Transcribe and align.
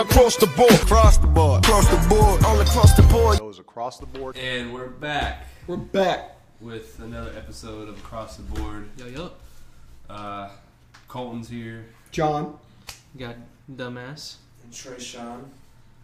Across 0.00 0.38
the 0.38 0.48
board, 0.48 0.72
across 0.72 1.18
the 1.18 1.28
board, 1.28 1.64
across 1.64 1.86
the 1.86 2.08
board, 2.08 2.42
all 2.44 2.60
across 2.60 2.96
the 2.96 3.02
board. 3.04 3.38
Goes 3.38 3.60
across 3.60 4.00
the 4.00 4.06
board. 4.06 4.36
And 4.36 4.74
we're 4.74 4.88
back 4.88 5.46
We're 5.68 5.76
back. 5.76 6.36
with 6.60 6.98
another 6.98 7.30
episode 7.38 7.88
of 7.88 7.96
Across 7.98 8.38
the 8.38 8.42
Board. 8.42 8.88
Yo, 8.96 9.06
yo. 9.06 9.30
Uh, 10.10 10.50
Colton's 11.06 11.48
here 11.48 11.86
John, 12.10 12.58
Got 13.16 13.36
dumbass. 13.72 14.38
And 14.64 14.72
Trey 14.72 14.98
Sean. 14.98 15.48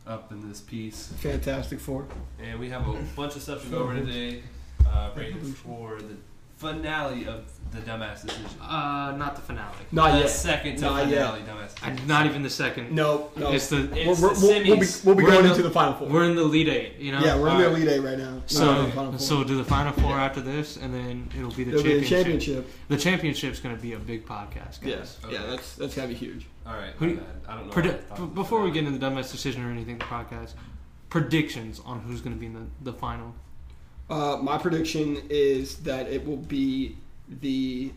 up 0.07 0.30
in 0.30 0.48
this 0.48 0.61
piece. 0.61 1.09
Fantastic 1.18 1.80
Four. 1.80 2.07
And 2.41 2.61
we 2.61 2.68
have 2.68 2.86
a 2.86 2.93
bunch 3.16 3.34
of 3.34 3.43
stuff 3.43 3.64
to 3.64 3.70
go 3.70 3.79
over 3.79 3.95
today. 3.96 4.45
Uh, 4.86 5.11
right 5.16 5.34
for 5.64 5.98
the 5.98 6.14
finale 6.61 7.27
of 7.27 7.45
the 7.72 7.79
Dumbass 7.79 8.26
Decision. 8.26 8.46
Uh, 8.61 9.14
not 9.16 9.36
the 9.36 9.43
finale. 9.43 9.72
Not 9.93 10.12
the 10.12 10.18
yet. 10.20 10.29
second 10.30 10.76
to 10.76 10.82
Not 10.82 11.04
finale 11.04 11.40
Dumbass 11.43 11.75
I, 11.82 11.90
Decision. 11.90 12.08
not 12.08 12.26
even 12.26 12.43
the 12.43 12.50
second. 12.50 12.93
No, 12.93 13.30
no. 13.36 13.52
It's 13.52 13.68
the. 13.68 13.88
It's 13.96 14.20
we're, 14.20 14.34
the 14.34 14.40
we're, 14.40 14.40
we'll, 14.40 14.64
we'll 14.68 14.76
be, 14.76 14.86
semis. 14.86 15.04
we'll 15.04 15.14
be 15.14 15.22
We're 15.25 15.30
going 15.30 15.44
in 15.44 15.50
into 15.52 15.62
the- 15.62 15.68
the 15.68 15.75
final 15.75 15.94
four. 15.94 16.08
We're 16.08 16.25
in 16.25 16.35
the 16.36 16.43
lead 16.44 16.68
eight. 16.68 16.96
You 16.99 17.12
know. 17.12 17.21
yeah, 17.21 17.38
we're 17.38 17.49
in 17.50 17.58
the 17.58 17.66
Alright. 17.66 17.82
Elite 17.82 17.88
Eight 17.94 17.99
right 18.00 18.18
now. 18.18 18.35
We're 18.35 18.43
So, 18.46 18.79
in 18.80 18.85
the 18.86 18.90
final 18.93 19.11
four. 19.12 19.18
so 19.21 19.44
do 19.44 19.57
the 19.57 19.64
final 19.64 19.93
four 19.94 20.12
after 20.18 20.40
this, 20.40 20.76
and 20.76 20.93
then 20.93 21.29
it'll 21.38 21.50
be 21.52 21.64
the 21.64 21.71
It'll 21.72 21.82
be 21.85 21.88
championship. 22.04 22.08
the 22.08 22.14
championship. 22.25 22.71
The 22.88 22.96
championship's 22.96 23.61
going 23.61 23.77
to 23.77 23.80
be 23.80 23.93
a 23.93 23.99
big 23.99 24.27
podcast, 24.27 24.80
guys. 24.80 24.85
Yes. 24.85 25.18
Okay. 25.24 25.35
Yeah, 25.35 25.46
that's 25.46 25.77
that's 25.77 25.94
gonna 25.94 26.08
be 26.08 26.14
huge. 26.14 26.46
All 26.66 26.74
right. 26.74 26.93
Who 26.99 27.07
my 27.07 27.13
bad. 27.14 27.24
I 27.49 27.54
don't 27.57 27.66
know. 27.68 27.72
Predi- 27.72 27.99
I 28.13 28.16
b- 28.18 28.35
before 28.35 28.63
we 28.63 28.71
get 28.72 28.85
into 28.85 28.99
the 28.99 29.04
dumbass 29.07 29.30
decision 29.32 29.64
or 29.64 29.71
anything, 29.71 29.99
the 29.99 30.04
podcast 30.04 30.54
predictions 31.08 31.80
on 31.85 32.00
who's 32.00 32.20
going 32.20 32.34
to 32.34 32.41
be 32.41 32.47
in 32.47 32.55
the, 32.55 32.66
the 32.83 32.92
final. 32.92 33.34
Uh, 34.11 34.37
my 34.42 34.59
prediction 34.59 35.23
is 35.31 35.77
that 35.78 36.06
it 36.09 36.27
will 36.27 36.37
be 36.37 36.97
the. 37.41 37.92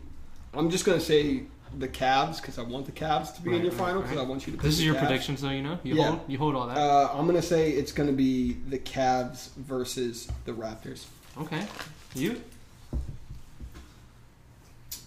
I'm 0.54 0.70
just 0.70 0.84
gonna 0.84 1.00
say 1.00 1.42
the 1.78 1.88
Cavs 1.88 2.40
because 2.40 2.56
I 2.58 2.62
want 2.62 2.86
the 2.86 2.92
Cavs 2.92 3.34
to 3.34 3.42
be 3.42 3.50
in 3.56 3.62
your 3.62 3.72
right, 3.72 3.78
final 3.80 4.00
because 4.02 4.16
right. 4.16 4.24
I 4.24 4.28
want 4.28 4.46
you 4.46 4.52
to. 4.52 4.58
This 4.62 4.74
is 4.74 4.84
your 4.84 4.94
Cavs. 4.94 4.98
predictions, 5.00 5.40
though. 5.42 5.50
You 5.50 5.62
know, 5.62 5.78
you 5.82 5.96
Yeah. 5.96 6.06
hold 6.10 6.20
you 6.28 6.38
hold 6.38 6.54
all 6.54 6.68
that. 6.68 6.76
Uh, 6.78 7.10
I'm 7.12 7.26
gonna 7.26 7.42
say 7.42 7.70
it's 7.72 7.90
gonna 7.90 8.12
be 8.12 8.52
the 8.68 8.78
Cavs 8.78 9.50
versus 9.56 10.28
the 10.44 10.52
Raptors. 10.52 11.06
okay. 11.38 11.66
You. 12.14 12.40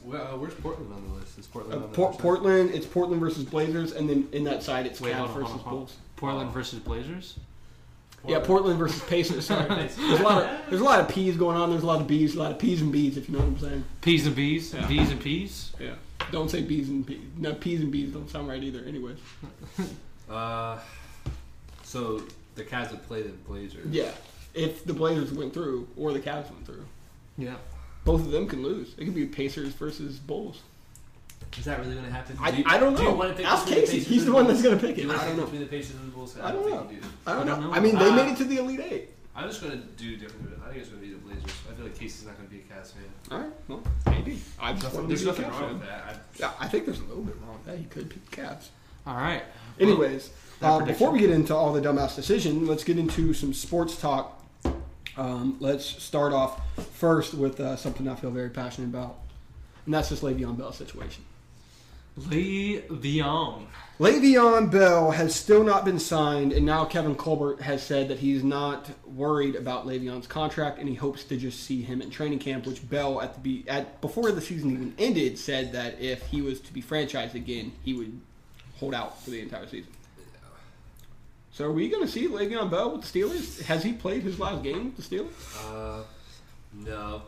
Well, 0.04 0.22
uh, 0.34 0.38
where's 0.38 0.54
Portland 0.56 0.92
on 0.94 1.08
the 1.08 1.14
list? 1.20 1.38
Is 1.38 1.48
Portland 1.48 1.82
Uh, 1.82 1.86
on 1.86 1.92
the 1.92 1.96
Por- 1.96 2.14
Portland, 2.14 2.72
it's 2.74 2.86
Portland 2.86 3.22
versus 3.22 3.44
Blazers, 3.44 3.92
and 3.94 4.10
then 4.10 4.28
in 4.32 4.44
that 4.46 4.64
side 4.64 4.86
it's 4.86 5.02
Wait, 5.02 5.14
Cavs 5.14 5.18
hold 5.18 5.30
on, 5.30 5.34
hold 5.36 5.44
versus 5.46 5.54
on, 5.54 5.60
hold 5.60 5.68
on. 5.74 5.80
Bulls. 5.80 5.96
Portland 6.16 6.52
versus 6.52 6.80
Blazers. 6.80 7.36
Yeah, 8.26 8.40
Portland 8.40 8.78
versus 8.80 9.02
Pacers. 9.04 9.46
Sorry, 9.48 9.68
there's 9.68 9.98
a 10.20 10.24
lot 10.24 10.44
of 10.44 10.50
there's 10.70 10.82
a 10.82 10.84
lot 10.84 11.00
of 11.00 11.08
P's 11.08 11.38
going 11.38 11.56
on. 11.58 11.70
There's 11.70 11.84
a 11.84 11.86
lot 11.86 12.02
of 12.02 12.08
B's, 12.08 12.36
a 12.36 12.40
lot 12.40 12.52
of 12.52 12.60
P's 12.60 12.82
and 12.82 12.92
B's. 12.92 13.16
If 13.18 13.30
you 13.30 13.34
know 13.36 13.40
what 13.40 13.48
I'm 13.48 13.60
saying. 13.60 13.84
P's 14.02 14.26
and 14.26 14.36
B's. 14.36 14.74
Yeah. 14.74 14.88
B's 14.88 15.12
and 15.12 15.22
P's. 15.22 15.72
Yeah. 15.80 15.96
Don't 16.32 16.50
say 16.52 16.62
B's 16.62 16.90
and 16.90 17.06
P's. 17.08 17.22
No, 17.38 17.54
P's 17.54 17.80
and 17.82 17.92
B's 17.92 18.12
don't 18.12 18.30
sound 18.30 18.48
right 18.50 18.62
either. 18.64 18.84
Anyway. 18.86 19.16
Uh, 20.30 20.78
so 21.84 22.22
the 22.56 22.64
Cavs 22.64 22.92
would 22.92 23.02
play 23.04 23.22
the 23.22 23.30
Blazers. 23.30 23.88
Yeah. 23.90 24.12
If 24.54 24.84
the 24.84 24.92
Blazers 24.92 25.32
went 25.32 25.54
through 25.54 25.88
or 25.96 26.12
the 26.12 26.20
Cavs 26.20 26.52
went 26.52 26.66
through, 26.66 26.84
Yeah. 27.38 27.56
both 28.04 28.20
of 28.20 28.32
them 28.32 28.46
can 28.46 28.62
lose. 28.62 28.94
It 28.98 29.06
could 29.06 29.16
be 29.16 29.26
Pacers 29.26 29.70
versus 29.74 30.18
Bulls. 30.20 30.64
Is 31.58 31.66
that 31.66 31.80
really 31.80 31.94
going 31.94 32.06
to 32.06 32.12
happen? 32.12 32.38
I, 32.42 32.52
Do 32.52 32.58
you- 32.58 32.64
I 32.68 32.78
don't 32.80 32.96
Do 32.96 33.04
you 33.04 33.10
know. 33.10 33.16
want 33.16 33.30
to 33.32 33.36
pick 33.36 33.46
Ask 33.46 33.68
Casey. 33.68 34.00
He's 34.00 34.24
and 34.24 34.28
the 34.32 34.34
one 34.36 34.48
that's 34.48 34.62
gonna 34.62 34.78
pick 34.78 34.96
Do 34.96 35.10
it. 35.12 35.18
I 35.18 35.26
don't 35.26 35.38
know. 35.38 35.44
between 35.44 35.62
the 35.62 35.68
Pacers 35.68 35.96
and 35.96 36.08
the 36.12 36.16
Bulls? 36.16 36.38
I 36.40 36.52
don't 36.52 36.64
think 36.64 36.76
know. 36.76 36.84
do. 36.88 36.96
I 37.26 37.34
don't 37.34 37.42
I 37.42 37.46
don't 37.46 37.62
know. 37.62 37.68
know. 37.70 37.74
I 37.74 37.80
mean, 37.80 37.96
they 37.98 38.10
Uh, 38.10 38.16
made 38.16 38.32
it 38.32 38.38
to 38.38 38.44
the 38.44 38.58
Elite 38.58 38.80
Eight. 38.80 39.10
I'm 39.36 39.48
just 39.48 39.62
going 39.62 39.74
to 39.74 39.86
do 39.98 40.18
different. 40.18 40.50
I 40.64 40.70
think 40.70 40.80
it's 40.82 40.90
going 40.90 41.02
to 41.02 41.08
be 41.08 41.14
the 41.14 41.20
Blazers. 41.20 41.44
I 41.70 41.74
feel 41.76 41.86
like 41.86 41.98
Casey's 41.98 42.26
not 42.26 42.36
going 42.38 42.50
to 42.50 42.54
be 42.56 42.62
a 42.62 42.64
Cavs 42.74 42.92
fan. 42.94 43.04
All 43.32 43.38
right. 43.40 43.52
Well, 43.68 43.84
maybe. 44.08 44.40
I 44.60 44.74
just 44.74 44.96
want 44.96 45.08
There's 45.10 45.26
nothing 45.26 45.48
wrong 45.50 45.74
with 45.74 45.82
that. 45.88 46.04
I, 46.10 46.16
Yeah, 46.40 46.52
I 46.60 46.68
think 46.68 46.86
there's 46.86 47.00
a 47.00 47.04
little 47.06 47.24
bit 47.24 47.36
wrong 47.46 47.54
with 47.58 47.66
that. 47.66 47.78
He 47.78 47.86
could 47.86 48.10
pick 48.10 48.30
the 48.32 48.36
Cavs. 48.42 48.70
All 49.06 49.16
right. 49.16 49.44
Anyways, 49.80 50.32
uh, 50.62 50.84
before 50.84 51.12
we 51.12 51.20
get 51.20 51.30
into 51.30 51.56
all 51.56 51.72
the 51.72 51.82
dumbass 51.82 52.16
decision, 52.16 52.66
let's 52.66 52.84
get 52.84 52.98
into 52.98 53.34
some 53.34 53.54
sports 53.54 53.96
talk. 54.02 54.44
Um, 55.18 55.58
let's 55.60 55.86
start 55.86 56.34
off 56.34 56.60
first 56.96 57.34
with 57.34 57.60
uh, 57.60 57.76
something 57.76 58.08
I 58.08 58.16
feel 58.16 58.30
very 58.32 58.50
passionate 58.50 58.88
about, 58.88 59.18
and 59.86 59.94
that's 59.94 60.10
this 60.10 60.22
Le'Veon 60.22 60.58
Bell 60.58 60.72
situation. 60.72 61.24
Le'Veon. 62.20 63.68
Le'Veon 64.00 64.72
Bell 64.72 65.12
has 65.12 65.34
still 65.34 65.64
not 65.64 65.84
been 65.84 66.00
signed, 66.00 66.54
and 66.54 66.66
now 66.66 66.86
Kevin 66.86 67.16
Colbert 67.16 67.62
has 67.62 67.82
said 67.82 68.10
that 68.10 68.20
he's 68.20 68.44
not 68.44 68.90
worried 69.06 69.56
about 69.56 69.88
Le'Veon's 69.88 70.28
contract, 70.28 70.78
and 70.78 70.88
he 70.88 70.94
hopes 70.94 71.24
to 71.26 71.38
just 71.38 71.64
see 71.64 71.82
him 71.82 72.02
in 72.02 72.12
training 72.12 72.40
camp. 72.40 72.68
Which 72.68 72.88
Bell, 72.88 73.22
at 73.22 73.34
the 73.34 73.40
be 73.40 73.66
at 73.68 74.00
before 74.02 74.32
the 74.32 74.42
season 74.42 74.72
even 74.72 74.94
ended, 75.00 75.40
said 75.40 75.72
that 75.74 76.00
if 76.00 76.28
he 76.28 76.42
was 76.42 76.60
to 76.62 76.74
be 76.74 76.82
franchised 76.82 77.34
again, 77.34 77.72
he 77.84 77.94
would 77.94 78.20
hold 78.76 78.94
out 78.94 79.22
for 79.24 79.32
the 79.32 79.42
entire 79.42 79.68
season. 79.68 79.92
So, 81.52 81.66
are 81.66 81.72
we 81.72 81.90
going 81.90 82.06
to 82.06 82.12
see 82.12 82.28
Le'Veon 82.28 82.70
Bell 82.70 82.92
with 82.92 83.12
the 83.12 83.20
Steelers? 83.20 83.64
Has 83.64 83.84
he 83.84 83.94
played 83.94 84.22
his 84.22 84.40
last 84.40 84.62
game 84.62 84.94
with 84.96 85.10
the 85.10 85.16
Steelers? 85.16 85.74
uh, 85.74 86.04
no. 86.72 87.24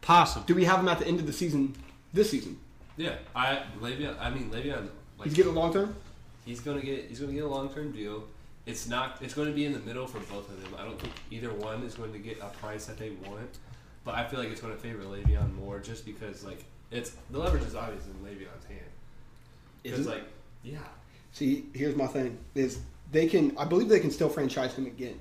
Possible. 0.00 0.44
Do 0.44 0.56
we 0.56 0.64
have 0.64 0.80
him 0.80 0.88
at 0.88 0.98
the 0.98 1.06
end 1.06 1.20
of 1.20 1.26
the 1.26 1.32
season 1.32 1.76
this 2.12 2.30
season? 2.30 2.58
Yeah, 2.96 3.16
I 3.34 3.62
Le'Veon. 3.80 4.16
I 4.20 4.30
mean 4.30 4.50
Le'Veon. 4.50 4.88
Like 5.18 5.28
He's 5.28 5.34
getting 5.34 5.52
a 5.52 5.58
long 5.58 5.72
term. 5.72 5.94
he's 6.44 6.60
going 6.60 6.78
to 6.80 6.84
get 6.84 7.06
he's 7.08 7.18
going 7.20 7.30
to 7.30 7.36
get 7.36 7.44
a 7.44 7.48
long 7.48 7.68
term 7.72 7.92
deal. 7.92 8.24
It's 8.66 8.86
not. 8.86 9.18
It's 9.20 9.34
going 9.34 9.48
to 9.48 9.54
be 9.54 9.64
in 9.64 9.72
the 9.72 9.80
middle 9.80 10.06
for 10.06 10.20
both 10.20 10.48
of 10.48 10.62
them. 10.62 10.74
I 10.78 10.84
don't 10.84 11.00
think 11.00 11.12
either 11.30 11.52
one 11.52 11.82
is 11.82 11.94
going 11.94 12.12
to 12.12 12.18
get 12.18 12.38
a 12.40 12.46
price 12.60 12.86
that 12.86 12.98
they 12.98 13.10
want. 13.26 13.58
But 14.04 14.14
I 14.16 14.24
feel 14.24 14.38
like 14.40 14.50
it's 14.50 14.60
going 14.60 14.74
to 14.74 14.80
favor 14.80 15.02
Le'Veon 15.04 15.54
more, 15.54 15.78
just 15.80 16.04
because 16.04 16.44
like 16.44 16.64
it's 16.90 17.12
the 17.30 17.38
leverage 17.38 17.64
is 17.64 17.74
obvious 17.74 18.04
in 18.06 18.12
Le'Veon's 18.24 18.64
hand. 18.66 18.80
It's 19.84 20.06
like, 20.06 20.22
yeah, 20.62 20.78
See, 21.32 21.64
here's 21.74 21.96
my 21.96 22.06
thing: 22.06 22.38
is 22.54 22.80
they 23.10 23.26
can, 23.26 23.56
I 23.58 23.64
believe 23.64 23.88
they 23.88 24.00
can 24.00 24.10
still 24.10 24.28
franchise 24.28 24.74
him 24.74 24.86
again. 24.86 25.18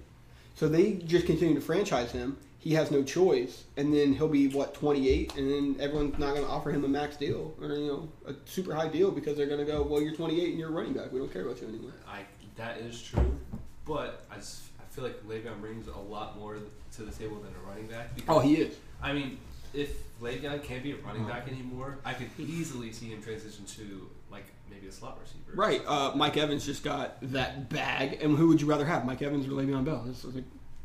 So 0.55 0.67
they 0.67 0.93
just 0.93 1.25
continue 1.25 1.55
to 1.55 1.61
franchise 1.61 2.11
him. 2.11 2.37
He 2.61 2.73
has 2.75 2.91
no 2.91 3.01
choice, 3.03 3.63
and 3.75 3.91
then 3.91 4.13
he'll 4.13 4.27
be 4.27 4.47
what 4.47 4.75
28, 4.75 5.35
and 5.35 5.51
then 5.51 5.75
everyone's 5.79 6.17
not 6.19 6.35
going 6.35 6.45
to 6.45 6.49
offer 6.49 6.71
him 6.71 6.85
a 6.85 6.87
max 6.87 7.17
deal 7.17 7.55
or 7.59 7.69
you 7.69 7.87
know 7.87 8.09
a 8.27 8.35
super 8.45 8.75
high 8.75 8.87
deal 8.87 9.09
because 9.11 9.35
they're 9.35 9.47
going 9.47 9.65
to 9.65 9.65
go, 9.65 9.81
well, 9.81 9.99
you're 9.99 10.13
28 10.13 10.49
and 10.49 10.59
you're 10.59 10.69
a 10.69 10.71
running 10.71 10.93
back. 10.93 11.11
We 11.11 11.19
don't 11.19 11.33
care 11.33 11.41
about 11.41 11.59
you 11.59 11.67
anymore. 11.67 11.91
I 12.07 12.21
that 12.57 12.77
is 12.77 13.01
true. 13.01 13.39
But 13.85 14.23
I, 14.31 14.35
just, 14.35 14.61
I 14.79 14.83
feel 14.93 15.03
like 15.03 15.23
Le'Veon 15.27 15.59
brings 15.59 15.87
a 15.87 15.97
lot 15.97 16.37
more 16.37 16.57
to 16.95 17.01
the 17.01 17.11
table 17.11 17.37
than 17.37 17.51
a 17.55 17.67
running 17.67 17.87
back. 17.87 18.13
Because, 18.15 18.37
Oh, 18.37 18.39
he 18.39 18.55
is. 18.55 18.75
I 19.01 19.13
mean, 19.13 19.39
if 19.73 19.95
Le'Veon 20.21 20.63
can't 20.63 20.83
be 20.83 20.91
a 20.91 20.97
running 20.97 21.25
back 21.25 21.47
anymore, 21.47 21.97
I 22.05 22.13
could 22.13 22.29
easily 22.37 22.91
see 22.91 23.07
him 23.07 23.23
transition 23.23 23.65
to 23.65 24.07
like 24.31 24.45
maybe 24.69 24.87
a 24.87 24.91
slot 24.91 25.19
receiver. 25.19 25.59
Right. 25.59 25.81
Uh, 25.87 26.11
Mike 26.15 26.37
Evans 26.37 26.65
just 26.65 26.83
got 26.83 27.17
that 27.33 27.69
bag, 27.69 28.19
and 28.21 28.37
who 28.37 28.47
would 28.49 28.61
you 28.61 28.67
rather 28.67 28.85
have, 28.85 29.05
Mike 29.05 29.21
Evans 29.21 29.47
or 29.47 29.51
Le'Veon 29.51 29.83
Bell? 29.83 30.05
It's, 30.07 30.23
it's, 30.23 30.37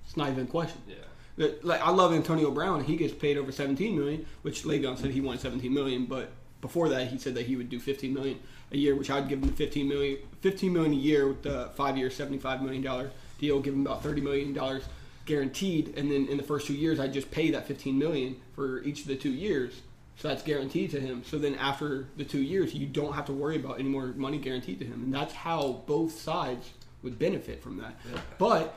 it's 0.04 0.16
not 0.16 0.30
even 0.30 0.44
a 0.44 0.48
question. 0.48 0.80
Yeah. 0.88 0.96
That- 1.36 1.64
Like 1.64 1.80
I 1.82 1.90
love 1.90 2.12
Antonio 2.12 2.50
Brown. 2.50 2.84
He 2.84 2.96
gets 2.96 3.12
paid 3.14 3.36
over 3.36 3.52
17 3.52 3.96
million, 3.96 4.26
which 4.42 4.64
Le'Veon 4.64 4.98
said 4.98 5.10
he 5.10 5.20
wanted 5.20 5.40
17 5.40 5.72
million, 5.72 6.06
but 6.06 6.30
before 6.60 6.88
that 6.88 7.08
he 7.08 7.18
said 7.18 7.34
that 7.34 7.46
he 7.46 7.56
would 7.56 7.68
do 7.68 7.78
15 7.78 8.12
million 8.14 8.38
a 8.72 8.76
year, 8.76 8.94
which 8.96 9.10
I'd 9.10 9.28
give 9.28 9.42
him 9.42 9.52
15 9.52 9.86
million, 9.88 10.18
15 10.40 10.72
million 10.72 10.92
a 10.92 10.96
year 10.96 11.28
with 11.28 11.42
the 11.42 11.70
five 11.76 11.96
year, 11.96 12.10
75 12.10 12.62
million 12.62 12.82
dollar 12.82 13.10
deal, 13.38 13.60
give 13.60 13.74
him 13.74 13.82
about 13.86 14.02
30 14.02 14.20
million 14.22 14.52
dollars 14.52 14.82
guaranteed, 15.26 15.92
and 15.96 16.10
then 16.10 16.26
in 16.28 16.36
the 16.36 16.42
first 16.42 16.66
two 16.66 16.74
years 16.74 16.98
I'd 17.00 17.12
just 17.12 17.30
pay 17.30 17.50
that 17.50 17.66
15 17.66 17.98
million 17.98 18.36
for 18.54 18.82
each 18.84 19.02
of 19.02 19.08
the 19.08 19.16
two 19.16 19.30
years. 19.30 19.82
So 20.18 20.28
that's 20.28 20.42
guaranteed 20.42 20.92
to 20.92 21.00
him. 21.00 21.24
So 21.26 21.36
then 21.36 21.56
after 21.56 22.06
the 22.16 22.24
two 22.24 22.40
years, 22.40 22.72
you 22.72 22.86
don't 22.86 23.12
have 23.12 23.26
to 23.26 23.32
worry 23.34 23.56
about 23.56 23.78
any 23.78 23.88
more 23.88 24.06
money 24.16 24.38
guaranteed 24.38 24.78
to 24.78 24.86
him, 24.86 25.02
and 25.04 25.12
that's 25.12 25.34
how 25.34 25.82
both 25.86 26.18
sides 26.18 26.70
would 27.02 27.18
benefit 27.18 27.62
from 27.62 27.76
that. 27.78 27.96
Yeah. 28.10 28.20
But 28.38 28.74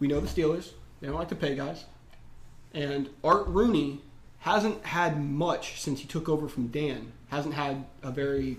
we 0.00 0.06
know 0.08 0.20
the 0.20 0.26
Steelers; 0.28 0.70
they 1.00 1.06
don't 1.06 1.16
like 1.16 1.28
to 1.28 1.36
pay 1.36 1.54
guys. 1.54 1.84
And 2.74 3.08
Art 3.24 3.46
Rooney 3.46 4.00
hasn't 4.40 4.84
had 4.84 5.22
much 5.22 5.80
since 5.80 6.00
he 6.00 6.06
took 6.06 6.28
over 6.28 6.48
from 6.48 6.68
Dan. 6.68 7.12
Hasn't 7.28 7.54
had 7.54 7.84
a 8.02 8.10
very 8.10 8.58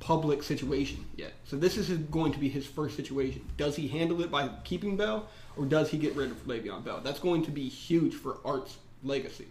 public 0.00 0.42
situation 0.42 1.04
yet. 1.16 1.32
So 1.44 1.56
this 1.56 1.76
is 1.76 1.88
going 1.88 2.32
to 2.32 2.38
be 2.38 2.48
his 2.48 2.66
first 2.66 2.96
situation. 2.96 3.44
Does 3.56 3.76
he 3.76 3.86
handle 3.86 4.20
it 4.22 4.30
by 4.30 4.48
keeping 4.64 4.96
Bell, 4.96 5.28
or 5.56 5.64
does 5.64 5.90
he 5.90 5.98
get 5.98 6.16
rid 6.16 6.30
of 6.30 6.44
Le'Veon 6.46 6.84
Bell? 6.84 7.00
That's 7.02 7.20
going 7.20 7.44
to 7.44 7.50
be 7.50 7.68
huge 7.68 8.14
for 8.14 8.38
Art's 8.44 8.78
legacy. 9.04 9.46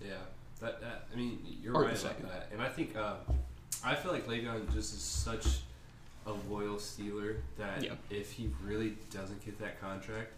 Yeah, 0.00 0.14
that, 0.60 0.80
that 0.80 1.06
I 1.12 1.16
mean, 1.16 1.38
you're 1.62 1.76
Or 1.76 1.84
right 1.84 2.00
about 2.00 2.22
that, 2.22 2.48
and 2.52 2.62
I 2.62 2.68
think 2.68 2.96
uh, 2.96 3.14
I 3.84 3.94
feel 3.94 4.12
like 4.12 4.26
Le'Veon 4.26 4.72
just 4.72 4.94
is 4.94 5.02
such 5.02 5.46
a 6.26 6.32
loyal 6.48 6.76
Steeler 6.76 7.36
that 7.58 7.86
if 8.08 8.32
he 8.32 8.50
really 8.64 8.94
doesn't 9.10 9.44
get 9.44 9.58
that 9.60 9.80
contract, 9.80 10.30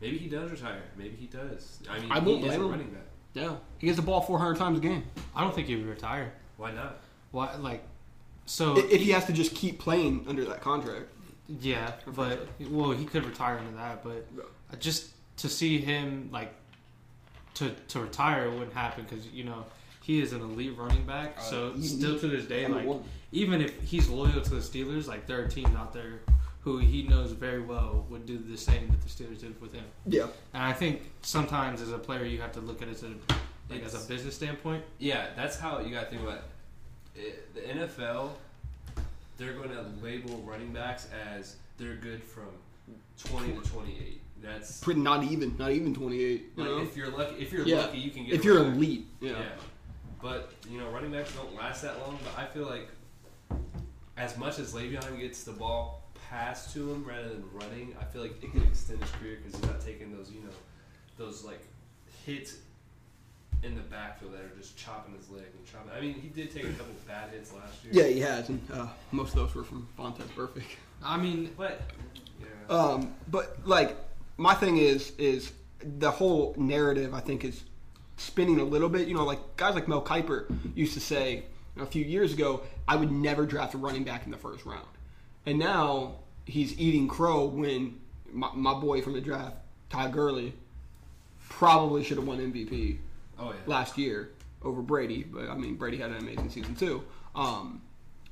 maybe 0.00 0.18
he 0.18 0.28
does 0.28 0.50
retire. 0.50 0.82
Maybe 0.96 1.16
he 1.16 1.26
does. 1.26 1.78
I 1.88 1.98
mean, 2.00 2.10
I 2.10 2.18
won't 2.18 2.40
he 2.42 2.46
is 2.48 2.54
a 2.54 2.58
blame 2.58 2.60
him. 2.62 2.70
running 2.70 2.90
back. 2.90 3.02
Yeah, 3.34 3.56
he 3.78 3.86
gets 3.86 3.96
the 3.96 4.02
ball 4.04 4.20
400 4.20 4.56
times 4.56 4.78
a 4.78 4.80
game. 4.82 5.04
I 5.36 5.42
don't 5.42 5.54
think 5.54 5.68
he 5.68 5.76
would 5.76 5.86
retire. 5.86 6.32
Why 6.56 6.72
not? 6.72 6.98
Why? 7.30 7.54
Like, 7.56 7.84
so 8.46 8.76
I- 8.76 8.86
If 8.90 9.02
he 9.02 9.10
has 9.10 9.24
to 9.26 9.32
just 9.32 9.54
keep 9.54 9.78
playing 9.78 10.24
under 10.28 10.44
that 10.46 10.60
contract. 10.62 11.06
yeah, 11.60 11.92
but 12.06 12.48
well, 12.68 12.90
he 12.90 13.04
could 13.04 13.24
retire 13.24 13.58
into 13.58 13.72
that, 13.76 14.02
but 14.02 14.26
just 14.80 15.10
to 15.38 15.48
see 15.48 15.78
him 15.78 16.28
like 16.32 16.52
to 17.54 17.70
to 17.88 18.00
retire 18.00 18.50
wouldn't 18.50 18.72
happen 18.72 19.04
because 19.08 19.26
you 19.28 19.44
know 19.44 19.64
he 20.02 20.20
is 20.20 20.32
an 20.32 20.40
elite 20.40 20.76
running 20.76 21.04
back. 21.06 21.36
Uh, 21.38 21.42
so 21.42 21.72
he- 21.74 21.86
still 21.86 22.18
to 22.18 22.26
this 22.28 22.46
day, 22.46 22.62
Number 22.62 22.78
like 22.78 22.86
one. 22.86 23.04
even 23.32 23.60
if 23.60 23.80
he's 23.82 24.08
loyal 24.08 24.40
to 24.40 24.50
the 24.50 24.60
Steelers, 24.60 25.06
like 25.06 25.26
there 25.26 25.40
are 25.42 25.46
teams 25.48 25.74
out 25.76 25.92
there 25.92 26.20
who 26.62 26.78
he 26.78 27.02
knows 27.04 27.32
very 27.32 27.60
well 27.60 28.04
would 28.10 28.26
do 28.26 28.36
the 28.38 28.56
same 28.56 28.88
that 28.90 29.00
the 29.00 29.08
Steelers 29.08 29.40
did 29.40 29.58
with 29.60 29.72
him. 29.72 29.84
Yeah. 30.06 30.26
And 30.52 30.62
I 30.62 30.72
think 30.72 31.02
sometimes 31.22 31.80
as 31.80 31.90
a 31.92 31.98
player, 31.98 32.24
you 32.24 32.40
have 32.40 32.52
to 32.52 32.60
look 32.60 32.82
at 32.82 32.88
it 32.88 32.92
as 32.92 33.02
a 33.02 33.12
like 33.70 33.82
as 33.84 33.94
a 33.94 34.08
business 34.08 34.34
standpoint. 34.34 34.84
Yeah, 34.98 35.28
that's 35.36 35.56
how 35.58 35.80
you 35.80 35.90
got 35.94 36.04
to 36.04 36.10
think 36.10 36.22
about 36.22 36.42
it. 37.16 37.54
The 37.54 37.60
NFL. 37.60 38.30
They're 39.38 39.52
going 39.54 39.70
to 39.70 39.86
label 40.02 40.36
running 40.46 40.70
backs 40.72 41.08
as 41.34 41.56
they're 41.78 41.94
good 41.94 42.22
from 42.22 42.48
twenty 43.24 43.54
to 43.54 43.60
twenty-eight. 43.70 44.20
That's 44.42 44.80
Pretty 44.80 45.00
not 45.00 45.22
even, 45.24 45.56
not 45.58 45.70
even 45.70 45.94
28. 45.94 46.18
You 46.56 46.62
like 46.62 46.66
know? 46.70 46.82
if 46.82 46.96
you're 46.96 47.08
lucky. 47.10 47.36
If 47.42 47.52
you're 47.52 47.66
Yeah. 47.66 47.78
lucky, 47.78 47.98
you 47.98 48.10
can 48.10 48.24
get. 48.26 48.34
if 48.34 48.40
a 48.40 48.44
you're 48.44 48.64
back. 48.64 48.74
elite, 48.74 49.06
yeah. 49.20 49.30
Yeah. 49.32 49.42
But, 50.22 50.52
you 50.70 50.78
know, 50.78 50.88
running 50.90 51.10
backs 51.12 51.32
don't 51.34 51.54
last 51.54 51.82
that 51.82 51.98
long. 52.00 52.18
But 52.24 52.38
I 52.42 52.46
feel 52.46 52.64
like 52.66 52.88
as 54.16 54.36
much 54.36 54.58
as 54.58 54.74
Le'Veon 54.74 55.18
gets 55.18 55.44
the 55.44 55.52
ball 55.52 55.99
passed 56.30 56.72
to 56.74 56.92
him 56.92 57.04
rather 57.04 57.28
than 57.28 57.44
running, 57.52 57.94
I 58.00 58.04
feel 58.04 58.22
like 58.22 58.42
it 58.42 58.52
could 58.52 58.62
extend 58.62 59.02
his 59.02 59.10
career 59.12 59.38
because 59.42 59.58
he's 59.58 59.68
not 59.68 59.80
taking 59.80 60.16
those, 60.16 60.30
you 60.30 60.40
know, 60.40 60.54
those, 61.18 61.44
like, 61.44 61.60
hits 62.24 62.56
in 63.62 63.74
the 63.74 63.82
backfield 63.82 64.32
that 64.32 64.40
are 64.40 64.56
just 64.56 64.76
chopping 64.76 65.14
his 65.14 65.28
leg 65.28 65.44
and 65.56 65.66
chopping. 65.66 65.90
I 65.94 66.00
mean, 66.00 66.14
he 66.14 66.28
did 66.28 66.50
take 66.50 66.64
a 66.64 66.72
couple 66.72 66.94
bad 67.06 67.30
hits 67.30 67.52
last 67.52 67.84
year. 67.84 67.92
Yeah, 67.92 68.12
he 68.14 68.20
has, 68.20 68.48
and 68.48 68.60
uh, 68.72 68.86
most 69.12 69.30
of 69.30 69.40
those 69.40 69.54
were 69.54 69.64
from 69.64 69.86
Vontaze 69.98 70.28
Burfict. 70.36 70.62
I 71.02 71.16
mean, 71.16 71.50
But, 71.56 71.80
yeah. 72.40 72.46
Um, 72.74 73.14
but 73.28 73.66
like 73.66 73.96
my 74.36 74.54
thing 74.54 74.76
is 74.76 75.12
is 75.18 75.50
the 75.98 76.10
whole 76.10 76.54
narrative 76.56 77.12
I 77.12 77.20
think 77.20 77.44
is 77.44 77.64
spinning 78.16 78.60
a 78.60 78.64
little 78.64 78.88
bit. 78.88 79.08
You 79.08 79.14
know, 79.14 79.24
like 79.24 79.56
guys 79.56 79.74
like 79.74 79.88
Mel 79.88 80.02
Kiper 80.02 80.46
used 80.76 80.94
to 80.94 81.00
say 81.00 81.44
a 81.78 81.86
few 81.86 82.04
years 82.04 82.32
ago, 82.32 82.62
I 82.86 82.94
would 82.94 83.10
never 83.10 83.44
draft 83.44 83.74
a 83.74 83.78
running 83.78 84.04
back 84.04 84.24
in 84.24 84.30
the 84.30 84.36
first 84.36 84.64
round, 84.64 84.86
and 85.46 85.58
now 85.58 86.16
he's 86.46 86.78
eating 86.78 87.08
crow 87.08 87.46
when 87.46 88.00
my, 88.32 88.50
my 88.54 88.74
boy 88.74 89.02
from 89.02 89.14
the 89.14 89.20
draft, 89.20 89.56
Ty 89.88 90.10
Gurley, 90.10 90.52
probably 91.48 92.04
should 92.04 92.16
have 92.16 92.26
won 92.26 92.38
MVP 92.38 92.98
oh, 93.38 93.50
yeah. 93.50 93.56
last 93.66 93.98
year 93.98 94.30
over 94.62 94.82
Brady, 94.82 95.24
but 95.24 95.48
I 95.48 95.56
mean 95.56 95.76
Brady 95.76 95.96
had 95.96 96.10
an 96.10 96.18
amazing 96.18 96.50
season 96.50 96.74
too. 96.74 97.02
Um, 97.34 97.82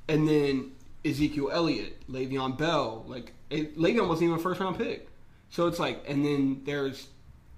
and 0.08 0.28
then 0.28 0.72
Ezekiel 1.04 1.50
Elliott, 1.52 2.08
Le'Veon 2.10 2.56
Bell, 2.56 3.04
like 3.06 3.32
it, 3.50 3.78
Le'Veon 3.78 4.08
wasn't 4.08 4.28
even 4.28 4.38
a 4.38 4.42
first 4.42 4.60
round 4.60 4.78
pick, 4.78 5.08
so 5.50 5.66
it's 5.66 5.78
like, 5.78 6.04
and 6.08 6.24
then 6.24 6.62
there's 6.64 7.08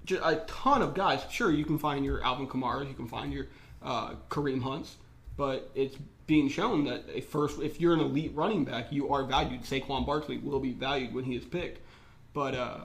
just 0.04 0.22
a 0.24 0.36
ton 0.46 0.82
of 0.82 0.94
guys. 0.94 1.22
Sure, 1.30 1.50
you 1.50 1.64
can 1.64 1.78
find 1.78 2.04
your 2.04 2.22
Alvin 2.22 2.46
Kamara, 2.46 2.86
you 2.86 2.94
can 2.94 3.08
find 3.08 3.32
your 3.32 3.46
uh, 3.82 4.14
Kareem 4.28 4.62
Hunts, 4.62 4.96
but 5.36 5.70
it's 5.74 5.96
being 6.30 6.48
shown 6.48 6.84
that 6.84 7.24
first, 7.24 7.60
if 7.60 7.80
you're 7.80 7.92
an 7.92 8.00
elite 8.00 8.32
running 8.36 8.64
back, 8.64 8.92
you 8.92 9.12
are 9.12 9.24
valued. 9.24 9.62
Saquon 9.62 10.06
Barkley 10.06 10.38
will 10.38 10.60
be 10.60 10.72
valued 10.72 11.12
when 11.12 11.24
he 11.24 11.36
is 11.36 11.44
picked, 11.44 11.80
but. 12.32 12.54
Uh, 12.54 12.78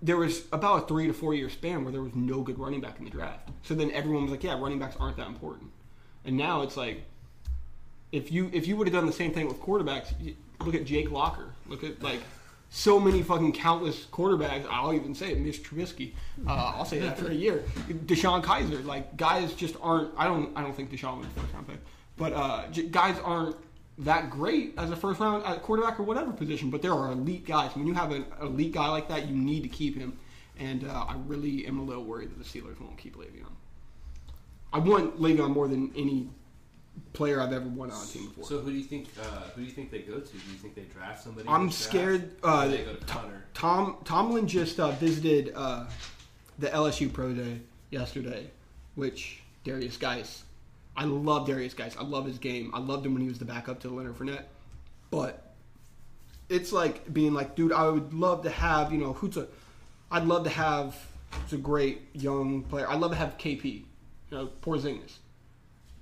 there 0.00 0.16
was 0.16 0.44
about 0.52 0.84
a 0.84 0.86
three 0.86 1.08
to 1.08 1.12
four 1.12 1.34
year 1.34 1.50
span 1.50 1.82
where 1.82 1.90
there 1.90 2.02
was 2.02 2.14
no 2.14 2.40
good 2.42 2.56
running 2.56 2.80
back 2.80 3.00
in 3.00 3.04
the 3.04 3.10
draft. 3.10 3.48
So 3.62 3.74
then 3.74 3.90
everyone 3.90 4.22
was 4.22 4.30
like, 4.30 4.44
"Yeah, 4.44 4.52
running 4.52 4.78
backs 4.78 4.94
aren't 5.00 5.16
that 5.16 5.26
important." 5.26 5.72
And 6.24 6.36
now 6.36 6.62
it's 6.62 6.76
like, 6.76 7.02
if 8.12 8.30
you 8.30 8.48
if 8.52 8.68
you 8.68 8.76
would 8.76 8.86
have 8.86 8.94
done 8.94 9.06
the 9.06 9.12
same 9.12 9.32
thing 9.34 9.48
with 9.48 9.60
quarterbacks, 9.60 10.14
look 10.64 10.76
at 10.76 10.84
Jake 10.84 11.10
Locker. 11.10 11.52
Look 11.66 11.82
at 11.82 12.00
like 12.00 12.20
so 12.70 13.00
many 13.00 13.22
fucking 13.22 13.52
countless 13.52 14.06
quarterbacks. 14.06 14.66
I'll 14.70 14.92
even 14.92 15.14
say 15.14 15.32
it, 15.32 15.40
Mitch 15.40 15.62
Trubisky. 15.62 16.12
Uh, 16.46 16.74
I'll 16.76 16.84
say 16.84 16.98
that 17.00 17.18
for 17.18 17.30
a 17.30 17.34
year. 17.34 17.64
DeShone 17.88 18.44
Kizer. 18.44 18.84
Like 18.84 19.16
guys 19.16 19.52
just 19.54 19.76
aren't. 19.80 20.12
I 20.16 20.26
don't. 20.26 20.56
I 20.56 20.62
don't 20.62 20.76
think 20.76 20.92
DeShone 20.92 21.18
was 21.18 21.26
a 21.26 21.40
first 21.40 21.52
round 21.52 21.66
pick, 21.66 21.78
but 22.18 22.32
uh, 22.34 22.66
j- 22.70 22.88
guys 22.88 23.18
aren't 23.24 23.56
that 23.98 24.30
great 24.30 24.74
as 24.78 24.90
a 24.90 24.96
first 24.96 25.18
round 25.20 25.44
at 25.44 25.62
quarterback 25.62 25.98
or 25.98 26.02
whatever 26.02 26.32
position. 26.32 26.70
But 26.70 26.82
there 26.82 26.92
are 26.92 27.10
elite 27.12 27.46
guys. 27.46 27.74
When 27.74 27.86
you 27.86 27.94
have 27.94 28.12
an 28.12 28.26
elite 28.42 28.72
guy 28.72 28.88
like 28.88 29.08
that, 29.08 29.26
you 29.28 29.34
need 29.34 29.62
to 29.62 29.68
keep 29.68 29.96
him. 29.96 30.18
And 30.58 30.86
uh, 30.86 31.04
I 31.08 31.16
really 31.26 31.66
am 31.66 31.78
a 31.78 31.82
little 31.82 32.04
worried 32.04 32.30
that 32.30 32.38
the 32.38 32.44
Steelers 32.44 32.80
won't 32.80 32.98
keep 32.98 33.16
Le'Veon. 33.16 33.46
I 34.72 34.78
want 34.78 35.20
Le'Veon 35.20 35.50
more 35.50 35.68
than 35.68 35.92
any 35.96 36.28
player 37.12 37.40
I've 37.40 37.52
ever 37.52 37.68
won 37.68 37.90
on 37.90 38.02
a 38.02 38.06
team 38.06 38.26
before. 38.28 38.44
So 38.44 38.58
who 38.58 38.70
do 38.70 38.76
you 38.76 38.84
think? 38.84 39.08
Uh, 39.20 39.24
who 39.54 39.62
do 39.62 39.66
you 39.66 39.72
think 39.72 39.90
they 39.90 40.00
go 40.00 40.18
to? 40.18 40.32
Do 40.32 40.36
you 40.36 40.58
think 40.58 40.74
they 40.74 40.82
draft 40.82 41.22
somebody? 41.22 41.48
I'm 41.48 41.70
scared. 41.70 42.36
Uh, 42.42 42.66
they 42.68 42.78
go 42.78 42.94
to 42.94 43.04
Conner. 43.06 43.44
Tom 43.54 43.96
Tomlin 44.04 44.46
just 44.48 44.78
uh, 44.80 44.90
visited 44.92 45.52
uh, 45.54 45.86
the 46.58 46.68
LSU 46.68 47.12
Pro 47.12 47.32
Day 47.32 47.60
yesterday, 47.90 48.50
which 48.96 49.42
Derrius 49.64 49.98
Guice. 49.98 50.42
I 50.98 51.04
love 51.04 51.46
Derrius 51.46 51.76
Guice. 51.76 51.96
I 51.96 52.02
love 52.02 52.26
his 52.26 52.38
game. 52.38 52.72
I 52.74 52.80
loved 52.80 53.06
him 53.06 53.14
when 53.14 53.22
he 53.22 53.28
was 53.28 53.38
the 53.38 53.44
backup 53.44 53.78
to 53.80 53.88
Leonard 53.88 54.18
Fournette. 54.18 54.46
But 55.12 55.54
it's 56.48 56.72
like 56.72 57.12
being 57.14 57.32
like, 57.32 57.54
dude, 57.54 57.72
I 57.72 57.88
would 57.88 58.12
love 58.12 58.42
to 58.42 58.50
have 58.50 58.92
you 58.92 58.98
know 58.98 59.12
who's 59.12 59.36
a. 59.36 59.46
I'd 60.10 60.24
love 60.24 60.42
to 60.44 60.50
have. 60.50 60.96
It's 61.44 61.52
a 61.52 61.56
great 61.58 62.00
young 62.14 62.62
player. 62.64 62.90
I'd 62.90 62.98
love 62.98 63.12
to 63.12 63.16
have 63.16 63.38
KP, 63.38 63.64
you 63.64 63.84
know, 64.32 64.50
Porzingis, 64.60 65.18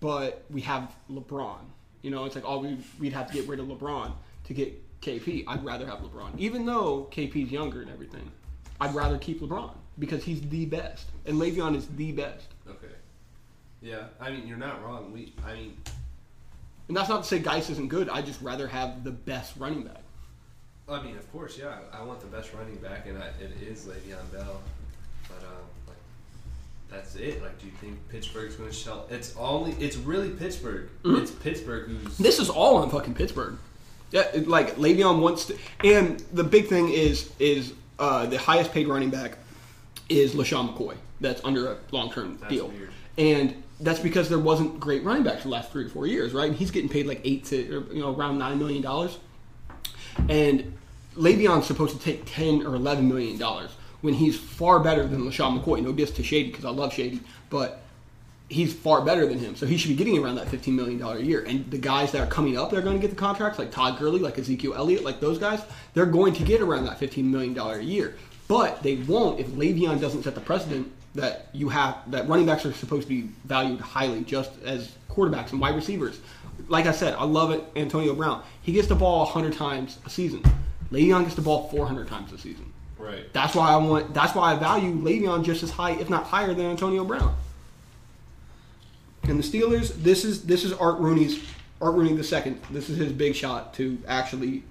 but 0.01 0.45
we 0.49 0.63
have 0.63 0.91
LeBron. 1.11 1.59
You 2.01 2.11
know, 2.11 2.25
it's 2.25 2.35
like 2.35 2.47
all 2.47 2.61
we 2.61 2.79
we'd 2.99 3.13
have 3.13 3.27
to 3.27 3.35
get 3.35 3.47
rid 3.47 3.61
of 3.61 3.67
LeBron 3.67 4.13
to 4.45 4.55
get 4.55 5.01
KP. 5.03 5.45
I'd 5.47 5.63
rather 5.63 5.87
have 5.87 5.99
LeBron, 5.99 6.39
even 6.39 6.65
though 6.65 7.07
KP's 7.13 7.53
younger 7.53 7.83
and 7.83 7.91
everything. 7.91 8.31
I'd 8.81 8.95
rather 8.95 9.19
keep 9.19 9.43
LeBron 9.43 9.75
because 9.99 10.25
he's 10.25 10.41
the 10.49 10.65
best, 10.65 11.09
and 11.27 11.37
Le'Veon 11.37 11.77
is 11.77 11.87
the 11.89 12.13
best. 12.13 12.47
Yeah, 13.87 14.05
I 14.21 14.31
mean 14.31 14.47
you're 14.49 14.57
not 14.57 14.85
wrong. 14.85 15.13
We, 15.13 15.33
I 15.47 15.55
mean, 15.55 15.77
And 16.89 16.97
that's 16.97 17.09
not 17.09 17.23
to 17.23 17.29
say 17.29 17.39
Guice 17.39 17.71
isn't 17.71 17.89
good. 17.89 18.09
I 18.09 18.21
just 18.21 18.41
rather 18.43 18.67
have 18.67 19.05
the 19.05 19.13
best 19.13 19.57
running 19.57 19.85
back. 19.85 20.03
I 20.89 21.03
mean 21.03 21.17
of 21.17 21.31
course, 21.33 21.57
yeah. 21.59 21.79
I 21.93 22.03
want 22.03 22.21
the 22.21 22.27
best 22.27 22.53
running 22.53 22.77
back, 22.77 23.07
and 23.07 23.17
I, 23.23 23.29
it 23.41 23.53
is 23.63 23.85
Le'Veon 23.87 24.33
Bell. 24.33 24.61
But 25.29 25.39
um, 25.39 25.65
like, 25.87 25.97
that's 26.91 27.15
it. 27.17 27.43
Like, 27.43 27.59
do 27.61 27.67
you 27.67 27.73
think 27.81 27.97
Pittsburgh's 28.09 28.57
going 28.57 28.71
to 28.71 28.75
shell? 28.75 29.07
It's 29.11 29.35
only. 29.37 29.73
It's 29.85 29.97
really 29.97 30.31
Pittsburgh. 30.31 30.89
Mm-hmm. 31.05 31.23
It's 31.23 31.31
Pittsburgh 31.31 31.89
who's. 31.89 32.19
This 32.19 32.39
is 32.41 32.49
all 32.51 32.77
on 32.77 32.91
fucking 32.91 33.15
Pittsburgh. 33.15 33.57
Yeah, 34.13 34.23
it- 34.35 34.49
like 34.49 34.77
Le'Veon 34.77 35.21
wants 35.21 35.47
to, 35.47 35.57
and 35.85 36.21
the 36.33 36.45
big 36.45 36.67
thing 36.69 36.89
is 36.89 37.31
is 37.39 37.73
uh, 37.99 38.27
the 38.27 38.39
highest 38.39 38.73
paid 38.73 38.89
running 38.89 39.11
back 39.11 39.39
is 40.09 40.35
LeSean 40.35 40.73
McCoy. 40.75 40.97
That's 41.21 41.41
under 41.45 41.73
a 41.73 41.77
long 41.93 42.13
term 42.13 42.37
deal, 42.49 42.69
weird. 42.69 42.91
and 43.19 43.63
that's 43.81 44.01
because 44.01 44.29
there 44.29 44.39
wasn't 44.39 44.81
great 44.81 45.05
running 45.05 45.23
backs 45.23 45.43
the 45.43 45.49
last 45.49 45.71
three 45.71 45.85
or 45.85 45.89
four 45.89 46.07
years, 46.07 46.33
right? 46.33 46.49
And 46.49 46.57
he's 46.57 46.71
getting 46.71 46.89
paid 46.89 47.07
like 47.07 47.21
eight 47.25 47.45
to 47.47 47.87
you 47.93 48.01
know 48.01 48.15
around 48.15 48.39
nine 48.39 48.59
million 48.59 48.83
dollars, 48.83 49.19
and 50.29 50.73
Le'Veon's 51.17 51.67
supposed 51.67 51.97
to 51.97 52.03
take 52.03 52.25
ten 52.27 52.67
or 52.67 52.75
eleven 52.75 53.09
million 53.09 53.39
dollars 53.39 53.71
when 54.01 54.15
he's 54.15 54.39
far 54.39 54.81
better 54.81 55.07
than 55.07 55.23
LeSean 55.23 55.61
McCoy. 55.61 55.83
No 55.83 55.93
diss 55.93 56.11
to 56.13 56.23
Shady 56.23 56.51
because 56.51 56.65
I 56.65 56.71
love 56.71 56.93
Shady, 56.93 57.21
but 57.51 57.83
he's 58.49 58.73
far 58.73 59.03
better 59.03 59.27
than 59.27 59.39
him. 59.39 59.57
So 59.57 59.67
he 59.67 59.77
should 59.77 59.89
be 59.89 59.97
getting 59.97 60.19
around 60.19 60.37
that 60.37 60.47
$15 60.47 60.73
million 60.75 61.03
a 61.03 61.19
year. 61.19 61.43
And 61.43 61.69
the 61.71 61.79
guys 61.79 62.13
that 62.13 62.21
are 62.21 62.31
coming 62.31 62.57
up, 62.57 62.71
they're 62.71 62.83
going 62.83 62.97
to 62.97 63.01
get 63.01 63.11
the 63.11 63.17
contracts, 63.17 63.59
like 63.59 63.73
Todd 63.73 63.99
Gurley, 63.99 64.21
like 64.21 64.39
Ezekiel 64.39 64.75
Elliott, 64.75 65.03
like 65.03 65.21
those 65.21 65.39
guys, 65.39 65.63
they're 65.95 66.07
going 66.07 66.33
to 66.35 66.45
get 66.45 66.61
around 66.61 66.85
that 66.85 67.01
$15 67.01 67.25
million 67.25 67.59
a 67.59 67.81
year. 67.81 68.15
But 68.49 68.83
they 68.83 68.97
won't 68.97 69.41
if 69.41 69.49
Le'Veon 69.49 70.01
doesn't 70.01 70.23
set 70.23 70.35
the 70.35 70.41
precedent 70.41 70.93
that 71.17 71.49
you 71.53 71.69
have, 71.69 71.99
that 72.11 72.29
running 72.29 72.47
backs 72.47 72.65
are 72.65 72.73
supposed 72.73 73.03
to 73.03 73.09
be 73.09 73.29
valued 73.45 73.81
highly 73.81 74.23
just 74.23 74.51
as 74.65 74.93
quarterbacks 75.11 75.53
and 75.53 75.61
wide 75.61 75.75
receivers. 75.75 76.21
Like 76.69 76.87
I 76.87 76.93
said, 76.93 77.15
I 77.15 77.25
love 77.25 77.51
it, 77.51 77.65
Antonio 77.75 78.15
Brown. 78.15 78.43
He 78.63 78.73
gets 78.73 78.89
the 78.89 78.95
ball 78.95 79.25
100 79.25 79.55
times 79.55 79.99
a 80.07 80.11
season. 80.11 80.43
Le'Veon 80.91 81.25
gets 81.25 81.35
the 81.35 81.43
ball 81.43 81.69
400 81.69 82.09
times 82.09 82.33
a 82.33 82.39
season. 82.39 82.73
Right. 82.99 83.33
That's 83.33 83.55
why 83.55 83.71
I 83.71 83.77
want. 83.77 84.15
That's 84.15 84.35
why 84.35 84.53
I 84.53 84.57
value 84.57 84.93
Le'Veon 84.93 85.45
just 85.45 85.63
as 85.63 85.71
high, 85.71 85.93
if 85.93 86.09
not 86.09 86.25
higher, 86.25 86.55
than 86.55 86.67
Antonio 86.67 87.05
Brown. 87.05 87.37
And 89.25 89.39
the 89.39 89.43
Steelers, 89.43 89.95
this 90.03 90.25
is 90.25 90.45
this 90.45 90.65
is 90.65 90.73
Art 90.73 90.99
Rooney's 90.99 91.43
Art 91.81 91.95
Rooney 91.95 92.15
the 92.15 92.25
second. 92.25 92.61
This 92.71 92.89
is 92.89 92.97
his 92.97 93.13
big 93.13 93.35
shot 93.35 93.75
to 93.75 93.99
actually 94.09 94.63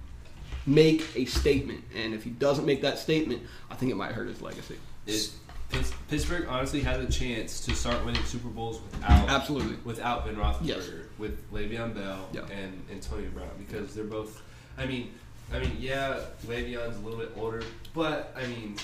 make 0.66 1.06
a 1.14 1.24
statement. 1.26 1.84
And 1.94 2.14
if 2.14 2.24
he 2.24 2.30
doesn't 2.30 2.66
make 2.66 2.82
that 2.82 2.98
statement, 2.98 3.42
I 3.70 3.74
think 3.74 3.92
it 3.92 3.94
might 3.94 4.12
hurt 4.12 4.28
his 4.28 4.42
legacy. 4.42 4.76
It, 5.06 5.30
Pitts- 5.70 5.92
Pittsburgh 6.08 6.46
honestly 6.48 6.80
has 6.82 7.02
a 7.04 7.10
chance 7.10 7.60
to 7.66 7.74
start 7.74 8.04
winning 8.04 8.22
Super 8.24 8.48
Bowls 8.48 8.80
without 8.82 9.28
Absolutely. 9.28 9.76
without 9.84 10.24
Ben 10.24 10.36
Roethlisberger, 10.36 10.62
Yes. 10.66 10.88
with 11.18 11.52
Le'Veon 11.52 11.94
Bell 11.94 12.28
Yeah. 12.32 12.42
and 12.52 12.84
Antonio 12.90 13.28
Brown 13.30 13.50
because 13.58 13.94
they're 13.94 14.04
both. 14.04 14.42
I 14.78 14.86
mean, 14.86 15.12
I 15.52 15.58
mean, 15.58 15.76
yeah, 15.80 16.20
Le'Veon's 16.46 16.96
a 16.96 17.00
little 17.00 17.18
bit 17.18 17.32
older, 17.36 17.62
but 17.94 18.32
I 18.36 18.46
mean, 18.46 18.76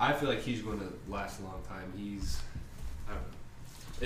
I 0.00 0.12
feel 0.14 0.28
like 0.28 0.40
he's 0.42 0.62
going 0.62 0.78
to 0.80 0.92
last 1.08 1.40
a 1.40 1.42
long 1.44 1.60
time. 1.68 1.92
He's, 1.96 2.40
I 3.08 3.12
don't 3.12 3.20
know. 3.22 3.28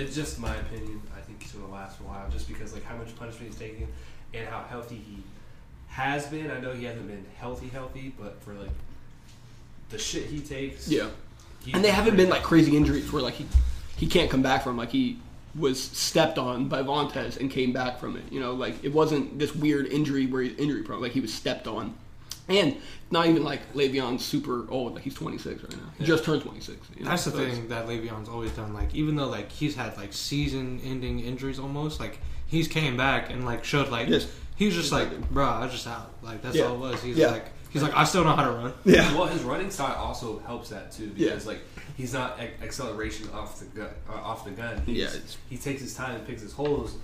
It's 0.03 0.15
just 0.15 0.39
my 0.41 0.55
opinion. 0.57 1.03
I 1.17 1.21
think 1.21 1.43
he's 1.43 1.53
going 1.53 1.67
to 1.67 1.73
last 1.73 2.01
a 2.01 2.03
while, 2.05 2.29
just 2.31 2.49
because 2.49 2.73
like 2.73 2.85
how 2.85 2.97
much 2.97 3.15
punishment 3.17 3.49
he's 3.53 3.59
taken 3.59 3.87
and 4.35 4.49
how 4.49 4.65
healthy 4.69 4.97
he 4.97 5.19
has 5.89 6.27
been. 6.27 6.51
I 6.51 6.59
know 6.61 6.73
he 6.73 6.85
hasn't 6.85 7.07
been 7.07 7.25
healthy, 7.39 7.69
healthy, 7.69 8.13
but 8.19 8.43
for 8.43 8.55
like 8.55 8.71
the 9.91 9.99
shit 9.99 10.27
he 10.27 10.41
takes, 10.41 10.89
Yeah. 10.89 11.11
He's 11.65 11.75
And 11.75 11.85
they 11.85 11.91
haven't 11.91 12.17
been 12.17 12.29
like 12.29 12.43
crazy 12.43 12.77
injuries 12.77 13.13
where 13.13 13.23
like 13.23 13.35
he 13.35 13.47
he 13.97 14.07
can't 14.07 14.31
come 14.31 14.43
back 14.43 14.65
from. 14.65 14.77
Like 14.77 14.91
he 14.91 15.19
was 15.55 15.81
stepped 15.81 16.39
on 16.39 16.67
by 16.69 16.83
Vontaze 16.83 17.37
and 17.39 17.51
came 17.51 17.73
back 17.73 18.01
from 18.01 18.17
it. 18.17 18.25
You 18.31 18.41
know, 18.41 18.55
like 18.55 18.83
it 18.85 18.93
wasn't 18.93 19.39
this 19.39 19.55
weird 19.55 19.87
injury 19.87 20.27
where 20.27 20.43
he's 20.43 20.57
injury 20.59 20.83
prone. 20.83 21.01
Like 21.01 21.13
he 21.13 21.21
was 21.21 21.33
stepped 21.33 21.67
on, 21.69 21.95
and 22.49 22.77
not 23.11 23.27
even 23.27 23.45
like 23.45 23.61
Le'Veon's 23.75 24.25
super 24.25 24.67
old. 24.71 24.95
Like 24.95 25.05
he's 25.05 25.15
26 25.15 25.63
right 25.63 25.77
now. 25.77 25.83
He 25.99 26.05
just 26.05 26.25
turned 26.25 26.43
26. 26.43 26.79
You 26.97 27.05
know? 27.05 27.11
That's 27.11 27.25
the 27.27 27.31
So 27.33 27.37
thing 27.39 27.69
that 27.69 27.87
Le'Veon's 27.87 28.29
always 28.29 28.51
done. 28.53 28.73
Like 28.75 28.95
even 28.95 29.15
though 29.17 29.29
like 29.29 29.53
he's 29.53 29.77
had 29.77 29.97
like 29.97 30.13
season-ending 30.13 31.21
injuries 31.21 31.59
almost, 31.59 32.01
like 32.01 32.19
he's 32.47 32.67
came 32.67 32.97
back 32.97 33.31
and 33.31 33.45
like 33.45 33.65
showed 33.65 33.89
like 33.91 34.09
Yes. 34.09 34.27
he 34.57 34.67
was 34.67 34.75
just 34.75 34.91
like, 34.91 35.09
Exactly. 35.09 35.29
bro, 35.31 35.47
I 35.47 35.65
was 35.65 35.73
just 35.73 35.87
out. 35.87 36.13
Like 36.23 36.43
that's 36.43 36.57
Yeah. 36.57 36.65
all 36.65 36.75
it 36.77 36.79
was. 36.79 37.03
He's 37.03 37.17
Yeah. 37.19 37.29
like 37.29 37.47
he's 37.73 37.83
like 37.83 37.95
I 37.97 38.05
still 38.05 38.25
know 38.25 38.35
how 38.37 38.45
to 38.45 38.53
run. 38.53 38.73
Yeah. 38.85 39.15
Well, 39.17 39.27
his 39.27 39.43
running 39.43 39.71
style 39.71 39.95
also 39.97 40.39
helps 40.41 40.69
that 40.71 40.93
too 40.93 41.11
Yeah. 41.17 41.31
because 41.31 41.47
like 41.47 41.61
he's 41.97 42.13
not 42.13 42.39
ac- 42.41 42.53
acceleration 42.63 43.29
off 43.31 43.59
the 43.59 43.67
gun. 43.67 43.89
Uh, 44.09 44.13
off 44.15 44.45
the 44.45 44.51
gun. 44.53 44.83
He's, 44.87 44.97
Yeah, 44.99 45.21
he 45.51 45.57
takes 45.57 45.83
his 45.83 45.95
time 45.95 46.15
and 46.17 46.27
picks 46.27 46.43
his 46.43 46.53
holes, 46.53 46.97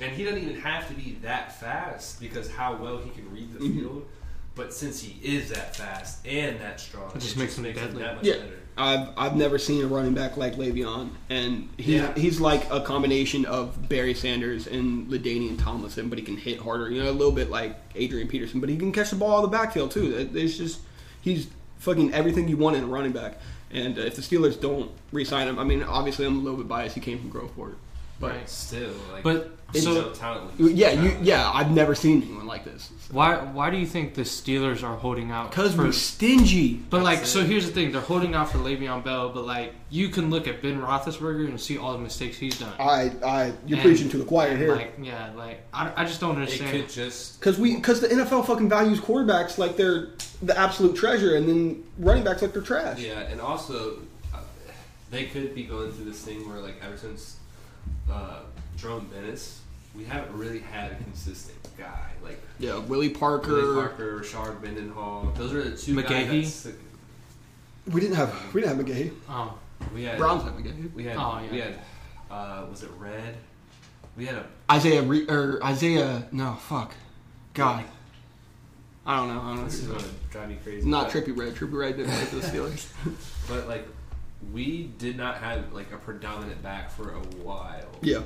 and 0.00 0.12
he 0.12 0.24
doesn't 0.24 0.42
even 0.42 0.60
have 0.60 0.88
to 0.88 0.94
be 0.94 1.18
that 1.22 1.58
fast 1.60 2.20
because 2.20 2.50
how 2.50 2.76
well 2.76 2.98
he 2.98 3.10
can 3.10 3.30
read 3.32 3.52
the 3.52 3.60
Mhm. 3.60 3.80
field. 3.80 4.08
But 4.54 4.74
since 4.74 5.00
he 5.00 5.18
is 5.26 5.48
that 5.50 5.74
fast 5.76 6.26
and 6.26 6.60
that 6.60 6.78
strong, 6.78 7.10
It 7.14 7.20
just 7.20 7.38
makes 7.38 7.56
him 7.56 7.64
makes 7.64 7.78
deadly. 7.78 8.02
that 8.02 8.16
much 8.16 8.24
Yeah. 8.26 8.34
better. 8.38 8.58
I've 8.76 9.08
I've 9.16 9.36
never 9.36 9.58
seen 9.58 9.84
a 9.84 9.86
running 9.86 10.14
back 10.14 10.36
like 10.36 10.54
Le'Veon, 10.56 11.10
and 11.28 11.68
he's 11.76 12.00
Yeah. 12.00 12.14
he's 12.14 12.40
like 12.40 12.70
a 12.70 12.80
combination 12.80 13.44
of 13.44 13.88
Barry 13.88 14.14
Sanders 14.14 14.66
and 14.66 15.08
LaDainian 15.08 15.58
Tomlinson, 15.62 16.08
but 16.08 16.18
he 16.18 16.24
can 16.24 16.36
hit 16.38 16.58
harder. 16.58 16.90
You 16.90 17.02
know, 17.04 17.10
a 17.10 17.12
little 17.12 17.32
bit 17.32 17.50
like 17.50 17.76
Adrian 17.94 18.28
Peterson, 18.28 18.60
but 18.60 18.68
he 18.70 18.76
can 18.76 18.90
catch 18.92 19.10
the 19.10 19.16
ball 19.16 19.38
out 19.38 19.44
of 19.44 19.50
the 19.50 19.56
backfield 19.56 19.90
too. 19.90 20.30
It's 20.34 20.56
just 20.56 20.80
he's 21.20 21.48
fucking 21.78 22.14
everything 22.14 22.48
you 22.48 22.56
want 22.56 22.76
in 22.76 22.84
a 22.84 22.86
running 22.86 23.12
back. 23.12 23.38
And 23.70 23.96
if 23.98 24.16
the 24.16 24.22
Steelers 24.22 24.60
don't 24.60 24.90
re-sign 25.12 25.48
him, 25.48 25.58
I 25.58 25.64
mean, 25.64 25.82
obviously 25.82 26.26
I'm 26.26 26.36
a 26.38 26.40
little 26.42 26.58
bit 26.58 26.68
biased. 26.68 26.94
He 26.94 27.00
came 27.00 27.18
from 27.18 27.30
Groveport, 27.30 27.74
but 28.22 28.30
Right. 28.30 28.48
Still, 28.48 28.92
like, 29.12 29.22
But 29.24 29.50
he's 29.72 29.82
so 29.82 30.10
talent. 30.12 30.58
leaves. 30.60 30.74
yeah, 30.74 30.92
you 30.92 31.16
yeah, 31.22 31.50
I've 31.52 31.72
never 31.72 31.94
seen 31.94 32.22
anyone 32.22 32.46
like 32.46 32.64
this. 32.64 32.88
why 33.10 33.36
why 33.36 33.68
do 33.70 33.76
you 33.78 33.86
think 33.86 34.14
the 34.14 34.22
Steelers 34.22 34.82
are 34.84 34.96
holding 34.96 35.32
out? 35.32 35.50
Because 35.50 35.74
for 35.74 35.82
we're 35.86 35.92
stingy. 35.92 36.74
But 36.88 37.02
like, 37.02 37.18
That's 37.18 37.30
so 37.30 37.42
here's 37.44 37.66
the 37.66 37.72
thing: 37.72 37.90
they're 37.90 38.00
holding 38.00 38.34
out 38.36 38.50
for 38.52 38.58
Le'Veon 38.58 39.02
Bell, 39.02 39.30
but 39.30 39.44
like, 39.44 39.74
you 39.90 40.08
can 40.08 40.30
look 40.30 40.46
at 40.46 40.62
Ben 40.62 40.80
Roethlisberger 40.80 41.48
and 41.48 41.60
see 41.60 41.78
all 41.78 41.92
the 41.94 41.98
mistakes 41.98 42.36
he's 42.38 42.58
done. 42.60 42.72
I 42.78 43.10
I 43.24 43.52
you're 43.66 43.78
And- 43.80 43.86
preaching 43.88 44.08
to 44.10 44.18
the 44.18 44.24
choir 44.24 44.56
here. 44.56 44.76
Like, 44.76 44.94
yeah, 45.02 45.30
like 45.36 45.62
I, 45.74 45.92
I 45.96 46.04
just 46.04 46.20
don't 46.20 46.36
understand. 46.36 46.70
It 46.70 46.74
understand. 46.74 46.86
could 46.86 46.94
just 47.10 47.40
Because 47.40 47.58
we, 47.58 47.74
because 47.74 48.00
the 48.00 48.08
NFL 48.08 48.46
fucking 48.46 48.68
values 48.68 49.00
quarterbacks 49.00 49.58
like 49.58 49.76
they're 49.76 50.10
the 50.42 50.56
absolute 50.56 50.94
treasure, 50.94 51.34
and 51.34 51.48
then 51.48 51.82
running 51.98 52.22
backs 52.22 52.40
like 52.42 52.52
they're 52.52 52.62
trash. 52.62 53.00
Yeah, 53.00 53.18
and 53.20 53.40
also 53.40 53.98
uh, 54.32 54.38
they 55.10 55.24
could 55.24 55.54
be 55.56 55.64
going 55.64 55.90
through 55.92 56.04
this 56.06 56.22
thing 56.22 56.48
where, 56.48 56.60
like, 56.60 56.76
ever 56.86 56.96
since 56.96 57.36
uh, 58.10 58.40
Jerome 58.76 59.06
Bettis, 59.12 59.60
we 59.96 60.04
haven't 60.04 60.36
really 60.36 60.60
had 60.60 60.92
a 60.92 60.94
consistent 60.96 61.58
guy. 61.78 62.10
Like 62.22 62.40
Yeah, 62.58 62.78
Willie 62.78 63.10
Parker. 63.10 63.52
Willie 63.54 63.74
Parker, 63.82 64.20
Rashard 64.20 64.62
Mendenhall. 64.62 65.32
Those 65.36 65.52
are 65.52 65.62
the 65.62 65.76
two 65.76 65.94
McGahee? 65.94 66.42
guys. 66.42 66.62
That 66.64 66.74
We 67.92 68.00
didn't 68.00 68.16
have 68.16 68.54
we 68.54 68.60
didn't 68.62 68.76
have 68.76 68.86
McGahee. 68.86 69.12
oh, 69.28 69.58
we 69.94 70.04
had 70.04 70.18
Browns 70.18 70.42
had 70.44 70.52
McGahee. 70.54 70.92
We 70.94 71.04
had. 71.04 71.16
Oh, 71.16 71.40
yeah. 71.44 71.50
We 71.50 71.58
had. 71.60 71.74
Uh, 72.30 72.66
was 72.70 72.82
it 72.82 72.90
Red? 72.98 73.36
We 74.16 74.26
had 74.26 74.36
a. 74.36 74.46
Isaiah 74.70 75.02
Re- 75.02 75.26
or 75.28 75.62
Isaiah. 75.64 76.26
No, 76.32 76.54
fuck. 76.54 76.92
God. 77.54 77.84
I 79.04 79.16
don't 79.16 79.28
know. 79.34 79.40
I 79.40 79.44
don't 79.48 79.56
know. 79.56 79.64
This 79.64 79.80
is 79.80 79.88
gonna 79.88 80.04
drive 80.30 80.48
me 80.48 80.56
crazy. 80.62 80.88
Not 80.88 81.10
Trippie 81.10 81.36
Redd. 81.36 81.54
Trippie 81.56 81.72
Redd 81.76 81.96
didn't 81.96 82.12
play 82.12 82.24
for 82.24 82.36
the 82.36 82.42
Steelers. 82.46 82.86
But 83.48 83.66
like, 83.68 83.86
we 84.52 84.84
did 84.98 85.16
not 85.16 85.36
have 85.38 85.72
like 85.72 85.92
a 85.92 85.96
predominant 85.96 86.62
back 86.62 86.90
for 86.90 87.10
a 87.12 87.20
while. 87.44 87.88
yeah. 88.02 88.22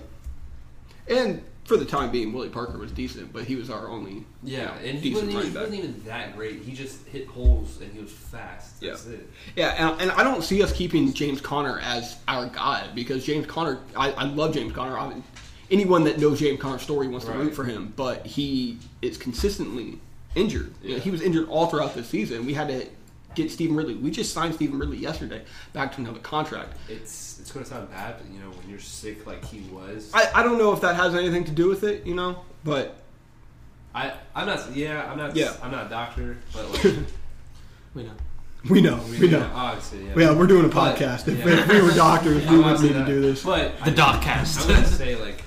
And 1.08 1.42
for 1.64 1.76
the 1.76 1.84
time 1.84 2.10
being, 2.10 2.32
Willie 2.32 2.48
Parker 2.48 2.78
was 2.78 2.90
decent, 2.92 3.32
but 3.32 3.44
he 3.44 3.54
was 3.56 3.70
our 3.70 3.88
only. 3.88 4.24
Yeah, 4.42 4.58
you 4.58 4.66
know, 4.66 4.72
and 4.90 4.98
he 4.98 5.12
wasn't, 5.14 5.32
even, 5.32 5.50
he 5.50 5.56
wasn't 5.56 5.74
even 5.74 6.04
that 6.04 6.36
great. 6.36 6.62
He 6.62 6.72
just 6.72 7.06
hit 7.06 7.26
holes 7.28 7.80
and 7.80 7.92
he 7.92 8.00
was 8.00 8.10
fast. 8.10 8.80
That's 8.80 9.06
it. 9.06 9.28
Yeah, 9.54 9.70
and, 9.92 10.00
and 10.02 10.10
I 10.12 10.22
don't 10.24 10.42
see 10.42 10.62
us 10.62 10.72
keeping 10.72 11.12
James 11.12 11.40
Conner 11.40 11.78
as 11.80 12.16
our 12.28 12.46
guy 12.48 12.88
because 12.94 13.24
James 13.24 13.46
Conner, 13.46 13.78
I, 13.96 14.12
I 14.12 14.24
love 14.24 14.54
James 14.54 14.72
Conner. 14.72 14.98
I 14.98 15.08
mean, 15.08 15.22
anyone 15.70 16.02
that 16.04 16.18
knows 16.20 16.40
James 16.40 16.60
Conner's 16.60 16.82
story 16.82 17.06
wants 17.08 17.26
to 17.26 17.32
Right. 17.32 17.40
root 17.40 17.54
for 17.54 17.64
him, 17.64 17.92
but 17.96 18.26
he 18.26 18.78
is 19.02 19.16
consistently 19.16 19.98
injured. 20.34 20.72
You 20.82 20.94
know, 20.94 21.00
he 21.00 21.10
was 21.10 21.20
injured 21.22 21.48
all 21.48 21.66
throughout 21.68 21.94
the 21.94 22.02
season. 22.04 22.46
We 22.46 22.54
had 22.54 22.68
to 22.68 22.86
get 23.36 23.50
Stevan 23.52 23.76
Ridley. 23.76 23.94
We 23.94 24.10
just 24.10 24.32
signed 24.32 24.54
Stevan 24.56 24.78
Ridley 24.80 24.96
yesterday 24.98 25.44
back 25.72 25.92
to 25.94 26.00
another 26.00 26.18
contract. 26.18 26.76
It's 26.88 27.38
it's 27.38 27.52
gonna 27.52 27.64
sound 27.66 27.88
bad, 27.90 28.16
but 28.18 28.26
you 28.32 28.40
know 28.40 28.50
when 28.50 28.68
you're 28.68 28.80
sick 28.80 29.24
like 29.26 29.44
he 29.44 29.60
was, 29.70 30.10
I, 30.12 30.28
I 30.34 30.42
don't 30.42 30.58
know 30.58 30.72
if 30.72 30.80
that 30.80 30.96
has 30.96 31.14
anything 31.14 31.44
to 31.44 31.52
do 31.52 31.68
with 31.68 31.84
it, 31.84 32.04
you 32.04 32.14
know, 32.14 32.40
but 32.64 32.96
I 33.94 34.12
I'm 34.34 34.46
not 34.46 34.74
yeah 34.74 35.08
I'm 35.10 35.16
not 35.18 35.36
Yeah. 35.36 35.54
I'm 35.62 35.70
not 35.70 35.86
a 35.86 35.88
doctor, 35.88 36.38
but 36.52 36.68
like 36.72 36.84
we 37.94 38.02
know. 38.02 38.12
we 38.68 38.80
know, 38.80 39.00
we 39.20 39.28
know. 39.30 39.48
obviously 39.54 40.06
yeah. 40.06 40.14
Yeah, 40.16 40.32
we're 40.36 40.46
doing 40.48 40.64
a 40.64 40.68
But- 40.68 40.96
podcast. 40.96 41.28
If, 41.28 41.38
yeah. 41.38 41.60
if 41.60 41.68
we 41.68 41.80
were 41.80 41.92
doctors, 41.92 42.42
we 42.42 42.48
I'm 42.48 42.56
would 42.56 42.62
not 42.66 42.80
need 42.82 42.92
saying 42.92 43.06
to 43.06 43.12
do 43.12 43.20
this. 43.20 43.44
But 43.44 43.78
The 43.84 43.90
I- 43.92 43.94
Dogcast. 43.94 44.62
I'm 44.62 44.74
gonna 44.74 44.86
say 44.86 45.14
like 45.16 45.44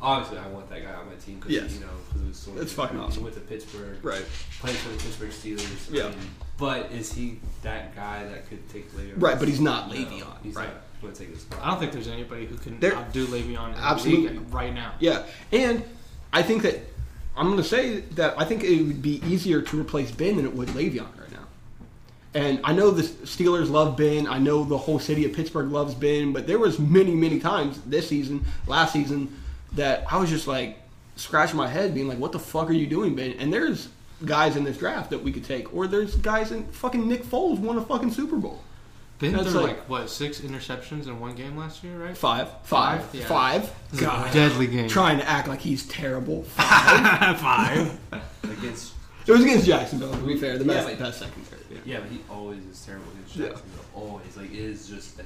obviously 0.00 0.38
I 0.38 0.48
want 0.48 0.68
that 0.70 0.82
guy 0.82 0.92
on 0.94 1.06
my 1.06 1.14
team 1.14 1.36
because 1.36 1.52
Yes. 1.52 1.74
you 1.74 1.80
know 1.80 1.86
because 2.08 2.22
it 2.22 2.28
was 2.28 2.36
so 2.38 2.52
It's 2.58 2.72
fucking 2.72 2.96
he 2.98 3.02
awesome. 3.04 3.22
went 3.22 3.34
to 3.36 3.40
Pittsburgh, 3.42 3.98
Right. 4.02 4.24
played 4.60 4.76
for 4.76 4.88
the 4.90 4.96
Pittsburgh 4.96 5.30
Steelers. 5.30 5.92
Yeah. 5.92 6.04
I 6.06 6.08
mean, 6.10 6.18
but 6.58 6.90
is 6.92 7.12
he 7.12 7.38
that 7.62 7.94
guy 7.96 8.24
that 8.24 8.48
could 8.48 8.68
take 8.68 8.94
later? 8.96 9.14
Right, 9.16 9.38
but 9.38 9.48
he's 9.48 9.60
not 9.60 9.88
No, 9.88 9.94
Le'Veon, 9.94 10.26
He's 10.42 10.54
right. 10.54 10.68
not 10.68 10.74
going 11.00 11.14
take 11.14 11.30
his 11.30 11.40
spot. 11.42 11.60
I 11.62 11.70
don't 11.70 11.78
think 11.78 11.92
there's 11.92 12.08
anybody 12.08 12.46
who 12.46 12.56
can 12.56 12.78
There- 12.80 12.94
outdo 12.96 13.26
Le'Veon 13.28 13.74
Absolutely. 13.76 14.38
right 14.50 14.74
now. 14.74 14.92
Yeah, 15.00 15.24
and 15.52 15.82
I 16.32 16.42
think 16.42 16.62
that 16.62 16.80
I'm 17.36 17.46
going 17.46 17.58
to 17.58 17.64
say 17.64 18.00
that 18.16 18.34
I 18.36 18.44
think 18.44 18.64
it 18.64 18.82
would 18.82 19.00
be 19.00 19.22
easier 19.24 19.62
to 19.62 19.80
replace 19.80 20.10
Ben 20.10 20.36
than 20.36 20.44
it 20.44 20.54
would 20.54 20.68
Le'Veon 20.70 21.06
right 21.18 21.30
now. 21.30 21.46
And 22.34 22.60
I 22.64 22.72
know 22.72 22.90
the 22.90 23.02
Steelers 23.04 23.70
love 23.70 23.96
Ben. 23.96 24.26
I 24.26 24.38
know 24.38 24.64
the 24.64 24.76
whole 24.76 24.98
city 24.98 25.24
of 25.24 25.32
Pittsburgh 25.32 25.70
loves 25.70 25.94
Ben. 25.94 26.32
But 26.32 26.46
there 26.48 26.58
was 26.58 26.78
many, 26.78 27.14
many 27.14 27.38
times 27.38 27.80
this 27.86 28.08
season, 28.08 28.44
last 28.66 28.92
season, 28.92 29.32
that 29.72 30.04
I 30.10 30.18
was 30.18 30.28
just 30.30 30.46
like 30.48 30.78
scratching 31.16 31.56
my 31.56 31.68
head, 31.68 31.94
being 31.94 32.08
like, 32.08 32.18
"What 32.18 32.32
the 32.32 32.38
fuck 32.38 32.68
are 32.68 32.72
you 32.74 32.86
doing, 32.86 33.14
Ben?" 33.14 33.32
And 33.38 33.52
there's 33.52 33.88
guys 34.24 34.56
in 34.56 34.64
this 34.64 34.78
draft 34.78 35.10
that 35.10 35.22
we 35.22 35.32
could 35.32 35.44
take, 35.44 35.72
or 35.74 35.86
there's 35.86 36.16
guys 36.16 36.50
in 36.52 36.66
fucking 36.68 37.06
Nick 37.08 37.24
Foles 37.24 37.58
won 37.58 37.78
a 37.78 37.82
fucking 37.84 38.12
Super 38.12 38.36
Bowl. 38.36 38.62
Ben 39.18 39.32
That's 39.32 39.50
threw 39.50 39.60
like- 39.62 39.78
like, 39.78 39.88
what 39.88 40.08
six 40.10 40.40
interceptions 40.40 41.06
in 41.06 41.18
one 41.18 41.34
game 41.34 41.56
last 41.56 41.82
year, 41.82 41.98
right? 41.98 42.16
Five, 42.16 42.48
five, 42.62 43.02
Five, 43.04 43.14
yeah. 43.14 43.26
five. 43.26 43.62
This 43.90 44.00
is 44.00 44.06
a 44.06 44.10
God, 44.10 44.32
deadly 44.32 44.66
game. 44.68 44.88
trying 44.88 45.18
to 45.18 45.28
act 45.28 45.48
like 45.48 45.60
he's 45.60 45.86
terrible. 45.88 46.42
Five. 46.54 47.98
against 48.44 48.92
It 49.26 49.32
was 49.32 49.42
against 49.42 49.66
Jacksonville, 49.66 50.12
to 50.12 50.18
be 50.18 50.36
fair. 50.36 50.56
The 50.58 50.64
Yeah, 50.64 50.72
best, 50.72 50.88
but- 50.88 50.98
best 50.98 51.18
secondary. 51.18 51.62
Yeah. 51.70 51.78
yeah, 51.84 52.00
but 52.00 52.10
he 52.10 52.20
always 52.30 52.64
is 52.64 52.84
terrible 52.84 53.10
against 53.12 53.36
Yeah. 53.36 53.46
Jacksonville. 53.48 53.84
Always 53.94 54.36
like 54.36 54.52
it 54.52 54.58
is 54.58 54.88
just 54.88 55.18
a 55.20 55.24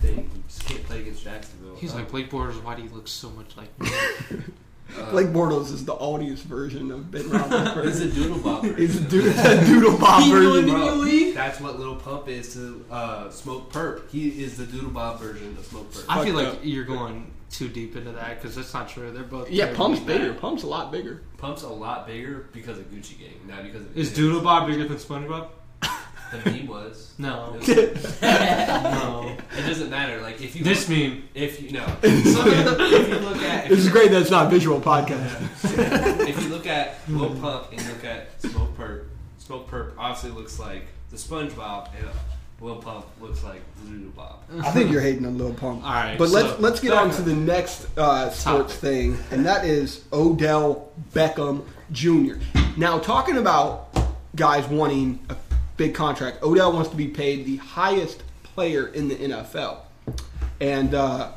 thing. 0.00 0.30
You 0.34 0.42
just 0.46 0.64
can't 0.66 0.84
play 0.84 1.00
against 1.00 1.24
Jacksonville. 1.24 1.76
He's 1.76 1.92
Uh, 1.94 1.96
like 1.96 2.10
Blake 2.10 2.30
Bortles. 2.30 2.62
Why 2.62 2.74
do 2.74 2.82
you 2.82 2.90
look 2.90 3.08
so 3.08 3.30
much 3.30 3.56
like 3.56 3.78
me? 3.80 3.88
Blake 5.10 5.28
Bortles 5.28 5.72
is 5.72 5.84
the 5.84 5.94
Aldi's 5.94 6.42
version 6.42 6.90
of 6.90 7.10
Ben 7.10 7.22
He's 7.22 7.30
Roethlisberger. 7.30 8.00
a 8.10 8.14
doodle 8.14 8.38
bopper. 8.38 8.78
He's 8.78 8.96
a 9.00 9.04
dude, 9.08 9.36
a 9.36 9.64
doodle 9.66 9.98
bob 9.98 10.30
version. 10.30 10.68
Bro, 10.70 11.04
that's 11.34 11.60
what 11.60 11.78
Lil 11.78 11.96
Pump 11.96 12.28
is 12.28 12.52
to 12.54 12.84
uh, 12.90 13.24
Smokepurpp. 13.28 14.10
He 14.10 14.42
is 14.42 14.56
the 14.56 14.66
Doodle 14.66 14.90
Bob 14.90 15.18
version 15.20 15.56
of 15.58 15.66
Smokepurpp. 15.66 16.04
I 16.08 16.24
feel 16.24 16.36
Fucked 16.36 16.54
like 16.56 16.64
you're 16.64 16.84
going 16.84 17.32
too 17.50 17.68
deep 17.68 17.96
into 17.96 18.12
that 18.12 18.40
because 18.40 18.56
that's 18.56 18.72
not 18.72 18.88
true. 18.88 19.10
They're 19.10 19.22
both. 19.24 19.50
Yeah, 19.50 19.74
Pump's 19.74 20.00
bad. 20.00 20.06
bigger. 20.06 20.34
Pump's 20.34 20.62
a 20.62 20.66
lot 20.66 20.90
bigger. 20.92 21.22
Pump's 21.38 21.62
a 21.62 21.68
lot 21.68 22.06
bigger 22.06 22.48
because 22.52 22.78
of 22.78 22.90
Gucci 22.90 23.18
Gang, 23.18 23.40
not 23.46 23.62
because 23.62 23.82
of 23.82 23.96
Is. 23.96 24.12
Doodle 24.12 24.40
Bob 24.40 24.68
bigger 24.68 24.86
than 24.86 24.96
SpongeBob? 24.96 25.48
The 26.32 26.50
meme 26.50 26.66
was. 26.66 27.12
No. 27.18 27.56
It, 27.60 27.94
no. 28.22 29.36
It 29.54 29.66
doesn't 29.66 29.90
matter. 29.90 30.20
Like 30.22 30.40
if 30.40 30.56
you 30.56 30.64
This 30.64 30.88
look, 30.88 30.98
meme. 30.98 31.22
if 31.34 31.60
you 31.60 31.72
know 31.72 31.86
if 32.02 33.08
you 33.08 33.18
look 33.18 33.36
at 33.42 33.68
This 33.68 33.80
is 33.80 33.90
great 33.90 34.10
that 34.10 34.22
it's 34.22 34.30
not 34.30 34.46
a 34.46 34.48
visual 34.48 34.80
podcast. 34.80 36.26
if 36.26 36.42
you 36.42 36.48
look 36.48 36.66
at 36.66 36.98
Lil 37.08 37.34
Pump 37.36 37.66
and 37.70 37.80
you 37.82 37.88
look 37.88 38.04
at 38.04 38.40
Smokepurpp, 38.40 39.04
Smoke 39.38 39.70
Perp 39.70 39.92
obviously 39.98 40.30
looks 40.30 40.58
like 40.58 40.86
the 41.10 41.16
SpongeBob, 41.18 41.90
and 41.98 42.08
Lil 42.62 42.76
Pump 42.76 43.04
looks 43.20 43.44
like 43.44 43.60
the 43.84 43.90
Doodle 43.90 44.10
Bob. 44.12 44.38
I 44.62 44.70
think 44.70 44.90
you're 44.90 45.02
hating 45.02 45.26
on 45.26 45.36
Lil 45.36 45.52
Pump. 45.52 45.84
All 45.84 45.90
right, 45.92 46.16
but 46.16 46.28
so- 46.28 46.34
let's 46.40 46.58
let's 46.60 46.80
get 46.80 46.92
on 46.94 47.10
to 47.10 47.22
the 47.22 47.34
next 47.34 47.86
uh, 47.98 48.30
sports 48.30 48.72
Topic. 48.74 48.80
thing, 48.80 49.18
and 49.30 49.44
that 49.44 49.66
is 49.66 50.04
Odell 50.14 50.90
Beckham 51.12 51.64
Jr. 51.92 52.34
Now, 52.78 52.98
talking 52.98 53.36
about 53.36 53.94
guys 54.34 54.66
wanting 54.68 55.18
a 55.28 55.36
big 55.76 55.94
contract, 55.94 56.42
Odell 56.42 56.72
wants 56.72 56.90
to 56.90 56.96
be 56.96 57.08
paid 57.08 57.44
the 57.44 57.56
highest 57.56 58.22
player 58.42 58.88
in 58.88 59.08
the 59.08 59.16
NFL, 59.16 59.78
and 60.60 60.94
uh, 60.94 61.32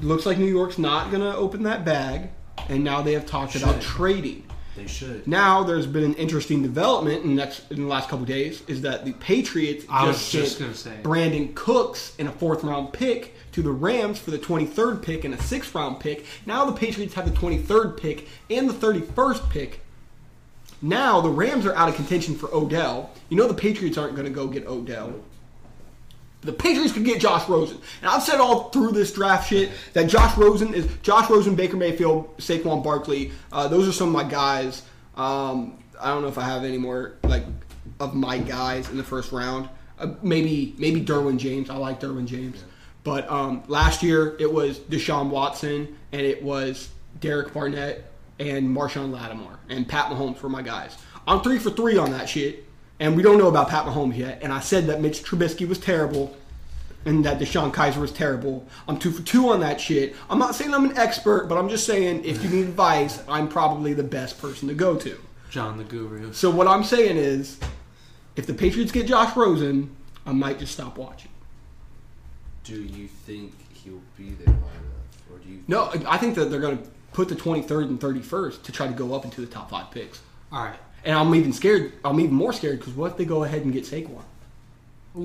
looks 0.00 0.26
like 0.26 0.38
New 0.38 0.46
York's 0.46 0.78
not 0.78 1.10
going 1.10 1.22
to 1.22 1.34
open 1.36 1.62
that 1.64 1.84
bag, 1.84 2.30
and 2.68 2.84
now 2.84 3.02
they 3.02 3.12
have 3.12 3.26
talked 3.26 3.54
about 3.56 3.82
Shouldn't. 3.82 3.82
trading. 3.82 4.46
They 4.76 4.86
should. 4.86 5.26
Now 5.26 5.64
there's 5.64 5.86
been 5.86 6.04
an 6.04 6.14
interesting 6.14 6.62
development 6.62 7.24
in 7.24 7.30
the 7.30 7.34
next 7.34 7.70
in 7.72 7.82
the 7.82 7.88
last 7.88 8.08
couple 8.08 8.24
days 8.24 8.62
is 8.68 8.82
that 8.82 9.04
the 9.04 9.12
Patriots 9.14 9.84
I 9.90 10.06
was 10.06 10.16
just 10.30 10.58
just 10.58 10.58
sent 10.58 10.64
gonna 10.64 10.74
say. 10.76 11.02
Brandin 11.02 11.54
Cooks 11.54 12.14
in 12.18 12.28
a 12.28 12.32
fourth 12.32 12.62
round 12.62 12.92
pick 12.92 13.34
to 13.52 13.62
the 13.62 13.72
Rams 13.72 14.20
for 14.20 14.30
the 14.30 14.38
23rd 14.38 15.02
pick 15.02 15.24
and 15.24 15.34
a 15.34 15.42
sixth 15.42 15.74
round 15.74 15.98
pick. 15.98 16.24
Now 16.46 16.64
the 16.64 16.72
Patriots 16.72 17.14
have 17.14 17.24
the 17.24 17.36
23rd 17.36 17.96
pick 17.96 18.28
and 18.48 18.70
the 18.70 18.74
31st 18.74 19.50
pick. 19.50 19.80
Now 20.82 21.20
the 21.20 21.28
Rams 21.28 21.66
are 21.66 21.74
out 21.74 21.88
of 21.88 21.94
contention 21.94 22.34
for 22.34 22.52
Odell. 22.54 23.10
You 23.28 23.36
know 23.36 23.46
the 23.46 23.54
Patriots 23.54 23.98
aren't 23.98 24.14
going 24.14 24.26
to 24.26 24.32
go 24.32 24.46
get 24.46 24.66
Odell. 24.66 25.14
The 26.42 26.52
Patriots 26.52 26.92
could 26.92 27.04
get 27.04 27.20
Josh 27.20 27.46
Rosen. 27.48 27.78
And 28.00 28.10
I've 28.10 28.22
said 28.22 28.40
all 28.40 28.70
through 28.70 28.92
this 28.92 29.12
draft 29.12 29.50
shit 29.50 29.70
that 29.92 30.08
Josh 30.08 30.36
Rosen 30.38 30.72
is 30.72 30.88
Josh 31.02 31.28
Rosen, 31.28 31.54
Baker 31.54 31.76
Mayfield, 31.76 32.34
Saquon 32.38 32.82
Barkley. 32.82 33.32
Uh, 33.52 33.68
those 33.68 33.86
are 33.86 33.92
some 33.92 34.08
of 34.08 34.14
my 34.14 34.24
guys. 34.24 34.82
Um, 35.16 35.82
I 36.00 36.08
don't 36.08 36.22
know 36.22 36.28
if 36.28 36.38
I 36.38 36.44
have 36.44 36.64
any 36.64 36.78
more 36.78 37.16
like 37.24 37.44
of 37.98 38.14
my 38.14 38.38
guys 38.38 38.88
in 38.88 38.96
the 38.96 39.04
first 39.04 39.32
round. 39.32 39.68
Uh, 39.98 40.14
maybe 40.22 40.74
maybe 40.78 41.04
Derwin 41.04 41.36
James. 41.36 41.68
I 41.68 41.76
like 41.76 42.00
Derwin 42.00 42.24
James. 42.24 42.64
But 43.04 43.30
um, 43.30 43.62
last 43.68 44.02
year 44.02 44.36
it 44.40 44.50
was 44.50 44.78
Deshaun 44.78 45.28
Watson 45.28 45.96
and 46.12 46.22
it 46.22 46.42
was 46.42 46.88
Derek 47.20 47.52
Barnett 47.52 48.09
and 48.40 48.74
Marshon 48.74 49.12
Lattimore 49.12 49.58
and 49.68 49.86
Pat 49.86 50.06
Mahomes 50.06 50.40
were 50.40 50.48
my 50.48 50.62
guys. 50.62 50.96
I'm 51.28 51.42
three 51.42 51.58
for 51.58 51.70
three 51.70 51.98
on 51.98 52.10
that 52.12 52.28
shit, 52.28 52.64
and 52.98 53.14
we 53.14 53.22
don't 53.22 53.38
know 53.38 53.48
about 53.48 53.68
Pat 53.68 53.84
Mahomes 53.84 54.16
yet. 54.16 54.40
And 54.42 54.52
I 54.52 54.60
said 54.60 54.86
that 54.86 55.00
Mitch 55.00 55.22
Trubisky 55.22 55.68
was 55.68 55.78
terrible 55.78 56.34
and 57.04 57.24
that 57.24 57.38
DeShone 57.38 57.72
Kizer 57.72 57.98
was 57.98 58.12
terrible. 58.12 58.66
I'm 58.88 58.98
two 58.98 59.10
for 59.10 59.22
two 59.22 59.48
on 59.50 59.60
that 59.60 59.80
shit. 59.80 60.16
I'm 60.28 60.38
not 60.38 60.54
saying 60.54 60.74
I'm 60.74 60.84
an 60.86 60.98
expert, 60.98 61.48
but 61.48 61.56
I'm 61.56 61.68
just 61.68 61.86
saying 61.86 62.24
if 62.24 62.42
you 62.42 62.50
need 62.50 62.64
advice, 62.66 63.22
I'm 63.28 63.48
probably 63.48 63.94
the 63.94 64.02
best 64.02 64.40
person 64.40 64.68
to 64.68 64.74
go 64.74 64.96
to. 64.96 65.18
John 65.50 65.78
the 65.78 65.84
Guru. 65.84 66.32
So 66.32 66.50
what 66.50 66.66
I'm 66.66 66.84
saying 66.84 67.16
is, 67.16 67.58
if 68.36 68.46
the 68.46 68.54
Patriots 68.54 68.92
get 68.92 69.06
Josh 69.06 69.36
Rosen, 69.36 69.94
I 70.26 70.32
might 70.32 70.58
just 70.58 70.72
stop 70.72 70.96
watching. 70.96 71.30
Do 72.64 72.80
you 72.80 73.08
think 73.08 73.54
he'll 73.72 74.02
be 74.16 74.30
there 74.30 74.46
long 74.46 74.56
enough, 74.56 75.32
or 75.32 75.38
do 75.38 75.48
you? 75.48 75.62
No, 75.66 75.90
I 76.06 76.18
think 76.18 76.34
that 76.36 76.50
they're 76.50 76.60
going 76.60 76.78
to 76.78 76.88
put 77.12 77.28
the 77.28 77.34
23rd 77.34 77.84
and 77.88 78.00
31st 78.00 78.62
to 78.62 78.72
try 78.72 78.86
to 78.86 78.92
go 78.92 79.14
up 79.14 79.24
into 79.24 79.40
the 79.40 79.46
top 79.46 79.70
five 79.70 79.90
picks. 79.90 80.20
All 80.52 80.64
right. 80.64 80.78
And 81.04 81.16
I'm 81.16 81.34
even 81.34 81.52
scared. 81.52 81.92
I'm 82.04 82.20
even 82.20 82.34
more 82.34 82.52
scared 82.52 82.78
because 82.78 82.94
what 82.94 83.12
if 83.12 83.16
they 83.16 83.24
go 83.24 83.44
ahead 83.44 83.62
and 83.62 83.72
get 83.72 83.84
Saquon? 83.84 84.22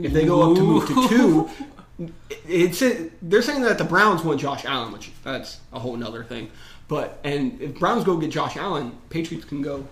If 0.04 0.14
they 0.14 0.26
go 0.26 0.50
up 0.52 0.58
to 0.58 0.64
move 0.64 0.88
to 0.88 1.08
two, 1.08 1.50
it's 2.48 2.82
they're 3.22 3.42
saying 3.42 3.62
that 3.64 3.78
the 3.78 3.84
Browns 3.84 4.24
want 4.24 4.40
Josh 4.40 4.66
Allen, 4.66 4.92
which 4.92 5.12
that's 5.24 5.60
a 5.74 5.80
whole 5.80 5.96
nother 5.96 6.24
thing. 6.24 6.50
But 6.88 7.20
and 7.24 7.62
if 7.62 7.78
Browns 7.80 8.04
go 8.04 8.18
get 8.18 8.32
Josh 8.32 8.58
Allen, 8.58 8.98
Patriots 9.10 9.46
can 9.46 9.62
go 9.62 9.86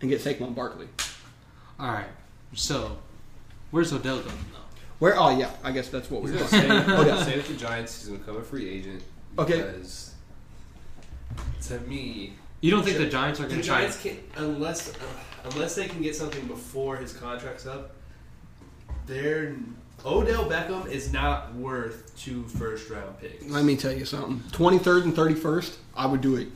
and 0.00 0.10
get 0.10 0.20
Saquon 0.20 0.54
Barkley. 0.54 0.88
All 1.80 1.88
right. 1.92 2.06
So, 2.54 2.98
where's 3.70 3.92
Odell 3.92 4.16
going 4.16 4.26
though? 4.52 4.58
Where? 4.98 5.18
Oh 5.18 5.36
yeah, 5.38 5.50
I 5.64 5.72
guess 5.72 5.88
that's 5.88 6.10
what 6.10 6.22
we 6.22 6.30
He's 6.32 6.40
were 6.40 6.46
gonna 6.48 6.62
saying. 6.68 6.82
stay, 6.82 6.92
Oh, 6.92 7.06
yeah. 7.06 7.22
stay 7.22 7.36
with 7.36 7.48
the 7.48 7.54
Giants. 7.54 7.98
He's 7.98 8.06
gonna 8.08 8.18
become 8.18 8.36
a 8.38 8.42
free 8.42 8.68
agent. 8.68 9.02
Okay. 9.38 9.58
Because 9.62 10.14
to 11.68 11.78
me, 11.80 12.34
You 12.60 12.70
don't 12.70 12.84
think 12.84 12.98
the 12.98 13.06
Giants 13.06 13.40
are 13.40 13.44
going 13.48 13.60
to 13.60 13.66
try? 13.66 13.80
Giants 13.80 14.02
can 14.02 14.18
unless 14.36 14.90
uh, 14.94 14.98
unless 15.52 15.74
they 15.74 15.86
can 15.88 16.02
get 16.02 16.14
something 16.16 16.46
before 16.46 16.96
his 16.96 17.12
contract's 17.12 17.66
up. 17.66 17.92
They're 19.06 19.54
Odell 20.04 20.44
Beckham 20.48 20.86
is 20.90 21.12
not 21.12 21.54
worth 21.54 22.16
two 22.18 22.44
first 22.44 22.90
round 22.90 23.18
picks. 23.20 23.44
Let 23.46 23.64
me 23.64 23.76
tell 23.76 23.92
you 23.92 24.04
something. 24.04 24.42
Twenty 24.52 24.78
third 24.78 25.04
and 25.04 25.14
thirty 25.14 25.34
first, 25.34 25.78
I 25.96 26.06
would 26.06 26.20
do 26.20 26.36
it 26.36 26.48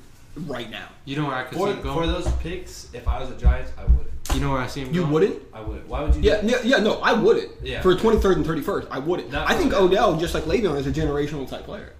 right 0.47 0.71
now. 0.71 0.89
You 1.05 1.17
know 1.17 1.27
where 1.27 1.37
I 1.37 1.45
could 1.45 1.59
for, 1.59 1.67
see 1.69 1.73
him 1.73 1.79
for 1.79 1.83
going. 1.85 2.09
those 2.13 2.31
picks, 2.35 2.93
if 2.95 3.09
I 3.09 3.21
was 3.21 3.31
a 3.31 3.37
Giants, 3.37 3.73
I 3.79 3.83
wouldn't. 3.85 4.07
You 4.35 4.41
know 4.41 4.51
where 4.51 4.61
I 4.61 4.67
see 4.69 4.83
him 4.83 4.95
You 4.95 5.01
going? 5.01 5.13
wouldn't? 5.13 5.43
I 5.53 5.61
wouldn't. 5.61 5.89
Why 5.89 6.03
would 6.03 6.15
you? 6.15 6.23
do 6.23 6.29
Yeah, 6.29 6.37
that? 6.37 6.65
yeah, 6.65 6.77
yeah. 6.77 6.83
No, 6.83 7.01
I 7.01 7.13
wouldn't. 7.15 7.51
Yeah. 7.63 7.83
For 7.83 7.95
twenty 7.97 8.21
third 8.21 8.37
and 8.37 8.47
thirty 8.47 8.61
first, 8.61 8.87
I 8.91 8.99
wouldn't. 8.99 9.33
Not 9.33 9.51
I 9.51 9.55
think 9.57 9.73
Odell. 9.73 10.11
Odell, 10.11 10.21
just 10.21 10.35
like 10.35 10.45
Le'Veon, 10.45 10.77
is 10.79 10.87
a 10.87 10.93
generational 10.93 11.49
type 11.49 11.65
player. 11.65 11.93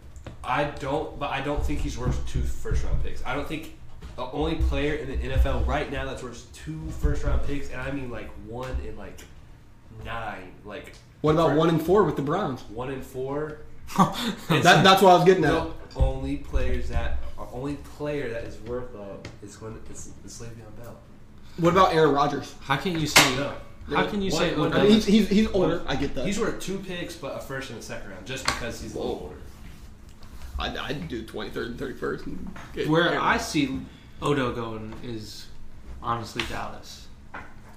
I 0.51 0.65
don't, 0.65 1.17
but 1.19 1.31
I 1.31 1.41
don't 1.43 1.63
think 1.65 1.79
he's 1.81 1.97
worth 1.97 2.27
two 2.27 2.43
first 2.43 2.85
round 2.85 3.03
picks. 3.05 3.25
I 3.25 3.35
don't 3.35 3.47
think 3.47 3.77
the 4.17 4.25
only 4.33 4.57
player 4.57 4.95
in 4.95 5.09
the 5.09 5.17
NFL 5.29 5.67
right 5.67 5.91
now 5.91 6.05
that's 6.05 6.23
worth 6.23 6.53
two 6.53 6.81
first 7.01 7.23
round 7.25 7.47
picks, 7.47 7.71
and 7.71 7.81
I 7.81 7.91
mean 7.93 8.11
like 8.11 8.29
one 8.47 8.77
in 8.87 8.97
like 8.97 9.21
nine, 10.05 10.53
like 10.65 10.95
What 11.21 11.33
about 11.35 11.51
for- 11.51 11.57
one 11.57 11.69
and 11.69 11.81
four 11.81 12.03
with 12.05 12.17
the 12.17 12.23
Browns? 12.23 12.63
one 12.63 12.91
in 12.91 13.01
four? 13.03 13.59
That, 13.97 14.63
that's 14.85 15.03
what 15.03 15.11
I 15.11 15.15
was 15.17 15.25
getting 15.25 15.45
at. 15.45 15.51
the 15.53 15.71
only 15.97 16.37
players 16.39 16.89
that 16.89 17.19
are 17.39 17.49
only 17.53 17.75
player 17.97 18.29
that 18.31 18.45
is 18.45 18.59
worth 18.61 18.95
uh, 18.95 19.01
is 19.43 19.57
going 19.57 19.81
is, 19.91 20.11
is 20.25 20.41
Le'Veon 20.43 20.83
Bell. 20.83 20.97
What 21.59 21.73
about 21.73 21.95
Aaron 21.95 22.13
Rodgers? 22.13 22.55
How 22.61 22.77
can 22.77 22.99
you 22.99 23.07
say? 23.07 23.37
No. 23.37 23.53
How 23.89 24.07
can 24.07 24.21
you 24.23 24.31
What- 24.33 24.39
say 24.41 24.57
what- 24.57 24.75
I 24.75 24.83
mean, 24.83 24.93
he's, 24.93 25.07
he's, 25.07 25.29
he's 25.29 25.49
older. 25.53 25.83
I 25.87 25.97
get 25.97 26.15
that. 26.17 26.25
He's 26.27 26.39
worth 26.39 26.61
two 26.61 26.79
picks, 26.79 27.15
but 27.17 27.37
a 27.37 27.41
first 27.41 27.71
and 27.71 27.79
a 27.79 27.83
second 27.83 28.11
round, 28.11 28.27
just 28.27 28.45
because 28.47 28.81
he's 28.81 28.95
a 28.95 28.99
little 28.99 29.13
older. 29.23 29.37
I'd, 30.61 30.77
I'd 30.77 31.09
do 31.09 31.23
23rd 31.25 31.67
and 31.67 31.79
31st. 31.79 32.27
And 32.27 32.51
get 32.75 32.89
Where 32.89 33.09
Aaron 33.09 33.19
I 33.19 33.39
see 33.39 33.81
Odo 34.23 34.53
going 34.55 34.93
is 35.03 35.47
honestly 36.03 36.43
Dallas. 36.49 37.07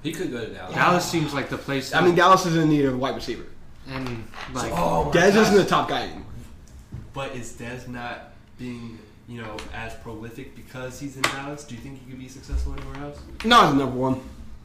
He 0.02 0.12
could 0.12 0.32
go 0.32 0.46
to 0.46 0.54
Dallas. 0.54 0.76
Dallas 0.76 1.10
seems 1.10 1.34
like 1.34 1.50
the 1.50 1.58
place. 1.58 1.94
I 1.94 2.02
mean, 2.06 2.16
Dallas 2.16 2.46
is 2.46 2.56
in 2.58 2.70
need 2.70 2.86
of 2.86 2.94
a 2.94 2.98
wide 2.98 3.16
receiver. 3.16 3.46
and 3.88 4.28
like 4.54 4.72
oh, 4.74 5.06
my 5.06 5.12
Dez 5.12 5.36
isn't 5.36 5.56
the 5.56 5.66
top 5.66 5.88
guy 5.90 6.04
anymore. 6.04 6.24
But 7.14 7.36
is 7.36 7.54
Dez 7.54 7.88
not 7.88 8.34
being, 8.58 9.00
you 9.28 9.42
know, 9.42 9.56
as 9.74 9.94
prolific 9.96 10.56
because 10.56 11.00
he's 11.00 11.16
in 11.16 11.22
Dallas? 11.22 11.64
Do 11.64 11.76
you 11.76 11.82
think 11.82 12.04
he 12.04 12.10
could 12.12 12.20
be 12.20 12.28
successful 12.28 12.74
anywhere 12.74 13.06
else? 13.06 13.20
Not 13.46 13.66
as 13.70 13.76
number 13.76 13.96
one. 13.98 14.20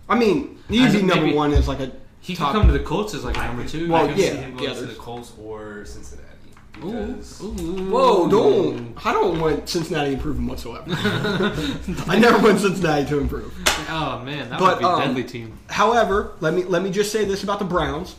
I 0.09 0.19
mean, 0.19 0.59
I 0.69 0.73
easy 0.73 0.99
think 0.99 1.15
number 1.15 1.35
one 1.35 1.53
is 1.53 1.69
like 1.69 1.81
a 1.81 1.93
he 2.21 2.35
top. 2.35 2.53
could 2.53 2.59
come 2.63 2.67
to 2.67 2.73
the 2.77 2.85
Colts 2.85 3.15
as 3.15 3.23
like 3.25 3.37
a 3.37 3.41
I 3.41 3.47
number 3.49 3.63
could- 3.63 3.71
two. 3.71 3.91
Well, 3.93 4.05
I 4.05 4.09
could 4.09 4.19
yeah, 4.19 4.31
see 4.33 4.37
him 4.39 4.59
yeah, 4.59 4.65
going 4.67 4.75
to 4.75 4.81
the 4.81 4.87
there's- 4.87 4.99
Colts 4.99 5.33
or 5.41 5.85
Cincinnati. 5.85 6.25
Ooh, 6.85 7.07
Because 7.07 7.41
ooh. 7.43 7.91
Whoa, 7.91 8.29
don't. 8.29 8.95
I 9.05 9.13
don't 9.13 9.41
want 9.41 9.69
Cincinnati 9.69 10.13
improving 10.15 10.47
whatsoever. 10.47 10.85
I 12.09 12.19
never 12.19 12.39
want 12.39 12.61
Cincinnati 12.61 13.07
to 13.07 13.19
improve. 13.19 13.55
Oh 13.91 14.21
man, 14.25 14.51
that 14.51 14.59
But, 14.59 14.75
would 14.75 14.79
be 14.81 14.85
a 14.85 14.89
um, 14.89 15.01
deadly 15.01 15.25
team. 15.25 15.59
However, 15.69 16.33
let 16.41 16.55
me 16.55 16.65
let 16.65 16.83
me 16.83 16.91
just 16.91 17.13
say 17.13 17.25
this 17.25 17.43
about 17.43 17.59
the 17.59 17.65
Browns. 17.65 18.17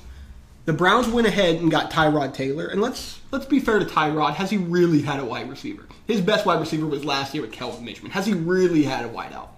The 0.65 0.73
Browns 0.73 1.07
went 1.07 1.25
ahead 1.25 1.55
and 1.55 1.71
got 1.71 1.89
Tyrod 1.89 2.33
Taylor, 2.33 2.67
and 2.67 2.81
let's 2.81 3.19
let's 3.31 3.45
be 3.45 3.59
fair 3.59 3.79
to 3.79 3.85
Tyrod. 3.85 4.35
Has 4.35 4.49
he 4.49 4.57
really 4.57 5.01
had 5.01 5.19
a 5.19 5.25
wide 5.25 5.49
receiver? 5.49 5.83
His 6.07 6.21
best 6.21 6.45
wide 6.45 6.59
receiver 6.59 6.85
was 6.85 7.05
last 7.05 7.33
year 7.33 7.41
with 7.43 7.51
Kelvin 7.51 7.85
Mitchman. 7.85 8.11
Has 8.11 8.25
he 8.25 8.33
really 8.33 8.83
had 8.83 9.05
a 9.05 9.09
wideout? 9.09 9.49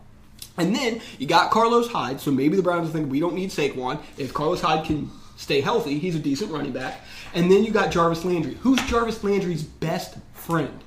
And 0.57 0.75
then 0.75 1.01
you 1.17 1.27
got 1.27 1.49
Carlos 1.49 1.87
Hyde, 1.87 2.19
so 2.19 2.29
maybe 2.29 2.55
the 2.55 2.61
Browns 2.61 2.89
think 2.91 3.09
we 3.09 3.19
don't 3.19 3.33
need 3.35 3.49
Saquon. 3.49 4.01
If 4.17 4.33
Carlos 4.33 4.61
Hyde 4.61 4.85
can 4.85 5.09
stay 5.37 5.61
healthy, 5.61 5.97
he's 5.97 6.15
a 6.15 6.19
decent 6.19 6.51
running 6.51 6.71
back. 6.73 7.01
And 7.33 7.51
then 7.51 7.63
you 7.63 7.71
got 7.71 7.91
Jarvis 7.91 8.25
Landry. 8.25 8.55
Who's 8.61 8.81
Jarvis 8.83 9.23
Landry's 9.23 9.63
best 9.63 10.17
friend? 10.33 10.79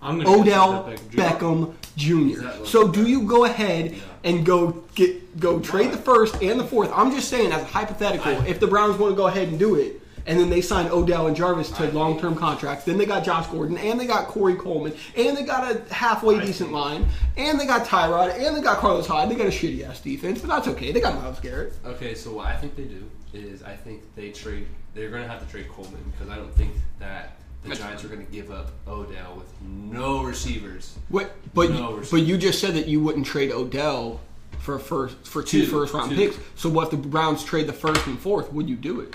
I'm 0.00 0.18
gonna 0.22 0.40
Odell 0.40 0.92
Beckham 1.10 1.74
Jr. 1.96 2.64
So 2.64 2.86
do 2.88 3.06
you 3.06 3.22
go 3.22 3.44
ahead 3.44 3.92
Yeah. 3.92 3.98
and 4.24 4.46
go 4.46 4.84
get 4.94 5.40
go 5.40 5.58
trade 5.58 5.90
the 5.92 5.96
first 5.98 6.40
and 6.40 6.58
the 6.60 6.64
fourth? 6.64 6.90
I'm 6.94 7.10
just 7.10 7.28
saying 7.28 7.52
as 7.52 7.62
a 7.62 7.66
hypothetical, 7.66 8.32
I- 8.32 8.46
if 8.46 8.60
the 8.60 8.66
Browns 8.68 8.98
want 8.98 9.12
to 9.12 9.16
go 9.16 9.26
ahead 9.26 9.48
and 9.48 9.58
do 9.58 9.74
it, 9.74 10.00
and 10.26 10.38
then 10.38 10.50
they 10.50 10.60
sign 10.60 10.86
Odell 10.90 11.26
and 11.26 11.34
Jarvis 11.34 11.70
to 11.72 11.90
long 11.92 12.20
term 12.20 12.36
contracts, 12.36 12.84
then 12.84 12.96
they 12.98 13.06
got 13.06 13.24
Josh 13.24 13.46
Gordon 13.48 13.76
and 13.78 13.98
they 13.98 14.06
got 14.06 14.28
Corey 14.28 14.54
Coleman 14.54 14.92
and 15.16 15.36
they 15.36 15.42
got 15.42 15.64
a 15.74 15.92
halfway 15.92 16.36
I 16.36 16.44
decent 16.44 16.70
line 16.70 17.06
and 17.36 17.58
they 17.58 17.66
got 17.66 17.84
Tyrod 17.86 18.38
and 18.38 18.54
they 18.56 18.60
got 18.60 18.78
Carlos 18.78 19.06
Hyde. 19.06 19.30
They 19.30 19.34
got 19.34 19.46
a 19.46 19.50
shitty 19.50 19.88
ass 19.88 20.00
defense, 20.00 20.40
but 20.40 20.48
that's 20.48 20.68
okay. 20.68 20.92
They 20.92 21.00
got 21.00 21.14
Myles 21.16 21.40
Garrett. 21.40 21.72
Okay, 21.84 22.14
so 22.14 22.34
what 22.34 22.46
I 22.46 22.56
think 22.56 22.76
they 22.76 22.84
do 22.84 23.02
is 23.32 23.62
I 23.62 23.74
think 23.74 24.02
they 24.14 24.30
trade. 24.30 24.66
They're 24.94 25.10
going 25.10 25.22
to 25.22 25.28
have 25.28 25.44
to 25.44 25.50
trade 25.50 25.68
Coleman 25.68 26.02
because 26.12 26.28
I 26.32 26.36
don't 26.36 26.54
think 26.54 26.72
that 26.98 27.36
the 27.62 27.68
That's 27.70 27.80
Giants 27.80 28.04
are 28.04 28.08
going 28.08 28.24
to 28.24 28.32
give 28.32 28.50
up 28.50 28.70
Odell 28.86 29.34
with 29.36 29.52
no 29.62 30.22
receivers. 30.22 30.96
What? 31.08 31.32
But 31.54 31.70
No, 31.70 31.76
you, 31.90 31.96
we're- 31.96 32.06
but 32.10 32.16
you 32.22 32.38
just 32.38 32.60
said 32.60 32.74
that 32.74 32.86
you 32.86 33.00
wouldn't 33.02 33.26
trade 33.26 33.50
Odell 33.52 34.20
for 34.60 34.78
first 34.78 35.16
for 35.26 35.42
two, 35.42 35.64
Two, 35.64 35.70
first 35.70 35.92
round 35.94 36.10
two. 36.10 36.16
picks. 36.16 36.36
So 36.56 36.68
what 36.68 36.84
if 36.84 36.90
the 37.02 37.08
Browns 37.08 37.44
trade 37.44 37.66
the 37.66 37.72
first 37.72 38.06
and 38.06 38.18
fourth? 38.18 38.52
Would 38.52 38.68
you 38.68 38.76
do 38.76 39.00
it? 39.00 39.14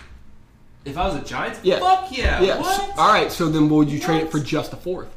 If 0.86 0.97
I 0.97 1.06
was 1.08 1.15
a 1.15 1.23
Giants, 1.23 1.60
Yeah. 1.63 1.80
fuck 1.80 2.15
yeah. 2.15 2.41
Yeah. 2.41 2.60
What? 2.60 2.97
all 2.97 3.08
right. 3.13 3.32
So 3.32 3.49
then, 3.49 3.69
would 3.69 3.89
you 3.89 3.99
trade 3.99 4.21
it 4.23 4.32
for 4.32 4.39
just 4.39 4.71
the 4.71 4.78
fourth? 4.78 5.08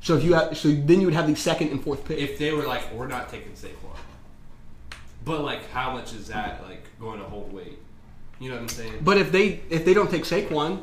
So 0.00 0.16
if 0.16 0.22
you 0.24 0.34
have, 0.34 0.56
so 0.56 0.68
then 0.70 1.00
you 1.00 1.06
would 1.06 1.14
have 1.14 1.26
the 1.26 1.34
second 1.34 1.70
and 1.70 1.82
fourth 1.82 2.04
pick. 2.04 2.18
If 2.18 2.38
they 2.38 2.52
were 2.52 2.64
like, 2.64 2.92
we're 2.92 3.06
not 3.08 3.28
taking 3.28 3.52
Saquon, 3.52 3.96
but 5.24 5.42
like, 5.42 5.68
how 5.70 5.92
much 5.92 6.12
is 6.12 6.28
that 6.28 6.62
like 6.68 6.84
going 7.00 7.18
to 7.18 7.24
hold 7.24 7.52
weight? 7.52 7.78
You 8.38 8.50
know 8.50 8.56
what 8.56 8.62
I'm 8.62 8.68
saying? 8.68 8.92
but 9.02 9.16
if 9.18 9.32
they 9.32 9.60
if 9.70 9.84
they 9.84 9.94
don't 9.94 10.10
take 10.10 10.24
Saquon, 10.24 10.82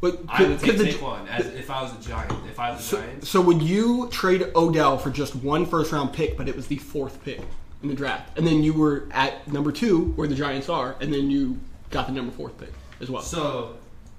but 0.00 0.20
I 0.28 0.42
would 0.44 0.58
take 0.58 0.70
could 0.70 0.78
the- 0.78 0.92
Saquon 0.92 1.28
as 1.28 1.46
if 1.46 1.70
I 1.70 1.82
was 1.82 1.92
a 1.94 2.08
Giant. 2.08 2.32
If 2.50 2.58
I 2.58 2.70
was 2.70 2.80
a 2.80 2.82
so, 2.82 2.96
Giant, 3.00 3.26
so 3.26 3.40
would 3.42 3.60
you 3.62 4.08
trade 4.10 4.50
Odell 4.56 4.96
for 4.98 5.10
just 5.10 5.34
one 5.36 5.66
first 5.66 5.92
round 5.92 6.12
pick, 6.12 6.36
but 6.36 6.48
it 6.48 6.56
was 6.56 6.66
the 6.68 6.76
fourth 6.76 7.22
pick 7.24 7.40
in 7.82 7.88
the 7.88 7.94
draft, 7.94 8.36
and 8.38 8.46
then 8.46 8.62
you 8.62 8.72
were 8.72 9.06
at 9.12 9.46
number 9.52 9.70
two 9.70 10.12
where 10.16 10.26
the 10.26 10.34
Giants 10.34 10.68
are, 10.68 10.96
and 11.00 11.12
then 11.12 11.30
you 11.30 11.58
got 11.90 12.06
the 12.06 12.12
number 12.12 12.32
fourth 12.32 12.56
pick 12.58 12.72
as 13.00 13.10
well. 13.10 13.22
so 13.22 13.76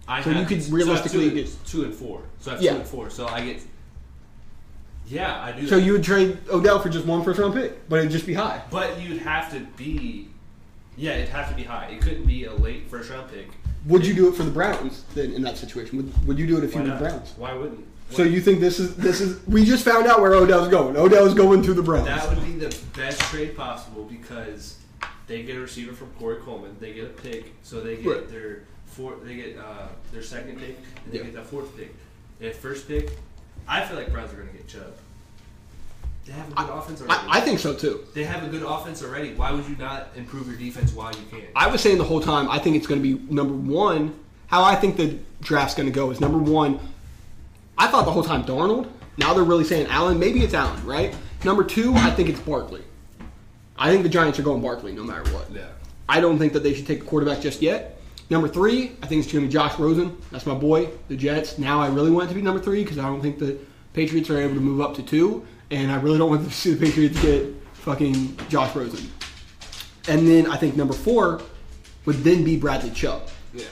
I 0.08 0.22
So 0.24 0.30
have, 0.32 0.40
you 0.42 0.48
could 0.48 0.64
so 0.64 0.72
realistically 0.74 1.30
two, 1.30 1.36
get- 1.36 1.66
two 1.66 1.84
and 1.84 1.94
four. 1.94 2.22
So 2.40 2.52
I 2.52 2.54
have 2.56 2.64
Yeah. 2.64 2.72
two 2.74 2.78
and 2.80 2.88
four. 2.88 3.10
So 3.10 3.28
I 3.28 3.42
get 3.46 3.62
Yeah, 5.08 5.42
I 5.44 5.52
do. 5.54 5.68
So 5.68 5.76
you 5.78 5.94
would 5.94 6.04
trade 6.04 6.38
Odell 6.52 6.80
for 6.80 6.90
just 6.90 7.06
one 7.06 7.24
first 7.24 7.40
round 7.40 7.54
pick, 7.56 7.90
but 7.90 7.98
it'd 8.00 8.12
just 8.12 8.28
be 8.28 8.34
high. 8.36 8.62
but 8.70 9.00
you'd 9.02 9.22
have 9.24 9.52
to 9.54 9.60
be. 9.76 10.28
Yeah, 11.00 11.12
it'd 11.14 11.30
have 11.30 11.48
to 11.48 11.56
be 11.56 11.64
high. 11.64 11.86
It 11.86 12.02
couldn't 12.02 12.26
be 12.26 12.44
a 12.44 12.54
late 12.54 12.90
first 12.90 13.10
round 13.10 13.32
pick. 13.32 13.48
Would 13.86 14.06
you 14.06 14.14
do 14.14 14.28
it 14.28 14.36
for 14.36 14.44
the 14.44 14.52
Browns 14.52 15.06
then 15.16 15.32
in 15.32 15.42
that 15.44 15.58
situation? 15.58 15.96
Would, 15.96 16.28
would 16.28 16.38
you 16.38 16.46
do 16.46 16.58
it 16.58 16.66
if 16.66 16.76
Why 16.76 16.82
you 16.84 16.92
were 16.92 16.98
the 16.98 17.02
not? 17.04 17.10
Browns? 17.12 17.34
Why 17.38 17.54
wouldn't? 17.54 17.86
So 18.10 18.24
you 18.24 18.42
think 18.42 18.60
this 18.60 18.80
is 18.80 18.96
this 18.98 19.22
is 19.22 19.46
we 19.48 19.64
just 19.64 19.86
found 19.86 20.08
out 20.08 20.20
where 20.20 20.34
Odell's 20.34 20.68
going. 20.68 20.98
Odell's 20.98 21.34
going 21.34 21.62
to 21.64 21.74
the 21.74 21.82
Browns. 21.82 22.08
That 22.08 22.28
would 22.28 22.44
be 22.44 22.52
the 22.54 22.76
best 22.98 23.22
trade 23.22 23.56
possible 23.56 24.04
because 24.04 24.78
they 25.28 25.44
get 25.44 25.56
a 25.56 25.60
receiver 25.62 25.94
from 25.94 26.10
Corey 26.20 26.42
Coleman. 26.42 26.76
They 26.82 26.92
get 26.94 27.06
a 27.06 27.10
pick, 27.10 27.54
so 27.64 27.80
they 27.80 27.96
get 27.98 28.06
Right. 28.06 28.30
their 28.30 28.64
four. 28.86 29.16
They 29.24 29.36
get 29.36 29.58
uh, 29.58 29.88
their 30.12 30.24
second 30.24 30.60
pick, 30.60 30.76
and 31.06 31.14
they 31.14 31.20
Yeah. 31.20 31.24
get 31.26 31.34
that 31.36 31.46
fourth 31.46 31.78
pick. 31.78 31.96
Their 32.40 32.52
first 32.52 32.88
pick, 32.90 33.12
I 33.68 33.86
feel 33.86 33.96
like 33.96 34.12
Browns 34.12 34.34
are 34.34 34.38
going 34.38 34.50
to 34.50 34.54
get 34.58 34.68
Chubb. 34.68 34.94
They 36.26 36.34
have 36.34 36.48
a 36.52 36.54
good 36.54 36.70
offense 36.70 37.02
already. 37.02 37.28
I, 37.28 37.38
I 37.38 37.42
think 37.42 37.60
so 37.60 37.74
too. 37.74 38.06
they 38.14 38.24
have 38.24 38.44
a 38.44 38.48
good 38.48 38.62
offense 38.64 39.02
already. 39.04 39.34
Why 39.34 39.52
would 39.52 39.68
you 39.68 39.76
not 39.78 40.10
improve 40.16 40.48
your 40.48 40.58
defense 40.58 40.94
while 40.94 41.12
you 41.12 41.24
can? 41.32 41.48
I 41.56 41.68
was 41.68 41.82
saying 41.82 41.98
the 41.98 42.04
whole 42.04 42.22
time. 42.22 42.50
I 42.50 42.60
think 42.60 42.76
it's 42.76 42.86
going 42.88 43.02
to 43.02 43.16
be 43.18 43.34
number 43.34 43.54
one. 43.54 44.18
How 44.48 44.64
I 44.64 44.76
think 44.76 44.98
the 44.98 45.18
draft's 45.42 45.76
going 45.76 45.88
to 45.88 45.94
go 45.94 46.12
is 46.12 46.20
number 46.20 46.38
one. 46.38 46.80
I 47.78 47.88
thought 47.88 48.06
the 48.06 48.12
whole 48.12 48.24
time 48.24 48.44
Darnold. 48.44 48.90
Now 49.18 49.34
they're 49.34 49.44
really 49.44 49.64
saying 49.64 49.88
Allen. 49.88 50.20
Maybe 50.20 50.42
it's 50.44 50.54
Allen, 50.54 50.86
right? 50.86 51.16
Number 51.44 51.64
two, 51.64 51.94
I 51.96 52.12
think 52.12 52.30
it's 52.30 52.40
Barkley. 52.40 52.84
I 53.78 53.90
think 53.90 54.04
the 54.04 54.10
Giants 54.10 54.38
are 54.40 54.44
going 54.44 54.62
Barkley 54.62 54.92
no 54.92 55.04
matter 55.04 55.30
what. 55.34 55.50
yeah. 55.52 55.68
I 56.08 56.20
don't 56.20 56.38
think 56.38 56.54
that 56.54 56.64
they 56.64 56.74
should 56.74 56.88
take 56.88 57.02
a 57.02 57.06
quarterback 57.06 57.40
just 57.40 57.62
yet. 57.62 58.02
Number 58.30 58.48
three, 58.48 58.92
I 59.02 59.08
think 59.08 59.24
it's 59.24 59.32
going 59.32 59.44
to 59.44 59.48
be 59.48 59.54
Josh 59.54 59.78
Rosen. 59.80 60.18
That's 60.32 60.46
my 60.46 60.54
boy, 60.54 60.90
the 61.08 61.16
Jets. 61.16 61.58
Now 61.58 61.80
I 61.82 61.88
really 61.88 62.12
want 62.12 62.26
it 62.26 62.30
to 62.30 62.36
be 62.36 62.42
number 62.42 62.60
three 62.62 62.84
because 62.84 62.98
I 62.98 63.04
don't 63.04 63.22
think 63.22 63.40
the 63.40 63.58
Patriots 63.94 64.30
are 64.30 64.40
able 64.40 64.54
to 64.56 64.60
move 64.60 64.82
up 64.82 64.96
to 64.96 65.04
two, 65.04 65.46
and 65.72 65.92
I 65.92 66.00
really 66.00 66.18
don't 66.18 66.30
want 66.30 66.46
to 66.46 66.52
see 66.52 66.74
the 66.74 66.86
Patriots 66.86 67.22
get 67.22 67.46
fucking 67.74 68.38
Josh 68.50 68.76
Rosen. 68.76 69.10
And 70.08 70.28
then 70.28 70.48
I 70.48 70.58
think 70.58 70.76
number 70.76 70.94
four 70.94 71.42
would 72.06 72.18
then 72.18 72.44
be 72.44 72.58
Bradley 72.58 72.92
Chubb. 72.92 73.24
Yeah. 73.54 73.66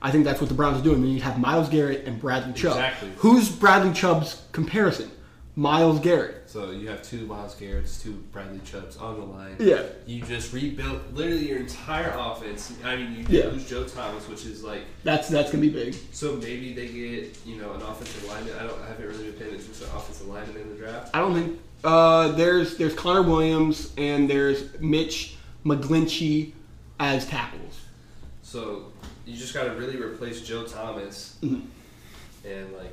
I 0.00 0.10
think 0.10 0.24
that's 0.24 0.40
what 0.40 0.48
the 0.48 0.54
Browns 0.54 0.80
are 0.80 0.84
doing. 0.84 1.00
Then 1.00 1.10
you 1.10 1.20
have 1.20 1.38
Myles 1.38 1.68
Garrett 1.68 2.04
and 2.06 2.20
Bradley 2.20 2.52
Chubb. 2.52 2.72
Exactly. 2.72 3.10
Who's 3.16 3.48
Bradley 3.48 3.92
Chubb's 3.92 4.42
comparison? 4.52 5.10
Myles 5.58 5.98
Garrett. 5.98 6.48
So 6.48 6.70
you 6.70 6.88
have 6.88 7.02
two 7.02 7.26
Myles 7.26 7.56
Garrett's, 7.56 8.00
two 8.00 8.12
Bradley 8.30 8.60
Chubbs 8.64 8.96
on 8.96 9.18
the 9.18 9.26
line. 9.26 9.56
Yeah. 9.58 9.82
You 10.06 10.22
just 10.22 10.52
rebuilt 10.52 11.00
literally 11.12 11.48
your 11.48 11.58
entire 11.58 12.14
offense. 12.16 12.72
I 12.84 12.94
mean, 12.94 13.12
you 13.14 13.26
Yeah. 13.28 13.46
lose 13.48 13.68
Joe 13.68 13.82
Thomas, 13.82 14.28
which 14.28 14.46
is 14.46 14.62
like 14.62 14.82
That's 15.02 15.28
that's 15.28 15.50
gonna 15.50 15.60
be 15.62 15.68
big. 15.70 15.96
so 16.12 16.36
maybe 16.36 16.74
they 16.74 16.86
get 16.86 17.36
you 17.44 17.56
know 17.56 17.72
an 17.72 17.82
offensive 17.82 18.24
lineman. 18.28 18.54
I 18.56 18.68
don't 18.68 18.80
I 18.82 18.86
haven't 18.86 19.04
really 19.08 19.24
been 19.24 19.32
paying 19.32 19.54
attention 19.56 19.74
to 19.86 19.96
offensive 19.96 20.28
lineman 20.28 20.62
in 20.62 20.68
the 20.70 20.76
draft. 20.76 21.10
I 21.12 21.18
don't 21.18 21.34
think 21.34 21.58
uh, 21.82 22.28
there's 22.32 22.76
there's 22.76 22.94
Connor 22.94 23.22
Williams 23.22 23.92
and 23.98 24.30
there's 24.30 24.62
Mitch 24.80 25.36
McGlinchey 25.64 26.52
as 27.00 27.26
tackles. 27.26 27.80
So 28.44 28.92
you 29.26 29.36
just 29.36 29.54
got 29.54 29.64
to 29.64 29.70
really 29.72 30.00
replace 30.00 30.40
Joe 30.40 30.62
Thomas 30.64 31.36
Mhm. 31.42 31.62
and 32.44 32.72
like 32.74 32.92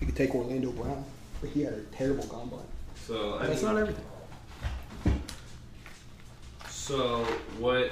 You 0.00 0.06
could 0.06 0.16
take 0.16 0.34
Orlando 0.34 0.70
Brown, 0.72 1.04
but 1.40 1.50
he 1.50 1.62
had 1.62 1.72
a 1.74 1.82
terrible 1.96 2.24
combine. 2.24 2.60
so. 3.06 3.38
I 3.38 3.46
that's 3.46 3.62
mean, 3.62 3.72
not 3.74 3.80
everything. 3.80 4.04
So 6.68 7.24
what 7.58 7.90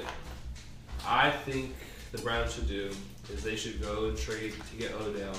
I 1.05 1.29
think 1.31 1.73
the 2.11 2.17
Browns 2.19 2.53
should 2.53 2.67
do 2.67 2.91
is 3.31 3.43
they 3.43 3.55
should 3.55 3.81
go 3.81 4.05
and 4.07 4.17
trade 4.17 4.53
to 4.71 4.75
get 4.77 4.93
Odell. 4.93 5.33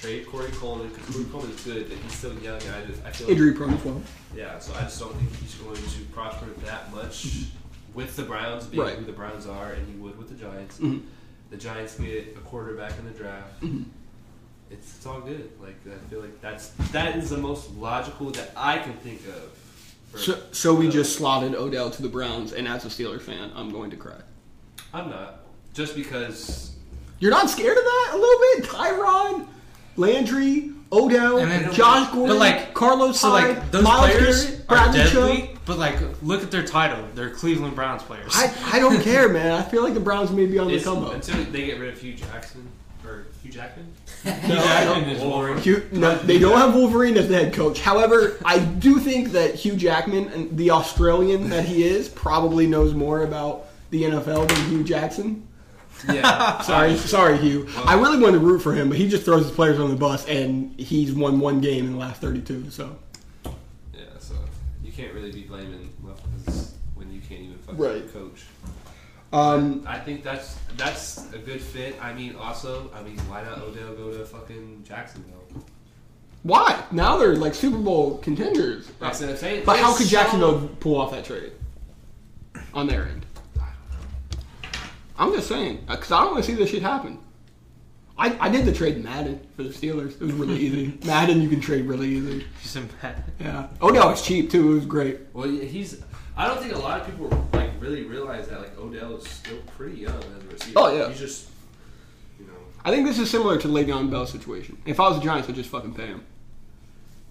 Trade 0.00 0.26
Corey 0.26 0.50
Coleman 0.52 0.88
because 0.88 1.14
Corey 1.14 1.24
Coleman's 1.30 1.64
good, 1.64 1.88
but 1.88 1.96
he's 1.98 2.12
still 2.12 2.34
young. 2.40 2.56
I, 2.56 2.84
just, 2.86 3.02
I 3.06 3.10
feel 3.10 3.28
like 3.28 3.36
Injury 3.36 3.52
prone 3.54 3.74
as 3.74 3.84
well. 3.84 4.02
Yeah, 4.36 4.58
so 4.58 4.74
I 4.74 4.80
just 4.82 5.00
don't 5.00 5.14
think 5.14 5.34
he's 5.36 5.54
going 5.54 5.76
to 5.76 6.00
prosper 6.12 6.46
that 6.64 6.92
much 6.92 7.44
with 7.94 8.14
the 8.16 8.24
Browns 8.24 8.66
being 8.66 8.82
Right. 8.82 8.96
who 8.98 9.04
the 9.04 9.12
Browns 9.12 9.46
are, 9.46 9.72
and 9.72 9.86
he 9.88 9.94
would 9.98 10.18
with 10.18 10.28
the 10.28 10.34
Giants. 10.34 10.78
Mhm. 10.78 11.02
The 11.50 11.56
Giants 11.56 11.94
get 11.98 12.34
a 12.36 12.40
quarterback 12.40 12.98
in 12.98 13.04
the 13.06 13.12
draft. 13.12 13.62
Mhm. 13.62 13.84
It's, 14.70 14.96
it's 14.96 15.06
all 15.06 15.20
good. 15.20 15.50
Like 15.62 15.76
I 15.86 15.96
feel 16.10 16.20
like 16.20 16.40
that's 16.40 16.68
that 16.92 17.16
is 17.16 17.30
the 17.30 17.36
most 17.38 17.70
logical 17.74 18.30
that 18.32 18.50
I 18.56 18.78
can 18.78 18.94
think 18.94 19.20
of. 19.28 19.50
for- 20.10 20.18
So, 20.18 20.38
so 20.52 20.74
we 20.74 20.86
for 20.86 20.92
just 20.92 21.16
slotted 21.16 21.54
Odell 21.54 21.90
to 21.90 22.02
the 22.02 22.08
Browns, 22.08 22.52
and 22.52 22.66
as 22.66 22.84
a 22.84 22.88
Steelers 22.88 23.22
fan, 23.22 23.50
I'm 23.54 23.70
going 23.70 23.90
to 23.90 23.96
cry. 23.96 24.16
I'm 24.92 25.10
not 25.10 25.40
just 25.74 25.94
because 25.96 26.74
You're 27.18 27.30
not 27.30 27.50
scared 27.50 27.76
of 27.76 27.84
that 27.84 28.10
a 28.12 28.16
little 28.16 28.40
bit? 28.62 28.64
Tyrod, 28.70 29.46
Landry, 29.96 30.70
Odell, 30.92 31.38
And 31.38 31.50
then- 31.50 31.72
Josh 31.72 32.10
Gordon, 32.12 32.28
but 32.36 32.38
like 32.38 32.74
Carlos 32.74 33.20
so 33.20 33.30
Hyde, 33.30 33.56
like 33.58 33.70
those 33.70 33.82
Myles 33.84 34.10
players 34.10 34.44
Garrett, 34.46 34.60
are 34.62 34.66
Bradley 34.66 34.98
deadly, 34.98 35.36
Chubb. 35.48 35.58
but 35.66 35.78
like 35.78 35.98
look 36.22 36.42
at 36.42 36.50
their 36.50 36.64
title. 36.64 37.04
They're 37.14 37.30
Cleveland 37.30 37.74
Browns 37.74 38.02
players. 38.02 38.32
I, 38.34 38.52
I 38.72 38.78
don't 38.78 39.00
care, 39.10 39.28
man. 39.28 39.52
I 39.52 39.62
feel 39.62 39.82
like 39.82 39.94
the 39.94 40.00
Browns 40.00 40.30
may 40.30 40.46
be 40.46 40.58
on 40.58 40.68
the 40.68 40.74
it's, 40.74 40.84
come 40.84 41.04
up. 41.04 41.12
until 41.14 41.42
they 41.44 41.66
get 41.66 41.78
rid 41.80 41.92
of 41.92 42.00
Hue 42.00 42.14
Jackson 42.14 42.66
or 43.04 43.26
Hugh 43.42 43.50
Jackman. 43.50 43.86
Hugh 44.24 44.54
Jackman 44.56 45.08
is 45.10 45.22
Wolverine. 45.22 45.58
Hugh, 45.58 45.86
no, 45.92 46.16
they 46.16 46.38
don't 46.38 46.56
have 46.58 46.74
Wolverine 46.74 47.16
as 47.16 47.28
the 47.28 47.34
head 47.34 47.52
coach. 47.52 47.80
However, 47.80 48.38
I 48.44 48.58
do 48.58 48.98
think 48.98 49.32
that 49.32 49.54
Hugh 49.54 49.76
Jackman, 49.76 50.28
and 50.28 50.56
the 50.56 50.70
Australian 50.70 51.50
that 51.50 51.64
he 51.66 51.84
is, 51.84 52.08
probably 52.08 52.66
knows 52.66 52.94
more 52.94 53.22
about 53.24 53.66
the 53.90 54.04
NFL 54.04 54.48
than 54.48 54.70
Hue 54.70 54.82
Jackson. 54.84 55.46
Yeah, 56.08 56.60
Sorry, 56.62 56.96
sorry, 56.96 57.38
Hue. 57.38 57.68
I 57.84 57.94
really 57.94 58.18
wanted 58.18 58.38
to 58.40 58.44
root 58.44 58.60
for 58.60 58.72
him, 58.74 58.88
but 58.88 58.98
he 58.98 59.08
just 59.08 59.24
throws 59.24 59.44
his 59.44 59.52
players 59.54 59.78
on 59.78 59.90
the 59.90 59.96
bus, 59.96 60.26
and 60.26 60.78
he's 60.80 61.12
won 61.12 61.38
one 61.40 61.60
game 61.60 61.86
in 61.86 61.92
the 61.92 61.98
last 61.98 62.20
32. 62.20 62.70
So 62.70 62.96
Yeah, 63.94 64.00
so 64.18 64.34
you 64.82 64.90
can't 64.92 65.12
really 65.14 65.32
be 65.32 65.42
blaming 65.42 65.90
Muffins 66.02 66.74
when 66.94 67.12
you 67.12 67.20
can't 67.20 67.42
even 67.42 67.58
fucking 67.58 67.78
Right. 67.80 68.12
coach. 68.12 68.42
Um, 69.34 69.82
I 69.86 69.98
think 69.98 70.22
that's 70.22 70.56
that's 70.76 71.32
a 71.32 71.38
good 71.38 71.60
fit. 71.60 71.96
I 72.00 72.12
mean, 72.12 72.36
also, 72.36 72.90
I 72.94 73.02
mean, 73.02 73.18
why 73.28 73.42
not 73.42 73.58
Odell 73.60 73.94
go 73.94 74.16
to 74.16 74.24
fucking 74.24 74.84
Jacksonville? 74.86 75.42
why 76.42 76.82
now 76.92 77.16
they're 77.16 77.36
like 77.36 77.54
Super 77.54 77.78
Bowl 77.78 78.18
contenders? 78.18 78.90
That's 79.00 79.20
what 79.20 79.30
I'm 79.30 79.36
saying. 79.36 79.62
But 79.64 79.78
how 79.78 79.90
It's 79.90 79.98
could 79.98 80.06
so- 80.08 80.10
Jacksonville 80.16 80.68
pull 80.80 80.96
off 81.00 81.10
that 81.12 81.24
trade 81.24 81.52
on 82.74 82.86
their 82.86 83.06
end? 83.06 83.24
I'm 85.18 85.32
just 85.32 85.48
saying 85.48 85.84
because 85.88 86.10
I 86.12 86.22
don't 86.22 86.32
want 86.32 86.44
to 86.44 86.50
see 86.50 86.56
this 86.56 86.70
shit 86.70 86.82
happen. 86.82 87.18
I, 88.16 88.36
I 88.46 88.48
did 88.48 88.64
the 88.64 88.72
trade 88.72 88.94
in 88.96 89.02
Madden 89.04 89.40
for 89.56 89.64
the 89.64 89.70
Steelers. 89.70 90.12
It 90.20 90.20
was 90.20 90.32
really 90.34 90.56
easy. 90.58 90.98
Madden 91.06 91.40
you 91.42 91.48
can 91.48 91.60
trade 91.60 91.84
really 91.86 92.08
easy. 92.08 92.46
He's 92.62 92.76
in 92.76 92.88
bed. 93.02 93.24
Yeah. 93.40 93.66
Odell 93.82 94.10
was 94.10 94.22
cheap 94.22 94.50
too. 94.50 94.72
It 94.72 94.74
was 94.74 94.86
great. 94.86 95.18
Well, 95.32 95.48
he's. 95.48 96.00
I 96.36 96.46
don't 96.48 96.60
think 96.60 96.74
a 96.74 96.78
lot 96.78 97.00
of 97.00 97.06
people 97.06 97.46
like 97.52 97.70
really 97.80 98.02
realize 98.02 98.48
that 98.48 98.60
like 98.60 98.76
Odell 98.78 99.16
is 99.16 99.28
still 99.28 99.58
pretty 99.76 99.98
young 100.00 100.16
as 100.16 100.44
a 100.44 100.48
receiver. 100.52 100.72
Oh, 100.76 100.96
yeah. 100.96 101.08
he's 101.08 101.18
just, 101.18 101.48
you 102.40 102.46
know, 102.46 102.52
I 102.84 102.90
think 102.90 103.06
this 103.06 103.18
is 103.18 103.30
similar 103.30 103.56
to 103.58 103.68
the 103.68 103.72
Le'Veon 103.74 104.10
Bell 104.10 104.26
situation. 104.26 104.76
If 104.84 104.98
I 104.98 105.08
was 105.08 105.18
the 105.18 105.24
Giants, 105.24 105.48
I'd 105.48 105.54
just 105.54 105.70
fucking 105.70 105.94
pay 105.94 106.06
him. 106.06 106.24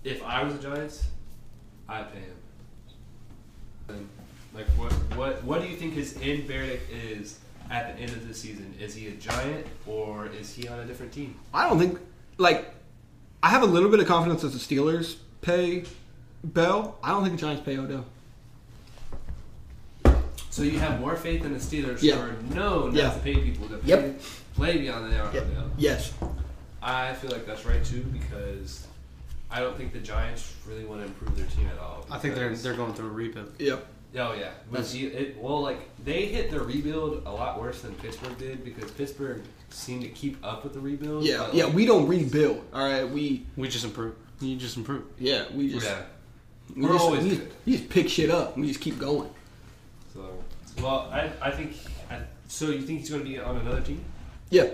if 0.03 0.23
I 0.23 0.43
was 0.43 0.55
the 0.55 0.61
Giants, 0.61 1.05
I'd 1.89 2.11
pay 2.13 2.19
him. 2.19 2.35
And, 3.89 4.09
like, 4.53 4.67
what 4.77 4.91
what 5.17 5.43
what 5.43 5.61
do 5.61 5.67
you 5.67 5.75
think 5.75 5.93
his 5.93 6.17
end 6.21 6.43
verdict 6.45 6.89
is 6.91 7.39
at 7.69 7.95
the 7.95 8.03
end 8.03 8.11
of 8.11 8.25
the 8.27 8.33
season? 8.33 8.73
Is 8.79 8.95
he 8.95 9.07
a 9.07 9.11
Giant 9.11 9.65
or 9.85 10.27
is 10.27 10.53
he 10.53 10.67
on 10.69 10.79
a 10.79 10.85
different 10.85 11.11
team? 11.11 11.35
I 11.53 11.67
don't 11.67 11.77
think 11.79 11.99
like 12.37 12.73
I 13.41 13.49
have 13.49 13.63
a 13.63 13.65
little 13.65 13.89
bit 13.89 13.99
of 13.99 14.07
confidence 14.07 14.43
that 14.43 14.49
the 14.49 14.59
Steelers 14.59 15.17
pay 15.41 15.83
Bell. 16.43 16.97
I 17.03 17.09
don't 17.09 17.23
think 17.23 17.35
the 17.35 17.41
Giants 17.41 17.63
pay 17.65 17.77
Odell. 17.77 18.05
So 20.53 20.61
you 20.61 20.77
have 20.77 20.99
more 20.99 21.15
faith 21.15 21.43
in 21.45 21.51
the 21.51 21.57
Steelers, 21.57 22.03
Yeah. 22.03 22.13
who 22.13 22.21
are 22.29 22.55
known 22.55 22.93
Yeah. 22.95 23.05
not 23.05 23.13
to 23.15 23.19
pay 23.21 23.37
people 23.37 23.67
to 23.69 23.79
Yep. 23.83 23.99
play, 23.99 24.73
play 24.73 24.77
beyond 24.77 25.11
the 25.11 25.15
arrow. 25.17 25.31
now. 25.33 25.65
Yes. 25.79 26.13
I 26.79 27.13
feel 27.15 27.31
like 27.31 27.47
that's 27.47 27.65
right 27.65 27.83
too 27.83 28.01
because 28.13 28.85
I 29.49 29.61
don't 29.61 29.75
think 29.75 29.93
the 29.93 29.99
Giants 29.99 30.53
really 30.67 30.85
want 30.85 31.01
to 31.01 31.07
improve 31.07 31.35
their 31.35 31.47
team 31.47 31.65
at 31.75 31.79
all. 31.79 32.05
I 32.11 32.19
think 32.19 32.35
they're 32.35 32.55
they're 32.55 32.75
going 32.75 32.93
through 32.93 33.07
a 33.07 33.11
rebuild. 33.13 33.49
Yep. 33.57 33.87
Oh 34.15 34.33
yeah, 34.33 34.51
That's- 34.71 34.93
Was 34.93 34.93
it, 34.95 35.37
well, 35.41 35.59
like 35.59 35.89
they 36.05 36.27
hit 36.27 36.51
the 36.51 36.59
rebuild 36.61 37.23
a 37.25 37.31
lot 37.31 37.59
worse 37.59 37.81
than 37.81 37.95
Pittsburgh 37.95 38.37
did 38.37 38.63
because 38.63 38.91
Pittsburgh 38.91 39.41
seemed 39.71 40.03
to 40.03 40.09
keep 40.09 40.37
up 40.45 40.63
with 40.63 40.73
the 40.73 40.79
rebuild. 40.79 41.23
Yeah. 41.23 41.45
but, 41.47 41.55
Yeah. 41.55 41.65
We 41.65 41.87
don't 41.87 42.07
rebuild. 42.07 42.61
All 42.71 42.87
right. 42.87 43.09
We 43.09 43.47
We 43.57 43.69
just 43.69 43.85
improve. 43.85 44.13
You 44.39 44.55
just 44.55 44.77
improve. 44.77 45.05
yeah. 45.17 45.45
We 45.51 45.71
just 45.71 45.87
yeah. 45.87 46.03
we 46.75 46.83
We're 46.83 46.89
just, 46.89 47.03
always 47.03 47.23
we, 47.23 47.29
good. 47.31 47.39
just, 47.39 47.51
we 47.65 47.71
just 47.77 47.89
pick 47.89 48.07
shit 48.07 48.29
up. 48.29 48.55
We 48.55 48.67
just 48.67 48.81
keep 48.81 48.99
going. 48.99 49.31
So, 50.75 50.83
well, 50.83 51.09
I 51.11 51.31
I 51.41 51.51
think 51.51 51.75
I, 52.09 52.19
so. 52.47 52.69
You 52.69 52.81
think 52.81 52.99
he's 52.99 53.09
going 53.09 53.23
to 53.23 53.29
be 53.29 53.39
on 53.39 53.57
another 53.57 53.81
team? 53.81 54.03
Yeah. 54.49 54.67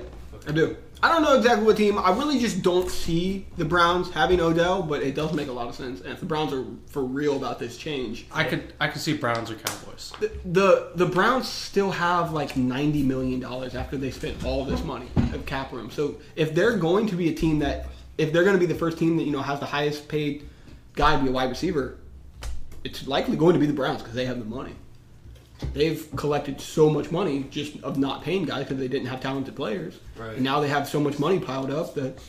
I 0.47 0.51
do. 0.51 0.77
I 1.01 1.07
don't 1.09 1.23
know 1.23 1.37
exactly 1.37 1.65
what 1.65 1.77
team. 1.77 1.97
I 1.97 2.11
really 2.11 2.39
just 2.39 2.61
don't 2.61 2.89
see 2.89 3.47
the 3.55 3.63
Browns 3.63 4.09
having 4.11 4.41
Odell, 4.41 4.81
but 4.81 5.01
it 5.01 5.15
does 5.15 5.33
make 5.33 5.47
a 5.47 5.51
lot 5.51 5.69
of 5.69 5.75
sense. 5.75 6.01
And 6.01 6.11
if 6.11 6.19
the 6.19 6.25
Browns 6.25 6.51
are 6.51 6.65
for 6.87 7.03
real 7.03 7.37
about 7.37 7.57
this 7.57 7.77
change, 7.77 8.25
I 8.33 8.43
could 8.43 8.73
I 8.81 8.89
could 8.89 9.01
see 9.01 9.13
Browns 9.13 9.49
or 9.49 9.55
Cowboys. 9.55 10.11
the 10.19 10.31
the, 10.45 10.91
the 10.95 11.05
Browns 11.05 11.47
still 11.47 11.91
have 11.91 12.33
like 12.33 12.57
ninety 12.57 13.01
million 13.01 13.39
dollars 13.39 13.75
after 13.75 13.95
they 13.95 14.11
spent 14.11 14.43
all 14.43 14.65
this 14.65 14.83
money 14.83 15.07
of 15.33 15.45
cap 15.45 15.71
room. 15.71 15.89
So 15.89 16.17
if 16.35 16.53
they're 16.53 16.77
going 16.77 17.07
to 17.07 17.15
be 17.15 17.29
a 17.29 17.33
team 17.33 17.59
that 17.59 17.87
if 18.17 18.33
they're 18.33 18.43
going 18.43 18.55
to 18.55 18.59
be 18.59 18.71
the 18.71 18.77
first 18.77 18.97
team 18.97 19.15
that 19.17 19.23
you 19.23 19.31
know 19.31 19.41
has 19.41 19.59
the 19.59 19.65
highest 19.65 20.09
paid 20.09 20.49
guy 20.95 21.15
to 21.15 21.23
be 21.23 21.29
a 21.29 21.31
wide 21.31 21.49
receiver, 21.49 21.97
it's 22.83 23.07
likely 23.07 23.37
going 23.37 23.53
to 23.53 23.59
be 23.59 23.67
the 23.67 23.73
Browns 23.73 24.01
because 24.01 24.15
they 24.15 24.25
have 24.25 24.39
the 24.39 24.45
money. 24.45 24.75
They've 25.73 26.07
collected 26.15 26.59
so 26.61 26.89
much 26.89 27.11
money 27.11 27.45
just 27.49 27.81
of 27.83 27.97
not 27.97 28.23
paying 28.23 28.45
guys 28.45 28.63
because 28.63 28.77
they 28.77 28.87
didn't 28.87 29.07
have 29.07 29.21
talented 29.21 29.55
players. 29.55 29.99
Right. 30.17 30.35
And 30.35 30.43
now 30.43 30.59
they 30.59 30.67
have 30.67 30.87
so 30.87 30.99
much 30.99 31.19
money 31.19 31.39
piled 31.39 31.71
up 31.71 31.95
that 31.95 32.19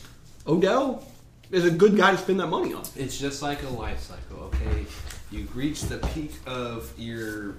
Odell 0.47 1.03
is 1.51 1.65
a 1.65 1.71
good 1.71 1.95
guy 1.97 2.11
to 2.11 2.17
spend 2.17 2.39
that 2.39 2.47
money 2.47 2.73
on. 2.73 2.83
It's 2.95 3.17
just 3.17 3.41
like 3.41 3.63
a 3.63 3.69
life 3.69 3.99
cycle, 3.99 4.45
okay? 4.45 4.85
You 5.31 5.47
reach 5.53 5.83
the 5.83 5.97
peak 5.97 6.31
of 6.45 6.91
your 6.97 7.55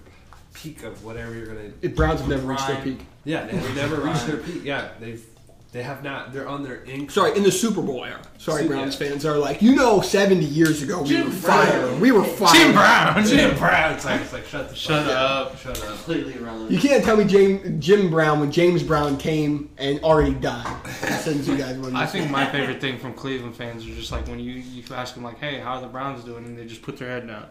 peak 0.54 0.82
of 0.82 1.04
whatever 1.04 1.34
you're 1.34 1.46
gonna. 1.46 1.72
It, 1.80 1.96
Browns 1.96 2.20
have 2.20 2.28
never 2.28 2.46
reached 2.46 2.66
their 2.66 2.82
peak. 2.82 3.00
Yeah, 3.24 3.46
they've 3.46 3.76
never 3.76 3.96
reached 3.96 4.26
their 4.26 4.36
peak. 4.38 4.64
Yeah, 4.64 4.90
they've 5.00 5.24
they 5.72 5.82
have 5.82 6.04
not. 6.04 6.34
They're 6.34 6.46
on 6.46 6.62
their 6.62 6.84
ink. 6.84 7.10
Sorry, 7.10 7.34
in 7.34 7.42
the 7.42 7.50
Super 7.50 7.80
Bowl 7.80 8.04
era. 8.04 8.20
Sorry, 8.36 8.64
Su- 8.64 8.68
Browns 8.68 9.00
yeah. 9.00 9.08
fans 9.08 9.24
are 9.24 9.38
like, 9.38 9.62
you 9.62 9.74
know, 9.74 10.02
70 10.02 10.44
years 10.44 10.82
ago 10.82 11.00
we 11.00 11.08
Jim 11.08 11.24
were 11.24 11.32
fired. 11.32 11.80
Brown. 11.80 12.00
We 12.00 12.12
were 12.12 12.24
fired. 12.24 12.54
Jim 12.54 12.72
Brown. 12.72 13.24
Jim 13.24 13.56
Brown. 13.56 13.94
It's 13.94 14.04
like, 14.04 14.20
it's 14.20 14.34
like 14.34 14.44
shut 14.44 14.68
the 14.68 14.74
Shut 14.76 15.06
fuck 15.06 15.16
up. 15.16 15.58
Shut 15.58 15.82
up. 15.82 15.88
Completely 15.88 16.34
irrelevant. 16.34 16.70
You 16.70 16.78
can't 16.78 17.02
tell 17.02 17.16
me 17.16 17.24
James, 17.24 17.82
Jim 17.82 18.10
Brown 18.10 18.40
when 18.40 18.52
James 18.52 18.82
Brown 18.82 19.16
came 19.16 19.70
and 19.78 19.98
already 20.04 20.34
died. 20.34 20.86
Since 21.22 21.48
you 21.48 21.56
guys 21.56 21.78
I 21.94 22.04
think 22.04 22.30
my 22.30 22.44
favorite 22.44 22.82
thing 22.82 22.98
from 22.98 23.14
Cleveland 23.14 23.56
fans 23.56 23.86
are 23.86 23.94
just 23.94 24.12
like 24.12 24.28
when 24.28 24.40
you, 24.40 24.52
you 24.52 24.82
ask 24.94 25.14
them 25.14 25.24
like, 25.24 25.38
"Hey, 25.38 25.58
how 25.58 25.76
are 25.76 25.80
the 25.80 25.86
Browns 25.86 26.22
doing?" 26.22 26.44
and 26.44 26.58
they 26.58 26.66
just 26.66 26.82
put 26.82 26.98
their 26.98 27.08
head 27.08 27.26
down. 27.26 27.48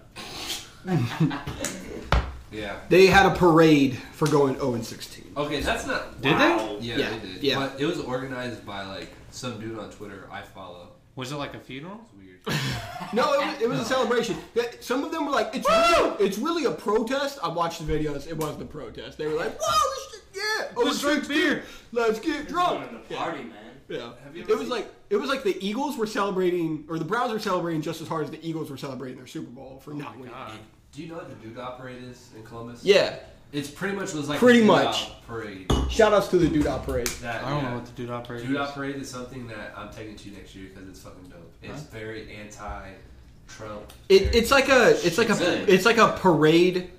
Yeah. 2.51 2.75
they 2.89 3.07
had 3.07 3.25
a 3.25 3.35
parade 3.35 3.95
for 4.13 4.27
going 4.27 4.55
0 4.55 4.73
and 4.75 4.85
16. 4.85 5.33
Okay, 5.37 5.61
that's 5.61 5.85
not. 5.87 6.21
Did 6.21 6.33
Wow. 6.33 6.77
Yeah, 6.81 6.97
Yeah, 6.97 7.09
they 7.09 7.19
did. 7.33 7.43
yeah. 7.43 7.55
But 7.59 7.79
it 7.79 7.85
was 7.85 7.99
organized 7.99 8.65
by 8.65 8.83
like 8.85 9.09
some 9.31 9.59
dude 9.59 9.79
on 9.79 9.89
Twitter 9.91 10.27
I 10.31 10.41
follow. 10.41 10.89
Was 11.15 11.31
it 11.31 11.35
like 11.35 11.53
a 11.53 11.59
funeral? 11.59 11.99
It's 12.03 12.13
weird. 12.13 12.59
No, 13.13 13.33
it 13.33 13.45
was, 13.45 13.61
it 13.61 13.69
was 13.69 13.79
a 13.79 13.85
celebration. 13.85 14.37
Yeah, 14.55 14.63
Some 14.79 15.03
of 15.03 15.11
them 15.11 15.25
were 15.25 15.31
like, 15.31 15.53
"It's 15.53 15.67
really, 15.67 16.25
it's 16.25 16.37
really 16.37 16.65
a 16.65 16.71
protest." 16.71 17.39
I 17.43 17.49
watched 17.49 17.85
the 17.85 17.91
videos. 17.91 18.25
It 18.27 18.37
wasn't 18.37 18.61
a 18.61 18.65
protest. 18.65 19.17
They 19.17 19.27
were 19.27 19.33
like, 19.33 19.59
"Whoa, 19.59 19.89
this 19.95 20.11
shit, 20.11 20.23
yeah, 20.35 20.71
oh, 20.77 20.83
Let's 20.85 21.01
drink 21.01 21.25
16, 21.25 21.35
beer." 21.37 21.63
Let's 21.91 22.19
get 22.19 22.47
drunk." 22.47 22.79
Going 22.89 23.01
to 23.01 23.07
the 23.09 23.13
Yeah. 23.13 23.19
party, 23.23 23.43
man. 23.43 23.55
Yeah, 23.89 24.11
Have 24.23 24.35
you 24.35 24.43
it 24.43 24.47
was 24.47 24.59
seen- 24.61 24.69
like 24.69 24.89
it 25.09 25.17
was 25.17 25.29
like 25.29 25.43
the 25.43 25.57
Eagles 25.65 25.97
were 25.97 26.07
celebrating, 26.07 26.85
or 26.89 26.97
the 26.97 27.03
Browns 27.05 27.33
were 27.33 27.39
celebrating 27.39 27.81
just 27.81 27.99
as 28.01 28.07
hard 28.07 28.23
as 28.23 28.31
the 28.31 28.39
Eagles 28.47 28.71
were 28.71 28.77
celebrating 28.77 29.17
their 29.17 29.27
Super 29.27 29.51
Bowl 29.51 29.81
for 29.83 29.91
oh 29.91 29.97
not 29.97 30.15
winning. 30.17 30.31
God. 30.33 30.51
Do 30.91 31.01
you 31.01 31.07
know 31.09 31.15
what 31.15 31.29
the 31.29 31.35
Dude 31.47 31.55
Parade 31.77 32.03
is 32.03 32.29
in 32.35 32.43
Columbus? 32.43 32.83
Yeah, 32.83 33.15
It's 33.53 33.69
pretty 33.69 33.95
much 33.95 34.13
was 34.13 34.27
like 34.27 34.39
Pretty 34.39 34.59
the 34.61 34.65
Doodah 34.65 34.85
much. 34.85 35.11
parade. 35.25 35.71
shout 35.89 36.13
outs 36.13 36.27
to 36.29 36.37
the 36.37 36.47
Doodah 36.47 36.83
Parade. 36.83 37.07
That, 37.21 37.43
I 37.43 37.49
don't 37.49 37.63
yeah. 37.63 37.69
know 37.69 37.75
what 37.77 37.85
the 37.85 37.91
dude 37.93 38.09
operates. 38.09 38.43
Doodah 38.43 38.73
Parade 38.73 38.95
is 38.97 39.09
something 39.09 39.47
that 39.47 39.73
I'm 39.77 39.89
taking 39.89 40.15
to 40.17 40.31
next 40.31 40.53
year 40.55 40.69
because 40.73 40.89
it's 40.89 40.99
fucking 41.01 41.29
dope. 41.29 41.51
It's 41.63 41.83
very 41.83 42.33
anti-Trump. 42.35 43.93
It, 44.09 44.23
very- 44.23 44.37
it's 44.37 44.51
like 44.51 44.67
a 44.69 44.89
it's 45.05 45.17
like 45.17 45.29
a 45.29 45.35
Good. 45.35 45.69
it's 45.69 45.85
like 45.85 45.97
a 45.97 46.09
parade 46.19 46.89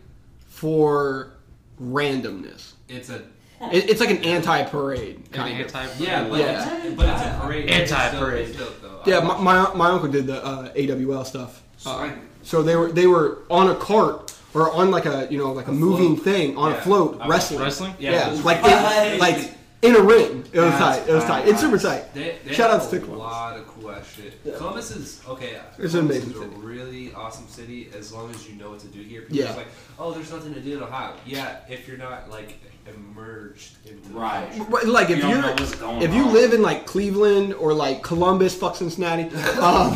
for 0.46 1.33
randomness. 1.81 2.72
it's 2.88 3.11
a 3.11 3.16
It, 3.72 3.90
it's 3.90 4.00
like 4.00 4.11
an 4.11 4.24
anti-parade 4.24 5.16
An 5.16 5.22
kind 5.33 5.61
of. 5.61 5.74
anti- 5.74 6.05
yeah, 6.05 6.28
but 6.28 6.38
Yeah. 6.40 6.85
It's, 6.87 6.96
but 6.96 7.09
it's 7.09 7.22
a 7.22 7.40
parade. 7.42 7.68
Anti-parade. 7.70 8.48
It's 8.48 8.59
dope, 8.59 8.81
though. 8.83 9.02
Yeah, 9.07 9.18
I 9.18 9.24
my, 9.24 9.38
my, 9.40 9.74
my 9.74 9.90
uncle 9.90 10.09
did 10.09 10.26
the 10.26 10.42
uh, 10.44 10.72
AWL 10.74 11.24
stuff. 11.24 11.62
Uh, 11.85 11.98
Swing. 12.09 12.28
So 12.42 12.62
they 12.62 12.76
were 12.76 12.90
they 12.92 13.07
were 13.07 13.38
on 13.50 13.70
a 13.70 13.74
cart 13.74 14.35
or 14.55 14.70
on 14.72 14.90
like 14.90 15.07
a 15.07 15.26
you 15.31 15.38
know 15.38 15.52
like 15.52 15.68
a, 15.68 15.70
A 15.70 15.74
moving 15.74 16.14
float. 16.16 16.24
thing 16.24 16.57
on 16.57 16.72
Yeah. 16.72 16.78
a 16.78 16.83
float 16.83 17.18
I- 17.20 17.28
wrestling. 17.28 17.61
Wrestling? 17.61 17.94
Yeah, 17.98 18.33
Yeah, 18.35 18.42
like 18.42 18.59
in, 18.64 19.18
like 19.26 19.52
in 19.83 19.96
a 19.96 20.00
ring. 20.00 20.44
It 20.52 20.61
was 20.61 20.70
That's 20.70 20.78
tight. 20.98 21.09
It 21.09 21.12
was 21.14 21.24
tight. 21.24 21.48
It's 21.48 21.61
super 21.61 21.78
tight. 21.78 22.14
They, 22.14 22.37
they 22.44 22.52
Shout 22.55 22.70
out 22.70 22.76
outs 22.76 22.87
to 22.88 22.96
a 22.96 23.00
Columbus. 23.00 23.18
lot 23.24 23.57
of 23.57 23.66
cool 23.66 23.90
ass 23.90 24.12
shit. 24.14 24.35
Yeah. 24.44 24.55
Columbus 24.57 24.90
is 24.92 25.20
okay. 25.28 25.57
It's 25.78 25.94
an 25.94 26.07
Columbus 26.09 26.16
amazing 26.24 26.31
is 26.31 26.37
a 26.37 26.40
city. 26.55 26.57
really 26.61 27.12
awesome 27.14 27.48
city 27.48 27.90
as 27.96 28.12
long 28.12 28.31
as 28.31 28.48
you 28.48 28.55
know 28.55 28.70
what 28.70 28.78
to 28.81 28.87
do 28.88 29.00
here. 29.00 29.22
People 29.22 29.38
Yeah. 29.38 29.52
are 29.52 29.57
like, 29.57 29.66
oh, 29.98 30.12
there's 30.12 30.31
nothing 30.31 30.55
to 30.55 30.61
do 30.61 30.76
in 30.76 30.83
Ohio. 30.85 31.14
Yeah, 31.26 31.57
if 31.68 31.88
you're 31.88 31.96
not 31.98 32.31
like 32.31 32.61
immersed 32.86 33.76
into 33.86 34.08
Right. 34.10 34.48
Right, 34.68 34.84
Like 34.86 35.10
if 35.10 35.16
You 35.16 35.22
don't 35.22 35.30
you're 35.30 35.40
know 35.42 35.52
what's 35.52 35.74
going 35.76 36.02
if 36.02 36.12
you 36.14 36.26
live 36.26 36.52
in 36.52 36.62
like 36.62 36.86
Cleveland 36.86 37.54
or 37.54 37.72
like 37.72 38.02
Columbus, 38.02 38.54
fuck 38.54 38.76
Cincinnati. 38.76 39.24
Um, 39.62 39.92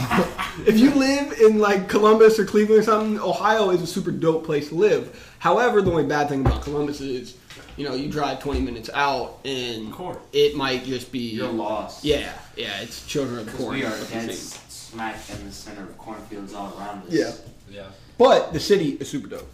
if 0.66 0.79
you 0.79 0.90
live 0.92 1.33
in 1.40 1.59
like 1.59 1.88
Columbus 1.88 2.38
or 2.38 2.44
Cleveland 2.46 2.81
or 2.81 2.85
something, 2.85 3.20
Ohio 3.20 3.70
is 3.70 3.83
a 3.83 3.87
super 3.87 4.11
dope 4.11 4.44
place 4.44 4.68
to 4.68 4.75
live. 4.75 5.33
However, 5.38 5.83
the 5.83 5.90
only 5.90 6.05
bad 6.07 6.29
thing 6.29 6.46
about 6.46 6.62
Columbus 6.62 7.01
is, 7.01 7.37
you 7.77 7.87
know, 7.88 7.94
you 7.94 8.09
drive 8.11 8.40
20 8.40 8.61
minutes 8.61 8.88
out 8.94 9.38
and 9.44 9.92
it 10.33 10.57
might 10.57 10.85
just 10.85 11.11
be 11.12 11.18
You're 11.31 11.49
lost. 11.49 12.05
yeah, 12.05 12.33
yeah. 12.57 12.81
It's 12.81 13.05
children 13.07 13.40
of 13.49 13.55
corn. 13.57 13.75
we 13.75 13.85
are 13.85 13.90
Fucking 13.90 14.27
dead 14.29 14.35
city. 14.37 14.61
smack 14.68 15.16
in 15.31 15.44
the 15.44 15.53
center 15.53 15.83
of 15.83 15.99
cornfields 15.99 16.55
all 16.55 16.72
around 16.79 17.03
us. 17.07 17.12
Yeah, 17.12 17.33
Yeah, 17.70 17.87
but 18.18 18.53
the 18.53 18.61
city 18.61 18.90
is 19.01 19.11
super 19.11 19.29
dope. 19.29 19.51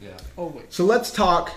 yeah. 0.00 0.10
Oh 0.36 0.46
wait. 0.48 0.72
So 0.72 0.84
let's 0.84 1.10
talk 1.10 1.50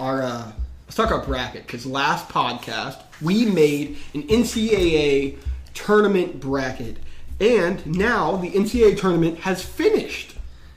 our 0.00 0.22
uh, 0.22 0.52
let's 0.86 0.96
talk 0.96 1.10
our 1.10 1.24
bracket 1.24 1.66
because 1.66 1.86
last 1.86 2.28
podcast 2.28 3.02
we 3.22 3.44
made 3.46 3.96
an 4.14 4.22
NCAA 4.24 5.38
tournament 5.74 6.40
bracket, 6.40 6.96
and 7.40 7.84
now 7.86 8.36
the 8.36 8.50
NCAA 8.50 8.98
tournament 8.98 9.38
has 9.40 9.64
finished. 9.64 10.34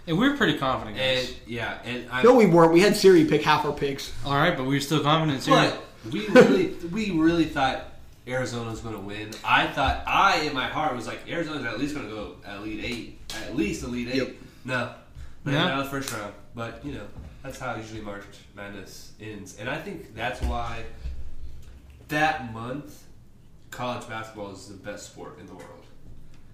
And 0.08 0.18
we 0.18 0.28
were 0.28 0.36
pretty 0.36 0.58
confident, 0.58 0.98
guys. 0.98 1.30
And 1.30 1.38
yeah, 1.48 1.78
and 1.86 2.10
I. 2.12 2.24
No, 2.24 2.34
we 2.36 2.46
weren't. 2.48 2.74
We 2.74 2.82
had 2.82 2.96
Siri 2.96 3.26
pick 3.26 3.44
half 3.44 3.66
our 3.66 3.72
picks. 3.72 4.12
All 4.26 4.34
right, 4.34 4.58
but 4.58 4.66
we 4.66 4.76
were 4.76 4.82
still 4.82 5.02
confident. 5.02 5.44
Too. 5.44 5.52
But 5.52 5.82
we 6.12 6.28
really, 6.30 6.68
we 6.92 7.12
really 7.12 7.46
thought 7.46 7.86
Arizona 8.28 8.72
was 8.72 8.80
going 8.82 8.96
to 8.96 9.02
win. 9.02 9.30
I 9.44 9.68
thought, 9.68 10.04
I 10.08 10.42
in 10.42 10.54
my 10.56 10.68
heart 10.68 10.96
was 10.96 11.06
like, 11.06 11.30
Arizona's 11.30 11.64
at 11.66 11.80
least 11.80 11.94
going 11.94 12.08
to 12.10 12.14
go 12.14 12.36
at 12.46 12.62
lead 12.64 12.84
eight, 12.84 13.20
at 13.46 13.56
least 13.56 13.84
elite 13.84 14.08
eight. 14.10 14.16
Yep. 14.16 14.36
No, 14.66 14.76
not 14.76 14.96
No? 15.46 15.58
out 15.60 15.80
of 15.80 15.86
the 15.86 15.92
first 15.92 16.12
round. 16.12 16.34
But 16.56 16.84
you 16.84 16.94
know, 16.94 17.06
that's 17.44 17.60
how 17.60 17.76
usually 17.76 18.02
March 18.02 18.24
Madness 18.56 19.12
ends, 19.20 19.58
and 19.60 19.70
I 19.70 19.78
think 19.78 20.16
that's 20.16 20.42
why 20.42 20.84
that 22.10 22.54
month 22.54 23.04
college 23.72 24.08
basketball 24.08 24.52
is 24.52 24.68
the 24.68 24.76
best 24.76 25.08
sport 25.08 25.40
in 25.40 25.46
the 25.48 25.54
world. 25.54 25.86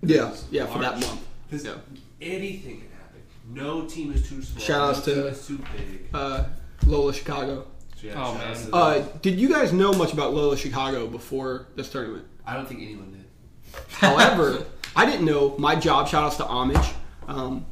Yeah, 0.04 0.34
yeah, 0.52 0.66
for 0.68 0.80
that 0.80 1.00
month. 1.00 1.26
Because 1.50 1.66
Yeah. 1.66 1.74
anything 2.22 2.82
can 2.82 2.90
happen. 2.92 3.22
No 3.50 3.86
team 3.86 4.12
is 4.14 4.28
too 4.28 4.42
small. 4.44 4.64
Shout 4.64 4.82
outs 4.98 5.08
no 5.08 5.14
to- 5.16 5.22
team 5.24 5.32
is 5.34 5.48
too 5.48 5.58
big. 5.76 6.08
Uh, 6.14 6.44
Loyola 6.86 7.14
Chicago. 7.14 7.66
So, 8.00 8.08
yeah, 8.08 8.14
Oh, 8.24 8.34
man. 8.36 8.58
Uh, 8.72 9.00
did 9.24 9.40
you 9.40 9.50
guys 9.50 9.74
know 9.74 9.92
much 9.94 10.14
about 10.14 10.34
Loyola 10.34 10.56
Chicago 10.58 11.08
before 11.08 11.66
this 11.76 11.90
tournament? 11.90 12.26
I 12.46 12.54
don't 12.54 12.68
think 12.68 12.82
anyone 12.82 13.12
did. 13.12 13.26
However, 13.90 14.64
I 14.96 15.06
didn't 15.08 15.26
know 15.26 15.56
my 15.58 15.76
job. 15.76 16.08
Shout 16.08 16.24
outs 16.24 16.38
to 16.38 16.46
Homage. 16.46 16.94
Um, 17.28 17.66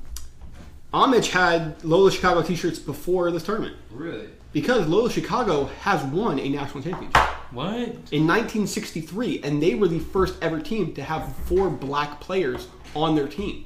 Homage 0.96 1.28
had 1.32 1.84
Loyola 1.84 2.10
Chicago 2.10 2.42
T-shirts 2.42 2.80
before 2.80 3.30
this 3.30 3.44
tournament 3.44 3.76
Really? 3.92 4.30
because 4.54 4.88
Loyola 4.88 5.10
Chicago 5.10 5.66
has 5.82 6.02
won 6.06 6.40
a 6.40 6.48
national 6.48 6.82
championship 6.84 7.18
what? 7.52 7.76
in 8.14 8.26
1963, 8.26 9.42
and 9.44 9.62
they 9.62 9.76
were 9.76 9.90
the 9.90 10.00
first 10.00 10.42
ever 10.42 10.62
team 10.62 10.94
to 10.94 11.04
have 11.04 11.36
four 11.48 11.70
black 11.70 12.22
players 12.22 12.70
on 12.96 13.16
their 13.16 13.28
team. 13.28 13.66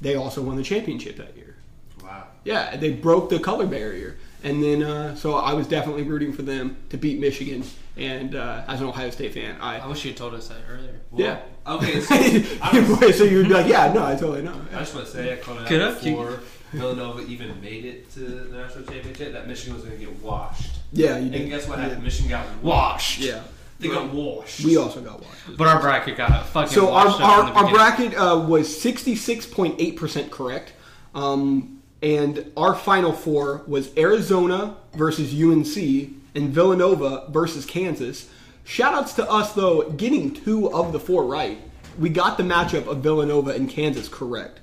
They 0.00 0.14
also 0.14 0.40
won 0.40 0.56
the 0.56 0.62
championship 0.62 1.16
that 1.18 1.36
year. 1.36 1.56
Wow. 2.02 2.28
Yeah, 2.42 2.76
they 2.76 2.94
broke 2.94 3.28
the 3.28 3.38
color 3.38 3.66
barrier, 3.66 4.16
and 4.42 4.62
then 4.62 4.82
uh, 4.82 5.14
so 5.14 5.34
I 5.34 5.52
was 5.52 5.66
definitely 5.68 6.04
rooting 6.04 6.32
for 6.32 6.40
them 6.40 6.78
to 6.88 6.96
beat 6.96 7.20
Michigan. 7.20 7.64
And 7.98 8.34
uh, 8.36 8.62
as 8.68 8.80
an 8.80 8.86
Ohio 8.86 9.10
State 9.10 9.34
fan, 9.34 9.56
I 9.60 9.78
I 9.80 9.86
wish 9.88 10.04
you 10.04 10.10
had 10.10 10.16
told 10.18 10.34
us 10.34 10.48
that 10.48 10.58
earlier. 10.70 11.00
yeah. 11.14 11.40
Okay, 11.66 12.00
so 12.00 12.14
I, 12.62 12.98
was, 13.00 13.18
so 13.18 13.24
you'd 13.24 13.48
be 13.48 13.54
like, 13.54 13.66
yeah, 13.66 13.92
no, 13.92 14.04
I 14.04 14.14
totally 14.14 14.42
know. 14.42 14.58
I 14.72 14.78
just 14.78 14.94
want 14.94 15.06
to 15.06 15.12
say 15.12 15.32
I 15.32 15.36
called 15.36 15.60
it 15.62 15.68
Get 15.68 15.82
out 15.82 16.02
before 16.02 16.40
Villanova 16.72 17.22
even 17.26 17.60
made 17.60 17.84
it 17.84 18.10
to 18.12 18.20
the 18.20 18.56
national 18.58 18.84
championship 18.84 19.32
that 19.32 19.46
Michigan 19.48 19.74
was 19.74 19.84
going 19.84 19.98
to 19.98 20.04
get 20.06 20.14
washed. 20.22 20.76
Yeah, 20.92 21.16
you 21.18 21.24
And 21.24 21.32
did. 21.32 21.48
guess 21.48 21.66
what 21.68 21.76
You 21.78 21.82
happened? 21.84 22.00
did. 22.00 22.04
Michigan 22.04 22.30
got 22.30 22.46
washed. 22.62 23.18
Yeah, 23.20 23.42
They 23.80 23.88
got 23.88 24.12
washed. 24.14 24.64
we 24.64 24.76
also 24.76 25.00
got 25.00 25.20
washed. 25.20 25.56
But 25.56 25.66
our 25.68 25.80
bracket 25.80 26.16
got 26.16 26.30
a 26.30 26.44
fucking. 26.44 26.72
So 26.72 26.92
our, 26.92 27.06
washed 27.06 27.20
up 27.20 27.28
our, 27.28 27.50
in 27.50 27.56
our 27.56 27.70
bracket 27.70 28.14
uh, 28.16 28.38
was 28.48 28.80
sixty 28.80 29.14
six 29.16 29.44
point 29.44 29.74
eight 29.78 29.96
percent 29.96 30.30
correct, 30.30 30.72
um, 31.14 31.80
and 32.02 32.50
our 32.56 32.74
final 32.74 33.12
four 33.12 33.62
was 33.66 33.90
Arizona 33.98 34.76
versus 34.94 35.32
UNC 35.34 36.12
and 36.38 36.50
Villanova 36.50 37.26
versus 37.30 37.66
Kansas. 37.66 38.28
Shoutouts 38.64 39.14
to 39.16 39.28
us 39.30 39.52
though, 39.52 39.90
getting 39.90 40.32
two 40.32 40.72
of 40.72 40.92
the 40.92 41.00
four 41.00 41.24
right. 41.24 41.58
We 41.98 42.08
got 42.10 42.36
the 42.36 42.44
matchup 42.44 42.86
of 42.86 42.98
Villanova 42.98 43.50
and 43.50 43.68
Kansas 43.68 44.08
correct. 44.08 44.60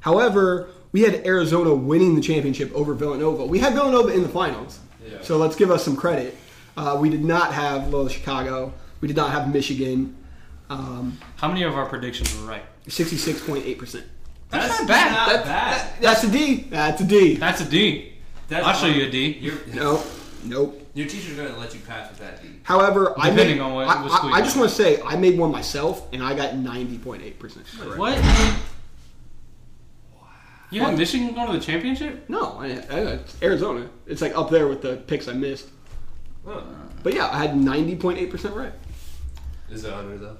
However, 0.00 0.68
we 0.92 1.02
had 1.02 1.26
Arizona 1.26 1.74
winning 1.74 2.14
the 2.14 2.20
championship 2.20 2.72
over 2.74 2.94
Villanova. 2.94 3.46
We 3.46 3.58
had 3.58 3.74
Villanova 3.74 4.08
in 4.10 4.22
the 4.22 4.28
finals, 4.28 4.78
Yeah. 5.04 5.18
so 5.22 5.36
let's 5.38 5.56
give 5.56 5.70
us 5.70 5.84
some 5.84 5.96
credit. 5.96 6.36
Uh, 6.76 6.96
we 7.00 7.08
did 7.10 7.24
not 7.24 7.52
have 7.52 7.88
Loyola 7.88 8.10
Chicago. 8.10 8.72
We 9.00 9.08
did 9.08 9.16
not 9.16 9.30
have 9.32 9.52
Michigan. 9.52 10.14
Um, 10.70 11.18
How 11.36 11.48
many 11.48 11.62
of 11.62 11.74
our 11.74 11.86
predictions 11.86 12.34
were 12.38 12.46
right? 12.46 12.62
Sixty-six 12.88 13.40
point 13.44 13.64
eight 13.66 13.78
percent. 13.78 14.04
That's 14.50 14.78
not 14.78 14.88
bad. 14.88 15.12
Not 15.12 15.28
That- 15.28 15.44
bad. 15.44 16.02
That's 16.02 16.24
a 16.24 16.30
D. 16.30 16.66
That's 16.70 17.00
a 17.00 17.04
D. 17.04 17.36
That's 17.36 17.60
a 17.60 17.64
D. 17.64 18.12
That's 18.48 18.66
I'll 18.66 18.74
show 18.74 18.86
you 18.86 19.06
a 19.06 19.10
D. 19.10 19.38
You're, 19.40 19.58
Nope. 19.74 20.06
Nope. 20.44 20.80
Your 20.98 21.06
teacher's 21.06 21.36
gonna 21.36 21.56
let 21.56 21.72
you 21.74 21.78
pass 21.86 22.10
with 22.10 22.18
that 22.18 22.42
D. 22.42 22.48
However, 22.64 23.14
I 23.16 23.30
Depending 23.30 23.58
made, 23.58 23.62
on 23.62 23.72
what- 23.74 23.86
I, 23.86 24.02
what 24.02 24.10
I- 24.10 24.16
school 24.16 24.34
I 24.34 24.38
you 24.38 24.42
just 24.44 24.56
go 24.56 24.62
want 24.62 24.72
to 24.72 24.76
say 24.82 25.00
I 25.02 25.14
made 25.14 25.38
one 25.38 25.52
myself 25.52 26.08
and 26.12 26.20
I 26.24 26.34
got 26.34 26.56
ninety 26.56 26.98
point 26.98 27.22
eight 27.22 27.38
percent 27.38 27.66
correct. 27.78 27.98
What? 28.00 28.16
You 30.70 30.80
had 30.80 30.98
Michigan 30.98 31.32
going 31.34 31.46
to 31.52 31.52
the 31.52 31.64
championship? 31.64 32.28
No, 32.28 32.58
I, 32.58 32.66
I, 32.66 32.98
it's 33.12 33.40
Arizona. 33.40 33.88
It's 34.08 34.20
like 34.20 34.36
up 34.36 34.50
there 34.50 34.66
with 34.66 34.82
the 34.82 34.96
picks 34.96 35.28
I 35.28 35.34
missed. 35.34 35.68
Oh. 36.44 36.64
But 37.04 37.14
yeah, 37.14 37.28
I 37.30 37.38
had 37.38 37.56
ninety 37.56 37.94
point 37.94 38.18
eight 38.18 38.32
percent 38.32 38.56
right. 38.56 38.72
Is 39.70 39.84
it 39.84 39.92
under 39.92 40.18
though? 40.18 40.36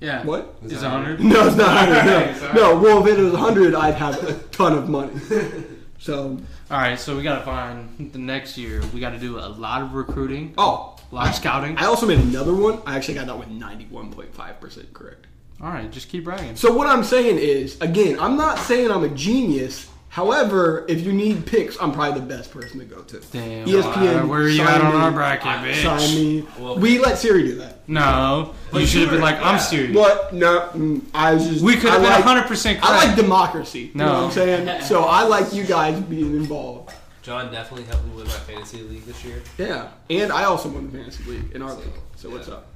Yeah. 0.00 0.24
What? 0.24 0.56
Is 0.64 0.72
Is 0.72 0.78
it 0.78 0.80
that 0.82 0.92
100? 1.04 1.20
No, 1.20 1.46
it's 1.46 1.56
not 1.56 1.68
hundred. 1.88 2.36
Sorry. 2.40 2.52
No. 2.54 2.74
no, 2.74 2.80
well, 2.82 3.06
if 3.06 3.16
it 3.16 3.22
was 3.22 3.34
hundred, 3.34 3.76
I'd 3.76 3.94
have 3.94 4.20
a 4.28 4.32
ton 4.48 4.72
of 4.76 4.88
money. 4.88 5.12
So, 6.04 6.38
All 6.70 6.76
right, 6.76 7.00
so 7.00 7.16
we 7.16 7.22
got 7.22 7.38
to 7.38 7.44
find 7.46 8.12
the 8.12 8.18
next 8.18 8.58
year. 8.58 8.82
We 8.92 9.00
got 9.00 9.12
to 9.12 9.18
do 9.18 9.38
a 9.38 9.48
lot 9.48 9.80
of 9.80 9.94
recruiting, 9.94 10.52
oh, 10.58 10.98
a 11.10 11.14
lot 11.14 11.30
of 11.30 11.34
scouting. 11.34 11.78
I 11.78 11.86
also 11.86 12.06
made 12.06 12.18
another 12.18 12.54
one. 12.54 12.82
I 12.84 12.94
actually 12.96 13.14
got 13.14 13.26
that 13.26 13.38
with 13.38 13.48
ninety 13.48 13.86
one 13.86 14.12
point 14.12 14.34
five 14.34 14.60
percent 14.60 14.92
correct. 14.92 15.26
All 15.62 15.70
right, 15.70 15.90
just 15.90 16.10
keep 16.10 16.24
bragging. 16.24 16.56
So 16.56 16.74
what 16.74 16.88
I'm 16.88 17.04
saying 17.04 17.38
is, 17.38 17.80
again, 17.80 18.20
I'm 18.20 18.36
not 18.36 18.58
saying 18.58 18.90
I'm 18.90 19.02
a 19.02 19.08
genius. 19.08 19.88
However, 20.14 20.84
if 20.86 21.00
you 21.04 21.12
need 21.12 21.44
picks, 21.44 21.76
I'm 21.82 21.90
probably 21.90 22.20
the 22.20 22.26
best 22.26 22.52
person 22.52 22.78
to 22.78 22.84
go 22.84 23.02
to. 23.02 23.18
Damn. 23.32 23.66
ESPN. 23.66 24.22
uh, 24.22 24.26
where 24.28 24.42
are 24.42 24.48
you 24.48 24.58
sign 24.64 24.68
at 24.76 24.80
on 24.80 24.94
our 24.94 25.10
bracket, 25.10 25.44
I- 25.48 25.66
bitch? 25.66 25.82
Sign 25.82 26.14
me. 26.14 26.46
Well- 26.56 26.78
we 26.78 27.00
let 27.00 27.18
Siri 27.18 27.42
do 27.42 27.56
that. 27.56 27.88
No, 27.88 28.54
But 28.70 28.82
you 28.82 28.86
should 28.86 29.00
have 29.00 29.08
you 29.10 29.14
been 29.16 29.22
like, 29.22 29.38
I'm 29.38 29.56
yeah. 29.56 29.58
serious. 29.58 29.96
What? 29.96 30.32
No, 30.32 30.68
mm, 30.72 31.02
I 31.12 31.34
was 31.34 31.48
just. 31.48 31.64
We 31.64 31.74
could 31.74 31.90
have 31.90 32.00
been 32.00 32.10
like, 32.12 32.24
100 32.24 32.46
percent 32.46 32.80
correct. 32.80 32.94
I 32.94 33.06
like 33.08 33.16
democracy. 33.16 33.80
You 33.80 33.90
know 33.94 34.06
No. 34.06 34.12
what 34.12 34.22
I'm 34.26 34.30
saying? 34.30 34.82
So 34.82 35.02
I 35.02 35.24
like 35.24 35.52
you 35.52 35.64
guys 35.64 36.00
being 36.02 36.36
involved. 36.36 36.94
John 37.22 37.50
definitely 37.50 37.86
helped 37.86 38.04
me 38.06 38.12
win 38.14 38.26
my 38.28 38.32
fantasy 38.34 38.82
league 38.82 39.02
this 39.06 39.24
year. 39.24 39.42
Yeah, 39.58 39.88
and 40.10 40.30
I 40.30 40.44
also 40.44 40.68
won 40.68 40.86
the 40.92 40.96
fantasy 40.96 41.24
league 41.24 41.50
in 41.56 41.60
our 41.60 41.74
league. 41.74 41.88
So 42.14 42.30
what's 42.30 42.48
up? 42.48 42.68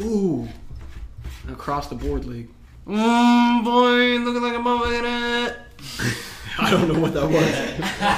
Ooh, 0.00 0.48
across 1.48 1.88
the 1.88 1.96
board 1.96 2.24
league. 2.24 2.50
Mm, 2.86 3.64
boy, 3.64 4.18
looking 4.24 4.42
like 4.42 4.54
a 4.54 4.58
motherfucker. 4.58 5.56
I 6.58 6.70
don't 6.70 6.92
know 6.92 7.00
what 7.00 7.14
that 7.14 7.28
was. 7.28 7.42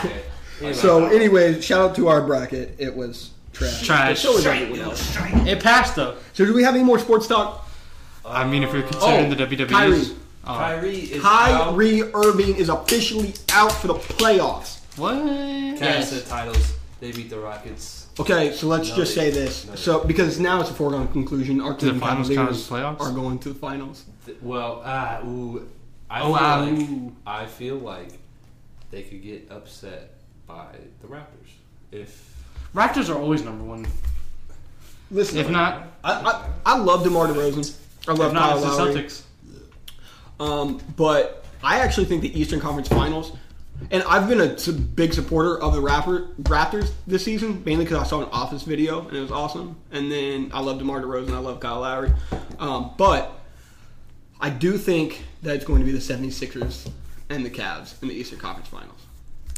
Okay. 0.05 0.23
Anyway, 0.61 0.73
so, 0.75 1.07
anyways, 1.07 1.65
shout 1.65 1.91
out 1.91 1.97
to 1.97 2.09
our 2.09 2.23
bracket. 2.27 2.75
It 2.79 2.95
was 2.95 3.31
trash. 3.53 3.87
Trash. 3.87 4.09
But 4.09 4.19
so 4.19 4.33
was 4.35 4.47
everyone 4.47 4.81
else. 4.81 5.17
It 5.47 5.63
passed 5.63 5.95
though. 5.97 6.17
So 6.33 6.45
do 6.45 6.53
we 6.55 6.63
have 6.63 6.75
any 6.75 6.85
more 6.85 6.99
sports 6.99 7.27
talk? 7.27 7.69
I 8.25 8.47
mean, 8.47 8.63
if 8.63 8.73
you're 8.73 8.83
considering 8.83 9.31
Oh, 9.31 9.35
the 9.35 9.47
WWE's. 9.47 9.71
Kyrie. 9.71 10.03
Oh. 10.45 10.55
Kyrie 10.55 10.97
is 10.99 11.25
out. 11.25 11.75
Irving 11.79 12.57
is 12.57 12.69
officially 12.69 13.35
out 13.53 13.71
for 13.73 13.87
the 13.87 13.95
playoffs. 13.95 14.81
What? 14.99 15.15
Cavs 15.17 15.81
Yes. 15.81 16.11
the 16.11 16.21
titles. 16.29 16.73
They 17.01 17.13
beat 17.13 17.29
the 17.31 17.39
Rockets. 17.39 18.07
Okay, 18.19 18.53
so 18.55 18.67
let's 18.67 18.89
No, 18.89 18.97
just 18.97 19.15
they- 19.15 19.31
say 19.31 19.31
this. 19.31 19.67
no, 19.67 19.75
So 19.77 20.05
because 20.05 20.41
now 20.41 20.61
it's 20.63 20.71
a 20.71 20.75
foregone 20.75 21.09
conclusion, 21.09 21.61
our 21.61 21.75
Do 21.75 21.93
the 21.93 21.93
Cleveland 22.01 22.27
finals 22.27 22.29
count 22.31 22.97
playoffs? 22.99 23.01
are 23.01 23.13
going 23.13 23.39
to 23.41 23.51
the 23.51 23.55
finals. 23.55 24.05
Th- 24.27 24.37
Well, 24.43 24.83
ah, 24.85 25.21
ooh. 25.25 25.67
I 26.11 26.21
Oh, 26.21 26.25
feel 26.27 26.35
ah, 26.39 26.61
like 26.61 26.73
ooh. 26.73 27.17
I 27.27 27.47
feel 27.47 27.77
like 27.77 28.11
they 28.91 29.03
could 29.03 29.23
get 29.23 29.49
upset 29.51 30.13
by 30.47 30.67
the 31.03 31.09
Raptors 31.09 31.51
if 31.91 32.35
Raptors 32.75 33.09
are 33.13 33.19
always 33.19 33.43
number 33.43 33.65
one. 33.65 33.87
Listen, 35.11 35.39
If 35.39 35.49
not, 35.51 35.87
I, 36.05 36.13
I, 36.13 36.75
I 36.75 36.79
love 36.79 37.05
DeMar 37.05 37.29
DeRozan. 37.29 37.77
I 38.09 38.13
love 38.13 38.29
if 38.29 38.33
not, 38.35 38.43
Kyle 38.51 38.59
it's 38.59 38.77
the 38.77 38.83
Lowry. 38.85 38.95
Celtics. 38.95 39.23
Um, 40.39 40.81
but 40.97 41.45
I 41.63 41.79
actually 41.79 42.07
think 42.07 42.23
the 42.23 42.39
Eastern 42.39 42.61
Conference 42.61 42.89
Finals, 42.89 43.33
and 43.91 44.03
I've 44.05 44.29
been 44.29 44.41
a 44.41 44.73
big 44.73 45.15
supporter 45.15 45.61
of 45.61 45.73
the 45.75 45.81
Rapper, 45.81 46.29
Raptors 46.43 46.93
this 47.07 47.25
season, 47.25 47.63
mainly 47.65 47.85
because 47.85 47.99
I 48.03 48.05
saw 48.07 48.21
an 48.23 48.29
Office 48.33 48.63
video 48.65 49.07
and 49.09 49.17
it 49.17 49.21
was 49.21 49.31
awesome. 49.31 49.77
And 49.93 50.11
then 50.11 50.51
I 50.53 50.61
love 50.61 50.79
DeMar 50.79 51.01
DeRozan, 51.03 51.33
I 51.33 51.39
love 51.39 51.61
Kyle 51.61 51.81
Lowry. 51.81 52.13
Um, 52.59 52.91
but 52.99 53.33
I 54.41 54.51
do 54.51 54.77
think 54.77 55.25
that 55.43 55.57
it's 55.57 55.65
going 55.65 55.81
to 55.81 55.87
be 55.87 55.93
the 55.93 55.99
76ers 55.99 56.91
and 57.31 57.45
the 57.45 57.51
Cavs 57.51 58.01
in 58.03 58.09
the 58.09 58.15
Eastern 58.15 58.39
Conference 58.39 58.69
Finals. 58.69 59.01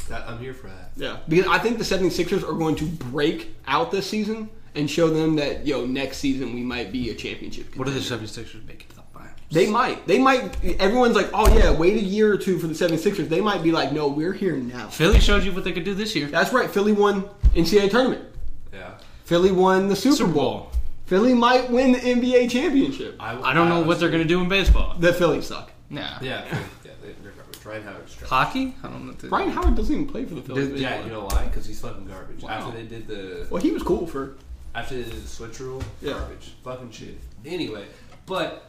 that, 0.07 0.27
I'm 0.27 0.39
here 0.39 0.53
for 0.53 0.67
that. 0.67 0.91
Yeah, 0.95 1.17
because 1.27 1.47
I 1.47 1.59
think 1.59 1.77
the 1.77 1.83
76ers 1.83 2.43
are 2.47 2.53
going 2.53 2.75
to 2.77 2.85
break 2.85 3.55
out 3.67 3.91
this 3.91 4.09
season 4.09 4.49
and 4.75 4.89
show 4.89 5.09
them 5.09 5.35
that, 5.35 5.65
yo, 5.65 5.85
next 5.85 6.17
season 6.17 6.53
we 6.53 6.61
might 6.61 6.91
be 6.91 7.09
a 7.09 7.15
championship. 7.15 7.75
What 7.75 7.87
are 7.87 7.91
the 7.91 7.99
contender. 7.99 8.25
76ers 8.25 8.65
making 8.67 8.87
to 8.89 8.95
the 8.95 9.01
finals? 9.13 9.35
They 9.51 9.69
might. 9.69 10.05
They 10.07 10.19
might. 10.19 10.63
Everyone's 10.79 11.15
like, 11.15 11.29
oh 11.33 11.53
yeah, 11.57 11.71
wait 11.71 11.97
a 11.97 12.03
year 12.03 12.31
or 12.31 12.37
two 12.37 12.59
for 12.59 12.67
the 12.67 12.73
76ers. 12.73 13.27
They 13.29 13.41
might 13.41 13.63
be 13.63 13.71
like, 13.71 13.91
no, 13.91 14.07
we're 14.07 14.33
here 14.33 14.55
now. 14.55 14.87
Philly 14.87 15.19
showed 15.19 15.43
you 15.43 15.51
what 15.51 15.63
they 15.63 15.71
could 15.71 15.85
do 15.85 15.93
this 15.93 16.15
year. 16.15 16.27
That's 16.27 16.53
right. 16.53 16.69
Philly 16.69 16.93
won 16.93 17.23
NCAA 17.53 17.89
tournament. 17.91 18.25
Yeah. 18.71 18.93
Philly 19.25 19.51
won 19.51 19.87
the 19.87 19.95
Super, 19.95 20.15
Super 20.15 20.31
Bowl. 20.31 20.59
Bowl. 20.59 20.71
Philly 21.09 21.33
might 21.33 21.71
win 21.71 21.91
the 21.93 21.97
NBA 21.99 22.51
championship. 22.51 23.15
I 23.19 23.51
don't 23.53 23.67
know 23.67 23.81
what 23.81 23.99
they're 23.99 24.11
going 24.11 24.21
to 24.21 24.27
do 24.27 24.41
in 24.41 24.47
baseball. 24.47 24.95
The 24.99 25.11
Phillies 25.11 25.47
suck. 25.47 25.71
Nah. 25.89 26.19
Yeah, 26.21 26.45
yeah, 26.45 26.91
they- 27.01 27.13
they're 27.23 27.31
garbage. 27.31 27.65
Ryan 27.65 27.81
Howard's 27.83 28.15
trash. 28.15 28.29
Hockey? 28.29 28.75
I 28.83 28.87
don't 28.89 29.05
know. 29.05 29.11
What 29.11 29.19
to 29.21 29.27
Brian 29.29 29.49
Howard 29.49 29.75
doesn't 29.75 29.91
even 29.93 30.07
play 30.07 30.23
for 30.25 30.35
the 30.35 30.43
Phillies. 30.43 30.67
Did- 30.69 30.77
Yeah, 30.79 30.89
anymore. 30.89 31.05
you 31.07 31.11
know 31.13 31.25
why? 31.35 31.45
Because 31.45 31.65
he's 31.65 31.79
fucking 31.81 32.05
garbage. 32.05 32.43
Wow. 32.43 32.49
After 32.51 32.71
they 32.77 32.83
did 32.83 33.07
the 33.07 33.47
Well, 33.49 33.59
he 33.59 33.71
was 33.71 33.81
cool 33.81 34.05
for. 34.05 34.35
after 34.75 34.95
they 34.95 35.09
did 35.09 35.23
the 35.23 35.27
switch 35.27 35.59
rule, 35.59 35.81
Yeah. 35.99 36.13
garbage, 36.13 36.51
fucking 36.63 36.91
shit. 36.91 37.17
Anyway, 37.43 37.85
but 38.27 38.65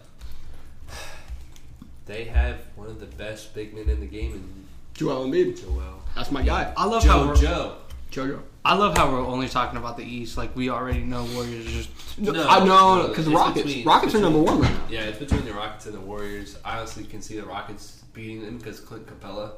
they 2.07 2.24
have 2.24 2.57
one 2.74 2.88
of 2.88 3.00
the 3.00 3.07
best 3.07 3.55
big 3.55 3.74
men 3.74 3.88
in 3.90 4.00
the 4.00 4.07
game 4.07 4.33
in 4.33 4.64
Joel 4.94 5.26
Embiid. 5.26 5.61
Joel. 5.61 6.03
That's 6.16 6.31
my 6.31 6.42
guy. 6.42 6.72
I 6.76 6.87
love 6.87 7.05
how 7.05 7.20
Joe 7.24 7.29
we're, 7.29 7.37
Joe. 7.37 7.74
Jojo. 8.11 8.40
I 8.64 8.75
love 8.75 8.96
how 8.96 9.11
we're 9.11 9.25
only 9.27 9.49
talking 9.49 9.79
about 9.79 9.96
the 9.96 10.05
East. 10.05 10.37
Like 10.37 10.55
we 10.55 10.68
already 10.68 11.01
know 11.01 11.25
Warriors 11.35 11.66
are 11.66 11.70
just. 11.70 12.18
No, 12.18 12.33
No, 12.33 12.46
I 12.46 12.64
know 12.64 13.09
because 13.09 13.25
the 13.25 13.31
it's 13.33 13.38
Rockets. 13.40 13.66
between- 13.66 13.87
Rockets 13.87 14.14
are 14.14 14.18
between- 14.18 14.35
number 14.35 14.53
one 14.53 14.61
right 14.61 14.70
now. 14.73 14.85
Yeah, 14.90 15.01
it's 15.03 15.18
between 15.18 15.44
the 15.44 15.53
Rockets 15.55 15.87
and 15.87 15.94
the 15.94 16.01
Warriors. 16.01 16.59
I 16.64 16.79
honestly 16.79 17.05
can 17.05 17.23
see 17.23 17.37
the 17.37 17.46
Rockets 17.46 18.03
beating 18.12 18.44
them 18.44 18.59
because 18.59 18.81
Clint 18.81 19.07
Capela. 19.07 19.53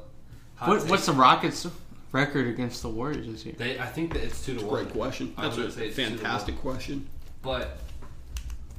What, 0.59 0.87
what's 0.87 1.05
the 1.05 1.11
Rockets' 1.13 1.67
record 2.13 2.47
against 2.47 2.81
the 2.81 2.89
Warriors 2.89 3.27
this 3.27 3.45
year? 3.45 3.55
They, 3.57 3.77
I 3.79 3.87
think 3.87 4.13
that 4.13 4.23
it's 4.23 4.45
two 4.45 4.57
to 4.57 4.65
one. 4.65 4.83
Great 4.85 4.93
question. 4.93 5.33
I 5.37 5.43
That's 5.43 5.57
a 5.57 5.71
say 5.71 5.87
it's 5.87 5.95
two 5.97 6.03
to 6.05 6.09
fantastic 6.11 6.57
question. 6.61 7.07
But 7.41 7.79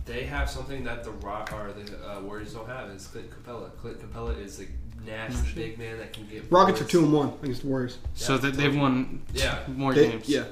they 0.07 0.25
have 0.25 0.49
something 0.49 0.85
that 0.85 1.05
the 1.05 1.11
Rock 1.11 1.53
or 1.53 1.73
the 1.73 2.11
uh, 2.11 2.21
Warriors 2.23 2.55
don't 2.55 2.69
have. 2.69 2.89
It's 2.91 3.07
Clint 3.09 3.29
Capela. 3.31 3.77
Clint 3.77 4.01
Capela 4.01 4.39
is 4.43 4.63
a 5.05 5.11
nasty 5.11 5.53
big 5.55 5.79
man 5.79 5.99
that 5.99 6.13
can 6.13 6.27
get. 6.27 6.45
Rockets 6.51 6.81
are 6.81 6.85
two 6.85 7.01
and 7.01 7.13
one 7.13 7.33
against 7.43 7.63
the 7.63 7.69
Warriors. 7.69 7.99
So 8.15 8.39
that 8.39 8.55
they've 8.55 8.75
won 8.77 9.23
Yeah. 9.33 9.59
more 9.69 9.95
They- 9.95 10.09
games. 10.11 10.29
yeah, 10.29 10.45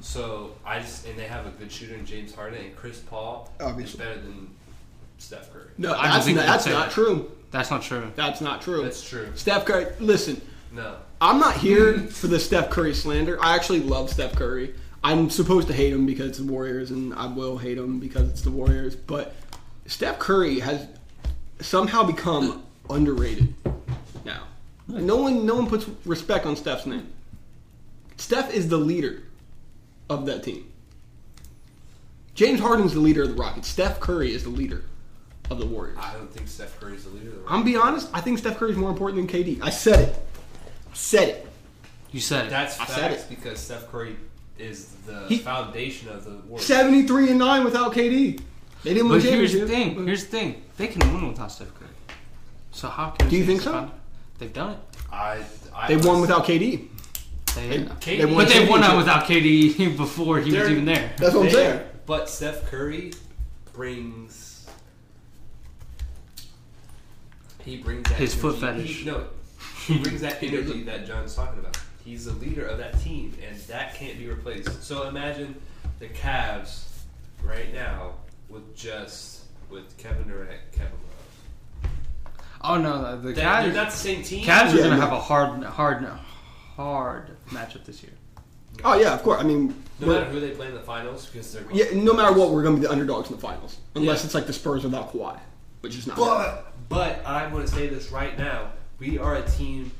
So 0.00 0.52
I 0.64 0.78
just 0.80 1.06
and 1.06 1.18
they 1.18 1.26
have 1.26 1.46
a 1.46 1.50
good 1.50 1.70
shooter 1.72 1.94
in 1.94 2.06
James 2.06 2.34
Harden 2.34 2.64
and 2.64 2.76
Chris 2.76 2.98
Paul 3.00 3.50
is 3.58 3.66
Obviously. 3.66 3.98
better 3.98 4.14
than 4.20 4.48
Steph 5.18 5.52
Curry. 5.52 5.64
no, 5.76 5.92
I 5.92 6.02
don't 6.02 6.02
that's 6.12 6.24
think 6.26 6.36
not, 6.36 6.42
you 6.42 6.46
could 6.48 6.54
that's 6.54 6.64
say 6.64 6.70
not 6.72 6.84
that. 6.86 6.92
true. 6.94 7.30
That's 7.50 7.70
not 7.70 7.82
true. 7.82 8.12
That's 8.14 8.40
not 8.40 8.62
true. 8.62 8.82
That's 8.82 9.02
true. 9.08 9.28
Steph 9.34 9.64
Curry. 9.64 9.86
Listen, 10.00 10.40
No. 10.72 10.96
I'm 11.20 11.40
not 11.40 11.56
here 11.56 11.98
for 11.98 12.26
the 12.28 12.38
Steph 12.38 12.68
Curry 12.70 12.94
slander. 12.94 13.42
I 13.42 13.54
actually 13.56 13.80
love 13.80 14.10
Steph 14.10 14.34
Curry. 14.36 14.74
I'm 15.02 15.30
supposed 15.30 15.66
to 15.68 15.72
hate 15.74 15.92
him 15.92 16.04
because 16.06 16.28
it's 16.28 16.38
the 16.38 16.44
Warriors, 16.44 16.90
and 16.90 17.14
I 17.14 17.26
will 17.26 17.56
hate 17.58 17.78
him 17.78 17.98
because 17.98 18.28
it's 18.28 18.42
the 18.42 18.50
Warriors. 18.50 18.94
But 18.94 19.34
Steph 19.86 20.18
Curry 20.18 20.60
has 20.60 20.86
somehow 21.60 22.04
become 22.04 22.62
underrated 22.90 23.54
now. 24.24 24.44
No 24.86 25.16
one, 25.16 25.44
no 25.46 25.54
one 25.56 25.66
puts 25.66 25.86
respect 26.04 26.46
on 26.46 26.56
Steph's 26.56 26.86
name. 26.86 27.06
Steph 28.16 28.52
is 28.52 28.68
the 28.68 28.78
leader 28.78 29.22
of 30.10 30.26
that 30.26 30.42
team. 30.42 30.70
James 32.34 32.60
Harden's 32.60 32.94
the 32.94 33.00
leader 33.00 33.22
of 33.22 33.28
the 33.30 33.34
Rockets. 33.34 33.68
Steph 33.68 34.00
Curry 34.00 34.32
is 34.32 34.44
the 34.44 34.50
leader 34.50 34.84
of 35.50 35.58
the 35.58 35.66
Warriors. 35.66 35.98
I 36.00 36.12
don't 36.14 36.30
think 36.32 36.48
Steph 36.48 36.78
Curry's 36.80 37.04
the 37.04 37.10
leader 37.10 37.28
of 37.28 37.34
the 37.34 37.40
Rockets. 37.40 37.54
I'm 37.58 37.64
be 37.64 37.76
honest. 37.76 38.08
I 38.12 38.20
think 38.20 38.38
Steph 38.38 38.58
Curry 38.58 38.70
is 38.72 38.76
more 38.76 38.90
important 38.90 39.30
than 39.30 39.42
KD. 39.44 39.60
I 39.62 39.70
said 39.70 40.08
it. 40.08 40.16
I 40.90 40.94
said 40.94 41.28
it. 41.28 41.46
You 42.12 42.20
said 42.20 42.46
it. 42.46 42.50
That's 42.50 42.78
I 42.80 42.86
said 42.86 43.10
facts 43.12 43.24
because 43.24 43.58
Steph 43.58 43.90
Curry 43.90 44.16
is 44.58 44.92
the 45.06 45.26
He- 45.28 45.38
foundation 45.38 46.08
of 46.08 46.24
the 46.24 46.36
Warriors. 46.48 46.66
73 46.66 47.30
and 47.30 47.38
9 47.38 47.64
without 47.64 47.92
KD. 47.92 48.40
They 48.84 48.94
didn't 48.94 49.08
win 49.08 49.18
but 49.20 49.28
here's 49.28 49.52
the 49.52 49.58
championship, 49.60 49.94
thing. 49.96 50.06
Here's 50.06 50.24
the 50.24 50.30
thing. 50.30 50.62
They 50.76 50.86
can 50.86 51.12
win 51.12 51.28
without 51.28 51.50
Steph 51.52 51.74
Curry. 51.74 51.77
So 52.78 52.88
how 52.88 53.10
can 53.10 53.28
Do 53.28 53.36
you 53.36 53.44
think 53.44 53.56
it's 53.56 53.64
so? 53.64 53.72
found- 53.72 53.90
They've 54.38 54.52
done 54.52 54.74
it. 54.74 54.78
I, 55.10 55.42
I 55.74 55.88
They 55.88 55.96
won 55.96 56.20
without 56.20 56.44
KD. 56.44 56.86
They, 57.56 57.68
They, 57.68 57.78
KD 57.84 58.18
they 58.18 58.24
won 58.24 58.34
but 58.36 58.48
they 58.48 58.68
won 58.68 58.84
out 58.84 58.92
championship. 58.92 58.96
without 58.98 59.24
KD 59.24 59.96
before 59.96 60.38
he 60.38 60.52
was 60.52 60.60
They're- 60.60 60.70
even 60.70 60.84
there. 60.84 61.12
That's 61.16 61.34
what 61.34 61.46
I'm 61.46 61.50
saying. 61.50 61.86
But 62.06 62.28
Steph 62.30 62.70
Curry 62.70 63.12
brings. 63.72 64.68
He 67.64 67.78
brings 67.78 68.08
that 68.10 68.14
His 68.14 68.32
foot 68.32 68.58
fetish. 68.60 69.00
He, 69.00 69.04
no, 69.06 69.26
he 69.88 69.98
brings 69.98 70.20
that 70.20 70.40
energy 70.40 70.84
that 70.84 71.04
John's 71.04 71.34
talking 71.34 71.58
about. 71.58 71.76
He's 72.04 72.26
the 72.26 72.32
leader 72.34 72.64
of 72.64 72.78
that 72.78 73.00
team, 73.02 73.36
and 73.46 73.58
that 73.62 73.96
can't 73.96 74.16
be 74.18 74.28
replaced. 74.28 74.84
So 74.84 75.08
imagine 75.08 75.56
the 75.98 76.06
Cavs 76.06 76.84
right 77.42 77.74
now 77.74 78.12
with 78.48 78.76
just 78.76 79.40
with 79.68 79.96
Kevin 79.98 80.28
Durant, 80.28 80.60
Kevin 80.70 80.92
Love. 80.92 81.17
Oh 82.68 82.76
no, 82.76 83.16
the, 83.20 83.32
the 83.32 83.40
Cavs. 83.40 83.64
they're 83.64 83.72
not 83.72 83.90
the 83.90 83.96
same 83.96 84.22
team. 84.22 84.44
Cavs 84.44 84.72
are 84.72 84.76
Yeah, 84.76 84.82
gonna 84.84 84.96
no. 84.96 85.00
have 85.00 85.12
a 85.12 85.20
hard, 85.20 85.62
hard, 85.64 86.06
hard 86.76 87.30
matchup 87.48 87.84
this 87.84 88.02
year. 88.02 88.12
Oh 88.84 88.98
yeah, 88.98 89.14
of 89.14 89.22
course. 89.22 89.40
I 89.40 89.44
mean, 89.44 89.68
No 90.00 90.06
we're- 90.08 90.20
matter 90.20 90.30
who 90.32 90.40
they 90.40 90.50
play 90.50 90.68
in 90.68 90.74
the 90.74 90.80
finals, 90.80 91.26
because 91.26 91.52
they're 91.52 91.64
yeah, 91.72 91.86
no 91.94 92.12
matter 92.12 92.32
what, 92.38 92.50
we're 92.50 92.62
going 92.62 92.76
to 92.76 92.80
be 92.80 92.86
the 92.86 92.92
underdogs 92.92 93.28
in 93.30 93.36
the 93.36 93.40
finals, 93.42 93.78
unless 93.94 94.20
Yeah. 94.20 94.26
it's 94.26 94.34
like 94.34 94.46
the 94.46 94.52
Spurs 94.52 94.84
without 94.84 95.12
Kawhi, 95.12 95.38
which 95.80 95.96
is 95.96 96.06
not. 96.06 96.16
But 96.16 96.72
but 96.88 97.22
I'm 97.26 97.50
going 97.52 97.64
to 97.66 97.72
say 97.72 97.88
this 97.88 98.12
right 98.12 98.36
now: 98.38 98.68
we 98.98 99.18
are 99.18 99.36
a 99.36 99.42
team 99.48 99.90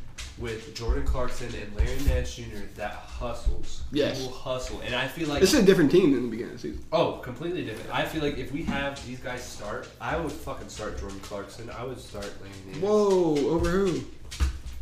with 0.40 0.74
Jordan 0.74 1.04
Clarkson 1.04 1.52
and 1.54 1.74
Larry 1.76 1.98
Nance 2.06 2.34
Jr. 2.36 2.58
that 2.76 2.92
hustles. 2.92 3.82
Yes. 3.92 4.20
Will 4.20 4.30
hustle, 4.30 4.80
and 4.84 4.94
I 4.94 5.08
feel 5.08 5.28
like 5.28 5.40
This 5.40 5.52
is 5.54 5.60
a 5.60 5.66
different 5.66 5.90
team 5.90 6.12
than 6.12 6.22
the 6.24 6.28
beginning 6.28 6.54
of 6.54 6.62
the 6.62 6.68
season. 6.68 6.84
oh, 6.92 7.14
completely 7.18 7.64
different. 7.64 7.92
I 7.94 8.04
feel 8.04 8.22
like 8.22 8.38
if 8.38 8.52
we 8.52 8.62
have 8.64 9.04
these 9.06 9.18
guys 9.18 9.42
start, 9.42 9.88
I 10.00 10.16
would 10.16 10.30
fucking 10.32 10.68
start 10.68 10.98
Jordan 11.00 11.20
Clarkson. 11.20 11.68
I 11.70 11.84
would 11.84 11.98
start 12.00 12.26
Larry 12.40 12.54
Nance. 12.66 12.78
Whoa, 12.78 13.36
over 13.50 13.68
who? 13.70 14.00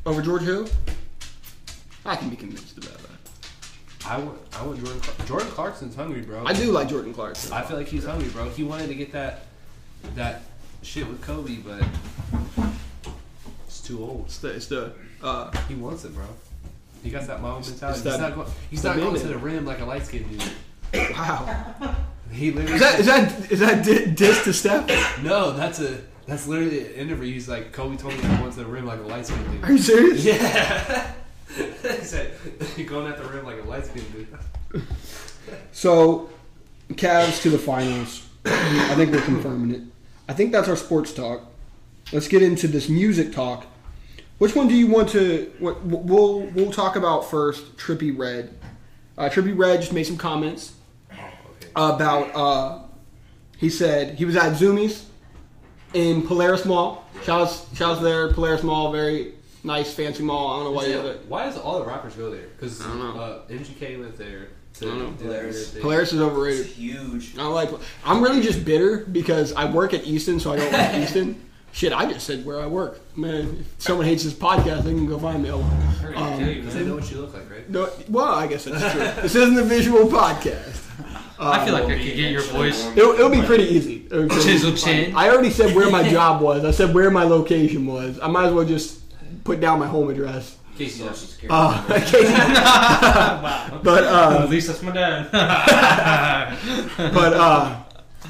Over 0.04 0.22
George 0.22 0.42
Hill? 0.42 0.68
I 2.04 2.16
can 2.16 2.28
be 2.30 2.36
convinced 2.36 2.76
about 2.78 2.98
that. 2.98 3.10
I 4.06 4.18
want 4.18 4.38
I 4.52 4.64
want 4.64 4.78
Jordan. 4.84 5.00
Clark- 5.00 5.26
Jordan 5.28 5.48
Clarkson's 5.50 5.96
hungry, 5.96 6.20
bro. 6.20 6.44
I 6.46 6.52
do 6.52 6.70
like 6.70 6.88
Jordan 6.88 7.12
Clarkson. 7.12 7.52
I 7.52 7.62
feel 7.62 7.76
like 7.76 7.88
he's 7.88 8.04
hungry, 8.04 8.28
bro. 8.28 8.48
He 8.50 8.62
wanted 8.62 8.86
to 8.88 8.94
get 8.94 9.10
that 9.12 9.46
that 10.14 10.42
shit 10.82 11.08
with 11.08 11.20
Kobe, 11.22 11.56
but 11.56 11.82
it's 13.66 13.80
too 13.80 14.02
old. 14.04 14.26
It's 14.26 14.38
the, 14.38 14.48
it's 14.50 14.66
the 14.68 14.92
uh, 15.22 15.50
He 15.68 15.74
wants 15.74 16.04
it, 16.04 16.14
bro. 16.14 16.24
He 17.02 17.10
got 17.10 17.26
that 17.26 17.40
mom 17.40 17.60
mentality. 17.62 17.86
It's 17.86 17.94
He's 17.98 18.02
that- 18.04 18.20
not 18.20 18.34
going. 18.34 18.48
He's 18.70 18.84
not 18.84 18.96
going 18.96 19.20
to 19.20 19.26
the 19.28 19.38
rim 19.38 19.64
like 19.64 19.80
a 19.80 19.84
light 19.84 20.04
skinned 20.06 20.28
dude. 20.30 20.50
wow. 21.12 21.94
He 22.32 22.50
literally. 22.50 22.74
Is 22.74 22.80
that 22.80 23.00
is 23.00 23.06
that 23.06 23.52
is 23.52 23.60
that 23.60 23.84
di- 23.84 24.06
diss 24.10 24.42
to 24.44 24.52
Steph? 24.52 25.22
no, 25.22 25.52
that's 25.52 25.78
a 25.80 26.00
that's 26.26 26.46
literally 26.48 26.86
an 26.86 26.92
interview. 26.94 27.32
He's 27.32 27.48
like 27.48 27.72
Kobe 27.72 27.96
told 27.96 28.14
me 28.14 28.24
I'm 28.24 28.38
going 28.40 28.50
to 28.50 28.58
the 28.58 28.66
rim 28.66 28.86
like 28.86 28.98
a 28.98 29.02
light 29.02 29.26
skinned 29.26 29.48
dude. 29.52 29.62
Are 29.64 29.72
you 29.72 29.78
serious? 29.78 30.24
Yeah. 30.24 31.12
he 31.56 32.04
said 32.04 32.32
you're 32.76 32.86
going 32.88 33.06
at 33.10 33.16
the 33.22 33.28
rim 33.28 33.44
like 33.46 33.62
a 33.62 33.66
light 33.68 33.86
skinned 33.86 34.12
dude. 34.12 34.26
So, 35.72 36.28
Cavs 36.92 37.40
to 37.42 37.50
the 37.50 37.58
finals. 37.58 38.26
I 38.44 38.94
think 38.96 39.12
we're 39.12 39.20
confirming 39.22 39.74
it. 39.74 39.82
I 40.28 40.32
think 40.32 40.52
that's 40.52 40.68
our 40.68 40.76
sports 40.76 41.12
talk. 41.12 41.42
Let's 42.12 42.28
get 42.28 42.42
into 42.42 42.66
this 42.68 42.88
music 42.88 43.32
talk. 43.32 43.66
Which 44.38 44.54
one 44.54 44.68
do 44.68 44.74
you 44.74 44.86
want 44.88 45.08
to? 45.10 45.50
What, 45.58 45.82
we'll 45.84 46.40
we'll 46.40 46.70
talk 46.72 46.96
about 46.96 47.30
first. 47.30 47.76
Trippie 47.76 48.16
Redd. 48.16 48.52
Uh, 49.16 49.28
Trippie 49.30 49.56
Redd 49.56 49.80
just 49.80 49.92
made 49.92 50.04
some 50.04 50.18
comments 50.18 50.74
Oh, 51.74 51.94
about. 51.94 52.34
Uh, 52.34 52.82
he 53.56 53.70
said 53.70 54.16
he 54.16 54.24
was 54.26 54.36
at 54.36 54.52
Zoomies 54.52 55.04
in 55.94 56.26
Polaris 56.26 56.64
Mall. 56.66 57.04
Shouts 57.24 57.66
shouts 57.74 58.02
there, 58.02 58.30
Polaris 58.32 58.62
Mall, 58.62 58.92
very 58.92 59.32
nice, 59.64 59.94
fancy 59.94 60.22
mall. 60.22 60.48
I 60.50 60.56
don't 60.56 60.64
know 60.64 60.70
why. 60.72 60.82
Is 60.84 60.88
you 60.90 61.00
it- 61.12 61.24
why 61.28 61.44
does 61.46 61.56
all 61.56 61.78
the 61.78 61.86
rappers 61.86 62.14
go 62.14 62.30
there? 62.30 62.48
Because 62.58 62.80
I 62.82 62.88
don't 62.88 62.98
know. 62.98 63.18
uh, 63.20 63.40
MGK 63.48 63.98
went 63.98 64.18
there 64.18 64.48
to 64.74 64.86
I 64.86 64.88
don't 64.90 64.98
know. 64.98 65.24
Polaris. 65.24 65.70
Polaris 65.78 66.12
is 66.12 66.20
overrated. 66.20 66.66
It's 66.66 66.74
huge. 66.76 67.32
I 67.36 67.38
don't 67.38 67.54
like. 67.54 67.70
I'm 68.04 68.22
really 68.22 68.42
just 68.42 68.66
bitter 68.66 68.98
because 68.98 69.54
I 69.54 69.64
work 69.70 69.94
at 69.94 70.04
Easton, 70.04 70.38
so 70.40 70.52
I 70.52 70.56
don't 70.56 70.72
like 70.72 70.94
Easton. 71.02 71.40
Shit, 71.76 71.92
I 71.92 72.10
just 72.10 72.26
said 72.26 72.46
where 72.46 72.58
I 72.58 72.66
work. 72.66 73.02
Man, 73.18 73.58
if 73.60 73.82
someone 73.82 74.06
hates 74.06 74.24
this 74.24 74.32
podcast, 74.32 74.84
they 74.84 74.94
can 74.94 75.04
go 75.04 75.18
find 75.18 75.42
me. 75.42 75.50
They're 75.50 76.10
gonna 76.10 76.38
kill 76.38 76.48
you, 76.48 76.60
Because 76.62 76.74
they 76.74 76.86
know 76.86 76.94
what 76.94 77.10
you 77.10 77.20
look 77.20 77.34
like, 77.34 77.50
right? 77.50 77.68
No, 77.68 77.90
well, 78.08 78.32
I 78.32 78.46
guess 78.46 78.64
that's 78.64 78.92
true. 78.92 79.22
this 79.22 79.34
isn't 79.34 79.58
a 79.58 79.62
visual 79.62 80.06
podcast. 80.06 80.84
I 81.38 81.62
feel 81.66 81.74
like 81.74 81.84
I 81.84 81.98
could 81.98 82.02
get 82.02 82.16
your 82.16 82.40
voice. 82.40 82.86
It'll, 82.96 83.12
it'll 83.12 83.28
be 83.28 83.42
pretty 83.42 83.64
easy. 83.64 84.06
It'll 84.06 84.22
be 84.22 84.28
pretty 84.30 84.42
Chisel 84.52 84.72
easy. 84.72 84.86
chin. 84.86 85.14
I 85.14 85.28
already 85.28 85.50
said 85.50 85.76
where 85.76 85.90
my 85.90 86.08
job 86.08 86.40
was. 86.40 86.64
I 86.64 86.70
said 86.70 86.94
where 86.94 87.10
my 87.10 87.24
location 87.24 87.84
was. 87.84 88.18
I 88.22 88.28
might 88.28 88.46
as 88.46 88.54
well 88.54 88.64
just 88.64 89.02
put 89.44 89.60
down 89.60 89.78
my 89.78 89.86
home 89.86 90.08
address. 90.08 90.56
Casey, 90.78 91.00
So 91.00 91.08
she's 91.12 91.34
scared. 91.34 91.50
Uh, 91.52 91.84
in 91.88 93.82
but 93.82 94.04
uh, 94.04 94.38
At 94.44 94.48
least 94.48 94.68
that's 94.68 94.80
my 94.82 94.92
dad. 94.92 95.30
but 96.96 97.32
uh, 97.34 97.82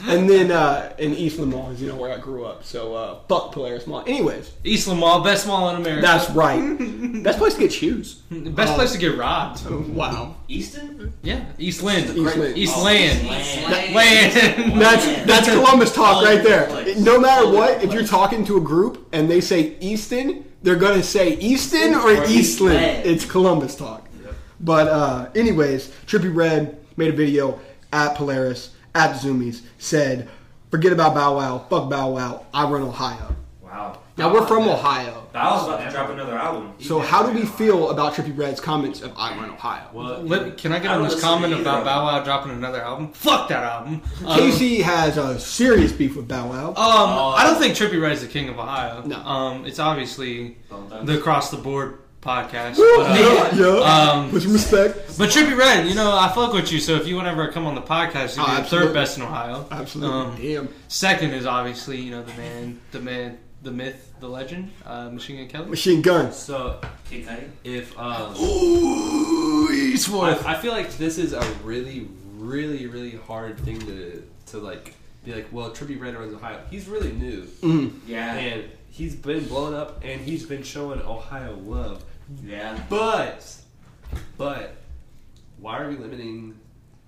and 0.07 0.29
then 0.31 0.51
uh, 0.51 0.93
in 0.99 1.13
Eastland 1.15 1.51
Mall 1.53 1.71
is 1.71 1.81
you 1.83 1.89
know 1.89 1.97
where 1.97 2.13
I 2.13 2.19
grew 2.19 2.45
up. 2.45 2.65
So 2.65 2.95
uh, 2.95 3.19
fuck 3.29 3.53
Polaris 3.53 3.87
Mall. 3.87 4.03
Anyways, 4.07 4.53
Eastland 4.65 5.01
Mall, 5.01 5.23
best 5.23 5.47
mall 5.47 5.71
in 5.71 5.77
America. 5.77 6.03
that's 6.03 6.31
right. 6.31 6.61
Best 7.27 7.39
place 7.39 7.55
to 7.55 7.61
get 7.61 7.73
shoes. 7.73 8.15
best 8.31 8.75
place 8.75 8.93
to 8.93 8.99
get 8.99 9.17
robbed. 9.17 9.69
Wow. 9.69 10.37
Easton? 10.49 11.13
Yeah, 11.23 11.45
Eastland. 11.59 12.17
Eastland. 12.17 12.57
Eastland. 12.57 13.27
Land. 13.27 13.95
Land. 13.95 14.81
That's 14.81 15.05
that's 15.27 15.49
Columbus 15.51 15.93
talk 15.93 16.23
right 16.25 16.43
there. 16.43 16.67
Place. 16.69 16.99
No 17.01 17.19
matter 17.19 17.49
what, 17.51 17.83
if 17.83 17.93
you're 17.93 18.05
talking 18.07 18.45
to 18.45 18.57
a 18.59 18.61
group 18.61 19.09
and 19.13 19.29
they 19.29 19.41
say 19.41 19.77
Easton, 19.81 20.45
they're 20.63 20.77
gonna 20.77 21.03
say 21.03 21.37
Easton 21.39 21.95
or 21.95 22.03
Or 22.11 22.13
Eastland. 22.27 22.31
Eastland. 22.31 23.07
It's 23.07 23.25
Columbus 23.25 23.75
talk. 23.75 24.09
But 24.61 24.89
uh, 24.89 25.31
anyways, 25.35 25.89
Trippie 26.07 26.35
Redd 26.35 26.79
made 26.97 27.13
a 27.13 27.17
video 27.17 27.59
at 27.93 28.15
Polaris 28.15 28.75
at 28.97 29.17
Zoomies 29.17 29.63
said, 29.79 30.29
"Forget 30.71 30.93
about 30.93 31.15
Bow 31.15 31.37
Wow, 31.37 31.67
fuck 31.71 31.89
Bow 31.91 32.11
Wow. 32.11 32.47
I 32.55 32.65
run 32.69 32.83
Ohio." 32.83 33.37
Wow. 33.63 33.99
Now 34.19 34.33
we're 34.33 34.47
from 34.47 34.67
Ohio, 34.67 35.25
Bow's 35.35 35.69
about 35.69 35.85
to 35.85 35.91
drop 35.91 36.09
another 36.09 36.39
album. 36.39 36.73
so 36.81 37.01
how 37.01 37.27
do 37.27 37.39
we 37.39 37.45
feel 37.45 37.91
about 37.91 38.15
Trippie 38.15 38.35
Redd's 38.35 38.61
comments 38.61 39.03
of 39.03 39.13
"I 39.19 39.37
run 39.37 39.51
Ohio"? 39.51 39.83
well, 39.93 40.23
Let- 40.23 40.57
can 40.57 40.73
I 40.73 40.79
get 40.79 40.91
I 40.91 40.95
on 40.95 41.01
don't 41.01 41.09
this 41.09 41.17
listen 41.17 41.29
to 41.29 41.35
comment 41.35 41.53
either 41.53 41.63
about 41.63 41.79
of 41.81 41.85
Bow 41.85 42.05
Wow 42.07 42.25
dropping 42.25 42.53
another 42.53 42.81
album? 42.83 43.13
Fuck 43.13 43.49
that 43.51 43.63
album. 43.63 44.01
Um, 44.25 44.39
Casey 44.39 44.81
has 44.81 45.19
a 45.19 45.39
serious 45.39 45.93
beef 45.93 46.17
with 46.17 46.27
Bow 46.29 46.47
Wow. 46.49 46.69
Um, 46.71 47.35
I 47.37 47.45
don't 47.45 47.61
think 47.61 47.75
Trippie 47.77 48.01
Redd 48.01 48.13
is 48.13 48.23
the 48.23 48.29
king 48.29 48.49
of 48.49 48.59
Ohio. 48.59 49.03
No. 49.05 49.17
Um, 49.19 49.67
it's 49.67 49.79
obviously 49.79 50.57
Don't 50.71 51.05
the 51.05 51.19
across 51.19 51.51
the 51.51 51.59
board 51.59 51.99
podcast. 52.27 52.77
Woo, 52.77 52.97
But, 52.99 53.11
uh, 53.11 53.15
yeah, 53.15 53.55
yeah. 53.55 54.11
um, 54.13 54.33
with 54.33 54.43
some 54.43 54.53
respect. 54.53 55.17
but 55.19 55.31
Trippie 55.31 55.57
Redd, 55.57 55.87
you 55.87 55.95
know, 55.95 56.11
I 56.17 56.31
fuck 56.35 56.53
with 56.53 56.73
you. 56.73 56.81
So 56.81 56.95
if 56.97 57.07
you 57.07 57.15
want 57.17 57.27
to 57.27 57.31
ever 57.33 57.51
come 57.53 57.67
on 57.67 57.75
the 57.75 57.83
podcast, 57.83 58.37
you're 58.37 58.45
Oh, 58.49 58.57
the 58.57 58.65
third 58.65 58.93
best 58.93 59.17
in 59.17 59.23
Ohio. 59.23 59.67
Absolutely. 59.71 60.57
Um, 60.57 60.67
Damn. 60.67 60.75
second 60.89 61.33
is 61.33 61.47
obviously 61.47 62.01
you 62.01 62.11
know 62.11 62.23
the 62.23 62.35
man, 62.35 62.81
the 62.93 63.01
man, 63.01 63.39
the 63.63 63.71
myth, 63.71 64.13
the 64.21 64.29
legend, 64.29 64.71
uh, 64.85 65.09
Machine 65.11 65.37
Gun 65.39 65.49
Kelly. 65.49 65.71
Machine 65.71 66.03
Gun. 66.03 66.33
so 66.33 66.81
Kid 67.09 67.27
Cudi? 67.27 67.49
if 67.65 67.99
um, 67.99 68.35
Ooh, 68.41 69.67
he's 69.69 70.13
I, 70.13 70.33
I 70.47 70.55
feel 70.57 70.73
like 70.73 70.97
this 70.99 71.19
is 71.19 71.33
a 71.33 71.41
really, 71.65 72.09
really, 72.35 72.87
really 72.87 73.17
hard 73.27 73.59
thing 73.61 73.79
to 73.81 74.23
to 74.47 74.59
like 74.59 74.95
be 75.25 75.35
like. 75.35 75.47
Well, 75.53 75.71
Trippie 75.71 76.01
Redd 76.01 76.15
runs 76.15 76.35
Ohio. 76.35 76.61
He's 76.71 76.87
really 76.89 77.13
new, 77.13 77.43
Mm. 77.63 77.93
Yeah. 78.07 78.35
and 78.35 78.65
he's 78.91 79.15
been 79.17 79.47
blown 79.47 79.75
up, 79.75 80.03
and 80.05 80.21
he's 80.21 80.45
been 80.47 80.63
showing 80.63 81.01
Ohio 81.03 81.57
love. 81.57 82.05
Yeah. 82.45 82.79
But, 82.89 83.47
but, 84.37 84.77
why 85.59 85.79
are 85.81 85.89
we 85.89 85.97
limiting 85.97 86.55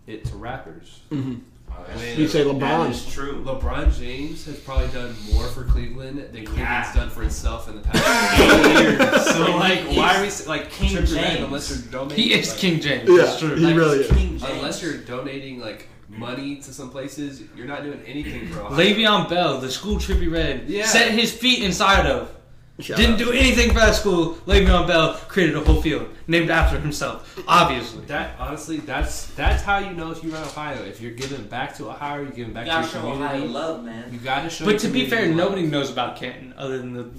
it 0.06 0.24
to 0.26 0.36
rappers? 0.36 1.00
Mhm. 1.10 1.40
Oh, 1.70 1.74
that's- 1.86 2.00
When 2.00 2.18
You 2.18 2.28
say 2.28 2.44
LeBron. 2.44 2.90
is 2.90 3.06
true. 3.12 3.44
LeBron 3.46 3.96
James 3.98 4.46
has 4.46 4.56
probably 4.60 4.88
done 4.88 5.14
more 5.32 5.44
for 5.48 5.64
Cleveland 5.64 6.18
than 6.18 6.30
Cleveland's 6.46 6.58
Yeah. 6.58 6.92
done 6.94 7.10
for 7.10 7.22
itself 7.22 7.68
in 7.68 7.76
the 7.76 7.82
past 7.82 8.40
eight 8.40 8.80
years. 8.82 9.26
So, 9.26 9.56
like, 9.56 9.80
why 9.94 10.16
are 10.16 10.22
we 10.22 10.30
like 10.46 10.70
King 10.70 10.96
Trippie 10.96 11.14
Redd 11.14 11.24
James. 11.34 11.44
unless 11.44 11.70
you're 11.70 11.92
donating? 11.92 12.24
He 12.24 12.32
is 12.32 12.48
like, 12.50 12.58
King 12.58 12.80
James. 12.80 13.08
Yeah, 13.08 13.16
That's 13.18 13.38
true. 13.38 13.54
he 13.56 13.66
Like, 13.66 13.76
really 13.76 13.98
is. 14.00 14.08
King 14.10 14.38
James. 14.38 14.44
Unless 14.44 14.82
you're 14.82 14.96
donating 14.98 15.60
like 15.60 15.88
money 16.08 16.56
to 16.56 16.72
some 16.72 16.88
places, 16.90 17.42
you're 17.54 17.66
not 17.66 17.82
doing 17.84 18.00
anything 18.06 18.48
for 18.48 18.60
Ohio. 18.62 18.76
Le'Veon 18.78 19.28
Bell, 19.28 19.60
the 19.60 19.70
school 19.70 19.96
Trippie 19.98 20.32
Redd, 20.32 20.62
Yeah. 20.66 20.86
set 20.86 21.10
his 21.12 21.30
feet 21.32 21.62
inside 21.62 22.06
of. 22.06 22.30
Shout 22.80 22.96
Didn't 22.96 23.14
out. 23.14 23.18
do 23.18 23.32
anything 23.32 23.68
for 23.70 23.80
that 23.80 23.96
school. 23.96 24.34
Le'Veon 24.46 24.86
Bell 24.86 25.14
created 25.26 25.56
a 25.56 25.60
whole 25.60 25.82
field 25.82 26.08
named 26.28 26.48
after 26.48 26.78
himself. 26.78 27.36
Obviously. 27.48 28.04
That 28.04 28.36
honestly, 28.38 28.76
that's 28.78 29.26
that's 29.34 29.64
how 29.64 29.78
you 29.78 29.92
know 29.94 30.12
if 30.12 30.22
you're 30.22 30.32
run 30.32 30.44
Ohio. 30.44 30.82
If 30.84 31.00
you're 31.00 31.10
giving 31.12 31.44
back 31.48 31.76
to 31.78 31.88
Ohio, 31.88 32.22
you're 32.22 32.30
giving 32.30 32.52
back 32.54 32.66
You 32.66 32.72
gotta 32.72 32.86
to 32.88 32.92
your 32.94 33.02
show 33.02 33.08
Ohio 33.10 33.28
community. 33.30 33.52
love, 33.52 33.84
man. 33.84 34.12
You 34.12 34.18
gotta 34.20 34.48
show. 34.48 34.64
But 34.64 34.78
to 34.80 34.88
be 34.88 35.08
fair, 35.10 35.26
love. 35.26 35.36
nobody 35.36 35.66
knows 35.66 35.90
about 35.90 36.16
Canton 36.16 36.54
other 36.56 36.78
than 36.78 36.92
the, 36.94 37.10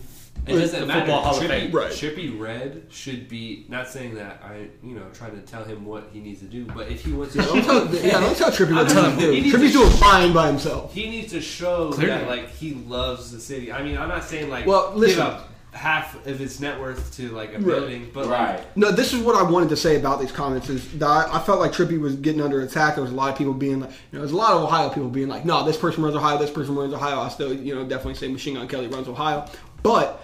It 0.50 0.60
doesn't 0.60 0.80
the 0.82 0.86
matter. 0.86 1.00
Football 1.02 1.22
Hall 1.22 1.36
of 1.38 1.44
Trippie, 1.44 1.48
Fame. 1.48 1.72
Right. 1.72 1.92
Trippie 1.92 2.40
Redd 2.40 2.84
should 2.90 3.28
be 3.28 3.66
not 3.70 3.88
saying 3.88 4.16
that 4.16 4.42
I, 4.44 4.68
you 4.84 4.96
know, 4.96 5.06
trying 5.14 5.32
to 5.32 5.42
tell 5.42 5.64
him 5.64 5.86
what 5.86 6.10
he 6.12 6.20
needs 6.20 6.40
to 6.42 6.46
do. 6.48 6.66
But 6.66 6.90
if 6.90 7.04
he 7.06 7.12
wants 7.14 7.34
to, 7.34 7.42
Don't 7.42 7.64
tell, 7.64 7.96
yeah, 7.96 8.20
don't 8.20 8.36
tell 8.38 8.52
Trippie 8.52 8.70
I'm 8.70 8.76
what 8.76 8.90
to 8.90 8.94
do. 9.20 9.32
him, 9.32 9.44
he 9.44 9.52
Trippie's 9.52 9.74
doing 9.74 9.90
fine 9.92 10.34
by 10.34 10.48
himself. 10.48 10.94
he 10.94 11.10
needs 11.10 11.32
to 11.34 11.42
show 11.42 11.92
Clearly. 11.92 12.20
that 12.20 12.28
like 12.28 12.50
he 12.50 12.74
loves 12.74 13.32
the 13.32 13.40
city. 13.40 13.72
I 13.72 13.84
mean, 13.84 13.98
I'm 13.98 14.10
not 14.10 14.24
saying 14.24 14.50
like 14.50 14.66
Well, 14.66 14.92
listen. 14.96 15.18
give 15.20 15.26
up 15.28 15.46
half 15.72 16.16
of 16.26 16.42
its 16.42 16.60
net 16.60 16.80
worth 16.80 17.16
to 17.16 17.30
like 17.30 17.50
a 17.52 17.54
Right. 17.60 17.66
building, 17.66 18.10
but 18.12 18.26
like, 18.26 18.40
Right. 18.58 18.78
No, 18.78 18.92
this 18.92 19.14
is 19.14 19.22
what 19.22 19.36
I 19.36 19.44
wanted 19.44 19.70
to 19.70 19.76
say 19.78 19.98
about 19.98 20.20
these 20.20 20.32
comments 20.32 20.68
is 20.68 20.92
that 20.98 21.06
I, 21.08 21.38
I 21.38 21.40
felt 21.40 21.60
like 21.60 21.72
Trippie 21.74 22.00
was 22.00 22.16
getting 22.16 22.42
under 22.42 22.62
attack. 22.62 22.96
There 22.96 23.04
was 23.04 23.14
a 23.14 23.16
lot 23.16 23.32
of 23.32 23.38
people 23.38 23.54
being 23.54 23.82
like, 23.82 23.92
you 23.92 23.98
know, 24.14 24.20
there's 24.20 24.32
a 24.32 24.36
lot 24.36 24.54
of 24.54 24.64
Ohio 24.64 24.90
people 24.90 25.10
being 25.10 25.28
like, 25.28 25.46
no, 25.46 25.64
this 25.64 25.78
person 25.78 26.04
runs 26.04 26.16
Ohio, 26.16 26.40
this 26.40 26.50
person 26.50 26.76
runs 26.76 26.92
Ohio. 26.92 27.20
I 27.20 27.30
still, 27.30 27.54
you 27.54 27.76
know, 27.76 27.84
definitely 27.84 28.16
say 28.16 28.28
Machine 28.30 28.56
Gun 28.56 28.68
Kelly 28.68 28.88
runs 28.88 29.08
Ohio. 29.08 29.46
But 29.84 30.22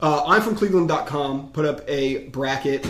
uh, 0.00 0.24
I'm 0.26 0.42
from 0.42 0.54
Cleveland.com 0.56 1.50
put 1.52 1.64
up 1.64 1.80
a 1.88 2.28
bracket 2.28 2.88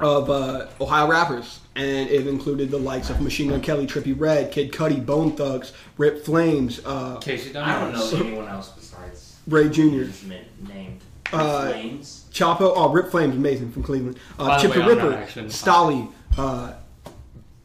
of 0.00 0.30
uh, 0.30 0.66
Ohio 0.80 1.06
rappers, 1.08 1.60
and 1.76 2.08
it 2.08 2.26
included 2.26 2.70
the 2.70 2.78
likes 2.78 3.08
of 3.10 3.20
Machine 3.20 3.50
Gun 3.50 3.60
Kelly, 3.60 3.86
Trippie 3.86 4.18
Redd, 4.18 4.50
Kid 4.50 4.72
Cudi, 4.72 5.04
Bone 5.04 5.32
Thugs, 5.36 5.72
Rip 5.96 6.24
Flames, 6.24 6.80
uh, 6.84 7.16
Casey 7.18 7.56
I 7.56 7.80
don't 7.80 7.92
know 7.92 8.26
anyone 8.26 8.48
else 8.48 8.70
besides 8.70 9.38
Ray 9.46 9.68
Jr., 9.68 9.80
who's 9.82 10.22
min- 10.24 10.44
named 10.68 11.00
Uh, 11.32 11.68
Flames. 11.70 12.24
Chapo, 12.32 12.72
oh, 12.74 12.90
Rip 12.92 13.10
Flames, 13.10 13.36
amazing 13.36 13.70
from 13.72 13.82
Cleveland. 13.82 14.18
Uh, 14.38 14.48
By 14.48 14.56
the 14.56 14.62
Chip 14.62 14.70
way, 14.72 14.76
the 14.78 14.82
I'm 14.82 14.88
Ripper, 14.88 15.10
not 15.20 15.36
in 15.36 15.50
Stolly, 15.50 16.08
Uh, 16.36 16.72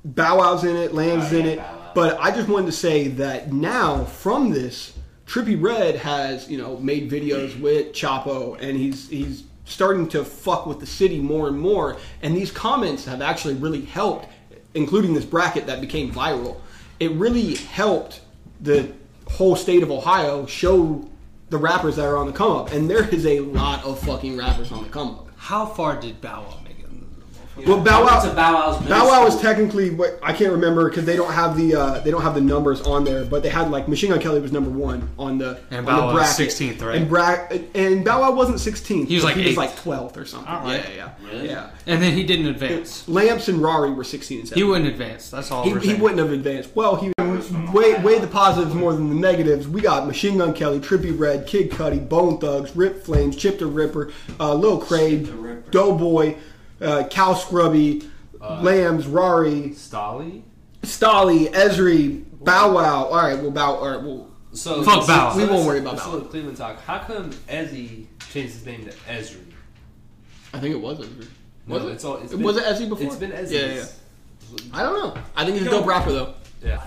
Bow 0.06 0.38
Wow's 0.38 0.64
in 0.64 0.76
it, 0.76 0.94
Lamb's 0.94 1.34
Oh, 1.34 1.38
in 1.38 1.46
it. 1.48 1.62
But 1.96 2.18
I 2.20 2.30
just 2.32 2.48
wanted 2.48 2.68
to 2.68 2.72
say 2.72 3.08
that 3.10 3.52
now 3.52 4.04
from 4.06 4.52
this, 4.52 4.94
Trippie 5.28 5.62
Redd 5.62 5.96
has 5.98 6.50
you 6.50 6.58
know 6.58 6.78
made 6.78 7.12
videos 7.12 7.60
with 7.60 7.92
Chapo, 7.92 8.60
and 8.62 8.78
he's 8.78 9.10
he's 9.10 9.44
starting 9.66 10.08
to 10.08 10.24
fuck 10.24 10.66
with 10.66 10.80
the 10.80 10.86
city 10.86 11.20
more 11.20 11.50
and 11.50 11.60
more. 11.60 11.98
And 12.22 12.36
these 12.36 12.52
comments 12.52 13.06
have 13.06 13.22
actually 13.22 13.56
really 13.56 13.82
helped, 13.82 14.28
including 14.74 15.14
this 15.14 15.26
bracket 15.26 15.68
that 15.68 15.82
became 15.82 16.12
viral. 16.12 16.58
It 17.00 17.12
really 17.12 17.56
helped 17.56 18.22
the 18.62 18.94
whole 19.30 19.58
state 19.58 19.84
of 19.84 19.92
Ohio 19.92 20.46
show 20.46 21.08
the 21.50 21.58
rappers 21.58 21.98
that 21.98 22.06
are 22.06 22.18
on 22.18 22.28
the 22.28 22.34
come 22.34 22.52
up, 22.52 22.72
and 22.72 22.90
there 22.90 23.08
is 23.14 23.26
a 23.26 23.42
lot 23.42 23.84
of 23.84 24.00
fucking 24.00 24.38
rappers 24.38 24.72
on 24.72 24.84
the 24.84 24.90
come 24.90 25.10
up. 25.10 25.28
How 25.36 25.66
far 25.66 26.00
did 26.00 26.22
Bow 26.22 26.44
Wow 26.44 26.67
make 27.58 27.68
it? 27.68 27.70
Well, 27.70 27.82
Bow 27.84 28.04
I 28.04 28.06
went 28.06 28.22
to 28.24 28.28
Wow, 28.30 28.36
Bow 28.36 28.54
Wow's 28.54 28.88
Bow 28.88 29.08
Wow 29.08 29.26
is 29.28 29.42
technically 29.42 29.90
what 29.92 30.20
I 30.24 30.34
can't 30.34 30.52
remember 30.52 30.90
because 30.90 31.06
they 31.06 31.16
don't 31.16 31.32
have 31.34 31.58
the 31.58 31.76
uh, 31.76 32.00
they 32.00 32.12
don't 32.12 32.22
have 32.22 32.36
the 32.36 32.42
numbers 32.42 32.82
on 32.82 33.04
there, 33.04 33.26
but 33.26 33.44
they 33.44 33.50
had 33.50 33.70
like 33.72 33.88
Machine 33.88 34.12
Gun 34.12 34.20
Kelly 34.20 34.40
was 34.40 34.52
number 34.52 34.70
one 34.70 35.10
on 35.20 35.38
the 35.38 35.60
And 35.72 35.80
on 35.80 35.86
Bow 35.86 36.08
Wow 36.08 36.14
was 36.14 36.38
16th, 36.38 36.82
right? 36.82 36.96
And, 36.98 37.10
Bra- 37.10 37.48
and 37.76 38.06
Bow 38.06 38.22
Wow 38.22 38.32
wasn't 38.36 38.58
16th. 38.58 39.08
He 39.08 39.16
was 39.16 39.24
like 39.24 39.36
he 39.36 39.46
was 39.48 39.58
like 39.58 39.76
12th 39.76 40.18
or 40.18 40.26
something. 40.26 40.48
All 40.52 40.64
right. 40.64 40.84
Yeah, 40.90 40.96
yeah, 41.22 41.30
Really? 41.30 41.50
yeah. 41.50 41.70
And 41.86 42.02
then 42.02 42.14
he 42.14 42.24
didn't 42.24 42.48
advance. 42.48 43.08
Lamps 43.08 43.48
and 43.48 43.62
Rari 43.62 43.92
were 43.92 44.04
16 44.04 44.40
and 44.42 44.50
He 44.50 44.64
wouldn't 44.64 44.90
advance. 44.90 45.30
That's 45.30 45.52
all 45.52 45.64
He, 45.64 45.74
we're 45.74 45.80
he 45.80 45.94
wouldn't 45.94 46.20
have 46.20 46.32
advanced. 46.32 46.76
Well, 46.76 46.96
he 46.96 47.12
weigh 47.74 47.96
weigh 48.02 48.20
the 48.20 48.28
positives 48.28 48.74
more 48.74 48.94
than 48.94 49.10
the 49.10 49.16
negatives. 49.16 49.68
We 49.68 49.82
got 49.82 50.08
Machine 50.08 50.38
Gun 50.38 50.54
Kelly, 50.54 50.80
Trippie 50.80 51.18
Redd, 51.18 51.48
Kid 51.48 51.72
Cudi, 51.72 52.08
Bone 52.08 52.38
Thugs, 52.40 52.76
Rip 52.76 53.04
Flames, 53.04 53.36
Chip 53.36 53.60
the 53.60 53.66
Ripper, 53.66 54.12
uh, 54.40 54.54
Lil 54.54 54.80
Chip 54.80 54.88
Craig, 54.88 55.28
Ripper. 55.28 55.72
Doughboy, 55.72 56.36
uh, 56.82 57.04
Cal 57.10 57.36
Scruby, 57.36 58.08
Lambs, 58.40 59.08
Rari, 59.08 59.74
Stolly. 59.74 60.44
Stolly, 60.84 61.48
Esri, 61.52 62.24
Bow 62.44 62.74
Wow. 62.74 63.06
All 63.06 63.16
right, 63.16 63.40
well, 63.40 63.52
Bow. 63.52 63.76
All 63.76 63.90
right, 63.90 64.02
well, 64.02 64.30
So 64.54 64.84
Fuck 64.84 65.04
so- 65.04 65.08
Bow 65.08 65.28
Wow. 65.28 65.34
so 65.34 65.38
We 65.38 65.46
won't 65.46 65.66
worry 65.66 65.80
about 65.80 65.98
Bow 65.98 66.20
do 66.20 66.26
Cleveland 66.26 66.58
talk. 66.58 66.82
How 66.82 67.00
come 67.00 67.32
Ezzy 67.50 68.06
changed 68.32 68.54
his 68.54 68.66
name 68.66 68.86
to 68.86 68.92
Esri? 69.10 69.42
I 70.54 70.60
think 70.60 70.76
it 70.76 70.82
was 70.82 71.00
Esri. 71.00 71.28
Was 71.68 71.84
no, 71.84 71.90
it? 71.90 71.92
It's 71.94 72.04
all, 72.06 72.16
it's 72.18 72.34
was 72.34 72.56
been, 72.56 72.66
it 72.66 72.76
Esri 72.76 72.90
before? 72.90 73.08
It's 73.08 73.16
been 73.18 73.32
Ezzy. 73.32 73.52
Yeah, 73.52 73.74
yeah. 73.76 73.86
I 74.74 74.84
don't 74.84 74.94
know. 75.16 75.22
I 75.36 75.44
think 75.44 75.58
he's 75.58 75.68
a 75.68 75.70
dope 75.70 75.86
rapper 75.86 76.12
though. 76.12 76.34
Yeah. 76.64 76.82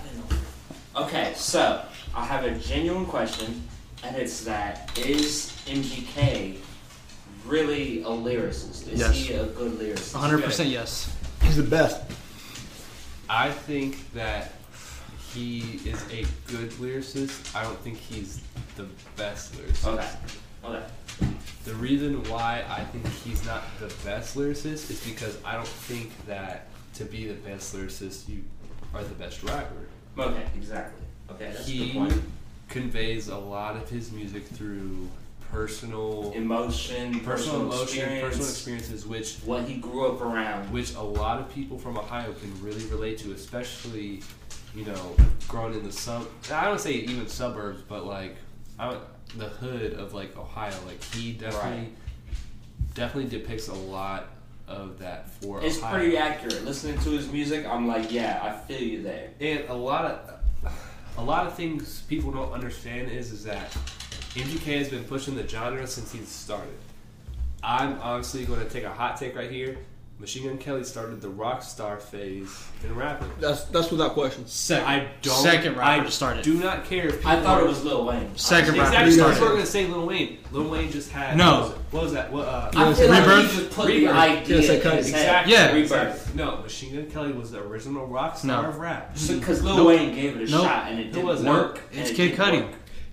Okay, 0.97 1.33
so 1.37 1.85
I 2.15 2.25
have 2.25 2.45
a 2.45 2.53
genuine 2.53 3.07
question, 3.07 3.63
and 4.03 4.17
it's 4.17 4.43
that 4.45 4.91
is 4.99 5.53
MGK 5.67 6.57
really 7.51 8.03
a 8.03 8.07
lyricist? 8.07 8.89
Is 8.89 9.01
Yes. 9.01 9.15
he 9.17 9.33
a 9.35 9.45
good 9.47 9.73
lyricist? 9.79 10.15
100% 10.15 10.71
yes. 10.71 11.13
He's 11.43 11.57
the 11.57 11.63
best. 11.63 12.01
I 13.29 13.51
think 13.51 14.13
that 14.13 14.53
he 15.33 15.81
is 15.85 16.03
a 16.11 16.25
good 16.51 16.71
lyricist. 16.73 17.55
I 17.55 17.63
don't 17.63 17.79
think 17.81 17.99
he's 17.99 18.41
the 18.77 18.87
best 19.17 19.55
lyricist. 19.55 19.87
Okay. 19.95 20.09
Okay. 20.65 20.85
The 21.65 21.75
reason 21.75 22.23
why 22.25 22.65
I 22.69 22.85
think 22.85 23.07
he's 23.25 23.45
not 23.45 23.63
the 23.79 23.93
best 24.05 24.37
lyricist 24.37 24.91
is 24.91 25.03
because 25.05 25.37
I 25.45 25.55
don't 25.55 25.67
think 25.69 26.11
that 26.27 26.67
to 26.95 27.05
be 27.05 27.27
the 27.27 27.35
best 27.35 27.75
lyricist, 27.75 28.29
you 28.29 28.43
are 28.95 29.03
the 29.05 29.15
best 29.15 29.43
rapper. 29.43 29.87
Okay. 30.19 30.45
Exactly. 30.57 31.05
Okay, 31.31 31.53
that's 31.53 31.61
a 31.69 31.71
he 31.71 31.93
good 31.93 31.95
point. 31.95 32.23
conveys 32.69 33.29
a 33.29 33.39
lot 33.39 33.77
of 33.77 33.89
his 33.89 34.11
music 34.11 34.45
through 34.49 35.09
personal, 35.51 36.33
Emotion, 36.35 37.21
personal 37.21 37.25
personal, 37.25 37.61
emotion, 37.63 37.83
experience, 37.83 38.23
personal 38.25 38.49
experiences, 38.49 39.07
which 39.07 39.37
what 39.45 39.65
he 39.65 39.75
grew 39.75 40.07
up 40.07 40.21
around. 40.21 40.71
which 40.73 40.95
a 40.95 41.01
lot 41.03 41.39
of 41.41 41.53
people 41.55 41.79
from 41.79 41.97
Ohio 41.99 42.33
can 42.33 42.63
really 42.63 42.85
relate 42.87 43.19
to, 43.19 43.33
especially 43.33 44.23
you 44.75 44.85
know 44.85 45.17
growing 45.49 45.75
in 45.75 45.83
the 45.85 45.93
sub. 45.93 46.27
I 46.53 46.65
don't 46.67 46.81
say 46.81 46.93
even 46.93 47.27
suburbs, 47.29 47.83
but 47.89 48.07
like 48.07 48.37
I, 48.79 48.97
the 49.37 49.49
hood 49.49 49.95
of 49.95 50.15
like 50.15 50.37
Ohio. 50.37 50.75
Like 50.87 51.03
he 51.15 51.33
definitely 51.33 51.71
Right. 51.79 51.93
definitely 52.95 53.31
depicts 53.31 53.69
a 53.69 53.75
lot 53.75 54.29
of 54.69 54.99
that 55.01 55.29
for 55.31 55.61
It's 55.63 55.79
Ohio. 55.79 55.97
pretty 55.97 56.17
accurate. 56.17 56.65
Listening 56.65 56.99
to 57.01 57.11
his 57.11 57.29
music, 57.31 57.67
I'm 57.67 57.89
like, 57.89 58.13
yeah, 58.13 58.41
I 58.43 58.67
feel 58.67 58.81
you 58.81 59.03
there. 59.03 59.31
and 59.41 59.69
a 59.69 59.75
lot 59.75 60.05
of 60.05 60.31
a 61.19 61.25
lot 61.25 61.45
of 61.47 61.55
things 61.55 62.03
people 62.09 62.31
don't 62.31 62.53
understand 62.53 63.11
is 63.11 63.33
is 63.33 63.43
that 63.45 63.77
MGK 64.35 64.79
has 64.79 64.89
been 64.89 65.05
pushing 65.05 65.35
the 65.37 65.47
genre 65.47 65.87
since 65.87 66.13
he 66.13 66.21
started. 66.21 66.75
I'm 67.63 67.99
honestly 68.01 68.45
going 68.45 68.61
to 68.61 68.71
take 68.71 68.85
a 68.85 68.91
hot 68.91 69.17
take 69.19 69.35
right 69.37 69.51
here. 69.51 69.77
Machine 70.19 70.47
Gun 70.47 70.59
Kelly 70.59 70.85
started 70.85 71.23
the 71.23 71.31
rock 71.31 71.63
star 71.63 71.97
phase 71.99 72.63
in 72.85 72.95
rapping. 72.95 73.31
That's 73.41 73.65
that's 73.65 73.91
without 73.91 74.13
question. 74.13 74.47
Second, 74.47 74.87
I 74.87 75.09
don't. 75.23 75.43
second 75.43 75.77
rapper 75.79 76.03
I 76.03 76.05
to 76.05 76.11
start 76.11 76.37
it. 76.37 76.45
Do 76.45 76.61
not 76.61 76.85
care 76.85 77.07
if 77.07 77.17
people 77.17 77.31
I 77.31 77.41
thought 77.41 77.61
are- 77.63 77.65
it 77.65 77.69
was 77.69 77.83
Lil 77.83 78.05
Wayne. 78.05 78.37
Second 78.37 78.77
rapper 78.77 78.89
Exactly. 78.91 79.13
to 79.13 79.17
That's 79.17 79.37
start 79.37 79.41
what 79.41 79.49
we're 79.53 79.57
gonna 79.57 79.67
say. 79.67 79.87
Lil 79.87 80.07
Wayne. 80.07 80.39
Lil 80.53 80.69
Wayne 80.71 80.93
just 80.93 81.11
had. 81.11 81.39
No. 81.39 81.75
What 81.91 82.03
was, 82.03 82.13
that? 82.13 82.31
what 82.31 82.45
was 82.45 82.47
that? 82.47 82.75
What, 82.75 82.85
uh, 82.85 82.91
I 82.91 82.93
feel 82.95 83.09
like 83.09 83.27
Rebirth? 83.27 83.51
he 83.51 83.59
just 83.61 83.71
put 83.71 83.87
Rebirth. 83.87 84.13
the 84.15 84.19
idea 84.21 84.61
Yes, 84.61 84.69
I 84.71 84.75
in 84.75 84.97
his 84.99 85.11
head. 85.11 85.47
exactly. 85.47 85.53
Yeah. 85.55 85.73
Rebirth. 85.73 86.35
No, 86.35 86.57
Machine 86.59 86.95
Gun 86.97 87.11
Kelly 87.11 87.33
was 87.33 87.51
the 87.53 87.61
original 87.63 88.07
rock 88.07 88.37
star 88.37 88.63
No. 88.65 88.69
of 88.69 88.77
rap. 88.79 89.15
Because 89.27 89.63
Lil 89.63 89.77
Nope. 89.79 89.87
Wayne 89.87 90.15
gave 90.15 90.37
it 90.39 90.49
a 90.49 90.51
Nope. 90.51 90.65
shot 90.65 90.91
and 90.91 91.01
it 91.01 91.13
didn't 91.15 91.31
it? 91.31 91.45
work. 91.49 91.81
It's 91.93 92.11
and 92.11 92.19
it 92.21 92.37
Kid 92.37 92.39
Cudi. 92.39 92.69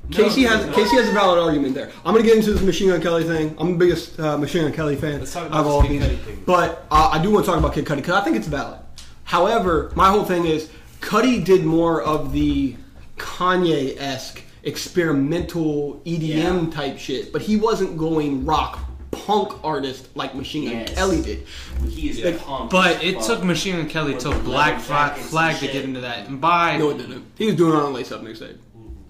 Work. 0.10 0.18
Casey 0.28 0.44
No, 0.44 0.50
has 0.50 0.60
it's 0.66 0.68
not. 0.68 0.76
Casey 0.76 0.96
has 0.98 1.10
a 1.10 1.12
valid 1.12 1.40
argument 1.40 1.74
there. 1.76 1.92
I'm 2.06 2.14
gonna 2.14 2.24
get 2.26 2.38
into 2.38 2.54
this 2.54 2.62
Machine 2.62 2.90
Gun 2.90 3.02
Kelly 3.02 3.24
thing. 3.24 3.56
I'm 3.58 3.72
the 3.74 3.78
biggest 3.78 4.20
uh, 4.20 4.38
Machine 4.38 4.64
Gun 4.64 4.74
Kelly 4.74 4.96
fan 4.96 5.20
Let's 5.20 5.34
talk 5.34 5.52
of 5.52 5.68
all 5.68 5.82
this 5.82 5.90
these. 5.92 6.02
Kid 6.04 6.20
thing. 6.22 6.44
But 6.46 6.86
uh, 6.92 7.10
I 7.14 7.22
do 7.22 7.32
want 7.32 7.46
to 7.46 7.52
talk 7.52 7.60
about 7.60 7.74
Kid 7.74 7.86
Cudi 7.86 7.98
because 7.98 8.16
I 8.16 8.24
think 8.24 8.36
it's 8.38 8.48
valid. 8.48 8.80
However, 9.26 9.92
my 9.96 10.10
whole 10.10 10.24
thing 10.24 10.46
is 10.46 10.70
Cudi 11.02 11.44
did 11.44 11.64
more 11.66 12.02
of 12.02 12.32
the 12.32 12.76
Kanye 13.18 13.96
esque 14.00 14.42
experimental 14.64 16.02
EDM 16.06 16.66
Yeah. 16.66 16.70
type 16.72 16.98
shit, 16.98 17.32
but 17.34 17.42
he 17.42 17.58
wasn't 17.58 17.98
going 17.98 18.46
rock 18.46 18.80
punk 19.12 19.54
artist 19.64 20.10
like 20.16 20.36
Machine 20.36 20.66
Gun 20.70 20.80
Yes. 20.80 20.94
Kelly 20.94 21.22
did. 21.22 21.44
He 21.90 22.10
is 22.10 22.20
Yeah. 22.20 22.38
punk 22.40 22.70
But 22.72 23.04
it 23.04 23.16
fuck. 23.16 23.26
took 23.26 23.44
Machine 23.44 23.78
Gun 23.78 23.90
Kelly 23.90 24.14
With 24.14 24.22
till 24.24 24.40
Black 24.42 24.80
Flag, 24.80 25.18
Flag 25.18 25.58
to 25.60 25.68
get 25.68 25.84
into 25.86 26.02
that. 26.02 26.28
And 26.28 26.40
by 26.40 26.78
No, 26.78 26.90
it 26.92 26.98
didn't. 27.00 27.26
He 27.38 27.48
was 27.48 27.56
doing 27.56 27.74
it 27.74 27.82
on 27.82 27.94
Lace 27.94 28.12
Up 28.12 28.24
mixtape. 28.24 28.58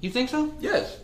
You 0.02 0.10
think 0.10 0.30
so? 0.30 0.54
Yes. 0.60 1.00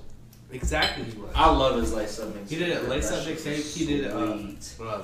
Exactly. 0.51 1.05
He 1.05 1.17
was. 1.19 1.31
I 1.35 1.49
love 1.49 1.77
his 1.79 1.93
lace 1.93 2.19
up 2.19 2.33
mix. 2.35 2.49
He 2.49 2.57
did 2.57 2.69
it 2.69 2.87
Lace 2.87 3.11
Up 3.11 3.23
mixtape. 3.25 3.75
He 3.75 3.85
did 3.87 4.05
it. 4.05 4.11
Uh, 4.11 5.01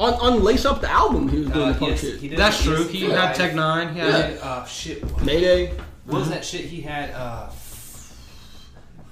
On, 0.00 0.14
on 0.14 0.42
Lace 0.42 0.64
Up 0.64 0.80
the 0.80 0.90
album, 0.90 1.28
he 1.28 1.38
was 1.40 1.48
doing 1.50 1.68
uh, 1.68 1.72
the 1.72 1.78
punk 1.78 1.92
he, 1.92 1.96
shit. 1.98 2.20
he 2.20 2.28
did 2.28 2.38
That's 2.38 2.58
he 2.58 2.64
true. 2.68 2.84
He 2.88 3.06
yeah. 3.08 3.26
had 3.28 3.36
Tech 3.36 3.54
Nine. 3.54 3.88
He 3.94 4.00
He 4.00 4.06
had 4.10 4.30
did, 4.30 4.40
uh, 4.42 4.64
shit. 4.64 5.04
What 5.04 5.24
Mayday. 5.24 5.72
what 6.06 6.18
was 6.18 6.30
that 6.30 6.44
shit? 6.44 6.62
He 6.62 6.80
had 6.80 7.10
uh, 7.12 7.50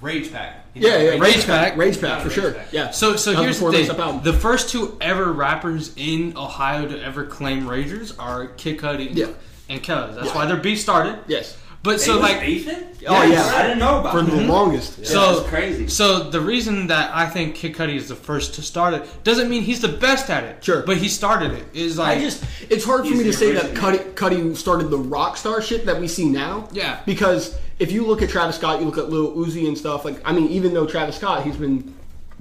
Rage 0.01 0.31
Pack. 0.33 0.65
He 0.73 0.81
Yeah, 0.81 0.97
yeah. 0.97 1.09
Rage 1.19 1.45
Pack. 1.45 1.77
Rage 1.77 2.01
Pack 2.01 2.21
for 2.21 2.27
Rage 2.27 2.35
sure. 2.35 2.51
Pack. 2.51 2.67
Yeah. 2.73 2.91
So, 2.91 3.15
so 3.15 3.33
here's 3.41 3.59
the 3.59 3.65
thing: 3.71 3.79
Lace 3.81 3.89
Up 3.89 3.99
album. 3.99 4.23
the 4.23 4.33
first 4.33 4.69
two 4.69 4.97
ever 4.99 5.31
rappers 5.31 5.93
in 5.95 6.35
Ohio 6.37 6.85
to 6.89 7.01
ever 7.01 7.25
claim 7.25 7.63
Ragers 7.63 8.13
are 8.19 8.47
Kid 8.47 8.77
Cudi 8.79 9.09
Yeah. 9.15 9.27
and 9.69 9.81
Kelly. 9.81 10.13
That's 10.13 10.27
Yeah. 10.27 10.35
why 10.35 10.45
their 10.45 10.57
beef 10.57 10.81
started. 10.81 11.19
Yes. 11.27 11.55
But 11.83 11.99
They 11.99 12.05
so 12.05 12.17
like, 12.17 12.39
beefing? 12.39 12.81
Oh, 13.05 13.23
yeah. 13.23 13.43
I 13.43 13.63
didn't 13.63 13.79
know 13.79 13.99
about 13.99 14.13
For 14.13 14.21
that. 14.21 14.31
the 14.31 14.37
mm-hmm. 14.37 14.49
longest. 14.49 14.99
Yeah, 14.99 15.05
So- 15.05 15.35
that's 15.35 15.49
crazy. 15.49 15.87
so 15.89 16.29
the 16.29 16.39
reason 16.39 16.87
that 16.87 17.13
I 17.13 17.27
think 17.27 17.55
Kid 17.55 17.75
Cudi 17.75 17.95
is 17.95 18.07
the 18.07 18.15
first 18.15 18.53
to 18.55 18.61
start 18.61 18.93
it 18.93 19.23
doesn't 19.25 19.49
mean 19.49 19.63
he's 19.63 19.81
the 19.81 19.89
best 19.89 20.29
at 20.29 20.45
it. 20.45 20.63
Sure. 20.63 20.83
but 20.83 20.97
he 20.97 21.09
started 21.09 21.51
it. 21.51 21.65
Is 21.73 21.97
like 21.97 22.19
I 22.19 22.21
just 22.21 22.45
it's 22.69 22.85
hard 22.85 23.05
for 23.05 23.13
me 23.13 23.23
to 23.25 23.33
say 23.33 23.51
that 23.51 23.73
Cudi, 23.73 23.99
originator. 23.99 24.11
Cudi 24.13 24.55
started 24.55 24.89
the 24.89 24.97
rock 24.97 25.35
star 25.35 25.61
shit 25.61 25.85
that 25.85 25.99
we 25.99 26.07
see 26.07 26.25
now. 26.29 26.69
Yeah. 26.71 27.01
Because 27.05 27.57
if 27.79 27.91
you 27.91 28.05
look 28.05 28.21
at 28.21 28.29
Travis 28.29 28.55
Scott, 28.55 28.79
you 28.79 28.85
look 28.85 28.97
at 28.97 29.09
Lil 29.09 29.35
Uzi 29.35 29.67
and 29.67 29.77
stuff. 29.77 30.05
Like 30.05 30.21
I 30.23 30.31
mean, 30.31 30.47
even 30.49 30.73
though 30.73 30.87
Travis 30.87 31.17
Scott, 31.17 31.43
he's 31.43 31.57
been 31.57 31.93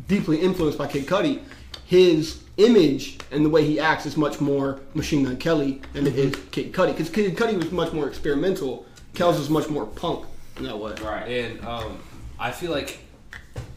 deeply 0.07 0.39
influenced 0.39 0.79
by 0.79 0.87
Kid 0.87 1.07
Cudi, 1.07 1.41
his 1.85 2.43
image 2.59 3.19
and 3.31 3.45
the 3.45 3.49
way 3.49 3.65
he 3.65 3.81
acts 3.81 4.07
is 4.07 4.17
much 4.17 4.41
more 4.41 4.81
Machine 4.95 5.25
Gun 5.25 5.37
Kelly 5.37 5.81
than 5.95 6.07
it 6.07 6.15
mm-hmm. 6.15 6.39
is 6.39 6.49
Kid 6.51 6.73
Cudi. 6.73 6.89
Because 6.89 7.11
Kid 7.11 7.37
Cudi 7.37 7.57
was 7.57 7.73
much 7.73 7.93
more 7.93 8.07
experimental. 8.07 8.87
Kells 9.15 9.39
was 9.39 9.51
much 9.51 9.69
more 9.69 9.87
punk 9.87 10.27
in 10.57 10.65
that 10.65 10.79
way. 10.79 10.93
Right. 11.03 11.27
And 11.29 11.65
um, 11.65 11.99
I 12.39 12.51
feel 12.51 12.71
like 12.71 12.99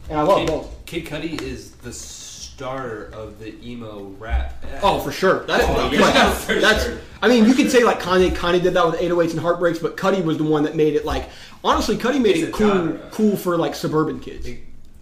And 0.08 0.18
I 0.18 0.22
love 0.22 0.38
Kid, 0.38 0.48
both. 0.48 0.86
Kid 0.86 1.06
Cudi 1.06 1.40
is 1.40 1.72
the 1.72 1.92
starter 1.92 3.10
of 3.14 3.38
the 3.38 3.54
emo 3.66 4.04
rap. 4.18 4.64
Oh, 4.82 5.00
for 5.00 5.12
sure. 5.12 5.44
That's 5.44 5.64
Oh, 5.66 5.74
but 5.90 5.92
yeah, 5.92 6.30
for 6.34 6.54
that's. 6.54 6.84
sure. 6.84 6.98
I 7.22 7.28
mean, 7.28 7.44
you 7.46 7.54
could 7.54 7.70
say 7.70 7.84
like 7.84 8.00
Kanye. 8.00 8.30
Kanye 8.30 8.62
did 8.62 8.74
that 8.74 8.86
with 8.86 9.00
808s 9.00 9.32
and 9.32 9.40
Heartbreaks, 9.40 9.78
but 9.78 9.96
Cudi 9.96 10.24
was 10.24 10.38
the 10.38 10.44
one 10.44 10.62
that 10.64 10.74
made 10.76 10.94
it 10.94 11.04
like. 11.04 11.28
Honestly, 11.64 11.96
Cudi 11.96 12.20
made 12.20 12.36
It's 12.36 12.48
it 12.48 12.54
cool, 12.54 12.68
genre. 12.68 13.08
cool 13.10 13.36
for 13.36 13.56
like 13.58 13.74
suburban 13.74 14.20
kids. 14.20 14.48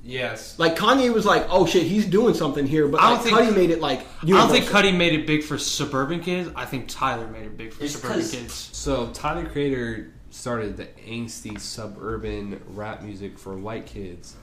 yes. 0.03 0.59
Like 0.59 0.77
Kanye 0.77 1.13
was 1.13 1.27
like, 1.27 1.47
"Oh 1.51 1.67
shit, 1.67 1.83
he's 1.85 2.07
doing 2.07 2.33
something 2.35 2.67
here," 2.67 2.89
but 2.89 3.01
I 3.01 3.11
don't 3.11 3.15
like, 3.17 3.25
think- 3.25 3.37
Cudi 3.51 3.55
made 3.57 3.71
it 3.71 3.81
like. 3.81 4.01
I 4.01 4.27
don't 4.27 4.49
think 4.51 4.65
universal. 4.65 4.91
Cudi 4.91 4.97
made 4.97 5.13
it 5.13 5.27
big 5.27 5.43
for 5.45 5.59
suburban 5.59 6.21
kids. 6.21 6.49
I 6.57 6.65
think 6.65 6.87
Tyler 6.89 7.27
made 7.27 7.43
it 7.43 7.57
big 7.59 7.73
for 7.75 7.85
It's 7.85 7.95
suburban 7.95 8.21
'cause- 8.21 8.31
kids. 8.33 8.53
So 8.73 9.09
Tyler 9.13 9.47
Creator 9.49 10.11
started 10.35 10.77
the 10.77 10.87
angsty 11.09 11.59
suburban 11.61 12.61
rap 12.71 13.03
music 13.03 13.39
for 13.39 13.57
white 13.57 13.87
kids. 13.87 14.35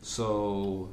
So 0.00 0.88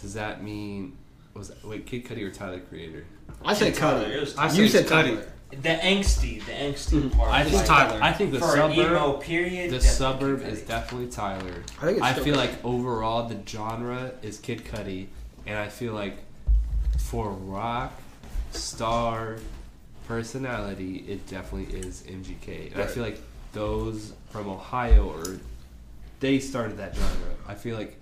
does 0.00 0.14
that 0.14 0.42
mean 0.42 0.96
was 1.34 1.48
that, 1.48 1.62
wait 1.62 1.84
Kid 1.84 2.06
Cudi 2.06 2.22
or 2.22 2.30
Tyler 2.30 2.60
Creator? 2.60 3.04
I 3.44 3.52
said 3.52 3.74
Tyler, 3.74 4.08
Cudi. 4.08 4.38
I 4.38 4.52
You 4.52 4.68
said 4.68 4.88
said 4.88 5.06
Cudi. 5.06 5.26
The 5.50 5.76
angsty, 5.76 6.44
the 6.44 6.52
angsty 6.52 7.02
mm-hmm. 7.02 7.18
part. 7.18 7.30
I 7.30 7.44
think 7.44 7.56
like, 7.56 7.66
Tyler. 7.66 8.02
I 8.02 8.12
think 8.12 8.32
the 8.32 8.38
for 8.38 8.56
suburb. 8.56 8.78
emo 8.78 9.12
period. 9.18 9.70
The 9.70 9.80
suburb 9.82 10.40
Kid 10.40 10.52
is 10.54 10.62
definitely 10.62 11.08
Tyler. 11.08 11.62
I 11.80 11.84
think 11.84 11.98
it's 11.98 12.06
I 12.06 12.12
feel 12.14 12.34
Cudi. 12.34 12.38
like 12.38 12.64
overall 12.64 13.28
the 13.28 13.38
genre 13.46 14.12
is 14.22 14.38
Kid 14.38 14.64
Cudi, 14.64 15.08
and 15.46 15.58
I 15.58 15.68
feel 15.68 15.92
like 15.92 16.16
for 16.98 17.28
rock 17.28 17.92
star 18.52 19.36
personality, 20.08 21.04
it 21.06 21.26
definitely 21.26 21.78
is 21.78 22.04
MGK. 22.08 22.72
And 22.72 22.82
I 22.82 22.86
feel 22.86 23.02
like 23.02 23.20
those 23.56 24.12
from 24.30 24.48
Ohio 24.48 25.08
or 25.08 25.38
they 26.20 26.38
started 26.38 26.76
that 26.78 26.94
genre. 26.94 27.34
I 27.48 27.54
feel 27.54 27.76
like 27.76 27.98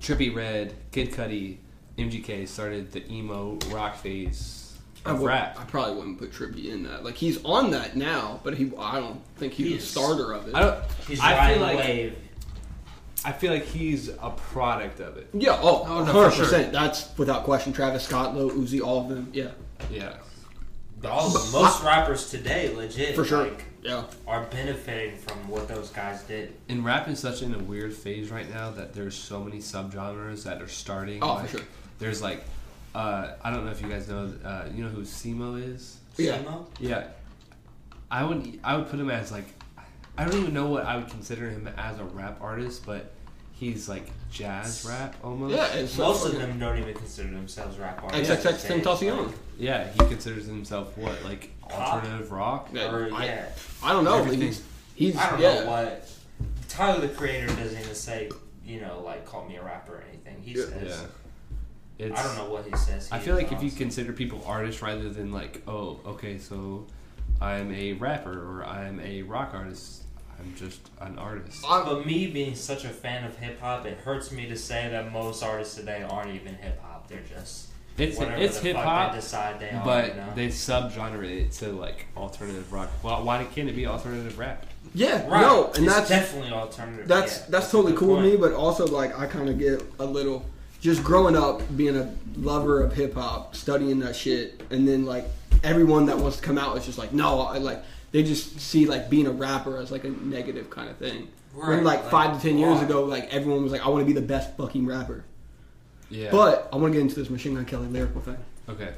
Trippie 0.00 0.34
Redd, 0.34 0.74
Kid 0.92 1.12
Cudi, 1.12 1.56
MGK 1.96 2.46
started 2.46 2.92
the 2.92 3.10
emo 3.10 3.58
rock 3.70 3.96
phase 3.96 4.76
I, 5.06 5.10
of 5.10 5.20
would, 5.20 5.28
rap. 5.28 5.58
I 5.60 5.64
probably 5.64 5.94
wouldn't 5.96 6.18
put 6.18 6.32
Trippie 6.32 6.66
in 6.66 6.82
that. 6.84 7.04
Like 7.04 7.14
he's 7.16 7.42
on 7.44 7.70
that 7.70 7.96
now, 7.96 8.40
but 8.44 8.54
he 8.56 8.70
I 8.78 9.00
don't 9.00 9.20
think 9.36 9.52
he's 9.54 9.66
He 9.66 9.72
the 9.72 9.78
is. 9.78 9.88
starter 9.88 10.32
of 10.32 10.48
it. 10.48 10.54
I 10.54 10.60
don't. 10.60 10.84
He's 11.06 11.20
I 11.20 11.32
riding 11.36 11.56
feel 11.58 11.66
like 11.66 11.78
wave. 11.78 12.18
I 13.24 13.32
feel 13.32 13.52
like 13.52 13.64
he's 13.64 14.08
a 14.08 14.30
product 14.30 15.00
of 15.00 15.16
it. 15.16 15.28
yeah, 15.32 15.58
oh, 15.60 15.82
Oh, 15.88 16.04
no, 16.04 16.14
100 16.14 16.30
for 16.30 16.30
sure. 16.36 16.44
percent. 16.44 16.72
That's 16.72 17.16
without 17.18 17.42
question. 17.44 17.72
Travis 17.72 18.04
Scott, 18.04 18.36
Lil 18.36 18.50
Uzi, 18.50 18.80
all 18.80 19.00
of 19.02 19.08
them. 19.08 19.28
Yeah, 19.32 19.50
Yeah. 19.90 20.14
All, 21.04 21.32
But 21.32 21.50
most 21.52 21.82
rappers 21.82 22.30
today, 22.30 22.72
legit, 22.74 23.14
for 23.16 23.24
sure. 23.24 23.44
like, 23.44 23.64
yeah, 23.82 24.04
are 24.26 24.44
benefiting 24.44 25.16
from 25.16 25.48
what 25.48 25.68
those 25.68 25.90
guys 25.90 26.22
did. 26.22 26.54
And 26.68 26.84
rap 26.84 27.08
is 27.08 27.18
such 27.18 27.42
in 27.42 27.54
a 27.54 27.58
weird 27.58 27.94
phase 27.94 28.30
right 28.30 28.48
now 28.48 28.70
that 28.72 28.94
there's 28.94 29.14
so 29.16 29.42
many 29.42 29.58
subgenres 29.58 30.44
that 30.44 30.60
are 30.60 30.68
starting. 30.68 31.22
Oh, 31.22 31.34
like, 31.34 31.48
for 31.48 31.58
sure. 31.58 31.66
There's 31.98 32.22
like, 32.22 32.44
uh, 32.94 33.34
I 33.42 33.50
don't 33.50 33.64
know 33.64 33.70
if 33.70 33.80
you 33.80 33.88
guys 33.88 34.08
know, 34.08 34.32
uh, 34.44 34.64
you 34.74 34.84
know 34.84 34.90
who 34.90 35.02
Simo 35.02 35.62
is? 35.62 35.98
Yeah. 36.16 36.38
Simo? 36.38 36.66
Yeah. 36.80 37.08
I 38.10 38.24
would 38.24 38.58
I 38.64 38.76
would 38.76 38.88
put 38.88 38.98
him 38.98 39.10
as 39.10 39.30
like, 39.30 39.46
I 40.16 40.24
don't 40.24 40.40
even 40.40 40.54
know 40.54 40.68
what 40.68 40.84
I 40.84 40.96
would 40.96 41.08
consider 41.08 41.48
him 41.48 41.68
as 41.76 41.98
a 42.00 42.04
rap 42.04 42.38
artist, 42.40 42.84
but 42.86 43.12
he's 43.58 43.88
like 43.88 44.10
jazz 44.30 44.86
rap 44.88 45.16
almost. 45.24 45.54
yeah. 45.54 45.66
It's 45.74 45.96
Most 45.98 46.26
of 46.26 46.38
them 46.38 46.58
don't 46.58 46.78
even 46.78 46.94
consider 46.94 47.30
themselves 47.30 47.78
rap 47.78 48.02
artists. 48.02 48.44
XXX 48.44 48.68
They- 48.68 48.80
Tentacion. 48.80 49.32
Yeah, 49.58 49.88
he 49.92 49.98
considers 49.98 50.46
himself 50.46 50.96
what 50.96 51.22
like 51.24 51.50
alternative 51.70 52.30
rock. 52.30 52.68
Yeah, 52.72 52.92
Or, 52.94 53.12
I, 53.12 53.24
yeah. 53.24 53.48
I 53.82 53.92
don't 53.92 54.04
know. 54.04 54.22
He's, 54.24 54.62
he's 54.94 55.16
I 55.16 55.30
don't 55.30 55.40
yeah. 55.40 55.60
know 55.60 55.66
what. 55.70 56.10
Tyler 56.68 57.00
the 57.00 57.08
Creator 57.08 57.48
doesn't 57.48 57.78
even 57.80 57.94
say, 57.94 58.30
you 58.64 58.80
know, 58.80 59.02
like 59.04 59.24
call 59.26 59.46
me 59.48 59.56
a 59.56 59.62
rapper 59.64 59.96
or 59.96 60.04
anything. 60.08 60.40
He 60.42 60.52
Yeah. 60.58 60.64
says, 60.66 60.88
Yeah. 61.00 61.06
It's, 62.06 62.20
I 62.20 62.22
don't 62.22 62.36
know 62.36 62.52
what 62.52 62.64
he 62.64 62.76
says. 62.76 63.08
I 63.10 63.18
feel 63.18 63.36
is 63.36 63.42
like 63.42 63.50
if 63.52 63.60
you 63.60 63.72
consider 63.72 64.12
people 64.12 64.44
artists 64.46 64.80
rather 64.82 65.08
than 65.10 65.32
like, 65.32 65.62
oh, 65.66 65.98
okay, 66.06 66.38
so 66.38 66.86
I'm 67.40 67.74
a 67.74 67.94
rapper 67.94 68.30
or 68.60 68.64
I'm 68.64 69.00
a 69.00 69.22
rock 69.22 69.50
artist, 69.52 70.04
I'm 70.40 70.54
just 70.56 70.80
an 71.00 71.18
artist. 71.18 71.62
But 71.62 72.06
me 72.06 72.28
being 72.28 72.54
such 72.54 72.84
a 72.84 72.88
fan 72.88 73.24
of 73.24 73.36
hip 73.36 73.60
hop, 73.60 73.86
it 73.86 73.98
hurts 73.98 74.30
me 74.30 74.48
to 74.48 74.56
say 74.56 74.88
that 74.90 75.12
most 75.12 75.42
artists 75.42 75.74
today 75.74 76.04
aren't 76.08 76.30
even 76.34 76.54
hip 76.54 76.80
hop. 76.80 77.08
They're 77.08 77.20
just 77.28 77.68
It's 77.96 78.18
whatever 78.18 78.40
it's 78.40 78.58
the 78.60 78.68
hip 78.68 78.76
fuck 78.76 78.84
hop, 78.84 79.12
they 79.12 79.18
decide 79.18 79.60
they 79.60 79.70
are. 79.70 79.84
but 79.84 80.08
you 80.08 80.14
know? 80.14 80.32
they 80.34 80.48
subgenre 80.48 81.24
it 81.24 81.52
to 81.52 81.72
like 81.72 82.06
alternative 82.16 82.72
rock. 82.72 82.90
Well, 83.02 83.24
why 83.24 83.44
can't 83.44 83.68
it 83.68 83.76
be 83.76 83.86
alternative 83.86 84.38
rap? 84.38 84.66
Yeah, 84.94 85.28
right. 85.28 85.40
no, 85.40 85.66
and 85.74 85.84
it's 85.84 85.94
that's 85.94 86.08
definitely 86.08 86.52
alternative. 86.52 87.08
that's 87.08 87.38
yeah, 87.40 87.44
that's 87.50 87.68
a 87.68 87.72
totally 87.72 87.92
good 87.92 87.98
cool 87.98 88.16
with 88.16 88.24
me. 88.24 88.36
But 88.36 88.52
also, 88.52 88.86
like, 88.86 89.18
I 89.18 89.26
kind 89.26 89.48
of 89.48 89.58
get 89.58 89.82
a 89.98 90.04
little 90.04 90.46
just 90.80 91.02
growing 91.02 91.36
up 91.36 91.60
being 91.76 91.96
a 91.96 92.14
lover 92.36 92.82
of 92.82 92.92
hip 92.92 93.14
hop, 93.14 93.54
studying 93.56 93.98
that 94.00 94.14
shit, 94.14 94.62
and 94.70 94.86
then 94.86 95.04
like 95.04 95.26
everyone 95.64 96.06
that 96.06 96.16
wants 96.16 96.36
to 96.36 96.42
come 96.42 96.58
out 96.58 96.76
is 96.76 96.86
just 96.86 96.98
like, 96.98 97.12
no, 97.12 97.40
I 97.40 97.58
like 97.58 97.82
they 98.12 98.22
just 98.22 98.60
see 98.60 98.86
like 98.86 99.10
being 99.10 99.26
a 99.26 99.30
rapper 99.30 99.76
as 99.78 99.90
like 99.90 100.04
a 100.04 100.08
negative 100.10 100.70
kind 100.70 100.88
of 100.90 100.96
thing. 100.96 101.28
when 101.54 101.84
like, 101.84 102.02
like, 102.02 102.10
five 102.10 102.36
to 102.36 102.42
ten 102.48 102.58
years 102.58 102.80
ago, 102.82 103.04
like 103.04 103.32
everyone 103.32 103.62
was 103.62 103.72
like, 103.72 103.84
I 103.84 103.88
want 103.88 104.00
to 104.02 104.06
be 104.06 104.18
the 104.18 104.26
best 104.26 104.56
fucking 104.56 104.86
rapper. 104.86 105.24
Yeah. 106.10 106.30
But 106.30 106.68
I 106.72 106.76
want 106.76 106.92
to 106.92 106.98
get 106.98 107.02
into 107.02 107.16
this 107.16 107.28
Machine 107.28 107.54
Gun 107.54 107.64
Kelly 107.66 107.86
lyrical 107.88 108.20
thing. 108.22 108.38
okay. 108.68 108.94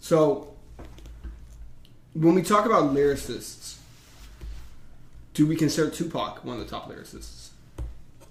So, 0.00 0.52
when 2.12 2.34
we 2.34 2.42
talk 2.42 2.66
about 2.66 2.94
lyricists, 2.94 3.78
do 5.32 5.46
we 5.46 5.56
consider 5.56 5.90
Tupac 5.90 6.44
one 6.44 6.60
of 6.60 6.64
the 6.64 6.70
top 6.70 6.88
lyricists? 6.90 7.48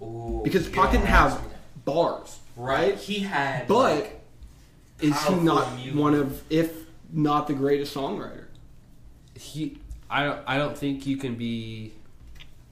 Ooh, 0.00 0.40
Because 0.44 0.68
you 0.68 0.72
Pac 0.74 0.92
didn't 0.92 1.06
have 1.06 1.32
ask 1.32 1.42
me 1.42 1.48
that. 1.50 1.84
bars, 1.84 2.38
right. 2.56 2.90
right? 2.90 2.94
He 2.98 3.20
had, 3.20 3.66
But 3.68 3.94
like, 4.00 4.20
is 5.00 5.20
he 5.26 5.34
not 5.34 5.74
music. 5.76 5.94
one 6.00 6.14
of, 6.14 6.42
if 6.50 6.72
not 7.12 7.46
the 7.46 7.54
greatest 7.54 7.94
songwriter? 7.94 8.44
He, 9.38 9.78
I 10.14 10.24
don't, 10.24 10.40
I 10.46 10.58
don't 10.58 10.78
think 10.78 11.06
you 11.06 11.16
can 11.16 11.34
be. 11.34 11.92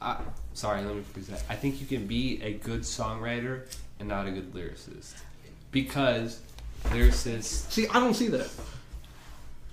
I, 0.01 0.19
sorry, 0.55 0.83
let 0.83 0.95
me 0.95 1.03
phrase 1.03 1.27
that. 1.29 1.43
I 1.49 1.55
think 1.57 1.81
you 1.81 1.87
can 1.87 2.07
be 2.07 2.41
a 2.43 2.53
good 2.53 2.83
songwriter 2.83 3.67
and 3.99 4.09
not 4.09 4.27
a 4.27 4.31
good 4.31 4.53
lyricist, 4.55 5.15
because 5.73 6.41
lyricists 6.85 7.71
See, 7.71 7.87
I 7.89 7.95
don't 8.01 8.15
see 8.15 8.29
that. 8.29 8.49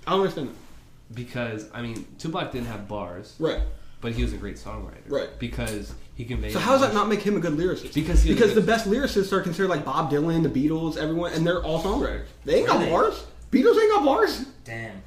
I 0.06 0.10
don't 0.12 0.20
understand 0.20 0.48
that. 0.48 1.14
because 1.14 1.68
I 1.74 1.82
mean 1.82 2.06
Tupac 2.18 2.52
didn't 2.52 2.66
have 2.68 2.88
bars, 2.88 3.34
Right. 3.38 3.60
but 4.00 4.12
he 4.12 4.22
was 4.22 4.32
a 4.32 4.36
great 4.36 4.56
songwriter. 4.56 5.08
Right. 5.08 5.28
Because 5.38 5.92
he 6.16 6.24
conveyed. 6.24 6.52
So 6.52 6.58
how 6.58 6.72
does 6.72 6.80
that 6.80 6.94
not 6.94 7.08
make 7.08 7.22
him 7.22 7.36
a 7.36 7.40
good 7.40 7.54
lyricist? 7.54 7.94
Because 7.94 8.22
he 8.22 8.30
was 8.30 8.38
because 8.40 8.52
a 8.52 8.60
the 8.60 8.66
best 8.66 8.86
lyricists 8.86 9.32
are 9.32 9.40
considered 9.42 9.68
like 9.68 9.84
Bob 9.84 10.10
Dylan, 10.10 10.42
the 10.42 10.48
Beatles, 10.68 10.96
everyone, 10.96 11.32
and 11.34 11.46
they're 11.46 11.62
all 11.62 11.80
songwriters. 11.82 12.26
They 12.44 12.60
ain't 12.60 12.68
Really? 12.68 12.86
got 12.86 12.90
bars. 12.90 13.24
Beatles 13.52 13.80
ain't 13.80 13.92
got 13.92 14.04
bars. 14.04 14.44
damn. 14.64 15.02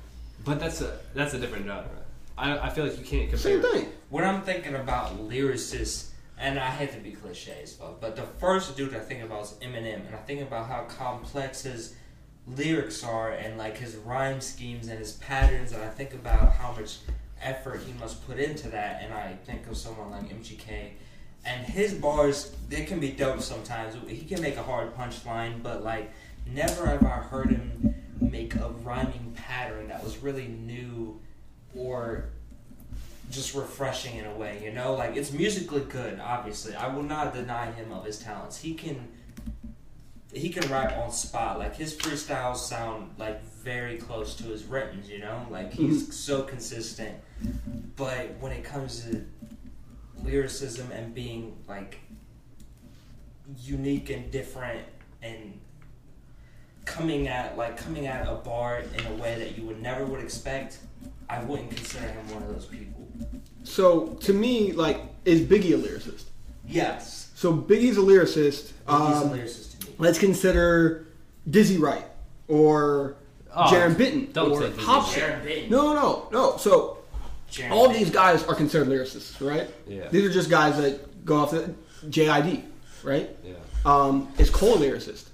But 0.45 0.59
that's 0.59 0.81
a 0.81 0.97
that's 1.13 1.33
a 1.33 1.39
different 1.39 1.65
genre. 1.65 1.89
I, 2.37 2.57
I 2.57 2.69
feel 2.69 2.85
like 2.85 2.97
you 2.97 3.05
can't 3.05 3.29
compare. 3.29 3.37
Same 3.37 3.61
thing. 3.61 3.87
When 4.09 4.23
I'm 4.23 4.41
thinking 4.41 4.75
about 4.75 5.17
lyricists, 5.29 6.09
and 6.37 6.59
I 6.59 6.69
hate 6.69 6.91
to 6.93 6.99
be 6.99 7.11
cliche 7.11 7.59
as 7.63 7.73
fuck, 7.73 8.01
but 8.01 8.15
the 8.15 8.23
first 8.23 8.75
dude 8.75 8.95
I 8.95 8.99
think 8.99 9.23
about 9.23 9.43
is 9.43 9.51
Eminem, 9.61 10.05
and 10.05 10.15
I 10.15 10.19
think 10.19 10.41
about 10.41 10.67
how 10.67 10.83
complex 10.83 11.61
his 11.61 11.95
lyrics 12.47 13.03
are, 13.03 13.31
and 13.31 13.57
like 13.57 13.77
his 13.77 13.95
rhyme 13.95 14.41
schemes 14.41 14.87
and 14.87 14.99
his 14.99 15.13
patterns, 15.13 15.71
and 15.71 15.83
I 15.83 15.89
think 15.89 16.13
about 16.13 16.53
how 16.53 16.73
much 16.73 16.97
effort 17.41 17.81
he 17.85 17.93
must 17.93 18.25
put 18.25 18.39
into 18.39 18.69
that, 18.69 19.03
and 19.03 19.13
I 19.13 19.35
think 19.45 19.67
of 19.67 19.77
someone 19.77 20.11
like 20.11 20.29
MGK. 20.29 20.89
And 21.45 21.65
his 21.65 21.93
bars, 21.93 22.55
they 22.69 22.85
can 22.85 22.99
be 22.99 23.11
dope 23.11 23.41
sometimes. 23.41 23.95
He 24.07 24.25
can 24.25 24.41
make 24.41 24.55
a 24.55 24.63
hard 24.63 24.95
punchline, 24.95 25.61
but 25.61 25.83
like, 25.83 26.11
never 26.45 26.87
have 26.87 27.03
I 27.03 27.17
heard 27.17 27.51
him 27.51 27.95
make 28.21 28.55
a 28.55 28.69
rhyming 28.69 29.33
pattern 29.35 29.89
that 29.89 30.03
was 30.03 30.17
really 30.19 30.47
new 30.47 31.19
or 31.75 32.29
just 33.31 33.55
refreshing 33.55 34.17
in 34.17 34.25
a 34.25 34.35
way, 34.35 34.61
you 34.63 34.71
know? 34.71 34.93
Like 34.93 35.15
it's 35.15 35.31
musically 35.31 35.81
good, 35.81 36.19
obviously. 36.19 36.75
I 36.75 36.93
will 36.93 37.03
not 37.03 37.33
deny 37.33 37.71
him 37.71 37.91
of 37.91 38.05
his 38.05 38.19
talents. 38.19 38.57
He 38.57 38.73
can 38.73 39.07
he 40.33 40.49
can 40.49 40.69
rap 40.71 40.97
on 40.97 41.11
spot. 41.11 41.59
Like 41.59 41.75
his 41.75 41.95
freestyles 41.95 42.57
sound 42.57 43.11
like 43.19 43.43
very 43.43 43.97
close 43.97 44.35
to 44.35 44.45
his 44.45 44.63
written, 44.63 45.03
you 45.07 45.19
know? 45.19 45.45
Like 45.49 45.73
he's 45.73 46.03
mm-hmm. 46.03 46.11
so 46.11 46.43
consistent. 46.43 47.15
But 47.95 48.35
when 48.39 48.51
it 48.51 48.63
comes 48.63 49.03
to 49.03 49.25
lyricism 50.23 50.91
and 50.91 51.13
being 51.13 51.57
like 51.67 51.99
unique 53.59 54.09
and 54.09 54.31
different 54.31 54.81
and 55.21 55.59
coming 56.85 57.27
at 57.27 57.57
like 57.57 57.77
coming 57.77 58.07
at 58.07 58.27
a 58.27 58.35
bar 58.35 58.79
in 58.79 59.05
a 59.05 59.13
way 59.21 59.37
that 59.37 59.57
you 59.57 59.65
would 59.65 59.81
never 59.81 60.05
would 60.05 60.21
expect, 60.21 60.79
I 61.29 61.41
wouldn't 61.43 61.69
consider 61.75 62.07
him 62.07 62.29
one 62.33 62.43
of 62.43 62.49
those 62.53 62.65
people. 62.65 63.07
So 63.63 64.07
to 64.21 64.33
me, 64.33 64.71
like, 64.73 65.01
is 65.25 65.41
Biggie 65.41 65.73
a 65.73 65.77
lyricist? 65.77 66.23
Yes. 66.67 67.29
So 67.35 67.53
Biggie's 67.55 67.97
a 67.97 68.01
lyricist. 68.01 68.67
He's 68.67 68.71
Um, 68.87 69.01
a 69.13 69.35
lyricist 69.35 69.79
to 69.79 69.87
me. 69.87 69.93
let's 69.97 70.19
consider 70.19 71.07
Dizzy 71.49 71.77
Wright 71.77 72.05
or 72.47 73.15
Oh, 73.55 73.63
Jarren 73.71 73.95
Benton 73.97 74.29
or 74.51 74.59
say 74.61 74.69
Dizzy 74.69 74.81
Hopsin. 74.81 75.19
Jarren 75.19 75.43
Benton. 75.43 75.69
No, 75.69 75.93
no, 75.93 76.27
no. 76.31 76.57
So 76.57 76.97
Jaron 77.51 77.71
all 77.71 77.85
of 77.85 77.91
Bitten. 77.91 78.03
these 78.05 78.13
guys 78.13 78.43
are 78.45 78.55
considered 78.55 78.87
lyricists, 78.87 79.39
right? 79.47 79.69
Yeah. 79.87 80.07
These 80.09 80.25
are 80.25 80.33
just 80.33 80.49
guys 80.49 80.75
that 80.77 81.23
go 81.25 81.37
off 81.37 81.51
the 81.51 81.73
JID, 82.09 82.63
right? 83.03 83.29
Yeah. 83.45 83.53
Um, 83.85 84.29
is 84.39 84.49
Cole 84.49 84.75
a 84.75 84.77
lyricist? 84.77 85.25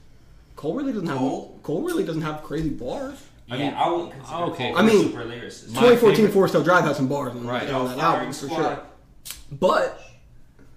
Cole 0.58 0.74
really 0.76 0.92
doesn't 0.92 1.08
Cole? 1.08 1.54
have 1.54 1.64
Cole 1.64 1.82
really 1.84 2.04
doesn't 2.04 2.22
have 2.24 2.44
crazy 2.44 2.70
bars. 2.70 3.18
Yeah, 3.58 3.58
mean, 3.58 3.74
I, 3.74 3.90
wouldn't 3.90 4.12
consider 4.12 4.38
okay. 4.38 4.68
Cole 4.72 4.78
I 4.78 4.82
mean, 4.84 5.06
a 5.06 5.10
super 5.10 5.24
lyricist. 5.26 5.66
2014 5.70 6.16
favorite- 6.16 6.34
Forest 6.34 6.54
Hill 6.54 6.64
Drive 6.64 6.84
has 6.86 6.98
some 6.98 7.08
bars 7.08 7.32
on, 7.36 7.46
Right. 7.48 7.64
on 7.64 7.68
Yo, 7.70 7.88
that 7.88 7.98
Firing 7.98 8.18
album 8.18 8.34
for 8.34 8.46
Squad. 8.46 8.58
sure. 8.58 8.80
But 9.52 10.02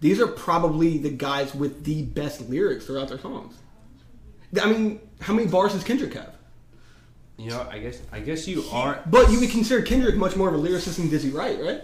these 0.01 0.21
are 0.21 0.27
probably 0.27 0.99
the 0.99 1.11
guys 1.11 1.55
with 1.55 1.85
the 1.85 2.03
best 2.03 2.49
lyrics 2.49 2.87
throughout 2.87 3.09
their 3.09 3.19
songs. 3.19 3.55
I 4.61 4.67
mean, 4.71 5.01
how 5.21 5.33
many 5.35 5.49
bars 5.49 5.73
does 5.73 5.85
Kendrick 5.85 6.15
have? 6.15 6.35
You 7.39 7.51
know, 7.51 7.67
I 7.71 7.79
guess 7.79 7.99
I 8.13 8.21
guess 8.21 8.47
you 8.47 8.65
are. 8.73 9.03
But 9.07 9.31
you 9.31 9.41
would 9.41 9.51
consider 9.51 9.83
Kendrick 9.83 10.17
much 10.17 10.37
more 10.37 10.49
of 10.49 10.55
a 10.55 10.59
lyricist 10.59 10.97
than 10.97 11.09
Dizzy 11.09 11.31
Wright, 11.31 11.59
right? 11.61 11.83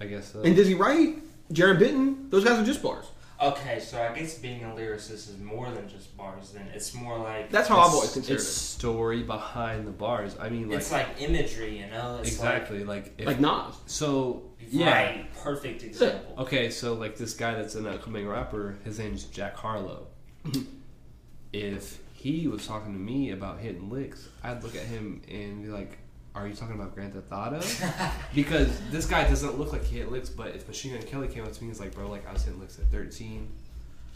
I 0.00 0.06
guess 0.06 0.32
so. 0.32 0.40
And 0.42 0.56
Dizzy 0.56 0.74
Wright, 0.74 1.16
Jarren 1.52 1.78
Benton, 1.78 2.28
those 2.30 2.44
guys 2.44 2.58
are 2.58 2.64
just 2.64 2.82
bars. 2.82 3.04
Okay, 3.40 3.78
so 3.80 4.00
I 4.02 4.14
guess 4.18 4.38
being 4.38 4.64
a 4.64 4.68
lyricist 4.68 5.28
is 5.28 5.36
more 5.38 5.70
than 5.70 5.88
just 5.88 6.16
bars. 6.16 6.52
Then 6.52 6.66
it's 6.74 6.94
more 6.94 7.18
like 7.18 7.50
That's 7.50 7.68
how 7.68 7.76
I've 7.76 7.86
It's- 7.86 7.94
always 7.94 8.12
considered 8.12 8.36
It's 8.40 8.48
story 8.48 9.22
behind 9.22 9.86
the 9.86 9.90
bars. 9.90 10.36
I 10.40 10.48
mean, 10.48 10.68
like 10.70 10.78
it's 10.78 10.90
like 10.92 11.20
imagery, 11.20 11.78
you 11.80 11.86
know? 11.86 12.18
It's 12.20 12.30
exactly 12.30 12.84
like 12.84 13.06
it. 13.08 13.14
if, 13.18 13.26
Like 13.26 13.40
Nas. 13.40 13.74
so 13.86 14.42
yeah. 14.70 14.90
Right, 14.90 15.34
perfect 15.42 15.82
example. 15.82 16.34
Okay, 16.38 16.70
so 16.70 16.94
like 16.94 17.16
this 17.16 17.34
guy 17.34 17.54
that's 17.54 17.74
an 17.74 17.86
upcoming 17.86 18.26
rapper, 18.26 18.78
his 18.84 18.98
name's 18.98 19.24
Jack 19.24 19.54
Harlow. 19.56 20.06
if 21.52 21.98
he 22.14 22.48
was 22.48 22.66
talking 22.66 22.92
to 22.92 22.98
me 22.98 23.30
about 23.30 23.60
hitting 23.60 23.90
licks, 23.90 24.28
I'd 24.42 24.62
look 24.62 24.74
at 24.74 24.82
him 24.82 25.22
and 25.28 25.62
be 25.62 25.68
like, 25.68 25.98
"Are 26.36 26.46
you 26.46 26.54
talking 26.54 26.74
about 26.76 26.94
Grand 26.94 27.14
Theft 27.14 27.32
Auto?" 27.32 27.60
because 28.34 28.78
this 28.90 29.06
guy 29.06 29.24
doesn't 29.28 29.58
look 29.58 29.72
like 29.72 29.84
he 29.84 29.98
hit 29.98 30.10
licks. 30.12 30.28
But 30.28 30.54
if 30.54 30.68
Machine 30.68 30.94
Gun 30.94 31.02
Kelly 31.02 31.28
came 31.28 31.42
up 31.44 31.52
to 31.52 31.60
me, 31.62 31.68
and 31.68 31.70
he's 31.76 31.80
like, 31.80 31.94
"Bro, 31.94 32.08
like 32.08 32.28
I 32.28 32.32
was 32.32 32.44
hitting 32.44 32.60
licks 32.60 32.78
at 32.78 32.84
13. 32.92 33.48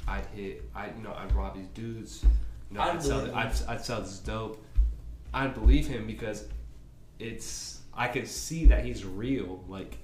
I'd 0.07 0.27
hit, 0.27 0.63
I 0.75 0.87
you 0.89 1.03
know, 1.03 1.15
I'd 1.17 1.33
rob 1.35 1.57
these 1.57 1.67
dudes. 1.69 2.25
You 2.71 2.77
know, 2.79 2.83
I'd 2.83 2.97
I'd, 2.97 3.03
sell, 3.03 3.35
I'd, 3.35 3.53
I'd 3.69 3.85
sell 3.85 4.01
this 4.03 4.19
dope." 4.19 4.65
I'd 5.33 5.55
believe 5.55 5.87
him 5.87 6.07
because 6.07 6.47
it's 7.19 7.81
I 7.95 8.09
could 8.09 8.27
see 8.29 8.67
that 8.67 8.85
he's 8.85 9.05
real, 9.05 9.65
like. 9.69 9.97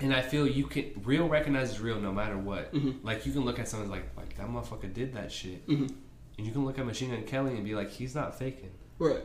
And 0.00 0.14
I 0.14 0.22
feel 0.22 0.46
you 0.46 0.66
can 0.66 0.92
real 1.04 1.28
recognizes 1.28 1.78
real 1.78 2.00
no 2.00 2.10
matter 2.12 2.38
what. 2.38 2.72
Mhm. 2.72 3.04
Like 3.04 3.26
you 3.26 3.32
can 3.32 3.44
look 3.44 3.58
at 3.58 3.68
someone 3.68 3.90
like 3.90 4.04
like 4.16 4.36
that 4.38 4.48
motherfucker 4.48 4.92
did 4.92 5.12
that 5.14 5.30
shit, 5.30 5.66
Mhm. 5.68 5.92
and 6.38 6.46
you 6.46 6.52
can 6.52 6.64
look 6.64 6.78
at 6.78 6.86
Machine 6.86 7.10
Gun 7.10 7.22
Kelly 7.24 7.54
and 7.54 7.64
be 7.64 7.74
like 7.74 7.90
he's 7.90 8.14
not 8.14 8.38
faking. 8.38 8.70
Right. 8.98 9.22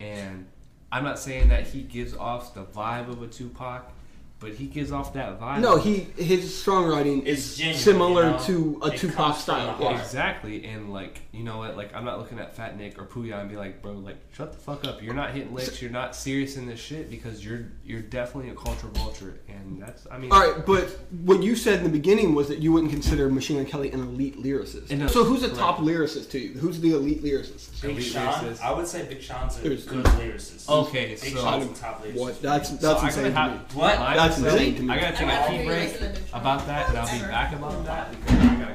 And 0.00 0.46
I'm 0.90 1.04
not 1.04 1.18
saying 1.18 1.48
that 1.48 1.66
he 1.66 1.82
gives 1.82 2.14
off 2.14 2.54
the 2.54 2.64
vibe 2.64 3.08
of 3.08 3.22
a 3.22 3.26
Tupac, 3.26 3.92
but 4.40 4.54
he 4.54 4.66
gives 4.66 4.92
off 4.92 5.12
that 5.14 5.40
vibe. 5.40 5.60
No, 5.60 5.76
he 5.76 6.06
his 6.16 6.44
songwriting 6.64 7.26
It's 7.26 7.40
is 7.52 7.56
genuine, 7.56 7.80
similar 7.80 8.24
you 8.24 8.30
know? 8.30 8.38
to 8.44 8.80
a 8.82 8.86
It 8.88 8.98
Tupac 8.98 9.36
style. 9.36 9.76
Yeah. 9.80 10.00
Exactly, 10.00 10.64
and 10.64 10.92
like 10.92 11.20
you 11.32 11.42
know 11.44 11.58
what? 11.58 11.76
Like 11.76 11.94
I'm 11.94 12.04
not 12.04 12.18
looking 12.18 12.38
at 12.38 12.54
Fat 12.54 12.76
Nick 12.76 13.00
or 13.00 13.04
Pouya 13.06 13.40
and 13.40 13.48
be 13.50 13.56
like, 13.56 13.82
bro, 13.82 13.92
like 13.94 14.16
shut 14.32 14.52
the 14.52 14.58
fuck 14.58 14.84
up. 14.84 15.02
You're 15.02 15.14
not 15.14 15.32
hitting 15.32 15.52
licks. 15.54 15.82
You're 15.82 15.90
not 15.90 16.14
serious 16.14 16.56
in 16.56 16.66
this 16.66 16.78
shit 16.80 17.10
because 17.10 17.44
you're 17.44 17.66
you're 17.84 18.00
definitely 18.02 18.50
a 18.50 18.54
culture 18.54 18.86
vulture, 18.88 19.40
and 19.48 19.82
that's 19.82 20.06
I 20.10 20.18
mean. 20.18 20.30
All 20.32 20.40
right, 20.40 20.64
but 20.64 20.84
what 21.22 21.42
you 21.42 21.56
said 21.56 21.78
in 21.78 21.84
the 21.84 21.90
beginning 21.90 22.34
was 22.34 22.46
that 22.48 22.58
you 22.60 22.72
wouldn't 22.72 22.92
consider 22.92 23.28
Machine 23.28 23.56
Gun 23.56 23.66
Kelly 23.66 23.90
an 23.92 24.00
elite 24.00 24.40
lyricist. 24.42 24.90
And 24.90 25.00
no, 25.00 25.06
so 25.08 25.24
who's 25.24 25.40
the 25.40 25.48
correct. 25.48 25.58
top 25.60 25.78
lyricist 25.78 26.30
to 26.30 26.38
you? 26.38 26.54
Who's 26.58 26.80
the 26.80 26.92
elite 26.94 27.22
lyricist? 27.24 27.80
Big 27.82 27.92
Elite 27.96 28.04
Sean, 28.06 28.32
lyricist. 28.34 28.60
I 28.60 28.72
would 28.72 28.86
say 28.86 29.04
Big 29.06 29.20
Sean's 29.20 29.58
a 29.58 29.62
There's- 29.62 29.84
good 29.84 30.04
lyricist. 30.04 30.68
Okay, 30.68 31.06
Big 31.08 31.18
so- 31.18 31.40
Sean's 31.40 31.78
a 31.78 31.80
top 31.80 32.04
lyricist. 32.04 32.14
What? 32.14 32.42
That's 32.42 32.70
that's 32.70 33.02
I 33.02 33.06
insane 33.06 33.32
gotta 33.32 33.34
to 33.34 33.40
have, 33.40 33.52
me. 33.74 33.80
What? 33.80 33.98
I 34.36 34.40
gotta- 34.40 34.52
insane 34.52 34.76
to 34.76 34.82
me. 34.82 34.92
I 34.94 35.00
gotta 35.00 35.16
take 35.16 35.22
a 35.22 35.26
rather 35.26 35.50
tea 35.58 35.64
break 35.66 35.92
listen 35.92 36.14
to 36.14 36.20
Big 36.20 36.28
Sean. 36.30 36.40
about 36.40 36.66
that, 36.66 36.88
and 36.90 36.98
I'll 36.98 37.12
be 37.18 37.24
back 37.26 37.52
about 37.54 37.84
that 37.86 38.10
because 38.10 38.38
I 38.40 38.54
gotta. 38.56 38.74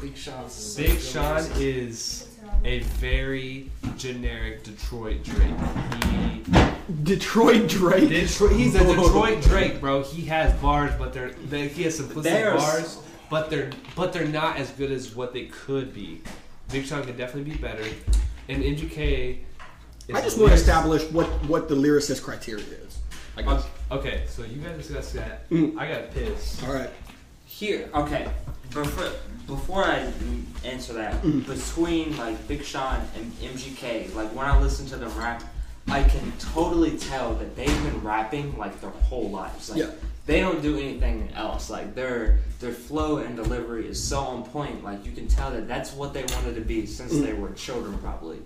Big 0.00 0.16
Sean's 0.16 0.74
Big 0.76 0.98
Sean 1.00 1.46
is 1.58 2.28
a 2.64 2.80
very 2.80 3.70
generic 3.96 4.64
Detroit 4.64 5.22
Drake. 5.22 5.54
He 6.10 6.42
Detroit 7.04 7.68
Drake. 7.68 8.08
Detroit, 8.08 8.52
he's 8.52 8.74
a 8.74 8.84
Detroit 8.84 9.42
Drake, 9.48 9.80
bro. 9.80 10.02
He 10.02 10.22
has 10.26 10.52
bars, 10.60 10.92
but 10.98 11.12
they're 11.12 11.30
they, 11.48 11.68
he 11.68 11.84
has 11.84 12.00
simplistic 12.00 12.22
There's- 12.24 12.60
bars, 12.62 12.98
but 13.30 13.48
they're 13.50 13.70
but 13.94 14.12
they're 14.12 14.26
not 14.26 14.56
as 14.56 14.70
good 14.70 14.90
as 14.90 15.14
what 15.14 15.32
they 15.32 15.44
could 15.46 15.94
be. 15.94 16.20
Big 16.72 16.84
Sean 16.84 17.04
could 17.04 17.16
definitely 17.16 17.52
be 17.52 17.58
better, 17.58 17.84
and 18.48 18.62
MGK. 18.62 19.38
Is 20.08 20.16
I 20.16 20.20
just 20.20 20.36
want 20.36 20.48
to 20.50 20.54
establish 20.54 21.04
what 21.12 21.26
what 21.46 21.68
the 21.68 21.76
lyricist 21.76 22.22
criteria 22.24 22.64
is. 22.64 22.81
I 23.36 23.42
guess. 23.42 23.66
Okay, 23.90 24.24
so 24.28 24.42
you 24.44 24.60
guys 24.60 24.76
discuss 24.76 25.12
that. 25.12 25.48
Mm. 25.50 25.78
I 25.78 25.88
got 25.90 26.10
pissed. 26.12 26.62
All 26.64 26.74
right. 26.74 26.90
Here, 27.46 27.88
okay. 27.94 28.28
Before, 28.72 29.10
before 29.46 29.84
I 29.84 30.10
answer 30.64 30.92
that, 30.94 31.22
Mm. 31.22 31.46
between 31.46 32.16
like 32.16 32.46
Big 32.48 32.62
Sean 32.64 33.00
and 33.16 33.32
MGK, 33.42 34.14
like 34.14 34.34
when 34.34 34.46
I 34.46 34.58
listen 34.60 34.86
to 34.88 34.96
them 34.96 35.16
rap, 35.18 35.42
I 35.88 36.02
can 36.04 36.32
totally 36.38 36.96
tell 36.96 37.34
that 37.34 37.56
they've 37.56 37.66
been 37.84 38.02
rapping 38.02 38.56
like 38.56 38.80
their 38.80 38.90
whole 38.90 39.30
lives. 39.30 39.70
Like 39.70 39.80
Yeah. 39.80 39.90
they 40.26 40.40
don't 40.40 40.62
do 40.62 40.78
anything 40.78 41.30
else. 41.34 41.68
Like 41.70 41.94
their 41.94 42.38
their 42.60 42.72
flow 42.72 43.16
and 43.18 43.34
delivery 43.36 43.88
is 43.88 44.02
so 44.02 44.20
on 44.20 44.44
point. 44.44 44.84
Like 44.84 45.04
you 45.04 45.12
can 45.12 45.26
tell 45.26 45.50
that 45.50 45.66
that's 45.68 45.92
what 45.92 46.14
they 46.14 46.22
wanted 46.34 46.54
to 46.54 46.60
be 46.60 46.86
since 46.86 47.12
Mm. 47.12 47.24
they 47.24 47.32
were 47.34 47.50
children, 47.50 47.98
probably. 47.98 48.38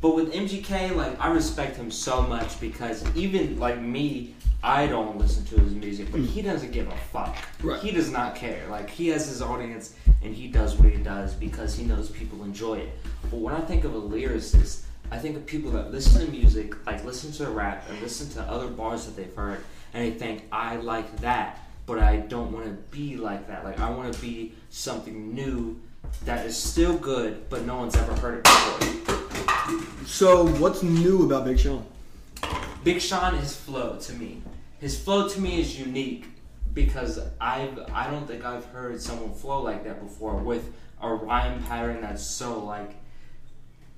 But 0.00 0.14
with 0.14 0.32
MGK, 0.32 0.94
like 0.94 1.18
I 1.20 1.28
respect 1.32 1.76
him 1.76 1.90
so 1.90 2.22
much 2.22 2.60
because 2.60 3.04
even 3.16 3.58
like 3.58 3.80
me, 3.80 4.34
I 4.62 4.86
don't 4.86 5.18
listen 5.18 5.44
to 5.46 5.60
his 5.60 5.72
music, 5.72 6.10
but 6.10 6.20
he 6.20 6.40
hmm. 6.40 6.48
doesn't 6.48 6.72
give 6.72 6.88
a 6.88 6.96
fuck. 6.96 7.36
Right. 7.62 7.80
He 7.80 7.90
does 7.90 8.10
not 8.10 8.34
care. 8.34 8.66
Like 8.68 8.90
he 8.90 9.08
has 9.08 9.28
his 9.28 9.42
audience 9.42 9.94
and 10.22 10.34
he 10.34 10.48
does 10.48 10.76
what 10.76 10.92
he 10.92 10.98
does 11.02 11.34
because 11.34 11.76
he 11.76 11.84
knows 11.84 12.10
people 12.10 12.42
enjoy 12.44 12.78
it. 12.78 12.90
But 13.30 13.40
when 13.40 13.54
I 13.54 13.60
think 13.60 13.84
of 13.84 13.94
a 13.94 14.00
lyricist, 14.00 14.82
I 15.10 15.18
think 15.18 15.36
of 15.36 15.46
people 15.46 15.70
that 15.72 15.90
listen 15.90 16.24
to 16.24 16.30
music, 16.30 16.86
like 16.86 17.04
listen 17.04 17.32
to 17.32 17.50
rap 17.50 17.84
and 17.88 18.00
listen 18.00 18.28
to 18.30 18.42
other 18.42 18.68
bars 18.68 19.06
that 19.06 19.16
they've 19.16 19.34
heard, 19.34 19.64
and 19.94 20.04
they 20.04 20.16
think 20.16 20.44
I 20.52 20.76
like 20.76 21.20
that, 21.20 21.66
but 21.86 21.98
I 21.98 22.18
don't 22.18 22.52
want 22.52 22.66
to 22.66 22.72
be 22.96 23.16
like 23.16 23.48
that. 23.48 23.64
Like 23.64 23.80
I 23.80 23.90
want 23.90 24.12
to 24.12 24.20
be 24.20 24.54
something 24.70 25.34
new 25.34 25.80
that 26.24 26.46
is 26.46 26.56
still 26.56 26.96
good, 26.98 27.48
but 27.48 27.64
no 27.64 27.76
one's 27.76 27.96
ever 27.96 28.14
heard 28.16 28.38
it 28.38 28.44
before. 28.44 29.07
So 30.06 30.46
what's 30.58 30.82
new 30.82 31.24
about 31.26 31.44
Big 31.44 31.58
Sean? 31.58 31.84
Big 32.82 33.00
Sean, 33.00 33.36
his 33.36 33.54
flow 33.54 33.96
to 33.96 34.12
me, 34.14 34.42
his 34.80 34.98
flow 34.98 35.28
to 35.28 35.40
me 35.40 35.60
is 35.60 35.78
unique 35.78 36.26
because 36.74 37.20
I've 37.40 37.78
I 37.92 38.10
don't 38.10 38.26
think 38.26 38.44
I've 38.44 38.64
heard 38.66 39.00
someone 39.00 39.34
flow 39.34 39.62
like 39.62 39.84
that 39.84 40.00
before 40.00 40.36
with 40.36 40.72
a 41.02 41.12
rhyme 41.12 41.62
pattern 41.64 42.00
that's 42.00 42.24
so 42.24 42.64
like 42.64 42.94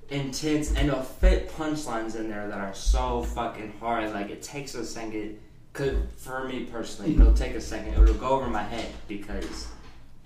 intense 0.09 0.73
and 0.75 0.89
a 0.89 1.03
fit 1.03 1.49
punchlines 1.51 2.15
in 2.15 2.29
there 2.29 2.47
that 2.47 2.59
are 2.59 2.73
so 2.73 3.23
fucking 3.23 3.73
hard. 3.79 4.11
Like 4.11 4.29
it 4.29 4.41
takes 4.41 4.75
a 4.75 4.85
second. 4.85 5.39
Could 5.73 6.09
for 6.17 6.47
me 6.47 6.65
personally, 6.65 7.13
mm-hmm. 7.13 7.21
it'll 7.21 7.33
take 7.33 7.55
a 7.55 7.61
second. 7.61 7.93
It'll 7.93 8.13
go 8.15 8.29
over 8.29 8.47
my 8.47 8.63
head 8.63 8.91
because 9.07 9.67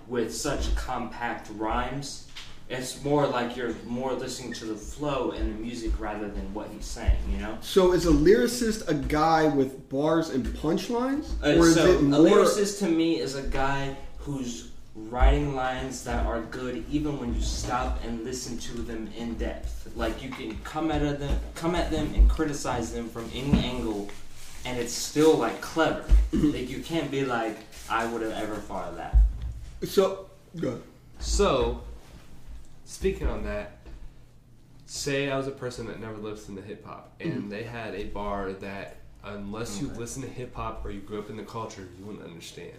with 0.08 0.34
such 0.34 0.74
compact 0.76 1.50
rhymes, 1.56 2.25
it's 2.70 3.04
more 3.04 3.28
like 3.28 3.56
you're 3.56 3.74
more 3.86 4.14
listening 4.14 4.54
to 4.54 4.66
the 4.66 4.76
flow 4.76 5.32
and 5.32 5.54
the 5.54 5.60
music 5.60 6.00
rather 6.00 6.28
than 6.28 6.54
what 6.54 6.68
he's 6.70 6.86
saying. 6.86 7.18
You 7.30 7.38
know. 7.38 7.58
So 7.62 7.94
is 7.94 8.06
a 8.06 8.12
lyricist 8.12 8.88
a 8.88 8.94
guy 8.94 9.48
with 9.48 9.90
bars 9.90 10.30
and 10.30 10.46
punchlines, 10.46 11.28
Uh, 11.44 11.60
or 11.60 11.68
is 11.68 11.76
so 11.76 11.86
it 11.86 11.98
a 11.98 12.00
lyricist 12.02 12.80
to 12.80 12.88
me 12.88 13.20
is 13.20 13.36
a 13.36 13.44
guy 13.44 13.96
who's 14.20 14.72
writing 14.96 15.56
lines 15.56 16.04
that 16.06 16.26
are 16.26 16.42
good 16.44 16.86
even 16.90 17.20
when 17.20 17.36
you 17.36 17.42
stop 17.42 18.02
and 18.06 18.24
listen 18.24 18.58
to 18.58 18.82
them 18.82 19.10
in 19.18 19.36
depth. 19.36 19.92
Like 19.96 20.24
you 20.24 20.30
can 20.30 20.58
come 20.64 20.90
at 20.90 21.20
them, 21.20 21.40
come 21.54 21.76
at 21.76 21.92
them 21.92 22.14
and 22.16 22.30
criticize 22.30 22.94
them 22.94 23.10
from 23.10 23.30
any 23.34 23.60
angle, 23.60 24.10
and 24.66 24.80
it's 24.80 24.94
still 24.94 25.36
like 25.36 25.62
clever. 25.62 26.04
like 26.34 26.70
you 26.70 26.82
can't 26.82 27.12
be 27.12 27.26
like, 27.26 27.58
I 27.90 28.06
would 28.06 28.22
have 28.22 28.32
ever 28.32 28.56
thought 28.56 28.88
of 28.88 28.96
that. 28.98 29.18
So 29.84 30.28
go 30.60 30.70
ahead. 30.70 30.82
So, 31.20 31.82
speaking 32.86 33.28
on 33.28 33.44
that, 33.44 33.80
say 34.86 35.30
I 35.30 35.38
was 35.38 35.48
a 35.48 35.52
person 35.52 35.88
that 35.88 36.00
never 36.00 36.18
listened 36.18 36.58
to 36.58 36.64
hip 36.64 36.86
hop, 36.86 37.14
and 37.20 37.34
mm-hmm. 37.34 37.50
they 37.50 37.64
had 37.64 37.96
a 37.96 38.06
bar 38.06 38.54
that, 38.54 38.98
unless 39.24 39.82
you 39.82 39.88
listen 39.90 40.22
to 40.22 40.30
hip 40.30 40.56
hop 40.56 40.86
or 40.86 40.92
you 40.92 41.02
grew 41.02 41.20
up 41.20 41.30
in 41.30 41.36
the 41.36 41.44
culture, 41.44 41.88
you 42.00 42.06
wouldn't 42.06 42.24
understand. 42.24 42.78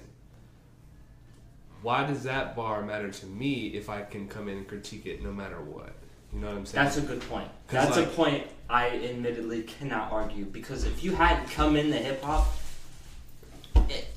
Why 1.82 2.06
does 2.06 2.22
that 2.22 2.56
bar 2.56 2.82
matter 2.82 3.10
to 3.10 3.26
me 3.26 3.68
if 3.68 3.90
I 3.90 4.02
can 4.02 4.28
come 4.28 4.48
in 4.48 4.56
and 4.58 4.66
critique 4.66 5.06
it 5.06 5.22
no 5.22 5.32
matter 5.32 5.60
what? 5.60 5.92
You 6.32 6.40
know 6.40 6.48
what 6.48 6.56
I'm 6.56 6.66
saying? 6.66 6.84
That's 6.84 6.96
a 6.96 7.02
good 7.02 7.20
point. 7.28 7.48
That's 7.68 7.96
like- 7.96 8.06
a 8.06 8.10
point 8.10 8.44
I 8.68 8.88
admittedly 8.88 9.62
cannot 9.62 10.10
argue 10.10 10.44
because 10.44 10.84
if 10.84 11.04
you 11.04 11.14
had 11.14 11.48
come 11.50 11.76
in 11.76 11.90
the 11.90 11.98
hip 11.98 12.22
hop, 12.22 12.46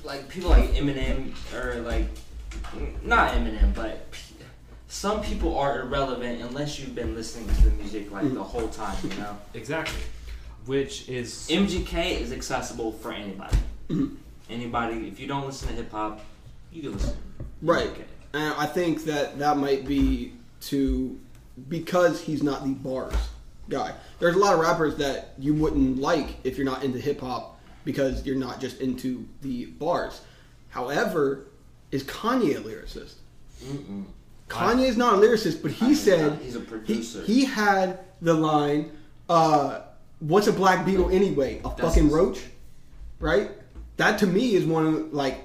like 0.04 0.28
people 0.30 0.50
like 0.50 0.72
Eminem 0.74 1.34
or 1.54 1.82
like 1.82 2.08
not 3.04 3.34
Eminem, 3.34 3.76
but 3.76 4.08
some 4.90 5.22
people 5.22 5.58
are 5.58 5.82
irrelevant 5.82 6.42
unless 6.42 6.80
you've 6.80 6.96
been 6.96 7.16
listening 7.16 7.48
to 7.56 7.62
the 7.62 7.70
music 7.78 8.12
like 8.12 8.26
mm. 8.26 8.34
the 8.34 8.44
whole 8.44 8.68
time. 8.70 8.98
You 9.04 9.10
know, 9.18 9.38
exactly. 9.54 10.02
Which 10.66 11.08
is 11.08 11.48
MGK 11.50 12.20
is 12.20 12.34
accessible 12.34 12.92
for 12.92 13.14
anybody. 13.14 13.58
Mm-hmm. 13.88 14.16
Anybody, 14.50 15.08
if 15.08 15.20
you 15.20 15.28
don't 15.28 15.46
listen 15.46 15.70
to 15.70 15.76
hip 15.76 15.92
hop, 15.92 16.22
you 16.72 16.82
can 16.82 16.94
listen. 16.94 17.16
Right. 17.62 17.94
MGK. 17.94 18.04
And 18.34 18.54
I 18.58 18.66
think 18.66 19.06
that 19.06 19.38
that 19.40 19.58
might 19.58 19.88
be 19.88 20.34
to 20.62 21.20
because 21.68 22.22
he's 22.22 22.42
not 22.42 22.64
the 22.64 22.74
bars 22.74 23.14
guy. 23.70 23.94
There's 24.20 24.36
a 24.36 24.40
lot 24.40 24.56
of 24.56 24.60
rappers 24.60 24.96
that 24.98 25.34
you 25.38 25.54
wouldn't 25.54 26.00
like 26.00 26.38
if 26.44 26.58
you're 26.58 26.66
not 26.66 26.84
into 26.84 27.00
hip 27.00 27.22
hop 27.22 27.60
because 27.86 28.26
you're 28.26 28.36
not 28.36 28.60
just 28.60 28.82
into 28.82 29.28
the 29.42 29.66
bars. 29.66 30.22
However, 30.70 31.46
is 31.92 32.04
Kanye 32.04 32.58
a 32.58 32.62
lyricist? 32.62 33.14
Mm-mm. 33.64 34.06
Kanye 34.50 34.88
is 34.88 34.98
not 34.98 35.14
a 35.14 35.18
lyricist, 35.18 35.62
but 35.62 35.72
he 35.72 35.86
Kanye's 35.92 36.02
said. 36.04 36.40
He's 36.42 36.56
a 36.56 36.60
he, 36.60 36.66
producer. 36.66 37.22
he 37.24 37.46
had 37.46 38.00
the 38.22 38.34
line, 38.34 38.92
uh, 39.30 39.82
"What's 40.20 40.48
a 40.48 40.54
black 40.54 40.86
beetle 40.86 41.10
anyway? 41.10 41.60
A 41.60 41.70
That's 41.70 41.82
fucking 41.82 42.10
roach." 42.12 42.42
Right? 43.20 43.52
That 43.98 44.20
to 44.20 44.28
me 44.28 44.56
is 44.56 44.66
one 44.66 44.86
of 44.88 45.14
like 45.14 45.40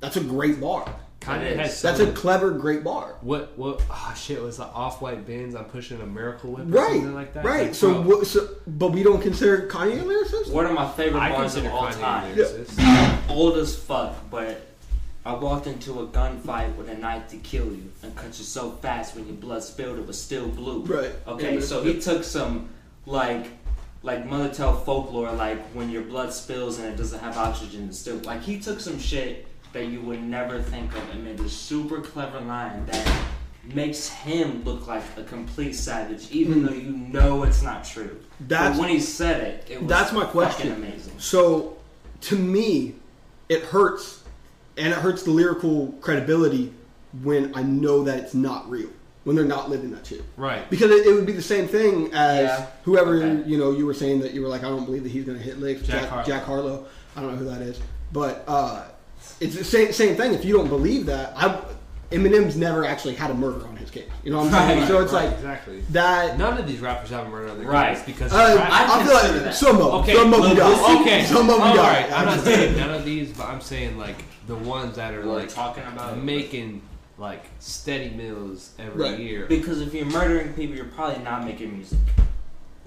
That's 0.00 0.16
a 0.16 0.22
great 0.22 0.60
bar. 0.60 0.92
Kanye 1.20 1.56
has 1.56 1.74
is. 1.74 1.82
That's 1.82 2.00
a 2.00 2.10
clever, 2.12 2.52
great 2.52 2.82
bar. 2.84 3.16
What 3.22 3.52
what? 3.58 3.82
Ah, 3.90 4.14
shit. 4.16 4.40
Was 4.40 4.58
the 4.58 4.64
off 4.64 5.02
white 5.02 5.26
bins? 5.26 5.54
I'm 5.54 5.64
pushing 5.66 6.00
a 6.00 6.06
miracle 6.06 6.52
whip 6.52 6.66
or 6.66 6.70
Right, 6.70 6.92
something 6.92 7.14
like 7.14 7.34
that. 7.34 7.44
right. 7.44 7.66
Like, 7.66 7.74
so, 7.74 8.02
bro, 8.02 8.18
what, 8.18 8.26
so, 8.26 8.48
but 8.66 8.92
we 8.92 9.02
don't 9.02 9.20
consider 9.20 9.66
Kanye 9.68 10.00
a 10.00 10.04
lyricist. 10.04 10.52
One 10.52 10.64
of 10.66 10.72
my 10.74 10.88
favorite 10.92 11.20
I 11.20 11.30
bars 11.30 11.56
of 11.56 11.64
consider 11.64 11.74
all 11.74 11.88
Kanye 11.88 12.00
time. 12.00 12.32
a 12.32 12.36
lyricist. 12.36 13.30
Old 13.30 13.58
as 13.58 13.76
fuck, 13.76 14.14
but 14.30 14.67
I 15.28 15.34
walked 15.34 15.66
into 15.66 16.00
a 16.00 16.06
gunfight 16.06 16.74
with 16.76 16.88
a 16.88 16.96
knife 16.96 17.28
to 17.28 17.36
kill 17.36 17.66
you 17.66 17.92
and 18.02 18.16
cut 18.16 18.38
you 18.38 18.44
so 18.44 18.70
fast 18.70 19.14
when 19.14 19.26
your 19.26 19.36
blood 19.36 19.62
spilled 19.62 19.98
it 19.98 20.06
was 20.06 20.18
still 20.18 20.48
blue. 20.48 20.82
Right. 20.84 21.12
Okay, 21.26 21.56
Yeah, 21.56 21.60
so 21.60 21.82
yeah. 21.82 21.92
he 21.92 22.00
took 22.00 22.24
some 22.24 22.70
like 23.04 23.50
like 24.02 24.24
Mother 24.24 24.48
Tell 24.48 24.74
folklore, 24.74 25.30
like 25.32 25.60
when 25.74 25.90
your 25.90 26.00
blood 26.00 26.32
spills 26.32 26.78
and 26.78 26.88
it 26.88 26.96
doesn't 26.96 27.20
have 27.20 27.36
oxygen, 27.36 27.88
it's 27.88 27.98
still 27.98 28.16
like 28.20 28.40
he 28.40 28.58
took 28.58 28.80
some 28.80 28.98
shit 28.98 29.46
that 29.74 29.88
you 29.88 30.00
would 30.00 30.22
never 30.22 30.62
think 30.62 30.96
of 30.96 31.10
and 31.10 31.22
made 31.22 31.38
a 31.40 31.48
super 31.50 32.00
clever 32.00 32.40
line 32.40 32.86
that 32.86 33.22
makes 33.74 34.08
him 34.08 34.64
look 34.64 34.86
like 34.86 35.02
a 35.18 35.24
complete 35.24 35.74
savage, 35.74 36.30
even 36.30 36.60
hmm. 36.60 36.66
though 36.66 36.72
you 36.72 36.92
know 36.92 37.42
it's 37.42 37.60
not 37.60 37.84
true. 37.84 38.18
That's- 38.40 38.78
but 38.78 38.80
when 38.80 38.88
he 38.88 38.98
said 38.98 39.42
it, 39.42 39.70
it 39.72 39.80
was 39.80 39.90
That's 39.90 40.10
my 40.10 40.24
question. 40.24 40.72
amazing. 40.72 41.18
So, 41.18 41.76
to 42.22 42.36
me, 42.36 42.94
it 43.48 43.64
hurts, 43.64 44.17
and 44.78 44.88
it 44.92 44.98
hurts 44.98 45.22
the 45.22 45.30
lyrical 45.30 45.92
credibility 46.00 46.72
when 47.22 47.52
I 47.54 47.62
know 47.62 48.04
that 48.04 48.18
it's 48.18 48.34
not 48.34 48.68
real. 48.70 48.88
When 49.24 49.36
they're 49.36 49.44
not 49.44 49.68
living 49.68 49.90
that 49.90 50.06
shit. 50.06 50.22
Right. 50.38 50.68
Because 50.70 50.90
it, 50.90 51.06
it 51.06 51.12
would 51.12 51.26
be 51.26 51.32
the 51.32 51.42
same 51.42 51.68
thing 51.68 52.10
as 52.14 52.48
Yeah. 52.48 52.66
whoever 52.84 53.16
Okay. 53.16 53.48
you 53.48 53.58
know. 53.58 53.72
You 53.72 53.84
were 53.84 53.92
saying 53.92 54.20
that 54.20 54.32
you 54.32 54.40
were 54.40 54.48
like, 54.48 54.62
I 54.64 54.68
don't 54.68 54.86
believe 54.86 55.02
that 55.02 55.10
he's 55.10 55.24
going 55.24 55.36
to 55.36 55.44
hit 55.44 55.58
licks. 55.58 55.82
Jack 55.82 56.00
Jack, 56.02 56.08
Harlow. 56.08 56.24
Jack 56.26 56.44
Harlow. 56.44 56.86
I 57.16 57.20
don't 57.20 57.32
know 57.32 57.36
who 57.36 57.44
that 57.46 57.60
is, 57.60 57.78
but 58.12 58.44
uh, 58.48 58.84
it's 59.40 59.54
the 59.56 59.64
same 59.64 59.92
same 59.92 60.16
thing. 60.16 60.32
If 60.32 60.44
you 60.46 60.54
don't 60.56 60.68
believe 60.68 61.06
that, 61.06 61.32
I, 61.36 61.60
Eminem's 62.10 62.56
never 62.56 62.84
actually 62.86 63.14
had 63.14 63.30
a 63.30 63.34
murder 63.34 63.66
on 63.66 63.76
his 63.76 63.90
case. 63.90 64.08
You 64.24 64.30
know 64.32 64.38
what 64.38 64.46
I'm 64.46 64.52
saying? 64.68 64.78
Right, 64.80 64.88
so 64.88 65.02
it's 65.02 65.12
Right, 65.12 65.24
like 65.26 65.34
exactly. 65.34 65.80
that. 65.90 66.38
None 66.38 66.56
of 66.56 66.66
these 66.66 66.80
rappers 66.80 67.10
have 67.10 67.26
a 67.26 67.28
murder 67.28 67.50
on 67.50 67.58
their 67.58 67.68
Right. 67.68 67.96
case 67.96 68.06
because 68.06 68.32
Uh, 68.32 68.54
rap- 68.56 68.70
I, 68.72 68.84
I 69.00 69.04
feel 69.04 69.12
like 69.12 69.22
consider 69.24 69.44
that. 69.44 69.54
some 69.54 69.76
of 69.76 69.78
them, 69.78 69.94
Okay, 70.00 70.14
some 70.14 70.26
of 70.32 70.40
them 70.40 70.40
Lil 70.40 70.56
got. 70.56 71.00
Okay, 71.02 71.24
some 71.26 71.36
of 71.50 71.56
them 71.56 71.60
all 71.60 71.74
got. 71.76 71.92
right. 71.92 72.12
I'm 72.12 72.24
not 72.26 72.40
saying 72.40 72.76
none 72.78 72.90
of 72.94 73.04
these, 73.04 73.32
but 73.32 73.46
I'm 73.46 73.60
saying 73.60 73.98
like 73.98 74.16
the 74.46 74.54
ones 74.54 74.96
that 74.96 75.12
are 75.12 75.20
We're 75.26 75.34
like 75.40 75.48
talking 75.50 75.82
about 75.92 76.16
making 76.22 76.80
like 77.18 77.44
steady 77.58 78.10
meals 78.10 78.70
every 78.78 79.02
Right. 79.10 79.18
year. 79.18 79.44
Because 79.46 79.82
if 79.82 79.92
you're 79.92 80.06
murdering 80.06 80.54
people, 80.54 80.76
you're 80.76 80.86
probably 80.86 81.22
not 81.22 81.44
making 81.44 81.74
music. 81.74 81.98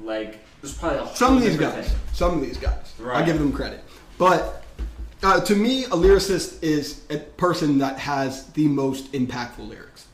Like, 0.03 0.39
there's 0.61 0.74
probably 0.74 0.97
a 0.99 1.03
whole 1.03 1.13
Some 1.15 1.38
of 1.38 1.43
these 1.43 1.57
guys. 1.57 1.86
thing. 1.89 1.97
Some 2.13 2.34
of 2.36 2.41
these 2.41 2.57
guys. 2.57 2.93
I 3.05 3.22
give 3.22 3.38
them 3.38 3.51
credit. 3.51 3.84
But 4.17 4.61
uh, 5.24 5.39
to 5.41 5.55
me, 5.55 5.86
a 5.86 5.89
lyricist 5.89 6.61
is 6.63 7.01
a 7.09 7.17
person 7.17 7.78
that 7.80 7.97
has 7.99 8.47
the 8.47 8.67
most 8.67 9.11
impactful 9.13 9.67
lyrics. 9.67 10.07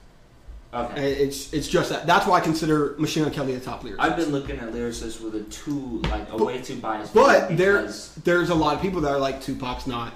Okay. 0.73 1.13
It's 1.13 1.53
it's 1.53 1.67
just 1.67 1.89
that. 1.89 2.05
That's 2.05 2.27
why 2.27 2.37
I 2.37 2.41
consider 2.41 2.95
Machine 2.97 3.23
Gun 3.23 3.31
Kelly 3.33 3.55
a 3.55 3.59
top 3.59 3.83
lyricist. 3.83 3.95
I've 3.99 4.17
been 4.17 4.31
looking 4.31 4.59
at 4.59 4.71
lyricists 4.73 5.21
with 5.21 5.35
a 5.35 5.43
too, 5.43 6.01
like, 6.09 6.27
a 6.29 6.37
But- 6.37 6.45
way 6.45 6.61
too 6.61 6.75
biased. 6.75 7.13
But 7.13 7.55
there, 7.57 7.89
there's 8.23 8.49
a 8.49 8.55
lot 8.55 8.75
of 8.75 8.81
people 8.81 9.01
that 9.01 9.11
are 9.11 9.19
like 9.19 9.41
Tupac's 9.41 9.87
not 9.87 10.13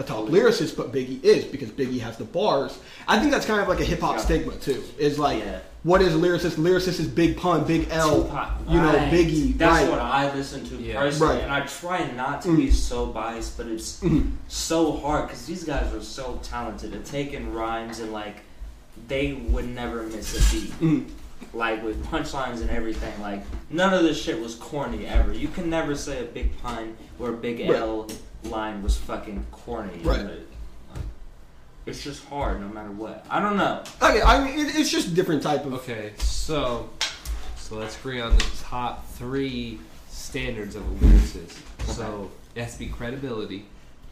a 0.00 0.04
top 0.04 0.26
lyricist, 0.26 0.76
but 0.76 0.92
Biggie 0.92 1.22
is 1.24 1.44
because 1.44 1.70
Biggie 1.70 2.00
has 2.00 2.16
the 2.16 2.24
bars. 2.24 2.78
I 3.08 3.18
think 3.18 3.32
that's 3.32 3.46
kind 3.46 3.60
of 3.60 3.68
like 3.68 3.80
a 3.80 3.84
hip 3.84 4.00
hop 4.00 4.16
Yeah. 4.16 4.22
stigma 4.22 4.54
too. 4.56 4.82
Is 4.96 5.18
like, 5.18 5.40
Yeah. 5.40 5.58
what 5.82 6.00
is 6.02 6.14
a 6.14 6.18
lyricist? 6.18 6.52
Lyricist 6.56 7.00
is 7.00 7.08
Big 7.08 7.36
Pun, 7.36 7.64
Big 7.64 7.88
L, 7.90 8.22
Tupac, 8.24 8.50
you 8.68 8.80
know. 8.80 8.92
Biggie. 9.10 9.58
That's 9.58 9.82
right. 9.82 9.90
what 9.90 9.98
I 10.00 10.32
listen 10.34 10.64
to 10.68 10.76
Yeah. 10.76 11.00
personally, 11.00 11.34
Right. 11.34 11.42
and 11.42 11.52
I 11.52 11.60
try 11.66 12.08
not 12.12 12.42
to 12.42 12.56
be 12.56 12.70
so 12.70 13.06
biased, 13.06 13.56
but 13.56 13.66
it's 13.66 14.00
so 14.46 14.92
hard 14.92 15.26
because 15.28 15.46
these 15.46 15.64
guys 15.64 15.92
are 15.92 16.02
so 16.02 16.38
talented 16.44 16.94
at 16.94 17.04
taking 17.04 17.52
rhymes 17.52 17.98
and 17.98 18.12
like 18.12 18.36
they 19.08 19.32
would 19.48 19.66
never 19.68 20.02
miss 20.04 20.34
a 20.36 20.54
beat. 20.54 20.80
Mhm. 20.80 21.04
Like 21.54 21.84
with 21.84 22.04
punchlines 22.06 22.60
and 22.60 22.70
everything, 22.70 23.12
like 23.22 23.42
none 23.70 23.94
of 23.94 24.02
this 24.02 24.20
shit 24.20 24.40
was 24.40 24.54
corny 24.56 25.06
ever. 25.06 25.32
You 25.32 25.48
can 25.48 25.70
never 25.70 25.94
say 25.94 26.20
a 26.20 26.24
big 26.24 26.60
pun 26.62 26.96
or 27.18 27.30
a 27.30 27.32
big 27.32 27.60
Right. 27.60 27.78
L 27.80 28.06
line 28.48 28.82
was 28.82 28.96
fucking 28.96 29.46
corny. 29.52 30.00
Right. 30.02 30.24
Like, 30.24 30.40
It's 31.86 32.02
just 32.02 32.24
hard, 32.26 32.60
no 32.60 32.68
matter 32.68 32.90
what. 32.90 33.24
I 33.30 33.40
don't 33.40 33.56
know. 33.56 33.82
Okay, 34.02 34.20
I 34.22 34.44
mean, 34.44 34.66
it, 34.66 34.76
it's 34.76 34.90
just 34.90 35.14
different 35.14 35.42
type 35.42 35.64
of. 35.64 35.72
Okay, 35.74 36.12
so 36.18 36.90
so 37.56 37.76
let's 37.76 37.98
agree 37.98 38.20
on 38.20 38.34
the 38.36 38.44
top 38.62 39.06
three 39.12 39.78
standards 40.10 40.76
of 40.76 40.82
a 40.82 41.04
lyricist. 41.06 41.56
So 41.86 42.30
it 42.54 42.62
has 42.62 42.74
to 42.74 42.78
be 42.78 42.86
credibility. 42.88 43.64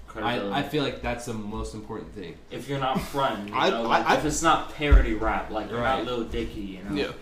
Credibility. 0.07 0.51
I, 0.55 0.61
I 0.61 0.63
feel 0.63 0.83
like 0.85 1.03
that's 1.03 1.27
the 1.27 1.35
most 1.35 1.75
important 1.75 2.15
thing. 2.15 2.35
if 2.51 2.69
you're 2.69 2.79
not 2.79 2.99
fronting, 3.01 3.49
you 3.49 3.53
know, 3.53 3.59
I- 3.59 3.69
like, 3.81 4.07
I- 4.07 4.17
if 4.17 4.25
it's 4.25 4.43
not 4.43 4.75
parody 4.75 5.13
rap, 5.15 5.51
like 5.51 5.69
you're 5.71 5.81
Right. 5.81 6.03
not 6.03 6.07
Lil 6.07 6.25
Dicky, 6.25 6.61
you 6.61 6.83
know, 6.85 6.95
Yeah. 6.97 7.13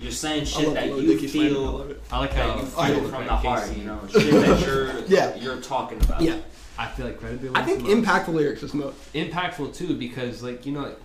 You're 0.00 0.10
saying 0.12 0.44
shit 0.44 0.74
that 0.74 0.88
Lil 0.88 1.02
you 1.02 1.14
Dicky 1.14 1.26
feel 1.28 1.60
love. 1.62 1.96
I 2.12 2.18
like 2.18 2.32
that 2.34 2.38
how 2.50 2.56
you 2.56 2.68
I 2.78 2.88
feel 2.88 2.98
love 3.02 3.10
from 3.10 3.20
that 3.26 3.28
the 3.28 3.36
heart, 3.48 3.76
you 3.76 3.84
know, 3.84 4.00
shit 4.10 4.32
that 4.32 4.60
you're 4.66 4.98
Yeah. 5.06 5.34
you're 5.36 5.60
talking 5.60 6.02
about. 6.02 6.20
Yeah, 6.20 6.38
I 6.78 6.86
feel 6.88 7.06
like 7.06 7.18
credibility. 7.20 7.58
I 7.58 7.64
think 7.64 7.86
is 7.86 7.94
impactful 7.94 8.34
lyrics 8.34 8.62
is 8.62 8.74
most. 8.74 8.96
impactful 9.14 9.74
too 9.74 9.94
because 9.96 10.42
like 10.42 10.66
you 10.66 10.72
know, 10.72 10.82
like, 10.82 10.98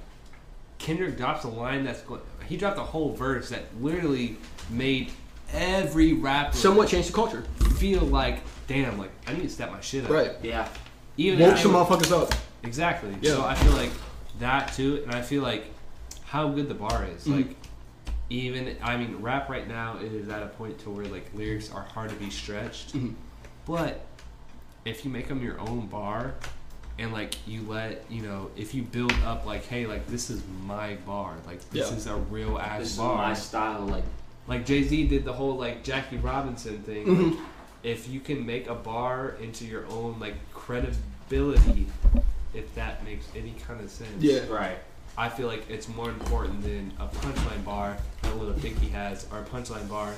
Kendrick 0.80 1.18
drops 1.18 1.44
a 1.44 1.50
line 1.50 1.84
that's 1.84 2.02
going. 2.02 2.22
He 2.48 2.58
dropped 2.58 2.78
a 2.80 2.84
whole 2.84 3.14
verse 3.14 3.50
that 3.50 3.64
literally 3.80 4.38
made 4.70 5.12
every 5.54 6.14
rapper 6.14 6.56
Somewhat 6.56 6.88
changed 6.90 7.10
the 7.10 7.14
culture. 7.14 7.44
feel 7.78 8.02
like, 8.02 8.40
damn, 8.68 8.98
like 8.98 9.12
I 9.28 9.34
need 9.34 9.44
to 9.44 9.50
step 9.50 9.72
my 9.72 9.82
shit 9.82 10.06
up. 10.06 10.10
Right. 10.10 10.32
Yeah. 10.42 10.68
Even 11.18 11.40
Woke 11.40 11.54
if- 11.56 11.60
some 11.60 11.74
motherfuckers 11.74 12.12
up. 12.12 12.34
Exactly. 12.64 13.14
Yeah. 13.22 13.32
So 13.36 13.44
I 13.46 13.56
feel 13.56 13.72
like 13.74 13.92
that 14.40 14.74
too, 14.74 15.02
and 15.06 15.14
I 15.14 15.22
feel 15.22 15.44
like 15.44 15.66
how 16.26 16.50
good 16.50 16.68
the 16.70 16.74
bar 16.76 17.06
is. 17.16 17.26
Mhm. 17.26 17.38
Like 17.38 17.56
even 18.30 18.76
I 18.84 18.98
mean, 18.98 19.18
rap 19.22 19.50
right 19.50 19.68
now 19.68 19.98
is 19.98 20.30
at 20.30 20.44
a 20.44 20.48
point 20.48 20.80
to 20.80 20.90
where 20.90 21.06
like 21.06 21.26
lyrics 21.34 21.72
are 21.72 21.82
hard 21.84 22.10
to 22.10 22.16
be 22.16 22.30
stretched, 22.30 22.94
Mhm. 22.94 23.16
but 23.66 24.06
if 24.86 25.04
you 25.04 25.12
make 25.12 25.28
them 25.28 25.42
your 25.44 25.60
own 25.60 25.88
bar. 25.88 26.36
And 27.02 27.14
like 27.14 27.36
you 27.48 27.62
let 27.62 28.04
you 28.10 28.24
know, 28.24 28.52
if 28.58 28.74
you 28.74 28.84
build 28.84 29.14
up 29.24 29.46
like, 29.46 29.66
hey, 29.68 29.86
like 29.88 30.06
this 30.08 30.30
is 30.30 30.42
my 30.66 30.96
bar, 31.06 31.36
like 31.48 31.62
this 31.70 31.90
Yeah. 31.90 31.96
is 31.96 32.08
a 32.08 32.16
real 32.18 32.58
ass 32.60 32.80
This 32.80 32.92
is 32.92 32.98
bar. 32.98 33.16
my 33.16 33.34
style. 33.34 33.86
Like 33.86 34.04
Like 34.48 34.66
Jay 34.66 34.84
Z 34.84 35.08
did 35.08 35.24
the 35.24 35.32
whole 35.32 35.56
like 35.56 35.82
Jackie 35.82 36.18
Robinson 36.18 36.80
thing. 36.84 37.06
Mhm. 37.06 37.32
Like, 37.32 37.40
if 37.84 38.10
you 38.10 38.20
can 38.20 38.46
make 38.46 38.68
a 38.68 38.76
bar 38.76 39.38
into 39.42 39.64
your 39.64 39.86
own 39.88 40.18
like 40.20 40.36
credibility, 40.54 41.88
if 42.54 42.76
that 42.76 43.06
makes 43.06 43.28
any 43.34 43.54
kind 43.66 43.80
of 43.80 43.90
sense. 43.90 44.22
Yeah. 44.22 44.46
right. 44.50 44.80
I 45.20 45.28
feel 45.28 45.47
like 45.47 45.70
it's 45.70 45.89
more 45.89 46.09
important 46.09 46.61
than 46.63 46.93
a 46.97 47.05
punchline 47.07 47.63
bar 47.65 47.97
that 48.22 48.38
Little 48.38 48.53
Dicky 48.53 48.88
has, 48.88 49.28
or 49.32 49.39
a 49.39 49.43
punchline 49.43 49.88
bar 49.89 50.13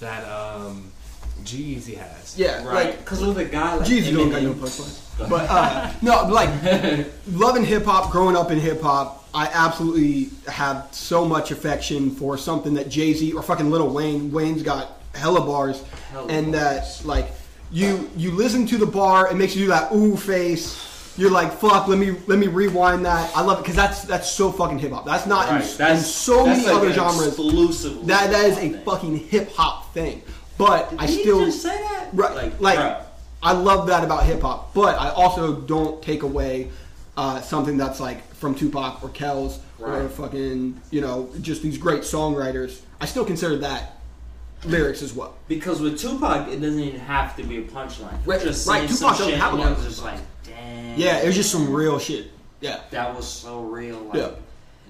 that 0.00 0.24
um 0.30 0.92
G-Eazy 1.44 1.96
has. 1.96 2.36
Yeah, 2.38 2.56
Right. 2.64 2.86
like 2.90 2.98
Because 2.98 3.24
with 3.24 3.38
a 3.38 3.44
guy 3.44 3.76
like 3.76 3.86
Jesus 3.86 4.12
don't 4.14 4.30
got 4.30 4.42
no 4.42 4.52
Eminem- 4.52 4.58
punchline. 4.60 5.28
But 5.30 5.46
uh, 5.50 5.92
no, 6.02 6.24
like 6.26 7.06
loving 7.32 7.64
hip 7.64 7.84
hop, 7.84 8.10
growing 8.12 8.36
up 8.36 8.50
in 8.50 8.60
hip 8.60 8.80
hop, 8.82 9.26
I 9.32 9.48
absolutely 9.52 10.30
have 10.52 10.88
so 10.92 11.24
much 11.24 11.50
affection 11.50 12.10
for 12.10 12.36
something 12.36 12.74
that 12.74 12.88
Jay 12.90 13.14
Z 13.14 13.32
or 13.32 13.42
fucking 13.42 13.70
Little 13.70 13.88
Wayne. 13.88 14.30
Wayne's 14.30 14.62
got 14.62 15.00
hella 15.14 15.40
bars, 15.40 15.82
Hella 16.12 16.26
and 16.28 16.52
bars. 16.52 16.98
that 17.00 17.06
like 17.06 17.30
you 17.72 18.10
you 18.16 18.32
listen 18.32 18.66
to 18.66 18.76
the 18.76 18.86
bar, 18.86 19.30
it 19.30 19.36
makes 19.36 19.56
you 19.56 19.62
do 19.64 19.68
that 19.68 19.92
ooh 19.92 20.16
face. 20.16 20.84
You're 21.18 21.30
like 21.32 21.52
fuck. 21.52 21.88
Let 21.88 21.98
me 21.98 22.12
let 22.26 22.38
me 22.38 22.46
rewind 22.46 23.04
that. 23.04 23.36
I 23.36 23.42
love 23.42 23.58
it 23.58 23.62
because 23.62 23.76
that's 23.76 24.02
that's 24.02 24.30
so 24.30 24.52
fucking 24.52 24.78
hip 24.78 24.92
hop. 24.92 25.04
That's 25.04 25.26
not 25.26 25.48
Right. 25.48 25.60
in, 25.62 25.76
That's 25.76 25.98
in 26.00 26.04
so 26.04 26.44
that's 26.44 26.60
many 26.64 26.72
like 26.72 26.76
other 26.76 26.92
genres. 26.92 27.26
Exclusive. 27.28 28.06
That 28.06 28.30
that 28.30 28.44
is 28.46 28.56
a 28.56 28.60
thing. 28.60 28.80
fucking 28.84 29.16
hip 29.16 29.50
hop 29.52 29.92
thing. 29.92 30.22
But 30.56 30.92
I 30.98 31.06
Did 31.06 31.16
he 31.16 31.22
still 31.22 31.44
just 31.46 31.62
say 31.62 31.76
that? 31.76 32.08
Right, 32.12 32.34
Like, 32.34 32.60
like, 32.60 32.78
bruh. 32.78 33.02
I 33.42 33.52
love 33.52 33.86
that 33.88 34.02
about 34.02 34.24
hip 34.24 34.40
hop, 34.42 34.74
but 34.74 34.98
I 34.98 35.10
also 35.10 35.54
don't 35.60 36.02
take 36.02 36.22
away 36.24 36.70
uh, 37.16 37.40
something 37.40 37.76
that's 37.76 38.00
like 38.00 38.24
from 38.34 38.54
Tupac 38.54 39.02
or 39.02 39.08
Kells 39.10 39.60
or 39.80 40.08
fucking 40.08 40.80
you 40.90 41.00
know 41.00 41.30
just 41.40 41.62
these 41.62 41.78
great 41.78 42.02
songwriters. 42.02 42.80
I 43.00 43.06
still 43.06 43.24
consider 43.24 43.58
that 43.58 43.96
lyrics 44.64 45.02
as 45.02 45.12
well. 45.14 45.36
Because 45.46 45.80
with 45.80 45.98
Tupac, 46.00 46.48
it 46.48 46.60
doesn't 46.60 46.80
even 46.80 47.00
have 47.00 47.36
to 47.36 47.44
be 47.44 47.58
a 47.58 47.62
punchline. 47.62 48.18
Right, 48.26 48.40
just 48.40 48.66
right, 48.68 48.88
Tupac 48.88 49.16
doesn't 49.18 49.28
shit 49.30 49.38
have 49.38 49.52
a 49.52 49.56
and 49.56 49.60
lot 49.64 49.72
it 49.72 49.76
was 49.76 49.84
of 49.86 49.90
just 49.92 50.02
like, 50.02 50.18
damn. 50.60 50.98
Yeah, 50.98 51.18
it 51.18 51.26
was 51.26 51.34
just 51.36 51.50
some 51.52 51.72
real 51.72 51.98
shit. 51.98 52.30
Yeah, 52.60 52.80
That 52.90 53.14
was 53.14 53.26
so 53.28 53.62
real. 53.62 53.98
Like, 54.00 54.14
Yeah. 54.18 54.30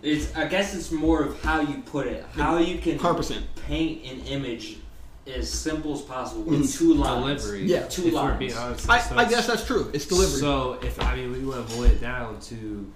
It's. 0.01 0.35
I 0.37 0.47
guess 0.47 0.75
it's 0.75 0.91
more 0.93 1.23
of 1.25 1.43
how 1.43 1.61
you 1.61 1.83
put 1.85 2.07
it, 2.07 2.25
how 2.33 2.59
you 2.59 2.79
can 2.79 2.99
100%. 2.99 3.43
paint 3.67 4.05
an 4.07 4.21
image 4.27 4.77
as 5.27 5.51
simple 5.51 5.93
as 5.93 6.01
possible 6.03 6.43
with 6.43 6.61
Mhm. 6.63 6.79
two 6.79 6.95
lines. 6.95 7.43
Delivery. 7.43 7.67
Yeah. 7.67 7.87
Two 7.89 8.07
if 8.07 8.15
lines. 8.15 8.39
being 8.39 8.55
honest. 8.55 8.89
I, 8.89 9.01
So 9.01 9.17
I 9.17 9.25
guess 9.27 9.47
that's 9.47 9.65
true. 9.67 9.91
It's 9.93 10.07
delivery. 10.07 10.39
So 10.41 10.79
if 10.83 11.03
I 11.03 11.17
mean 11.17 11.33
we 11.33 11.41
want 11.45 11.69
to 11.69 11.75
boil 11.77 11.85
it 11.85 12.01
down 12.01 12.41
to 12.43 12.91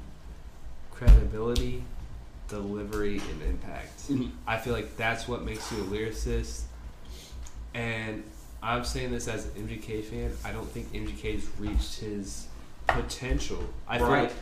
credibility, 0.93 1.83
delivery, 2.49 3.19
and 3.31 3.43
impact. 3.43 4.09
Mhm. 4.09 4.31
I 4.47 4.57
feel 4.59 4.73
like 4.73 4.97
that's 4.97 5.27
what 5.29 5.43
makes 5.45 5.71
you 5.73 5.79
a 5.79 5.85
lyricist. 5.85 6.63
And 7.75 8.23
I'm 8.63 8.85
saying 8.85 9.11
this 9.11 9.27
as 9.29 9.47
an 9.47 9.53
MGK 9.57 10.03
fan. 10.03 10.33
I 10.45 10.53
don't 10.53 10.71
think 10.71 10.93
MGK's 10.95 11.45
reached 11.59 11.97
his 12.01 12.47
potential. 12.87 13.63
I 13.89 13.99
feel 13.99 14.07
Right. 14.09 14.23
like 14.25 14.33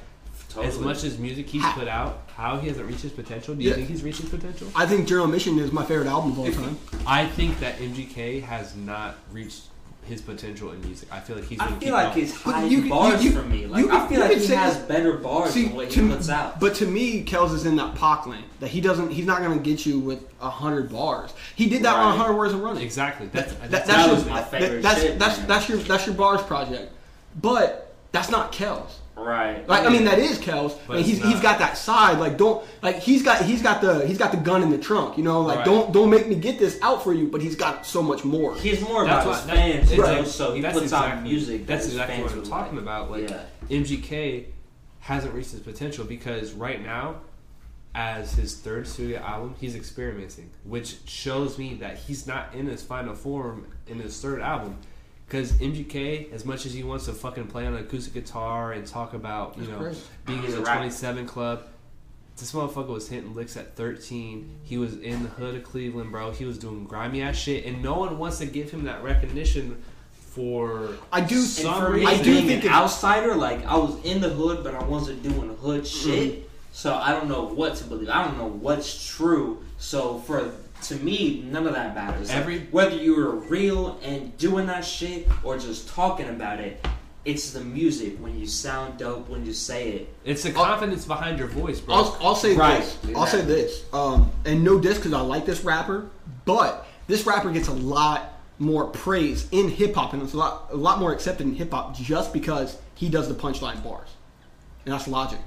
Totally. 0.49 0.67
as 0.69 0.79
much 0.79 1.05
as 1.05 1.19
music 1.19 1.49
he's 1.49 1.63
Ha- 1.63 1.75
put 1.79 1.89
out, 1.89 2.23
how 2.37 2.57
he 2.59 2.69
hasn't 2.69 2.87
reached 2.89 3.03
his 3.03 3.13
potential. 3.13 3.55
Do 3.55 3.63
you 3.63 3.71
Yeah. 3.71 3.77
think 3.77 3.89
he's 3.89 4.03
reached 4.03 4.21
his 4.21 4.31
potential? 4.31 4.69
I 4.75 4.87
think 4.87 5.07
General 5.07 5.27
Admission 5.27 5.59
is 5.59 5.71
my 5.73 5.85
favorite 5.85 6.09
album 6.09 6.33
of 6.33 6.39
all 6.41 6.51
time. 6.51 6.77
I 7.07 7.27
think 7.27 7.61
that 7.61 7.81
MGK 7.81 8.41
has 8.41 8.75
not 8.75 9.17
reached 9.33 9.63
his 10.03 10.21
potential 10.23 10.73
in 10.73 10.81
music. 10.81 11.09
I 11.13 11.21
feel 11.21 11.37
like 11.37 11.47
he's. 11.47 11.61
I 11.61 11.69
feel 11.73 11.93
like 11.93 12.09
up. 12.09 12.17
it's 12.17 12.33
But 12.43 12.55
high 12.55 12.65
you- 12.65 12.81
you- 12.83 12.89
bars 12.91 13.23
you- 13.23 13.31
for 13.33 13.43
me. 13.43 13.67
Like 13.67 13.85
you 13.85 13.93
I 13.93 14.09
feel 14.09 14.19
like 14.19 14.31
could 14.31 14.39
he 14.41 14.47
say 14.47 14.57
has 14.57 14.75
that- 14.79 14.89
better 14.89 15.13
bars 15.13 15.53
See, 15.53 15.67
than 15.67 15.77
what 15.77 15.93
he 15.93 16.01
puts 16.09 16.29
out. 16.29 16.59
but 16.59 16.75
to 16.77 16.87
me, 16.87 17.23
Kels 17.23 17.55
is 17.55 17.65
in 17.65 17.77
that 17.77 17.95
Pac 17.95 18.27
lane 18.27 18.43
that 18.59 18.69
he 18.71 18.81
doesn't. 18.81 19.11
He's 19.13 19.27
not 19.27 19.41
going 19.41 19.57
to 19.57 19.63
get 19.63 19.87
you 19.87 20.01
with 20.01 20.25
a 20.41 20.51
hundred 20.51 20.91
bars. 20.91 21.31
He 21.55 21.69
did 21.69 21.83
that 21.85 21.95
on 21.95 22.07
Right. 22.13 22.19
hundred 22.19 22.39
words 22.39 22.55
of 22.55 22.61
running. 22.61 22.83
exactly. 22.83 23.29
That's, 23.31 23.53
That, 23.53 23.71
that's, 23.71 23.87
that's 23.87 23.87
that 23.89 24.07
your, 24.07 24.15
was 24.17 24.27
my 24.27 24.41
that- 24.41 24.51
favorite 24.51 24.83
that's, 24.83 25.01
shit, 25.01 25.19
that's, 25.19 25.39
man. 25.39 25.47
that's 25.47 25.69
your 25.69 25.79
that's 25.79 26.07
your 26.07 26.15
bars 26.17 26.43
project, 26.43 26.91
but 27.41 27.90
that's 28.13 28.31
not 28.31 28.53
Kels. 28.53 28.91
right. 29.17 29.67
Like 29.69 29.85
I 29.85 29.91
mean, 29.91 30.05
that 30.05 30.19
is 30.19 30.39
Kels. 30.39 30.77
But 30.87 30.97
Like, 30.97 31.07
he's 31.07 31.19
it's 31.19 31.27
he's 31.27 31.35
not. 31.35 31.43
got 31.43 31.59
that 31.59 31.77
side. 31.77 32.19
Like 32.19 32.37
don't 32.39 32.65
like 32.83 32.97
he's 33.01 33.23
got 33.23 33.45
he's 33.45 33.63
got 33.63 33.81
the 33.83 34.07
he's 34.07 34.19
got 34.19 34.31
the 34.31 34.39
gun 34.39 34.63
in 34.63 34.71
the 34.71 34.79
trunk. 34.79 35.17
You 35.19 35.25
know, 35.25 35.43
like 35.43 35.59
Right. 35.59 35.65
don't 35.67 35.93
don't 35.93 36.11
make 36.11 36.27
me 36.27 36.35
get 36.37 36.59
this 36.59 36.79
out 36.83 37.03
for 37.05 37.13
you. 37.13 37.27
But 37.29 37.43
he's 37.43 37.55
got 37.57 37.85
so 37.87 38.03
much 38.03 38.25
more. 38.25 38.55
He's 38.57 38.81
more 38.81 39.05
That's 39.05 39.25
about 39.25 39.27
what- 39.27 39.37
his 39.37 39.51
fans, 39.51 39.93
it's 39.93 40.03
though, 40.03 40.25
so 40.25 40.55
he 40.55 40.61
that's 40.61 40.79
puts 40.79 40.93
out 40.93 41.05
exactly- 41.07 41.31
music. 41.31 41.67
That's 41.67 41.85
his 41.85 41.95
exactly 41.95 42.23
what 42.23 42.33
I'm 42.33 42.43
talking 42.45 42.75
like. 42.77 42.83
about. 42.83 43.11
Like 43.11 43.29
yeah. 43.31 43.43
MGK 43.69 44.47
hasn't 45.01 45.35
reached 45.35 45.51
his 45.53 45.61
potential 45.61 46.05
because 46.05 46.53
right 46.53 46.83
now, 46.83 47.17
as 47.95 48.35
his 48.35 48.55
third 48.57 48.87
studio 48.87 49.19
album, 49.21 49.55
he's 49.61 49.75
experimenting, 49.75 50.51
which 50.65 50.99
shows 51.07 51.59
me 51.59 51.75
that 51.75 51.97
he's 51.99 52.27
not 52.27 52.55
in 52.55 52.67
his 52.67 52.83
final 52.83 53.15
form 53.15 53.67
in 53.89 53.99
his 53.99 54.21
third 54.21 54.41
album. 54.41 54.77
Because 55.31 55.53
MGK, 55.53 56.33
as 56.33 56.45
much 56.45 56.67
as 56.67 56.75
he 56.75 56.83
wants 56.83 57.05
to 57.05 57.13
fucking 57.13 57.47
play 57.47 57.65
on 57.65 57.75
an 57.75 57.85
acoustic 57.85 58.15
guitar 58.15 58.73
and 58.73 58.85
talk 58.85 59.15
about 59.15 59.57
you 59.57 59.63
That's 59.63 59.73
know 59.73 59.79
crazy. 59.85 60.01
being 60.27 60.43
He's 60.43 60.55
in 60.55 60.57
the 60.59 60.65
rapper. 60.67 60.79
27 60.79 61.27
club, 61.27 61.63
this 62.37 62.51
motherfucker 62.53 62.89
was 62.89 63.09
hitting 63.09 63.33
licks 63.37 63.57
at 63.57 63.77
13. 63.77 64.59
He 64.65 64.77
was 64.77 64.97
in 64.97 65.23
the 65.23 65.29
hood 65.29 65.55
of 65.55 65.63
Cleveland, 65.63 66.11
bro. 66.11 66.33
He 66.33 66.45
was 66.47 66.59
doing 66.59 66.83
grimy 66.85 67.23
ass 67.23 67.37
shit, 67.37 67.65
and 67.65 67.81
no 67.81 67.95
one 67.97 68.19
wants 68.19 68.39
to 68.39 68.47
give 68.47 68.73
him 68.73 68.83
that 68.85 69.05
recognition 69.05 69.81
for 70.13 70.89
I 71.13 71.21
do. 71.21 71.37
And 71.37 71.45
some 71.45 71.81
for 71.81 71.91
me, 71.91 72.05
I 72.07 72.17
do 72.19 72.25
being 72.25 72.47
think 72.49 72.65
an 72.65 72.71
it- 72.71 72.75
outsider, 72.75 73.37
like 73.37 73.65
I 73.67 73.77
was 73.77 74.05
in 74.05 74.21
the 74.21 74.31
hood, 74.31 74.65
but 74.65 74.75
I 74.75 74.83
wasn't 74.83 75.23
doing 75.23 75.57
hood 75.59 75.83
Mm-hmm. 75.85 76.11
shit. 76.11 76.51
So 76.73 76.93
I 76.95 77.13
don't 77.13 77.29
know 77.29 77.45
what 77.45 77.77
to 77.77 77.85
believe. 77.85 78.09
I 78.09 78.25
don't 78.25 78.37
know 78.37 78.47
what's 78.49 79.09
true. 79.09 79.63
So 79.79 80.19
for 80.19 80.51
to 80.83 80.97
me, 80.97 81.45
none 81.51 81.67
of 81.67 81.75
that 81.75 81.95
matters. 81.95 82.29
Like, 82.29 82.39
Every- 82.39 82.67
whether 82.71 82.97
you 82.97 83.15
were 83.17 83.31
real 83.37 83.99
and 84.03 84.37
doing 84.39 84.67
that 84.67 84.85
shit 84.85 85.29
or 85.45 85.59
just 85.59 85.89
talking 85.89 86.29
about 86.29 86.61
it, 86.61 86.85
it's 87.25 87.51
the 87.51 87.61
music. 87.61 88.17
When 88.19 88.39
you 88.39 88.47
sound 88.47 88.99
dope, 88.99 89.29
when 89.29 89.45
you 89.45 89.53
say 89.53 89.91
it. 89.91 90.15
It's 90.25 90.43
the 90.43 90.53
confidence 90.53 91.05
behind 91.05 91.39
your 91.39 91.49
voice, 91.49 91.79
bro. 91.81 91.95
I'll, 91.95 92.19
I'll 92.23 92.35
say 92.35 92.57
Right, 92.57 92.81
this. 93.03 93.17
I'll 93.17 93.27
say 93.27 93.43
this. 93.43 93.85
Um, 93.93 94.31
and 94.47 94.65
no 94.65 94.81
diss 94.81 94.97
because 94.97 95.13
I 95.13 95.21
like 95.21 95.45
this 95.45 95.63
rapper, 95.63 96.09
but 96.47 96.87
this 97.09 97.27
rapper 97.27 97.51
gets 97.51 97.69
a 97.69 97.73
lot 97.75 98.33
more 98.59 98.87
praise 98.87 99.49
in 99.53 99.69
hip 99.69 99.95
hop, 99.95 100.13
and 100.15 100.23
it's 100.23 100.33
a 100.35 100.37
lot 100.37 100.69
a 100.71 100.77
lot 100.77 100.99
more 100.99 101.13
accepted 101.13 101.47
in 101.47 101.55
hip 101.55 101.71
hop 101.73 101.95
just 101.97 102.33
because 102.33 102.77
he 102.95 103.09
does 103.09 103.29
the 103.29 103.35
punchline 103.35 103.83
bars, 103.83 104.09
and 104.85 104.93
that's 104.95 105.07
Logic. 105.09 105.39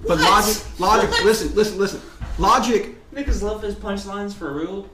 But 0.00 0.18
What? 0.18 0.20
Logic, 0.20 0.62
Logic, 0.78 1.24
listen, 1.24 1.54
listen, 1.56 1.78
listen. 1.78 2.00
Logic. 2.38 2.94
Niggas 3.18 3.42
love 3.42 3.62
his 3.62 3.74
punchlines 3.74 4.32
for 4.32 4.52
real. 4.52 4.88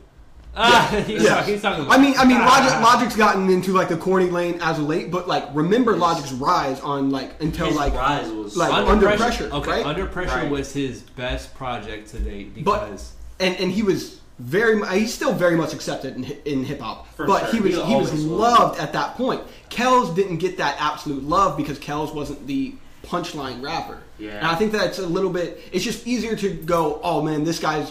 ah, 0.57 0.89
he's, 1.07 1.23
Yeah. 1.23 1.35
talking, 1.37 1.53
he's 1.53 1.63
talking 1.63 1.85
about. 1.85 1.99
I 1.99 2.01
mean, 2.01 2.15
I 2.17 2.25
mean, 2.25 2.39
Logic, 2.39 2.73
Ah. 2.73 2.81
Logic's 2.95 3.17
gotten 3.17 3.51
into 3.51 3.73
like 3.73 3.89
the 3.89 3.97
corny 3.97 4.31
lane 4.31 4.59
as 4.63 4.79
of 4.79 4.87
late, 4.87 5.11
but 5.11 5.29
like 5.29 5.45
remember 5.53 5.97
Logic's 5.97 6.33
rise 6.33 6.81
on 6.81 7.11
like 7.11 7.41
until 7.43 7.67
His 7.67 7.77
like 7.77 7.93
rise 7.93 8.31
was 8.31 8.57
like- 8.57 8.73
under, 8.73 8.91
Under 8.91 9.07
pressure, 9.07 9.49
Pressure, 9.49 9.55
Okay, 9.55 9.71
right? 9.71 9.87
under 9.87 10.07
pressure 10.07 10.31
Right. 10.37 10.51
was 10.51 10.73
his 10.73 11.01
best 11.03 11.55
project 11.55 12.09
to 12.11 12.19
date 12.19 12.65
But- 12.65 12.87
because 12.89 13.13
and 13.41 13.57
and 13.57 13.71
he 13.73 13.83
was 13.83 14.21
very 14.39 14.77
mu- 14.77 14.87
he's 14.87 15.13
still 15.15 15.33
very 15.33 15.57
much 15.57 15.75
accepted 15.75 16.17
in 16.17 16.25
in 16.45 16.65
hip 16.65 16.81
hop, 16.81 17.07
but 17.19 17.51
sure. 17.51 17.53
he 17.53 17.61
was 17.61 17.75
He 17.75 17.83
he, 17.83 17.95
was 17.97 18.11
was. 18.13 18.25
loved 18.25 18.81
at 18.81 18.93
that 18.93 19.17
point. 19.17 19.43
Kells 19.71 20.11
didn't 20.15 20.39
get 20.39 20.57
that 20.59 20.77
absolute 20.81 21.25
love 21.25 21.57
because 21.57 21.79
Kells 21.79 22.13
wasn't 22.13 22.47
the 22.47 22.75
punchline 23.05 23.63
rapper. 23.63 23.99
Yeah. 24.19 24.39
and 24.39 24.47
I 24.47 24.55
think 24.55 24.71
that's 24.73 24.99
a 25.01 25.07
little 25.07 25.31
bit. 25.31 25.61
It's 25.73 25.85
just 25.85 26.07
easier 26.07 26.37
to 26.37 26.49
go, 26.51 27.01
oh 27.03 27.21
man, 27.23 27.43
this 27.45 27.59
guy's 27.59 27.91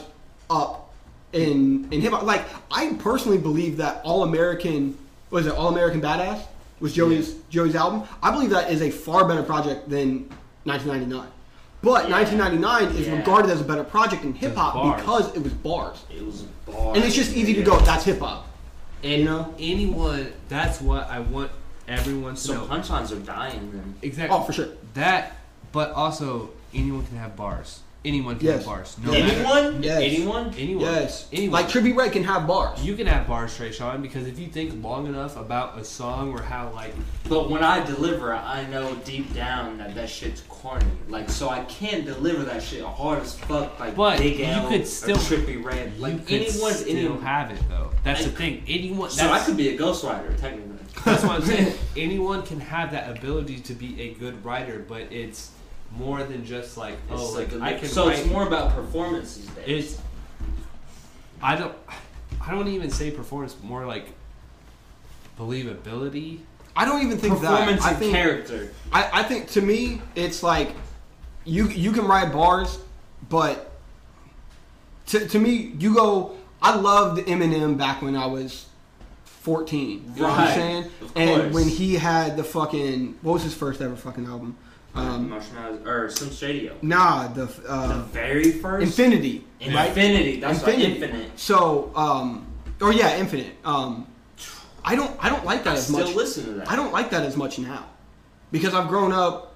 up 0.54 0.93
in 1.34 1.88
in 1.91 2.01
hip 2.01 2.12
hop. 2.14 2.24
Like 2.24 2.45
I 2.72 2.93
personally 2.99 3.38
believe 3.38 3.78
that 3.78 4.01
All 4.04 4.24
American 4.24 4.97
was 5.32 5.47
it 5.47 5.54
All 5.54 5.70
American 5.70 6.01
Badass 6.01 6.41
was 6.80 6.93
Joey's 6.93 7.36
Joey's 7.49 7.76
album. 7.76 8.04
I 8.22 8.32
believe 8.32 8.51
that 8.51 8.72
is 8.72 8.82
a 8.82 8.91
far 8.91 9.28
better 9.28 9.43
project 9.43 9.89
than 9.89 10.30
1999. 10.66 11.28
But 11.82 12.08
Yeah. 12.08 12.16
1999 12.16 12.95
is 12.95 13.08
Yeah. 13.08 13.18
regarded 13.18 13.51
as 13.51 13.62
a 13.62 13.64
better 13.64 13.84
project 13.84 14.24
in 14.24 14.34
hip 14.34 14.56
hop 14.56 14.97
because 14.97 15.36
it 15.36 15.43
was 15.43 15.54
bars. 15.54 15.97
It 16.16 16.26
was 16.26 16.43
bars. 16.66 16.95
And 16.95 17.04
it's 17.04 17.16
just 17.16 17.36
easy 17.36 17.54
to 17.56 17.64
go, 17.64 17.80
that's 17.80 18.04
hip 18.06 18.20
hop. 18.20 18.47
and 19.04 19.20
You 19.20 19.26
know? 19.26 19.54
anyone. 19.60 20.32
That's 20.47 20.80
what 20.80 21.10
I 21.10 21.20
want 21.20 21.51
everyone 21.89 22.36
to 22.36 22.39
So 22.39 22.54
know. 22.54 22.66
punchlines 22.68 23.12
are 23.12 23.20
dying 23.20 23.70
then. 23.74 23.95
Exactly. 24.01 24.38
Oh, 24.38 24.43
for 24.43 24.54
sure. 24.54 24.68
That, 24.93 25.36
but 25.74 25.91
also 25.91 26.51
anyone 26.74 27.06
can 27.06 27.18
have 27.18 27.36
bars. 27.36 27.82
Anyone 28.06 28.38
can 28.38 28.47
Yes. 28.47 28.56
have 28.58 28.66
bars. 28.66 28.97
No 29.01 29.14
Yeah. 29.14 29.26
matter 29.26 29.36
Anyone? 29.38 29.84
Yes. 29.84 30.01
Anyone? 30.01 30.54
anyone. 30.58 30.84
Yes. 30.86 31.26
Anyone. 31.32 31.54
Like 31.62 31.70
Trippie 31.70 31.95
Redd 31.95 32.12
can 32.12 32.24
have 32.24 32.45
bars. 32.45 32.84
you 32.84 32.95
can 32.95 33.08
have 33.08 33.28
bars, 33.28 33.56
Trey 33.56 33.72
Sean, 33.72 34.01
because 34.01 34.28
if 34.28 34.38
you 34.38 34.47
think 34.47 34.84
long 34.84 35.08
enough 35.08 35.38
about 35.38 35.78
a 35.80 35.86
song 35.86 36.32
or 36.34 36.41
how 36.41 36.70
like 36.76 36.93
But 37.30 37.49
when 37.49 37.64
I 37.64 37.84
deliver, 37.86 38.34
I 38.34 38.66
know 38.68 38.95
deep 39.06 39.34
down 39.34 39.78
that 39.78 39.95
that 39.95 40.10
shit's 40.10 40.41
corny. 40.49 40.86
Like, 41.08 41.30
so 41.30 41.49
I 41.49 41.62
can't 41.62 42.06
deliver 42.06 42.43
that 42.43 42.62
shit 42.62 42.84
hard 42.84 43.22
as 43.24 43.36
fuck. 43.36 43.80
Like, 43.80 43.95
But 43.95 44.18
Big 44.20 44.39
you 44.39 44.45
L 44.45 44.68
could 44.68 44.82
or 44.82 44.86
still- 44.86 45.16
Trippie 45.18 45.64
Redd. 45.64 45.93
you 45.95 46.01
Like, 46.01 46.28
could 46.28 46.41
anyone's 46.41 46.80
still 46.80 46.97
anyone. 46.97 47.22
have 47.22 47.51
it 47.51 47.60
though. 47.70 47.89
That's 48.04 48.22
I- 48.22 48.24
the 48.26 48.30
thing. 48.32 48.64
Anyone. 48.68 49.10
So 49.12 49.32
I 49.32 49.39
could 49.39 49.56
be 49.56 49.70
a 49.70 49.78
ghostwriter, 49.78 50.38
technically. 50.38 50.72
That's 51.06 51.24
what 51.24 51.38
I'm 51.39 51.45
saying. 51.45 51.74
Anyone 51.97 52.43
can 52.43 52.60
have 52.60 52.91
that 52.91 53.10
ability 53.18 53.60
to 53.60 53.74
be 53.74 53.99
a 54.01 54.14
good 54.14 54.43
writer, 54.45 54.86
but 54.88 55.01
it's 55.12 55.49
more 55.98 56.24
than 56.24 56.44
just 56.46 56.78
like 56.78 56.98
oh, 57.12 57.38
It's 57.39 57.54
like, 57.54 57.62
I 57.62 57.74
can. 57.78 57.88
so 57.88 58.08
write. 58.08 58.20
it's 58.20 58.28
more 58.30 58.46
about 58.48 58.74
performance 58.76 59.36
these 59.38 59.48
days. 59.50 59.94
It's. 59.94 60.02
I 61.41 61.56
don't. 61.56 61.76
I 62.46 62.52
don't 62.52 62.68
even 62.68 62.89
say 62.89 63.12
performance, 63.12 63.56
more 63.64 63.86
like 63.86 64.08
believability. 65.39 66.39
I 66.76 66.86
don't 66.86 67.04
even 67.06 67.18
think 67.18 67.39
that. 67.41 67.50
performance 67.50 67.84
I 67.86 67.89
and 67.91 68.00
think, 68.00 68.12
character. 68.14 68.72
I, 68.91 69.10
I 69.22 69.24
think 69.24 69.48
to 69.52 69.62
me, 69.62 70.02
it's 70.16 70.41
like 70.44 70.72
you 71.46 71.68
you 71.70 71.91
can 71.91 72.06
write 72.06 72.32
bars, 72.34 72.80
but 73.30 73.72
to, 75.08 75.28
to 75.28 75.39
me, 75.39 75.74
you 75.80 75.94
go. 75.94 76.36
I 76.62 76.76
loved 76.76 77.20
Eminem 77.28 77.78
back 77.78 78.02
when 78.02 78.16
I 78.16 78.26
was 78.26 78.66
fourteen. 79.26 80.12
You 80.16 80.22
know 80.22 80.30
what 80.30 80.39
I'm 80.39 80.46
Right. 80.46 80.56
saying? 80.56 80.84
Of 81.02 81.12
And 81.18 81.54
when 81.54 81.68
he 81.68 81.96
had 81.96 82.38
the 82.38 82.44
fucking 82.44 83.20
what 83.22 83.34
was 83.34 83.44
his 83.44 83.54
first 83.54 83.82
ever 83.82 83.96
fucking 83.98 84.26
album? 84.26 84.56
Um, 84.96 85.30
Marshmallows 85.30 85.86
or 85.88 86.10
some 86.12 86.30
radio. 86.48 86.76
nah, 86.84 87.28
the 87.28 87.46
the 87.46 87.68
uh, 87.68 88.04
very 88.12 88.52
first 88.52 88.84
Infinity. 88.86 89.44
right? 89.60 89.88
Infinity. 89.89 90.39
That's 90.39 90.60
Infinity. 90.60 91.02
Infinite. 91.02 91.39
So, 91.39 91.91
um, 91.96 92.46
or 92.80 92.94
yeah, 92.94 93.18
Infinite. 93.18 93.56
Um, 93.66 94.06
I 94.86 94.96
don't 94.96 95.12
I 95.20 95.30
don't 95.30 95.46
like 95.46 95.64
that 95.64 95.72
I 95.72 95.78
as 95.78 95.88
still 95.88 96.06
much. 96.06 96.16
listen 96.16 96.46
to 96.46 96.52
that. 96.54 96.70
I 96.70 96.76
don't 96.76 96.91
like 96.94 97.10
that 97.10 97.24
as 97.24 97.36
much 97.36 97.58
now 97.58 97.86
because 98.52 98.76
I've 98.76 98.88
grown 98.88 99.12
up 99.12 99.56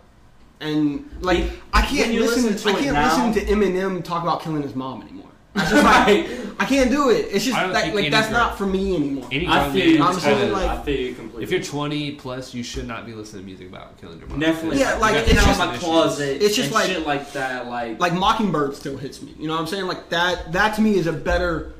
and 0.59 1.07
like 1.21 1.43
I 1.71 1.81
can't 1.83 2.13
listen. 2.15 2.43
listen 2.51 2.71
to 2.71 2.77
I 2.77 2.81
can't 2.81 2.93
now- 2.95 3.27
listen 3.27 3.45
to 3.45 3.51
Eminem 3.53 4.03
talk 4.03 4.23
about 4.23 4.41
killing 4.41 4.63
his 4.63 4.73
mom 4.73 5.03
anymore. 5.03 5.16
It's 5.57 5.69
just 5.71 5.83
like, 5.83 6.27
I 6.59 6.65
can't 6.65 6.89
do 6.89 7.09
it. 7.11 7.27
It's 7.31 7.45
just 7.45 7.55
I 7.57 7.63
don't 7.63 7.73
like, 7.73 7.83
think 7.83 7.95
like 7.95 8.03
any 8.05 8.09
that's 8.11 8.27
girl- 8.29 8.37
not 8.37 8.57
for 8.57 8.65
me 8.65 8.95
anymore. 8.95 9.27
Any 9.31 9.47
I 9.47 9.69
feel 9.71 9.85
you. 9.87 10.03
I'm 10.03 10.15
is 10.17 10.23
saying, 10.23 10.37
kinda- 10.39 10.53
like- 10.53 10.69
I 10.69 10.81
feel 10.83 10.99
you 10.99 11.13
completely. 11.15 11.43
if 11.43 11.51
you're 11.51 11.61
20 11.61 12.11
plus, 12.13 12.53
you 12.53 12.63
should 12.63 12.87
not 12.87 13.05
be 13.05 13.13
listening 13.13 13.43
to 13.43 13.45
music 13.45 13.67
about 13.69 13.99
killing 14.01 14.17
your 14.19 14.27
mom. 14.27 14.39
Definitely. 14.39 14.79
Yeah, 14.79 14.95
like, 14.95 15.15
it's 15.15 15.29
in 15.29 15.35
just- 15.35 15.59
my 15.59 15.77
closet. 15.77 16.41
it's 16.41 16.55
just 16.55 16.67
and 16.67 16.75
like- 16.75 16.87
shit 16.87 17.05
like 17.05 17.31
that. 17.33 17.67
Like, 17.67 17.99
Like 17.99 18.13
Mockingbird 18.13 18.75
still 18.75 18.97
hits 18.97 19.21
me. 19.21 19.35
You 19.37 19.47
know 19.47 19.53
what 19.53 19.61
I'm 19.61 19.67
saying? 19.67 19.85
Like 19.87 20.09
that. 20.09 20.51
That 20.53 20.75
to 20.75 20.81
me 20.81 20.95
is 20.95 21.05
a 21.07 21.13
better. 21.13 21.73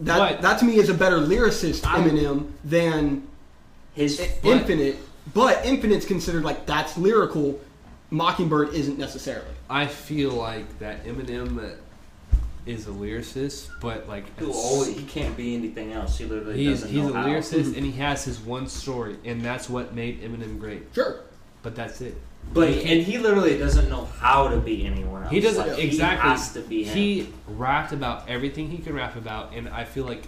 That 0.00 0.18
But- 0.18 0.42
that 0.42 0.58
to 0.60 0.64
me 0.64 0.76
is 0.76 0.88
a 0.88 0.94
better 0.94 1.18
lyricist 1.18 1.86
I'm- 1.86 2.08
Eminem 2.08 2.50
than 2.64 3.26
his 3.94 4.20
I- 4.20 4.26
foot. 4.26 4.52
Infinite. 4.58 4.98
But 5.34 5.64
Infinite's 5.66 6.06
considered 6.06 6.44
like 6.44 6.64
that's 6.66 6.96
lyrical. 6.96 7.60
Mockingbird 8.12 8.74
isn't 8.74 8.98
necessarily. 8.98 9.46
I 9.68 9.86
feel 9.86 10.30
like 10.32 10.78
that 10.80 11.04
Eminem 11.06 11.58
uh, 11.62 11.74
is 12.70 12.86
a 12.86 12.90
lyricist, 12.90 13.68
but 13.80 14.08
like 14.08 14.38
He'll 14.38 14.52
always, 14.52 14.96
he 14.96 15.04
can't 15.04 15.36
be 15.36 15.54
anything 15.54 15.92
else. 15.92 16.18
He 16.18 16.24
literally 16.24 16.56
he's 16.56 16.80
doesn't 16.80 16.94
he's 16.94 17.04
know 17.04 17.10
a 17.10 17.16
how. 17.16 17.26
lyricist 17.26 17.76
and 17.76 17.84
he 17.84 17.92
has 17.92 18.24
his 18.24 18.38
one 18.40 18.66
story, 18.68 19.16
and 19.24 19.42
that's 19.42 19.68
what 19.68 19.94
made 19.94 20.22
Eminem 20.22 20.58
great. 20.58 20.86
Sure. 20.94 21.20
But 21.62 21.74
that's 21.74 22.00
it. 22.00 22.16
But 22.54 22.70
He 22.70 22.92
and 22.92 23.02
he 23.02 23.18
literally 23.18 23.58
doesn't 23.58 23.88
know 23.90 24.06
how 24.06 24.48
to 24.48 24.56
be 24.56 24.86
anyone 24.86 25.22
else. 25.22 25.32
He 25.32 25.40
doesn't 25.40 25.68
Like, 25.68 25.78
exactly. 25.78 26.22
He 26.22 26.36
has 26.36 26.52
to 26.54 26.60
be 26.60 26.84
him. 26.84 26.96
He 26.96 27.28
rapped 27.48 27.92
about 27.92 28.28
everything 28.28 28.70
he 28.70 28.78
could 28.78 28.94
rap 28.94 29.16
about, 29.16 29.52
and 29.52 29.68
I 29.68 29.84
feel 29.84 30.04
like 30.04 30.22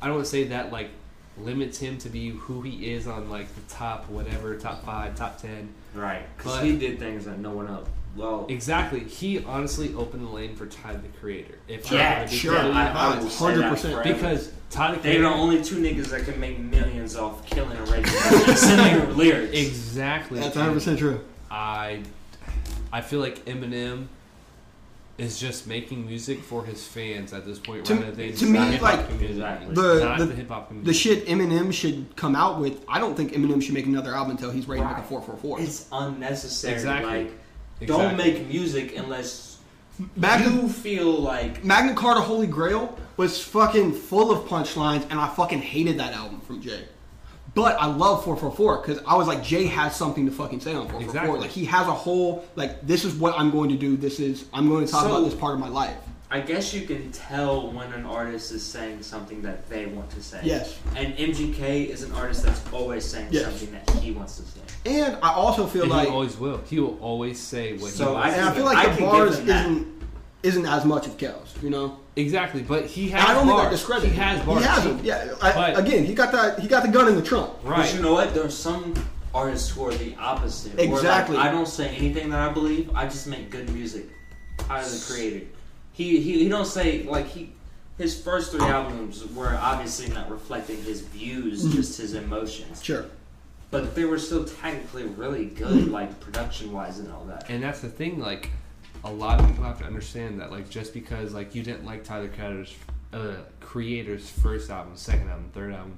I 0.00 0.06
don't 0.06 0.16
want 0.16 0.26
to 0.26 0.30
say 0.30 0.44
that 0.44 0.70
like 0.72 0.90
limits 1.38 1.78
him 1.78 1.98
to 1.98 2.08
be 2.08 2.30
who 2.30 2.62
he 2.62 2.92
is 2.92 3.06
on 3.06 3.28
like 3.30 3.52
the 3.54 3.60
top 3.72 4.08
whatever, 4.08 4.56
top 4.56 4.84
five, 4.84 5.14
top 5.16 5.40
ten. 5.40 5.72
Right, 5.94 6.24
because 6.36 6.62
he 6.62 6.76
did 6.76 6.98
things 6.98 7.24
that 7.24 7.38
no 7.38 7.50
one 7.50 7.68
else. 7.68 7.88
Well, 8.16 8.46
Exactly. 8.48 9.00
He 9.00 9.44
honestly 9.44 9.94
opened 9.94 10.24
the 10.26 10.30
lane 10.30 10.56
for 10.56 10.66
Tyler 10.66 10.98
the 10.98 11.18
Creator. 11.20 11.54
If 11.68 11.92
I 11.92 11.94
yeah, 11.96 12.22
were 12.22 12.28
to 12.28 12.34
sure. 12.34 12.58
I, 12.58 12.88
I 12.88 13.18
will 13.18 13.28
say 13.28 13.54
that 13.56 13.72
100%. 13.78 14.02
because 14.04 14.52
Tyler 14.70 14.94
the 14.96 15.00
Creator. 15.02 15.22
They're 15.22 15.30
the 15.30 15.36
only 15.36 15.62
two 15.62 15.76
niggas 15.76 16.06
that 16.06 16.24
can 16.24 16.40
make 16.40 16.58
millions 16.58 17.16
off 17.16 17.44
killing 17.46 17.76
a 17.76 17.82
radio 17.84 18.06
singing 18.54 19.16
lyrics. 19.16 19.52
exactly. 19.54 20.40
That's 20.40 20.56
100 20.56 20.74
percent 20.74 20.98
true. 20.98 21.20
I 21.50 22.02
I 22.92 23.00
feel 23.02 23.20
like 23.20 23.44
Eminem 23.44 24.06
is 25.18 25.38
just 25.38 25.66
making 25.66 26.04
music 26.06 26.42
for 26.42 26.62
his 26.64 26.86
fans 26.86 27.32
at 27.32 27.46
this 27.46 27.58
point 27.58 27.84
To- 27.86 27.94
rather 27.94 28.12
than 28.12 28.34
to 28.34 28.44
me, 28.46 28.78
like. 28.80 29.00
Exactly. 29.20 29.74
The- 29.74 30.14
the- 30.18 30.24
the, 30.26 30.34
hip 30.34 30.48
hop 30.48 30.68
community. 30.68 30.90
The 30.90 30.98
shit 30.98 31.26
Eminem 31.26 31.72
should 31.72 32.14
come 32.16 32.36
out 32.36 32.60
with. 32.60 32.84
I 32.88 32.98
don't 32.98 33.16
think 33.16 33.32
Eminem 33.32 33.62
should 33.62 33.72
make 33.74 33.86
another 33.86 34.14
album 34.14 34.32
until 34.32 34.50
he's 34.50 34.68
ready 34.68 34.82
to 34.82 34.88
make 34.88 34.98
a 34.98 35.02
444. 35.02 35.60
It's 35.60 35.86
unnecessary. 35.90 36.74
Exactly. 36.74 37.24
Like, 37.24 37.32
don't 37.84 38.16
make 38.16 38.46
music 38.48 38.96
unless 38.96 39.58
Magna, 40.14 40.50
you 40.62 40.68
feel 40.68 41.10
like 41.12 41.64
Magna 41.64 41.94
Carta 41.94 42.20
Holy 42.20 42.46
Grail 42.46 42.96
was 43.16 43.42
fucking 43.42 43.92
full 43.94 44.30
of 44.30 44.46
punchlines, 44.48 45.02
and 45.10 45.18
I 45.18 45.28
fucking 45.28 45.60
hated 45.62 45.98
that 45.98 46.12
album 46.12 46.40
from 46.40 46.60
Jay. 46.60 46.84
But 47.54 47.80
I 47.80 47.86
love 47.86 48.22
444 48.24 48.82
because 48.82 48.98
I 49.06 49.16
was 49.16 49.26
like, 49.26 49.42
Jay 49.42 49.64
has 49.64 49.96
something 49.96 50.26
to 50.26 50.32
fucking 50.32 50.60
say 50.60 50.74
on 50.74 50.86
444. 50.88 51.08
Exactly. 51.08 51.40
Like 51.40 51.50
he 51.50 51.64
has 51.64 51.86
a 51.88 51.92
whole 51.92 52.44
like, 52.54 52.86
this 52.86 53.04
is 53.06 53.14
what 53.14 53.38
I'm 53.38 53.50
going 53.50 53.70
to 53.70 53.76
do. 53.76 53.96
This 53.96 54.20
is 54.20 54.44
I'm 54.52 54.68
going 54.68 54.84
to 54.84 54.92
talk 54.92 55.04
So- 55.04 55.10
about 55.16 55.24
this 55.24 55.34
part 55.34 55.54
of 55.54 55.60
my 55.60 55.68
life. 55.68 55.96
I 56.28 56.40
guess 56.40 56.74
you 56.74 56.82
can 56.86 57.12
tell 57.12 57.70
when 57.70 57.92
an 57.92 58.04
artist 58.04 58.50
is 58.50 58.60
saying 58.62 59.04
something 59.04 59.40
that 59.42 59.70
they 59.70 59.86
want 59.86 60.10
to 60.10 60.20
say. 60.20 60.40
Yes. 60.42 60.76
And 60.96 61.16
MGK 61.16 61.88
is 61.88 62.02
an 62.02 62.10
artist 62.12 62.42
that's 62.42 62.60
always 62.72 63.04
saying 63.04 63.28
Yes. 63.30 63.44
something 63.44 63.70
that 63.70 63.88
he 64.02 64.10
wants 64.10 64.36
to 64.38 64.42
say. 64.42 64.60
And 64.86 65.16
I 65.22 65.32
also 65.32 65.66
feel 65.66 65.82
And 65.82 65.90
like, 65.92 66.06
he 66.08 66.12
always 66.14 66.36
will. 66.38 66.58
He 66.68 66.78
will 66.80 66.98
always 67.00 67.40
say 67.40 67.76
what 67.76 67.90
So 67.90 68.10
he 68.10 68.10
I 68.10 68.12
wants. 68.20 68.36
and 68.36 68.48
I 68.48 68.54
feel 68.54 68.64
like 68.64 68.78
I 68.78 68.94
the 68.94 69.00
bars 69.02 69.38
him 69.38 69.46
that. 69.46 69.60
isn't 69.66 69.96
isn't 70.42 70.66
as 70.66 70.84
much 70.84 71.06
of 71.06 71.16
Kel's. 71.18 71.54
You 71.62 71.70
know. 71.70 71.98
exactly, 72.14 72.62
but 72.62 72.86
he 72.86 73.08
has 73.08 73.20
And 73.20 73.30
I 73.30 73.34
don't 73.34 73.46
think 73.46 73.58
bars. 73.58 73.66
I 73.66 73.70
discredit. 73.70 74.10
He 74.10 74.16
has 74.16 74.44
bars. 74.46 74.60
He 74.62 74.68
has 74.68 74.84
them. 74.84 75.00
Yeah. 75.02 75.34
I, 75.42 75.52
But- 75.52 75.78
again, 75.78 76.04
he 76.04 76.14
got 76.14 76.30
that. 76.32 76.60
He 76.60 76.68
got 76.68 76.82
the 76.84 76.88
gun 76.90 77.08
in 77.08 77.16
the 77.16 77.22
trunk. 77.22 77.52
Right. 77.64 77.78
But 77.78 77.94
you 77.94 78.00
know 78.02 78.12
what? 78.12 78.32
There 78.34 78.44
are 78.44 78.50
some 78.50 78.94
artists 79.34 79.68
who 79.70 79.84
are 79.86 79.92
the 79.94 80.14
opposite. 80.16 80.74
Where, 80.76 80.86
like, 80.86 80.94
Exactly. 80.94 81.36
I 81.36 81.50
don't 81.50 81.66
say 81.68 81.88
anything 81.96 82.30
that 82.30 82.38
I 82.48 82.52
believe. 82.52 82.90
I 82.94 83.04
just 83.04 83.26
make 83.26 83.50
good 83.50 83.68
music. 83.70 84.06
Tyler 84.58 84.88
the 84.88 85.04
Creator. 85.12 85.46
He 85.92 86.20
he 86.20 86.44
he 86.44 86.48
don't 86.48 86.66
say 86.66 87.02
like 87.04 87.26
he. 87.28 87.52
His 87.98 88.20
first 88.20 88.52
three 88.52 88.60
albums 88.60 89.24
were 89.34 89.58
obviously 89.60 90.12
not 90.12 90.30
reflecting 90.30 90.82
his 90.82 91.00
views, 91.00 91.64
Mhm. 91.64 91.72
just 91.72 91.96
his 91.98 92.12
emotions. 92.12 92.82
Sure. 92.82 93.06
But 93.70 93.94
they 93.94 94.04
were 94.04 94.18
still 94.18 94.44
technically 94.44 95.04
really 95.04 95.46
good, 95.46 95.88
like 95.90 96.18
production 96.20 96.72
wise 96.72 96.98
and 96.98 97.10
all 97.12 97.24
that. 97.26 97.48
And 97.50 97.62
that's 97.62 97.80
the 97.80 97.88
thing, 97.88 98.20
like 98.20 98.50
a 99.04 99.10
lot 99.10 99.40
of 99.40 99.46
people 99.46 99.64
have 99.64 99.78
to 99.80 99.84
understand 99.84 100.40
that, 100.40 100.50
like 100.50 100.70
just 100.70 100.94
because 100.94 101.34
like 101.34 101.54
you 101.54 101.62
didn't 101.62 101.84
like 101.84 102.04
Tyler 102.04 102.28
Creator's 102.28 102.74
uh, 103.12 103.34
Creator's 103.60 104.28
first 104.30 104.70
album, 104.70 104.96
second 104.96 105.28
album, 105.28 105.50
third 105.52 105.72
album, 105.72 105.96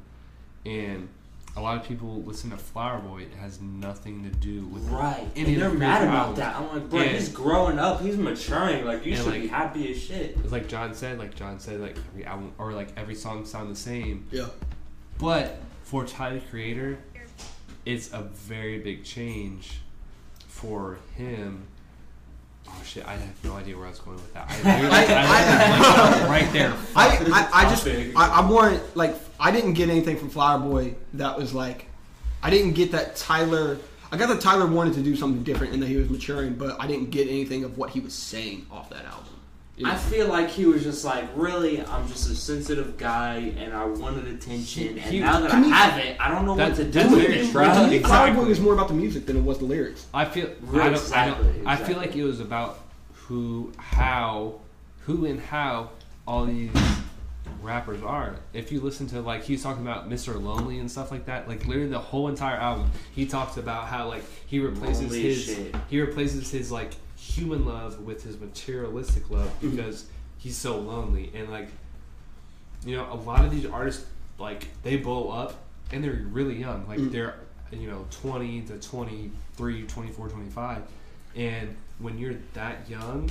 and 0.66 1.08
a 1.56 1.60
lot 1.60 1.76
of 1.80 1.86
people 1.88 2.22
listen 2.22 2.50
to 2.50 2.56
Flower 2.56 3.00
Boy, 3.00 3.22
it 3.22 3.32
has 3.40 3.60
nothing 3.60 4.22
to 4.22 4.30
do 4.30 4.64
with 4.66 4.84
Right. 4.88 5.26
Any 5.34 5.54
and 5.54 5.62
they're 5.62 5.68
of 5.70 5.78
mad 5.78 6.02
about 6.02 6.14
albums. 6.16 6.38
that. 6.38 6.56
I'm 6.56 6.68
like, 6.68 6.90
bro, 6.90 7.00
And- 7.00 7.10
he's 7.10 7.28
growing 7.30 7.78
up. 7.80 8.00
He's 8.00 8.16
maturing. 8.16 8.84
Like, 8.84 9.04
you 9.04 9.12
And, 9.14 9.22
should 9.22 9.32
like- 9.32 9.42
be 9.42 9.48
happy 9.48 9.90
as 9.90 10.00
shit. 10.00 10.36
It's 10.42 10.52
like 10.52 10.68
John 10.68 10.94
said, 10.94 11.18
like 11.18 11.34
John 11.34 11.58
said, 11.58 11.80
like 11.80 11.96
every 12.12 12.24
album 12.26 12.52
or 12.58 12.72
like 12.74 12.88
every 12.96 13.14
song 13.16 13.44
sound 13.44 13.70
the 13.72 13.76
same. 13.78 14.26
Yeah. 14.30 14.46
But 15.18 15.58
for 15.82 16.04
Tyler 16.04 16.40
Creator, 16.50 16.98
it's 17.88 18.12
a 18.12 18.22
very 18.22 18.78
big 18.78 19.02
change 19.04 19.80
for 20.46 20.98
him. 21.16 21.62
Oh 22.68 22.82
shit! 22.84 23.06
I 23.06 23.12
have 23.12 23.44
no 23.44 23.54
idea 23.54 23.76
where 23.76 23.86
I 23.86 23.90
was 23.90 23.98
going 23.98 24.16
with 24.16 24.34
that. 24.34 24.46
I, 24.50 24.56
literally- 24.82 24.94
I, 24.94 25.04
I- 25.04 26.24
I- 26.26 26.28
right 26.28 26.52
there. 26.52 26.74
I, 26.94 27.16
I, 27.32 27.48
I 27.66 27.70
just 27.70 27.84
Topic. 27.84 28.12
I, 28.14 28.28
I 28.42 28.50
want 28.50 28.96
like 28.96 29.14
I 29.40 29.50
didn't 29.50 29.72
get 29.72 29.88
anything 29.88 30.16
from 30.18 30.28
Flower 30.28 30.58
Boy 30.58 30.94
that 31.14 31.38
was 31.38 31.54
like 31.54 31.86
I 32.42 32.50
didn't 32.50 32.72
get 32.74 32.92
that 32.92 33.16
Tyler 33.16 33.78
I 34.12 34.16
got 34.16 34.28
that 34.28 34.40
Tyler 34.40 34.66
wanted 34.66 34.94
to 34.94 35.02
do 35.02 35.16
something 35.16 35.42
different 35.42 35.72
and 35.74 35.82
that 35.82 35.86
he 35.86 35.96
was 35.96 36.08
maturing, 36.10 36.54
but 36.54 36.80
I 36.80 36.86
didn't 36.86 37.10
get 37.10 37.28
anything 37.28 37.64
of 37.64 37.76
what 37.78 37.90
he 37.90 38.00
was 38.00 38.14
saying 38.14 38.66
off 38.70 38.88
that 38.90 39.04
album. 39.06 39.24
You? 39.78 39.86
I 39.88 39.94
feel 39.96 40.26
like 40.28 40.48
he 40.50 40.66
was 40.66 40.82
just 40.82 41.04
like, 41.04 41.24
really, 41.34 41.80
I'm 41.84 42.08
just 42.08 42.28
a 42.30 42.34
sensitive 42.34 42.96
guy 42.98 43.52
and 43.58 43.72
I 43.72 43.84
wanted 43.84 44.26
attention. 44.26 44.88
And 44.88 45.00
He- 45.00 45.20
now 45.20 45.38
that 45.40 45.50
to 45.50 45.56
I 45.56 45.60
me- 45.60 45.70
have 45.70 45.98
it, 45.98 46.16
I 46.20 46.30
don't 46.30 46.44
know 46.46 46.54
what 46.54 46.74
That- 46.74 46.76
to 46.76 46.84
do 46.84 46.90
that's 46.90 47.10
with 47.10 47.20
very 47.22 47.38
it, 47.38 47.44
true. 47.44 47.52
bro. 47.52 47.64
to 47.74 47.86
me, 47.88 47.98
Flower 48.00 48.26
Boy 48.26 48.30
Exactly. 48.32 48.48
was 48.48 48.60
more 48.60 48.72
about 48.74 48.88
the 48.88 48.94
music 48.94 49.26
than 49.26 49.36
it 49.36 49.42
was 49.44 49.58
the 49.58 49.64
lyrics. 49.66 50.06
I 50.12 50.24
feel 50.24 50.48
Right, 50.62 50.86
I 50.86 50.94
don't, 50.94 51.12
I 51.16 51.26
don't 51.26 51.36
I 51.66 51.76
feel 51.76 51.86
exactly. 51.86 51.94
like 51.94 52.16
it 52.16 52.24
was 52.24 52.40
about 52.40 52.80
who 53.12 53.72
how 53.78 54.54
who 55.06 55.24
and 55.26 55.40
how 55.40 55.90
all 56.26 56.44
these 56.46 56.70
rappers 57.62 58.02
are. 58.02 58.36
If 58.52 58.70
you 58.72 58.80
listen 58.80 59.06
to 59.08 59.20
like 59.20 59.44
he's 59.44 59.62
talking 59.62 59.82
about 59.82 60.08
Mr. 60.08 60.40
Lonely 60.42 60.78
and 60.78 60.90
stuff 60.90 61.10
like 61.10 61.26
that, 61.26 61.48
like 61.48 61.66
literally 61.66 61.88
the 61.90 61.98
whole 61.98 62.28
entire 62.28 62.56
album, 62.56 62.90
he 63.14 63.26
talks 63.26 63.56
about 63.56 63.86
how 63.88 64.08
like 64.08 64.24
he 64.46 64.58
replaces 64.58 65.02
Lonely 65.12 65.30
as 65.30 65.36
his 65.36 65.44
shit. 65.56 65.76
he 65.88 66.00
replaces 66.00 66.50
his 66.50 66.70
like 66.72 66.92
human 67.28 67.64
love 67.66 68.00
with 68.00 68.24
his 68.24 68.38
materialistic 68.40 69.28
love 69.30 69.48
Mm-hmm. 69.60 69.76
because 69.76 70.06
he's 70.38 70.56
so 70.56 70.78
lonely. 70.78 71.30
And 71.34 71.50
like 71.50 71.68
you 72.84 72.96
know 72.96 73.06
a 73.12 73.16
lot 73.16 73.44
of 73.44 73.50
these 73.50 73.66
artists 73.66 74.06
like 74.38 74.68
they 74.82 74.96
blow 74.96 75.30
up 75.30 75.56
and 75.92 76.02
they're 76.02 76.22
really 76.30 76.56
young. 76.56 76.86
Like 76.88 76.98
Mm-hmm. 76.98 77.12
they're 77.12 77.34
you 77.72 77.88
know 77.90 78.06
20 78.10 78.62
to 78.62 78.78
23 78.78 79.82
24 79.86 80.28
25 80.30 80.82
and 81.36 81.76
when 81.98 82.16
you're 82.18 82.36
that 82.54 82.88
young 82.88 83.28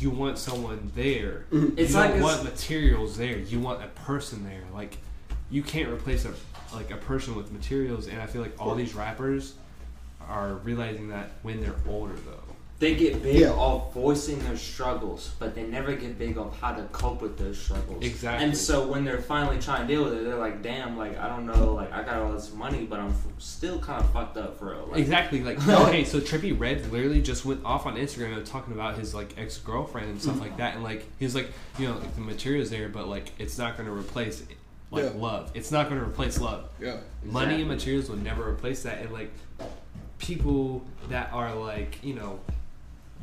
you 0.00 0.10
want 0.10 0.36
someone 0.38 0.90
there. 0.94 1.44
It's 1.52 1.92
you 1.92 1.98
like 1.98 2.10
don't 2.14 2.22
want 2.22 2.44
materials 2.44 3.16
there. 3.16 3.38
You 3.38 3.60
want 3.60 3.82
a 3.82 3.86
person 3.88 4.44
there. 4.44 4.62
Like 4.74 4.98
you 5.50 5.62
can't 5.62 5.88
replace 5.88 6.24
a 6.26 6.32
like 6.74 6.90
a 6.90 6.96
person 6.96 7.34
with 7.36 7.52
materials. 7.52 8.08
And 8.08 8.20
i 8.20 8.26
feel 8.26 8.42
like 8.42 8.54
all 8.60 8.74
these 8.74 8.94
rappers 8.94 9.54
are 10.28 10.54
realizing 10.64 11.08
that 11.10 11.30
when 11.42 11.60
they're 11.62 11.76
older 11.88 12.14
though 12.14 12.45
They 12.78 12.94
get 12.94 13.22
big 13.22 13.36
Yeah. 13.36 13.52
off 13.52 13.94
voicing 13.94 14.38
their 14.40 14.56
struggles, 14.58 15.30
but 15.38 15.54
they 15.54 15.62
never 15.62 15.94
get 15.96 16.18
big 16.18 16.36
off 16.36 16.60
how 16.60 16.74
to 16.74 16.82
cope 16.92 17.22
with 17.22 17.38
those 17.38 17.56
struggles. 17.58 18.04
Exactly. 18.04 18.44
And 18.44 18.54
so 18.54 18.86
when 18.86 19.02
they're 19.02 19.22
finally 19.22 19.58
trying 19.58 19.86
to 19.86 19.94
deal 19.94 20.04
with 20.04 20.12
it, 20.12 20.24
they're 20.24 20.36
like, 20.36 20.62
"Damn, 20.62 20.98
like 20.98 21.18
I 21.18 21.26
don't 21.26 21.46
know, 21.46 21.72
like 21.72 21.90
I 21.90 22.02
got 22.02 22.16
all 22.16 22.32
this 22.32 22.52
money, 22.52 22.84
but 22.84 23.00
I'm 23.00 23.08
f- 23.08 23.24
still 23.38 23.78
kind 23.78 24.04
of 24.04 24.10
fucked 24.10 24.36
up 24.36 24.58
for 24.58 24.72
real." 24.72 24.88
Like, 24.90 25.00
Exactly. 25.00 25.42
Like 25.42 25.66
okay, 25.68 26.04
so 26.04 26.20
Trippie 26.20 26.58
Redd 26.58 26.92
literally 26.92 27.22
just 27.22 27.46
went 27.46 27.64
off 27.64 27.86
on 27.86 27.96
Instagram 27.96 28.36
and 28.36 28.44
talking 28.44 28.74
about 28.74 28.98
his 28.98 29.14
like 29.14 29.38
ex 29.38 29.56
girlfriend 29.56 30.10
and 30.10 30.20
stuff 30.20 30.34
mm-hmm. 30.34 30.42
like 30.42 30.56
that, 30.58 30.74
and 30.74 30.84
like 30.84 31.06
he's 31.18 31.34
like, 31.34 31.50
you 31.78 31.88
know, 31.88 31.94
like 31.94 32.14
the 32.14 32.20
material's 32.20 32.68
there, 32.68 32.90
but 32.90 33.08
like 33.08 33.32
it's 33.38 33.56
not 33.56 33.78
going 33.78 33.88
to 33.88 33.94
replace 33.94 34.42
like 34.90 35.04
Yeah. 35.04 35.10
love. 35.16 35.50
It's 35.54 35.72
not 35.72 35.88
going 35.88 35.98
to 35.98 36.06
replace 36.06 36.38
love. 36.38 36.68
Yeah. 36.78 36.98
Money 37.24 37.54
and 37.54 37.62
Exactly. 37.62 37.64
materials 37.64 38.10
will 38.10 38.18
never 38.18 38.46
replace 38.50 38.82
that, 38.82 38.98
and 38.98 39.12
like 39.14 39.32
people 40.18 40.84
that 41.08 41.32
are 41.32 41.54
like 41.54 42.02
you 42.04 42.14
know 42.14 42.38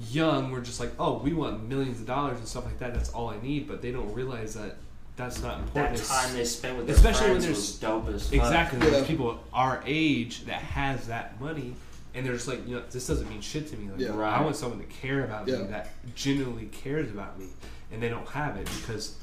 young 0.10 0.52
were 0.52 0.62
just 0.62 0.80
like, 0.80 0.92
oh, 1.00 1.20
we 1.20 1.34
want 1.34 1.68
millions 1.68 2.00
of 2.00 2.06
dollars 2.08 2.40
and 2.40 2.48
stuff 2.48 2.66
like 2.66 2.80
that. 2.80 2.94
That's 2.94 3.10
all 3.12 3.30
I 3.30 3.40
need, 3.42 3.68
but 3.68 3.82
they 3.82 3.92
don't 3.92 4.14
realize 4.14 4.54
that 4.56 4.76
that's 5.16 5.42
not 5.42 5.60
important. 5.60 5.98
that 5.98 6.06
time 6.08 6.34
they 6.34 6.46
spent 6.46 6.78
with 6.78 6.88
their 6.88 6.96
especially 6.96 7.28
when 7.32 7.42
friends 7.42 7.46
there's- 7.46 7.58
was 7.58 7.76
dope 7.80 8.08
as 8.10 8.24
fuck. 8.30 8.34
Exactly. 8.34 8.80
Yeah. 8.80 8.90
There's 8.90 9.08
people 9.08 9.40
our 9.54 9.84
age 9.86 10.46
that 10.46 10.62
has 10.62 11.08
that 11.08 11.40
money, 11.40 11.76
and 12.16 12.26
they're 12.26 12.34
just 12.34 12.48
like, 12.48 12.68
you 12.68 12.76
know, 12.76 12.82
this 12.90 13.06
doesn't 13.08 13.30
mean 13.30 13.42
shit 13.42 13.68
to 13.68 13.78
me. 13.78 13.92
Like, 13.92 14.00
Yeah. 14.00 14.18
I 14.20 14.42
want 14.42 14.56
someone 14.56 14.80
to 14.80 14.86
care 14.86 15.24
about 15.24 15.48
Yeah. 15.48 15.58
me 15.58 15.64
that 15.68 15.92
genuinely 16.16 16.66
cares 16.72 17.12
about 17.12 17.38
me, 17.40 17.48
and 17.92 18.02
they 18.02 18.10
don't 18.10 18.28
have 18.30 18.58
it 18.58 18.68
because 18.82 19.16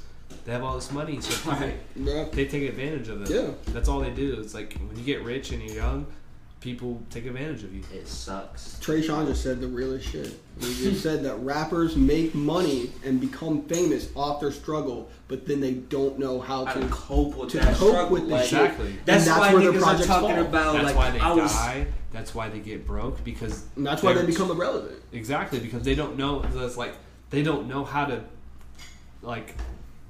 they 0.45 0.53
have 0.53 0.63
all 0.63 0.77
this 0.77 0.93
money. 0.93 1.21
So 1.21 1.51
people, 1.51 1.67
Right. 1.67 2.33
They 2.33 2.47
take 2.47 2.69
advantage 2.69 3.09
of 3.09 3.23
it. 3.23 3.31
Yeah. 3.31 3.51
That's 3.73 3.89
all 3.89 3.99
they 3.99 4.11
do. 4.11 4.39
It's 4.41 4.55
like 4.55 4.75
when 4.87 4.97
you 4.97 5.03
get 5.05 5.25
rich 5.25 5.51
and 5.51 5.61
you're 5.61 5.75
young, 5.75 6.07
people 6.61 7.03
take 7.11 7.25
advantage 7.27 7.65
of 7.65 7.75
you. 7.75 7.83
It 7.93 8.07
sucks. 8.07 8.79
Trey 8.81 9.01
Sean 9.03 9.27
just 9.27 9.43
said 9.43 9.61
the 9.61 9.67
realest 9.67 10.09
shit. 10.11 10.39
He 10.61 10.75
just 10.75 11.03
said 11.03 11.23
that 11.25 11.37
rappers 11.37 11.97
make 11.97 12.35
money 12.35 12.91
and 13.05 13.19
become 13.21 13.63
famous 13.63 14.11
off 14.15 14.41
their 14.41 14.53
struggle, 14.53 15.11
but 15.29 15.47
then 15.47 15.61
they 15.61 15.73
don't 15.75 16.19
know 16.19 16.39
how 16.39 16.67
How 16.67 16.75
to 16.75 16.81
to. 16.81 16.89
cope 16.89 17.35
with 17.37 17.51
to 17.51 17.59
that 17.61 17.77
cope 17.77 17.89
struggle. 17.91 18.11
with 18.11 18.29
the 18.29 18.35
like, 18.35 18.45
shit. 18.45 18.61
Exactly. 18.61 18.95
That's, 19.07 19.25
that's 19.25 19.39
why 19.41 19.55
where 19.55 19.63
their 19.63 19.81
niggas 19.81 20.01
are 20.01 20.05
talking 20.05 20.37
fall. 20.37 20.45
about 20.45 20.73
That's 20.75 20.85
like 20.85 20.97
why 20.97 21.11
they 21.11 21.19
I 21.21 21.33
was 21.33 21.53
die. 21.53 21.87
That's 22.13 22.35
why 22.35 22.49
they 22.49 22.59
get 22.59 22.87
broke 22.87 23.23
because 23.25 23.65
And 23.77 23.87
that's 23.87 24.03
why 24.03 24.13
they 24.13 24.27
become 24.27 24.51
irrelevant. 24.51 25.01
Exactly, 25.13 25.61
because 25.61 25.83
they 25.83 25.95
don't 25.95 26.17
know. 26.19 26.43
It's 26.55 26.77
like 26.77 26.95
they 27.31 27.43
don't 27.43 27.69
know 27.69 27.85
how 27.85 28.05
to 28.07 28.23
like 29.23 29.55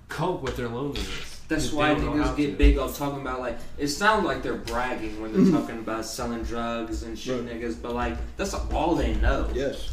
cope 0.09 0.43
with 0.43 0.57
their 0.57 0.69
loneliness. 0.69 1.30
That's 1.51 1.71
They 1.71 1.77
why 1.77 1.95
don't 1.95 2.05
know 2.17 2.23
how 2.23 2.33
niggas 2.33 2.37
get 2.37 2.51
to. 2.53 2.57
big 2.57 2.79
off 2.79 2.97
talking 2.97 3.21
about 3.21 3.41
like 3.41 3.59
it 3.77 3.89
sounds 3.89 4.25
like 4.25 4.43
they're 4.43 4.55
bragging 4.55 5.21
when 5.21 5.33
they're 5.33 5.43
Mhm. 5.43 5.51
talking 5.61 5.79
about 5.79 6.07
selling 6.07 6.45
drugs 6.45 7.03
and 7.03 7.19
shit 7.19 7.43
Right. 7.45 7.61
niggas, 7.61 7.75
but 7.83 7.93
like 7.95 8.17
that's 8.37 8.55
all 8.55 8.95
they 8.95 9.15
know. 9.17 9.49
Yes. 9.53 9.91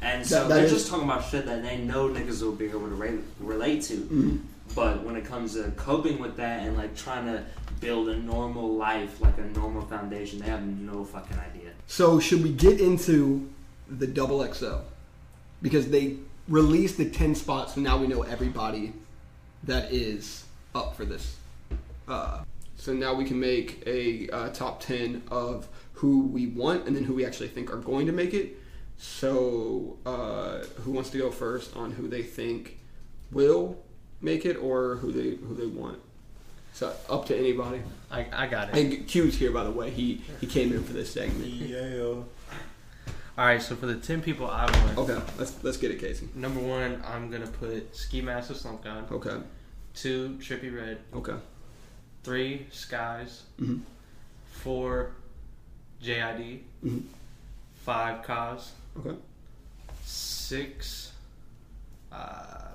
And 0.00 0.26
so 0.26 0.48
that 0.48 0.54
they're 0.54 0.64
is- 0.64 0.72
just 0.72 0.88
talking 0.88 1.04
about 1.04 1.24
shit 1.30 1.44
that 1.46 1.62
they 1.62 1.76
know 1.78 2.08
niggas 2.08 2.40
will 2.42 2.52
be 2.52 2.64
able 2.66 2.88
to 2.88 2.94
re- 2.94 3.18
relate 3.38 3.82
to. 3.82 3.96
Mhm. 3.96 4.38
But 4.74 5.04
when 5.04 5.14
it 5.16 5.26
comes 5.26 5.54
to 5.54 5.64
coping 5.76 6.18
with 6.18 6.36
that 6.38 6.62
and 6.66 6.74
like 6.76 6.96
trying 6.96 7.26
to 7.26 7.42
build 7.80 8.08
a 8.08 8.16
normal 8.18 8.74
life, 8.74 9.20
like 9.20 9.36
a 9.36 9.58
normal 9.58 9.82
foundation. 9.82 10.38
They 10.38 10.46
have 10.46 10.64
no 10.66 11.04
fucking 11.04 11.36
idea. 11.36 11.70
So 11.86 12.18
should 12.18 12.42
we 12.42 12.50
get 12.50 12.80
into 12.80 13.46
the 13.90 14.06
double 14.06 14.42
XL? 14.42 14.80
Because 15.60 15.88
they 15.88 16.16
released 16.48 16.96
the 16.96 17.04
ten 17.10 17.34
spots, 17.34 17.74
so 17.74 17.82
now 17.82 17.98
we 17.98 18.06
know 18.06 18.22
everybody 18.22 18.94
that 19.64 19.92
is 19.92 20.43
up 20.74 20.96
for 20.96 21.04
this. 21.04 21.36
Uh, 22.08 22.42
so 22.76 22.92
now 22.92 23.14
we 23.14 23.24
can 23.24 23.38
make 23.40 23.82
a 23.86 24.28
uh, 24.30 24.48
top 24.50 24.80
ten 24.80 25.22
of 25.30 25.68
who 25.94 26.26
we 26.26 26.46
want 26.48 26.86
and 26.86 26.94
then 26.94 27.04
who 27.04 27.14
we 27.14 27.24
actually 27.24 27.48
think 27.48 27.72
are 27.72 27.78
going 27.78 28.06
to 28.06 28.12
make 28.12 28.34
it. 28.34 28.56
So 28.98 29.98
uh, 30.04 30.58
who 30.82 30.92
wants 30.92 31.10
to 31.10 31.18
go 31.18 31.30
first 31.30 31.74
on 31.76 31.92
who 31.92 32.08
they 32.08 32.22
think 32.22 32.78
will 33.30 33.76
make 34.20 34.44
it 34.44 34.56
or 34.56 34.96
who 34.96 35.12
they 35.12 35.36
who 35.36 35.54
they 35.54 35.66
want? 35.66 35.98
So 36.72 36.92
up 37.08 37.26
to 37.26 37.36
anybody. 37.38 37.80
I, 38.10 38.26
I 38.32 38.46
got 38.48 38.70
it. 38.70 38.76
And 38.76 39.06
Q's 39.06 39.36
here, 39.38 39.52
by 39.52 39.64
the 39.64 39.70
way. 39.70 39.90
He 39.90 40.22
he 40.40 40.46
came 40.46 40.72
in 40.72 40.82
for 40.82 40.92
this 40.92 41.12
segment. 41.12 41.44
Yeah. 41.54 42.22
All 43.36 43.44
right, 43.44 43.60
so 43.60 43.74
for 43.74 43.86
the 43.86 43.96
ten 43.96 44.22
people 44.22 44.48
I 44.48 44.64
want, 44.64 44.98
Okay, 44.98 45.20
let's 45.38 45.56
let's 45.64 45.76
get 45.76 45.90
it, 45.90 45.98
Casey. 45.98 46.28
number 46.36 46.60
one, 46.60 47.02
I'm 47.04 47.30
gonna 47.32 47.48
put 47.48 47.94
Ski 47.96 48.20
Mask 48.20 48.50
of 48.50 48.56
Slump 48.56 48.84
God. 48.84 49.10
Okay, 49.10 49.36
Two, 49.94 50.36
Trippie 50.40 50.74
Redd. 50.74 50.98
okay. 51.14 51.34
Three, 52.24 52.66
Skies. 52.72 53.42
Mhm. 53.60 53.80
Four, 54.50 55.10
JID. 56.02 56.60
Mhm. 56.84 57.02
Five, 57.84 58.24
Cozz. 58.24 58.70
Okay. 58.98 59.16
Six, 60.04 61.12
uh, 62.12 62.68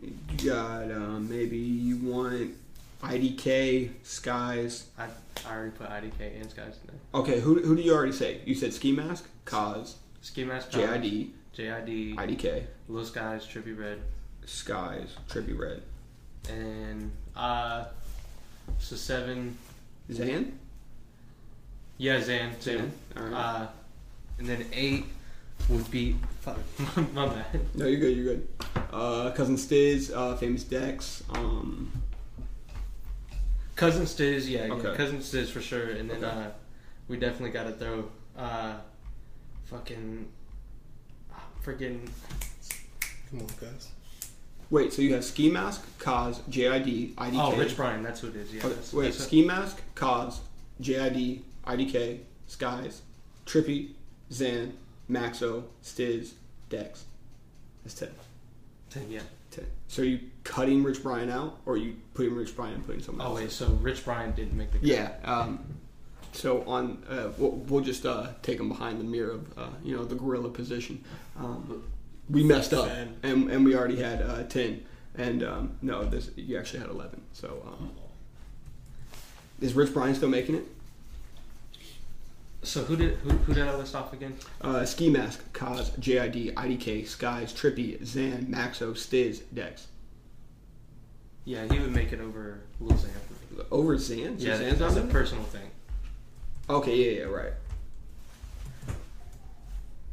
You 0.00 0.50
got 0.50 0.90
um, 0.90 1.28
maybe 1.28 1.56
you 1.58 1.96
want 1.98 2.54
IDK 3.02 3.90
Skies. 4.02 4.86
I, 4.98 5.06
I 5.46 5.54
already 5.54 5.70
put 5.72 5.88
IDK 5.88 6.40
and 6.40 6.50
Skies 6.50 6.78
in 6.82 6.88
there. 6.88 7.20
Okay, 7.22 7.40
who 7.40 7.60
who 7.62 7.76
do 7.76 7.82
you 7.82 7.92
already 7.94 8.12
say? 8.12 8.40
You 8.44 8.54
said 8.54 8.72
Ski 8.74 8.90
Mask, 8.92 9.28
Cozz, 9.44 9.94
Ski 10.22 10.44
Mask, 10.44 10.70
Cozz, 10.70 10.80
JID, 10.88 11.30
JID, 11.56 12.16
IDK, 12.16 12.64
Little 12.88 13.06
Skies, 13.06 13.46
Trippie 13.46 13.78
Redd, 13.78 14.00
Skies, 14.46 15.08
Trippie 15.28 15.58
Redd, 15.58 15.82
and 16.48 17.10
uh, 17.36 17.84
so 18.78 18.96
seven. 18.96 19.56
Xan. 20.10 20.50
Yeah, 21.98 22.18
Xan. 22.20 22.54
Xan. 22.56 22.90
All 23.16 23.22
right. 23.24 23.32
Uh, 23.32 23.66
and 24.38 24.46
then 24.48 24.66
eight 24.72 25.04
would 25.68 25.88
be. 25.90 26.16
Fuck, 26.40 26.58
my 27.14 27.26
bad. 27.28 27.60
no, 27.74 27.86
you're 27.86 28.00
good. 28.00 28.16
You're 28.16 28.34
good. 28.34 28.48
Uh, 28.92 29.30
Cousin 29.30 29.56
Stizz, 29.56 30.12
uh, 30.14 30.36
Famous 30.36 30.64
Dex. 30.64 31.22
Um, 31.30 31.92
Cousin 33.76 34.02
Stizz, 34.04 34.48
yeah, 34.48 34.66
yeah, 34.66 34.72
Okay. 34.74 34.94
Cousin 34.96 35.18
Stizz 35.18 35.48
for 35.50 35.60
sure. 35.60 35.90
And 35.90 36.10
then 36.10 36.24
Okay. 36.24 36.36
uh, 36.40 36.50
we 37.08 37.16
definitely 37.16 37.50
got 37.50 37.64
to 37.64 37.72
throw 37.72 38.04
uh, 38.36 38.74
fucking. 39.64 40.26
I'm. 41.62 42.10
Come 43.30 43.40
on, 43.40 43.46
guys. 43.60 43.88
Wait, 44.72 44.90
so 44.90 45.02
you 45.02 45.12
have 45.12 45.22
Ski 45.22 45.50
Mask, 45.50 45.86
Cozz, 45.98 46.40
JID, 46.48 47.14
IDK. 47.14 47.34
Oh, 47.34 47.54
Rich 47.54 47.76
Brian, 47.76 48.02
that's 48.02 48.20
who 48.20 48.28
it 48.28 48.36
is. 48.36 48.54
Yeah. 48.54 48.60
Okay, 48.60 48.68
that's- 48.70 48.92
wait, 48.94 49.04
that's 49.12 49.24
Ski 49.24 49.44
Mask, 49.44 49.78
Cozz, 49.94 50.40
JID, 50.80 51.42
IDK, 51.66 52.20
Skies, 52.46 53.02
Trippie, 53.44 53.90
Xan, 54.30 54.72
Maxo, 55.10 55.64
Stizz, 55.84 56.32
Dex. 56.70 57.04
That's 57.84 57.94
ten. 57.94 58.08
ten, 58.88 59.10
yeah. 59.10 59.20
ten. 59.50 59.66
So 59.88 60.00
are 60.00 60.06
you 60.06 60.20
cutting 60.42 60.82
Rich 60.82 61.02
Brian 61.02 61.28
out, 61.28 61.58
or 61.66 61.74
are 61.74 61.76
you 61.76 61.96
putting 62.14 62.34
Rich 62.34 62.56
Brian 62.56 62.72
and 62.76 62.86
putting 62.86 63.02
someone 63.02 63.26
Oh 63.26 63.30
else? 63.32 63.40
wait, 63.40 63.50
so 63.52 63.66
Rich 63.82 64.06
Brian 64.06 64.32
didn't 64.32 64.56
make 64.56 64.72
the 64.72 64.78
cut. 64.78 64.86
Yeah. 64.86 65.10
Um, 65.24 65.58
so 66.32 66.62
on, 66.66 67.02
uh, 67.10 67.28
we'll, 67.36 67.50
we'll 67.50 67.84
just 67.84 68.06
uh, 68.06 68.28
take 68.40 68.58
him 68.58 68.70
behind 68.70 68.98
the 69.00 69.04
mirror 69.04 69.32
of, 69.32 69.58
uh, 69.58 69.66
you 69.84 69.94
know, 69.94 70.02
the 70.06 70.14
gorilla 70.14 70.48
position. 70.48 71.04
Um, 71.38 71.84
we 72.32 72.42
messed 72.42 72.72
up, 72.72 72.90
and, 73.22 73.50
and 73.50 73.64
we 73.64 73.76
already 73.76 73.96
had 73.96 74.22
uh, 74.22 74.42
ten, 74.44 74.84
and 75.14 75.42
um, 75.42 75.76
no, 75.82 76.04
this 76.04 76.30
you 76.36 76.58
actually 76.58 76.80
had 76.80 76.88
eleven. 76.88 77.22
So 77.32 77.62
um, 77.66 77.90
is 79.60 79.74
Rich 79.74 79.92
Brian 79.92 80.14
still 80.14 80.28
making 80.28 80.56
it? 80.56 80.66
So 82.62 82.84
who 82.84 82.96
did 82.96 83.14
who, 83.18 83.30
who 83.30 83.54
did 83.54 83.66
I 83.68 83.76
list 83.76 83.94
off 83.94 84.12
again? 84.12 84.36
Uh, 84.60 84.84
Ski 84.84 85.10
Mask, 85.10 85.52
Cozz, 85.52 85.90
JID, 85.98 86.54
IDK, 86.54 87.06
Skies, 87.06 87.52
Trippie, 87.52 88.00
Xan, 88.00 88.46
Maxo, 88.46 88.92
Stizz, 88.92 89.42
Dex. 89.52 89.88
Yeah, 91.44 91.64
he 91.70 91.80
would 91.80 91.92
make 91.92 92.12
it 92.12 92.20
over 92.20 92.60
Lil 92.80 92.96
Xan. 92.96 93.66
Over 93.70 93.96
Xan? 93.96 94.40
So 94.40 94.46
Yeah, 94.46 94.58
Xan's 94.58 94.78
that's 94.78 94.96
on 94.96 95.02
a 95.02 95.12
personal 95.12 95.44
thing. 95.44 95.68
Okay, 96.70 96.96
yeah, 96.96 97.20
yeah, 97.20 97.26
right. 97.26 97.52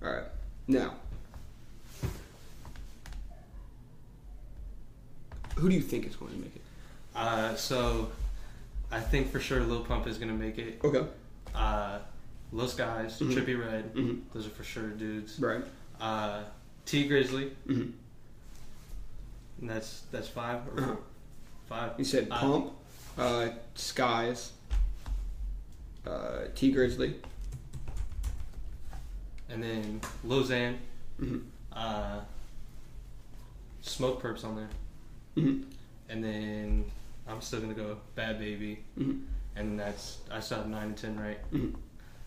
All 0.03 0.11
right. 0.11 0.23
Now, 0.67 0.95
who 5.59 5.69
do 5.69 5.75
you 5.75 5.81
think 5.81 6.05
is 6.07 6.15
going 6.15 6.31
to 6.33 6.37
make 6.39 6.55
it? 6.55 6.61
Uh, 7.15 7.55
so 7.55 8.11
I 8.91 8.99
think 8.99 9.31
for 9.31 9.39
sure 9.39 9.61
Lil 9.61 9.83
Pump 9.83 10.07
is 10.07 10.17
gonna 10.17 10.33
make 10.33 10.57
it. 10.57 10.79
Okay. 10.83 11.05
Uh, 11.53 11.99
Lil 12.51 12.67
Skies, 12.67 13.19
Mhm. 13.19 13.33
Trippie 13.33 13.59
Redd, 13.59 13.93
Mhm. 13.93 14.21
those 14.33 14.47
are 14.47 14.51
for 14.51 14.63
sure 14.63 14.89
dudes. 14.89 15.39
Right. 15.39 15.63
Uh, 15.99 16.43
Tee 16.85 17.07
Grizzley, 17.09 17.51
hmm 17.67 17.91
and 19.61 19.69
that's 19.69 20.01
that's 20.11 20.27
five 20.29 20.61
or 20.69 20.79
Uh-huh. 20.81 20.95
five. 21.67 21.91
You 21.99 22.05
said 22.05 22.29
Pump, 22.29 22.71
uh, 23.17 23.49
Skies, 23.75 24.53
uh, 26.07 26.45
Tee 26.55 26.73
Grizzley. 26.73 27.15
and 29.49 29.61
then 29.63 30.01
Lil 30.23 30.43
Xan, 30.43 30.77
hmm 31.19 31.39
uh, 31.73 32.21
Smoke 33.81 34.21
Perps 34.21 34.43
on 34.43 34.55
there, 34.55 34.69
hmm 35.39 35.61
and 36.09 36.23
then 36.23 36.91
I'm 37.27 37.41
still 37.41 37.61
gonna 37.61 37.73
go 37.73 37.97
Bhad 38.17 38.39
Bhabie, 38.39 38.77
hmm 38.97 39.19
and 39.55 39.79
that's 39.79 40.19
I 40.31 40.39
still 40.39 40.57
have 40.59 40.67
nine 40.67 40.87
and 40.87 40.97
ten 40.97 41.19
right. 41.19 41.37
hmm 41.51 41.69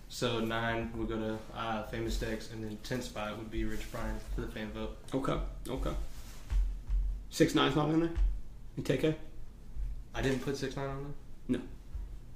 So 0.09 0.41
nine 0.41 0.93
would 0.97 1.09
go 1.09 1.17
to 1.17 1.39
uh, 1.57 1.83
Famous 1.85 2.19
Dex, 2.19 2.51
and 2.53 2.63
then 2.63 2.79
ten 2.85 3.01
spot 3.03 3.37
would 3.39 3.51
be 3.51 3.65
Rich 3.65 3.91
Brian 3.91 4.17
for 4.35 4.43
the 4.43 4.49
fan 4.49 4.71
vote. 4.73 4.97
Okay. 5.15 5.37
Okay. 5.69 5.93
Six 7.31 7.55
nine's 7.55 7.75
not 7.77 7.89
in 7.91 8.01
there. 8.01 8.11
You 8.77 8.83
take 8.83 9.05
it. 9.05 9.19
I 10.15 10.21
didn't 10.21 10.41
put 10.41 10.57
six 10.57 10.77
nine 10.77 10.89
on 10.89 11.03
there. 11.03 11.59
No. 11.59 11.61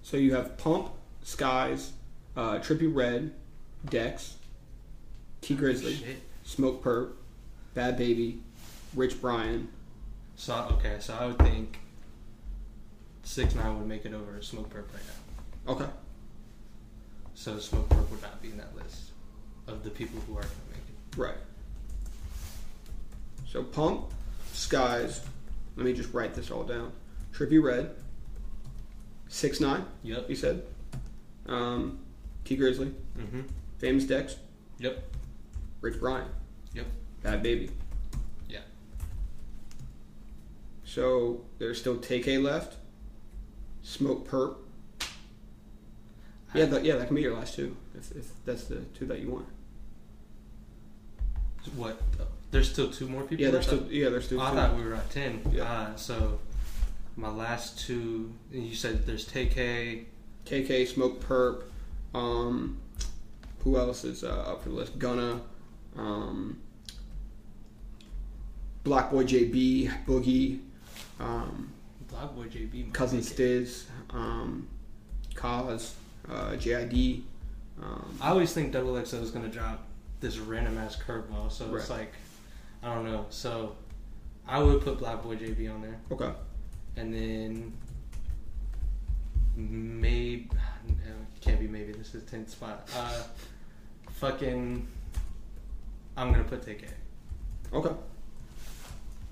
So 0.03 0.17
you 0.17 0.35
have 0.35 0.57
Pump, 0.57 0.91
Skies, 1.23 1.93
uh, 2.37 2.59
Trippie 2.59 2.93
Redd, 2.95 3.33
Dex, 3.85 4.37
Tee 5.43 5.55
Grizzley, 5.57 5.99
Shit. 5.99 6.23
Smoke 6.45 6.83
Perp, 6.83 7.11
Bhad 7.77 7.99
Bhabie, 7.99 8.39
Rich 8.95 9.21
Brian. 9.21 9.69
So 10.37 10.55
okay, 10.73 10.97
so 11.01 11.15
I 11.19 11.27
would 11.27 11.39
think 11.39 11.79
six 13.23 13.55
nine 13.55 13.79
would 13.79 13.89
make 13.89 14.05
it 14.05 14.13
over 14.15 14.33
Smokepurpp 14.41 14.75
right 14.93 15.03
now. 15.67 15.73
Okay. 15.73 15.87
So 17.35 17.55
Smokepurpp 17.57 18.11
would 18.11 18.23
not 18.23 18.41
be 18.43 18.51
in 18.51 18.59
that 18.59 18.75
list 18.77 19.11
of 19.67 19.83
the 19.83 19.91
people 19.91 20.21
who 20.27 20.33
are 20.37 20.43
going 20.43 20.53
to 20.53 20.71
make 20.71 20.79
it. 20.89 21.19
Right. 21.19 21.39
So 23.49 23.63
Pump, 23.63 24.07
Skies. 24.53 25.21
Let 25.77 25.85
me 25.87 25.93
just 25.93 26.13
write 26.15 26.35
this 26.35 26.51
all 26.51 26.63
down. 26.65 26.93
Trippie 27.35 27.63
Redd. 27.63 27.91
Six 29.29 29.61
nine. 29.61 29.85
Yep. 30.03 30.31
You 30.31 30.37
said. 30.37 30.63
Um, 31.47 32.01
Tee 32.45 32.57
Grizzley, 32.57 32.93
Mm-hmm. 33.19 33.41
Famous 33.79 34.05
Dex, 34.05 34.37
Yep. 34.79 35.03
Rich 35.81 36.01
Brian. 36.01 36.29
Yep. 36.75 36.87
Bhad 37.25 37.43
Bhabie. 37.45 37.71
So 40.97 41.43
there's 41.59 41.79
still 41.79 41.99
TK 41.99 42.43
left. 42.43 42.79
Smokepurpp. 43.85 44.57
Yeah, 46.55 46.65
that, 46.65 46.87
yeah, 46.87 46.97
that 46.97 47.09
can 47.09 47.17
be 47.17 47.21
your 47.21 47.35
last 47.35 47.55
two 47.55 47.77
if, 47.95 48.13
if 48.13 48.29
that's 48.47 48.65
the 48.65 48.77
two 48.77 49.05
that 49.05 49.21
you 49.21 49.31
want. 49.31 49.45
What? 51.75 52.01
There's 52.51 52.73
still 52.73 52.91
two 52.91 53.09
more 53.09 53.25
people. 53.25 53.45
Yeah, 53.45 53.51
there's 53.51 53.71
left? 53.71 53.83
still 53.83 53.93
yeah, 53.93 54.09
there's 54.09 54.25
still 54.25 54.41
Oh, 54.41 54.45
I 54.45 54.51
thought 54.53 54.75
we 54.75 54.85
were 54.85 54.95
at 54.95 55.11
ten. 55.11 55.43
Yeah. 55.53 55.65
Uh, 55.65 55.97
so 55.97 56.39
my 57.15 57.29
last 57.29 57.79
two. 57.79 58.33
You 58.51 58.75
said 58.75 59.05
there's 59.05 59.29
TK. 59.29 60.07
KK, 60.47 60.95
Smokepurpp. 60.95 61.65
Um, 62.15 62.79
who 63.65 63.77
else 63.77 64.03
is 64.05 64.25
uh, 64.25 64.45
up 64.47 64.63
for 64.63 64.71
the 64.71 64.77
list? 64.77 64.99
Gunna. 64.99 65.43
Um, 65.95 66.59
BlocBoy 68.87 69.27
JB, 69.27 70.07
Boogie, 70.07 70.61
um, 71.21 71.73
BlocBoy 72.13 72.51
JB. 72.51 72.93
Cousin. 72.93 73.21
Stizz, 73.21 73.85
um, 74.11 74.67
Cozz, 75.35 75.93
uh, 76.29 76.51
JID. 76.57 77.23
Um, 77.83 78.19
I 78.21 78.31
always 78.31 78.53
think 78.53 78.73
Double 78.73 79.03
XL 79.05 79.17
is 79.17 79.31
to 79.33 79.49
drop 79.49 79.85
this 80.21 80.39
random 80.39 80.79
ass 80.79 80.97
curveball. 80.97 81.51
So 81.53 81.75
it's 81.75 81.91
Right. 81.91 81.99
like, 82.01 82.13
I 82.83 82.95
don't 82.95 83.05
know. 83.05 83.27
So 83.31 83.77
I 84.47 84.63
would 84.63 84.81
put 84.83 84.99
BlocBoy 84.99 85.39
JB 85.39 85.73
on 85.75 85.83
there. 85.83 85.97
okay. 86.13 86.33
and 86.97 87.13
then 87.13 87.73
maybe 89.57 90.49
can't 91.41 91.61
be 91.61 91.69
maybe. 91.69 91.93
This 91.93 92.15
is 92.15 92.25
tenth 92.25 92.51
spot. 92.51 92.89
Uh, 92.97 93.23
fucking, 94.13 94.87
I'm 96.17 96.33
gonna 96.33 96.45
put 96.45 96.63
TK. 96.65 96.85
Okay. 97.73 97.95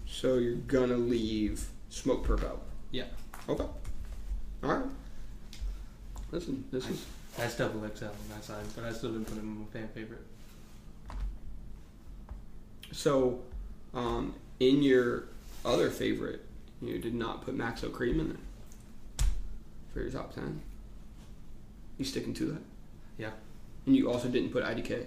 So 0.07 0.35
you're 0.39 0.55
gonna 0.57 0.97
leave 0.97 1.67
Smokepurpp 1.95 2.45
out. 2.45 2.63
Yeah, 2.91 3.05
Okay. 3.49 3.65
All 4.63 4.75
right. 4.75 4.85
Listen, 6.33 6.65
this 6.73 6.89
is 6.89 7.05
that's 7.37 7.57
double 7.57 7.81
XL 7.95 8.07
on 8.07 8.11
that 8.31 8.45
side, 8.45 8.65
but 8.75 8.85
I 8.85 8.93
still 8.93 9.13
didn't 9.13 9.27
put 9.27 9.35
him 9.37 9.41
in 9.41 9.59
my 9.61 9.67
fan 9.67 9.89
favorite. 9.95 10.23
so. 12.93 13.41
Um, 13.93 14.35
in 14.59 14.83
your 14.83 15.29
other 15.65 15.89
favorite, 15.89 16.45
you 16.83 16.99
did 16.99 17.15
not 17.15 17.45
put 17.45 17.57
Maxo 17.57 17.89
Kream 17.91 18.19
in 18.19 18.29
there 18.31 19.27
for 19.93 20.01
your 20.01 20.11
top 20.11 20.35
ten. 20.35 20.61
You 21.97 22.05
sticking 22.05 22.35
to 22.35 22.47
that? 22.47 22.63
Yeah. 23.19 23.31
And 23.87 23.95
you 23.95 24.11
also 24.11 24.27
didn't 24.29 24.51
put 24.51 24.65
IDK. 24.65 24.89
You 24.91 25.07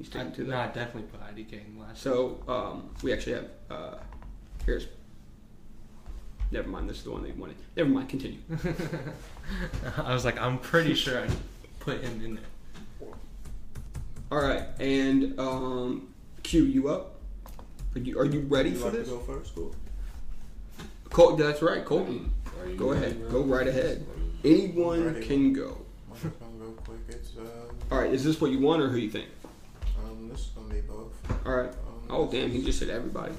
I, 0.00 0.04
sticking 0.04 0.32
to 0.32 0.44
that? 0.44 0.50
no. 0.50 0.58
I 0.58 0.66
definitely 0.66 1.02
put 1.02 1.20
IDK 1.20 1.52
in 1.68 1.78
last. 1.78 2.02
So 2.02 2.40
um, 2.48 2.90
we 3.04 3.12
actually 3.12 3.34
have 3.34 3.46
uh, 3.70 3.94
here's. 4.66 4.88
Never 6.52 6.68
mind. 6.68 6.88
This 6.90 6.98
is 6.98 7.04
the 7.04 7.10
one 7.12 7.22
they 7.22 7.30
wanted. 7.32 7.56
Never 7.76 7.88
mind. 7.90 8.08
Continue. 8.08 8.38
I 9.98 10.12
was 10.12 10.24
like, 10.24 10.40
I'm 10.40 10.58
pretty 10.58 10.94
sure 10.94 11.20
I 11.22 11.28
put 11.78 12.00
him 12.00 12.24
in 12.24 12.34
there. 12.36 12.44
All 14.32 14.38
right, 14.40 14.62
and 14.78 15.38
um, 15.40 16.08
Q, 16.44 16.62
you 16.64 16.88
up? 16.88 17.16
Are 17.96 17.98
you, 17.98 18.18
are 18.18 18.24
you 18.24 18.40
ready 18.42 18.70
You 18.70 18.76
for 18.76 18.84
like 18.84 18.92
this? 18.94 19.08
to 19.08 19.14
go 19.14 19.20
first? 19.20 19.54
Cool. 19.56 19.74
Col- 21.10 21.34
that's 21.36 21.60
right, 21.62 21.84
Colton. 21.84 22.32
Are 22.60 22.68
you 22.68 22.76
Go 22.76 22.92
ahead. 22.92 23.28
Go 23.30 23.40
right 23.42 23.66
ahead. 23.66 24.06
Anyone 24.44 25.12
Ready. 25.14 25.26
can 25.26 25.52
go. 25.52 25.76
I'm 26.12 26.20
just 26.20 26.38
gonna 26.38 26.52
go 26.60 26.70
quick. 26.84 26.98
It's 27.08 27.36
um, 27.38 27.44
All 27.90 27.98
right, 27.98 28.12
is 28.12 28.22
this 28.22 28.40
what 28.40 28.52
you 28.52 28.60
want 28.60 28.80
or 28.82 28.88
who 28.88 28.98
you 28.98 29.10
think? 29.10 29.26
um 29.98 30.28
this 30.28 30.40
is 30.42 30.46
gonna 30.48 30.72
be 30.72 30.80
both. 30.82 31.12
All 31.44 31.52
right. 31.56 31.70
Um, 31.70 31.76
Oh 32.08 32.30
damn, 32.30 32.50
he 32.52 32.62
just 32.64 32.78
said 32.78 32.88
everybody. 32.90 33.32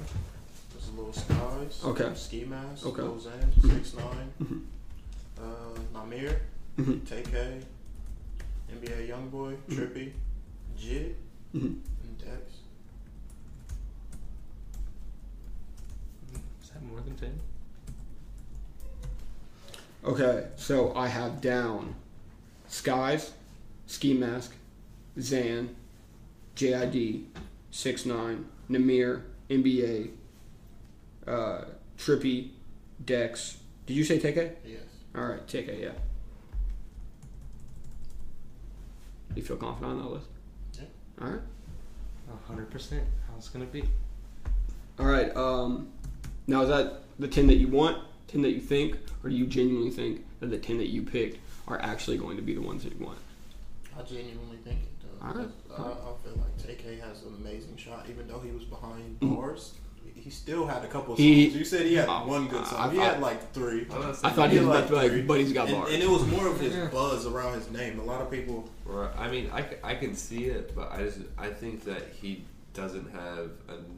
There's 1.03 1.29
little 1.29 1.49
skies. 1.57 1.81
Okay. 1.83 2.15
Ski 2.15 2.45
mask. 2.45 2.85
Okay. 2.85 3.01
Goes 3.01 3.25
in 3.27 3.69
six 3.69 3.93
nine. 3.95 4.31
Mhm. 4.41 4.61
Uh, 5.37 5.79
Nahmir. 5.93 6.39
Mhm. 6.77 7.01
TK. 7.05 7.61
NBA 8.71 9.07
YoungBoy. 9.09 9.55
Mhm. 9.67 9.75
Trippie. 9.75 10.11
Jit. 10.77 11.15
Mhm. 11.53 11.79
And 12.03 12.17
Dex. 12.19 12.51
Is 16.63 16.69
that 16.69 16.83
more 16.83 17.01
than 17.01 17.15
ten? 17.15 17.39
Okay, 20.03 20.47
so 20.57 20.95
I 20.95 21.07
have 21.07 21.41
down 21.41 21.93
Skies, 22.67 23.33
Ski 23.85 24.15
Mask, 24.15 24.55
Xan, 25.15 25.69
JID, 26.55 27.25
Six 27.69 28.05
Nine, 28.07 28.45
Nahmir, 28.67 29.21
NBA, 29.49 30.09
uh, 31.27 31.61
Trippie, 31.97 32.49
Dex. 33.03 33.57
Did 33.85 33.95
you 33.97 34.03
say 34.03 34.19
TK? 34.19 34.53
Yes. 34.65 34.81
All 35.15 35.25
right, 35.25 35.45
TK, 35.47 35.81
yeah. 35.81 35.91
You 39.35 39.41
feel 39.41 39.57
confident 39.57 39.93
on 39.93 39.99
that 39.99 40.11
list? 40.11 40.27
Yeah. 40.73 40.85
All 41.21 41.29
right. 41.31 41.41
hundred 42.47 42.69
percent. 42.69 43.03
How 43.27 43.35
it's 43.37 43.49
gonna 43.49 43.65
be? 43.65 43.83
All 44.99 45.05
right. 45.05 45.35
Um, 45.35 45.87
now 46.47 46.61
is 46.63 46.69
that 46.69 47.03
the 47.17 47.27
ten 47.27 47.47
that 47.47 47.55
you 47.55 47.67
want, 47.67 47.97
ten 48.27 48.41
that 48.41 48.51
you 48.51 48.59
think, 48.59 48.97
or 49.23 49.29
do 49.29 49.35
you 49.35 49.47
genuinely 49.47 49.89
think 49.91 50.25
that 50.41 50.47
the 50.47 50.57
ten 50.57 50.77
that 50.79 50.89
you 50.89 51.01
picked 51.03 51.39
are 51.67 51.81
actually 51.81 52.17
going 52.17 52.35
to 52.35 52.41
be 52.41 52.53
the 52.53 52.61
ones 52.61 52.83
that 52.83 52.97
you 52.97 53.05
want? 53.05 53.19
I 53.97 54.01
genuinely 54.03 54.57
think 54.63 54.79
it 54.79 55.01
does. 55.01 55.21
Alright. 55.29 55.49
I, 55.77 55.81
I 55.81 56.13
feel 56.23 56.35
like 56.37 56.57
TK 56.57 56.99
has 57.01 57.23
an 57.23 57.35
amazing 57.39 57.77
shot, 57.77 58.07
even 58.09 58.27
though 58.27 58.39
he 58.39 58.51
was 58.51 58.63
behind 58.65 59.19
bars. 59.21 59.73
He 60.23 60.29
still 60.29 60.67
had 60.67 60.83
a 60.83 60.87
couple 60.87 61.13
of 61.13 61.19
songs. 61.19 61.19
He- 61.19 61.47
you 61.47 61.65
said 61.65 61.85
he 61.87 61.95
had 61.95 62.07
Oh, 62.07 62.27
one 62.27 62.47
good 62.47 62.61
I- 62.61 62.69
song. 62.69 62.91
he 62.91 62.99
I- 62.99 63.05
had 63.05 63.21
like 63.21 63.51
three. 63.53 63.87
I 63.91 64.13
thought 64.29 64.49
he 64.51 64.59
was 64.59 64.67
had 64.67 64.75
about 64.75 64.87
to 64.89 64.95
like, 64.95 65.11
three. 65.11 65.21
but 65.23 65.39
he's 65.39 65.51
got 65.53 65.67
and, 65.67 65.77
bars. 65.77 65.93
and 65.93 66.03
it 66.03 66.09
was 66.09 66.25
more 66.27 66.47
of 66.47 66.59
his 66.59 66.75
buzz 66.91 67.25
around 67.25 67.55
his 67.55 67.69
name. 67.71 67.99
A 67.99 68.03
lot 68.03 68.21
of 68.21 68.29
people. 68.29 68.69
Right. 68.85 69.09
I 69.17 69.29
mean, 69.29 69.49
I, 69.51 69.65
I 69.83 69.95
can 69.95 70.15
see 70.15 70.45
it, 70.45 70.75
but 70.75 70.91
I 70.91 71.03
just 71.03 71.19
I 71.37 71.49
think 71.49 71.83
that 71.85 72.03
he 72.21 72.43
doesn't 72.73 73.09
have 73.11 73.49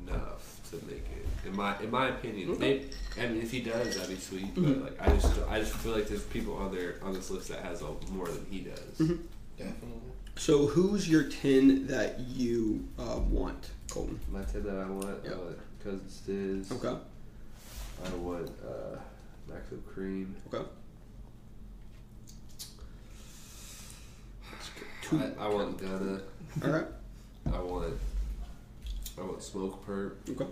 enough 0.07 0.59
to 0.71 0.77
make 0.87 1.05
it. 1.17 1.25
In 1.47 1.55
my 1.55 1.77
in 1.81 1.91
my 1.91 2.07
opinion, 2.09 2.51
Okay. 2.51 2.59
maybe, 2.59 2.89
I 3.21 3.27
mean, 3.31 3.41
if 3.43 3.51
he 3.51 3.59
does, 3.59 3.95
that'd 3.97 4.09
be 4.09 4.19
sweet. 4.21 4.55
Mhm. 4.55 4.81
But 4.81 4.91
like, 4.97 5.01
I 5.07 5.13
just 5.15 5.39
I 5.49 5.59
just 5.59 5.73
feel 5.73 5.91
like 5.91 6.07
there's 6.07 6.23
people 6.23 6.55
on 6.55 6.73
there 6.73 6.95
on 7.03 7.13
this 7.13 7.29
list 7.29 7.49
that 7.49 7.59
has 7.63 7.81
a, 7.81 7.89
more 8.11 8.27
than 8.27 8.45
he 8.49 8.59
does. 8.61 8.79
Mhm. 9.07 9.19
Definitely. 9.57 9.89
So 10.35 10.65
who's 10.67 11.07
your 11.07 11.23
ten 11.23 11.85
that 11.87 12.19
you 12.21 12.87
uh, 12.97 13.19
want, 13.29 13.69
Colton? 13.91 14.19
My 14.31 14.41
ten 14.43 14.63
that 14.63 14.77
I 14.77 14.85
want, 14.89 15.23
Yep. 15.23 15.33
I 15.33 15.37
Diz. 15.83 16.71
Okay. 16.71 16.95
I 18.05 18.15
want 18.15 18.49
uh, 18.65 18.97
Maxo 19.51 19.77
Kream. 19.93 20.33
Okay. 20.47 20.63
Two. 25.01 25.19
I, 25.19 25.43
I 25.43 25.47
want 25.49 25.77
Gunna. 25.77 26.21
All 26.63 26.69
right. 26.71 26.85
I 27.53 27.59
want 27.59 27.99
I 29.17 29.21
want 29.21 29.39
Smokepurpp. 29.39 30.13
Okay. 30.29 30.47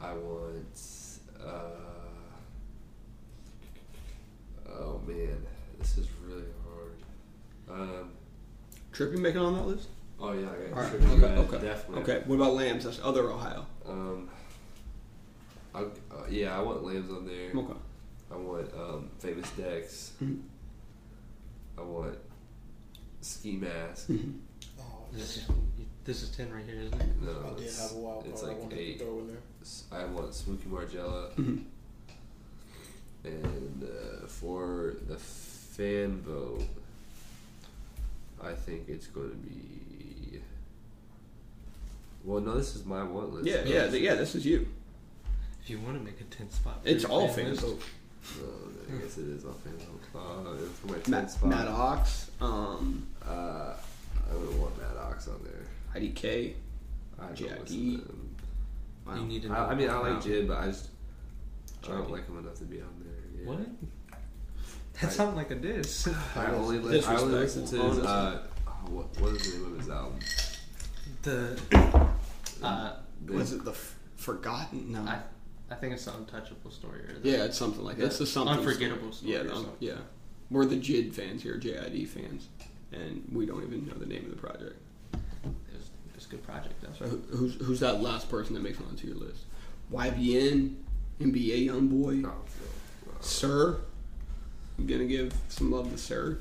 I 0.00 0.12
want. 0.12 0.80
Uh, 1.44 1.50
oh 4.70 5.00
man, 5.06 5.44
this 5.80 5.98
is 5.98 6.06
really 6.24 6.44
hard. 6.64 7.80
Um, 7.80 8.10
Trippie 8.92 9.18
making 9.18 9.40
on 9.40 9.54
that 9.54 9.66
list? 9.66 9.88
oh 10.20 10.32
yeah, 10.32 10.46
I 10.48 10.68
got 10.70 10.76
All 10.76 10.82
right. 10.82 10.92
Trippie 10.92 11.24
Okay. 11.24 11.54
Okay. 11.56 11.66
definitely. 11.66 12.02
Okay. 12.02 12.22
What 12.26 12.36
about 12.36 12.54
Lambs? 12.54 12.84
That's 12.84 13.00
other 13.02 13.30
Ohio. 13.30 13.66
Um, 13.88 14.28
I'll, 15.74 15.86
uh, 16.10 16.24
yeah, 16.28 16.58
I 16.58 16.62
want 16.62 16.84
Lambs 16.84 17.10
on 17.10 17.26
there. 17.26 17.50
Okay. 17.54 17.78
I 18.30 18.36
want 18.36 18.72
um, 18.74 19.10
Famous 19.18 19.50
Dex. 19.52 20.12
Mhm. 20.22 20.40
I 21.78 21.82
want 21.82 22.18
Ski 23.20 23.56
Mask. 23.56 24.08
Mhm. 24.08 24.38
Oh, 24.78 24.82
This 25.12 25.38
is, 25.38 25.44
this 26.04 26.22
is 26.22 26.30
ten 26.30 26.52
right 26.52 26.64
here, 26.64 26.80
isn't 26.80 27.00
it? 27.00 27.22
No, 27.22 27.32
I 27.46 27.54
did 27.54 27.64
it's, 27.66 27.80
have 27.80 27.92
a 27.92 28.00
wild 28.00 28.26
it's 28.26 28.40
card 28.40 28.52
I 28.52 28.54
like 28.54 28.62
wanted 28.62 28.78
eight. 28.78 28.98
to 28.98 29.04
throw 29.04 29.18
in 29.20 29.28
there. 29.28 29.36
S- 29.62 29.84
I 29.92 30.04
want 30.04 30.34
Smokey 30.34 30.68
Margella. 30.68 31.30
Mhm. 31.34 31.64
And 33.24 33.84
uh, 33.84 34.26
for 34.26 34.94
the 35.08 35.16
fan 35.18 36.20
vote, 36.22 36.62
I 38.42 38.52
think 38.54 38.88
it's 38.88 39.06
going 39.08 39.30
to 39.30 39.36
be. 39.36 39.87
Well, 42.24 42.40
no, 42.40 42.56
this 42.56 42.74
is 42.76 42.84
my 42.84 43.02
one 43.02 43.32
list. 43.34 43.46
Yeah. 43.46 43.62
Yeah. 43.64 43.88
th- 43.88 44.02
Yeah. 44.02 44.14
This 44.14 44.34
is 44.34 44.44
you. 44.46 44.66
If 45.62 45.70
you 45.70 45.78
want 45.80 45.98
to 45.98 46.04
make 46.04 46.20
a 46.20 46.24
ten 46.24 46.50
spot, 46.50 46.82
for 46.82 46.88
It's 46.88 47.02
your 47.02 47.12
all 47.12 47.28
fan 47.28 47.46
fans. 47.46 47.62
list, 47.62 47.82
Oh, 48.42 48.68
I 48.92 49.00
guess 49.00 49.16
it 49.18 49.26
is 49.28 49.44
off 49.44 49.60
fan 49.62 49.72
vote. 49.78 49.94
Uh, 50.18 50.50
and 50.52 50.70
for 50.72 50.86
my 50.88 50.94
10th 50.94 51.08
Matt, 51.08 51.30
spot, 51.30 51.48
Matt 51.50 51.68
Ox, 51.68 52.30
um, 52.40 53.06
uh, 53.26 53.74
I 54.30 54.34
would 54.34 54.58
want 54.58 54.76
Matt 54.78 54.96
Ox 54.96 55.28
on 55.28 55.40
there. 55.44 56.00
IDK. 56.02 56.54
I 57.20 57.26
don't 57.26 57.36
JID. 57.36 57.60
listen 57.60 57.66
to 57.66 58.04
him. 58.04 58.36
Wow. 59.06 59.14
You 59.16 59.22
need 59.22 59.42
to. 59.42 59.50
I, 59.52 59.66
I 59.70 59.74
mean, 59.74 59.88
I 59.90 59.98
like 59.98 60.22
Jid, 60.22 60.48
but 60.48 60.56
I 60.58 60.66
just 60.66 60.88
I 61.84 61.88
don't 61.88 62.06
JID. 62.06 62.10
like 62.10 62.26
him 62.26 62.38
enough 62.38 62.54
to 62.58 62.64
be 62.64 62.80
on 62.80 62.88
there. 63.04 63.42
Yeah. 63.42 63.48
What? 63.48 63.58
I- 64.12 64.16
That 65.00 65.12
sounds 65.12 65.36
like 65.36 65.50
a 65.50 65.54
diss. 65.54 66.08
I 66.34 66.46
only 66.52 66.78
li- 66.80 67.02
I 67.04 67.16
only 67.16 67.38
listen 67.38 67.66
to 67.66 67.76
his. 67.82 67.98
Uh, 68.00 68.42
oh, 68.66 68.70
what 68.90 69.20
what 69.20 69.32
is 69.34 69.52
the 69.52 69.58
name 69.58 69.72
of 69.72 69.78
his 69.78 69.88
album? 69.90 70.18
The. 71.22 71.58
Uh, 72.62 72.92
Was 73.28 73.52
it 73.52 73.64
the 73.64 73.70
f- 73.72 73.94
Forgotten? 74.16 74.92
No. 74.92 75.00
I, 75.02 75.20
I 75.70 75.74
think 75.76 75.92
it's 75.94 76.04
the 76.06 76.14
untouchable 76.16 76.70
story. 76.70 77.00
Or 77.00 77.18
the, 77.20 77.28
yeah, 77.30 77.44
it's 77.44 77.56
something 77.58 77.84
like 77.84 77.96
that. 77.98 78.06
It's 78.06 78.18
the 78.18 78.26
something. 78.26 78.56
Unforgettable 78.58 79.12
story 79.12 79.32
Yeah, 79.32 79.40
or 79.40 79.44
the, 79.44 79.66
yeah. 79.80 79.92
We're 80.50 80.64
the 80.64 80.76
JID 80.76 81.12
fans 81.14 81.42
here, 81.42 81.56
JID 81.58 82.08
fans, 82.08 82.48
and 82.92 83.22
we 83.32 83.44
don't 83.46 83.62
even 83.62 83.86
know 83.86 83.94
the 83.94 84.06
name 84.06 84.24
of 84.24 84.30
the 84.30 84.36
project. 84.36 84.76
It 85.12 85.18
was, 86.14 86.24
a 86.26 86.28
good 86.30 86.42
project 86.42 86.74
though. 86.82 87.06
Who- 87.06 87.36
who's 87.36 87.54
who's 87.66 87.80
that 87.80 88.00
last 88.02 88.28
person 88.30 88.54
that 88.54 88.62
makes 88.62 88.78
it 88.80 88.86
onto 88.88 89.06
your 89.06 89.16
list? 89.16 89.44
YBN, 89.92 90.74
NBA 91.20 91.66
YoungBoy, 91.68 92.24
Oh, 92.24 92.28
no. 92.28 92.32
Sir. 93.20 93.78
I'm 94.78 94.86
gonna 94.86 95.04
give 95.06 95.32
some 95.48 95.70
love 95.70 95.90
to 95.92 95.98
Sir. 95.98 96.38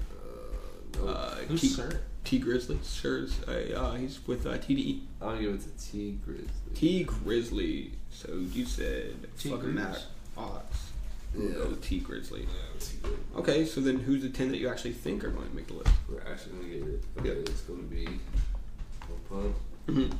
Uh, 0.96 0.98
no. 1.06 1.08
Uh, 1.12 1.36
Who's 1.48 1.76
Sir? 1.76 2.02
Tee 2.28 2.42
Grizzley. 2.42 2.84
Sir's 2.84 3.40
a, 3.48 3.80
uh, 3.80 3.94
he's 3.96 4.20
with 4.28 4.46
uh, 4.46 4.58
TDE. 4.58 5.00
I'm 5.22 5.28
gonna 5.30 5.42
give 5.44 5.54
it 5.54 5.62
to 5.62 5.92
Tee 5.92 6.20
Grizzley. 6.28 6.76
Tee 6.76 7.06
Grizzley. 7.06 7.92
So 8.12 8.34
you 8.34 8.66
said 8.66 9.16
T 9.40 9.50
fucking 9.50 9.70
Grizz. 9.70 9.74
Matt 9.76 10.04
Ox. 10.38 10.92
We'll 11.34 11.48
Yeah. 11.50 11.54
go 11.56 11.70
with 11.70 11.82
Tee 11.82 12.02
Grizzley. 12.02 12.42
Yeah, 12.42 12.80
Tee 12.82 12.98
Grizzley. 13.02 13.38
Okay, 13.40 13.66
so 13.66 13.80
then 13.80 14.00
who's 14.00 14.24
the 14.24 14.30
ten 14.30 14.52
that 14.52 14.58
you 14.58 14.68
actually 14.68 14.92
think 14.92 15.24
are 15.24 15.30
going 15.30 15.48
to 15.50 15.56
make 15.56 15.68
the 15.68 15.76
list? 15.76 15.90
We're 16.10 16.20
actually 16.30 16.56
gonna 16.58 16.68
get 16.68 16.82
it. 16.88 17.04
Okay, 17.20 17.30
Yep. 17.30 17.38
it's 17.50 17.62
gonna 17.62 17.84
be 17.84 18.06
Lil 18.06 19.20
Pump, 19.30 19.56
Mm-hmm. 19.88 20.18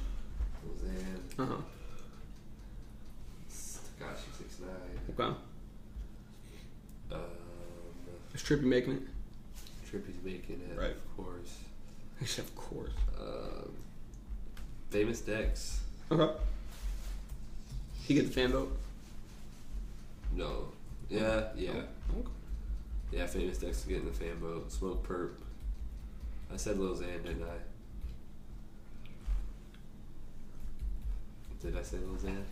Roseanne, 0.66 1.24
Uh 1.40 1.46
huh. 1.46 1.56
Tekashi 3.50 4.38
Six 4.38 4.60
Nine, 4.62 4.70
Okay. 5.20 5.36
Is 8.34 8.42
Trippie 8.44 8.62
making 8.64 8.94
it? 8.94 9.02
Trippie's 9.92 10.24
making 10.24 10.62
it, 10.72 10.80
Right. 10.80 10.96
Of 12.22 12.28
course. 12.28 12.40
Except 12.40 12.50
of 12.50 12.56
course. 12.56 12.92
Um, 13.20 13.72
famous 14.90 15.22
Dex. 15.22 15.82
Okay. 16.12 16.34
He 18.04 18.14
get 18.14 18.28
the 18.28 18.34
fan 18.34 18.52
vote. 18.52 18.78
No. 20.34 20.70
Yeah, 21.10 21.46
yeah. 21.56 21.72
Okay. 21.72 22.30
Yeah, 23.12 23.26
famous 23.28 23.58
Dex 23.58 23.80
is 23.80 23.86
getting 23.86 24.06
the 24.06 24.12
fan 24.12 24.36
vote. 24.36 24.70
Smokepurpp. 24.70 25.32
I 26.54 26.58
said 26.58 26.78
Lil 26.78 26.96
Xan, 26.96 27.24
didn't 27.24 27.44
I? 27.44 27.58
Did 31.62 31.78
I 31.78 31.82
say 31.82 31.98
Lil 31.98 32.16
Xan? 32.16 32.44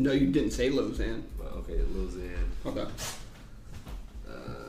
No, 0.00 0.12
you 0.12 0.28
didn't 0.28 0.52
say 0.52 0.70
Lozan. 0.70 1.22
Well, 1.38 1.48
okay, 1.58 1.80
Lil 1.92 2.06
Xan. 2.06 2.46
Okay. 2.66 2.86
Uh, 4.28 4.67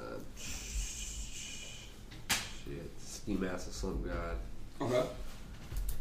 Ski 3.30 3.38
Mask 3.38 3.68
the 3.68 3.74
Slump 3.74 4.08
God. 4.08 4.38
Okay. 4.82 5.08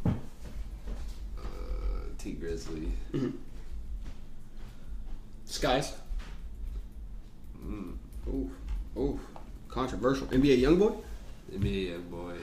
Uh, 0.06 1.42
Tee 2.16 2.38
Grizzley. 2.40 2.90
Skies. 5.44 5.92
Mm. 7.62 7.96
Ooh. 8.28 8.50
Ooh. 8.96 9.20
Controversial. 9.68 10.26
NBA 10.28 10.62
Youngboy. 10.62 10.96
NBA 11.52 11.90
Young 11.90 12.02
Boy. 12.04 12.36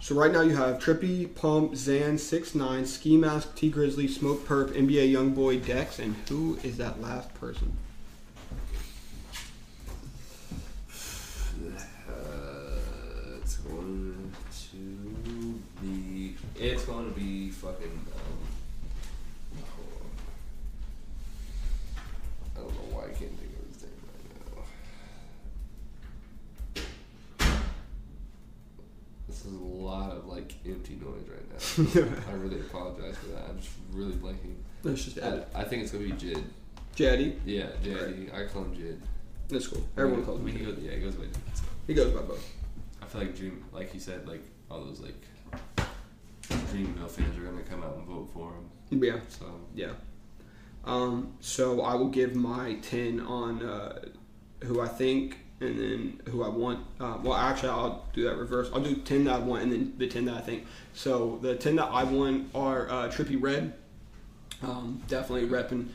So 0.00 0.16
right 0.16 0.32
now 0.32 0.40
you 0.40 0.56
have 0.56 0.80
Trippie, 0.80 1.32
Pump, 1.36 1.72
Xan, 1.72 2.18
Six 2.18 2.56
Nine, 2.56 2.84
Ski 2.86 3.16
Mask, 3.16 3.54
T 3.54 3.70
Grizzly, 3.70 4.08
Smokepurpp, 4.08 4.70
NBA 4.70 5.12
Youngboy, 5.12 5.64
Dex, 5.64 6.00
and 6.00 6.16
who 6.28 6.58
is 6.64 6.76
that 6.78 7.00
last 7.00 7.32
person? 7.34 7.76
Uh, 12.16 12.76
it's 13.46 13.56
going 13.58 14.32
to 14.72 15.62
be. 15.80 16.36
It's 16.58 16.84
going 16.84 17.12
to 17.12 17.18
be 17.18 17.50
fucking. 17.50 17.84
Um. 17.86 18.38
I 22.56 22.60
don't 22.60 22.72
know 22.72 22.96
why 22.96 23.04
I 23.04 23.08
can't 23.08 23.18
think 23.18 23.52
of 23.52 23.68
his 23.68 23.82
name 23.82 23.92
right 24.08 24.24
now. 27.44 27.58
This 29.28 29.44
is 29.44 29.52
a 29.52 29.64
lot 29.64 30.12
of 30.12 30.26
like 30.26 30.54
empty 30.64 30.98
noise 30.98 31.28
right 31.28 31.46
now. 31.52 32.22
I 32.30 32.32
really 32.36 32.60
apologize 32.60 33.16
for 33.18 33.26
that. 33.28 33.50
I'm 33.50 33.58
just 33.60 33.72
really 33.92 34.14
blanking. 34.14 34.54
Let's 34.82 35.04
just 35.04 35.18
add 35.18 35.46
I, 35.54 35.60
I 35.60 35.64
think 35.64 35.82
it's 35.82 35.92
gonna 35.92 36.04
be 36.04 36.12
Jid. 36.12 36.42
Jaddy. 36.94 37.36
Yeah, 37.44 37.66
JD. 37.82 38.34
I 38.34 38.46
call 38.46 38.62
him 38.64 38.74
Jid. 38.74 38.98
That's 39.48 39.66
cool. 39.68 39.84
Everyone 39.98 40.24
calls 40.24 40.40
him. 40.40 40.46
he 40.46 40.64
goes, 40.64 40.78
yeah, 40.78 40.92
he 40.92 41.00
goes 41.00 41.16
by 41.16 41.24
Jid. 41.24 41.36
He 41.86 41.92
goes 41.92 42.12
by 42.12 42.22
both. 42.22 42.50
I 43.02 43.04
feel 43.04 43.20
like 43.20 43.36
Dream, 43.36 43.62
like 43.72 43.92
he 43.92 43.98
said, 43.98 44.26
like 44.26 44.42
all 44.70 44.82
those 44.82 45.00
like 45.00 45.20
Dreamville 46.48 47.10
fans 47.10 47.38
are 47.38 47.42
gonna 47.42 47.62
come 47.62 47.82
out 47.82 47.96
and 47.96 48.06
vote 48.06 48.30
for 48.32 48.52
him. 48.52 49.02
Yeah. 49.02 49.20
So 49.28 49.46
Yeah. 49.74 49.92
Um, 50.84 51.34
so 51.40 51.82
I 51.82 51.94
will 51.94 52.08
give 52.08 52.36
my 52.36 52.74
10 52.74 53.20
on 53.20 53.62
uh, 53.62 54.04
who 54.62 54.80
I 54.80 54.86
think 54.86 55.38
and 55.60 55.78
then 55.78 56.20
who 56.30 56.44
I 56.44 56.48
want. 56.48 56.86
Uh, 57.00 57.18
well, 57.22 57.34
actually, 57.34 57.70
I'll 57.70 58.06
do 58.12 58.22
that 58.24 58.36
reverse. 58.36 58.70
I'll 58.72 58.80
do 58.80 58.94
10 58.94 59.24
that 59.24 59.34
I 59.34 59.38
want 59.38 59.64
and 59.64 59.72
then 59.72 59.94
the 59.96 60.06
10 60.06 60.26
that 60.26 60.36
I 60.36 60.40
think. 60.40 60.66
So 60.94 61.38
the 61.42 61.56
10 61.56 61.76
that 61.76 61.86
I 61.86 62.04
want 62.04 62.54
are 62.54 62.88
uh, 62.88 63.08
Trippie 63.08 63.40
Redd. 63.40 63.74
Um, 64.62 65.02
definitely 65.08 65.48
repping 65.48 65.88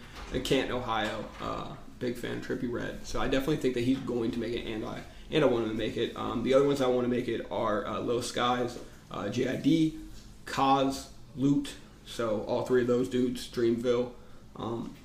Canton, 0.43 0.75
Ohio. 0.75 1.25
Uh, 1.41 1.67
big 1.99 2.17
fan 2.17 2.37
of 2.37 2.45
Trippie 2.47 2.71
Redd. 2.71 3.05
So 3.07 3.21
I 3.21 3.27
definitely 3.27 3.57
think 3.57 3.75
that 3.75 3.83
he's 3.83 3.99
going 3.99 4.31
to 4.31 4.39
make 4.39 4.53
it, 4.53 4.65
and 4.65 4.83
I 4.85 5.01
and 5.29 5.43
I 5.43 5.47
want 5.47 5.63
him 5.63 5.69
to 5.71 5.77
make 5.77 5.95
it. 5.95 6.15
Um, 6.17 6.43
the 6.43 6.53
other 6.53 6.65
ones 6.65 6.81
I 6.81 6.87
want 6.87 7.05
to 7.05 7.09
make 7.09 7.27
it 7.27 7.47
are 7.49 7.87
uh, 7.87 7.99
Low 7.99 8.19
Skies, 8.19 8.77
uh, 9.09 9.25
JID, 9.25 9.93
Cozz, 10.45 11.07
Lute. 11.35 11.73
So 12.05 12.41
all 12.41 12.63
three 12.63 12.81
of 12.81 12.87
those 12.87 13.07
dudes, 13.07 13.47
Dreamville. 13.47 14.11
Um, 14.55 14.95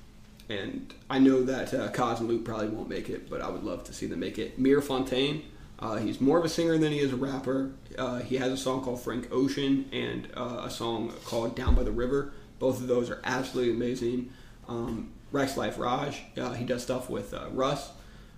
and 0.49 0.93
I 1.09 1.19
know 1.19 1.43
that 1.43 1.73
uh, 1.73 1.89
Cozz 1.91 2.19
and 2.19 2.27
Lute 2.29 2.45
probably 2.45 2.67
won't 2.67 2.89
make 2.89 3.09
it, 3.09 3.29
but 3.29 3.41
I 3.41 3.49
would 3.49 3.63
love 3.63 3.83
to 3.85 3.93
see 3.93 4.05
them 4.05 4.19
make 4.19 4.37
it. 4.37 4.57
Mir 4.57 4.81
Fontaine, 4.81 5.43
uh, 5.79 5.97
he's 5.97 6.19
more 6.21 6.37
of 6.37 6.45
a 6.45 6.49
singer 6.49 6.77
than 6.77 6.91
he 6.91 6.99
is 6.99 7.13
a 7.13 7.17
rapper. 7.17 7.71
Uh, 7.97 8.19
he 8.19 8.37
has 8.37 8.51
a 8.51 8.57
song 8.57 8.83
called 8.83 9.01
Frank 9.01 9.27
Ocean 9.31 9.87
and 9.91 10.29
uh, 10.35 10.61
a 10.63 10.69
song 10.69 11.13
called 11.25 11.55
Down 11.55 11.75
by 11.75 11.83
the 11.83 11.91
River. 11.91 12.33
Both 12.59 12.81
of 12.81 12.87
those 12.87 13.09
are 13.09 13.21
absolutely 13.23 13.73
amazing. 13.73 14.31
Um, 14.67 15.11
Rexx 15.33 15.57
Life 15.57 15.77
Raj, 15.77 16.21
uh, 16.37 16.53
he 16.53 16.65
does 16.65 16.83
stuff 16.83 17.09
with 17.09 17.33
uh, 17.33 17.47
Russ. 17.51 17.91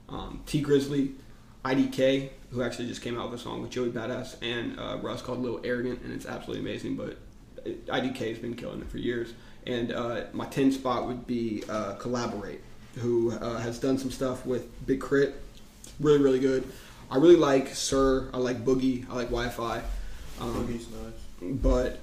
Um, 0.10 0.42
Tee 0.48 0.64
Grizzley, 0.64 1.14
IDK, 1.64 2.32
who 2.52 2.64
actually 2.64 2.88
just 2.88 3.02
came 3.02 3.20
out 3.20 3.30
with 3.32 3.40
a 3.40 3.44
song 3.44 3.62
with 3.62 3.72
Joey 3.72 3.90
Badass 3.90 4.36
and 4.42 4.80
uh, 4.80 4.98
Russ 5.02 5.22
called 5.22 5.40
Little 5.40 5.62
Arrogant, 5.64 6.02
and 6.04 6.12
it's 6.14 6.26
absolutely 6.26 6.68
amazing. 6.68 6.96
But 6.96 7.18
it- 7.66 7.86
IDK 7.88 8.18
has 8.30 8.40
been 8.40 8.56
killing 8.56 8.82
it 8.82 8.90
for 8.90 8.98
years. 8.98 9.34
And 9.68 9.92
uh, 9.92 10.22
my 10.34 10.46
10 10.46 10.72
spot 10.72 11.06
would 11.08 11.28
be 11.28 11.64
uh, 11.70 11.94
Collaborate, 11.96 12.62
who 12.96 13.32
uh, 13.34 13.58
has 13.60 13.78
done 13.78 13.98
some 13.98 14.10
stuff 14.10 14.46
with 14.46 14.68
Big 14.88 15.00
Crit. 15.02 15.36
Really, 16.00 16.20
really 16.20 16.40
good. 16.40 16.64
I 17.12 17.18
really 17.18 17.36
like 17.36 17.68
Sir. 17.70 18.30
I 18.34 18.38
like 18.38 18.64
Boogie. 18.64 19.08
I 19.10 19.16
like 19.16 19.28
Wi 19.30 19.50
Fi. 19.50 19.82
Um, 20.40 20.66
Boogie's 20.68 20.88
nice. 20.90 21.52
but 21.62 22.00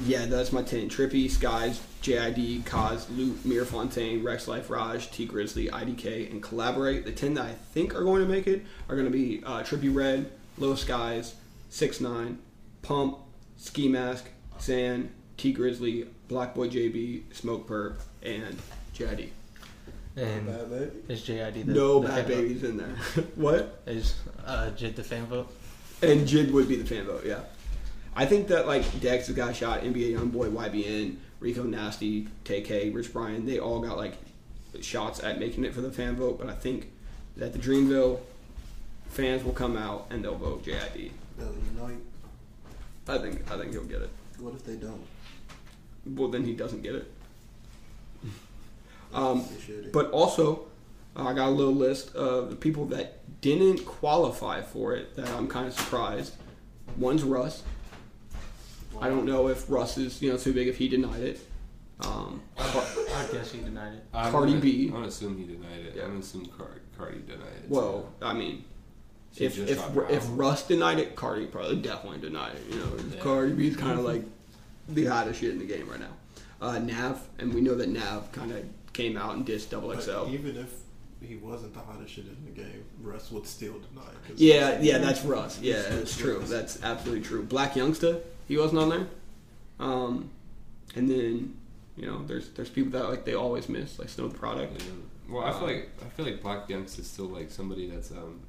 yeah, 0.00 0.26
that's 0.26 0.52
my 0.52 0.62
10. 0.62 0.88
Trippie, 0.88 1.30
Skies, 1.30 1.80
JID, 2.02 2.64
Cozz, 2.64 3.06
Lute, 3.16 3.44
Mir 3.44 3.64
Fontaine, 3.64 4.22
Rexx 4.22 4.48
Life 4.48 4.68
Raj, 4.70 5.10
Tee 5.10 5.26
Grizzley, 5.26 5.70
IDK, 5.70 6.30
and 6.30 6.42
Collaborate. 6.42 7.04
The 7.04 7.12
10 7.12 7.34
that 7.34 7.46
I 7.46 7.52
think 7.52 7.94
are 7.94 8.02
going 8.04 8.22
to 8.22 8.28
make 8.28 8.46
it 8.46 8.64
are 8.88 8.96
going 8.96 9.06
to 9.06 9.12
be 9.12 9.42
uh, 9.44 9.62
Trippie 9.62 9.94
Redd, 9.94 10.30
Low 10.58 10.74
Skies, 10.74 11.34
6 11.70 12.00
9 12.00 12.38
Pump, 12.82 13.18
Ski 13.56 13.88
Mask, 13.88 14.26
Xan, 14.58 15.08
Tee 15.36 15.54
Grizzley, 15.54 16.08
Black 16.28 16.54
Boy 16.54 16.68
JB, 16.68 17.22
Smokepurpp, 17.32 18.00
and 18.22 18.58
JID. 18.94 19.30
And 20.16 20.46
Bhad 20.46 20.68
Bhabie. 20.68 21.10
is 21.10 21.22
JID 21.22 21.66
the 21.66 21.72
No 21.72 22.00
the 22.00 22.08
bad 22.08 22.26
fan 22.26 22.36
vote? 22.36 22.42
babies 22.42 22.62
in 22.62 22.76
there. 22.76 22.88
what? 23.34 23.82
Is 23.86 24.14
uh, 24.46 24.70
Jid 24.76 24.94
the 24.96 25.02
fan 25.02 25.26
vote? 25.26 25.52
And 26.02 26.26
Jid 26.28 26.52
would 26.52 26.68
be 26.68 26.76
the 26.76 26.84
fan 26.84 27.06
vote, 27.06 27.24
yeah. 27.24 27.40
I 28.16 28.26
think 28.26 28.48
that 28.48 28.66
like 28.66 29.00
Dex 29.00 29.26
has 29.26 29.36
got 29.36 29.56
shot, 29.56 29.82
NBA 29.82 30.16
Youngboy, 30.16 30.52
YBN, 30.52 31.16
Rico 31.40 31.64
Nasty, 31.64 32.28
TK, 32.44 32.94
Rich 32.94 33.12
Brian, 33.12 33.44
they 33.44 33.58
all 33.58 33.80
got 33.80 33.96
like 33.96 34.14
shots 34.80 35.22
at 35.22 35.38
making 35.38 35.64
it 35.64 35.74
for 35.74 35.80
the 35.80 35.90
fan 35.90 36.16
vote, 36.16 36.38
but 36.38 36.48
I 36.48 36.54
think 36.54 36.90
that 37.36 37.52
the 37.52 37.58
Dreamville 37.58 38.20
fans 39.08 39.44
will 39.44 39.52
come 39.52 39.76
out 39.76 40.06
and 40.10 40.24
they'll 40.24 40.36
vote 40.36 40.64
JID. 40.64 41.10
They'll 41.38 41.54
unite. 41.74 42.00
I 43.08 43.18
think 43.18 43.50
I 43.50 43.58
think 43.58 43.72
he'll 43.72 43.84
get 43.84 44.02
it. 44.02 44.10
What 44.38 44.54
if 44.54 44.64
they 44.64 44.76
don't? 44.76 45.04
Well, 46.06 46.28
then 46.28 46.44
he 46.44 46.54
doesn't 46.54 46.82
get 46.82 46.94
it. 46.94 47.10
Um, 49.12 49.44
But 49.92 50.10
also, 50.10 50.66
I 51.16 51.32
got 51.34 51.48
a 51.48 51.50
little 51.50 51.74
list 51.74 52.14
of 52.16 52.50
the 52.50 52.56
people 52.56 52.86
that 52.86 53.20
didn't 53.40 53.84
qualify 53.84 54.60
for 54.62 54.94
it 54.94 55.14
that 55.16 55.28
I'm 55.30 55.46
kind 55.46 55.68
of 55.68 55.74
surprised. 55.74 56.34
One's 56.96 57.22
Russ. 57.22 57.62
I 59.00 59.08
don't 59.08 59.24
know 59.26 59.48
if 59.48 59.68
Russ 59.70 59.98
is 59.98 60.20
you 60.22 60.30
know 60.30 60.36
too 60.38 60.52
big 60.52 60.68
if 60.68 60.76
he 60.78 60.88
denied 60.88 61.22
it. 61.22 61.40
Um, 62.00 62.40
Car- 62.56 62.82
I 63.16 63.26
guess 63.32 63.52
he 63.52 63.60
denied 63.60 63.94
it. 63.94 64.04
I'm 64.12 64.32
Cardi 64.32 64.52
gonna, 64.52 64.60
B. 64.62 64.86
I'm 64.88 64.92
gonna 64.94 65.06
assume 65.06 65.38
he 65.38 65.44
denied 65.44 65.80
it. 65.86 65.94
Yeah. 65.96 66.02
I'm 66.04 66.08
gonna 66.08 66.20
assume 66.20 66.46
Car- 66.46 66.80
Cardi 66.98 67.20
denied 67.20 67.46
it. 67.64 67.68
well, 67.70 68.12
I 68.20 68.32
mean, 68.34 68.64
She 69.32 69.44
if 69.44 69.58
if 69.58 69.80
if. 70.10 70.24
Russ 70.30 70.66
denied 70.66 70.98
it, 70.98 71.14
Cardi 71.16 71.46
probably 71.46 71.76
definitely 71.76 72.18
denied 72.20 72.56
it. 72.56 72.62
You 72.74 72.78
know, 72.80 72.90
Yeah. 73.14 73.20
Cardi 73.20 73.52
B's 73.52 73.76
kind 73.76 73.98
of 73.98 74.04
like 74.04 74.24
the 74.88 75.06
hottest 75.06 75.40
shit 75.40 75.50
in 75.50 75.58
the 75.58 75.64
game 75.66 75.88
right 75.88 76.00
now. 76.00 76.12
Uh, 76.60 76.78
Nav, 76.78 77.20
and 77.38 77.52
we 77.54 77.60
know 77.60 77.74
that 77.76 77.88
Nav 77.88 78.30
kind 78.32 78.50
of 78.52 78.64
came 78.92 79.16
out 79.16 79.36
and 79.36 79.46
dissed 79.46 79.70
Double 79.70 79.92
XL. 79.98 80.28
even 80.30 80.56
if 80.56 80.72
he 81.20 81.36
wasn't 81.36 81.72
the 81.74 81.80
hottest 81.80 82.12
shit 82.14 82.24
in 82.26 82.36
the 82.44 82.50
game, 82.50 82.84
Russ 83.02 83.30
would 83.30 83.46
still 83.46 83.74
deny 83.74 84.06
it. 84.08 84.28
'cause 84.28 84.40
Yeah, 84.40 84.80
yeah, 84.80 84.98
that's 84.98 85.22
Russ. 85.24 85.58
Yeah, 85.60 85.76
he's 85.76 85.84
that's 85.98 86.16
true. 86.16 86.42
That's 86.44 86.82
absolutely 86.82 87.22
true. 87.24 87.44
Blac 87.44 87.72
Youngsta, 87.72 88.20
he 88.46 88.56
wasn't 88.56 88.80
on 88.80 88.88
there. 88.90 89.06
Um, 89.80 90.30
and 90.94 91.08
then 91.10 91.56
you 91.96 92.06
know, 92.06 92.24
there's 92.24 92.50
there's 92.50 92.70
people 92.70 92.92
that 92.98 93.08
like 93.08 93.24
they 93.24 93.34
always 93.34 93.68
miss, 93.68 93.98
like 93.98 94.08
Snow 94.08 94.28
tha 94.28 94.38
Product. 94.38 94.80
Yeah. 94.82 94.88
Well, 95.28 95.44
I 95.44 95.52
feel 95.52 95.66
like 95.66 95.88
I 96.04 96.08
feel 96.10 96.26
like 96.26 96.42
Black 96.42 96.68
Youngst 96.68 96.98
is 96.98 97.06
still 97.08 97.26
like 97.26 97.50
somebody 97.50 97.88
that's 97.88 98.10
um. 98.10 98.40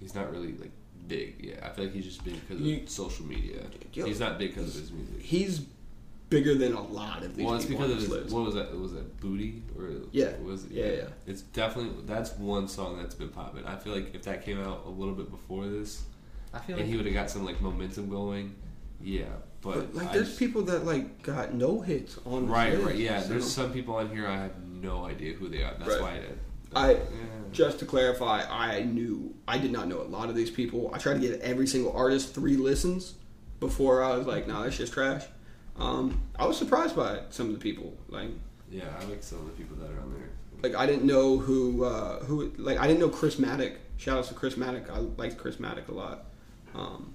He's 0.00 0.14
not 0.14 0.30
really 0.32 0.52
like 0.54 0.72
big. 1.06 1.36
Yeah, 1.40 1.64
I 1.66 1.68
feel 1.70 1.84
like 1.84 1.94
he's 1.94 2.04
just 2.04 2.24
big 2.24 2.34
because 2.34 2.60
of 2.60 2.66
You- 2.66 2.86
social 2.86 3.24
media. 3.26 3.62
Yo. 3.92 4.04
he's 4.06 4.20
not 4.20 4.38
big 4.38 4.54
because 4.54 4.74
of 4.74 4.80
his 4.80 4.90
music. 4.92 5.20
He's 5.20 5.62
bigger 6.30 6.54
than 6.54 6.72
a 6.72 6.80
lot 6.82 7.22
of 7.22 7.36
these 7.36 7.44
Well, 7.44 7.54
it's 7.56 7.66
people 7.66 7.82
because 7.86 7.92
of 7.92 8.00
this 8.00 8.08
his. 8.08 8.22
list. 8.24 8.34
What 8.34 8.44
was 8.46 8.54
that? 8.54 8.76
Was 8.76 8.92
that 8.94 9.20
Booty 9.20 9.62
or 9.78 9.90
Yeah. 10.12 10.36
Was 10.38 10.64
it? 10.64 10.72
Yeah, 10.72 10.86
yeah. 10.86 11.08
It's 11.26 11.42
definitely 11.42 12.02
that's 12.06 12.32
one 12.38 12.66
song 12.68 12.96
that's 12.98 13.14
been 13.14 13.28
popping. 13.28 13.64
I 13.64 13.76
feel 13.76 13.94
like 13.94 14.14
if 14.14 14.22
that 14.22 14.44
came 14.44 14.60
out 14.60 14.82
a 14.86 14.90
little 14.90 15.14
bit 15.14 15.30
before 15.30 15.66
this, 15.68 16.02
I 16.54 16.58
feel 16.58 16.76
and 16.76 16.84
like 16.84 16.90
he 16.90 16.96
would 16.96 17.06
have 17.06 17.14
got 17.14 17.30
some 17.30 17.44
like 17.44 17.60
momentum 17.60 18.08
going, 18.08 18.54
yeah. 19.02 19.24
But, 19.60 19.74
But 19.74 19.94
like, 19.94 20.12
there's 20.12 20.26
just- 20.28 20.38
people 20.40 20.62
that 20.62 20.84
like 20.84 21.22
got 21.22 21.54
no 21.54 21.80
hits 21.80 22.18
on. 22.24 22.48
Right, 22.48 22.76
right, 22.82 22.96
yeah. 22.96 23.22
so- 23.22 23.28
There's 23.28 23.50
some 23.50 23.72
people 23.72 23.94
on 23.96 24.10
here 24.10 24.26
I 24.26 24.36
have 24.42 24.58
no 24.64 25.04
idea 25.04 25.34
who 25.34 25.48
they 25.48 25.62
are. 25.62 25.74
That's 25.78 25.90
Right. 25.90 26.00
why 26.00 26.10
I, 26.10 26.18
did. 26.18 26.38
I 26.74 26.90
Yeah. 26.94 27.00
just 27.52 27.78
to 27.80 27.84
clarify, 27.84 28.42
I 28.48 28.82
knew 28.82 29.34
I 29.46 29.58
did 29.58 29.70
not 29.70 29.86
know 29.88 30.00
a 30.00 30.08
lot 30.08 30.28
of 30.30 30.34
these 30.34 30.50
people. 30.50 30.90
I 30.92 30.98
tried 30.98 31.14
to 31.14 31.20
give 31.20 31.40
every 31.40 31.66
single 31.68 31.92
artist 31.92 32.34
three 32.34 32.56
listens 32.56 33.14
before 33.60 34.02
I 34.02 34.16
was 34.16 34.26
like, 34.26 34.48
"Nah, 34.48 34.64
that's 34.64 34.76
just 34.78 34.92
trash." 34.94 35.24
Um, 35.78 36.22
I 36.36 36.46
was 36.46 36.56
surprised 36.56 36.96
by 36.96 37.20
some 37.30 37.46
of 37.48 37.52
the 37.52 37.58
people. 37.60 37.96
Like, 38.08 38.30
Yeah, 38.70 38.84
I 39.00 39.04
like 39.04 39.22
some 39.22 39.38
of 39.40 39.46
the 39.46 39.52
people 39.52 39.76
that 39.76 39.90
are 39.90 40.00
on 40.00 40.12
there. 40.14 40.30
like 40.62 40.74
I 40.74 40.86
didn't 40.86 41.04
know 41.04 41.36
who 41.38 41.84
uh, 41.84 42.20
who 42.24 42.50
like 42.56 42.78
I 42.78 42.86
didn't 42.88 43.00
know 43.00 43.10
Chris 43.10 43.38
Maddock. 43.38 43.74
Shout 43.98 44.18
out 44.18 44.24
to 44.24 44.34
Chris 44.34 44.56
Maddock. 44.56 44.90
I 44.90 44.98
liked 44.98 45.36
Chris 45.38 45.60
Maddock 45.60 45.88
a 45.88 45.92
lot. 45.92 46.24
Um, 46.74 47.14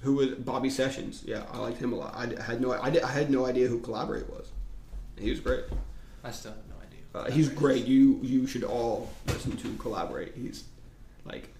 who 0.00 0.14
was 0.14 0.30
Bobby 0.30 0.70
Sessions? 0.70 1.22
Yeah, 1.26 1.44
I 1.52 1.58
liked 1.58 1.78
him 1.78 1.92
a 1.92 1.96
lot. 1.96 2.14
I 2.14 2.42
had 2.42 2.60
no 2.60 2.72
I, 2.72 2.90
did, 2.90 3.02
I 3.02 3.10
had 3.10 3.30
no 3.30 3.46
idea 3.46 3.68
who 3.68 3.80
Collaborate 3.80 4.28
was. 4.30 4.48
He 5.18 5.30
was 5.30 5.40
great. 5.40 5.64
I 6.24 6.30
still 6.30 6.52
have 6.52 6.60
no 6.68 6.76
idea. 6.76 7.00
Uh, 7.14 7.34
he's 7.34 7.48
great. 7.48 7.86
You 7.86 8.18
you 8.22 8.46
should 8.46 8.64
all 8.64 9.10
listen 9.26 9.56
to 9.58 9.76
Collaborate. 9.76 10.34
He's 10.34 10.64
like 11.24 11.50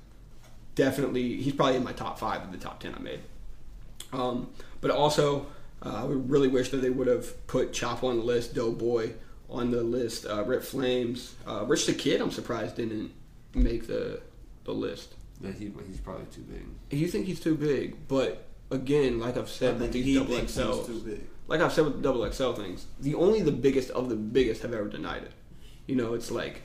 definitely 0.75 1.37
he's 1.37 1.55
probably 1.55 1.77
in 1.77 1.85
my 1.85 1.93
top 1.93 2.19
five 2.19 2.43
of 2.43 2.53
the 2.53 2.59
top 2.59 2.81
ten 2.81 2.95
I 2.95 2.99
made. 3.01 3.21
Um, 4.13 4.49
but 4.81 4.91
also, 4.91 5.47
uh, 5.83 6.03
I 6.03 6.05
would 6.05 6.31
really 6.31 6.49
wish 6.49 6.71
that 6.71 6.79
they 6.79 6.91
would 6.91 7.07
have 7.07 7.47
put 7.47 7.73
Chop 7.73 8.03
on 8.03 8.19
the 8.19 8.25
list, 8.25 8.55
Doughboy 8.55 9.13
on 9.49 9.71
the 9.71 9.83
list, 9.83 10.27
uh, 10.27 10.43
Rip 10.45 10.63
Flames, 10.63 11.35
uh, 11.47 11.65
Rich 11.67 11.87
the 11.87 11.93
Kid. 11.93 12.21
I'm 12.21 12.31
surprised 12.31 12.77
didn't 12.77 13.13
make 13.55 13.87
the 13.87 14.21
the 14.65 14.73
list. 14.73 15.15
That 15.41 15.55
he, 15.55 15.73
he's 15.87 16.01
probably 16.01 16.27
too 16.27 16.43
big. 16.43 16.67
You 16.99 17.09
think 17.09 17.27
he's 17.27 17.41
too 17.41 17.55
big, 17.55 17.97
but 18.09 18.47
again, 18.71 19.19
like 19.19 19.37
I've 19.37 19.45
I 19.45 19.49
said 19.49 19.81
with 19.81 19.93
think 19.93 20.05
these 20.05 20.19
double 20.19 20.35
thinks 20.37 20.55
he's 20.55 20.65
XLs, 20.65 20.87
too 20.87 21.01
big. 21.01 21.21
like 21.49 21.61
I've 21.61 21.73
said 21.73 21.85
with 21.85 21.97
the 21.97 22.03
double 22.03 22.31
XL 22.31 22.53
things, 22.53 22.87
the 23.01 23.15
only 23.15 23.41
the 23.43 23.53
biggest 23.53 23.91
of 23.91 24.09
the 24.09 24.17
biggest 24.17 24.63
have 24.63 24.75
ever 24.75 24.89
denied 24.89 25.23
it. 25.23 25.33
You 25.87 25.97
know, 25.97 26.15
it's 26.15 26.31
like, 26.31 26.63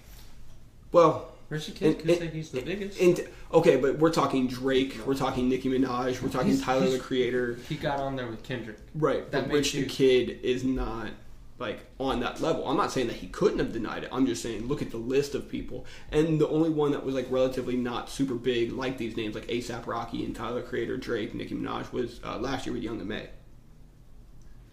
well, 0.91 1.31
Rich 1.49 1.67
the 1.67 1.71
Kid 1.73 1.99
could 1.99 2.17
say 2.17 2.27
he's 2.27 2.49
the 2.49 2.61
biggest. 2.61 2.99
and 2.99 3.27
okay, 3.53 3.75
but 3.77 3.97
we're 3.99 4.11
talking 4.11 4.47
Drake, 4.47 4.97
we're 5.05 5.15
talking 5.15 5.47
Nicki 5.47 5.69
Minaj, 5.69 6.21
we're 6.21 6.29
talking 6.29 6.49
He's- 6.51 6.61
Tyler 6.61 6.81
he's- 6.85 6.93
the 6.93 6.99
Creator, 6.99 7.55
he 7.69 7.75
got 7.75 7.99
on 7.99 8.15
there 8.15 8.27
with 8.27 8.43
Kendrick. 8.43 8.77
right? 8.95 9.29
That 9.31 9.43
but 9.47 9.53
makes 9.53 9.73
Rich 9.73 9.83
the 9.83 9.89
Kid 9.89 10.39
is 10.43 10.63
not 10.63 11.09
like 11.57 11.79
on 11.99 12.19
that 12.19 12.41
level. 12.41 12.67
I'm 12.67 12.77
not 12.77 12.91
saying 12.91 13.07
that 13.07 13.15
he 13.17 13.27
couldn't 13.27 13.59
have 13.59 13.71
denied 13.71 14.03
it. 14.03 14.09
I'm 14.11 14.25
just 14.25 14.41
saying 14.43 14.67
look 14.67 14.81
at 14.81 14.91
the 14.91 14.97
list 14.97 15.35
of 15.35 15.49
people, 15.49 15.85
and 16.11 16.39
the 16.39 16.47
only 16.49 16.69
one 16.69 16.91
that 16.91 17.05
was 17.05 17.15
like 17.15 17.27
relatively 17.29 17.77
not 17.77 18.09
super 18.09 18.35
big, 18.35 18.71
like 18.73 18.97
these 18.97 19.15
names 19.15 19.35
like 19.35 19.47
ASAP 19.47 19.87
Rocky 19.87 20.25
and 20.25 20.35
Tyler 20.35 20.61
Creator, 20.61 20.97
Drake, 20.97 21.33
Nicki 21.33 21.55
Minaj, 21.55 21.91
was 21.91 22.19
uh, 22.23 22.37
last 22.37 22.65
year 22.65 22.73
with 22.73 22.83
Young 22.83 22.99
M.A. 23.01 23.27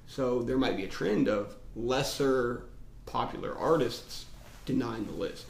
So 0.06 0.42
there 0.42 0.58
might 0.58 0.76
be 0.76 0.84
a 0.84 0.88
trend 0.88 1.28
of 1.28 1.54
lesser 1.76 2.64
popular 3.06 3.56
artists 3.56 4.26
denying 4.66 5.06
the 5.06 5.12
list. 5.12 5.46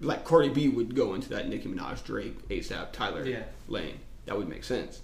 Like 0.00 0.24
Cardi 0.24 0.48
B 0.50 0.68
would 0.68 0.94
go 0.94 1.14
into 1.14 1.28
that 1.30 1.48
Nicki 1.48 1.68
Minaj, 1.68 2.04
Drake, 2.04 2.48
ASAP, 2.48 2.92
Tyler 2.92 3.24
Yeah. 3.24 3.44
lane. 3.68 3.98
That 4.26 4.36
would 4.36 4.48
make 4.48 4.64
sense. 4.64 5.00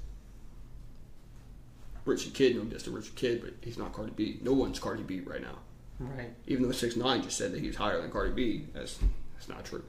Rich 2.04 2.24
the 2.24 2.30
Kid, 2.32 2.56
no 2.56 2.64
diss 2.64 2.82
to 2.84 2.90
Rich 2.90 3.10
the 3.14 3.16
Kid, 3.20 3.42
but 3.42 3.54
he's 3.62 3.78
not 3.78 3.92
Cardi 3.92 4.12
B. 4.14 4.38
No 4.42 4.52
one's 4.52 4.78
Cardi 4.78 5.02
B 5.02 5.20
right 5.20 5.40
now. 5.42 5.58
Right. 6.00 6.30
Even 6.48 6.64
though 6.64 6.72
Six 6.72 6.96
Nine 6.96 7.22
just 7.22 7.38
said 7.38 7.52
that 7.52 7.60
he's 7.60 7.76
higher 7.76 8.00
than 8.00 8.10
Cardi 8.10 8.32
B, 8.32 8.66
that's 8.74 8.98
that's 9.34 9.48
not 9.48 9.64
true. 9.64 9.84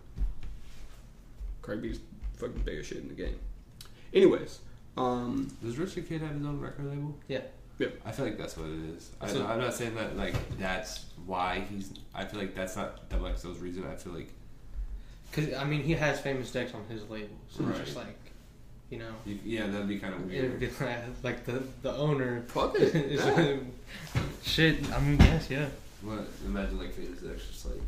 Cardi 1.62 1.82
B's 1.82 2.00
fucking 2.38 2.62
biggest 2.66 2.90
shit 2.90 3.00
in 3.00 3.08
the 3.08 3.14
game. 3.14 3.40
Anyways, 4.14 4.60
um, 4.98 5.56
Does 5.64 5.78
Rich 5.78 5.96
the 5.96 6.02
Kid 6.02 6.22
have 6.22 6.36
his 6.36 6.46
own 6.46 6.60
record 6.60 6.86
label? 6.90 7.16
Yeah. 7.28 7.42
Yeah. 7.80 7.88
I 8.06 8.12
feel 8.12 8.26
like 8.26 8.38
that's 8.38 8.56
what 8.58 8.68
it 8.70 8.96
is. 8.96 9.12
I, 9.20 9.28
So- 9.28 9.46
I'm 9.46 9.60
not 9.60 9.74
saying 9.74 9.96
that 9.96 10.16
like 10.16 10.36
that's 10.60 11.06
why 11.26 11.66
he's. 11.70 11.92
I 12.14 12.26
feel 12.26 12.40
like 12.40 12.54
that's 12.54 12.76
not 12.76 13.10
Double 13.10 13.26
XL's 13.30 13.58
reason. 13.60 13.86
I 13.92 13.96
feel 13.96 14.14
like 14.14 14.30
Because 15.32 15.54
I 15.56 15.64
mean, 15.64 15.82
he 15.82 15.94
has 15.94 16.20
Famous 16.20 16.52
Dex 16.52 16.74
on 16.76 16.84
his 16.90 17.10
label, 17.10 17.36
so 17.50 17.68
it's 17.70 17.80
just 17.80 17.96
like, 17.96 18.16
you 18.94 19.00
know, 19.00 19.14
you, 19.26 19.40
yeah, 19.44 19.66
that'd 19.68 19.88
be 19.88 19.98
kind 20.00 20.14
of 20.14 20.32
it'd 20.32 20.60
weird. 20.60 20.60
be 20.60 20.86
like, 20.86 20.98
like 21.24 21.46
the 21.46 21.64
the 21.82 21.94
owner. 21.96 22.44
fuck 22.48 22.76
it. 22.80 22.94
is- 22.96 23.26
Yeah. 23.26 23.58
shit. 24.44 24.92
I 24.94 25.00
mean, 25.02 25.20
yes, 25.20 25.50
yeah. 25.50 25.68
But 26.04 26.28
imagine 26.46 26.78
like 26.80 26.94
Famous 26.94 27.20
Dex 27.22 27.46
just 27.48 27.66
like 27.66 27.82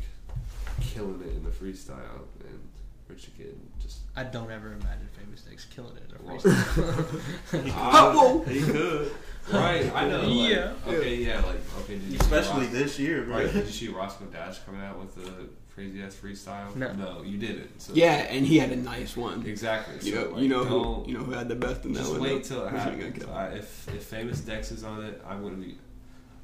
killing 0.80 1.20
it 1.22 1.36
in 1.36 1.44
the 1.44 1.50
freestyle, 1.50 2.24
and 2.40 2.60
Rich 3.08 3.26
the 3.26 3.30
Kid 3.42 3.56
just. 3.80 3.98
I 4.16 4.24
don't 4.24 4.50
ever 4.50 4.68
imagine 4.72 5.08
Famous 5.22 5.42
Dex 5.42 5.66
killing 5.66 5.96
it. 5.96 6.10
Or 6.12 6.24
Well, 6.24 6.38
freestyle. 6.38 8.14
Whoa. 8.14 8.42
he 8.44 8.60
could. 8.62 9.12
Right, 9.52 9.92
I 9.94 10.08
know. 10.08 10.22
like, 10.26 10.50
Yeah. 10.50 10.72
Okay, 10.88 11.16
yeah, 11.16 11.36
like 11.44 11.60
okay. 11.80 11.98
Did 11.98 12.02
you 12.02 12.18
Especially 12.20 12.62
Ros- 12.66 12.72
this 12.72 12.98
year, 12.98 13.22
bro. 13.22 13.36
Right, 13.36 13.52
did 13.52 13.66
you 13.66 13.72
see 13.72 13.88
Roscoe 13.88 14.24
Dash 14.26 14.58
coming 14.60 14.80
out 14.80 14.98
with 14.98 15.14
the 15.14 15.48
crazy 15.76 16.02
ass 16.02 16.16
freestyle? 16.20 16.74
No. 16.74 16.92
no, 16.94 17.22
you 17.22 17.38
didn't. 17.38 17.80
So 17.80 17.92
yeah, 17.94 18.26
and 18.30 18.44
he 18.44 18.58
had 18.58 18.72
a 18.72 18.76
nice 18.76 19.16
one. 19.16 19.46
exactly. 19.46 19.94
You 20.08 20.14
so, 20.16 20.24
know, 20.24 20.30
like, 20.30 20.42
you 20.42 20.48
know 20.48 20.64
who 20.64 21.04
you 21.06 21.16
know 21.18 21.22
who 21.24 21.30
had 21.32 21.48
the 21.48 21.54
best 21.54 21.84
in 21.84 21.92
that 21.92 22.00
one? 22.00 22.08
Just 22.08 22.20
one. 22.20 22.22
wait 22.22 22.44
though? 22.44 22.48
till 22.56 22.66
it 22.66 22.70
Who's 22.70 22.82
he 22.82 22.90
gonna 22.90 23.02
happens. 23.04 23.24
kill? 23.24 23.34
I, 23.34 23.46
if 23.48 23.88
if 23.94 24.02
famous 24.02 24.40
Dex 24.40 24.72
is 24.72 24.82
on 24.82 25.04
it, 25.04 25.22
I'm 25.28 25.42
gonna 25.42 25.56
be. 25.56 25.76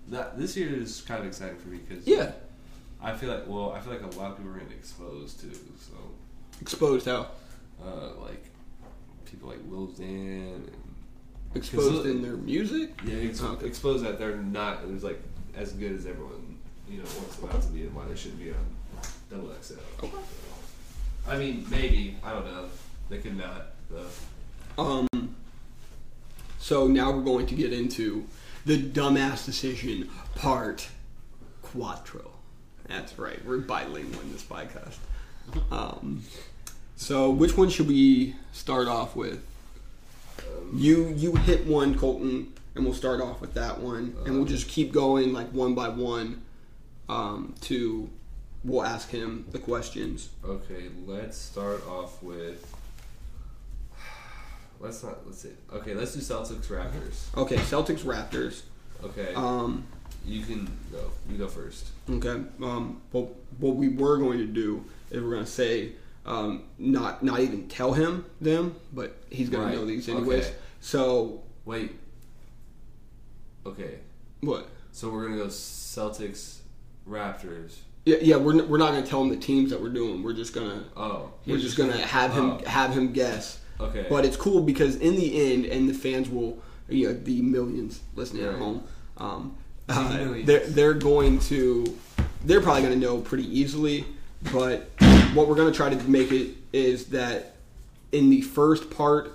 That 0.08 0.38
this 0.38 0.56
year 0.56 0.68
is 0.74 1.00
kind 1.00 1.20
of 1.20 1.26
exciting 1.26 1.56
for 1.58 1.68
me 1.68 1.78
because 1.78 2.06
Yeah, 2.06 2.32
I 3.02 3.14
feel 3.16 3.30
like 3.32 3.48
well 3.48 3.72
I 3.72 3.80
feel 3.80 3.92
like 3.94 4.02
a 4.02 4.18
lot 4.18 4.32
of 4.32 4.36
people 4.36 4.52
are 4.52 4.58
getting 4.58 4.72
exposed 4.76 5.40
too. 5.40 5.52
So 5.52 5.94
exposed 6.60 7.06
how 7.06 7.28
uh, 7.84 8.10
like 8.20 8.44
people 9.24 9.48
like 9.48 9.58
Lil 9.68 9.88
Xan 9.88 10.68
exposed 11.54 12.06
in 12.06 12.22
their 12.22 12.36
music. 12.36 12.90
yeah, 13.06 13.16
ex- 13.28 13.42
Okay. 13.42 13.66
exposed 13.66 14.04
that 14.04 14.18
they're 14.18 14.36
not 14.36 14.80
as 14.94 15.02
like 15.04 15.20
as 15.56 15.72
good 15.72 15.92
as 15.92 16.06
everyone 16.06 16.58
you 16.88 16.98
know 16.98 17.04
wants 17.04 17.36
them 17.36 17.50
out 17.50 17.62
to 17.62 17.68
be 17.68 17.82
and 17.82 17.94
why 17.94 18.04
they 18.06 18.14
shouldn't 18.16 18.40
be 18.40 18.50
on 18.50 18.56
Double 19.32 19.50
XL. 19.62 19.74
Okay. 20.02 20.12
I 21.26 21.38
mean 21.38 21.64
maybe 21.70 22.16
I 22.22 22.32
don't 22.32 22.44
know 22.44 22.66
they 23.08 23.18
could 23.18 23.36
not 23.36 23.72
though. 23.90 24.82
Um. 24.82 25.34
So 26.58 26.86
now 26.86 27.10
we're 27.10 27.22
going 27.22 27.46
to 27.46 27.54
get 27.54 27.72
into 27.72 28.26
the 28.64 28.80
dumbass 28.80 29.44
decision 29.44 30.08
part 30.34 30.88
quattro. 31.62 32.30
That's 32.88 33.18
right. 33.18 33.42
We're 33.44 33.58
bilingual 33.58 34.20
in 34.20 34.32
this 34.32 34.42
podcast. 34.42 34.96
Um. 35.70 36.24
So 36.96 37.30
which 37.30 37.56
one 37.56 37.70
should 37.70 37.88
we 37.88 38.36
start 38.52 38.86
off 38.86 39.16
with? 39.16 39.44
You 40.74 41.08
you 41.08 41.36
hit 41.36 41.66
one, 41.66 41.98
Colton, 41.98 42.52
and 42.74 42.84
we'll 42.84 42.94
start 42.94 43.20
off 43.20 43.40
with 43.40 43.54
that 43.54 43.80
one, 43.80 44.14
and 44.26 44.36
we'll 44.36 44.44
just 44.44 44.68
keep 44.68 44.92
going 44.92 45.32
like 45.32 45.48
one 45.52 45.74
by 45.74 45.88
one. 45.88 46.42
Um. 47.08 47.54
To 47.62 48.08
we'll 48.64 48.84
ask 48.84 49.10
him 49.10 49.44
the 49.50 49.58
questions. 49.58 50.30
Okay, 50.44 50.88
let's 51.06 51.36
start 51.36 51.86
off 51.88 52.22
with. 52.22 52.64
Let's 54.80 55.02
not. 55.02 55.24
Let's 55.26 55.40
see. 55.42 55.50
Okay, 55.72 55.94
let's 55.94 56.14
do 56.14 56.20
Celtics 56.20 56.66
Raptors. 56.66 57.36
Okay. 57.36 57.56
Celtics 57.56 58.00
Raptors. 58.00 58.62
Okay, 59.04 59.32
Um. 59.34 59.84
you 60.24 60.42
can 60.44 60.66
go. 60.90 61.10
You 61.30 61.38
go 61.38 61.48
first. 61.48 61.88
Okay. 62.10 62.42
Um, 62.62 63.00
what 63.12 63.28
what 63.58 63.76
we 63.76 63.88
were 63.88 64.18
going 64.18 64.38
to 64.38 64.46
do 64.46 64.84
is 65.10 65.22
we're 65.22 65.30
going 65.32 65.44
to 65.44 65.50
say 65.50 65.92
um, 66.26 66.64
not 66.78 67.22
not 67.22 67.40
even 67.40 67.68
tell 67.68 67.92
him 67.92 68.24
them, 68.40 68.74
but 68.92 69.16
he's 69.30 69.48
going 69.50 69.64
Right. 69.66 69.72
to 69.74 69.78
know 69.78 69.86
these 69.86 70.08
anyways. 70.08 70.46
Okay. 70.46 70.54
So 70.80 71.42
Wait. 71.64 71.92
Okay, 73.64 73.98
what? 74.40 74.66
so 74.90 75.08
we're 75.08 75.22
gonna 75.28 75.36
go 75.36 75.46
Celtics 75.46 76.58
Raptors. 77.08 77.76
Yeah, 78.04 78.16
yeah. 78.20 78.36
We're 78.36 78.64
we're 78.64 78.78
not 78.78 78.92
going 78.92 79.04
to 79.04 79.08
tell 79.08 79.22
him 79.22 79.28
the 79.28 79.36
teams 79.36 79.70
that 79.70 79.80
we're 79.80 79.88
doing. 79.90 80.22
We're 80.22 80.32
just 80.32 80.52
gonna 80.54 80.84
Oh, 80.96 81.30
we're 81.46 81.58
just 81.58 81.76
gonna 81.76 81.96
have 81.98 82.32
him 82.32 82.50
oh, 82.52 82.62
have 82.66 82.92
him 82.92 83.12
guess. 83.12 83.60
Okay, 83.80 84.06
But 84.08 84.24
it's 84.24 84.36
cool 84.36 84.60
because 84.62 84.96
in 84.96 85.16
the 85.16 85.52
end, 85.52 85.64
and 85.66 85.88
the 85.88 85.94
fans 85.94 86.28
will, 86.28 86.62
you 86.88 87.08
know, 87.08 87.14
the 87.14 87.42
millions 87.42 88.00
listening 88.14 88.44
at 88.44 88.54
home, 88.54 88.84
um, 89.18 89.56
The 89.86 89.94
uh, 89.94 90.08
millions. 90.10 90.46
they're 90.46 90.66
they're 90.66 90.94
going 90.94 91.40
to, 91.40 91.98
they're 92.44 92.60
probably 92.60 92.82
going 92.82 92.94
to 92.94 93.00
know 93.00 93.18
pretty 93.18 93.46
easily. 93.58 94.04
But 94.52 94.90
what 95.34 95.48
we're 95.48 95.56
going 95.56 95.70
to 95.70 95.76
try 95.76 95.88
to 95.90 95.96
make 96.08 96.30
it 96.32 96.50
is 96.72 97.06
that 97.06 97.56
in 98.12 98.30
the 98.30 98.42
first 98.42 98.90
part, 98.90 99.32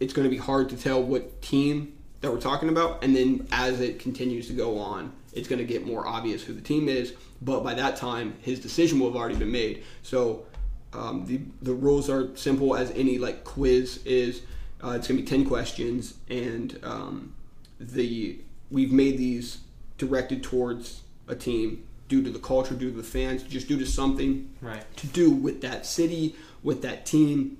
it's 0.00 0.12
going 0.12 0.24
to 0.24 0.30
be 0.30 0.36
hard 0.36 0.68
to 0.70 0.76
tell 0.76 1.02
what 1.02 1.40
team 1.42 1.94
that 2.20 2.32
we're 2.32 2.40
talking 2.40 2.68
about, 2.68 3.02
and 3.02 3.14
then 3.16 3.46
as 3.52 3.80
it 3.80 3.98
continues 4.00 4.48
to 4.48 4.52
go 4.52 4.78
on, 4.78 5.12
it's 5.32 5.48
going 5.48 5.58
to 5.58 5.64
get 5.64 5.86
more 5.86 6.06
obvious 6.06 6.42
who 6.42 6.52
the 6.52 6.60
team 6.60 6.88
is. 6.88 7.14
But 7.42 7.62
by 7.62 7.74
that 7.74 7.96
time, 7.96 8.34
his 8.42 8.60
decision 8.60 8.98
will 8.98 9.08
have 9.08 9.16
already 9.16 9.36
been 9.36 9.52
made. 9.52 9.84
So 10.02 10.46
um, 10.92 11.26
the 11.26 11.40
the 11.62 11.74
rules 11.74 12.08
are 12.10 12.34
simple 12.36 12.74
as 12.76 12.90
any 12.92 13.18
like 13.18 13.44
quiz 13.44 14.00
is. 14.04 14.42
Uh, 14.82 14.90
it's 14.90 15.08
gonna 15.08 15.20
be 15.20 15.26
ten 15.26 15.44
questions, 15.44 16.14
and 16.28 16.78
um, 16.82 17.34
the 17.80 18.38
we've 18.70 18.92
made 18.92 19.18
these 19.18 19.58
directed 19.98 20.42
towards 20.42 21.02
a 21.26 21.34
team 21.34 21.84
due 22.08 22.22
to 22.22 22.30
the 22.30 22.38
culture, 22.38 22.74
due 22.74 22.90
to 22.90 22.96
the 22.96 23.02
fans, 23.02 23.42
just 23.42 23.68
due 23.68 23.78
to 23.78 23.84
something 23.86 24.48
Right. 24.62 24.82
to 24.96 25.06
do 25.08 25.30
with 25.30 25.60
that 25.62 25.84
city, 25.84 26.36
with 26.62 26.80
that 26.82 27.04
team, 27.04 27.58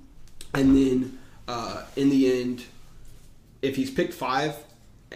and 0.53 0.75
then 0.75 1.19
uh, 1.47 1.83
in 1.95 2.09
the 2.09 2.41
end, 2.41 2.63
if 3.61 3.75
he's 3.75 3.91
picked 3.91 4.13
five 4.13 4.55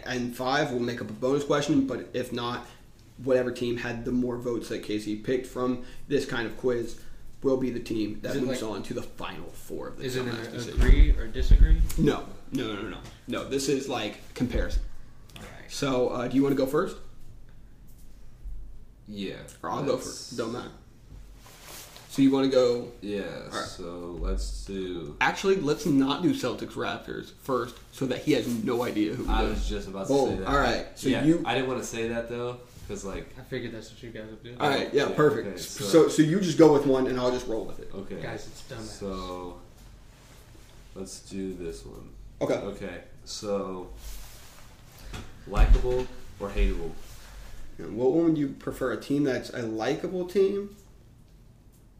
and 0.04 0.34
five, 0.34 0.70
we'll 0.70 0.80
make 0.80 1.00
up 1.00 1.08
a 1.10 1.12
bonus 1.12 1.44
question. 1.44 1.86
But 1.86 2.08
if 2.12 2.32
not, 2.32 2.66
whatever 3.22 3.50
team 3.50 3.76
had 3.76 4.04
the 4.04 4.12
more 4.12 4.36
votes 4.36 4.68
that 4.70 4.82
Casey 4.82 5.16
picked 5.16 5.46
from 5.46 5.84
this 6.08 6.26
kind 6.26 6.46
of 6.46 6.56
quiz 6.56 7.00
will 7.42 7.56
be 7.58 7.70
the 7.70 7.80
team 7.80 8.18
that 8.22 8.34
moves 8.36 8.62
like- 8.62 8.70
on 8.70 8.82
to 8.84 8.94
the 8.94 9.02
final 9.02 9.46
four 9.50 9.88
of 9.88 9.98
the 9.98 10.04
Is 10.04 10.16
it 10.16 10.26
an 10.26 10.34
decision. 10.52 10.80
agree 10.80 11.10
or 11.10 11.26
disagree? 11.26 11.80
No, 11.98 12.24
no, 12.52 12.74
no, 12.74 12.82
no, 12.82 12.88
no. 12.88 12.98
No, 13.28 13.48
this 13.48 13.68
is 13.68 13.88
like 13.88 14.34
comparison. 14.34 14.82
All 15.36 15.42
right. 15.42 15.70
So, 15.70 16.08
uh, 16.08 16.26
do 16.28 16.36
you 16.36 16.42
want 16.42 16.54
to 16.56 16.56
go 16.56 16.66
first, 16.66 16.96
Yeah. 19.08 19.34
or 19.62 19.70
I'll 19.70 19.82
go 19.84 19.96
first? 19.98 20.36
Don't 20.36 20.52
matter. 20.52 20.70
So 22.10 22.22
you 22.22 22.30
want 22.30 22.44
to 22.50 22.50
go? 22.50 22.88
Yeah. 23.02 23.22
Alright. 23.46 23.68
So 23.68 24.18
let's 24.20 24.64
do. 24.64 25.16
Actually, 25.20 25.56
let's 25.56 25.84
not 25.84 26.22
do 26.22 26.32
Celtics 26.32 26.72
Raptors 26.74 27.32
first, 27.42 27.74
so 27.94 28.06
that 28.06 28.18
he 28.22 28.32
has 28.32 28.44
no 28.64 28.82
idea 28.82 29.14
who. 29.14 29.30
I 29.30 29.44
it 29.44 29.50
was 29.50 29.68
just 29.68 29.86
about 29.86 30.08
to 30.08 30.12
say 30.12 30.34
that. 30.38 30.48
All 30.48 30.58
right. 30.58 30.86
So 30.96 31.08
yeah, 31.08 31.22
you. 31.22 31.40
I 31.46 31.54
didn't 31.54 31.68
want 31.68 31.80
to 31.80 31.86
say 31.86 32.08
that 32.08 32.28
though, 32.28 32.56
because 32.88 33.04
like, 33.04 33.32
I 33.38 33.42
figured 33.42 33.72
that's 33.72 33.92
what 33.92 34.02
you 34.02 34.10
guys 34.10 34.26
would 34.26 34.42
do. 34.42 34.56
All 34.58 34.68
right. 34.68 34.92
Yeah. 34.92 35.08
Yeah, 35.10 35.14
Perfect. 35.14 35.46
okay, 35.46 35.56
so, 35.58 35.84
so- 35.84 36.08
so 36.08 36.22
you 36.22 36.40
just 36.40 36.58
go 36.58 36.72
with 36.72 36.86
one, 36.86 37.06
and 37.06 37.20
I'll 37.20 37.30
just 37.30 37.46
roll 37.46 37.64
with 37.64 37.78
it. 37.78 37.92
okay. 37.94 38.20
Guys, 38.20 38.48
it's 38.48 38.62
dumbass. 38.62 38.98
So 38.98 39.60
let's 40.96 41.20
do 41.20 41.54
this 41.54 41.86
one. 41.86 42.10
Okay. 42.40 42.54
Okay. 42.54 43.00
So 43.24 43.90
likable 45.46 46.04
or 46.40 46.48
hateable? 46.48 46.90
And 47.78 47.96
what 47.96 48.10
one 48.10 48.24
would 48.24 48.38
you 48.38 48.48
prefer? 48.48 48.90
A 48.92 49.00
team 49.00 49.22
that's 49.22 49.50
a 49.50 49.62
likable 49.62 50.26
team, 50.26 50.74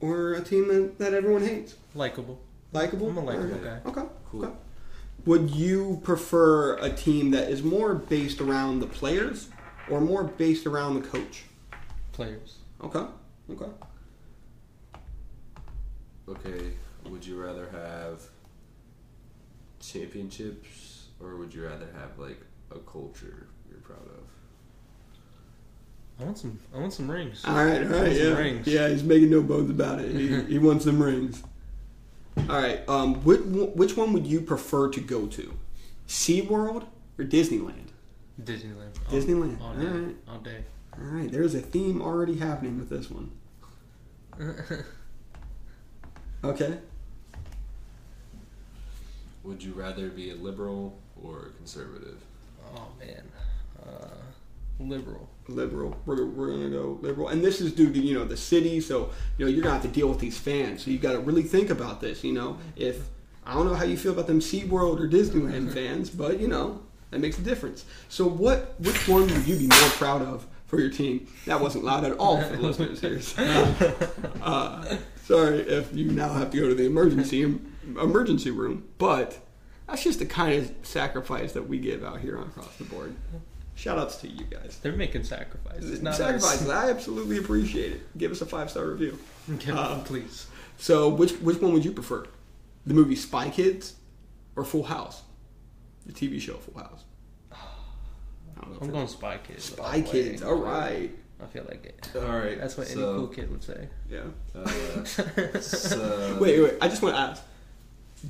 or 0.01 0.35
a 0.35 0.41
team 0.43 0.66
that, 0.69 0.99
that 0.99 1.15
everyone 1.15 1.43
hates? 1.47 1.77
Likeable. 1.95 2.41
Likable. 2.73 3.11
I'm 3.11 3.16
a 3.19 3.25
likable 3.25 3.55
Alright. 3.59 3.85
guy. 3.85 3.91
Okay. 3.91 4.09
Cool. 4.31 4.45
Okay. 4.47 4.55
Would 5.27 5.51
you 5.51 6.01
prefer 6.05 6.77
a 6.79 6.91
team 6.91 7.31
that 7.31 7.49
is 7.49 7.63
more 7.63 7.95
based 7.95 8.41
around 8.41 8.81
the 8.81 8.87
players, 8.87 9.49
or 9.91 10.01
more 10.01 10.25
based 10.25 10.67
around 10.67 10.95
the 10.95 11.09
coach? 11.09 11.45
Players. 12.13 12.57
Okay. 12.83 13.05
Okay. 13.51 13.71
Okay. 16.29 16.73
Would 17.07 17.27
you 17.27 17.43
rather 17.43 17.69
have 17.71 18.23
championships 19.81 21.07
or 21.21 21.37
would 21.37 21.53
you 21.55 21.67
rather 21.67 21.87
have 21.99 22.19
like 22.19 22.41
a 22.71 22.79
culture 22.79 23.47
you're 23.69 23.81
proud 23.81 23.99
of? 24.07 24.25
I 26.21 26.25
want 26.25 26.39
some. 26.39 26.61
I 26.75 26.79
want 26.79 26.93
some 26.93 27.11
rings. 27.11 27.45
All 27.45 27.55
right, 27.55 27.83
all 27.83 27.89
I 27.89 27.91
want 27.91 27.91
right, 27.91 28.17
some 28.17 28.27
yeah, 28.27 28.37
rings. 28.39 28.67
yeah. 28.67 28.89
He's 28.89 29.03
making 29.03 29.31
no 29.31 29.43
bones 29.43 29.71
about 29.71 30.01
it. 30.01 30.15
He, 30.15 30.43
he 30.45 30.59
wants 30.59 30.85
some 30.85 31.03
rings. 31.03 31.43
All 32.36 32.44
right, 32.61 32.86
um, 32.89 33.23
which, 33.24 33.40
which 33.74 33.97
one 33.97 34.12
would 34.12 34.27
you 34.27 34.40
prefer 34.40 34.89
to 34.90 35.01
go 35.01 35.27
to, 35.27 35.55
SeaWorld 36.09 36.85
or 37.19 37.24
Disneyland? 37.24 37.89
Disneyland. 38.43 38.93
Disneyland. 39.09 39.61
All, 39.61 39.69
All 39.69 39.74
day. 39.74 39.86
right. 39.86 40.16
All 40.28 40.39
day. 40.39 40.65
All 40.98 41.05
right, 41.05 41.31
there's 41.31 41.55
a 41.55 41.61
theme 41.61 42.02
already 42.02 42.36
happening 42.39 42.78
with 42.78 42.89
this 42.89 43.11
one. 43.11 43.31
Okay. 46.44 46.77
Would 49.44 49.62
you 49.62 49.73
rather 49.73 50.11
be 50.11 50.31
a 50.31 50.35
liberal 50.35 50.98
or 51.23 51.47
a 51.47 51.51
conservative? 51.56 52.19
oh 52.77 52.89
man. 52.98 53.23
Uh, 53.82 54.09
liberal. 54.78 55.27
Liberal. 55.49 55.97
We're, 56.07 56.25
we're 56.25 56.53
gonna 56.53 56.71
go 56.71 56.99
liberal, 57.03 57.29
and 57.29 57.45
this 57.45 57.61
is 57.61 57.73
due 57.73 57.93
to 57.93 57.99
you 57.99 58.15
know 58.15 58.25
the 58.25 58.37
city. 58.37 58.81
So 58.81 59.11
you 59.37 59.45
know 59.45 59.51
you're 59.51 59.62
gonna 59.62 59.75
have 59.75 59.83
to 59.83 59.89
deal 59.89 60.09
with 60.09 60.19
these 60.19 60.39
fans. 60.39 60.85
So 60.85 60.91
you 60.91 60.99
got 60.99 61.12
to 61.12 61.21
really 61.21 61.43
think 61.43 61.69
about 61.69 62.01
this. 62.01 62.25
You 62.25 62.33
know, 62.33 62.59
if 62.77 63.09
I 63.45 63.53
don't 63.53 63.66
know 63.66 63.75
how 63.75 63.85
you 63.85 63.97
feel 63.99 64.12
about 64.12 64.27
them 64.27 64.41
SeaWorld 64.41 65.01
or 65.01 65.09
Disneyland 65.09 65.73
fans, 65.75 66.09
but 66.09 66.41
you 66.41 66.49
know 66.49 66.83
that 67.11 67.19
makes 67.21 67.39
a 67.39 67.43
difference. 67.43 67.85
So 68.09 68.27
what? 68.27 68.75
Which 68.79 69.07
one 69.07 69.23
would 69.23 69.47
you 69.47 69.57
be 69.57 69.66
more 69.66 69.91
proud 69.91 70.23
of 70.23 70.47
for 70.66 70.81
your 70.81 70.91
team? 70.91 71.29
That 71.45 71.61
wasn't 71.61 71.85
loud 71.85 72.05
at 72.05 72.12
all 72.12 72.41
for 72.43 72.57
the 72.57 72.62
listeners 72.62 73.01
here. 73.01 73.21
Uh, 74.43 74.99
sorry 75.25 75.61
if 75.61 75.95
you 75.95 76.11
now 76.11 76.29
have 76.31 76.51
to 76.51 76.61
go 76.61 76.69
to 76.69 76.75
the 76.75 76.85
emergency 76.85 77.43
emergency 77.99 78.51
room, 78.51 78.85
but 78.99 79.39
that's 79.89 80.05
just 80.05 80.19
the 80.19 80.27
kind 80.27 80.59
of 80.62 80.75
sacrifice 80.83 81.53
that 81.53 81.66
we 81.66 81.79
give 81.79 82.05
out 82.05 82.21
here 82.21 82.39
across 82.39 82.77
the 82.77 82.85
board. 82.85 83.15
Shout 83.77 83.99
outs 83.99 84.17
to 84.19 84.29
you 84.29 84.45
guys. 84.45 84.79
They're 84.83 84.93
making 84.93 85.25
sacrifices. 85.25 86.01
Not 86.01 86.15
Sacrifices. 86.15 86.69
I 86.71 86.91
absolutely 86.91 87.39
appreciate 87.39 87.93
it. 87.93 88.19
Give 88.19 88.31
us 88.31 88.41
a 88.41 88.47
five 88.47 88.71
star 88.71 88.87
review. 88.87 89.19
Give 89.59 89.77
Uh, 89.77 89.99
please. 90.01 90.47
So, 90.79 91.09
which 91.09 91.33
which 91.35 91.61
one 91.61 91.73
would 91.73 91.85
you 91.85 91.93
prefer? 91.93 92.27
The 92.87 92.95
movie 92.95 93.17
Spy 93.17 93.51
Kids 93.51 93.95
or 94.57 94.65
Full 94.65 94.85
House? 94.85 95.23
The 96.07 96.13
TV 96.13 96.41
show 96.41 96.55
Full 96.55 96.81
House. 96.83 97.05
I'll 97.53 98.69
go 98.69 98.73
I'm 98.81 98.87
for 98.87 98.93
going 98.93 99.09
Spy 99.09 99.39
Kids. 99.39 99.65
Spy 99.65 99.83
all 99.83 99.91
the 99.93 99.99
way. 100.01 100.11
Kids. 100.11 100.43
All 100.43 100.55
right. 100.55 101.11
I 101.43 101.47
feel 101.47 101.65
like 101.69 101.85
it. 101.85 102.11
All 102.17 102.23
right. 102.23 102.59
That's 102.59 102.77
what 102.77 102.89
any 102.91 103.01
cool 103.01 103.27
kid 103.27 103.51
would 103.51 103.63
say. 103.63 103.89
Yeah. 104.09 104.21
Uh, 104.55 105.05
so, 105.61 106.39
Wait, 106.41 106.61
wait. 106.61 106.75
I 106.81 106.89
just 106.89 107.03
want 107.03 107.17
to 107.17 107.21
ask. 107.21 107.43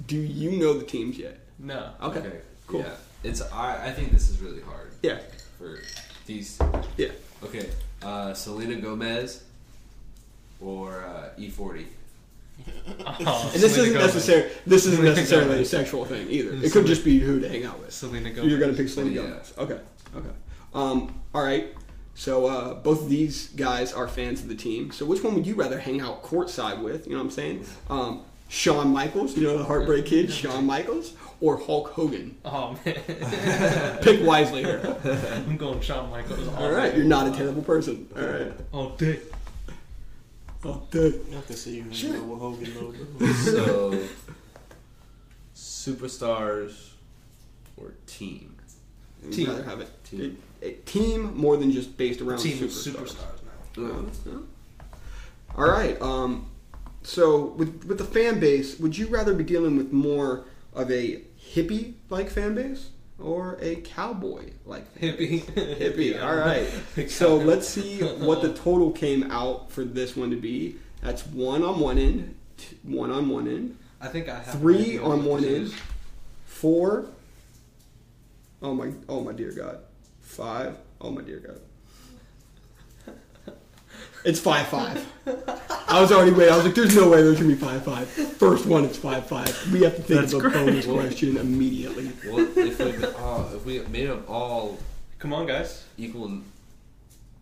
Do 0.07 0.16
you 0.16 0.53
know 0.53 0.73
the 0.75 0.85
teams 0.85 1.19
yet? 1.19 1.39
No. 1.59 1.91
Okay. 2.03 2.21
Okay. 2.21 2.41
Cool. 2.66 2.81
Yeah. 2.81 2.95
It's. 3.23 3.43
I. 3.53 3.89
I 3.89 3.93
think 3.93 4.11
this 4.11 4.31
is 4.31 4.41
really 4.41 4.62
hard 4.62 4.84
Yeah. 5.05 5.18
for 5.59 5.78
these. 6.26 6.59
Yeah. 6.97 7.09
Okay. 7.43 7.68
Uh, 8.02 8.32
Selena 8.35 8.76
Gomez 8.76 9.44
or 10.60 11.02
uh, 11.05 11.39
E40. 11.39 11.85
Oh, 13.26 13.51
And 13.52 13.60
this 13.62 13.74
Selena 13.74 13.89
isn't 13.89 13.93
Gomez. 13.94 14.14
necessary. 14.14 14.51
This 14.66 14.86
isn't 14.86 14.97
Selena 15.01 15.14
necessarily 15.16 15.62
a 15.62 15.64
sexual 15.64 16.05
thing 16.05 16.28
either. 16.31 16.55
It 16.64 16.72
could 16.72 16.86
just 16.86 17.05
be 17.05 17.18
who 17.18 17.40
to 17.40 17.48
hang 17.48 17.64
out 17.64 17.78
with. 17.81 17.93
Selena 17.93 18.31
Gomez. 18.31 18.51
you're 18.51 18.60
gonna 18.60 18.72
pick 18.74 18.89
Selena 18.89 19.10
Yeah. 19.10 19.22
Gomez. 19.22 19.52
Okay. 19.59 19.81
Okay. 20.16 20.28
Um, 20.72 21.20
all 21.35 21.43
right. 21.43 21.74
So 22.14 22.47
uh, 22.47 22.74
both 22.74 23.02
of 23.02 23.09
these 23.09 23.48
guys 23.48 23.93
are 23.93 24.06
fans 24.06 24.40
of 24.40 24.48
the 24.48 24.55
team. 24.55 24.93
So 24.93 25.05
which 25.05 25.22
one 25.24 25.35
would 25.35 25.47
you 25.47 25.55
rather 25.56 25.78
hang 25.81 26.01
out 26.01 26.22
courtside 26.22 26.81
with? 26.81 27.06
You 27.06 27.12
know 27.14 27.18
what 27.18 27.24
I'm 27.24 27.31
saying? 27.32 27.66
Um, 27.90 28.22
Shawn 28.48 28.89
Michaels, 28.93 29.36
you 29.36 29.43
know 29.43 29.59
the 29.59 29.64
Heartbreak 29.64 30.06
Kid, 30.06 30.31
Shawn 30.31 30.64
Michaels, 30.64 31.14
or 31.45 31.59
Hulk 31.59 31.91
Hogan? 31.91 32.39
Oh 32.43 32.75
man. 32.87 32.95
Pick 34.03 34.27
wisely 34.27 34.65
here. 34.65 34.97
I'm 35.35 35.59
going 35.59 35.79
Shawn 35.83 36.11
Michaels. 36.11 36.49
All 36.57 36.71
right, 36.71 36.97
you're 36.97 37.05
not 37.05 37.29
a 37.29 37.33
terrible 37.33 37.61
person. 37.61 38.09
All 38.16 38.25
right. 38.25 38.53
All 38.73 38.89
day. 38.91 39.19
Oh, 40.65 40.83
dude. 40.91 41.23
I 41.37 41.43
can 41.43 41.55
see 41.55 41.77
you 41.77 41.83
hanging 41.83 42.16
out 42.16 42.25
with 42.25 42.41
Hogan 42.41 42.97
though. 43.19 43.27
so, 43.35 44.01
superstars 45.55 46.93
or 47.77 47.93
team? 48.07 48.57
Team. 49.31 49.49
rather 49.49 49.65
have 49.65 49.81
it. 49.81 50.05
Team. 50.05 50.39
A, 50.62 50.69
a 50.69 50.73
team 50.87 51.37
more 51.37 51.59
than 51.59 51.71
just 51.71 51.99
based 51.99 52.23
around 52.23 52.39
Team 52.39 52.57
superstars. 52.57 53.16
superstars 53.16 53.77
now. 53.77 54.33
Yeah. 54.33 54.39
All 55.59 55.69
right. 55.69 56.01
Um, 56.01 56.51
so 57.03 57.49
with 57.59 57.85
with 57.85 57.99
the 57.99 58.05
fan 58.05 58.41
base, 58.41 58.79
would 58.79 58.97
you 58.97 59.09
rather 59.09 59.35
be 59.35 59.45
dealing 59.45 59.77
with 59.77 59.93
more 59.93 60.47
of 60.75 60.91
a 60.91 61.23
hippie 61.53 61.95
like 62.11 62.31
fan 62.31 62.55
base 62.55 62.91
or 63.19 63.57
a 63.61 63.77
cowboy 63.77 64.51
like 64.66 64.93
Hippie. 64.99 65.43
hippie? 65.45 66.21
All 66.23 66.35
right. 66.37 66.69
So 67.11 67.37
let's 67.37 67.69
see 67.69 68.01
what 68.01 68.43
the 68.43 68.53
total 68.55 68.91
came 68.91 69.31
out 69.31 69.71
for 69.71 69.85
this 69.85 70.16
one 70.16 70.31
to 70.31 70.37
be. 70.37 70.77
That's 71.03 71.27
one 71.27 71.62
on 71.62 71.79
one 71.81 71.99
end, 71.99 72.35
t- 72.57 72.77
one 72.83 73.11
on 73.11 73.29
one 73.29 73.47
end, 73.47 73.77
I 74.01 74.09
think 74.09 74.29
I 74.29 74.37
have 74.41 74.59
three 74.59 74.99
on 74.99 75.25
one 75.25 75.45
end, 75.45 75.55
is. 75.66 75.75
four. 76.47 77.07
Oh 78.62 78.75
my! 78.75 78.93
Oh 79.09 79.21
my 79.21 79.33
dear 79.33 79.53
God! 79.53 79.79
Five. 80.23 80.79
Oh 81.01 81.11
my 81.11 81.21
dear 81.23 81.39
God! 81.41 81.61
It's 84.25 84.41
five 84.41 84.67
five. 84.69 85.07
I 85.89 86.01
was 86.01 86.11
already 86.11 86.33
waiting. 86.33 86.53
I 86.53 86.57
was 86.57 86.65
like, 86.67 86.75
"There's 86.75 86.97
no 86.97 87.09
way 87.11 87.23
there's 87.23 87.37
gonna 87.39 87.49
be 87.55 87.61
five 87.61 87.85
five. 87.85 88.09
First 88.09 88.67
one, 88.67 88.85
it's 88.85 88.97
five 88.97 89.27
five. 89.27 89.73
We 89.73 89.83
have 89.83 89.97
to 89.97 90.03
think 90.03 90.21
That's 90.21 90.33
of 90.33 90.45
a 90.45 90.49
great. 90.51 90.55
bonus 90.67 90.87
question 90.87 91.37
immediately. 91.37 92.11
Well, 92.27 92.39
if 92.57 92.79
we, 92.79 93.07
oh, 93.19 93.51
if 93.55 93.65
we 93.67 93.81
made 93.91 94.09
them 94.09 94.25
all 94.27 94.79
Come 95.19 95.33
on, 95.33 95.47
guys. 95.47 95.85
equal 95.99 96.41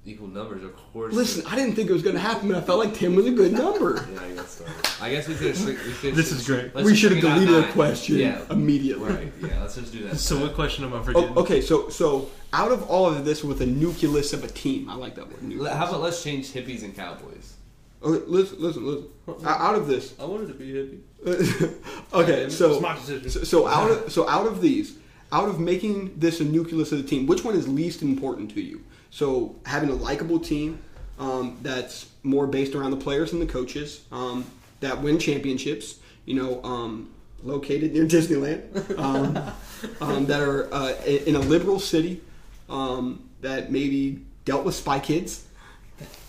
equal 0.05 0.27
numbers, 0.29 0.65
of 0.65 0.75
course. 0.77 1.15
Listen, 1.15 1.47
I 1.47 1.55
didn't 1.57 1.75
think 1.75 1.89
it 1.89 1.93
was 1.93 2.03
gonna 2.03 2.19
happen, 2.19 2.49
but 2.49 2.57
I 2.57 2.61
felt 2.61 2.79
like 2.79 2.95
ten 2.95 3.15
was 3.15 3.27
a 3.27 3.31
good 3.31 3.53
number. 3.53 4.07
Yeah, 4.13 4.21
I 4.23 4.33
guess 4.33 4.51
so. 4.51 4.65
I 5.01 5.11
guess 5.11 5.29
we 5.29 5.35
could. 5.35 5.57
We 5.59 5.75
could 5.75 6.15
This 6.15 6.33
is 6.33 6.47
great. 6.47 6.75
we 6.75 6.95
should 6.95 7.13
have 7.13 7.21
bring 7.21 7.33
it 7.33 7.37
out 7.37 7.41
deleted 7.41 7.61
nine. 7.63 7.71
a 7.71 7.73
question 7.73 8.17
Yeah. 8.17 8.43
immediately. 8.51 9.11
Right. 9.11 9.33
Yeah. 9.41 9.61
Let's 9.61 9.77
just 9.77 9.93
do 9.93 10.09
that. 10.09 10.19
So 10.19 10.41
what 10.41 10.55
question 10.55 10.85
am 10.85 10.93
I 10.93 10.97
oh, 10.99 11.03
forgetting? 11.03 11.33
Oh, 11.37 11.41
okay, 11.43 11.61
so 11.61 11.89
so 11.89 12.31
out 12.53 12.73
of 12.73 12.83
all 12.91 13.07
of 13.07 13.25
this, 13.25 13.43
with 13.45 13.61
a 13.63 13.67
nucleus 13.67 14.33
of 14.33 14.45
a 14.45 14.49
team, 14.49 14.89
I 14.91 14.95
like 14.95 15.15
that 15.15 15.29
word. 15.29 15.43
Nucleus. 15.43 15.73
How 15.75 15.89
about 15.89 16.01
let's 16.01 16.23
change 16.23 16.53
hippies 16.53 16.83
and 16.83 16.95
cowboys? 16.95 17.55
Okay, 18.03 18.25
listen, 18.27 18.61
listen, 18.61 18.85
listen. 18.85 19.47
Out 19.47 19.77
of 19.77 19.87
this, 19.87 20.15
I 20.19 20.25
wanted 20.25 20.49
to 20.49 20.55
be 20.55 20.73
hippie. 20.73 21.01
okay, 22.13 22.49
so 22.51 22.73
It's 22.73 22.83
my. 22.83 22.99
So, 22.99 23.45
so 23.45 23.69
out 23.69 23.91
of 23.91 24.13
so 24.13 24.29
out 24.29 24.47
of 24.47 24.61
these, 24.61 24.97
out 25.31 25.49
of 25.49 25.61
making 25.61 26.19
this 26.19 26.41
a 26.41 26.45
nucleus 26.45 26.91
of 26.91 26.99
the 26.99 27.09
team, 27.09 27.27
which 27.27 27.45
one 27.45 27.55
is 27.55 27.69
least 27.69 28.03
important 28.03 28.51
to 28.53 28.61
you? 28.61 28.83
So 29.13 29.57
having 29.67 29.91
a 29.91 29.95
likable 29.95 30.41
team 30.41 30.83
um, 31.19 31.59
that's 31.61 32.09
more 32.23 32.47
based 32.47 32.75
around 32.75 32.93
the 32.93 32.97
players 32.97 33.33
and 33.33 33.43
the 33.43 33.47
coaches 33.47 34.01
um, 34.11 34.45
that 34.81 35.01
win 35.01 35.19
championships. 35.19 36.01
You 36.25 36.35
know, 36.35 36.65
um, 36.65 37.11
located 37.43 37.93
near 37.93 38.05
Disneyland, 38.07 38.99
um, 38.99 39.37
um, 40.01 40.27
that 40.27 40.41
are 40.41 40.73
uh, 40.73 40.95
in 41.05 41.37
a 41.37 41.41
liberal 41.41 41.79
city, 41.79 42.23
um, 42.71 43.29
that 43.43 43.71
maybe 43.71 44.25
dealt 44.45 44.65
with 44.65 44.75
Spy 44.75 44.99
Kids, 44.99 45.45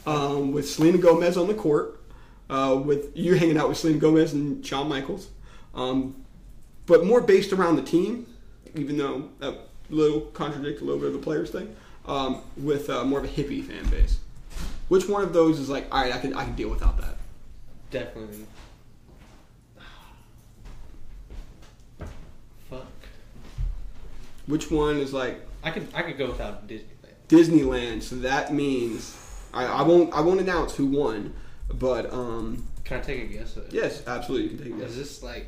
um, 0.05 0.51
with 0.51 0.69
Selena 0.69 0.97
Gomez 0.97 1.37
on 1.37 1.47
the 1.47 1.53
court, 1.53 2.01
uh, 2.49 2.79
with 2.83 3.15
you 3.15 3.35
hanging 3.35 3.57
out 3.57 3.69
with 3.69 3.77
Selena 3.77 3.99
Gomez 3.99 4.33
and 4.33 4.65
Shawn 4.65 4.89
Michaels, 4.89 5.29
um, 5.73 6.25
but 6.85 7.05
more 7.05 7.21
based 7.21 7.53
around 7.53 7.77
the 7.77 7.83
team, 7.83 8.27
even 8.75 8.97
though 8.97 9.29
that 9.39 9.57
little 9.89 10.21
contradict 10.21 10.81
a 10.81 10.83
little 10.83 10.99
bit 10.99 11.07
of 11.07 11.13
the 11.13 11.19
players 11.19 11.49
thing, 11.49 11.73
um, 12.05 12.41
with 12.57 12.89
uh, 12.89 13.03
more 13.05 13.19
of 13.19 13.25
a 13.25 13.27
hippie 13.29 13.63
fan 13.63 13.85
base. 13.89 14.19
Which 14.89 15.07
one 15.07 15.23
of 15.23 15.33
those 15.33 15.59
is 15.59 15.69
like, 15.69 15.87
all 15.91 16.01
right, 16.01 16.13
I 16.13 16.19
can 16.19 16.33
I 16.35 16.43
can 16.43 16.55
deal 16.55 16.69
without 16.69 16.97
that. 16.99 17.15
Definitely. 17.91 18.45
Fuck. 22.69 22.85
Which 24.47 24.69
one 24.69 24.97
is 24.97 25.13
like 25.13 25.39
I 25.63 25.71
could 25.71 25.87
I 25.93 26.01
could 26.01 26.17
go 26.17 26.27
without 26.27 26.67
Disneyland. 26.67 26.83
Disneyland? 27.29 28.03
So 28.03 28.15
that 28.17 28.53
means 28.53 29.17
I, 29.53 29.65
I 29.65 29.81
won't 29.83 30.13
I 30.13 30.21
won't 30.21 30.39
announce 30.41 30.75
who 30.75 30.85
won, 30.87 31.33
but 31.73 32.11
um, 32.11 32.67
Can 32.83 32.99
I 32.99 33.01
take 33.01 33.23
a 33.23 33.27
guess? 33.27 33.57
At 33.57 33.65
it? 33.65 33.73
yes, 33.73 34.03
absolutely, 34.07 34.51
you 34.51 34.57
can 34.57 34.71
take 34.79 34.81
a 34.81 34.85
Is 34.85 34.97
this 34.97 35.23
like? 35.23 35.47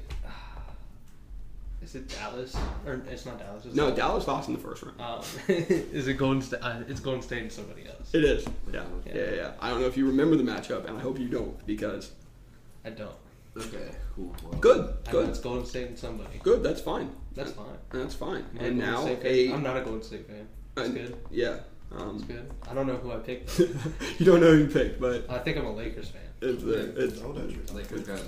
Is 1.86 1.94
it 1.94 2.10
Dallas 2.10 2.56
or 2.88 3.00
it's 3.12 3.28
not 3.28 3.38
Dallas? 3.38 3.64
It's 3.64 3.76
No, 3.76 3.94
Dallas 3.94 4.28
lost 4.28 4.48
in 4.48 4.56
the 4.56 4.60
first 4.60 4.82
round. 4.82 5.00
Um, 5.00 5.22
is 5.48 6.08
it 6.08 6.16
Golden 6.16 6.42
State? 6.42 6.60
Uh, 6.64 6.82
it's 6.88 7.00
Golden 7.00 7.22
State 7.22 7.44
and 7.44 7.52
somebody 7.52 7.86
else. 7.88 8.12
It 8.14 8.24
is. 8.24 8.44
Yeah. 8.74 8.84
Yeah. 9.06 9.14
yeah, 9.14 9.22
yeah, 9.22 9.36
yeah. 9.36 9.52
I 9.60 9.70
don't 9.70 9.82
know 9.82 9.86
if 9.88 9.96
you 9.96 10.08
remember 10.08 10.36
the 10.36 10.42
matchup, 10.44 10.88
and 10.88 10.98
I 10.98 11.00
hope 11.00 11.20
you 11.20 11.28
don't 11.28 11.64
because 11.68 12.12
I 12.84 12.90
don't. 12.90 13.16
Okay, 13.56 13.92
cool. 14.16 14.36
Good, 14.60 14.96
good, 15.12 15.30
it's 15.30 15.40
Golden 15.40 15.64
State 15.66 15.88
and 15.88 15.98
somebody. 15.98 16.40
good. 16.44 16.62
That's 16.64 16.82
fine. 16.82 17.10
That's 17.36 17.52
fine. 17.52 17.78
That's 17.92 18.16
fine. 18.16 18.44
I'm 18.60 18.66
And 18.66 18.78
now 18.80 19.02
State 19.04 19.22
fan. 19.22 19.32
a 19.32 19.54
I'm 19.54 19.64
not 19.64 19.78
a 19.78 19.82
Golden 19.82 20.02
State 20.02 20.28
fan. 20.28 20.48
It's 20.76 20.90
uh, 20.90 20.92
good. 20.92 21.18
yeah. 21.32 21.60
It's 21.92 22.02
Um, 22.02 22.18
good. 22.28 22.52
I 22.70 22.74
don't 22.74 22.88
know 22.88 22.98
who 22.98 23.12
I 23.14 23.18
picked. 23.18 23.60
you 23.60 24.26
don't 24.26 24.42
know 24.42 24.52
who 24.52 24.64
you 24.64 24.68
picked, 24.68 25.00
but 25.00 25.30
I 25.30 25.38
think 25.38 25.56
I'm 25.58 25.66
a 25.68 25.72
Lakers 25.74 26.10
fan. 26.10 26.22
it's 26.42 26.64
uh, 26.64 26.92
it's 26.98 27.20
that's 27.22 27.22
true. 27.22 27.76
Lakers 27.78 28.02
got 28.02 28.20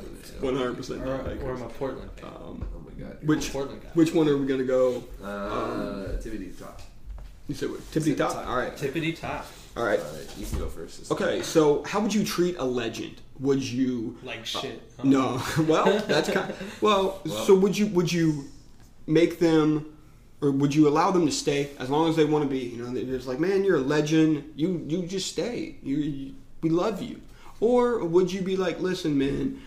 one 0.41 0.55
hundred 0.55 0.77
percent. 0.77 1.01
Or, 1.01 1.15
or 1.43 1.55
I'm 1.55 1.61
a 1.63 1.69
Portland 1.69 2.11
fan. 2.15 2.29
Um, 2.29 2.65
My 2.97 3.03
god. 3.07 3.17
Which 3.23 3.51
Portland 3.51 3.81
guy. 3.83 3.89
which 3.93 4.13
one 4.13 4.27
are 4.27 4.37
we 4.37 4.45
gonna 4.47 4.63
go? 4.63 5.03
Uh, 5.23 6.17
Tiffany 6.21 6.47
top. 6.59 6.81
You 7.47 7.55
said 7.55 7.69
what? 7.69 7.79
Tippity 7.91 8.13
Tippity 8.13 8.17
top. 8.17 8.33
top. 8.33 8.47
All 8.47 8.57
right. 8.57 8.75
Tippity 8.75 9.19
top. 9.19 9.45
All 9.75 9.83
right. 9.85 9.99
Alright, 9.99 10.37
you 10.37 10.45
can 10.45 10.57
go 10.57 10.67
first. 10.67 10.99
this 10.99 11.11
Okay. 11.11 11.41
So 11.43 11.83
how 11.83 11.99
would 11.99 12.13
you 12.13 12.23
treat 12.23 12.57
a 12.57 12.63
legend? 12.63 13.21
Would 13.39 13.61
you? 13.63 14.17
Like 14.23 14.45
shit. 14.45 14.81
huh? 14.97 15.03
No. 15.05 15.41
well, 15.67 15.99
that's 16.07 16.29
kind. 16.29 16.53
well, 16.81 17.21
Well- 17.25 17.45
so 17.45 17.55
would 17.55 17.77
you 17.77 17.87
would 17.87 18.11
you 18.11 18.45
make 19.05 19.37
them, 19.39 19.95
or 20.41 20.49
would 20.51 20.73
you 20.73 20.87
allow 20.87 21.11
them 21.11 21.25
to 21.27 21.31
stay 21.31 21.69
as 21.79 21.89
long 21.89 22.09
as 22.09 22.15
they 22.15 22.25
want 22.25 22.43
to 22.43 22.49
be? 22.49 22.59
You 22.59 22.83
know, 22.83 22.91
they're 22.91 23.03
just 23.03 23.27
like, 23.27 23.39
man, 23.39 23.63
you're 23.63 23.77
a 23.77 23.81
legend. 23.81 24.51
You 24.55 24.83
you 24.87 25.05
just 25.05 25.27
stay. 25.29 25.75
You, 25.83 25.97
you 25.97 26.35
we 26.61 26.69
love 26.71 27.01
you. 27.01 27.21
Or 27.59 28.03
would 28.03 28.31
you 28.31 28.41
be 28.41 28.55
like, 28.55 28.79
listen, 28.79 29.17
man, 29.17 29.61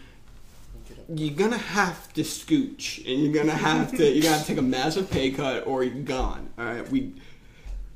you're 1.14 1.34
gonna 1.34 1.58
have 1.58 2.12
to 2.14 2.22
scooch, 2.22 2.98
and 2.98 3.22
you're 3.22 3.32
gonna 3.32 3.56
have 3.56 3.90
to 3.96 4.10
you 4.10 4.22
gotta 4.22 4.44
take 4.44 4.58
a 4.58 4.62
massive 4.62 5.10
pay 5.10 5.30
cut, 5.30 5.66
or 5.66 5.82
you're 5.84 6.02
gone. 6.02 6.48
All 6.58 6.64
right, 6.64 6.88
we. 6.90 7.12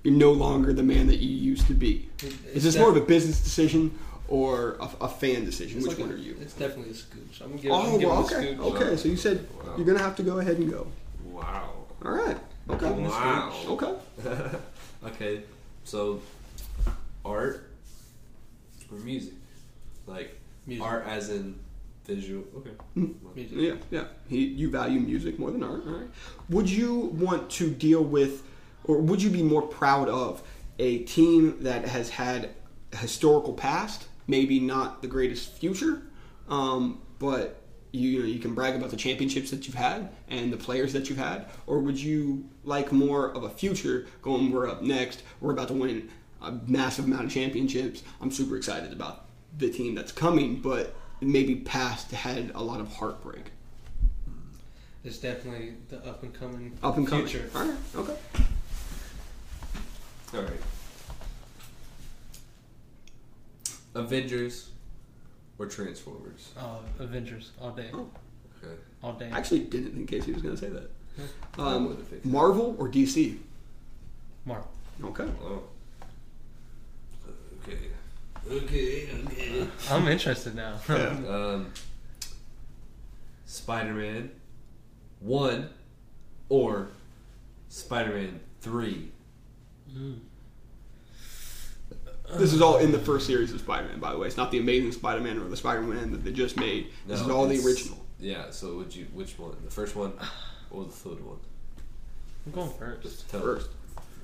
You're 0.02 0.12
no 0.12 0.32
longer 0.32 0.74
the 0.74 0.82
man 0.82 1.06
that 1.06 1.16
you 1.16 1.30
used 1.34 1.66
to 1.68 1.72
be. 1.72 2.10
Is 2.52 2.62
this 2.62 2.76
more 2.76 2.90
of 2.90 2.96
a 2.96 3.00
business 3.00 3.40
decision 3.42 3.98
or 4.28 4.76
a, 4.78 5.04
a 5.04 5.08
fan 5.08 5.46
decision? 5.46 5.78
It's 5.78 5.86
Which 5.88 5.96
like 5.96 6.06
one 6.06 6.14
a- 6.14 6.18
are 6.20 6.22
you? 6.22 6.36
It's 6.42 6.52
definitely 6.52 6.90
a 6.90 6.94
scooch. 6.94 7.40
I'm 7.42 7.56
giving. 7.56 7.70
Oh, 7.70 7.80
I'm 7.80 7.92
giving 7.92 8.08
well, 8.08 8.20
a 8.20 8.24
okay. 8.26 8.54
scooch. 8.54 8.74
Okay, 8.74 8.92
uh, 8.92 8.96
so 8.98 9.08
you 9.08 9.16
said 9.16 9.46
Wow. 9.64 9.74
you're 9.78 9.86
going 9.86 9.96
to 9.96 10.04
have 10.04 10.14
to 10.16 10.22
go 10.22 10.40
ahead 10.40 10.58
and 10.58 10.70
go. 10.70 10.86
Wow. 11.24 11.70
All 12.04 12.12
right. 12.12 12.36
Okay. 12.68 12.90
Wow. 12.90 13.54
Okay. 13.66 13.94
okay, 15.06 15.42
so 15.84 16.20
art 17.24 17.66
or 18.92 18.98
music? 18.98 19.32
Like 20.06 20.38
Music. 20.66 20.84
art 20.84 21.06
as 21.06 21.30
in 21.30 21.58
visual. 22.04 22.44
Okay. 22.56 22.70
Music. 23.34 23.52
Yeah, 23.52 23.74
yeah. 23.90 24.04
He, 24.28 24.44
you 24.44 24.70
value 24.70 25.00
music 25.00 25.38
more 25.38 25.50
than 25.50 25.62
art. 25.62 25.82
All 25.86 25.92
right. 25.92 26.08
Would 26.50 26.70
you 26.70 26.94
want 27.14 27.50
to 27.52 27.70
deal 27.70 28.02
with, 28.02 28.42
or 28.84 29.00
would 29.00 29.22
you 29.22 29.30
be 29.30 29.42
more 29.42 29.62
proud 29.62 30.08
of 30.08 30.42
a 30.78 30.98
team 31.00 31.62
that 31.62 31.86
has 31.86 32.10
had 32.10 32.50
a 32.92 32.96
historical 32.96 33.52
past, 33.52 34.06
maybe 34.26 34.60
not 34.60 35.02
the 35.02 35.08
greatest 35.08 35.52
future, 35.52 36.02
um, 36.48 37.00
but 37.18 37.60
you, 37.92 38.10
you 38.10 38.18
know 38.20 38.26
you 38.26 38.38
can 38.38 38.54
brag 38.54 38.74
about 38.74 38.90
the 38.90 38.96
championships 38.96 39.50
that 39.50 39.66
you've 39.66 39.76
had 39.76 40.10
and 40.28 40.52
the 40.52 40.56
players 40.56 40.92
that 40.92 41.08
you've 41.08 41.18
had, 41.18 41.46
or 41.66 41.78
would 41.78 41.98
you 41.98 42.48
like 42.64 42.92
more 42.92 43.30
of 43.30 43.44
a 43.44 43.50
future 43.50 44.06
going? 44.20 44.50
We're 44.50 44.68
up 44.68 44.82
next. 44.82 45.22
We're 45.40 45.52
about 45.52 45.68
to 45.68 45.74
win 45.74 46.10
a 46.42 46.52
massive 46.66 47.06
amount 47.06 47.24
of 47.24 47.30
championships. 47.30 48.02
I'm 48.20 48.30
super 48.30 48.56
excited 48.56 48.92
about 48.92 49.26
the 49.56 49.70
team 49.70 49.94
that's 49.94 50.12
coming, 50.12 50.56
but 50.56 50.94
maybe 51.20 51.56
past 51.56 52.10
had 52.12 52.50
a 52.54 52.62
lot 52.62 52.80
of 52.80 52.92
heartbreak. 52.92 53.46
It's 55.04 55.18
definitely 55.18 55.74
the 55.90 55.98
up 56.06 56.22
and 56.22 56.32
coming. 56.32 56.76
Up 56.82 56.96
and 56.96 57.06
coming. 57.06 57.26
Future. 57.26 57.50
All 57.54 57.64
right. 57.66 57.76
Okay. 57.96 58.16
All 60.34 60.42
right. 60.42 60.60
Avengers 63.94 64.70
or 65.58 65.66
Transformers? 65.66 66.50
Oh, 66.58 66.80
Avengers 66.98 67.52
all 67.60 67.70
day, 67.70 67.90
Oh. 67.92 68.08
Okay. 68.62 68.74
all 69.02 69.12
day. 69.12 69.30
I 69.32 69.38
actually 69.38 69.60
didn't 69.60 69.92
think 69.92 70.08
Casey 70.08 70.32
was 70.32 70.42
going 70.42 70.56
to 70.56 70.60
say 70.60 70.70
that. 70.70 70.90
I 71.58 71.74
Um, 71.74 72.04
Marvel 72.24 72.74
or 72.78 72.88
DC? 72.88 73.38
Marvel. 74.44 74.68
Okay. 75.04 75.28
Oh. 75.44 75.62
Okay. 77.62 77.78
Okay. 78.50 79.08
Okay. 79.26 79.68
I'm 79.90 80.06
interested 80.08 80.54
now. 80.54 80.76
Um, 80.88 81.72
Spider-Man 83.46 84.30
one 85.20 85.70
or 86.48 86.88
Spider-Man 87.68 88.40
three. 88.60 89.10
This 92.36 92.52
is 92.52 92.60
all 92.60 92.78
in 92.78 92.90
the 92.90 92.98
first 92.98 93.26
series 93.26 93.52
of 93.52 93.60
Spider-Man, 93.60 94.00
by 94.00 94.12
the 94.12 94.18
way. 94.18 94.26
It's 94.26 94.36
not 94.36 94.50
the 94.50 94.58
Amazing 94.58 94.92
Spider-Man 94.92 95.38
or 95.38 95.48
the 95.48 95.56
Spider-Man 95.56 96.10
that 96.12 96.24
they 96.24 96.32
just 96.32 96.56
made. 96.56 96.88
This 97.06 97.20
No, 97.20 97.26
is 97.26 97.30
all 97.32 97.46
the 97.46 97.64
original. 97.64 98.04
Yeah. 98.18 98.50
So 98.50 98.76
would 98.76 98.94
you? 98.94 99.06
Which 99.12 99.38
one? 99.38 99.56
The 99.64 99.70
first 99.70 99.94
one 99.94 100.12
or 100.70 100.84
the 100.84 100.90
third 100.90 101.24
one? 101.24 101.38
I'm 102.46 102.52
going 102.52 102.70
first. 102.78 103.02
Just 103.02 103.30
tell 103.30 103.40
First. 103.40 103.68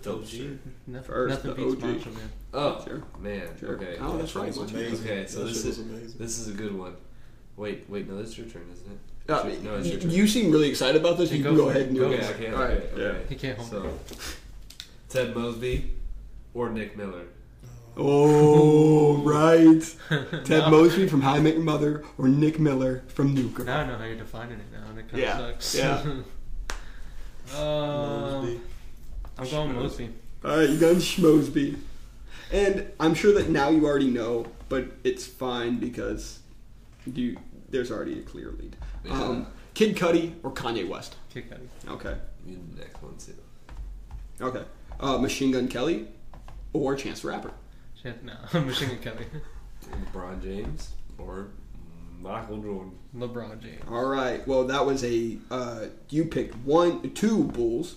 Tell 0.02 0.18
the 0.18 0.27
shit. 0.27 0.59
Nothing, 0.86 1.06
First, 1.06 1.44
nothing 1.44 1.64
the 1.66 1.72
beats 1.72 1.85
OG. 1.85 1.90
Macho 1.97 2.10
Man. 2.10 2.31
Oh 2.55 2.85
Sure. 2.85 3.02
man. 3.20 3.48
Sure. 3.59 3.68
Okay. 3.77 3.97
Oh, 4.01 4.16
that's 4.18 4.35
right. 4.35 4.48
It 4.48 4.56
was 4.56 4.70
amazing. 4.72 5.06
Okay, 5.06 5.27
so 5.27 5.40
that 5.40 5.44
this 5.47 5.56
shit 5.59 5.66
was 5.66 5.78
is 5.78 5.85
amazing. 5.86 6.18
this 6.18 6.39
is 6.39 6.48
a 6.48 6.52
good 6.52 6.77
one. 6.77 6.97
Wait, 7.56 7.85
wait, 7.89 8.09
no, 8.09 8.16
that's 8.16 8.36
your 8.39 8.47
turn, 8.47 8.66
isn't 8.72 8.90
it? 8.90 8.98
Uh, 9.31 9.43
no, 9.62 9.77
it's 9.77 9.89
your 9.89 10.01
turn. 10.01 10.10
you 10.10 10.27
seem 10.27 10.51
really 10.51 10.68
excited 10.70 11.01
about 11.01 11.18
this. 11.18 11.31
Yeah, 11.31 11.36
You 11.39 11.43
go 11.44 11.51
can 11.51 11.59
go 11.59 11.68
ahead 11.68 11.82
and 11.89 11.97
Go 11.98 12.09
do 12.09 12.14
okay, 12.14 12.24
it. 12.24 12.31
I 12.31 12.32
can't. 12.32 12.55
All 12.55 12.60
right. 12.62 12.70
okay, 12.93 13.02
Yeah. 13.02 13.14
He 13.28 13.35
can't 13.36 13.59
hold 13.59 13.70
So. 13.70 13.98
Ted 15.10 15.36
Mosby 15.36 15.90
or 16.55 16.70
Nick 16.70 16.97
Miller? 16.97 17.24
Oh, 17.97 19.16
right. 19.22 19.82
Ted 20.44 20.48
No. 20.62 20.70
Mosby 20.70 21.06
from 21.09 21.20
How 21.20 21.35
I 21.35 21.40
Met 21.40 21.55
Your 21.55 21.62
Mother 21.64 22.05
or 22.16 22.28
Nick 22.28 22.59
Miller 22.59 23.02
from 23.09 23.35
New 23.35 23.48
Girl. 23.51 23.66
Now 23.66 23.81
I 23.81 23.86
know 23.86 23.98
how 23.98 24.05
you're 24.05 24.16
defining 24.16 24.59
it 24.59 24.66
now, 24.72 24.89
and 24.89 24.98
it 24.98 25.02
kind 25.10 25.14
of 25.14 25.18
Yeah, 25.20 25.36
sucks. 25.36 25.74
yeah. 25.74 27.56
uh, 27.56 28.40
Mosby. 28.43 28.60
I'm 29.41 29.49
going 29.49 29.73
Mosby. 29.73 30.11
All 30.45 30.59
right, 30.59 30.69
you 30.69 30.79
got 30.79 30.97
Schmosby. 30.97 31.77
And 32.53 32.91
I'm 33.01 33.15
sure 33.15 33.33
that 33.35 33.49
now 33.49 33.71
you 33.71 33.87
already 33.87 34.11
know, 34.11 34.47
but 34.69 34.87
it's 35.03 35.27
fine 35.27 35.79
because 35.79 36.41
you 37.07 37.39
there's 37.71 37.91
already 37.91 38.19
a 38.19 38.23
clear 38.23 38.51
lead. 38.51 38.77
Yeah. 39.05 39.12
Um, 39.12 39.47
Kid 39.75 39.97
Cudi 39.97 40.35
or 40.43 40.51
Kanye 40.53 40.87
West? 40.87 41.17
Kid 41.33 41.49
Cudi. 41.49 41.91
Okay. 41.91 42.17
You 42.47 42.59
the 42.75 42.81
next 42.81 43.03
one 43.03 43.17
too. 43.17 43.35
Okay. 44.45 44.65
Uh, 44.99 45.17
Machine 45.19 45.53
Gun 45.53 45.69
Kelly 45.69 46.09
or 46.73 46.95
Chance 46.97 47.21
the 47.23 47.29
Rapper? 47.29 47.53
Shit, 48.03 48.23
no. 48.25 48.35
Machine 48.61 48.89
Gun 48.89 48.99
Kelly. 48.99 49.27
LeBron 50.12 50.43
James 50.43 50.91
or 51.19 51.49
Michael 52.21 52.59
Jordan? 52.59 52.93
LeBron 53.17 53.61
James. 53.61 53.83
All 53.89 54.07
right. 54.07 54.47
Well, 54.47 54.65
that 54.67 54.85
was 54.85 55.05
a 55.05 55.39
uh, 55.51 55.87
you 56.11 56.25
picked 56.27 56.57
one, 56.57 57.12
two 57.12 57.45
Bulls 57.45 57.97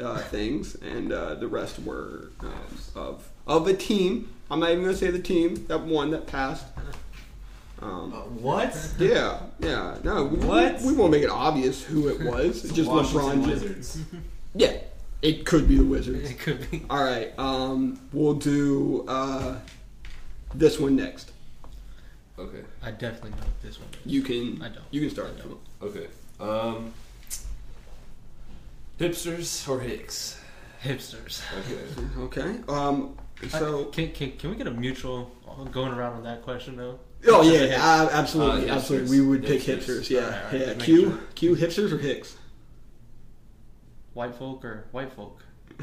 uh, 0.00 0.18
things, 0.18 0.74
and 0.76 1.12
uh, 1.12 1.34
the 1.34 1.48
rest 1.48 1.78
were 1.80 2.30
um, 2.40 2.52
of 2.94 3.28
of 3.46 3.66
a 3.66 3.74
team. 3.74 4.30
I'm 4.50 4.60
not 4.60 4.70
even 4.70 4.84
gonna 4.84 4.96
say 4.96 5.10
the 5.10 5.18
team 5.18 5.66
that 5.66 5.80
won 5.80 6.10
that 6.10 6.26
passed. 6.26 6.66
Um, 7.82 8.10
What? 8.42 8.74
yeah, 8.98 9.40
yeah. 9.58 9.98
No, 10.02 10.24
we, 10.24 10.38
What? 10.38 10.80
We, 10.80 10.94
won't 10.94 11.10
make 11.12 11.22
it 11.22 11.28
obvious 11.30 11.82
who 11.84 12.08
it 12.08 12.20
was. 12.32 12.64
It's 12.64 12.72
just 12.72 12.88
Washington 12.88 13.20
LeBron. 13.20 13.34
James. 13.34 13.48
Wizards. 13.48 13.98
Yeah, 14.58 14.78
it 15.20 15.44
could 15.44 15.68
be 15.68 15.76
the 15.76 15.84
Wizards. 15.84 16.30
It 16.30 16.38
could 16.38 16.70
be. 16.70 16.82
All 16.88 17.04
right. 17.04 17.38
Um, 17.38 18.00
we'll 18.14 18.32
do 18.32 19.04
uh, 19.06 19.56
this 20.54 20.80
one 20.80 20.96
next. 20.96 21.32
Okay. 22.38 22.62
I 22.82 22.90
definitely 22.92 23.32
know 23.32 23.36
what 23.36 23.60
this 23.62 23.78
one 23.78 23.88
is. 23.90 24.10
You 24.10 24.22
can. 24.22 24.62
I 24.62 24.68
don't. 24.70 24.84
You 24.90 25.02
can 25.02 25.10
start. 25.10 25.32
I 25.36 25.40
don't. 25.42 25.60
Okay. 25.82 26.06
Um. 26.40 26.94
Hipsters 28.98 29.68
or 29.68 29.80
Hicks? 29.80 30.40
Hipsters. 30.82 31.42
Okay. 32.20 32.40
Okay. 32.40 32.58
Um, 32.68 33.16
So, 33.50 33.86
Can, 33.86 34.12
can, 34.12 34.32
can 34.32 34.50
we 34.50 34.56
get 34.56 34.66
a 34.66 34.70
mutual 34.70 35.30
going 35.72 35.92
around 35.92 36.14
on 36.14 36.22
that 36.24 36.42
question 36.42 36.76
though? 36.76 36.98
oh 37.28 37.42
Hipsters 37.42 37.60
or 37.62 37.66
yeah, 37.66 37.76
uh, 37.84 38.08
absolutely, 38.12 38.62
Uh, 38.70 38.74
hipsters. 38.74 38.76
absolutely. 38.76 39.20
We 39.20 39.26
would 39.26 39.44
pick 39.44 39.60
Hipsters. 39.62 39.84
hipsters. 40.00 40.10
Yeah, 40.10 40.20
Alright, 40.24 40.44
alright, 40.44 40.66
yeah. 40.68 40.74
Q, 40.84 41.00
sure. 41.02 41.18
Q, 41.34 41.56
hipsters 41.56 41.92
or 41.92 41.98
Hicks? 41.98 42.36
White 44.14 44.34
folk 44.34 44.64
or 44.64 44.84
white 44.92 45.12
folk? 45.12 45.42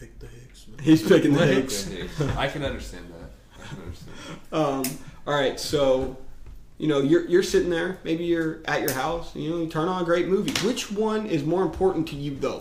Pick 0.00 0.18
the 0.18 0.26
Hicks. 0.26 0.66
Man. 0.68 0.78
He's 0.82 1.06
picking 1.06 1.34
the 1.34 1.46
Hicks. 1.46 1.90
I 2.36 2.48
can 2.48 2.64
understand 2.64 3.06
that. 3.12 3.62
I 3.62 3.66
can 3.68 3.82
understand. 3.82 4.10
Um, 4.52 4.84
all 5.26 5.34
right, 5.34 5.58
so 5.60 6.16
you 6.84 6.90
know 6.90 7.00
you're 7.00 7.26
you're 7.28 7.42
sitting 7.42 7.70
there. 7.70 7.96
Maybe 8.04 8.24
you're 8.24 8.60
at 8.66 8.82
your 8.82 8.92
house. 8.92 9.34
You 9.34 9.48
know, 9.48 9.56
you 9.62 9.68
turn 9.68 9.88
on 9.88 10.02
a 10.02 10.04
great 10.04 10.28
movie. 10.28 10.52
Which 10.66 10.92
one 10.92 11.24
is 11.24 11.42
more 11.42 11.62
important 11.62 12.06
to 12.08 12.14
you 12.14 12.36
though? 12.36 12.60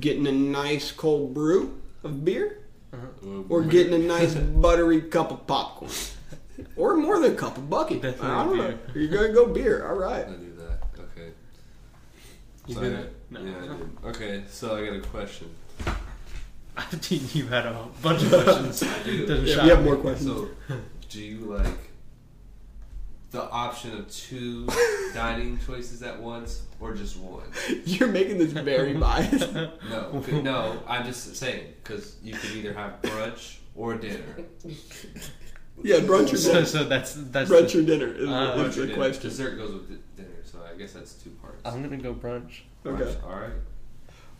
Getting 0.00 0.26
a 0.26 0.32
nice 0.32 0.90
cold 0.90 1.34
brew 1.34 1.80
of 2.02 2.24
beer, 2.24 2.58
that. 2.90 3.44
or 3.48 3.62
getting 3.62 3.94
a 3.94 3.98
nice 4.04 4.34
buttery 4.64 5.02
cup 5.02 5.30
of 5.30 5.46
popcorn, 5.46 5.92
or 6.74 6.96
more 6.96 7.20
than 7.20 7.34
a 7.34 7.36
cup 7.36 7.56
of 7.56 7.70
bucket. 7.70 8.02
Definitely 8.02 8.28
I 8.28 8.44
don't 8.44 8.56
beer. 8.56 8.70
know. 8.72 8.78
You're 8.96 9.08
gonna 9.08 9.32
go 9.32 9.46
beer. 9.46 9.86
All 9.86 9.94
right. 9.94 10.26
I 10.26 10.32
do 10.32 10.52
that. 10.56 10.82
Okay. 10.98 11.30
You 12.66 12.74
So 12.74 12.80
do 12.80 12.86
I- 12.86 12.90
that? 12.90 13.10
No. 13.30 13.40
Yeah, 13.40 13.52
I 13.56 13.76
did. 13.76 14.16
Okay, 14.16 14.44
so 14.48 14.76
I 14.76 14.84
got 14.86 14.96
a 14.96 15.00
question. 15.00 15.48
I 16.76 16.82
think 16.82 17.36
you 17.36 17.46
had 17.46 17.66
a 17.66 17.86
bunch 18.02 18.24
of 18.24 18.30
questions. 18.30 18.80
Doesn't 19.06 19.46
Yeah, 19.46 19.54
shock 19.54 19.64
have 19.66 19.84
more 19.84 19.96
questions. 19.96 20.28
So, 20.28 20.48
do 21.08 21.20
you 21.22 21.38
like 21.38 21.93
the 23.34 23.50
option 23.50 23.92
of 23.98 24.08
two 24.10 24.66
dining 25.14 25.58
choices 25.66 26.02
at 26.04 26.18
once, 26.20 26.62
or 26.80 26.94
just 26.94 27.16
one? 27.18 27.42
You're 27.84 28.08
making 28.08 28.38
this 28.38 28.52
very 28.52 28.94
biased. 29.06 29.52
No, 29.52 29.72
no. 30.40 30.80
I'm 30.86 31.04
just 31.04 31.34
saying 31.36 31.74
because 31.82 32.16
you 32.22 32.32
could 32.34 32.50
either 32.52 32.72
have 32.72 33.02
brunch 33.02 33.56
or 33.74 33.94
dinner. 33.96 34.22
yeah, 35.82 35.96
brunch 35.96 36.32
or 36.32 36.36
So, 36.36 36.52
dinner. 36.54 36.64
so 36.66 36.84
that's 36.84 37.14
that's. 37.14 37.50
Brunch 37.50 37.72
the- 37.72 37.80
or 37.80 37.82
dinner 37.82 38.06
is, 38.14 38.28
Uh, 38.28 38.54
is 38.56 38.60
Brunch 38.60 38.76
or 38.78 38.80
the 38.82 38.86
dinner. 38.86 38.94
question. 38.94 39.22
Dessert 39.28 39.56
goes 39.58 39.72
with 39.72 39.88
di- 39.88 40.22
dinner, 40.22 40.36
so 40.44 40.58
I 40.72 40.78
guess 40.78 40.92
that's 40.92 41.14
two 41.14 41.30
parts. 41.42 41.60
I'm 41.64 41.82
gonna 41.82 41.96
go 41.96 42.14
brunch. 42.14 42.60
Okay. 42.86 43.02
Brunch, 43.04 43.24
All 43.24 43.30
right. 43.40 43.52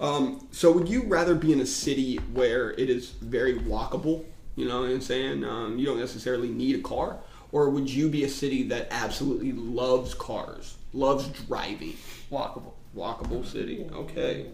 Um, 0.00 0.46
so 0.52 0.70
would 0.72 0.88
you 0.88 1.04
rather 1.04 1.34
be 1.34 1.52
in 1.52 1.60
a 1.60 1.66
city 1.66 2.16
where 2.32 2.70
it 2.72 2.88
is 2.90 3.10
very 3.10 3.54
walkable? 3.58 4.24
You 4.56 4.68
know 4.68 4.82
what 4.82 4.90
I'm 4.90 5.00
saying? 5.00 5.42
Um, 5.44 5.78
you 5.78 5.86
don't 5.86 5.98
necessarily 5.98 6.48
need 6.48 6.76
a 6.76 6.82
car, 6.82 7.18
or 7.54 7.70
would 7.70 7.88
you 7.88 8.08
be 8.08 8.24
a 8.24 8.28
city 8.28 8.64
that 8.64 8.88
absolutely 8.90 9.52
loves 9.52 10.12
cars, 10.12 10.76
loves 10.92 11.28
driving? 11.46 11.96
Walkable. 12.28 12.72
Walkable 12.96 13.46
city. 13.46 13.86
Okay. 13.92 14.46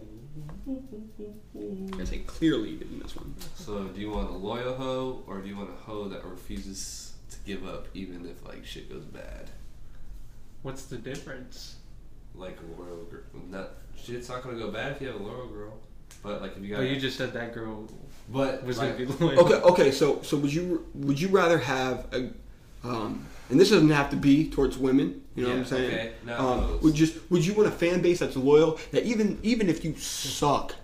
I 1.99 2.03
say 2.03 2.19
clearly 2.19 2.73
in 2.79 2.99
this 3.01 3.15
one. 3.15 3.33
So, 3.55 3.85
do 3.85 3.99
you 3.99 4.11
want 4.11 4.29
a 4.29 4.33
loyal 4.33 4.75
hoe, 4.75 5.23
or 5.25 5.39
do 5.39 5.49
you 5.49 5.57
want 5.57 5.71
a 5.71 5.81
hoe 5.81 6.09
that 6.09 6.23
refuses 6.23 7.13
to 7.31 7.37
give 7.43 7.67
up 7.67 7.87
even 7.95 8.23
if 8.27 8.47
like 8.47 8.63
shit 8.63 8.87
goes 8.87 9.03
bad? 9.03 9.49
What's 10.61 10.85
the 10.85 10.97
difference? 10.97 11.77
Like 12.35 12.59
a 12.59 12.79
loyal 12.81 13.05
girl. 13.05 13.23
Not 13.49 13.71
shit's 13.97 14.29
not 14.29 14.43
gonna 14.43 14.59
go 14.59 14.69
bad 14.69 14.91
if 14.91 15.01
you 15.01 15.07
have 15.07 15.19
a 15.19 15.23
loyal 15.23 15.47
girl. 15.47 15.73
But 16.21 16.43
like 16.43 16.55
if 16.55 16.63
you 16.63 16.69
got, 16.69 16.77
But 16.77 16.89
you 16.89 16.99
just 16.99 17.17
said 17.17 17.33
that 17.33 17.55
girl 17.55 17.89
but 18.29 18.63
was 18.63 18.77
like, 18.77 18.93
gonna 18.99 19.11
be 19.11 19.25
loyal. 19.25 19.39
Okay. 19.39 19.55
Okay. 19.55 19.91
So 19.91 20.21
so 20.21 20.37
would 20.37 20.53
you 20.53 20.85
would 20.93 21.19
you 21.19 21.29
rather 21.29 21.57
have 21.57 22.05
a 22.13 22.29
um, 22.83 23.25
and 23.49 23.59
this 23.59 23.69
doesn't 23.69 23.89
have 23.89 24.09
to 24.11 24.15
be 24.15 24.49
towards 24.49 24.77
women. 24.77 25.21
You 25.35 25.43
know 25.43 25.49
what 25.49 25.57
I'm 25.59 25.65
saying? 25.65 25.93
okay. 25.93 26.11
No, 26.25 26.37
um, 26.37 26.79
would 26.81 26.93
just 26.93 27.17
would 27.31 27.45
you 27.45 27.53
want 27.53 27.67
a 27.67 27.71
fan 27.71 28.01
base 28.01 28.19
that's 28.19 28.35
loyal 28.35 28.79
that 28.91 29.03
even 29.03 29.39
even 29.43 29.69
if 29.69 29.85
you 29.85 29.95
suck, 29.95 30.75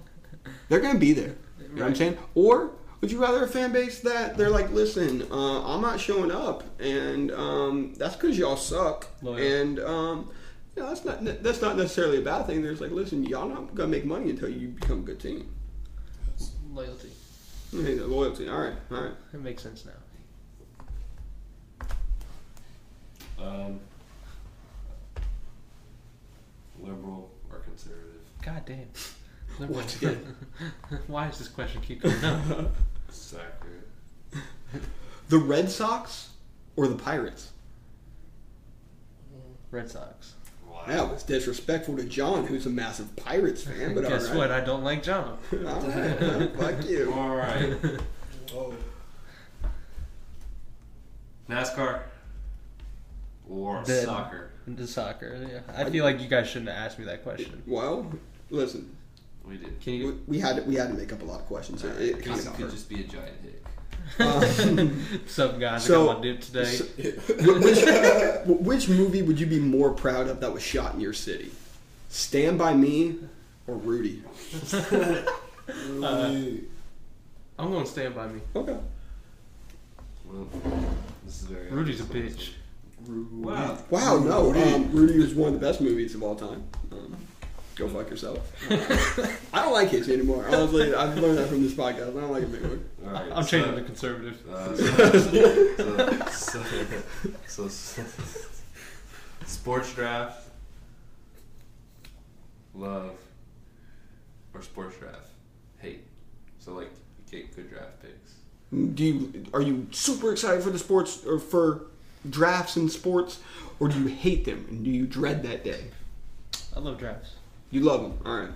they're 0.70 0.80
gonna 0.80 1.00
be 1.00 1.14
there. 1.14 1.36
You 1.60 1.76
know 1.76 1.82
what 1.84 1.90
I'm 1.90 1.96
saying? 1.96 2.18
Or 2.34 2.72
would 3.02 3.12
you 3.12 3.22
rather 3.22 3.44
a 3.44 3.48
fan 3.48 3.72
base 3.72 4.00
that 4.02 4.38
they're 4.38 4.50
like, 4.50 4.72
listen, 4.72 5.28
uh, 5.32 5.76
I'm 5.76 5.82
not 5.82 6.00
showing 6.00 6.32
up, 6.32 6.64
and 6.80 7.32
um, 7.32 7.94
that's 7.96 8.16
because 8.16 8.38
y'all 8.38 8.58
suck, 8.58 9.08
Loyal. 9.22 9.38
and 9.38 9.80
um, 9.80 10.32
you 10.76 10.82
know, 10.82 10.90
that's 10.90 11.06
not 11.06 11.44
that's 11.44 11.62
not 11.62 11.78
necessarily 11.78 12.20
a 12.20 12.22
bad 12.22 12.48
thing. 12.48 12.62
There's 12.62 12.82
like, 12.82 12.92
listen, 12.92 13.24
y'all 13.24 13.50
not 13.50 13.76
gonna 13.76 13.90
make 13.90 14.06
money 14.06 14.30
until 14.30 14.50
you 14.50 14.70
become 14.70 15.00
a 15.00 15.04
good 15.04 15.20
team. 15.20 15.54
Loyalty. 16.72 17.10
Hey, 17.72 17.96
loyalty. 17.96 18.48
All 18.50 18.60
right, 18.60 18.74
all 18.92 19.02
right. 19.02 19.14
It 19.34 19.42
makes 19.42 19.62
sense 19.64 19.86
now. 19.86 19.92
Um, 23.40 23.80
liberal 26.80 27.30
or 27.52 27.60
conservative. 27.60 28.22
God 28.42 28.64
damn. 28.66 28.88
Liberal. 29.60 29.80
Once 29.80 29.96
again. 30.02 30.36
Why 31.08 31.28
does 31.28 31.40
this 31.40 31.48
question 31.48 31.82
keep 31.82 32.02
coming 32.02 32.24
up? 32.24 32.76
It's. 33.10 33.34
The 35.30 35.38
Red 35.38 35.70
Sox 35.72 36.30
or 36.76 36.88
the 36.88 36.96
Pirates? 36.96 37.52
Red 39.72 39.90
Sox. 39.90 40.34
Wow. 40.70 40.84
That 40.88 41.10
was 41.10 41.24
disrespectful 41.24 41.96
to 41.98 42.04
John, 42.04 42.46
who's 42.46 42.66
a 42.66 42.70
massive 42.70 43.16
Pirates 43.16 43.64
fan. 43.64 43.96
But 43.96 44.08
Guess 44.08 44.26
all 44.26 44.30
right. 44.32 44.38
what? 44.38 44.52
I 44.52 44.60
don't 44.60 44.84
like 44.84 45.04
John. 45.04 45.38
all 45.52 45.58
right, 45.60 46.22
well, 46.22 46.50
fuck 46.58 46.86
you. 46.86 47.14
All 47.14 47.36
right. 47.36 47.76
Oh, 48.54 48.74
NASCAR 51.50 52.02
or 53.50 53.84
Dead. 53.84 54.06
soccer. 54.06 54.52
The 54.68 54.88
soccer. 54.88 55.48
Yeah. 55.50 55.60
I 55.76 55.90
feel 55.90 56.04
like 56.04 56.20
you 56.22 56.28
guys 56.28 56.48
shouldn't 56.48 56.70
have 56.70 56.78
asked 56.78 57.00
me 57.00 57.06
that 57.06 57.24
question. 57.24 57.64
Well, 57.66 58.12
listen, 58.50 58.96
We 59.46 59.58
did. 59.58 59.80
Can 59.82 59.94
we, 59.94 60.00
you? 60.00 60.24
we 60.28 60.40
had 60.40 60.58
to, 60.58 60.62
we 60.64 60.76
had 60.76 60.90
to 60.90 60.94
make 60.94 61.14
up 61.14 61.22
a 61.22 61.26
lot 61.26 61.40
of 61.40 61.46
questions. 61.48 61.84
It, 61.84 62.00
it 62.02 62.24
kind 62.26 62.40
of 62.40 62.54
could 62.56 62.70
just 62.72 62.90
be 62.90 63.02
a 63.02 63.04
giant 63.04 63.36
hit. 63.44 63.64
Um, 64.20 65.04
Some 65.28 65.60
guys 65.60 65.84
So- 65.84 66.04
I 66.10 66.14
got 66.14 66.18
my 66.18 66.24
dip 66.24 66.40
today. 66.42 66.64
so- 66.66 66.86
which, 68.46 68.60
which 68.66 68.88
movie 68.90 69.22
would 69.22 69.38
you 69.40 69.46
be 69.46 69.60
more 69.60 69.92
proud 69.92 70.28
of 70.28 70.40
that 70.40 70.54
was 70.54 70.64
shot 70.64 70.94
in 70.96 71.02
your 71.02 71.12
city? 71.14 71.52
Stand 72.10 72.58
by 72.58 72.74
Me 72.74 73.18
or 73.68 73.76
Rudy? 73.76 74.24
really? 75.90 76.64
I'm 77.60 77.72
going 77.72 77.84
to 77.84 77.90
stand 77.92 78.16
by 78.16 78.28
me. 78.28 78.40
Okay. 78.56 78.78
Well, 80.26 80.48
this 81.26 81.42
is 81.42 81.48
very. 81.48 81.70
Rudy's 81.70 82.00
a 82.00 82.04
obvious. 82.04 82.50
Bitch. 83.04 83.32
Wow. 83.32 83.78
Wow, 83.90 84.20
no. 84.20 84.54
Um, 84.54 84.92
Rudy 84.92 85.20
was 85.20 85.34
one 85.34 85.54
of 85.54 85.60
the 85.60 85.66
best 85.66 85.82
movies 85.82 86.16
of 86.16 86.24
all 86.24 86.36
time. 86.36 86.68
Um, 86.92 87.16
go 87.76 87.88
fuck 87.88 88.10
yourself. 88.10 88.40
I 89.54 89.64
don't 89.64 89.74
like 89.74 89.90
Hitch 89.90 90.10
anymore. 90.10 90.46
Honestly, 90.48 90.94
I've 90.94 91.18
learned 91.18 91.38
that 91.38 91.48
from 91.48 91.64
this 91.64 91.74
podcast. 91.74 92.18
I 92.18 92.22
don't 92.22 92.32
like 92.32 92.44
it 92.44 92.54
anymore. 92.54 92.80
All 93.06 93.12
right. 93.12 93.32
I'm 93.34 93.44
so, 93.44 93.50
changing 93.50 93.76
to 93.76 93.84
conservative. 93.84 94.50
Uh, 94.50 94.76
so, 96.32 96.64
so, 97.48 97.68
so, 97.68 97.68
so, 97.68 98.08
sports 99.46 99.94
draft, 99.94 100.48
love, 102.74 103.12
or 104.54 104.62
sports 104.62 104.98
draft, 104.98 105.28
hate. 105.80 106.04
So 106.60 106.74
like, 106.74 106.90
you 107.32 107.40
get 107.40 107.56
good 107.56 107.70
draft 107.70 108.02
picks. 108.02 108.34
Do 108.96 109.04
you 109.04 109.46
are 109.54 109.62
you 109.62 109.88
super 109.92 110.32
excited 110.32 110.62
for 110.62 110.72
the 110.72 110.80
sports 110.80 111.26
or 111.26 111.40
for 111.40 111.88
drafts 112.30 112.78
in 112.78 112.90
sports, 112.90 113.40
or 113.80 113.88
do 113.88 114.00
you 114.00 114.08
hate 114.08 114.46
them 114.46 114.66
and 114.70 114.84
do 114.84 114.90
you 114.90 115.06
dread 115.06 115.44
that 115.44 115.64
day? 115.64 115.86
I 116.76 116.80
love 116.80 116.98
drafts. 116.98 117.32
You 117.72 117.82
love 117.82 118.02
them. 118.02 118.20
All 118.26 118.38
right. 118.38 118.52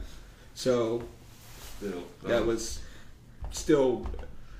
So 0.54 1.04
Still, 1.78 2.04
that 2.24 2.42
um, 2.42 2.48
was 2.48 2.80
still 3.50 4.06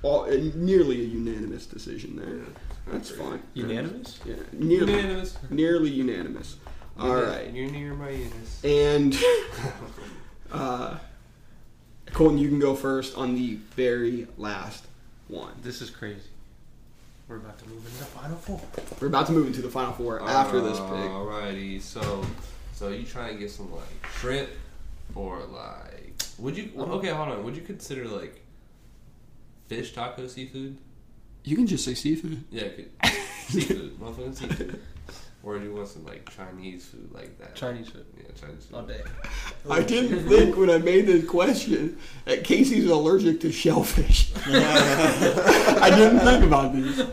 all, 0.02 0.26
nearly 0.26 1.00
a 1.02 1.04
unanimous 1.04 1.66
decision 1.66 2.16
there. 2.16 2.92
That's 2.92 3.10
fine. 3.10 3.40
Unanimous? 3.54 4.18
Yeah, 4.26 4.34
nearly, 4.52 4.92
unanimous. 4.92 5.38
nearly 5.48 5.90
unanimous. 5.90 6.56
All 6.98 7.14
right. 7.14 7.48
you're 7.52 7.70
near 7.70 7.94
my 7.94 8.08
anus. 8.08 8.64
And 8.64 9.16
uh, 10.52 10.98
Colton, 12.12 12.38
you 12.38 12.48
can 12.48 12.58
go 12.58 12.74
first 12.74 13.16
on 13.16 13.36
the 13.36 13.54
very 13.76 14.26
last 14.36 14.84
one. 15.28 15.52
This 15.62 15.80
is 15.80 15.88
crazy. 15.90 16.31
We're 17.32 17.38
about 17.38 17.58
to 17.60 17.68
move 17.70 17.86
into 17.86 17.98
the 17.98 18.04
final 18.04 18.36
four. 18.36 18.60
We're 19.00 19.06
about 19.06 19.26
to 19.28 19.32
move 19.32 19.46
into 19.46 19.62
the 19.62 19.70
final 19.70 19.94
four 19.94 20.20
after 20.20 20.60
this 20.60 20.78
pick. 20.78 20.88
Alrighty, 20.88 21.80
so 21.80 22.22
so 22.74 22.88
you 22.88 23.04
try 23.04 23.30
and 23.30 23.38
get 23.38 23.50
some 23.50 23.72
like 23.72 24.06
shrimp 24.18 24.50
or 25.14 25.38
like 25.44 26.14
would 26.38 26.58
you 26.58 26.70
uh-huh. 26.76 26.92
okay 26.92 27.08
hold 27.08 27.30
on 27.30 27.42
would 27.42 27.56
you 27.56 27.62
consider 27.62 28.06
like 28.06 28.42
fish 29.66 29.94
taco 29.94 30.26
seafood 30.26 30.76
You 31.44 31.56
can 31.56 31.66
just 31.66 31.86
say 31.86 31.94
seafood. 31.94 32.44
yeah 32.50 32.68
could, 32.68 32.90
seafood 33.48 33.98
motherfucking 33.98 34.36
seafood 34.36 34.82
or 35.42 35.58
do 35.58 35.64
you 35.64 35.74
want 35.74 35.88
some 35.88 36.04
like 36.04 36.30
Chinese 36.36 36.86
food 36.86 37.10
like 37.12 37.38
that 37.38 37.54
Chinese 37.54 37.88
food. 37.88 38.04
yeah 38.16 38.24
Chinese 38.38 38.66
food 38.66 38.76
All 38.76 38.82
day. 38.82 39.00
I 39.70 39.82
didn't 39.82 40.28
think 40.28 40.56
when 40.56 40.68
I 40.68 40.78
made 40.78 41.06
this 41.06 41.26
question 41.26 41.98
that 42.26 42.44
Casey's 42.44 42.88
allergic 42.90 43.40
to 43.40 43.52
shellfish. 43.52 44.32
I 44.46 45.90
didn't 45.94 46.20
think 46.20 46.44
about 46.44 46.72
this. 46.74 47.06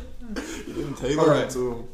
You 0.70 0.76
didn't 0.76 0.96
tailor 0.98 1.24
All 1.24 1.30
right. 1.30 1.44
it 1.46 1.50
to 1.52 1.72
him. 1.74 1.88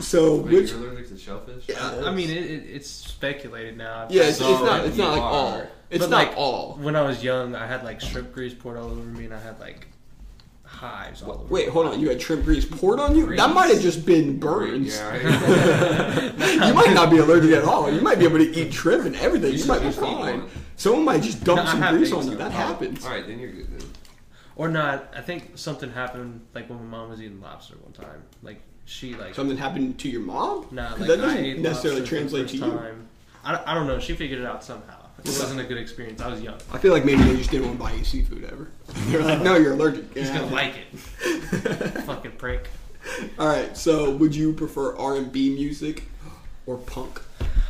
So 0.00 0.36
Wait, 0.36 0.52
which? 0.52 0.70
you're 0.70 0.80
allergic 0.80 1.08
to 1.08 1.18
shellfish? 1.18 1.64
Yeah. 1.68 2.02
I 2.04 2.12
mean, 2.12 2.30
it, 2.30 2.36
it, 2.36 2.64
it's 2.70 2.88
speculated 2.88 3.76
now. 3.76 4.06
Yeah, 4.10 4.24
it's, 4.24 4.38
it's 4.38 4.40
not. 4.40 4.84
It's 4.84 4.96
not 4.96 5.12
like 5.12 5.22
all. 5.22 5.66
It's 5.90 6.04
But, 6.04 6.10
not 6.10 6.28
like, 6.28 6.36
all. 6.36 6.74
When 6.80 6.94
I 6.94 7.02
was 7.02 7.24
young, 7.24 7.54
I 7.56 7.66
had 7.66 7.82
like 7.82 8.00
shrimp 8.00 8.32
grease 8.32 8.54
poured 8.54 8.76
all 8.76 8.86
over 8.90 9.00
me, 9.00 9.24
and 9.24 9.34
I 9.34 9.40
had 9.40 9.58
like 9.58 9.88
hives 10.62 11.22
all 11.22 11.32
over. 11.32 11.44
Wait, 11.44 11.66
my 11.66 11.72
hold 11.72 11.86
on. 11.86 11.98
You 11.98 12.10
had 12.10 12.20
shrimp 12.20 12.44
grease 12.44 12.64
poured 12.64 13.00
on 13.00 13.16
you? 13.16 13.34
That 13.34 13.52
might 13.54 13.72
have 13.72 13.80
just 13.80 14.04
been 14.06 14.38
burns. 14.38 14.96
Yeah, 14.96 16.66
you 16.68 16.74
might 16.74 16.92
not 16.92 17.10
be 17.10 17.18
allergic 17.18 17.52
at 17.52 17.64
all. 17.64 17.90
You 17.90 18.00
might 18.02 18.18
be 18.18 18.24
able 18.24 18.38
to 18.38 18.44
eat 18.54 18.72
shrimp 18.72 19.06
and 19.06 19.16
everything. 19.16 19.52
You 19.54 19.58
You 19.58 19.64
might 19.66 19.78
be 19.80 19.86
should 19.90 19.94
just 19.94 20.02
eat 20.12 20.16
fine. 20.20 20.42
Someone 20.76 21.04
might 21.06 21.22
just 21.22 21.42
dump 21.42 21.64
No, 21.64 21.70
some 21.70 21.96
grease 21.96 22.12
on 22.12 22.28
you. 22.28 22.36
That 22.36 22.52
happens. 22.52 23.04
All 23.04 23.10
right, 23.10 23.26
then 23.26 23.40
you're 23.40 23.50
good. 23.50 23.77
Then. 24.58 24.66
Or 24.66 24.70
not. 24.70 25.12
I 25.16 25.20
think 25.20 25.52
something 25.56 25.90
happened 25.92 26.40
like 26.54 26.68
when 26.68 26.78
my 26.80 26.98
mom 26.98 27.10
was 27.10 27.20
eating 27.22 27.40
lobster 27.40 27.76
one 27.76 27.92
time. 27.92 28.22
Like 28.42 28.60
she 28.84 29.14
like 29.14 29.34
Something 29.34 29.56
happened 29.56 29.98
to 30.00 30.08
your 30.08 30.20
mom? 30.22 30.66
nah, 30.72 30.90
'Cause 30.90 30.98
like 31.00 31.08
that 31.08 31.16
doesn't 31.18 31.38
ate 31.44 31.58
necessarily 31.60 32.00
lobster 32.00 32.16
for 32.16 32.22
the 32.22 32.28
translate 32.40 32.48
to 32.48 32.58
first 32.58 32.72
you. 32.72 32.78
time. 32.78 33.08
I, 33.44 33.62
I 33.72 33.74
don't 33.74 33.86
know. 33.86 33.98
She 33.98 34.14
figured 34.14 34.40
it 34.40 34.46
out 34.46 34.62
somehow. 34.64 34.96
It 35.20 35.26
wasn't 35.26 35.60
a 35.60 35.64
good 35.64 35.78
experience. 35.78 36.20
I 36.20 36.28
was 36.28 36.40
young. 36.40 36.58
I 36.72 36.78
feel 36.78 36.92
like 36.92 37.04
maybe 37.04 37.22
they 37.24 37.36
just 37.36 37.50
didn't 37.50 37.66
want 37.66 37.78
to 37.78 37.84
buy 37.84 37.92
you 37.92 38.04
seafood 38.04 38.44
ever. 38.44 38.68
They're 39.10 39.22
like, 39.22 39.40
no, 39.42 39.56
you're 39.56 39.72
allergic. 39.72 40.12
He's 40.16 40.28
Yeah. 40.28 40.38
gonna 40.40 40.54
like 40.54 40.74
it. 40.76 40.96
Fucking 42.04 42.32
prick. 42.32 42.68
All 43.38 43.48
right. 43.48 43.76
So, 43.76 44.10
would 44.12 44.34
you 44.34 44.52
prefer 44.52 44.94
R 44.96 45.16
and 45.16 45.32
B 45.32 45.50
music 45.54 46.04
or 46.66 46.76
punk? 46.78 47.20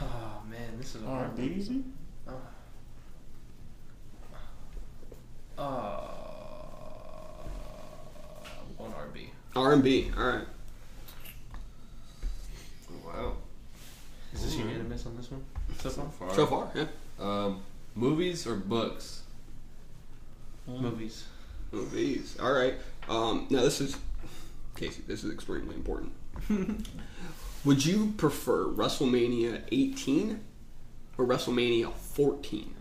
Oh 0.02 0.43
man, 0.51 0.77
this 0.78 0.94
is 0.94 1.02
R&B 1.06 1.48
music? 1.48 1.77
Uh, 5.56 5.60
I'm 8.44 8.77
going 8.78 8.93
R&B. 8.93 9.31
R 9.59 9.72
and 9.72 9.82
B. 9.82 10.10
All 10.16 10.24
right. 10.24 10.44
Wow. 13.05 13.32
Is 14.32 14.44
this 14.44 14.55
Ooh. 14.55 14.59
unanimous 14.60 15.05
on 15.06 15.16
this 15.16 15.30
one 15.30 15.44
so 15.80 15.89
So 15.90 16.01
far? 16.02 16.10
far. 16.28 16.35
So 16.36 16.47
far, 16.47 16.70
yeah. 16.74 16.85
Um, 17.18 17.62
movies 17.94 18.47
or 18.47 18.55
books? 18.56 19.22
Movies. 20.66 21.24
Movies. 21.72 22.36
All 22.40 22.52
right. 22.52 22.74
Um, 23.09 23.47
now 23.51 23.62
this 23.62 23.80
is 23.80 23.97
Casey. 24.76 25.02
This 25.06 25.24
is 25.24 25.32
extremely 25.32 25.74
important. 25.74 26.12
Would 27.64 27.85
you 27.85 28.12
prefer 28.16 28.66
WrestleMania 28.66 29.62
18 29.72 30.40
or 31.16 31.26
WrestleMania 31.26 31.93
14? 31.93 32.74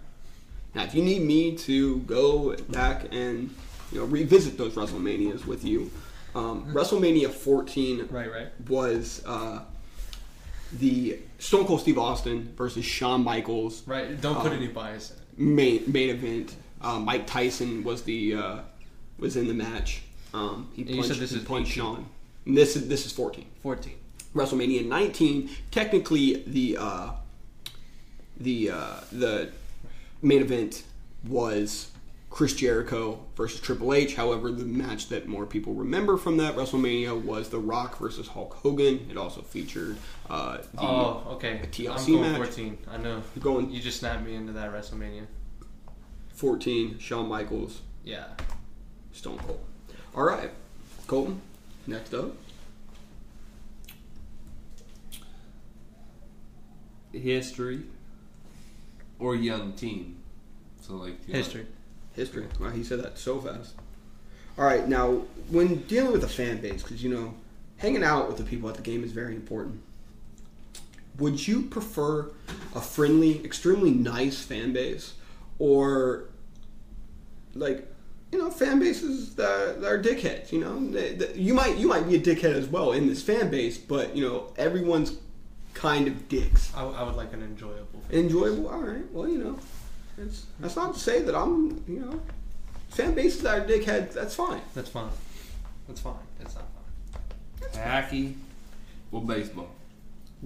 Now, 0.76 0.84
if 0.84 0.94
you 0.94 1.02
need 1.02 1.24
me 1.24 1.56
to 1.58 1.98
go 2.02 2.56
back 2.70 3.06
and 3.12 3.50
you 3.92 4.00
know 4.00 4.06
revisit 4.06 4.58
those 4.58 4.74
WrestleManias 4.76 5.46
with 5.46 5.64
you, 5.66 5.90
um, 6.38 6.66
WrestleMania 6.74 7.30
14 7.30 8.08
Right, 8.10 8.32
right. 8.32 8.48
was 8.70 9.24
uh, 9.26 9.62
the 10.80 11.20
Stone 11.40 11.66
Cold 11.66 11.82
Steve 11.82 11.98
Austin 11.98 12.54
versus 12.58 12.86
Shawn 12.86 13.24
Michaels 13.24 13.84
Right. 13.88 14.20
Don't 14.22 14.36
put 14.36 14.52
Um, 14.52 14.58
any 14.58 14.68
bias 14.68 15.12
in 15.12 15.18
it. 15.48 15.50
main 15.56 15.84
main 15.92 16.10
event. 16.10 16.56
Uh, 16.82 17.00
Mike 17.00 17.26
Tyson 17.26 17.84
was 17.84 18.04
the 18.04 18.36
uh, 18.36 18.60
was 19.18 19.36
in 19.36 19.48
the 19.48 19.54
match. 19.54 20.02
Um, 20.34 20.70
he 20.76 20.84
punched, 20.84 21.08
said 21.08 21.18
this 21.18 21.32
he 21.32 21.38
is 21.38 21.44
punched 21.44 21.72
18. 21.72 21.84
Shawn. 21.84 22.06
And 22.46 22.56
this 22.58 22.76
is 22.76 22.88
this 22.88 23.06
is 23.06 23.12
14. 23.12 23.46
14. 23.64 23.94
WrestleMania 24.36 24.86
19. 24.86 25.50
Technically, 25.72 26.44
the 26.46 26.78
uh, 26.80 27.12
the 28.40 28.70
uh, 28.72 29.00
the 29.12 29.50
main 30.22 30.42
event 30.42 30.84
was 31.28 31.90
Chris 32.30 32.54
Jericho 32.54 33.26
versus 33.36 33.60
Triple 33.62 33.94
H. 33.94 34.16
However, 34.16 34.52
the 34.52 34.66
match 34.66 35.10
that 35.10 35.28
more 35.28 35.46
people 35.46 35.74
remember 35.74 36.18
from 36.18 36.38
that 36.38 36.56
WrestleMania 36.56 37.20
was 37.20 37.50
The 37.50 37.58
Rock 37.60 37.98
versus 37.98 38.28
Hulk 38.28 38.54
Hogan. 38.56 39.08
It 39.10 39.18
also 39.18 39.42
featured 39.42 39.98
uh, 40.30 40.58
the 40.74 40.82
oh, 40.82 41.24
okay. 41.32 41.60
a 41.64 41.68
TLC 41.68 41.90
I'm 41.90 42.06
going 42.06 42.22
match. 42.34 42.38
14. 42.38 42.78
I 42.92 42.98
know. 42.98 43.24
going 43.40 43.72
You 43.72 43.82
just 43.82 44.00
snapped 44.00 44.26
me 44.26 44.36
into 44.36 44.54
that 44.54 44.72
WrestleMania. 44.72 45.26
14 46.34 47.00
Shawn 47.00 47.28
Michaels 47.28 47.82
Yeah. 48.04 48.26
Stone 49.12 49.40
Cold. 49.40 49.60
All 50.14 50.24
right, 50.24 50.52
Colton. 51.08 51.42
Next 51.88 52.14
up, 52.14 52.34
History 57.12 57.84
or 59.20 59.36
young 59.36 59.74
teen? 59.74 60.18
So 60.82 60.96
like 60.96 61.16
you 61.28 61.34
know, 61.34 61.66
History. 62.18 62.46
Wow, 62.60 62.72
he 62.72 62.84
said 62.84 63.02
that 63.04 63.18
so 63.18 63.40
fast. 63.40 63.76
All 64.58 64.66
right, 64.66 64.88
now 64.88 65.22
when 65.50 65.84
dealing 65.84 66.12
with 66.12 66.24
a 66.24 66.28
fan 66.28 66.58
base, 66.60 66.82
because 66.84 67.02
you 67.04 67.10
know, 67.10 67.34
hanging 67.78 68.04
out 68.04 68.28
with 68.28 68.38
the 68.38 68.44
people 68.44 68.68
at 68.70 68.76
the 68.76 68.82
game 68.82 69.04
is 69.04 69.12
very 69.14 69.36
important. 69.36 69.82
Would 71.20 71.48
you 71.48 71.62
prefer 71.64 72.30
a 72.76 72.82
friendly, 72.82 73.44
extremely 73.46 73.92
nice 73.92 74.40
fan 74.44 74.74
base, 74.74 75.14
or 75.60 76.26
like 77.56 77.88
you 78.32 78.38
know 78.40 78.50
fan 78.52 78.80
bases 78.80 79.36
that, 79.36 79.82
that 79.82 79.88
are 79.92 80.02
dickheads? 80.02 80.52
You 80.52 80.60
know, 80.60 80.92
they, 80.92 81.14
they- 81.14 81.34
you 81.36 81.54
might 81.54 81.78
you 81.78 81.88
might 81.88 82.08
be 82.08 82.16
a 82.16 82.20
dickhead 82.20 82.54
as 82.56 82.68
well 82.68 82.92
in 82.94 83.08
this 83.08 83.22
fan 83.22 83.50
base, 83.50 83.78
but 83.78 84.16
you 84.16 84.28
know 84.28 84.52
everyone's 84.58 85.18
kind 85.76 86.08
of 86.08 86.28
dicks. 86.30 86.72
I, 86.76 86.84
I 86.84 87.04
would 87.04 87.16
like 87.16 87.34
an 87.34 87.44
enjoyable. 87.44 88.02
Fan. 88.10 88.20
enjoyable. 88.20 88.70
All 88.70 88.80
right. 88.82 89.12
Well, 89.12 89.28
you 89.28 89.38
know, 89.38 89.60
it's, 90.18 90.46
that's 90.60 90.76
not 90.76 90.94
to 90.94 91.00
say 91.00 91.22
that 91.22 91.36
I'm, 91.36 91.84
you 91.88 92.00
know, 92.00 92.20
fan 92.90 93.14
bases 93.14 93.42
that 93.44 93.60
are 93.60 93.66
dickheads. 93.66 94.14
That's 94.14 94.34
fine. 94.36 94.62
That's 94.74 94.90
fine. 94.90 95.10
That's 95.88 96.02
fine. 96.02 96.14
That's 96.40 96.56
not 96.56 96.66
fine. 97.72 97.84
hockey 97.84 98.36
or 99.12 99.22
baseball? 99.22 99.70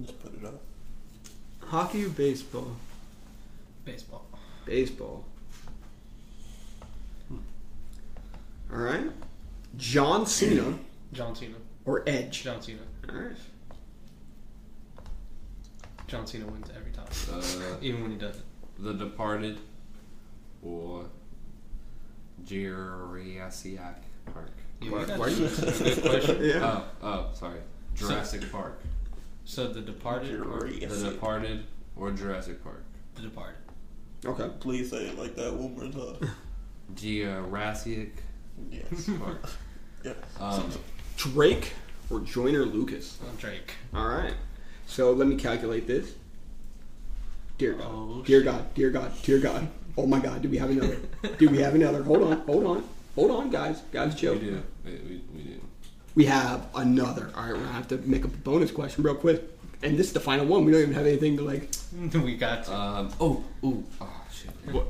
Just 0.00 0.22
put 0.22 0.34
it 0.34 0.44
up. 0.44 0.60
Hockey 1.60 2.04
or 2.04 2.10
baseball? 2.10 2.76
Baseball. 3.84 4.24
Baseball. 4.66 5.24
All 8.72 8.78
right. 8.78 9.10
John 9.76 10.26
Cena 10.26 10.78
John 11.12 11.34
Cena. 11.34 11.54
or 11.84 12.02
Edge. 12.06 12.42
John 12.42 12.60
Cena. 12.62 12.78
All 13.08 13.14
right. 13.16 13.32
John 16.06 16.26
Cena 16.26 16.46
wins 16.46 16.68
every 16.76 16.92
time, 16.92 17.06
Uh, 17.32 17.76
even 17.80 18.02
when 18.02 18.10
he 18.12 18.16
doesn't. 18.18 18.44
The 18.82 18.94
Departed 18.94 19.58
or 20.62 21.06
Jurassic 22.44 23.78
Park? 24.32 24.50
Yeah, 24.80 24.90
Why- 24.90 25.04
that's 25.04 25.18
why 25.20 25.28
you- 25.28 25.48
good 25.48 26.02
question. 26.02 26.38
Yeah. 26.44 26.82
Oh, 27.02 27.06
oh, 27.06 27.30
sorry. 27.34 27.60
Jurassic 27.94 28.50
Park. 28.50 28.80
So 29.44 29.68
the 29.72 29.80
Departed 29.80 30.40
or 30.40 30.68
The 30.68 31.10
Departed 31.10 31.64
or 31.96 32.10
Jurassic 32.10 32.62
Park? 32.64 32.82
the 33.14 33.22
Departed. 33.22 33.56
Okay. 34.24 34.50
Please 34.60 34.90
say 34.90 35.06
it 35.08 35.18
like 35.18 35.36
that 35.36 35.52
one 35.54 35.74
more 35.76 36.16
time. 36.18 36.30
Jurassic 36.96 38.22
yes. 38.70 39.08
Park. 39.18 39.48
Yes. 40.04 40.16
Um, 40.40 40.70
Drake 41.16 41.72
or 42.10 42.20
Joyner 42.20 42.64
Lucas. 42.64 43.18
Well, 43.22 43.32
Drake. 43.38 43.74
All 43.94 44.08
right. 44.08 44.34
So 44.86 45.12
let 45.12 45.28
me 45.28 45.36
calculate 45.36 45.86
this. 45.86 46.14
Dear 47.62 47.74
God. 47.74 47.86
Oh, 47.92 48.22
dear. 48.26 48.40
God. 48.42 48.74
Dear 48.74 48.90
God. 48.90 49.12
Dear 49.22 49.38
God. 49.38 49.68
Oh 49.96 50.04
my 50.04 50.18
God. 50.18 50.42
Do 50.42 50.48
we 50.48 50.58
have 50.58 50.70
another? 50.70 50.96
do 51.38 51.48
we 51.48 51.58
have 51.58 51.76
another? 51.76 52.02
Hold 52.02 52.24
on. 52.24 52.40
Hold 52.40 52.64
on. 52.66 52.84
Hold 53.14 53.30
on, 53.30 53.50
guys. 53.50 53.82
Guys, 53.92 54.14
we 54.14 54.20
chill. 54.20 54.36
do. 54.36 54.60
We, 54.84 54.90
we, 54.90 55.20
we 55.36 55.42
do. 55.42 55.60
We 56.16 56.24
have 56.24 56.66
another. 56.74 57.30
All 57.36 57.42
right, 57.44 57.52
we're 57.52 57.60
gonna 57.60 57.72
have 57.72 57.86
to 57.88 57.98
make 57.98 58.24
up 58.24 58.34
a 58.34 58.36
bonus 58.38 58.72
question 58.72 59.04
real 59.04 59.14
quick. 59.14 59.44
And 59.84 59.96
this 59.96 60.08
is 60.08 60.12
the 60.12 60.18
final 60.18 60.44
one. 60.44 60.64
We 60.64 60.72
don't 60.72 60.80
even 60.82 60.94
have 60.94 61.06
anything 61.06 61.36
to 61.36 61.44
like. 61.44 61.68
we 62.14 62.36
got 62.36 62.64
to. 62.64 62.74
Um, 62.74 63.12
oh, 63.20 63.44
ooh, 63.64 63.84
oh 64.00 64.10
shit. 64.32 64.50
What? 64.74 64.86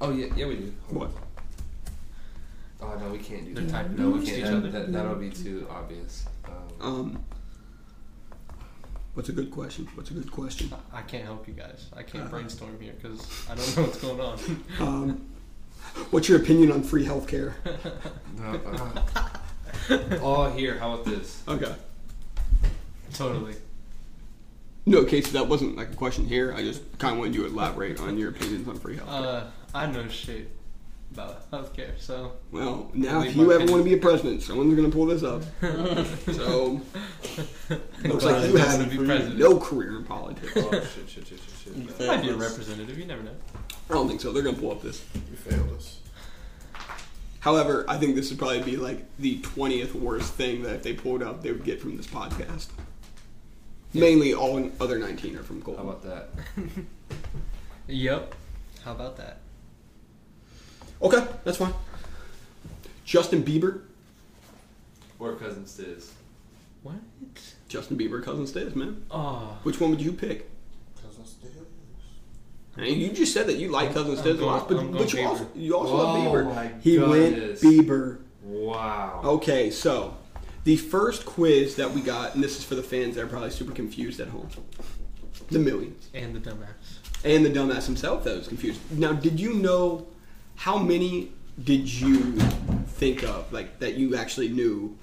Oh 0.00 0.12
yeah, 0.12 0.26
yeah 0.36 0.46
we 0.46 0.54
do. 0.56 0.72
Hold 0.92 0.96
What? 1.00 1.10
on. 1.10 2.98
Oh 2.98 2.98
no, 3.04 3.10
we 3.12 3.18
can't 3.18 3.44
do 3.46 3.54
They're 3.54 3.64
that. 3.64 3.98
No, 3.98 4.10
we 4.10 4.24
can't. 4.24 4.38
each 4.38 4.44
That, 4.44 4.54
other. 4.54 4.70
that, 4.70 4.92
that'll 4.92 5.16
be 5.16 5.30
too 5.30 5.66
obvious. 5.68 6.24
Um, 6.44 6.54
Um. 6.80 7.24
What's 9.20 9.28
a 9.28 9.32
good 9.32 9.50
question? 9.50 9.86
What's 9.96 10.10
a 10.10 10.14
good 10.14 10.32
question? 10.32 10.72
I 10.94 11.02
can't 11.02 11.24
help 11.26 11.46
you 11.46 11.52
guys. 11.52 11.88
I 11.94 12.02
can't 12.02 12.24
Uh-huh. 12.24 12.30
brainstorm 12.30 12.80
here 12.80 12.94
because 12.94 13.20
I 13.50 13.54
don't 13.54 13.76
know 13.76 13.82
what's 13.82 13.98
going 13.98 14.18
on. 14.18 14.38
Um. 14.80 15.26
What's 16.10 16.26
your 16.26 16.38
opinion 16.40 16.72
on 16.72 16.82
free 16.82 17.04
healthcare? 17.04 17.52
no, 18.38 18.60
uh, 18.64 19.28
oh, 20.22 20.50
here. 20.56 20.78
How 20.78 20.94
about 20.94 21.04
this? 21.04 21.42
Okay. 21.46 21.74
totally. 23.12 23.56
No, 24.86 25.04
Casey, 25.04 25.32
that 25.32 25.46
wasn't 25.48 25.76
like 25.76 25.90
a 25.92 25.96
question 25.96 26.24
here. 26.26 26.54
I 26.54 26.62
just 26.62 26.80
kind 26.98 27.12
of 27.12 27.18
wanted 27.18 27.34
you 27.34 27.42
to 27.42 27.48
elaborate 27.48 28.00
on 28.00 28.16
your 28.16 28.30
opinions 28.30 28.66
on 28.68 28.78
free 28.78 28.96
healthcare. 28.96 29.44
Uh, 29.44 29.44
I 29.74 29.84
know 29.84 30.08
shit 30.08 30.48
about 31.12 31.50
healthcare, 31.50 31.98
so 31.98 32.32
well, 32.52 32.90
now 32.94 33.22
if 33.22 33.34
you 33.34 33.52
ever 33.52 33.64
want 33.70 33.82
to 33.82 33.84
be 33.84 33.94
a 33.94 33.98
president, 33.98 34.42
someone's 34.42 34.74
gonna 34.74 34.90
pull 34.90 35.06
this 35.06 35.22
up. 35.22 35.42
so 36.32 36.80
looks 38.04 38.24
like 38.24 38.48
you 38.48 38.56
have 38.56 38.82
to 38.82 38.88
be 38.88 39.04
president. 39.04 39.38
no 39.38 39.58
career 39.58 39.96
in 39.96 40.04
politics. 40.04 40.52
Oh 40.56 40.70
shit, 40.70 41.08
shit, 41.08 41.26
shit, 41.26 41.40
shit, 41.64 41.76
You 41.76 41.88
shit. 41.88 42.08
I 42.08 42.16
might 42.16 42.22
be 42.22 42.30
a 42.30 42.36
representative. 42.36 42.98
You 42.98 43.06
never 43.06 43.22
know. 43.22 43.34
I 43.90 43.94
don't 43.94 44.08
think 44.08 44.20
so. 44.20 44.32
They're 44.32 44.42
gonna 44.42 44.56
pull 44.56 44.70
up 44.72 44.82
this. 44.82 45.04
You 45.14 45.36
failed 45.36 45.72
us. 45.76 45.98
However, 47.40 47.84
I 47.88 47.96
think 47.96 48.14
this 48.14 48.30
would 48.30 48.38
probably 48.38 48.62
be 48.62 48.76
like 48.76 49.04
the 49.18 49.40
twentieth 49.40 49.94
worst 49.94 50.34
thing 50.34 50.62
that 50.62 50.74
if 50.76 50.82
they 50.82 50.92
pulled 50.92 51.22
up, 51.22 51.42
they 51.42 51.50
would 51.50 51.64
get 51.64 51.80
from 51.80 51.96
this 51.96 52.06
podcast. 52.06 52.68
Mainly, 53.92 54.34
all 54.34 54.70
other 54.80 55.00
19 55.00 55.36
are 55.36 55.42
from 55.42 55.58
Gold. 55.60 55.78
How 55.78 55.82
about 55.82 56.02
that? 56.04 56.28
Yep. 57.88 58.36
How 58.84 58.92
about 58.92 59.16
that? 59.16 59.38
Okay, 61.02 61.26
that's 61.44 61.58
fine. 61.58 61.72
Justin 63.04 63.42
Bieber. 63.42 63.82
Or 65.18 65.34
cousin 65.34 65.64
Stizz. 65.64 66.10
What? 66.82 66.96
Justin 67.68 67.98
Bieber, 67.98 68.22
Cousin 68.22 68.46
Stizz, 68.46 68.74
man. 68.74 69.04
Oh. 69.10 69.58
Which 69.62 69.80
one 69.80 69.90
would 69.90 70.00
you 70.00 70.12
pick? 70.12 70.50
Cousin 71.02 71.24
Stizz. 71.24 71.64
I 72.76 72.82
mean, 72.82 73.00
you 73.00 73.10
just 73.10 73.34
said 73.34 73.46
that 73.48 73.56
you 73.56 73.68
like 73.68 73.92
Cousin 73.92 74.12
I'm 74.12 74.24
Stizz 74.24 74.40
a 74.40 74.44
lot, 74.44 74.68
but, 74.68 74.78
I'm 74.78 74.92
but 74.92 74.98
going 74.98 75.10
you 75.10 75.28
also 75.28 75.48
you 75.54 75.76
also 75.76 75.92
Oh 75.92 75.96
love 75.96 76.16
Bieber. 76.16 76.46
Oh 76.46 76.54
my 76.54 76.70
he 76.80 76.96
goodness. 76.96 77.62
went 77.62 77.74
Bieber. 77.74 78.18
Wow. 78.42 79.20
Okay, 79.24 79.70
so 79.70 80.16
the 80.64 80.76
first 80.76 81.26
quiz 81.26 81.76
that 81.76 81.90
we 81.92 82.00
got, 82.00 82.34
and 82.34 82.42
this 82.42 82.58
is 82.58 82.64
for 82.64 82.74
the 82.74 82.82
fans 82.82 83.16
that 83.16 83.24
are 83.24 83.28
probably 83.28 83.50
super 83.50 83.72
confused 83.72 84.20
at 84.20 84.28
home. 84.28 84.48
The 85.50 85.58
millions. 85.58 86.08
And 86.14 86.34
the 86.34 86.40
dumbass. 86.40 86.68
And 87.24 87.44
the 87.44 87.50
dumbass 87.50 87.86
himself 87.86 88.24
that 88.24 88.36
was 88.36 88.48
confused. 88.48 88.80
Now, 88.96 89.12
did 89.12 89.38
you 89.38 89.54
know 89.54 90.06
how 90.60 90.76
many 90.76 91.32
did 91.64 91.90
you 91.90 92.32
think 92.98 93.22
of, 93.22 93.50
like, 93.50 93.78
that 93.78 93.94
you 93.94 94.14
actually 94.14 94.50
knew 94.50 94.94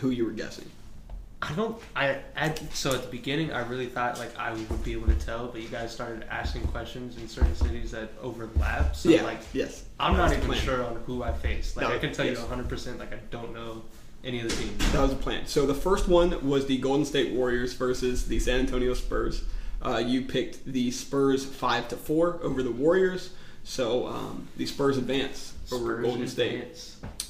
who 0.00 0.10
you 0.10 0.24
were 0.24 0.32
guessing? 0.32 0.68
I 1.40 1.52
don't. 1.54 1.80
I 1.94 2.18
at 2.34 2.58
so 2.74 2.92
at 2.92 3.02
the 3.02 3.08
beginning, 3.08 3.52
I 3.52 3.60
really 3.60 3.86
thought 3.86 4.18
like 4.18 4.36
I 4.36 4.52
would 4.52 4.82
be 4.82 4.92
able 4.92 5.06
to 5.06 5.14
tell, 5.14 5.46
but 5.46 5.60
you 5.60 5.68
guys 5.68 5.92
started 5.92 6.24
asking 6.30 6.66
questions 6.68 7.16
in 7.18 7.28
certain 7.28 7.54
cities 7.54 7.92
that 7.92 8.08
overlap. 8.20 8.96
So 8.96 9.10
yeah, 9.10 9.22
like, 9.22 9.38
yes. 9.52 9.84
I'm 10.00 10.16
not 10.16 10.30
That 10.30 10.38
was 10.40 10.56
even 10.56 10.66
sure 10.66 10.82
on 10.82 10.96
who 11.06 11.22
I 11.22 11.32
faced. 11.32 11.76
Like 11.76 11.88
No, 11.88 11.94
I 11.94 11.98
can 11.98 12.12
tell 12.12 12.24
yes. 12.24 12.36
you 12.36 12.40
100. 12.40 12.68
percent 12.68 12.98
Like 12.98 13.12
I 13.12 13.18
don't 13.30 13.54
know 13.54 13.82
any 14.24 14.40
of 14.40 14.48
the 14.48 14.56
teams. 14.56 14.92
That 14.92 15.02
was 15.02 15.10
the 15.10 15.16
plan. 15.16 15.46
So 15.46 15.66
the 15.66 15.74
first 15.74 16.08
one 16.08 16.44
was 16.44 16.66
the 16.66 16.78
Golden 16.78 17.04
State 17.04 17.32
Warriors 17.32 17.74
versus 17.74 18.26
the 18.26 18.40
San 18.40 18.60
Antonio 18.60 18.94
Spurs. 18.94 19.44
Uh, 19.84 19.98
you 19.98 20.22
picked 20.22 20.64
the 20.64 20.90
Spurs 20.90 21.44
five 21.44 21.86
to 21.88 21.96
four 21.96 22.40
over 22.42 22.62
the 22.62 22.72
Warriors. 22.72 23.30
So 23.66 24.06
um, 24.06 24.46
the 24.56 24.64
Spurs 24.64 24.96
advance 24.96 25.52
over 25.72 25.96
Spurs 25.96 26.06
Golden 26.06 26.28
State. 26.28 26.80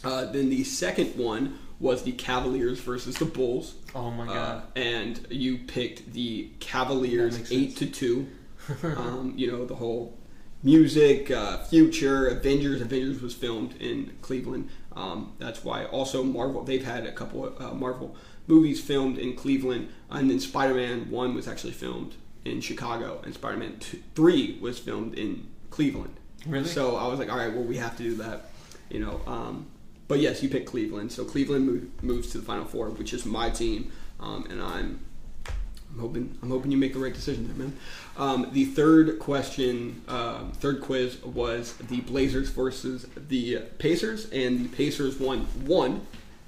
Uh, 0.05 0.27
then 0.27 0.51
the 0.51 0.65
second 0.65 1.17
one 1.17 1.59
was 1.81 2.03
the 2.03 2.13
Cavaliers 2.13 2.79
versus 2.79 3.17
the 3.17 3.25
Bulls. 3.25 3.75
Oh 3.95 4.11
my 4.11 4.27
Uh, 4.29 4.61
and 4.77 5.27
you 5.31 5.59
picked 5.59 6.13
the 6.13 6.51
Cavaliers 6.61 7.51
eight 7.51 7.77
to 7.79 7.87
two. 7.87 8.29
um, 8.83 9.33
you 9.35 9.51
know 9.51 9.65
the 9.65 9.77
whole 9.77 10.19
music, 10.63 11.31
uh, 11.31 11.65
future, 11.65 12.29
Avengers. 12.29 12.83
Avengers 12.83 13.23
was 13.23 13.33
filmed 13.35 13.75
in 13.81 14.13
Cleveland. 14.21 14.69
Um, 14.95 15.33
that's 15.39 15.65
why. 15.65 15.87
Also, 15.87 16.23
Marvel. 16.23 16.63
They've 16.65 16.85
had 16.85 17.07
a 17.07 17.13
couple 17.13 17.47
of 17.47 17.61
uh, 17.61 17.73
Marvel 17.73 18.15
movies 18.47 18.81
filmed 18.81 19.17
in 19.17 19.35
Cleveland, 19.35 19.89
and 20.11 20.31
then 20.31 20.39
Spider-Man 20.39 21.11
One 21.11 21.35
was 21.35 21.49
actually 21.49 21.73
filmed 21.73 22.15
in 22.45 22.61
Chicago, 22.61 23.23
and 23.25 23.33
Spider-Man 23.33 23.79
two, 23.81 24.03
Three 24.15 24.59
was 24.61 24.79
filmed 24.79 25.15
in 25.15 25.47
Cleveland. 25.71 26.21
Really? 26.47 26.69
So 26.69 26.97
I 26.97 27.07
was 27.09 27.19
like, 27.19 27.31
all 27.31 27.37
right, 27.37 27.53
well, 27.53 27.65
we 27.65 27.77
have 27.77 27.97
to 27.97 28.03
do 28.03 28.15
that, 28.17 28.51
you 28.91 29.01
know. 29.01 29.21
Um, 29.27 29.67
but 30.09 30.21
yes, 30.21 30.43
you 30.43 30.49
picked 30.49 30.67
Cleveland, 30.67 31.11
so 31.11 31.25
Cleveland 31.25 31.67
move, 31.67 32.03
moves 32.03 32.31
to 32.33 32.39
the 32.39 32.45
Final 32.45 32.65
Four, 32.65 32.91
which 32.91 33.13
is 33.13 33.27
my 33.27 33.51
team, 33.51 33.91
um, 34.21 34.47
and 34.49 34.63
I'm, 34.63 35.01
I'm 35.93 35.99
hoping 35.99 36.39
I'm 36.43 36.51
hoping 36.51 36.71
you 36.71 36.79
make 36.79 36.93
the 36.93 36.99
right 37.01 37.15
decision 37.15 37.49
there, 37.49 37.57
man. 37.57 37.77
Um, 38.17 38.51
the 38.53 38.67
third 38.67 39.19
question, 39.19 40.03
um, 40.09 40.53
third 40.53 40.81
quiz 40.81 41.23
was 41.23 41.75
the 41.75 42.01
Blazers 42.03 42.51
versus 42.51 43.07
the 43.29 43.59
Pacers, 43.79 44.31
and 44.31 44.65
the 44.65 44.69
Pacers 44.77 45.19
won 45.19 45.41
one 45.67 46.07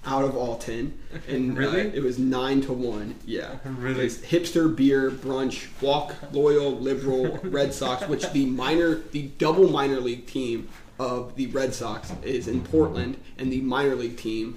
out 0.09 0.25
of 0.25 0.35
all 0.37 0.57
ten, 0.57 0.99
and 1.29 1.57
uh, 1.59 1.71
it 1.71 2.03
was 2.03 2.19
nine 2.19 2.61
to 2.63 2.73
one. 2.73 3.15
Yeah, 3.27 3.59
Really? 3.65 4.07
Hipster 4.07 4.75
beer 4.75 5.11
brunch 5.11 5.69
walk 5.83 6.15
loyal 6.33 6.73
liberal 6.79 7.37
Red 7.45 7.75
Sox, 7.75 8.09
which 8.09 8.29
the 8.33 8.47
minor 8.47 8.97
the 8.97 9.29
double 9.39 9.69
minor 9.69 10.01
league 10.01 10.27
team 10.27 10.69
of 10.99 11.37
the 11.37 11.47
Red 11.49 11.75
Sox 11.75 12.13
is 12.23 12.49
in 12.49 12.63
Portland, 12.63 13.19
and 13.37 13.53
the 13.53 13.61
minor 13.61 13.95
league 13.95 14.17
team, 14.17 14.57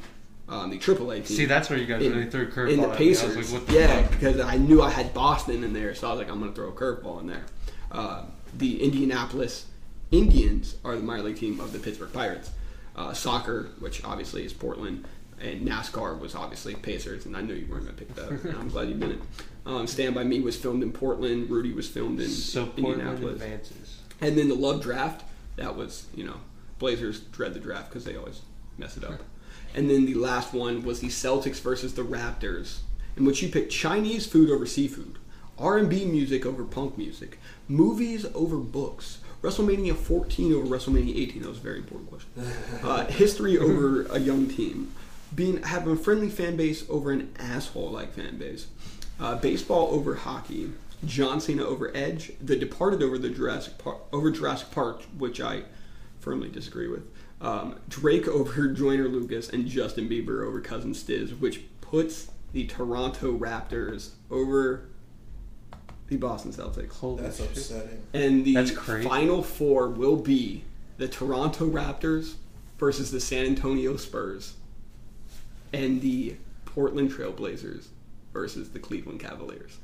um, 0.49 0.69
the 0.71 0.79
AAA 0.79 1.17
team. 1.17 1.25
See, 1.25 1.45
that's 1.45 1.69
where 1.69 1.77
you 1.77 1.85
guys 1.85 2.01
in, 2.01 2.13
really 2.13 2.29
threw 2.29 2.43
a 2.43 2.45
curveball. 2.47 2.71
in 2.71 2.81
the 2.81 2.89
at 2.89 2.99
me. 2.99 3.05
I 3.07 3.09
was 3.09 3.19
Pacers. 3.19 3.51
like, 3.53 3.61
what 3.61 3.67
the 3.67 3.73
yeah, 3.79 4.01
fuck? 4.01 4.11
because 4.11 4.39
I 4.39 4.57
knew 4.57 4.81
I 4.81 4.89
had 4.89 5.13
Boston 5.13 5.63
in 5.63 5.73
there, 5.73 5.93
so 5.93 6.07
I 6.07 6.11
was 6.11 6.19
like, 6.19 6.31
I'm 6.31 6.39
going 6.39 6.51
to 6.51 6.55
throw 6.55 6.69
a 6.69 6.71
curveball 6.71 7.19
in 7.21 7.27
there. 7.27 7.45
Uh, 7.91 8.23
the 8.57 8.81
Indianapolis 8.81 9.67
Indians 10.11 10.75
are 10.83 10.95
the 10.95 11.03
minor 11.03 11.23
league 11.23 11.37
team 11.37 11.59
of 11.59 11.73
the 11.73 11.79
Pittsburgh 11.79 12.11
Pirates. 12.13 12.51
Uh, 12.93 13.13
soccer, 13.13 13.69
which 13.79 14.03
obviously 14.03 14.43
is 14.43 14.51
Portland, 14.51 15.05
and 15.41 15.68
NASCAR 15.68 16.19
was 16.19 16.35
obviously 16.35 16.76
Pacers, 16.76 17.26
and 17.26 17.35
I 17.35 17.41
knew 17.41 17.53
you 17.53 17.65
weren't 17.69 17.84
going 17.85 17.95
to 17.95 18.05
pick 18.05 18.15
that. 18.15 18.30
and 18.30 18.57
I'm 18.57 18.69
glad 18.69 18.88
you 18.89 18.95
didn't. 18.95 19.22
Um, 19.65 19.88
Stand 19.88 20.15
by 20.15 20.23
Me 20.23 20.39
was 20.39 20.55
filmed 20.55 20.84
in 20.84 20.91
Portland. 20.91 21.49
Rudy 21.49 21.72
was 21.73 21.88
filmed 21.88 22.19
in 22.19 22.30
So 22.30 22.72
Indianapolis. 22.77 23.34
advances. 23.41 23.97
And 24.22 24.38
then 24.38 24.49
the 24.49 24.55
love 24.55 24.81
draft, 24.81 25.23
that 25.55 25.76
was, 25.76 26.05
you 26.15 26.23
know, 26.23 26.38
Blazers 26.80 27.19
dread 27.19 27.53
the 27.53 27.59
draft 27.59 27.89
because 27.89 28.05
they 28.05 28.15
always 28.15 28.41
mess 28.77 28.97
it 28.97 29.03
up. 29.03 29.22
And 29.73 29.89
then 29.89 30.05
the 30.05 30.15
last 30.15 30.53
one 30.53 30.84
was 30.84 30.99
the 30.99 31.07
Celtics 31.07 31.61
versus 31.61 31.93
the 31.93 32.01
Raptors, 32.01 32.80
in 33.15 33.23
which 33.23 33.41
you 33.41 33.47
picked 33.47 33.72
Chinese 33.72 34.26
food 34.27 34.49
over 34.49 34.65
seafood, 34.65 35.18
R&B 35.57 36.03
music 36.03 36.45
over 36.45 36.65
punk 36.65 36.97
music, 36.97 37.39
movies 37.69 38.26
over 38.35 38.57
books, 38.57 39.19
WrestleMania 39.41 39.95
14 39.95 40.53
over 40.53 40.65
WrestleMania 40.68 41.15
18. 41.15 41.41
That 41.43 41.47
was 41.47 41.57
a 41.59 41.61
very 41.61 41.77
important 41.77 42.09
question. 42.09 42.30
Uh, 42.84 43.05
history 43.05 43.57
over 43.57 44.03
a 44.07 44.19
young 44.19 44.49
team, 44.49 44.91
being 45.33 45.61
having 45.63 45.93
a 45.93 45.97
friendly 45.97 46.29
fan 46.29 46.55
base 46.55 46.85
over 46.89 47.11
an 47.11 47.33
asshole-like 47.39 48.13
fan 48.13 48.37
base, 48.37 48.67
uh, 49.19 49.35
baseball 49.35 49.89
over 49.91 50.15
hockey, 50.15 50.71
John 51.05 51.39
Cena 51.39 51.63
over 51.63 51.95
Edge, 51.95 52.33
The 52.41 52.55
Departed 52.55 53.01
over 53.01 53.17
the 53.17 53.29
Jurassic 53.29 53.77
Park, 53.77 53.97
over 54.11 54.29
Jurassic 54.31 54.71
Park, 54.71 55.03
which 55.17 55.39
I 55.41 55.63
firmly 56.19 56.49
disagree 56.49 56.87
with. 56.87 57.03
Um, 57.39 57.79
Drake 57.89 58.27
over 58.27 58.67
Joyner 58.67 59.07
Lucas 59.07 59.49
and 59.49 59.67
Justin 59.67 60.07
Bieber 60.09 60.45
over 60.45 60.61
Cousin 60.61 60.93
Stizz, 60.93 61.39
which 61.39 61.61
puts 61.81 62.29
the 62.53 62.65
Toronto 62.67 63.37
Raptors 63.37 64.09
over 64.29 64.83
the 66.07 66.17
Boston 66.17 66.51
Celtics. 66.51 66.91
Holy 66.97 67.23
That's 67.23 67.37
shit. 67.37 67.47
upsetting. 67.47 68.03
And 68.13 68.43
the 68.43 68.53
That's 68.53 68.71
crazy. 68.71 69.07
final 69.07 69.41
four 69.41 69.87
will 69.87 70.17
be 70.17 70.65
the 70.97 71.07
Toronto 71.07 71.69
Raptors 71.69 72.35
versus 72.77 73.11
the 73.11 73.19
San 73.21 73.45
Antonio 73.45 73.95
Spurs 73.95 74.55
and 75.73 76.02
the 76.02 76.35
Portland 76.65 77.11
Trailblazers 77.11 77.88
versus 78.34 78.69
the 78.69 78.80
Cleveland 78.80 79.19
Cavaliers. 79.19 79.77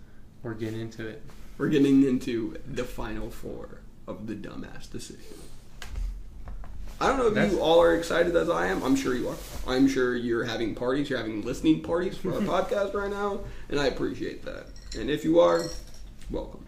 We're 0.44 0.54
getting 0.54 0.80
into 0.82 1.08
it. 1.08 1.22
We're 1.58 1.70
getting 1.70 2.04
into 2.04 2.58
the 2.72 2.84
final 2.84 3.30
four 3.32 3.82
of 4.08 4.28
the 4.28 4.36
dumbass 4.36 4.90
decision. 4.92 5.22
I 7.00 7.08
don't 7.08 7.18
know 7.18 7.28
if 7.28 7.34
That's- 7.36 7.54
you 7.54 7.60
all 7.62 7.80
are 7.82 7.96
excited 7.96 8.36
as 8.36 8.50
I 8.50 8.68
am. 8.68 8.82
I'm 8.84 8.96
sure 8.96 9.14
you 9.16 9.30
are. 9.30 9.36
I'm 9.68 9.88
sure 9.88 10.16
you're 10.16 10.46
having 10.46 10.74
parties. 10.74 11.10
You're 11.10 11.20
having 11.20 11.42
listening 11.44 11.82
parties 11.82 12.18
for 12.18 12.34
our 12.34 12.40
podcast 12.64 12.94
right 12.94 13.10
now, 13.12 13.42
and 13.70 13.80
I 13.80 13.86
appreciate 13.88 14.44
that. 14.46 14.68
And 14.98 15.10
if 15.10 15.24
you 15.24 15.40
are, 15.40 15.64
welcome. 16.32 16.66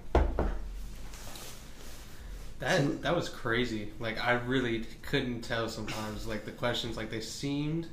That 2.60 3.02
that 3.04 3.16
was 3.16 3.30
crazy. 3.30 3.91
Like 4.00 4.24
I 4.24 4.34
really 4.34 4.86
couldn't 5.02 5.41
tell 5.41 5.70
sometimes. 5.70 6.28
Like 6.28 6.46
the 6.46 6.52
questions, 6.52 6.98
like 6.98 7.10
they 7.10 7.22
seemed. 7.22 7.88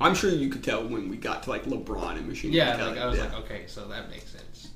I'm 0.00 0.14
sure 0.14 0.30
you 0.30 0.48
could 0.50 0.62
tell 0.62 0.86
when 0.86 1.08
we 1.08 1.16
got 1.16 1.42
to 1.44 1.50
like 1.50 1.64
LeBron 1.64 2.16
and 2.18 2.28
Machine 2.28 2.52
Yeah, 2.52 2.76
Gun 2.76 2.90
like 2.90 2.98
I 2.98 3.06
was 3.06 3.16
Yeah. 3.18 3.24
like, 3.24 3.34
okay, 3.44 3.64
so 3.66 3.86
that 3.88 4.10
makes 4.10 4.30
sense. 4.30 4.68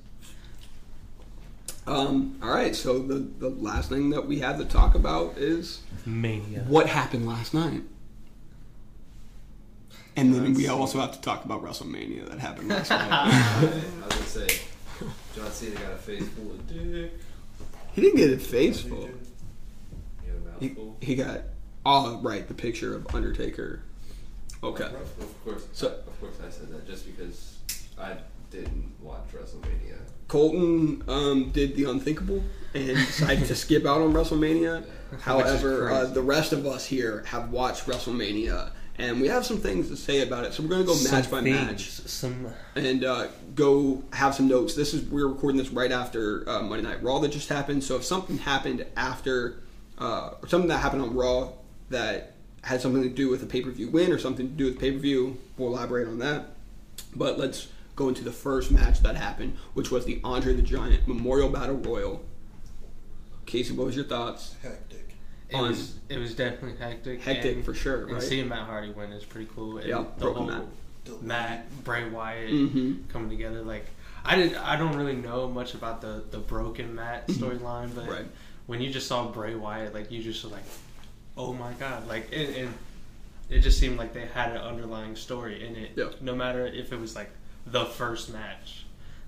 Um, 1.87 2.39
all 2.43 2.51
right, 2.51 2.75
so 2.77 2.99
the 3.01 3.15
the 3.39 3.49
last 3.51 3.89
thing 3.89 4.11
that 4.11 4.27
we 4.27 4.39
have 4.41 4.59
to 4.59 4.65
talk 4.65 4.95
about 4.95 5.37
is 5.39 5.81
Mania. 6.07 6.61
what 6.69 6.87
happened 6.87 7.27
last 7.27 7.53
night. 7.55 7.83
And 10.17 10.35
then 10.35 10.55
we 10.55 10.69
also 10.69 11.01
have 11.01 11.13
to 11.13 11.21
talk 11.21 11.45
about 11.45 11.63
WrestleMania 11.63 12.29
that 12.29 12.39
happened 12.39 12.69
last 12.71 12.91
night. 12.91 13.11
I 13.11 14.05
was 14.07 14.15
gonna 14.15 14.27
say, 14.49 14.61
John 15.35 15.51
Cena 15.51 15.75
got 15.81 15.93
a 15.93 15.97
face 15.97 16.29
full 16.29 16.51
of 16.53 16.67
dick. 16.69 17.13
he 17.93 18.01
didn't 18.03 18.17
get 18.17 18.31
a 18.33 18.39
face 18.39 18.81
full. 18.81 19.09
He 20.23 20.29
He, 20.61 20.67
mouthful. 20.69 20.97
he 21.01 21.15
got 21.15 21.41
oh 21.87 22.21
right, 22.23 22.47
the 22.47 22.55
picture 22.55 22.95
of 22.95 23.15
Undertaker. 23.15 23.83
Okay. 24.63 24.85
Of 24.85 25.45
course, 25.45 25.65
So- 25.73 25.89
of 25.89 26.21
course, 26.21 26.37
I 26.47 26.51
said 26.51 26.71
that 26.73 26.87
just 26.87 27.07
because 27.07 27.57
I 27.99 28.17
didn't 28.51 28.93
watch 29.01 29.25
WrestleMania. 29.33 29.97
Colton 30.29 31.03
um, 31.09 31.51
did 31.51 31.75
the 31.77 31.85
unthinkable 31.85 32.43
and 32.75 32.97
decided 32.97 33.47
to 33.49 33.55
skip 33.55 33.85
out 33.87 34.01
on 34.01 34.13
WrestleMania. 34.13 34.85
However, 35.23 35.91
uh, 35.91 36.05
the 36.05 36.23
rest 36.23 36.53
of 36.53 36.67
us 36.67 36.87
here 36.87 37.25
have 37.27 37.51
watched 37.51 37.87
WrestleMania, 37.87 38.71
and 38.99 39.21
we 39.21 39.27
have 39.29 39.45
some 39.45 39.59
things 39.59 39.89
to 39.89 39.97
say 39.97 40.21
about 40.23 40.45
it. 40.45 40.53
So 40.53 40.63
we're 40.63 40.69
going 40.69 40.83
to 40.83 40.87
go 40.87 41.11
match 41.11 41.31
by 41.31 41.41
match. 41.41 41.89
Some 41.91 42.47
and 42.77 43.03
uh, 43.05 43.27
go 43.57 44.05
have 44.13 44.35
some 44.37 44.47
notes. 44.47 44.75
This 44.75 44.95
is 44.95 45.03
we're 45.11 45.27
recording 45.27 45.59
this 45.59 45.71
right 45.71 45.91
after 45.91 46.49
uh, 46.49 46.63
Monday 46.63 46.87
Night 46.89 47.03
Raw 47.03 47.19
that 47.21 47.33
just 47.33 47.49
happened. 47.49 47.83
So 47.83 47.97
if 47.97 48.05
something 48.05 48.39
happened 48.39 48.87
after, 48.97 49.63
uh, 49.99 50.35
or 50.41 50.49
something 50.49 50.69
that 50.69 50.79
happened 50.79 51.03
on 51.03 51.15
Raw 51.17 51.53
that 51.89 52.35
had 52.63 52.81
something 52.81 53.03
to 53.03 53.09
do 53.09 53.29
with 53.29 53.43
a 53.43 53.47
pay 53.47 53.63
per 53.63 53.71
view 53.71 53.89
win 53.89 54.13
or 54.13 54.19
something 54.19 54.47
to 54.49 54.53
do 54.55 54.65
with 54.67 54.79
pay 54.79 54.93
per 54.93 54.99
view, 54.99 55.39
we'll 55.57 55.69
elaborate 55.69 56.07
on 56.09 56.19
that. 56.19 56.49
But 57.17 57.39
let's 57.39 57.69
go 57.97 58.09
into 58.09 58.23
the 58.25 58.33
first 58.33 58.71
match 58.71 59.01
that 59.01 59.17
happened, 59.17 59.57
which 59.75 59.91
was 59.91 60.05
the 60.05 60.21
Andre 60.25 60.55
the 60.55 60.63
Giant 60.63 61.07
Memorial 61.09 61.49
Battle 61.49 61.77
Royal. 61.77 62.25
Casey, 63.47 63.73
what 63.75 63.87
was 63.87 63.97
your 63.97 64.05
thoughts? 64.05 64.55
Hectic. 64.63 65.15
It 65.49 65.57
On- 65.57 65.69
was 65.69 65.99
it 66.09 66.19
was 66.19 66.35
definitely 66.35 66.79
hectic. 66.79 67.21
Hectic 67.23 67.57
and, 67.57 67.65
for 67.65 67.75
sure, 67.75 68.03
And 68.05 68.13
right? 68.13 68.23
seeing 68.23 68.49
Matt 68.49 68.67
Hardy 68.67 68.93
win 68.93 69.11
is 69.13 69.25
pretty 69.25 69.49
cool. 69.55 69.79
And 69.79 69.89
Yeah, 69.89 70.05
the 70.19 70.33
whole 70.33 70.47
Matt. 70.47 70.65
Delete. 71.05 71.23
Matt 71.23 71.85
Bray 71.85 72.09
Wyatt 72.09 72.51
Mhm. 72.51 73.09
coming 73.09 73.31
together. 73.31 73.63
Like 73.63 73.87
I 74.25 74.37
didn't 74.37 74.59
I 74.59 74.77
don't 74.77 74.95
really 74.97 75.17
know 75.17 75.49
much 75.49 75.75
about 75.75 76.01
the 76.03 76.23
the 76.31 76.39
broken 76.39 76.95
Matt 76.95 77.27
storyline, 77.29 77.93
but 77.95 78.03
Mm-hmm. 78.05 78.11
Right. 78.13 78.27
when 78.67 78.81
you 78.81 78.91
just 78.93 79.09
saw 79.09 79.27
Bray 79.33 79.55
Wyatt, 79.57 79.93
like 79.95 80.11
you 80.13 80.23
just 80.23 80.45
were 80.45 80.51
like, 80.51 80.63
oh 81.37 81.53
my 81.53 81.73
god, 81.75 82.07
like 82.09 82.29
and, 82.33 82.55
and 82.57 82.75
it 83.49 83.61
just 83.61 83.79
seemed 83.79 83.99
like 83.99 84.13
they 84.15 84.27
had 84.27 84.53
an 84.53 84.59
underlying 84.59 85.17
story 85.17 85.67
in 85.67 85.77
it. 85.77 85.91
Yeah. 85.97 86.11
No 86.21 86.35
matter 86.35 86.67
if 86.67 86.93
it 86.93 87.01
was 87.01 87.15
like 87.17 87.31
the 87.67 87.85
first 87.85 88.33
match, 88.33 88.85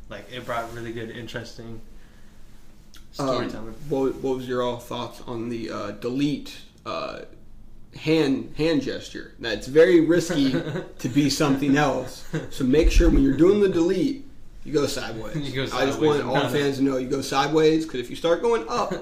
like 0.08 0.30
it 0.32 0.44
brought 0.46 0.72
really 0.74 0.92
good, 0.92 1.10
interesting 1.10 1.80
Um, 3.18 3.26
storytelling. 3.26 3.74
what, 3.88 4.14
what 4.16 4.36
was 4.36 4.48
your 4.48 4.62
all 4.62 4.78
thoughts 4.78 5.20
on 5.26 5.48
the 5.48 5.70
uh, 5.70 5.90
delete 5.92 6.56
uh, 6.86 7.22
hand 7.96 8.54
hand 8.56 8.82
gesture? 8.82 9.34
That's 9.40 9.66
very 9.66 10.00
risky 10.00 10.52
to 10.98 11.08
be 11.08 11.28
something 11.28 11.76
else. 11.76 12.24
So 12.50 12.64
make 12.64 12.90
sure 12.90 13.10
when 13.10 13.22
you're 13.22 13.36
doing 13.36 13.60
the 13.60 13.68
delete, 13.68 14.24
you 14.64 14.72
go 14.72 14.86
sideways. 14.86 15.36
You 15.52 15.66
go 15.66 15.76
I 15.76 15.84
just 15.86 16.00
want 16.00 16.22
all 16.22 16.48
fans 16.56 16.76
to 16.78 16.84
know 16.84 16.96
you 16.96 17.08
go 17.08 17.20
sideways 17.22 17.84
because 17.84 18.00
if 18.00 18.08
you 18.10 18.16
start 18.16 18.40
going 18.40 18.64
up, 18.68 18.94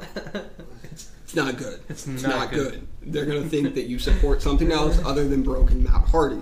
it's 1.31 1.37
not 1.37 1.57
good. 1.57 1.81
It's 1.89 2.07
It's 2.07 2.23
not 2.23 2.31
not, 2.37 2.51
good. 2.51 2.73
good. 3.01 3.13
They're 3.13 3.27
gonna 3.27 3.43
think 3.49 3.75
that 3.75 3.85
you 3.87 3.99
support 3.99 4.43
something 4.43 4.73
else 4.73 4.99
other 5.05 5.27
than 5.29 5.43
broken 5.43 5.83
Matt 5.85 6.09
Hardy. 6.09 6.41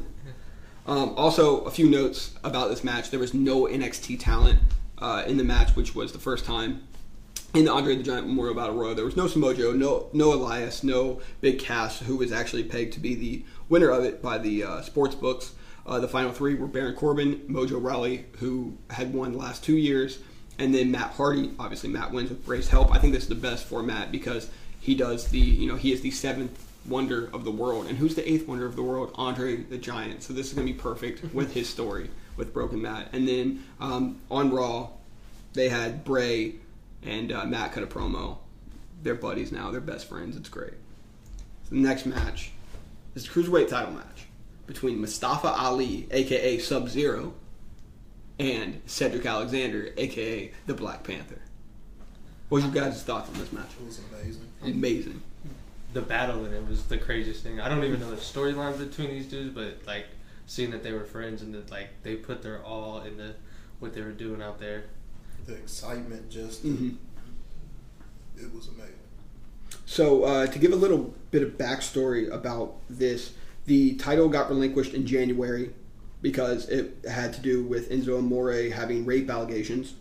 Um, 0.87 1.11
also, 1.17 1.61
a 1.65 1.71
few 1.71 1.89
notes 1.91 2.35
about 2.45 2.71
this 2.71 2.83
match. 2.83 3.11
There 3.11 3.21
was 3.21 3.35
no 3.35 3.67
NXT 3.67 4.19
talent 4.21 4.61
uh, 4.97 5.23
in 5.27 5.37
the 5.37 5.45
match, 5.45 5.77
which 5.77 5.95
was 5.95 6.13
the 6.13 6.19
first 6.19 6.47
time 6.47 6.83
in 7.55 7.67
the 7.67 7.71
Andre 7.73 7.97
the 7.97 8.03
Giant 8.03 8.27
Memorial 8.27 8.55
Battle 8.55 8.75
Royal. 8.75 8.95
There 8.95 9.05
was 9.05 9.17
no 9.17 9.27
Samoa 9.27 9.55
Joe, 9.55 9.73
no 9.73 10.09
no 10.15 10.33
Elias, 10.33 10.83
no 10.83 11.21
Big 11.43 11.59
Cass, 11.59 11.99
who 12.01 12.17
was 12.17 12.33
actually 12.33 12.65
pegged 12.65 12.95
to 12.95 13.01
be 13.01 13.15
the 13.15 13.45
winner 13.69 13.91
of 13.91 14.05
it 14.05 14.23
by 14.23 14.39
the 14.39 14.65
uh, 14.65 14.81
sports 14.83 15.15
books. 15.15 15.53
Uh, 15.87 15.99
the 15.99 16.09
final 16.09 16.33
three 16.33 16.55
were 16.55 16.67
Baron 16.67 16.95
Corbin, 16.95 17.37
Mojo 17.49 17.83
Rawley, 17.83 18.25
who 18.39 18.77
had 18.91 19.13
won 19.15 19.33
the 19.33 19.39
last 19.39 19.63
two 19.65 19.77
years, 19.77 20.19
and 20.59 20.75
then 20.75 20.91
Matt 20.91 21.11
Hardy. 21.13 21.51
Obviously, 21.59 21.89
Matt 21.91 22.13
wins 22.13 22.31
with 22.31 22.45
Bray's 22.47 22.69
help. 22.69 22.95
I 22.95 22.99
think 22.99 23.13
this 23.15 23.23
is 23.25 23.29
the 23.29 23.35
best 23.35 23.67
format 23.67 24.11
because 24.13 24.51
he 24.89 24.95
does 24.95 25.29
the 25.29 25.39
you 25.39 25.69
know 25.69 25.77
he 25.77 25.93
is 25.93 26.01
the 26.01 26.11
seventh 26.11 26.65
wonder 26.87 27.29
of 27.35 27.45
the 27.45 27.51
world, 27.51 27.87
and 27.89 27.99
who's 27.99 28.15
the 28.15 28.27
eighth 28.27 28.49
wonder 28.49 28.65
of 28.65 28.75
the 28.75 28.83
world? 28.83 29.13
Andre 29.17 29.57
the 29.57 29.77
Giant. 29.77 30.23
So 30.23 30.33
this 30.33 30.47
is 30.47 30.55
gonna 30.55 30.67
be 30.67 30.73
perfect 30.73 31.35
with 31.35 31.53
his 31.53 31.69
story 31.69 32.09
with 32.39 32.55
Broken 32.55 32.81
Matt. 32.81 33.11
And 33.13 33.29
then 33.29 33.65
um, 33.81 34.19
on 34.31 34.51
Raw, 34.51 34.89
they 35.53 35.69
had 35.69 36.05
Bray 36.05 36.55
and 37.03 37.31
uh, 37.31 37.45
Matt 37.45 37.73
cut 37.73 37.83
a 37.83 37.87
promo. 37.87 38.39
They're 39.03 39.15
buddies 39.15 39.53
now. 39.53 39.71
They're 39.71 39.83
best 39.83 40.09
friends. 40.09 40.39
It's 40.39 40.49
great. 40.49 40.73
So 41.65 41.75
the 41.75 41.83
next 41.83 42.07
match 42.07 42.53
is 43.15 43.25
the 43.25 43.29
cruiserweight 43.29 43.69
title 43.69 43.93
match 43.93 44.25
between 44.67 45.03
Mustafa 45.03 45.49
Ali, 45.49 46.09
aka 46.11 46.59
Sub 46.61 46.89
Zero, 46.89 47.35
and 48.39 48.81
Cedric 48.87 49.27
Alexander, 49.27 49.93
aka 49.99 50.51
the 50.67 50.73
Black 50.73 51.05
Panther. 51.05 51.43
What's 52.49 52.65
your 52.65 52.73
guys' 52.73 53.03
thoughts 53.03 53.29
on 53.29 53.39
this 53.39 53.53
match? 53.53 53.69
It 53.79 53.85
was 53.85 54.01
amazing. 54.11 54.48
Amazing. 54.63 55.23
the 55.93 56.03
battle 56.03 56.45
in 56.45 56.53
it 56.53 56.67
was 56.69 56.85
the 56.85 56.99
craziest 56.99 57.43
thing. 57.43 57.61
I 57.61 57.69
don't 57.69 57.85
even 57.85 58.01
know 58.01 58.11
the 58.11 58.17
storyline 58.17 58.79
between 58.79 59.11
these 59.11 59.27
dudes, 59.27 59.55
but 59.55 59.79
like 59.87 60.07
seeing 60.47 60.71
that 60.71 60.83
they 60.83 60.93
were 60.93 61.05
friends 61.05 61.43
and 61.43 61.55
that 61.55 61.71
like 61.71 61.89
they 62.03 62.17
put 62.17 62.43
their 62.43 62.63
all 62.63 63.03
into 63.03 63.35
what 63.81 63.95
they 63.95 64.03
were 64.03 64.13
doing 64.13 64.43
out 64.43 64.59
there. 64.59 64.85
The 65.47 65.55
excitement 65.55 66.31
just 66.31 66.63
hmm 66.63 66.91
it 68.37 68.55
was 68.55 68.69
amazing. 68.69 68.95
So, 69.85 70.25
uh, 70.25 70.47
to 70.47 70.59
give 70.59 70.73
a 70.73 70.77
little 70.77 71.15
bit 71.31 71.43
of 71.43 71.59
backstory 71.59 72.33
about 72.33 72.75
this, 72.89 73.33
the 73.67 73.97
title 73.97 74.29
got 74.29 74.49
relinquished 74.49 74.95
in 74.95 75.07
January 75.07 75.71
because 76.23 76.69
it 76.69 76.99
had 77.11 77.33
to 77.35 77.41
do 77.41 77.65
with 77.65 77.91
Enzo 77.91 78.19
Amore 78.19 78.71
having 78.71 79.05
rape 79.05 79.29
allegations. 79.31 79.95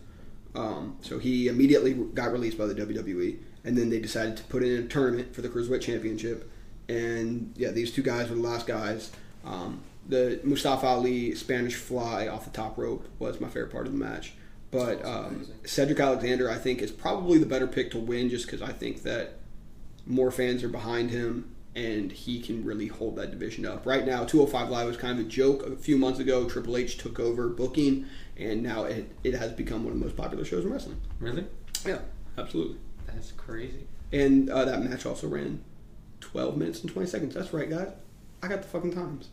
Um, 0.54 0.96
so 1.00 1.18
he 1.18 1.48
immediately 1.48 1.94
got 1.94 2.32
released 2.32 2.58
by 2.58 2.66
the 2.66 2.74
WWE, 2.74 3.38
and 3.64 3.76
then 3.76 3.90
they 3.90 3.98
decided 3.98 4.36
to 4.36 4.42
put 4.44 4.62
in 4.62 4.84
a 4.84 4.86
tournament 4.86 5.34
for 5.34 5.42
the 5.42 5.48
Cruiserweight 5.48 5.80
Championship. 5.80 6.50
And 6.88 7.52
yeah, 7.56 7.70
these 7.70 7.92
two 7.92 8.02
guys 8.02 8.28
were 8.28 8.36
the 8.36 8.42
last 8.42 8.66
guys. 8.66 9.10
Um, 9.44 9.82
the 10.08 10.40
Mustafa 10.42 10.86
Ali 10.86 11.34
Spanish 11.34 11.74
Fly 11.74 12.28
off 12.28 12.44
the 12.44 12.50
top 12.50 12.78
rope 12.78 13.06
was 13.18 13.40
my 13.40 13.48
favorite 13.48 13.72
part 13.72 13.86
of 13.86 13.92
the 13.92 13.98
match. 13.98 14.32
But 14.70 15.04
um. 15.04 15.46
Cedric 15.64 16.00
Alexander, 16.00 16.50
I 16.50 16.56
think, 16.56 16.80
is 16.80 16.90
probably 16.90 17.38
the 17.38 17.46
better 17.46 17.66
pick 17.66 17.90
to 17.92 17.98
win, 17.98 18.28
just 18.30 18.46
because 18.46 18.62
I 18.62 18.72
think 18.72 19.02
that 19.02 19.38
more 20.06 20.30
fans 20.30 20.62
are 20.64 20.68
behind 20.68 21.10
him 21.10 21.54
and 21.76 22.10
he 22.10 22.40
can 22.40 22.64
really 22.64 22.88
hold 22.88 23.16
that 23.16 23.30
division 23.30 23.64
up. 23.64 23.86
Right 23.86 24.04
now, 24.04 24.24
205 24.24 24.68
Live 24.68 24.88
was 24.88 24.96
kind 24.96 25.18
of 25.18 25.26
a 25.26 25.28
joke. 25.28 25.64
A 25.64 25.76
few 25.76 25.96
months 25.96 26.18
ago, 26.18 26.48
Triple 26.48 26.76
H 26.76 26.98
took 26.98 27.20
over 27.20 27.48
booking, 27.48 28.06
and 28.36 28.62
now 28.62 28.84
it, 28.84 29.08
it 29.22 29.34
has 29.34 29.52
become 29.52 29.84
one 29.84 29.92
of 29.92 29.98
the 29.98 30.04
most 30.04 30.16
popular 30.16 30.44
shows 30.44 30.64
in 30.64 30.72
wrestling. 30.72 31.00
Really? 31.20 31.46
Yeah, 31.86 32.00
absolutely. 32.36 32.78
That's 33.14 33.32
crazy. 33.32 33.86
And 34.12 34.48
uh, 34.50 34.64
that 34.64 34.82
match 34.82 35.04
also 35.06 35.28
ran 35.28 35.62
12 36.20 36.56
minutes 36.56 36.80
and 36.82 36.90
20 36.90 37.08
seconds. 37.08 37.34
That's 37.34 37.52
right, 37.52 37.68
guys. 37.68 37.90
I 38.42 38.48
got 38.48 38.62
the 38.62 38.68
fucking 38.68 38.94
times. 38.94 39.28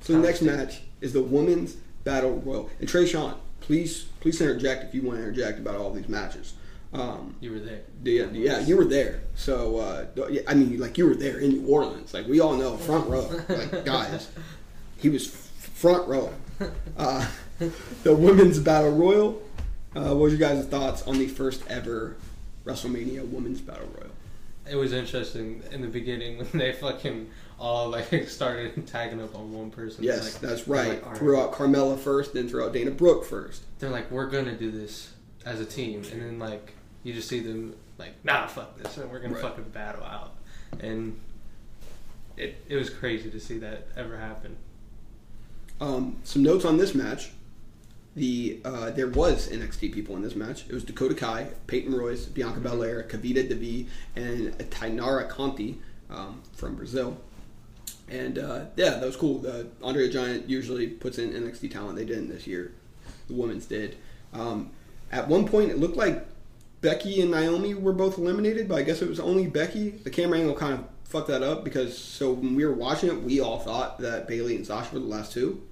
So 0.00 0.12
the 0.14 0.18
next 0.20 0.40
two. 0.40 0.46
match 0.46 0.82
is 1.00 1.12
the 1.12 1.22
Women's 1.22 1.74
Battle 2.04 2.34
Royal. 2.44 2.70
And 2.80 2.88
Trey 2.88 3.06
Sean, 3.06 3.36
please 3.60 4.04
please 4.20 4.40
interject 4.40 4.84
if 4.84 4.94
you 4.94 5.02
want 5.02 5.18
to 5.18 5.24
interject 5.24 5.58
about 5.58 5.76
all 5.76 5.90
these 5.92 6.08
matches. 6.08 6.54
Um, 6.92 7.36
You 7.40 7.52
were 7.52 7.58
there. 7.60 7.80
yeah, 8.04 8.26
yeah, 8.32 8.58
you 8.60 8.76
were 8.76 8.84
there. 8.84 9.22
So, 9.34 9.78
uh, 9.78 10.06
I 10.46 10.54
mean, 10.54 10.78
like 10.78 10.98
you 10.98 11.06
were 11.06 11.14
there 11.14 11.38
in 11.38 11.50
New 11.62 11.66
Orleans. 11.68 12.12
Like 12.12 12.26
we 12.26 12.40
all 12.40 12.54
know, 12.54 12.76
front 12.76 13.08
row. 13.08 13.30
Like 13.48 13.84
guys, 13.84 14.28
he 14.98 15.08
was 15.08 15.26
f- 15.28 15.34
front 15.74 16.06
row. 16.06 16.32
Uh, 16.96 17.26
the 18.02 18.14
women's 18.14 18.58
battle 18.58 18.90
royal. 18.92 19.42
Uh, 19.96 20.08
what 20.14 20.16
was 20.24 20.32
your 20.38 20.40
guys' 20.40 20.66
thoughts 20.66 21.02
on 21.06 21.18
the 21.18 21.26
first 21.28 21.62
ever 21.68 22.16
WrestleMania 22.64 23.28
women's 23.28 23.60
battle 23.60 23.88
royal? 23.98 24.10
It 24.70 24.76
was 24.76 24.92
interesting 24.92 25.62
in 25.72 25.80
the 25.82 25.88
beginning 25.88 26.38
when 26.38 26.48
they 26.52 26.72
fucking 26.72 27.28
all 27.58 27.88
like 27.88 28.10
started 28.28 28.86
tagging 28.86 29.20
up 29.20 29.34
on 29.34 29.52
one 29.52 29.70
person. 29.70 30.04
Yes, 30.04 30.34
Like, 30.34 30.40
that's 30.42 30.68
right. 30.68 31.04
like, 31.04 31.16
threw 31.16 31.40
out 31.40 31.52
Carmella 31.52 31.98
first, 31.98 32.32
then 32.34 32.48
threw 32.48 32.64
out 32.64 32.72
Dana 32.72 32.90
Brooke 32.92 33.24
first. 33.24 33.62
They're 33.78 33.90
like, 33.90 34.10
we're 34.10 34.30
gonna 34.30 34.56
do 34.56 34.70
this 34.70 35.12
as 35.44 35.60
a 35.60 35.64
team, 35.64 36.02
and 36.12 36.22
then 36.22 36.38
like 36.38 36.74
you 37.02 37.12
just 37.12 37.28
see 37.28 37.40
them 37.40 37.74
like, 37.98 38.12
nah, 38.24 38.46
fuck 38.46 38.78
this, 38.78 38.96
and 38.96 39.10
we're 39.10 39.18
gonna 39.18 39.34
Right. 39.34 39.42
fucking 39.42 39.64
battle 39.70 40.04
out, 40.04 40.34
and 40.80 41.18
it 42.36 42.56
it 42.68 42.76
was 42.76 42.88
crazy 42.90 43.30
to 43.30 43.40
see 43.40 43.58
that 43.58 43.88
ever 43.96 44.16
happen. 44.16 44.56
Um, 45.80 46.18
some 46.22 46.42
notes 46.44 46.64
on 46.64 46.76
this 46.76 46.94
match. 46.94 47.32
The 48.14 48.60
uh, 48.64 48.90
there 48.90 49.08
was 49.08 49.48
NXT 49.48 49.92
people 49.92 50.16
in 50.16 50.22
this 50.22 50.36
match. 50.36 50.64
It 50.68 50.74
was 50.74 50.84
Dakota 50.84 51.14
Kai, 51.14 51.48
Peyton 51.66 51.94
Royce, 51.94 52.26
Bianca 52.26 52.60
Belair, 52.60 53.04
Kavita 53.04 53.48
Devi, 53.48 53.88
and 54.16 54.52
Taynara 54.70 55.28
Conti 55.28 55.78
um, 56.10 56.42
from 56.52 56.76
Brazil. 56.76 57.16
And 58.10 58.38
uh, 58.38 58.66
yeah, 58.76 58.90
that 58.90 59.06
was 59.06 59.16
cool. 59.16 59.38
The 59.38 59.68
Andre 59.82 60.06
the 60.06 60.12
Giant 60.12 60.48
usually 60.48 60.88
puts 60.88 61.18
in 61.18 61.32
NXT 61.32 61.72
talent. 61.72 61.96
They 61.96 62.04
didn't 62.04 62.28
this 62.28 62.46
year. 62.46 62.72
The 63.28 63.34
women's 63.34 63.64
did. 63.64 63.96
Um, 64.34 64.70
at 65.10 65.28
one 65.28 65.46
point, 65.46 65.70
it 65.70 65.78
looked 65.78 65.96
like 65.96 66.26
Becky 66.82 67.22
and 67.22 67.30
Naomi 67.30 67.74
were 67.74 67.92
both 67.92 68.18
eliminated, 68.18 68.68
but 68.68 68.76
I 68.76 68.82
guess 68.82 69.00
it 69.00 69.08
was 69.08 69.20
only 69.20 69.46
Becky. 69.46 69.90
The 69.90 70.10
camera 70.10 70.38
angle 70.38 70.54
kind 70.54 70.74
of 70.74 70.84
fucked 71.04 71.28
that 71.28 71.42
up 71.42 71.64
because 71.64 71.96
so 71.96 72.32
when 72.32 72.54
we 72.54 72.64
were 72.64 72.74
watching 72.74 73.08
it, 73.08 73.22
we 73.22 73.40
all 73.40 73.58
thought 73.58 73.98
that 74.00 74.26
Bayley 74.26 74.56
and 74.56 74.66
Sasha 74.66 74.94
were 74.94 75.00
the 75.00 75.06
last 75.06 75.32
two, 75.32 75.62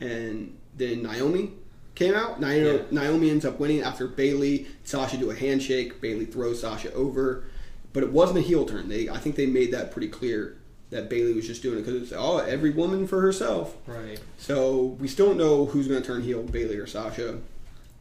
and 0.00 0.56
then 0.76 1.02
Naomi 1.02 1.52
came 1.94 2.14
out. 2.14 2.40
Naomi, 2.40 2.78
Yeah. 2.78 2.82
Naomi 2.90 3.30
ends 3.30 3.44
up 3.44 3.58
winning 3.60 3.82
after 3.82 4.06
Bayley 4.06 4.66
Sasha 4.84 5.16
do 5.16 5.30
a 5.30 5.34
handshake. 5.34 6.00
Bayley 6.00 6.24
throws 6.24 6.60
Sasha 6.60 6.92
over, 6.94 7.44
but 7.92 8.02
it 8.02 8.10
wasn't 8.12 8.38
a 8.38 8.42
heel 8.42 8.64
turn. 8.64 8.88
They 8.88 9.08
I 9.08 9.18
think 9.18 9.36
they 9.36 9.46
made 9.46 9.72
that 9.72 9.90
pretty 9.92 10.08
clear 10.08 10.56
that 10.90 11.08
Bayley 11.08 11.32
was 11.32 11.46
just 11.46 11.62
doing 11.62 11.78
it 11.78 11.82
because 11.86 12.02
it's 12.02 12.12
oh 12.14 12.38
every 12.38 12.70
woman 12.70 13.06
for 13.06 13.20
herself. 13.20 13.76
Right. 13.86 14.20
So 14.38 14.96
we 15.00 15.08
still 15.08 15.26
don't 15.28 15.38
know 15.38 15.66
who's 15.66 15.88
going 15.88 16.00
to 16.00 16.06
turn 16.06 16.22
heel, 16.22 16.42
Bayley 16.42 16.76
or 16.76 16.86
Sasha. 16.86 17.38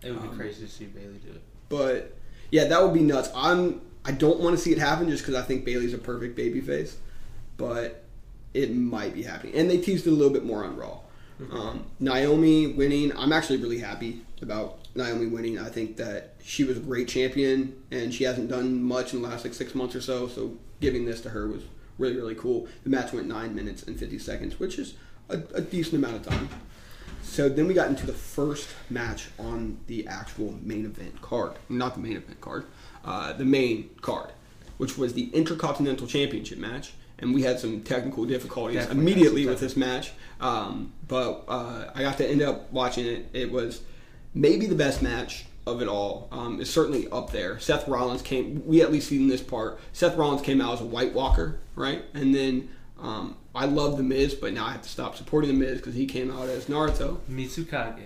It 0.04 0.12
would 0.12 0.22
be 0.24 0.28
Um, 0.30 0.36
crazy 0.38 0.66
to 0.66 0.72
see 0.72 0.86
Bayley 0.86 1.20
do 1.26 1.32
it. 1.32 1.42
But 1.70 2.16
yeah, 2.52 2.66
that 2.66 2.82
would 2.84 2.94
be 2.94 3.02
nuts. 3.02 3.30
I'm 3.36 3.82
I 4.04 4.12
don't 4.12 4.40
want 4.40 4.56
to 4.58 4.62
see 4.62 4.72
it 4.72 4.78
happen 4.80 5.10
just 5.10 5.24
because 5.24 5.36
I 5.36 5.46
think 5.46 5.64
Bayley's 5.64 5.94
a 5.94 5.98
perfect 6.00 6.38
babyface, 6.38 6.94
but 7.58 8.04
it 8.54 8.74
might 8.74 9.14
be 9.14 9.22
happening. 9.24 9.54
And 9.56 9.70
they 9.70 9.78
teased 9.78 10.08
it 10.08 10.10
a 10.10 10.14
little 10.14 10.34
bit 10.34 10.44
more 10.44 10.64
on 10.64 10.76
Raw. 10.76 11.00
Um, 11.52 11.86
Naomi 12.00 12.68
winning, 12.68 13.16
I'm 13.18 13.34
actually 13.34 13.58
really 13.58 13.80
happy 13.80 14.22
about 14.42 14.80
Naomi 14.96 15.28
winning. 15.28 15.58
I 15.58 15.70
think 15.70 15.98
that 15.98 16.36
she 16.44 16.64
was 16.64 16.78
a 16.78 16.82
great 16.82 17.08
champion, 17.08 17.82
and 17.92 18.14
she 18.14 18.24
hasn't 18.26 18.50
done 18.50 18.84
much 18.84 19.14
in 19.14 19.22
the 19.22 19.28
last 19.28 19.44
like 19.44 19.54
six 19.54 19.74
months 19.74 19.96
or 19.96 20.02
so. 20.02 20.28
So 20.28 20.58
giving 20.80 21.06
this 21.06 21.22
to 21.22 21.30
her 21.30 21.48
was 21.48 21.64
really 21.98 22.16
really 22.16 22.36
cool. 22.36 22.68
The 22.84 22.90
match 22.90 23.14
went 23.14 23.28
nine 23.28 23.56
minutes 23.56 23.84
and 23.84 23.98
50 23.98 24.20
seconds, 24.20 24.60
which 24.60 24.78
is 24.78 24.96
a, 25.30 25.42
a 25.54 25.62
decent 25.62 25.96
amount 25.96 26.16
of 26.18 26.26
time. 26.28 26.50
so 27.22 27.48
then 27.50 27.68
we 27.68 27.74
got 27.74 27.88
into 27.88 28.06
the 28.06 28.14
first 28.14 28.70
match 28.90 29.30
on 29.40 29.80
the 29.88 30.08
actual 30.08 30.58
main 30.62 30.86
event 30.86 31.22
card. 31.22 31.54
Not 31.70 31.94
the 31.94 32.02
main 32.02 32.18
event 32.18 32.42
card, 32.42 32.66
uh, 33.06 33.34
the 33.34 33.46
main 33.46 33.90
card, 34.02 34.32
which 34.78 34.98
was 34.98 35.14
the 35.14 35.30
Intercontinental 35.30 36.08
Championship 36.08 36.58
match. 36.58 36.94
And 37.22 37.34
we 37.34 37.44
had 37.44 37.60
some 37.60 37.82
technical 37.82 38.26
difficulties 38.26 38.80
Definitely 38.80 39.02
immediately 39.12 39.46
with 39.46 39.60
this 39.60 39.78
match. 39.78 40.12
Um, 40.40 40.92
but 41.08 41.44
uh, 41.48 41.92
I 41.94 42.02
got 42.02 42.18
to 42.18 42.28
end 42.28 42.42
up 42.42 42.72
watching 42.72 43.06
it. 43.06 43.30
It 43.34 43.52
was 43.52 43.82
maybe 44.34 44.66
the 44.66 44.76
best 44.76 45.02
match 45.02 45.46
of 45.68 45.82
it 45.82 45.88
all. 45.88 46.28
Um, 46.32 46.60
it's 46.60 46.70
certainly 46.70 47.08
up 47.12 47.32
there. 47.32 47.60
Seth 47.60 47.88
Rollins 47.88 48.22
came. 48.22 48.66
We 48.66 48.82
at 48.82 48.92
least 48.92 49.08
seen 49.08 49.28
this 49.28 49.42
part. 49.42 49.80
Seth 49.94 50.18
Rollins 50.18 50.42
came 50.42 50.62
out 50.62 50.74
as 50.74 50.82
a 50.82 50.86
White 50.86 51.14
Walker, 51.14 51.60
right? 51.76 52.04
And 52.14 52.34
then 52.34 52.70
um, 53.00 53.38
I 53.54 53.66
love 53.66 53.98
the 53.98 54.04
Miz, 54.04 54.34
but 54.34 54.54
now 54.54 54.66
I 54.66 54.72
have 54.72 54.82
to 54.82 54.90
stop 54.90 55.16
supporting 55.16 55.50
the 55.52 55.66
Miz 55.66 55.78
because 55.78 55.96
he 55.96 56.06
came 56.06 56.32
out 56.32 56.50
as 56.50 56.66
Naruto. 56.66 57.18
Mizukage. 57.30 58.02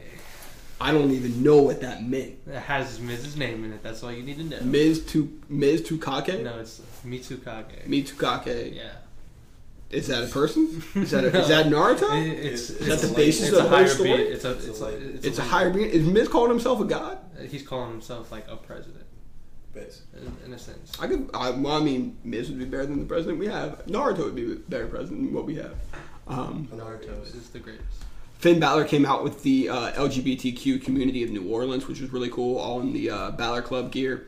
I 0.80 0.92
don't 0.92 1.12
even 1.12 1.42
know 1.42 1.62
what 1.62 1.80
that 1.82 2.04
meant. 2.04 2.36
It 2.48 2.60
has 2.60 3.00
Miz's 3.00 3.38
name 3.38 3.64
in 3.64 3.72
it. 3.72 3.82
That's 3.82 4.04
all 4.04 4.12
you 4.12 4.24
need 4.24 4.38
to 4.38 4.44
know. 4.44 4.62
Miz 4.62 5.06
to 5.08 5.42
Miz 5.48 5.82
Tukake. 5.82 6.44
No, 6.44 6.60
it's 6.60 6.82
Mizukage. 7.06 7.88
Mitsukake. 7.88 8.76
Yeah. 8.76 8.92
Is 9.92 10.08
that 10.08 10.24
a 10.24 10.28
person? 10.28 10.84
Is 10.96 11.12
that 11.12 11.24
a, 11.26 11.40
is 11.40 11.48
that 11.50 11.68
Naruto? 11.68 12.12
It- 12.26 12.46
it's, 12.46 12.70
Is 12.70 12.70
it's, 12.72 12.80
that 12.80 13.00
the 13.02 13.08
it's 13.08 13.16
basis 13.16 13.50
of 13.50 13.56
the 13.56 13.62
whole 13.62 13.70
higher 13.70 13.88
story? 13.88 14.18
being- 14.18 14.32
It's 14.34 14.44
a, 14.46 14.52
It's 14.52 14.66
it's 14.66 14.80
a 14.82 14.84
a, 14.84 14.86
like- 14.86 15.02
it's, 15.02 15.26
It's 15.26 15.38
a 15.38 15.42
like- 15.42 15.50
higher 15.50 15.70
being. 15.70 15.90
Is 15.90 16.06
Miz 16.06 16.28
calling 16.28 16.50
himself 16.50 16.82
a 16.82 16.86
god? 16.86 17.20
He's 17.50 17.64
calling 17.64 17.92
himself 17.92 18.32
like 18.32 18.48
a 18.50 18.56
president, 18.58 19.04
in, 19.76 20.34
in 20.46 20.54
a 20.54 20.58
sense. 20.60 20.94
I 21.00 21.08
could. 21.08 21.30
I, 21.34 21.52
well, 21.52 21.76
I 21.80 21.84
mean, 21.84 22.18
Miz 22.24 22.50
would 22.50 22.58
be 22.60 22.66
better 22.66 22.86
than 22.86 23.00
the 23.00 23.06
president 23.06 23.40
we 23.40 23.48
have. 23.48 23.86
Naruto 23.88 24.20
would 24.26 24.36
be 24.36 24.54
a 24.54 24.56
better 24.56 24.88
president 24.88 25.24
than 25.24 25.34
what 25.34 25.46
we 25.46 25.56
have. 25.56 25.76
Um, 26.28 26.68
Naruto 26.74 27.22
is 27.24 27.50
the 27.50 27.60
greatest. 27.60 27.86
Finn 28.40 28.60
Balor 28.60 28.86
came 28.86 29.06
out 29.06 29.24
with 29.24 29.44
the 29.44 29.70
uh, 29.70 29.92
LGBTQ 29.94 30.82
community 30.84 31.24
of 31.24 31.30
New 31.30 31.48
Orleans, 31.50 31.88
which 31.88 32.00
was 32.02 32.12
really 32.12 32.30
cool, 32.30 32.58
all 32.58 32.80
in 32.82 32.94
the 32.94 33.10
uh, 33.10 33.32
Balor 33.32 33.62
Club 33.62 33.92
gear. 33.92 34.28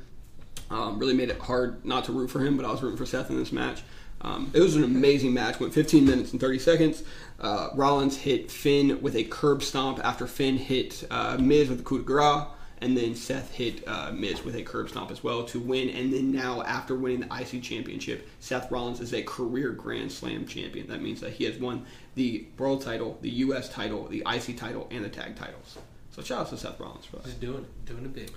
Um, 0.70 1.00
really 1.00 1.14
made 1.14 1.30
it 1.30 1.40
hard 1.40 1.84
not 1.86 2.04
to 2.06 2.12
root 2.12 2.30
for 2.30 2.40
him, 2.46 2.58
but 2.58 2.66
I 2.66 2.72
was 2.72 2.82
rooting 2.84 2.98
for 2.98 3.06
Seth 3.06 3.30
in 3.30 3.38
this 3.38 3.52
match. 3.54 3.84
Um, 4.22 4.52
it 4.54 4.60
was 4.60 4.76
an 4.76 4.84
amazing 4.84 5.34
match. 5.34 5.60
Went 5.60 5.74
15 5.74 6.06
minutes 6.06 6.32
and 6.32 6.42
30 6.42 6.60
seconds. 6.60 7.04
Uh, 7.40 7.70
Rollins 7.76 8.18
hit 8.18 8.52
Finn 8.52 9.02
with 9.02 9.16
a 9.16 9.24
curb 9.24 9.62
stomp 9.62 10.00
after 10.04 10.26
Finn 10.26 10.58
hit 10.58 11.04
uh, 11.12 11.38
Miz 11.40 11.70
with 11.70 11.82
a 11.82 11.84
coup 11.84 12.00
de 12.00 12.04
grace, 12.04 12.46
and 12.82 12.98
then 12.98 13.16
Seth 13.16 13.52
hit 13.52 13.88
uh, 13.88 14.12
Miz 14.12 14.44
with 14.44 14.56
a 14.56 14.64
curb 14.64 14.90
stomp 14.90 15.12
as 15.12 15.24
well 15.24 15.44
to 15.46 15.60
win. 15.60 15.90
And 15.90 16.12
then 16.12 16.32
now, 16.32 16.64
after 16.64 16.96
winning 16.96 17.28
the 17.28 17.36
IC 17.36 17.62
Championship, 17.62 18.28
Seth 18.40 18.72
Rollins 18.72 19.00
is 19.00 19.14
a 19.14 19.22
career 19.22 19.72
Grand 19.72 20.12
Slam 20.12 20.46
champion. 20.46 20.88
That 20.88 21.02
means 21.02 21.22
that 21.22 21.34
he 21.34 21.44
has 21.46 21.58
won 21.58 21.86
the 22.16 22.48
World 22.58 22.82
Title, 22.82 23.18
the 23.22 23.30
U.S. 23.30 23.70
Title, 23.70 24.08
the 24.08 24.24
IC 24.28 24.58
Title, 24.58 24.88
and 24.90 25.06
the 25.06 25.10
Tag 25.10 25.36
Titles. 25.36 25.78
So 26.12 26.24
shout 26.24 26.42
out 26.42 26.50
to 26.50 26.58
Seth 26.58 26.80
Rollins 26.80 27.06
for 27.06 27.18
that. 27.18 27.26
Just 27.26 27.40
doing 27.40 27.60
it, 27.60 27.86
doing 27.86 28.04
it 28.04 28.14
big. 28.14 28.32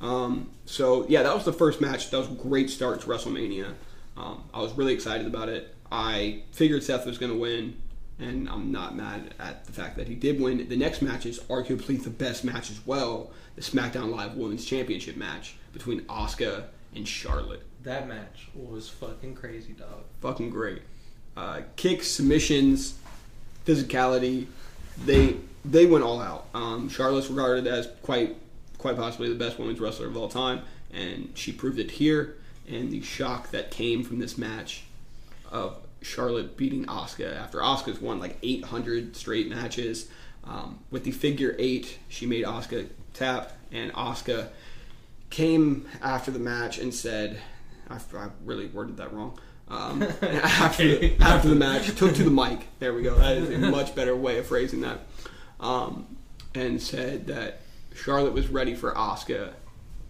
Um, 0.00 0.50
so 0.66 1.06
yeah, 1.08 1.24
that 1.24 1.34
was 1.34 1.44
the 1.44 1.52
first 1.52 1.80
match. 1.80 2.10
That 2.10 2.18
was 2.18 2.28
a 2.28 2.34
great 2.34 2.70
start 2.70 3.00
to 3.00 3.06
WrestleMania. 3.08 3.74
Um, 4.16 4.44
I 4.52 4.60
was 4.60 4.72
really 4.72 4.92
excited 4.92 5.26
about 5.26 5.48
it. 5.48 5.74
I 5.90 6.42
figured 6.52 6.82
Seth 6.82 7.06
was 7.06 7.18
going 7.18 7.32
to 7.32 7.38
win, 7.38 7.76
and 8.18 8.48
I'm 8.48 8.72
not 8.72 8.96
mad 8.96 9.34
at 9.38 9.64
the 9.66 9.72
fact 9.72 9.96
that 9.96 10.08
he 10.08 10.14
did 10.14 10.40
win. 10.40 10.68
The 10.68 10.76
next 10.76 11.02
match 11.02 11.26
is 11.26 11.40
arguably 11.40 12.02
the 12.02 12.10
best 12.10 12.44
match 12.44 12.70
as 12.70 12.84
well: 12.86 13.30
the 13.56 13.62
SmackDown 13.62 14.14
Live 14.14 14.34
Women's 14.34 14.64
Championship 14.64 15.16
match 15.16 15.56
between 15.72 16.02
Asuka 16.02 16.64
and 16.94 17.06
Charlotte. 17.06 17.62
That 17.82 18.08
match 18.08 18.48
was 18.54 18.88
fucking 18.88 19.34
crazy, 19.34 19.72
dog. 19.72 20.04
Fucking 20.20 20.50
great. 20.50 20.82
Uh, 21.36 21.62
kicks, 21.76 22.08
submissions, 22.08 22.94
physicality. 23.66 24.46
They 25.04 25.36
they 25.64 25.86
went 25.86 26.04
all 26.04 26.20
out. 26.20 26.46
Um, 26.54 26.88
Charlotte's 26.88 27.28
regarded 27.28 27.66
as 27.66 27.88
quite 28.02 28.36
quite 28.78 28.96
possibly 28.96 29.28
the 29.28 29.34
best 29.34 29.58
women's 29.58 29.80
wrestler 29.80 30.06
of 30.06 30.16
all 30.16 30.28
time, 30.28 30.62
and 30.92 31.30
she 31.34 31.52
proved 31.52 31.78
it 31.78 31.90
here. 31.90 32.36
And 32.68 32.90
the 32.90 33.02
shock 33.02 33.50
that 33.50 33.70
came 33.70 34.02
from 34.02 34.18
this 34.18 34.38
match 34.38 34.84
of 35.50 35.76
Charlotte 36.02 36.56
beating 36.56 36.84
Asuka 36.86 37.36
after 37.36 37.58
Asuka's 37.58 38.00
won 38.00 38.20
like 38.20 38.38
800 38.42 39.16
straight 39.16 39.48
matches. 39.48 40.08
Um, 40.44 40.80
with 40.90 41.04
the 41.04 41.10
figure 41.10 41.56
eight, 41.58 41.98
she 42.08 42.26
made 42.26 42.44
Asuka 42.44 42.88
tap, 43.14 43.52
and 43.72 43.92
Asuka 43.94 44.48
came 45.30 45.86
after 46.02 46.30
the 46.30 46.38
match 46.38 46.78
and 46.78 46.92
said, 46.94 47.40
I, 47.88 47.96
I 47.96 48.28
really 48.44 48.66
worded 48.66 48.98
that 48.98 49.12
wrong. 49.12 49.38
Um, 49.68 50.02
after, 50.22 50.84
the, 50.84 51.16
after 51.20 51.48
the 51.48 51.54
match, 51.54 51.94
took 51.96 52.14
to 52.14 52.22
the 52.22 52.30
mic. 52.30 52.68
There 52.78 52.92
we 52.92 53.02
go. 53.02 53.14
That 53.18 53.38
is 53.38 53.50
a 53.50 53.58
much 53.58 53.94
better 53.94 54.14
way 54.14 54.38
of 54.38 54.46
phrasing 54.46 54.82
that. 54.82 55.00
Um, 55.60 56.06
and 56.54 56.80
said 56.80 57.26
that 57.28 57.60
Charlotte 57.94 58.34
was 58.34 58.48
ready 58.48 58.74
for 58.74 58.92
Asuka, 58.92 59.52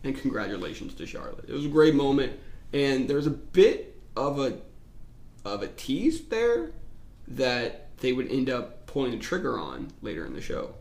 and 0.02 0.18
congratulations 0.18 0.94
to 0.94 1.06
Charlotte. 1.06 1.44
It 1.48 1.52
was 1.52 1.64
a 1.64 1.68
great 1.68 1.94
moment, 1.94 2.32
and 2.74 3.08
there 3.08 3.16
was 3.16 3.26
a 3.26 3.30
bit 3.30 3.96
of 4.16 4.38
a 4.38 4.58
of 5.44 5.62
a 5.62 5.68
tease 5.68 6.24
there 6.26 6.72
that 7.28 7.88
they 7.98 8.12
would 8.12 8.30
end 8.30 8.50
up 8.50 8.86
pulling 8.86 9.12
the 9.12 9.18
trigger 9.18 9.58
on 9.58 9.88
later 10.02 10.26
in 10.26 10.34
the 10.34 10.40
show. 10.40 10.74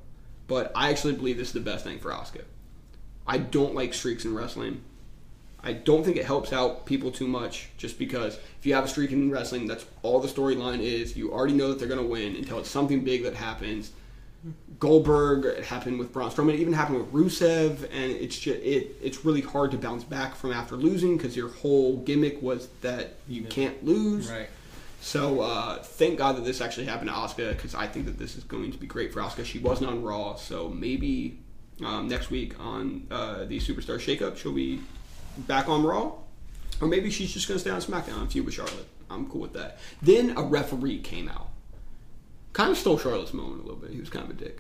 But 0.48 0.72
I 0.76 0.90
actually 0.90 1.14
believe 1.14 1.38
this 1.38 1.48
is 1.50 1.54
the 1.54 1.60
best 1.60 1.84
thing 1.84 2.00
for 2.00 2.12
Asuka. 2.12 2.44
I 3.26 3.38
don't 3.38 3.76
like 3.76 3.94
streaks 3.94 4.26
in 4.26 4.36
wrestling. 4.36 4.82
I 5.66 5.72
don't 5.72 6.04
think 6.04 6.18
it 6.18 6.26
helps 6.26 6.52
out 6.52 6.86
people 6.86 7.12
too 7.12 7.28
much 7.28 7.70
just 7.78 7.98
because 7.98 8.36
if 8.60 8.66
you 8.66 8.74
have 8.74 8.84
a 8.84 8.90
streak 8.90 9.12
in 9.12 9.32
wrestling, 9.32 9.68
that's 9.68 9.86
all 10.02 10.20
the 10.20 10.28
storyline 10.28 10.82
is. 10.82 11.16
You 11.16 11.32
already 11.32 11.54
know 11.54 11.70
that 11.70 11.80
they're 11.80 11.88
going 11.88 12.02
to 12.02 12.06
win 12.06 12.36
until 12.36 12.60
it's 12.60 12.70
something 12.70 13.04
big 13.04 13.24
that 13.24 13.36
happens. 13.36 13.92
Goldberg, 14.80 15.46
it 15.46 15.66
happened 15.66 16.00
with 16.00 16.12
Braun 16.12 16.30
Strowman, 16.30 16.56
it 16.56 16.60
even 16.60 16.74
happened 16.74 17.00
with 17.00 17.14
Rusev, 17.14 17.84
and 17.92 18.12
it's 18.12 18.38
just 18.38 18.60
it 18.60 18.98
it's 19.02 19.24
really 19.24 19.42
hard 19.42 19.72
to 19.72 19.78
bounce 19.78 20.04
back 20.04 20.36
from 20.36 20.52
after 20.52 20.76
losing 20.76 21.16
because 21.18 21.38
your 21.38 21.50
whole 21.50 21.98
gimmick 21.98 22.42
was 22.42 22.68
that 22.82 23.16
you 23.28 23.44
can't 23.44 23.84
lose. 23.86 24.30
Right. 24.30 24.50
So 25.00 25.42
uh, 25.42 25.84
thank 25.84 26.18
God 26.18 26.38
that 26.38 26.46
this 26.46 26.62
actually 26.62 26.86
happened 26.86 27.10
to 27.10 27.16
Asuka 27.16 27.52
because 27.52 27.76
I 27.76 27.88
think 27.88 28.06
that 28.06 28.18
this 28.18 28.38
is 28.38 28.44
going 28.44 28.72
to 28.72 28.78
be 28.78 28.88
great 28.88 29.14
for 29.14 29.20
Asuka. 29.20 29.46
She 29.46 29.60
wasn't 29.60 29.90
on 29.90 30.02
Raw, 30.02 30.36
so 30.36 30.70
maybe 30.70 31.40
um, 31.84 32.08
next 32.08 32.30
week 32.30 32.60
on 32.60 33.08
uh, 33.12 33.46
the 33.46 33.60
Superstar 33.60 33.98
Shakeup 33.98 34.38
she'll 34.38 34.54
be 34.54 34.82
back 35.38 35.68
on 35.70 35.84
Raw, 35.84 36.14
or 36.82 36.88
maybe 36.88 37.10
she's 37.10 37.34
just 37.34 37.48
going 37.48 37.58
to 37.58 37.62
stay 37.62 37.72
on 37.72 37.82
SmackDown 37.82 38.22
and 38.22 38.32
feud 38.32 38.46
with 38.46 38.54
Charlotte. 38.54 38.88
I'm 39.10 39.30
cool 39.30 39.42
with 39.42 39.54
that. 39.54 39.80
Then 40.02 40.38
a 40.38 40.42
referee 40.42 41.00
came 41.00 41.30
out, 41.30 41.50
kind 42.54 42.72
of 42.72 42.78
stole 42.78 42.98
Charlotte's 42.98 43.34
moment 43.34 43.60
a 43.62 43.64
little 43.64 43.80
bit. 43.80 43.92
He 43.92 44.00
was 44.00 44.10
kind 44.10 44.26
of 44.26 44.32
a 44.32 44.34
dick, 44.44 44.60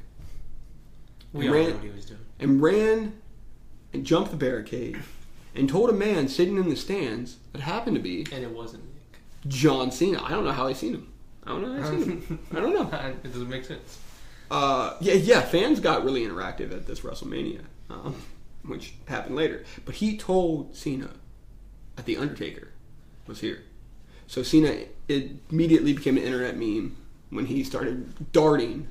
We 1.32 1.46
And 1.48 1.56
all 1.56 1.60
ran- 1.62 1.70
know 1.70 1.76
what 1.76 1.84
he 1.86 1.90
was 1.92 2.06
doing. 2.06 2.20
and 2.40 2.62
ran 2.62 3.14
and 3.94 4.06
jumped 4.06 4.32
the 4.32 4.38
barricade 4.38 5.00
and 5.56 5.70
told 5.70 5.90
a 5.90 5.94
man 5.94 6.28
sitting 6.28 6.58
in 6.58 6.70
the 6.70 6.76
stands 6.76 7.38
that 7.52 7.62
happened 7.62 7.96
to 7.96 8.02
be 8.02 8.26
And 8.32 8.44
it 8.44 8.50
wasn't 8.52 8.84
Nick. 8.84 9.20
John 9.48 9.92
Cena. 9.92 10.22
I 10.24 10.30
don't 10.32 10.44
know 10.46 10.52
how 10.52 10.68
I 10.68 10.74
seen 10.74 10.94
him. 10.96 11.12
I 11.46 11.50
don't 11.50 11.62
know 11.62 11.82
how 11.82 11.88
I 11.88 11.92
seen 11.92 12.22
him. 12.22 12.40
I 12.52 12.60
don't 12.60 12.74
know. 12.74 12.90
it 13.24 13.32
doesn't 13.32 13.50
make 13.50 13.66
sense. 13.66 14.00
Uh, 14.50 14.96
yeah, 15.02 15.14
yeah. 15.14 15.42
Fans 15.42 15.80
got 15.80 16.04
really 16.04 16.26
interactive 16.26 16.72
at 16.72 16.86
this 16.88 17.02
WrestleMania, 17.02 17.62
um, 17.90 18.16
which 18.66 18.94
happened 19.08 19.36
later. 19.36 19.64
But 19.86 19.96
he 19.96 20.18
told 20.18 20.76
Cena 20.76 21.10
that 21.96 22.06
the 22.06 22.18
Undertaker 22.18 22.70
was 23.28 23.40
here, 23.42 23.64
so 24.28 24.42
Cena 24.44 24.86
immediately 25.08 25.94
became 25.94 26.18
an 26.18 26.24
internet 26.24 26.56
meme 26.58 26.96
when 27.34 27.46
he 27.46 27.64
started 27.64 28.32
darting 28.32 28.88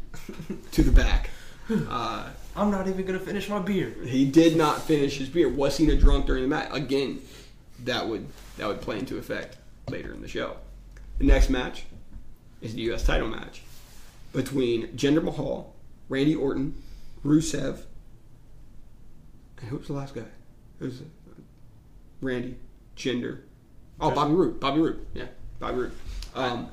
to 0.72 0.82
the 0.82 0.92
back. 0.92 1.30
Uh, 1.88 2.28
I'm 2.56 2.70
not 2.72 2.88
even 2.88 3.06
gonna 3.06 3.20
finish 3.20 3.48
my 3.48 3.60
beer. 3.60 3.94
he 4.04 4.26
did 4.26 4.56
not 4.56 4.82
finish 4.82 5.16
his 5.16 5.28
beer. 5.28 5.48
Was 5.48 5.76
Cena 5.76 5.96
drunk 5.96 6.26
during 6.26 6.42
the 6.42 6.48
match? 6.48 6.68
Again, 6.72 7.20
that 7.84 8.06
would 8.06 8.26
that 8.58 8.66
would 8.66 8.80
play 8.82 8.98
into 8.98 9.16
effect 9.16 9.56
later 9.88 10.12
in 10.12 10.20
the 10.20 10.28
show. 10.28 10.56
The 11.18 11.24
next 11.24 11.50
match 11.50 11.84
is 12.60 12.74
the 12.74 12.80
U.S. 12.82 13.04
title 13.04 13.28
match 13.28 13.62
between 14.32 14.88
Jinder 14.88 15.22
Mahal, 15.22 15.72
Randy 16.08 16.34
Orton, 16.34 16.74
Rusev, 17.24 17.84
and 19.62 19.70
who 19.70 19.76
was 19.78 19.86
the 19.86 19.92
last 19.94 20.14
guy? 20.14 20.22
It 20.80 20.84
was 20.84 21.00
uh, 21.00 21.04
Randy, 22.20 22.56
Jinder. 22.96 23.38
Oh, 24.00 24.10
Bobby 24.10 24.34
Roode. 24.34 24.58
Bobby 24.60 24.80
Roode. 24.80 25.06
Yeah, 25.14 25.26
Bobby 25.60 25.78
Roode. 25.78 25.92
Um, 26.34 26.68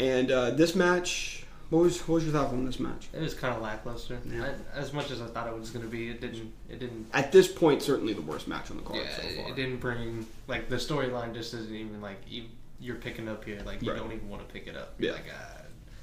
and 0.00 0.30
uh, 0.30 0.50
this 0.50 0.74
match, 0.74 1.44
what 1.68 1.80
was 1.82 2.00
what 2.08 2.16
was 2.16 2.24
your 2.24 2.32
thoughts 2.32 2.52
on 2.52 2.64
this 2.64 2.80
match? 2.80 3.08
It 3.12 3.20
was 3.20 3.34
kind 3.34 3.54
of 3.54 3.62
lackluster. 3.62 4.18
Yeah. 4.28 4.52
I, 4.74 4.78
as 4.78 4.92
much 4.92 5.10
as 5.10 5.20
I 5.22 5.26
thought 5.26 5.46
it 5.46 5.56
was 5.56 5.70
gonna 5.70 5.86
be, 5.86 6.08
it 6.10 6.20
didn't. 6.20 6.52
It 6.68 6.80
didn't. 6.80 7.06
At 7.12 7.30
this 7.30 7.46
point, 7.46 7.82
certainly 7.82 8.12
the 8.12 8.22
worst 8.22 8.48
match 8.48 8.70
on 8.70 8.78
the 8.78 8.82
card 8.82 9.00
Yeah, 9.04 9.14
so 9.16 9.22
far. 9.22 9.50
it 9.50 9.56
didn't 9.56 9.76
bring 9.78 10.26
like 10.48 10.68
the 10.68 10.76
storyline. 10.76 11.34
Just 11.34 11.54
isn't 11.54 11.74
even 11.74 12.00
like 12.00 12.18
you. 12.26 12.44
You're 12.80 12.96
picking 12.96 13.28
up 13.28 13.44
here. 13.44 13.60
Like 13.64 13.82
you 13.82 13.90
Right. 13.92 13.98
don't 14.00 14.10
even 14.12 14.28
want 14.28 14.46
to 14.46 14.52
pick 14.52 14.66
it 14.66 14.74
up. 14.76 14.94
You're 14.98 15.10
Yeah. 15.10 15.16
like, 15.16 15.26
ah, 15.32 15.60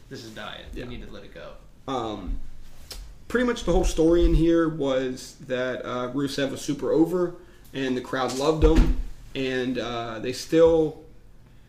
this 0.09 0.23
is 0.23 0.29
dying. 0.31 0.63
Yeah. 0.73 0.83
You 0.83 0.89
need 0.91 1.05
to 1.07 1.11
let 1.11 1.23
it 1.23 1.33
go. 1.33 1.53
Um, 1.91 2.39
pretty 3.27 3.47
much 3.47 3.63
the 3.63 3.71
whole 3.71 3.83
story 3.83 4.23
in 4.25 4.35
here 4.35 4.69
was 4.69 5.37
that 5.47 5.83
uh, 5.83 6.11
Rusev 6.13 6.51
was 6.51 6.61
super 6.61 6.91
over, 6.91 7.33
and 7.73 7.97
the 7.97 8.01
crowd 8.01 8.37
loved 8.37 8.63
him, 8.63 8.97
and 9.35 9.79
uh, 9.79 10.19
they 10.19 10.33
still 10.33 11.01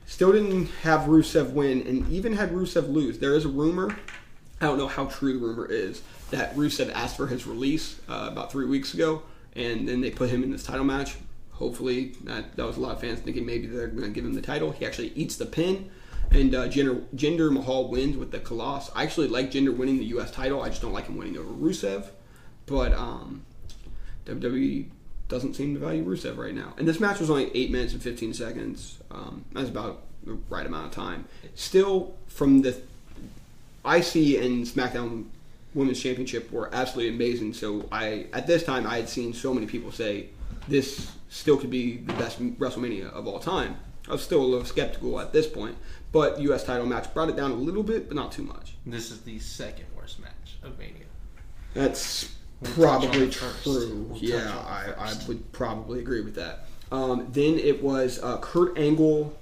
still 0.09 0.33
didn't 0.33 0.67
have 0.83 1.03
Rusev 1.03 1.53
win, 1.53 1.87
and 1.87 2.11
even 2.11 2.33
had 2.33 2.51
Rusev 2.51 2.93
lose. 2.93 3.19
There 3.21 3.35
is 3.35 3.45
a 3.45 3.49
rumor 3.49 3.97
I 4.61 4.67
don't 4.67 4.79
know 4.79 4.89
how 4.89 5.07
true 5.07 5.35
the 5.35 5.39
rumor 5.39 5.67
is 5.67 6.03
that 6.31 6.55
Rusev 6.57 6.93
asked 6.93 7.17
for 7.17 7.29
his 7.29 7.47
release 7.47 8.01
uh, 8.09 8.29
about 8.31 8.51
three 8.51 8.67
weeks 8.67 8.93
ago, 8.93 9.23
and 9.55 9.89
then 9.89 10.01
they 10.01 10.11
put 10.11 10.31
him 10.31 10.43
in 10.43 10.51
this 10.51 10.65
title 10.65 10.85
match. 10.85 11.17
Hopefully, 11.53 12.17
that 12.25 12.57
that 12.57 12.67
was 12.67 12.77
a 12.77 12.81
lot 12.81 12.93
of 12.93 13.01
fans 13.01 13.21
thinking 13.21 13.47
maybe 13.47 13.67
they're 13.67 13.89
going 13.89 14.03
to 14.03 14.11
give 14.11 14.25
him 14.25 14.35
the 14.35 14.43
title. 14.43 14.73
He 14.73 14.85
actually 14.85 15.13
eats 15.15 15.37
the 15.37 15.47
pin, 15.47 15.91
and 16.31 16.55
uh, 16.55 16.69
Jinder, 16.69 17.05
Jinder 17.15 17.53
Mahal 17.53 17.89
wins 17.89 18.17
with 18.17 18.31
the 18.31 18.41
Khallas. 18.41 18.91
I 18.95 19.05
actually 19.05 19.29
like 19.29 19.51
Jinder 19.51 19.77
winning 19.77 19.99
the 19.99 20.07
U.S. 20.07 20.31
title. 20.31 20.63
I 20.63 20.69
just 20.69 20.83
don't 20.83 20.93
like 20.93 21.07
him 21.07 21.17
winning 21.17 21.37
over 21.39 21.51
Rusev. 21.51 22.09
But 22.67 22.93
um, 22.93 23.45
WWE 24.27 24.91
doesn't 25.29 25.55
seem 25.55 25.75
to 25.75 25.81
value 25.81 26.05
Rusev 26.05 26.37
right 26.37 26.55
now. 26.55 26.75
And 26.79 26.89
this 26.89 27.01
match 27.01 27.21
was 27.21 27.31
only 27.31 27.51
8 27.55 27.71
minutes 27.71 27.93
and 27.93 28.03
15 28.03 28.35
seconds. 28.35 28.99
Um, 29.11 29.45
that's 29.53 29.69
about 29.69 30.03
the 30.25 30.39
right 30.49 30.67
amount 30.67 30.87
of 30.87 30.93
time. 30.93 31.27
Still, 31.55 32.15
from 32.27 32.63
the 32.63 32.71
IC 33.85 34.43
and 34.43 34.67
SmackDown 34.67 35.27
Women's 35.75 36.01
Championship 36.01 36.51
were 36.51 36.71
absolutely 36.75 37.15
amazing. 37.15 37.55
So 37.55 37.89
I, 37.93 38.27
at 38.33 38.47
this 38.47 38.65
time, 38.65 38.87
I 38.87 38.97
had 38.97 39.09
seen 39.09 39.33
so 39.33 39.53
many 39.53 39.67
people 39.67 39.93
say 39.93 40.29
this 40.67 41.13
still 41.29 41.57
could 41.57 41.71
be 41.71 41.99
the 41.99 42.15
best 42.15 42.41
WrestleMania 42.59 43.13
of 43.13 43.27
all 43.27 43.39
time. 43.39 43.77
I 44.09 44.13
was 44.13 44.23
still 44.23 44.41
a 44.41 44.47
little 44.47 44.65
skeptical 44.65 45.21
at 45.21 45.33
this 45.33 45.47
point, 45.47 45.77
but 46.13 46.41
U.S. 46.41 46.65
title 46.65 46.87
match 46.87 47.13
brought 47.13 47.29
it 47.29 47.37
down 47.37 47.51
a 47.51 47.55
little 47.55 47.83
bit, 47.83 48.09
but 48.09 48.17
not 48.17 48.33
too 48.33 48.43
much. 48.43 48.75
This 48.87 49.11
is 49.11 49.21
the 49.21 49.39
second 49.39 49.85
worst 49.95 50.21
match 50.21 50.57
of 50.63 50.79
Mania. 50.79 51.05
That's 51.75 52.35
We'll 52.61 52.73
probably 52.73 53.31
true. 53.31 54.07
We'll 54.11 54.19
yeah, 54.19 54.53
I, 54.67 55.11
I 55.11 55.15
would 55.29 55.53
probably 55.53 56.01
agree 56.01 56.23
with 56.23 56.35
that. 56.35 56.67
Um, 56.91 57.29
then 57.31 57.59
it 57.59 57.83
was 57.83 58.21
uh, 58.23 58.39
Kurt 58.39 58.77
Angle 58.79 59.37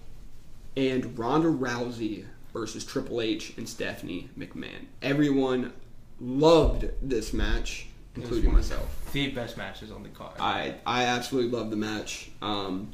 and 0.77 1.19
Ronda 1.19 1.49
Rousey 1.49 2.25
versus 2.53 2.85
Triple 2.85 3.21
H 3.21 3.55
and 3.57 3.69
Stephanie 3.69 4.29
McMahon. 4.39 4.87
Everyone 5.03 5.73
loved 6.21 6.91
this 7.03 7.33
match, 7.33 7.87
including 8.15 8.53
myself. 8.53 9.11
The 9.13 9.31
best 9.31 9.57
matches 9.57 9.91
on 9.91 10.03
the 10.03 10.09
card. 10.11 10.35
I 10.39 10.75
I 10.85 11.05
absolutely 11.05 11.57
loved 11.57 11.71
the 11.71 11.77
match. 11.77 12.31
Um, 12.43 12.93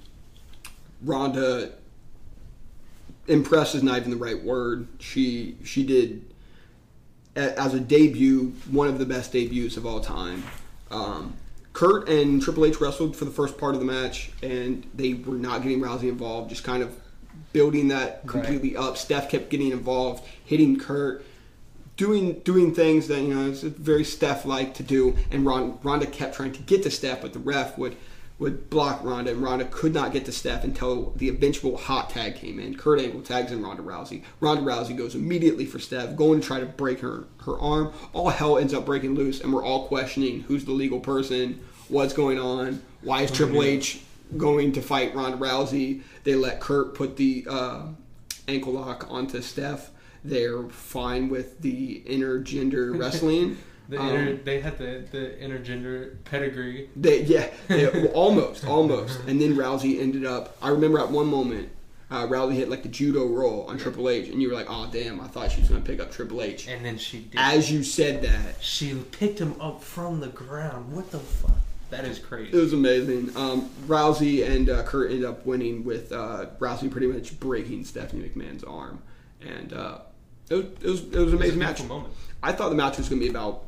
Ronda 1.03 1.73
impressed 3.27 3.75
is 3.75 3.83
not 3.83 3.99
even 3.99 4.11
the 4.11 4.17
right 4.17 4.43
word. 4.43 4.87
She 5.01 5.57
she 5.65 5.85
did 5.85 6.32
as 7.37 7.75
a 7.75 7.81
debut 7.81 8.53
one 8.71 8.89
of 8.89 8.99
the 8.99 9.07
best 9.07 9.33
debuts 9.33 9.77
of 9.77 9.87
all 9.87 10.01
time. 10.01 10.43
Um, 10.91 11.35
Kurt 11.73 12.09
and 12.09 12.43
Triple 12.43 12.67
H 12.67 12.81
wrestled 12.81 13.17
for 13.17 13.25
the 13.25 13.31
first 13.31 13.57
part 13.57 13.75
of 13.75 13.81
the 13.81 13.87
match, 13.87 14.31
and 14.43 14.87
they 14.95 15.15
were 15.15 15.37
not 15.37 15.63
getting 15.63 15.81
Rousey 15.81 16.09
involved, 16.09 16.51
just 16.51 16.65
kind 16.65 16.83
of 16.83 16.95
building 17.53 17.89
that 17.89 18.27
completely 18.27 18.77
up. 18.77 18.99
Steph 18.99 19.31
kept 19.31 19.49
getting 19.49 19.71
involved, 19.71 20.25
hitting 20.45 20.79
Kurt, 20.79 21.25
doing 21.97 22.41
doing 22.41 22.75
things 22.75 23.09
that 23.09 23.23
you 23.23 23.35
know 23.35 23.49
it's 23.49 23.63
very 23.63 24.05
Steph 24.05 24.45
like 24.45 24.75
to 24.75 24.83
do, 24.83 25.17
and 25.31 25.47
Ron, 25.47 25.79
Ronda 25.83 26.07
kept 26.07 26.35
trying 26.35 26.53
to 26.53 26.63
get 26.63 26.83
to 26.83 26.91
Steph, 26.91 27.23
but 27.23 27.33
the 27.33 27.39
ref 27.39 27.79
would 27.79 27.97
would 28.43 28.69
block 28.71 29.05
Ronda, 29.05 29.31
and 29.31 29.41
Ronda 29.41 29.65
could 29.67 29.95
not 29.95 30.13
get 30.13 30.25
to 30.25 30.33
Steph 30.33 30.65
until 30.65 31.13
the 31.13 31.29
eventual 31.29 31.77
hot 31.77 32.11
tag 32.11 32.35
came 32.35 32.59
in. 32.59 32.77
Kurt 32.77 32.99
Angle 32.99 33.23
tags 33.23 33.53
in 33.53 33.63
Ronda 33.63 33.85
Rousey. 33.85 34.25
Ronda 34.41 34.63
Rousey 34.63 34.97
goes 34.97 35.15
immediately 35.15 35.65
for 35.65 35.79
Steph, 35.79 36.17
going 36.17 36.41
to 36.41 36.47
try 36.47 36.59
to 36.59 36.67
break 36.67 36.99
her 37.01 37.25
her 37.45 37.57
arm. 37.61 37.93
All 38.13 38.31
hell 38.31 38.59
ends 38.59 38.75
up 38.75 38.85
breaking 38.85 39.15
loose, 39.15 39.41
and 39.41 39.53
we're 39.53 39.65
all 39.65 39.87
questioning 39.87 40.41
who's 40.41 40.65
the 40.65 40.73
legal 40.73 40.99
person, 40.99 41.61
what's 41.89 42.13
going 42.13 42.41
on, 42.41 42.83
why 43.03 43.23
is 43.23 43.31
Triple 43.31 43.63
H 43.63 44.01
going 44.37 44.73
to 44.73 44.83
fight 44.83 45.15
Ronda 45.15 45.39
Rousey? 45.39 46.03
They 46.25 46.35
let 46.35 46.59
Kurt 46.59 46.95
put 46.95 47.17
the 47.17 47.47
uh, 47.49 47.83
ankle 48.49 48.73
lock 48.73 49.07
onto 49.09 49.41
Steph. 49.41 49.91
They're 50.25 50.65
fine 50.65 51.29
with 51.29 51.61
the 51.61 52.03
intergender 52.07 52.99
wrestling. 52.99 53.59
The 53.93 54.01
Um, 54.03 54.41
they 54.45 54.61
had 54.61 54.79
the, 54.79 55.05
the 55.11 55.37
intergender 55.41 56.17
pedigree. 56.25 56.89
They, 56.97 57.23
yeah, 57.23 57.49
yeah, 57.69 57.91
well, 57.95 58.07
almost, 58.09 58.65
almost. 58.67 59.21
And 59.27 59.41
then 59.41 59.55
Rousey 59.57 60.01
ended 60.01 60.25
up. 60.25 60.57
I 60.63 60.69
remember 60.71 60.99
at 60.99 61.11
one 61.11 61.27
moment, 61.27 61.69
uh, 62.11 62.27
Rousey 62.27 62.55
hit 62.55 62.69
like 62.69 62.83
the 62.83 62.89
judo 62.89 63.27
roll 63.27 63.67
on 63.69 63.79
Triple 63.79 64.09
H, 64.09 64.29
and 64.29 64.43
you 64.43 64.49
were 64.49 64.55
like, 64.55 64.67
"Oh 64.69 64.89
damn!" 64.93 65.21
I 65.21 65.29
thought 65.29 65.51
she 65.53 65.61
was 65.61 65.69
going 65.71 65.83
to 65.83 65.89
pick 65.89 66.01
up 66.01 66.11
Triple 66.13 66.43
H. 66.43 66.69
And 66.69 66.85
then 66.85 66.99
she 66.99 67.21
did. 67.21 67.39
As 67.41 67.71
you 67.71 67.83
said 67.83 68.23
that, 68.23 68.63
she 68.63 68.95
picked 69.13 69.39
him 69.39 69.59
up 69.61 69.83
from 69.83 70.21
the 70.21 70.29
ground. 70.29 70.93
What 70.93 71.11
the 71.11 71.21
fuck? 71.21 71.53
That 71.91 72.05
is 72.07 72.19
crazy. 72.19 72.57
it 72.57 72.61
was 72.61 72.73
amazing. 72.73 73.37
Um, 73.37 73.69
Rousey 73.87 74.47
and 74.51 74.71
uh, 74.71 74.83
Kurt 74.85 75.11
ended 75.11 75.27
up 75.27 75.45
winning 75.45 75.85
with 75.85 76.11
uh, 76.11 76.47
Rousey 76.59 76.91
pretty 76.91 77.07
much 77.07 77.39
breaking 77.39 77.85
Stephanie 77.85 78.29
McMahon's 78.29 78.65
arm, 78.65 79.03
and 79.43 79.73
uh, 79.75 79.99
it, 80.49 80.55
was, 80.55 80.65
it 80.65 80.85
was 80.85 81.01
it 81.03 81.13
was 81.13 81.13
an 81.13 81.15
It 81.15 81.19
was 81.25 81.33
a 81.33 81.37
amazing 81.37 81.59
match. 81.59 81.85
moment. 81.85 82.15
I 82.43 82.53
thought 82.53 82.71
the 82.71 82.75
match 82.77 82.97
was 82.99 83.09
going 83.11 83.21
to 83.21 83.25
be 83.27 83.31
about 83.31 83.65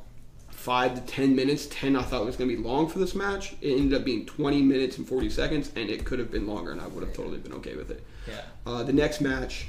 five 0.64 0.94
to 0.94 1.00
ten 1.02 1.36
minutes. 1.36 1.66
Ten, 1.66 1.94
I 1.94 2.02
thought 2.02 2.22
it 2.22 2.24
was 2.24 2.36
going 2.36 2.48
to 2.48 2.56
be 2.56 2.62
long 2.62 2.88
for 2.88 2.98
this 2.98 3.14
match. 3.14 3.54
It 3.60 3.78
ended 3.78 3.98
up 3.98 4.04
being 4.04 4.24
twenty 4.24 4.62
minutes 4.62 4.96
and 4.96 5.06
forty 5.06 5.28
seconds, 5.28 5.70
and 5.76 5.90
it 5.90 6.06
could 6.06 6.18
have 6.18 6.30
been 6.30 6.46
longer, 6.46 6.72
and 6.72 6.80
I 6.80 6.86
would 6.86 7.04
have 7.04 7.14
totally 7.14 7.38
been 7.38 7.52
okay 7.54 7.76
with 7.76 7.90
it. 7.90 8.02
Yeah. 8.26 8.40
Uh, 8.66 8.82
the 8.82 8.92
next 8.94 9.20
match, 9.20 9.66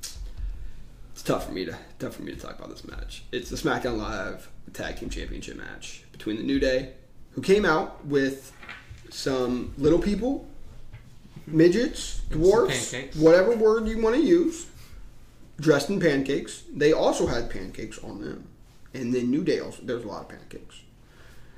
it's 0.00 1.22
tough 1.22 1.46
for 1.46 1.52
me 1.52 1.64
to 1.66 1.78
tough 2.00 2.16
for 2.16 2.22
me 2.22 2.34
to 2.34 2.40
talk 2.40 2.58
about 2.58 2.70
this 2.70 2.84
match. 2.84 3.22
It's 3.30 3.48
the 3.48 3.56
SmackDown 3.56 3.98
Live 3.98 4.50
Tag 4.72 4.96
Team 4.96 5.08
Championship 5.08 5.56
match 5.56 6.02
between 6.10 6.36
the 6.36 6.42
New 6.42 6.58
Day, 6.58 6.94
who 7.32 7.40
came 7.40 7.64
out 7.64 8.04
with 8.04 8.52
some 9.10 9.72
little 9.78 10.00
people, 10.00 10.48
midgets, 11.46 12.22
dwarfs, 12.30 12.92
whatever 13.14 13.54
word 13.54 13.86
you 13.86 14.02
want 14.02 14.16
to 14.16 14.20
use, 14.20 14.66
dressed 15.60 15.90
in 15.90 16.00
pancakes. 16.00 16.64
They 16.74 16.92
also 16.92 17.28
had 17.28 17.50
pancakes 17.50 17.98
on 18.00 18.20
them, 18.20 18.48
and 18.98 19.14
then 19.14 19.30
New 19.30 19.44
Day 19.44 19.60
also. 19.60 19.82
There's 19.82 20.04
a 20.04 20.08
lot 20.08 20.22
of 20.22 20.28
pancakes. 20.28 20.82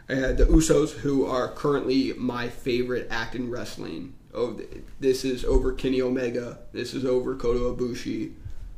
Uh, 0.09 0.33
the 0.33 0.47
Usos, 0.47 0.91
who 0.91 1.25
are 1.25 1.49
currently 1.53 2.13
my 2.15 2.49
favorite 2.49 3.07
act 3.11 3.35
in 3.35 3.51
wrestling. 3.51 4.15
Oh, 4.35 4.59
this 4.99 5.25
is 5.25 5.45
over 5.45 5.73
Kenny 5.73 6.03
Omega. 6.03 6.59
This 6.73 6.95
is 6.95 7.05
over 7.05 7.35
Kota 7.37 7.61
Ibushi. 7.61 8.33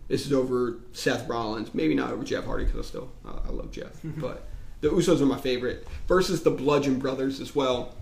This 0.09 0.26
is 0.26 0.32
over 0.32 0.78
Seth 0.93 1.26
Rollins. 1.28 1.74
Maybe 1.74 1.94
not 1.94 2.10
over 2.10 2.22
Jeff 2.24 2.44
Hardy 2.44 2.64
because 2.66 2.86
I 2.86 2.89
still 2.89 3.10
uh, 3.26 3.40
I 3.47 3.51
love 3.51 3.70
Jeff, 3.70 3.93
but 4.05 4.44
the 4.82 4.89
Usos 4.89 5.20
are 5.20 5.26
my 5.26 5.39
favorite. 5.39 5.86
Versus 6.06 6.43
the 6.43 6.51
Bludgeon 6.51 6.98
Brothers 6.98 7.40
as 7.40 7.55
well. 7.55 7.94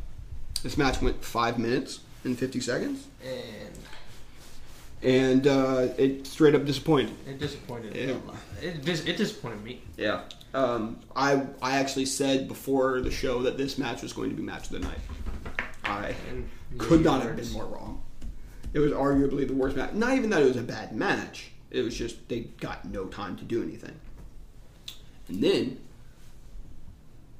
This 0.62 0.76
match 0.76 1.00
went 1.00 1.24
five 1.24 1.58
minutes 1.58 2.00
and 2.24 2.36
fifty 2.38 2.60
seconds, 2.60 3.06
And 3.24 3.78
and 5.02 5.46
uh, 5.46 5.88
it 5.98 6.26
straight 6.26 6.54
up 6.54 6.64
disappointed. 6.64 7.12
it 7.28 7.38
disappointed. 7.38 7.96
It, 7.96 8.84
dis- 8.84 9.04
it 9.06 9.16
disappointed 9.16 9.62
me. 9.64 9.82
Yeah. 9.96 10.22
Um, 10.52 10.98
I 11.14 11.46
I 11.62 11.76
actually 11.78 12.06
said 12.06 12.48
before 12.48 13.00
the 13.00 13.10
show 13.10 13.42
that 13.42 13.56
this 13.56 13.78
match 13.78 14.02
was 14.02 14.12
going 14.12 14.30
to 14.30 14.36
be 14.36 14.42
match 14.42 14.66
of 14.66 14.72
the 14.72 14.80
night. 14.80 14.98
I 15.84 16.14
could 16.78 17.02
not 17.04 17.22
have 17.22 17.36
been 17.36 17.50
more 17.52 17.66
wrong. 17.66 18.02
It 18.72 18.78
was 18.78 18.92
arguably 18.92 19.46
the 19.46 19.54
worst 19.54 19.76
match. 19.76 19.92
Not 19.92 20.16
even 20.16 20.30
that 20.30 20.42
it 20.42 20.46
was 20.46 20.56
a 20.56 20.62
bad 20.62 20.94
match. 20.94 21.50
It 21.70 21.82
was 21.82 21.96
just 21.96 22.28
they 22.28 22.40
got 22.60 22.84
no 22.84 23.06
time 23.06 23.36
to 23.36 23.44
do 23.44 23.62
anything. 23.62 23.98
And 25.28 25.42
then, 25.42 25.78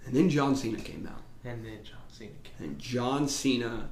and 0.06 0.14
then 0.14 0.28
John 0.30 0.54
Cena 0.54 0.78
came 0.80 1.08
out, 1.08 1.22
And 1.44 1.64
then 1.64 1.78
John 1.82 1.98
Cena 2.12 2.30
came. 2.44 2.68
and 2.68 2.78
John 2.78 3.28
Cena 3.28 3.88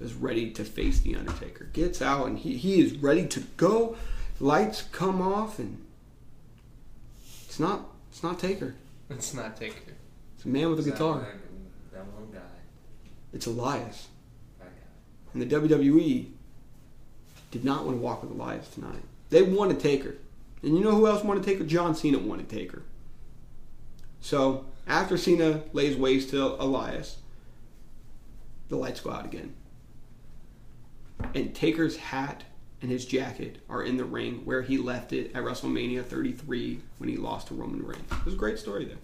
is 0.00 0.14
ready 0.14 0.50
to 0.52 0.64
face 0.64 1.00
the 1.00 1.16
Undertaker. 1.16 1.64
Gets 1.72 2.00
out, 2.02 2.26
and 2.28 2.38
he 2.38 2.56
he 2.56 2.80
is 2.80 2.96
ready 2.98 3.26
to 3.28 3.40
go. 3.56 3.96
Lights 4.40 4.82
come 4.92 5.20
off, 5.20 5.58
and 5.58 5.84
it's 7.46 7.58
not 7.60 7.86
it's 8.14 8.22
not 8.22 8.38
Taker. 8.38 8.76
It's 9.10 9.34
not 9.34 9.56
Taker. 9.56 9.92
It's 10.36 10.44
a 10.44 10.48
man 10.48 10.70
with 10.70 10.78
a 10.78 10.88
guitar. 10.88 11.18
That, 11.18 11.34
that 11.92 12.06
one 12.12 12.30
guy. 12.32 12.38
It's 13.32 13.46
Elias. 13.46 14.06
That. 14.60 14.68
And 15.32 15.42
the 15.42 15.46
WWE 15.46 16.28
did 17.50 17.64
not 17.64 17.84
want 17.84 17.96
to 17.96 18.00
walk 18.00 18.22
with 18.22 18.30
Elias 18.30 18.68
tonight. 18.68 19.02
They 19.30 19.42
wanted 19.42 19.80
Taker. 19.80 20.14
And 20.62 20.78
you 20.78 20.84
know 20.84 20.92
who 20.92 21.08
else 21.08 21.24
wanted 21.24 21.42
Taker? 21.42 21.64
John 21.64 21.96
Cena 21.96 22.18
wanted 22.20 22.48
Taker. 22.48 22.84
So 24.20 24.64
after 24.86 25.16
Cena 25.16 25.62
lays 25.72 25.96
waste 25.96 26.30
to 26.30 26.54
Elias, 26.62 27.16
the 28.68 28.76
lights 28.76 29.00
go 29.00 29.10
out 29.10 29.24
again. 29.24 29.56
And 31.34 31.52
Taker's 31.52 31.96
hat 31.96 32.44
and 32.82 32.90
his 32.90 33.04
jacket 33.06 33.58
are 33.68 33.82
in 33.82 33.96
the 33.96 34.04
ring 34.04 34.42
where 34.44 34.62
he 34.62 34.76
left 34.78 35.12
it 35.12 35.30
at 35.34 35.42
WrestleMania 35.42 36.04
33 36.04 36.80
when 36.98 37.08
he 37.08 37.16
lost 37.16 37.48
to 37.48 37.54
Roman 37.54 37.84
Reigns. 37.84 38.10
It 38.12 38.24
was 38.24 38.34
a 38.34 38.36
great 38.36 38.58
story 38.58 38.84
there. 38.84 38.96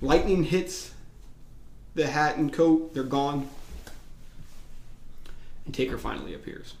Lightning 0.00 0.44
hits 0.44 0.92
the 1.94 2.06
hat 2.06 2.36
and 2.36 2.52
coat, 2.52 2.94
they're 2.94 3.02
gone. 3.02 3.48
And 5.66 5.74
Taker 5.74 5.98
finally 5.98 6.34
appears 6.34 6.74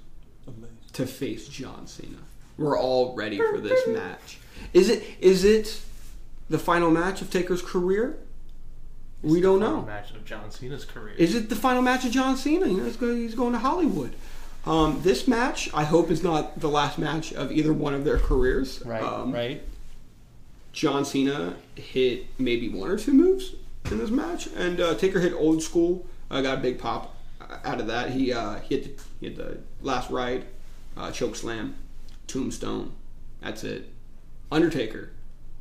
Amazing. 0.46 0.76
to 0.94 1.06
face 1.06 1.48
John 1.48 1.86
Cena. 1.86 2.18
We're 2.56 2.78
all 2.78 3.14
ready 3.14 3.38
for 3.38 3.58
this 3.58 3.86
match. 3.86 4.38
Is 4.72 4.88
it 4.88 5.04
is 5.20 5.44
it 5.44 5.80
the 6.50 6.58
final 6.58 6.90
match 6.90 7.22
of 7.22 7.30
Taker's 7.30 7.62
career? 7.62 8.18
We 9.22 9.40
don't 9.40 9.60
Final 9.60 9.80
know. 9.80 9.86
Match 9.86 10.12
of 10.12 10.24
John 10.24 10.50
Cena's 10.50 10.84
career. 10.84 11.14
Is 11.16 11.34
it 11.34 11.48
the 11.48 11.56
final 11.56 11.82
match 11.82 12.04
of 12.04 12.12
John 12.12 12.36
Cena? 12.36 12.66
You 12.68 12.76
know, 12.78 12.84
he's 12.84 13.34
going 13.34 13.52
to 13.52 13.58
Hollywood. 13.58 14.14
Um, 14.64 15.00
this 15.02 15.26
match, 15.26 15.70
I 15.72 15.84
hope, 15.84 16.10
is 16.10 16.22
not 16.22 16.60
the 16.60 16.68
last 16.68 16.98
match 16.98 17.32
of 17.32 17.50
either 17.52 17.72
one 17.72 17.94
of 17.94 18.04
their 18.04 18.18
careers. 18.18 18.82
right? 18.84 19.02
Um, 19.02 19.32
right. 19.32 19.62
John 20.72 21.04
Cena 21.04 21.56
hit 21.74 22.26
maybe 22.38 22.68
one 22.68 22.90
or 22.90 22.98
two 22.98 23.12
moves 23.14 23.54
in 23.90 23.98
this 23.98 24.10
match, 24.10 24.46
and 24.54 24.80
uh, 24.80 24.94
Taker 24.94 25.20
hit 25.20 25.32
old 25.32 25.62
school. 25.62 26.06
Uh, 26.30 26.42
got 26.42 26.58
a 26.58 26.60
big 26.60 26.78
pop 26.78 27.16
out 27.64 27.80
of 27.80 27.86
that. 27.86 28.10
He 28.10 28.32
uh, 28.32 28.56
hit 28.60 28.96
the, 28.98 29.02
he 29.20 29.26
hit 29.28 29.36
the 29.36 29.58
last 29.80 30.10
ride, 30.10 30.44
uh, 30.96 31.10
choke 31.10 31.34
slam, 31.34 31.74
tombstone. 32.26 32.92
That's 33.40 33.64
it. 33.64 33.88
Undertaker 34.52 35.10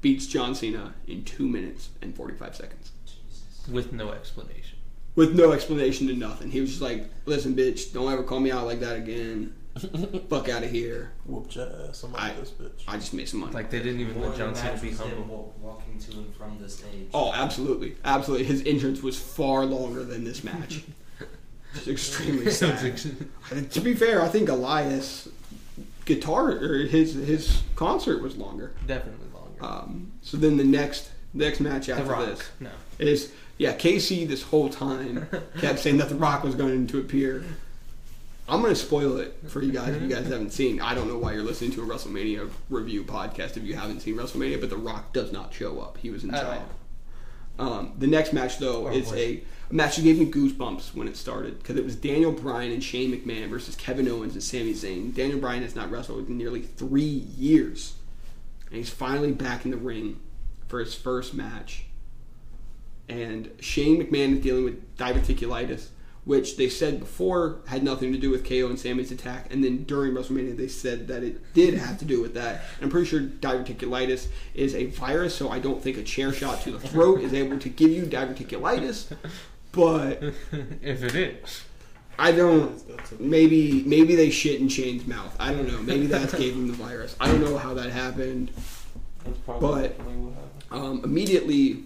beats 0.02 0.28
John 0.28 0.54
Cena 0.54 0.94
in 1.08 1.24
two 1.24 1.48
minutes 1.48 1.90
and 2.02 2.16
forty 2.16 2.36
five 2.36 2.56
seconds 2.56 2.92
with 3.72 3.94
no 3.94 4.12
explanation. 4.12 4.57
With 5.18 5.36
no 5.36 5.52
explanation 5.52 6.08
to 6.08 6.14
nothing. 6.14 6.50
He 6.50 6.62
was 6.62 6.70
just 6.70 6.82
like, 6.82 7.10
"Listen, 7.26 7.54
bitch, 7.56 7.92
don't 7.92 8.10
ever 8.12 8.24
call 8.24 8.40
me 8.40 8.52
out 8.52 8.66
like 8.66 8.80
that 8.80 8.96
again. 8.96 9.54
Fuck 10.30 10.50
out 10.50 10.64
of 10.64 10.72
here. 10.72 11.12
Whooped 11.26 11.56
your 11.56 11.68
ass. 11.90 12.04
I'm 12.04 12.16
I- 12.16 12.30
like 12.30 12.40
this 12.40 12.52
bitch. 12.52 12.84
I 12.88 12.96
just 12.98 13.14
made 13.14 13.28
some 13.28 13.42
money." 13.42 13.52
Like 13.54 13.70
they 13.70 13.80
didn't 13.80 14.00
even 14.00 14.16
More 14.16 14.28
let 14.30 14.38
than 14.38 14.54
John 14.54 14.56
Cena 14.56 14.80
be 14.82 14.92
humble. 14.92 15.54
walking 15.62 16.00
to 16.00 16.12
and 16.14 16.34
from 16.36 16.58
the 16.60 16.70
stage. 16.70 17.10
Oh, 17.14 17.34
absolutely, 17.34 17.96
absolutely. 18.06 18.46
His 18.48 18.64
entrance 18.66 19.04
was 19.04 19.20
far 19.20 19.66
longer 19.66 20.04
than 20.06 20.24
this 20.24 20.44
match. 20.46 20.84
It's 21.76 21.88
extremely 21.90 22.50
sad. 22.62 23.00
And 23.52 23.70
to 23.72 23.82
be 23.82 23.94
fair, 23.94 24.22
I 24.24 24.30
think 24.30 24.50
Elias 24.50 25.28
guitar 26.06 26.50
or 26.50 26.78
his 26.86 27.14
his 27.14 27.62
concert 27.76 28.22
was 28.22 28.36
longer. 28.38 28.72
Definitely 28.88 29.28
longer. 29.34 29.64
Um, 29.64 30.12
so 30.22 30.38
then 30.38 30.58
the 30.58 30.64
next 30.64 31.12
next 31.34 31.60
match 31.60 31.86
the 31.88 31.94
after 31.94 32.06
Rock. 32.12 32.26
this 32.26 32.50
No. 32.62 32.70
is 32.98 33.32
yeah 33.58 33.74
Casey 33.74 34.26
this 34.26 34.44
whole 34.44 34.70
time 34.70 35.28
kept 35.60 35.80
saying 35.80 35.98
that 35.98 36.10
the 36.10 36.16
Rock 36.16 36.44
was 36.44 36.56
going 36.56 36.88
to 36.88 37.00
appear. 37.00 37.44
I'm 38.50 38.62
going 38.62 38.74
to 38.74 38.80
spoil 38.80 39.18
it 39.18 39.38
for 39.48 39.62
you 39.62 39.74
guys 39.74 39.94
if 39.94 40.02
you 40.02 40.08
guys 40.08 40.26
haven't 40.28 40.52
seen. 40.52 40.80
I 40.80 40.96
don't 40.96 41.10
know 41.10 41.18
why 41.18 41.34
you're 41.34 41.44
listening 41.44 41.72
to 41.72 41.84
a 41.84 41.86
WrestleMania 41.86 42.50
review 42.70 43.04
podcast 43.04 43.58
if 43.58 43.64
you 43.64 43.76
haven't 43.76 44.00
seen 44.00 44.16
WrestleMania, 44.16 44.62
but 44.62 44.70
The 44.70 44.78
Rock 44.78 45.12
does 45.12 45.34
not 45.34 45.54
show 45.54 45.82
up. 45.82 45.98
He 45.98 46.10
was 46.10 46.24
inside. 46.24 46.62
Um, 47.60 47.94
the 47.98 48.08
next 48.08 48.34
match 48.34 48.60
though 48.60 48.84
Or 48.86 48.92
is 48.94 49.12
a, 49.12 49.42
a 49.70 49.74
match 49.74 49.96
that 49.96 50.04
gave 50.04 50.20
me 50.20 50.32
goosebumps 50.32 50.94
when 50.94 51.08
it 51.08 51.18
started 51.18 51.58
because 51.58 51.76
it 51.76 51.84
was 51.84 51.96
Daniel 51.96 52.32
Bryan 52.32 52.72
and 52.72 52.84
Shane 52.84 53.12
McMahon 53.12 53.50
versus 53.50 53.76
Kevin 53.76 54.08
Owens 54.08 54.34
and 54.34 54.44
Sami 54.44 54.74
Zayn. 54.74 55.14
Daniel 55.14 55.40
Bryan 55.40 55.64
has 55.64 55.76
not 55.76 55.90
wrestled 55.92 56.28
in 56.30 56.38
nearly 56.38 56.62
three 56.62 57.02
years, 57.02 57.96
and 58.68 58.78
he's 58.78 58.90
finally 58.92 59.32
back 59.32 59.66
in 59.66 59.72
the 59.72 59.78
ring 59.78 60.20
for 60.68 60.80
his 60.80 60.94
first 60.94 61.34
match. 61.34 61.87
And 63.10 63.52
Shane 63.60 64.02
McMahon 64.04 64.34
is 64.38 64.40
dealing 64.42 64.66
with 64.66 64.98
diverticulitis, 64.98 65.88
which 66.26 66.58
they 66.58 66.68
said 66.68 67.00
before 67.00 67.60
had 67.68 67.84
nothing 67.84 68.12
to 68.12 68.18
do 68.20 68.30
with 68.30 68.44
KO 68.48 68.68
and 68.68 68.78
Sami's 68.78 69.12
attack, 69.12 69.52
and 69.54 69.64
then 69.64 69.84
during 69.86 70.12
WrestleMania 70.14 70.58
they 70.58 70.68
said 70.68 71.08
that 71.08 71.24
it 71.24 71.54
did 71.54 71.76
have 71.76 71.98
to 72.00 72.06
do 72.06 72.22
with 72.22 72.34
that. 72.34 72.66
And 72.76 72.84
I'm 72.84 72.90
pretty 72.90 73.08
sure 73.08 73.22
diverticulitis 73.22 74.28
is 74.54 74.76
a 74.76 74.88
virus, 74.88 75.34
so 75.36 75.50
I 75.50 75.60
don't 75.60 75.82
think 75.82 75.98
a 75.98 76.04
chair 76.04 76.34
shot 76.34 76.62
to 76.64 76.72
the 76.72 76.80
throat 76.80 77.22
is 77.22 77.34
able 77.34 77.58
to 77.60 77.70
give 77.70 77.92
you 77.92 78.04
diverticulitis. 78.06 79.16
But 79.72 80.22
if 80.82 81.04
it 81.04 81.16
is. 81.16 81.64
I 82.20 82.32
don't. 82.32 82.76
That's- 82.88 83.10
that's 83.10 83.20
Maybe 83.22 83.84
maybe 83.86 84.16
they 84.16 84.30
shit 84.32 84.60
in 84.60 84.68
Shane's 84.70 85.06
mouth. 85.08 85.34
I 85.40 85.54
don't 85.54 85.68
know. 85.72 85.82
Maybe 85.84 86.08
that 86.08 86.32
gave 86.38 86.54
him 86.56 86.68
the 86.68 86.74
virus. 86.74 87.16
I 87.22 87.28
don't 87.28 87.42
know 87.42 87.58
how 87.58 87.74
that 87.76 87.92
happened. 87.92 88.50
That's 89.24 89.38
probably 89.40 89.62
But- 89.70 89.98
what 90.00 90.08
happened. 90.08 90.36
Um, 90.72 91.02
immediately, 91.06 91.84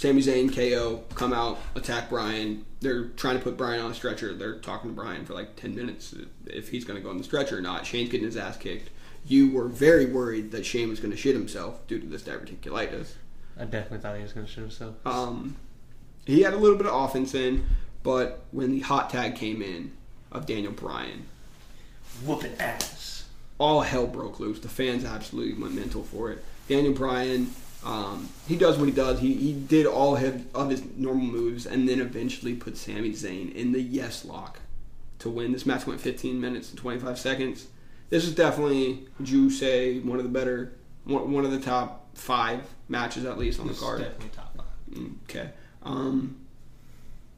Sami 0.00 0.22
Zayn, 0.22 0.50
KO 0.50 1.04
come 1.14 1.34
out, 1.34 1.58
attack 1.74 2.08
Bryan. 2.08 2.64
They're 2.80 3.08
trying 3.08 3.36
to 3.36 3.44
put 3.44 3.58
Bryan 3.58 3.82
on 3.84 3.90
a 3.90 3.94
stretcher. 3.94 4.32
They're 4.32 4.58
talking 4.58 4.88
to 4.88 4.96
Bryan 4.96 5.26
for 5.26 5.34
like 5.34 5.56
ten 5.56 5.74
minutes 5.74 6.14
if 6.46 6.70
he's 6.70 6.86
going 6.86 6.96
to 6.96 7.02
go 7.02 7.10
on 7.10 7.18
the 7.18 7.24
stretcher 7.24 7.58
or 7.58 7.60
not. 7.60 7.84
Shane's 7.84 8.08
getting 8.08 8.24
his 8.24 8.38
ass 8.38 8.56
kicked. 8.56 8.88
You 9.26 9.50
were 9.50 9.68
very 9.68 10.06
worried 10.06 10.52
that 10.52 10.64
Shane 10.64 10.88
was 10.88 11.00
going 11.00 11.10
to 11.10 11.18
shit 11.18 11.34
himself 11.34 11.86
due 11.86 11.98
to 11.98 12.06
this 12.06 12.22
diverticulitis. 12.22 13.12
I 13.58 13.64
definitely 13.64 13.98
thought 13.98 14.16
he 14.16 14.22
was 14.22 14.32
going 14.32 14.46
to 14.46 14.50
shit 14.50 14.62
himself. 14.62 14.94
Um, 15.06 15.56
he 16.24 16.40
had 16.40 16.54
a 16.54 16.56
little 16.56 16.78
bit 16.78 16.86
of 16.86 16.94
offense 16.94 17.34
in, 17.34 17.66
but 18.02 18.42
when 18.52 18.70
the 18.72 18.80
hot 18.80 19.10
tag 19.10 19.34
came 19.34 19.60
in 19.60 19.92
of 20.32 20.46
Daniel 20.46 20.72
Bryan, 20.72 21.26
Whooping 22.24 22.54
ass. 22.58 23.24
all 23.58 23.82
hell 23.82 24.06
broke 24.06 24.40
loose. 24.40 24.60
The 24.60 24.70
fans 24.70 25.04
absolutely 25.04 25.60
went 25.60 25.74
mental 25.74 26.04
for 26.04 26.30
it. 26.32 26.42
Daniel 26.68 26.94
Bryan, 26.94 27.52
um, 27.84 28.28
he 28.46 28.56
does 28.56 28.78
what 28.78 28.86
he 28.86 28.94
does. 28.94 29.20
He, 29.20 29.34
he 29.34 29.52
did 29.52 29.86
all 29.86 30.16
his, 30.16 30.42
of 30.54 30.70
his 30.70 30.82
normal 30.96 31.24
moves 31.24 31.66
and 31.66 31.88
then 31.88 32.00
eventually 32.00 32.54
put 32.54 32.76
Sami 32.76 33.10
Zayn 33.10 33.54
in 33.54 33.72
the 33.72 33.80
yes 33.80 34.24
lock 34.24 34.60
to 35.20 35.30
win. 35.30 35.52
This 35.52 35.64
match 35.64 35.86
went 35.86 36.00
15 36.00 36.40
minutes 36.40 36.70
and 36.70 36.78
25 36.78 37.18
seconds. 37.18 37.66
This 38.10 38.24
is 38.24 38.34
definitely, 38.34 39.06
would 39.18 39.28
you 39.28 39.50
say, 39.50 40.00
one 40.00 40.18
of 40.18 40.24
the 40.24 40.30
better, 40.30 40.72
one, 41.04 41.32
one 41.32 41.44
of 41.44 41.52
the 41.52 41.60
top 41.60 42.16
five 42.16 42.62
matches 42.88 43.24
at 43.24 43.38
least 43.38 43.60
on 43.60 43.68
the 43.68 43.74
card? 43.74 44.00
definitely 44.00 44.28
top 44.30 44.56
five. 44.56 45.06
Okay. 45.24 45.50
Um, 45.82 46.36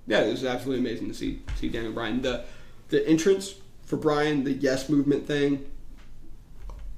yeah, 0.07 0.23
it 0.23 0.31
was 0.31 0.45
absolutely 0.45 0.85
amazing 0.85 1.09
to 1.09 1.15
see 1.15 1.43
see 1.57 1.69
Daniel 1.69 1.93
Bryan. 1.93 2.23
The 2.23 2.45
the 2.89 3.07
entrance 3.09 3.55
for 3.85 3.97
Bryan, 3.97 4.45
the 4.45 4.53
yes 4.53 4.89
movement 4.89 5.27
thing. 5.27 5.65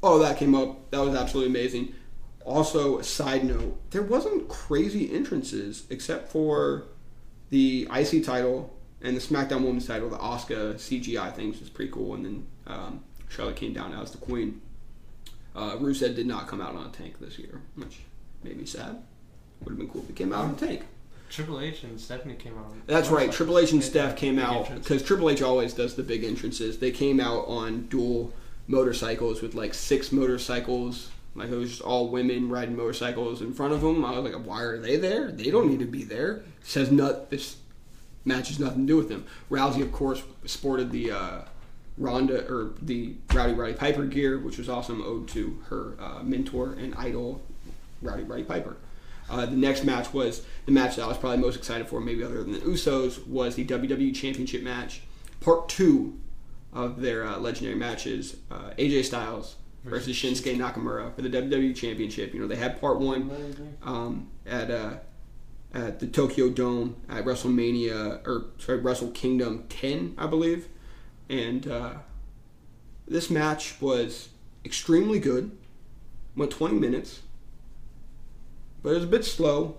Oh, 0.02 0.18
that 0.20 0.38
came 0.38 0.54
up. 0.54 0.90
That 0.90 1.00
was 1.00 1.14
absolutely 1.14 1.50
amazing. 1.50 1.94
Also, 2.44 2.98
a 2.98 3.04
side 3.04 3.44
note, 3.44 3.78
there 3.90 4.02
wasn't 4.02 4.48
crazy 4.48 5.12
entrances 5.14 5.86
except 5.88 6.30
for 6.30 6.84
the 7.50 7.88
IC 7.94 8.24
title 8.24 8.74
and 9.00 9.16
the 9.16 9.20
SmackDown 9.20 9.62
Women's 9.64 9.86
title. 9.86 10.10
The 10.10 10.18
Asuka 10.18 10.74
CGI 10.74 11.34
things 11.34 11.58
was 11.60 11.70
pretty 11.70 11.90
cool, 11.90 12.14
and 12.14 12.24
then 12.24 12.46
um, 12.66 13.04
Charlotte 13.28 13.56
came 13.56 13.72
down 13.72 13.94
as 13.94 14.10
the 14.10 14.18
Queen. 14.18 14.60
Uh, 15.56 15.76
Rusev 15.76 16.16
did 16.16 16.26
not 16.26 16.46
come 16.46 16.60
out 16.60 16.74
on 16.74 16.86
a 16.86 16.90
tank 16.90 17.18
this 17.20 17.38
year, 17.38 17.60
which 17.76 18.00
made 18.42 18.58
me 18.58 18.66
sad. 18.66 19.02
Would 19.60 19.70
have 19.70 19.78
been 19.78 19.88
cool 19.88 20.02
if 20.02 20.08
he 20.08 20.14
came 20.14 20.32
out 20.32 20.44
on 20.44 20.50
a 20.50 20.56
tank. 20.56 20.82
Triple 21.30 21.60
H 21.60 21.82
and 21.82 21.98
Stephanie 21.98 22.34
came 22.34 22.56
out. 22.58 22.72
That's 22.86 23.08
right. 23.08 23.32
Triple 23.32 23.58
H 23.58 23.72
and 23.72 23.82
Steph 23.82 24.16
came 24.16 24.38
out 24.38 24.72
because 24.72 25.02
Triple 25.02 25.30
H 25.30 25.42
always 25.42 25.72
does 25.72 25.94
the 25.96 26.02
big 26.02 26.22
entrances. 26.22 26.78
They 26.78 26.90
came 26.90 27.18
out 27.18 27.46
on 27.48 27.86
dual 27.86 28.32
motorcycles 28.66 29.42
with 29.42 29.54
like 29.54 29.74
six 29.74 30.12
motorcycles. 30.12 31.10
Like 31.34 31.50
it 31.50 31.56
was 31.56 31.70
just 31.70 31.82
all 31.82 32.08
women 32.08 32.48
riding 32.48 32.76
motorcycles 32.76 33.42
in 33.42 33.52
front 33.52 33.72
of 33.72 33.80
them. 33.80 34.04
I 34.04 34.18
was 34.18 34.32
like, 34.32 34.44
why 34.44 34.62
are 34.62 34.78
they 34.78 34.96
there? 34.96 35.32
They 35.32 35.50
don't 35.50 35.68
need 35.68 35.80
to 35.80 35.86
be 35.86 36.04
there. 36.04 36.44
says 36.62 36.92
not 36.92 37.30
this 37.30 37.56
match 38.24 38.48
has 38.48 38.60
nothing 38.60 38.86
to 38.86 38.92
do 38.92 38.96
with 38.96 39.08
them. 39.08 39.26
Rousey, 39.50 39.82
of 39.82 39.92
course, 39.92 40.22
sported 40.44 40.90
the 40.90 41.10
uh, 41.10 41.40
Ronda 41.98 42.46
or 42.50 42.72
the 42.80 43.14
Rowdy 43.32 43.54
Roddy 43.54 43.74
Piper 43.74 44.04
gear, 44.04 44.38
which 44.38 44.58
was 44.58 44.68
awesome, 44.68 45.02
owed 45.02 45.28
to 45.28 45.60
her 45.68 45.94
uh, 45.98 46.22
mentor 46.22 46.72
and 46.72 46.94
idol, 46.94 47.42
Rowdy 48.00 48.22
Roddy 48.22 48.44
Piper. 48.44 48.76
Uh, 49.28 49.46
the 49.46 49.56
next 49.56 49.84
match 49.84 50.12
was 50.12 50.44
the 50.66 50.72
match 50.72 50.96
that 50.96 51.02
I 51.02 51.06
was 51.06 51.16
probably 51.16 51.38
most 51.38 51.56
excited 51.56 51.88
for, 51.88 52.00
maybe 52.00 52.22
other 52.22 52.42
than 52.42 52.52
the 52.52 52.58
Usos, 52.58 53.26
was 53.26 53.54
the 53.54 53.64
WWE 53.64 54.14
Championship 54.14 54.62
match, 54.62 55.02
part 55.40 55.68
two 55.68 56.18
of 56.72 57.00
their 57.00 57.26
uh, 57.26 57.38
legendary 57.38 57.76
matches. 57.76 58.36
Uh, 58.50 58.70
AJ 58.76 59.04
Styles 59.04 59.56
versus 59.84 60.16
Shinsuke 60.16 60.56
Nakamura 60.56 61.14
for 61.14 61.22
the 61.22 61.28
WWE 61.28 61.76
Championship. 61.76 62.34
You 62.34 62.40
know, 62.40 62.46
they 62.46 62.56
had 62.56 62.80
part 62.80 62.98
one 62.98 63.30
um, 63.82 64.28
at 64.46 64.70
uh, 64.70 64.94
at 65.72 65.98
the 66.00 66.06
Tokyo 66.06 66.48
Dome 66.48 66.96
at 67.08 67.24
WrestleMania 67.24 68.26
or 68.26 68.46
sorry 68.58 68.78
Wrestle 68.78 69.10
Kingdom 69.10 69.64
10, 69.68 70.14
I 70.16 70.26
believe, 70.26 70.68
and 71.28 71.66
uh, 71.66 71.94
this 73.06 73.30
match 73.30 73.80
was 73.80 74.28
extremely 74.64 75.18
good. 75.18 75.50
Went 76.36 76.50
20 76.50 76.74
minutes, 76.80 77.20
but 78.82 78.90
it 78.90 78.94
was 78.94 79.04
a 79.04 79.08
bit 79.08 79.24
slow, 79.24 79.76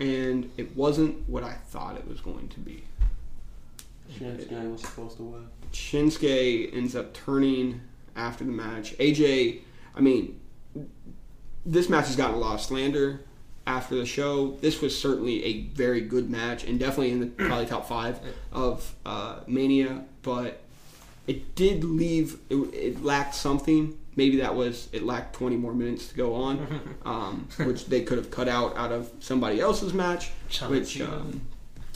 and 0.00 0.50
it 0.56 0.76
wasn't 0.76 1.28
what 1.28 1.44
I 1.44 1.52
thought 1.52 1.96
it 1.96 2.08
was 2.08 2.20
going 2.20 2.48
to 2.48 2.60
be. 2.60 2.82
Shinsuke 4.12 4.72
was 4.72 4.80
supposed 4.80 5.16
to 5.18 5.22
win. 5.22 5.48
Shinsuke 5.72 6.74
ends 6.74 6.96
up 6.96 7.12
turning 7.14 7.80
after 8.18 8.44
the 8.44 8.50
match. 8.50 8.96
AJ, 8.98 9.60
I 9.94 10.00
mean, 10.00 10.38
this 11.64 11.88
match 11.88 12.06
has 12.06 12.16
gotten 12.16 12.34
a 12.36 12.38
lot 12.38 12.54
of 12.54 12.60
slander 12.60 13.20
after 13.66 13.94
the 13.94 14.06
show. 14.06 14.52
This 14.60 14.80
was 14.80 14.98
certainly 14.98 15.44
a 15.44 15.62
very 15.74 16.00
good 16.00 16.30
match 16.30 16.64
and 16.64 16.78
definitely 16.78 17.12
in 17.12 17.20
the 17.20 17.26
probably 17.46 17.66
top 17.66 17.86
five 17.86 18.18
of 18.52 18.94
uh, 19.04 19.40
Mania, 19.46 20.04
but 20.22 20.62
it 21.26 21.54
did 21.54 21.84
leave, 21.84 22.38
it, 22.48 22.56
it 22.74 23.04
lacked 23.04 23.34
something. 23.34 23.96
Maybe 24.16 24.38
that 24.38 24.56
was 24.56 24.88
it 24.92 25.04
lacked 25.04 25.36
20 25.36 25.56
more 25.56 25.72
minutes 25.72 26.08
to 26.08 26.14
go 26.16 26.34
on, 26.34 26.96
um, 27.04 27.48
which 27.58 27.86
they 27.86 28.02
could 28.02 28.18
have 28.18 28.30
cut 28.30 28.48
out 28.48 28.76
out 28.76 28.90
of 28.90 29.10
somebody 29.20 29.60
else's 29.60 29.94
match. 29.94 30.30
John 30.48 30.70
which, 30.70 31.00
um, 31.00 31.42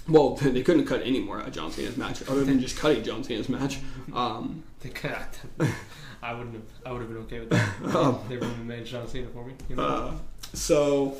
well, 0.07 0.35
they 0.37 0.63
couldn't 0.63 0.85
cut 0.85 1.03
any 1.05 1.19
more 1.19 1.41
out 1.41 1.49
of 1.49 1.55
John 1.55 1.73
Cena's 1.73 1.97
match 1.97 2.23
other 2.29 2.45
than 2.45 2.61
just 2.61 2.77
cutting 2.77 3.03
John 3.03 3.25
Cena's 3.25 3.49
match. 3.49 3.79
Um, 4.13 4.63
They 4.83 4.91
could. 4.91 5.15
I 6.23 6.33
wouldn't 6.35 6.55
have. 6.55 6.63
I 6.87 6.93
would 6.93 7.01
have 7.01 7.09
been 7.09 7.19
okay 7.25 7.41
with 7.41 7.51
that. 7.51 7.69
Oh. 7.87 8.25
They 8.29 8.37
would 8.37 8.45
have 8.49 8.65
made 8.65 8.87
John 8.87 9.09
Cena 9.09 9.27
for 9.29 9.45
me. 9.45 9.55
You 9.69 9.77
know? 9.77 9.83
Uh, 9.83 10.13
so 10.55 11.17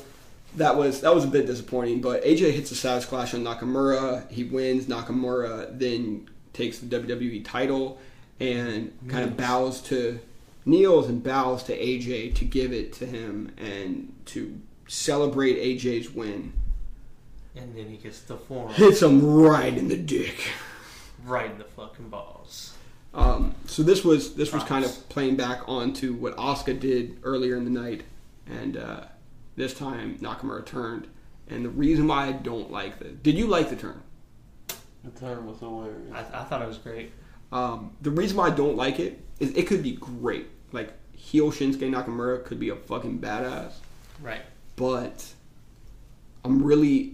that 0.55 0.75
was 0.77 1.01
that 1.01 1.13
was 1.13 1.23
a 1.25 1.27
bit 1.27 1.45
disappointing. 1.45 2.01
But 2.01 2.23
AJ 2.23 2.51
hits 2.53 2.71
a 2.71 2.75
Savage 2.75 3.07
Clash 3.07 3.33
on 3.33 3.43
Nakamura. 3.43 4.29
He 4.31 4.43
wins. 4.45 4.85
Nakamura 4.85 5.77
then 5.77 6.29
takes 6.53 6.79
the 6.79 6.85
WWE 6.85 7.43
title 7.43 7.99
and 8.39 8.91
kind 9.09 9.23
of 9.25 9.35
bows 9.35 9.81
to 9.83 10.19
kneels 10.65 11.09
and 11.09 11.23
bows 11.23 11.63
to 11.63 11.77
AJ 11.77 12.35
to 12.35 12.45
give 12.45 12.71
it 12.71 12.93
to 12.93 13.05
him 13.05 13.51
and 13.57 14.13
to 14.27 14.59
celebrate 14.87 15.57
AJ's 15.57 16.09
win. 16.11 16.53
And 17.55 17.75
then 17.75 17.89
he 17.89 17.97
gets 17.97 18.21
the 18.21 18.37
forearm 18.37 18.73
Hits 18.73 19.01
him 19.01 19.23
right 19.35 19.77
in 19.77 19.87
the 19.87 19.97
dick. 19.97 20.49
right 21.25 21.51
in 21.51 21.57
the 21.57 21.63
fucking 21.65 22.09
balls. 22.09 22.72
Um, 23.13 23.53
so 23.67 23.83
this 23.83 24.03
was 24.03 24.33
this 24.35 24.51
was 24.51 24.63
kind 24.63 24.83
of 24.83 25.07
playing 25.09 25.35
back 25.35 25.61
onto 25.67 26.13
what 26.13 26.35
Asuka 26.37 26.79
did 26.79 27.19
earlier 27.23 27.55
in 27.55 27.63
the 27.63 27.69
night, 27.69 28.03
and 28.47 28.75
uh, 28.77 29.01
this 29.55 29.73
time 29.73 30.17
Nakamura 30.19 30.65
turned. 30.65 31.07
And 31.47 31.65
the 31.65 31.69
reason 31.69 32.07
why 32.07 32.27
I 32.27 32.31
don't 32.31 32.71
like 32.71 32.99
the 32.99 33.05
did 33.09 33.35
you 33.37 33.47
like 33.47 33.69
the 33.69 33.75
turn? 33.75 34.01
The 35.03 35.11
turn 35.19 35.45
was 35.45 35.59
hilarious. 35.59 36.11
I, 36.13 36.41
I 36.41 36.43
thought 36.45 36.61
it 36.61 36.67
was 36.67 36.77
great. 36.77 37.11
Um, 37.51 37.95
the 38.01 38.09
reason 38.09 38.37
why 38.37 38.47
I 38.47 38.51
don't 38.51 38.75
like 38.77 38.99
it 38.99 39.19
is 39.39 39.51
it 39.51 39.67
could 39.67 39.83
be 39.83 39.91
great. 39.93 40.47
Like 40.71 40.91
heel 41.15 41.51
Shinsuke 41.51 41.81
Nakamura 41.91 42.43
could 42.43 42.59
be 42.59 42.69
a 42.69 42.75
fucking 42.75 43.19
badass, 43.19 43.73
Right. 44.21 44.41
but 44.75 45.25
I'm 46.43 46.63
really 46.63 47.13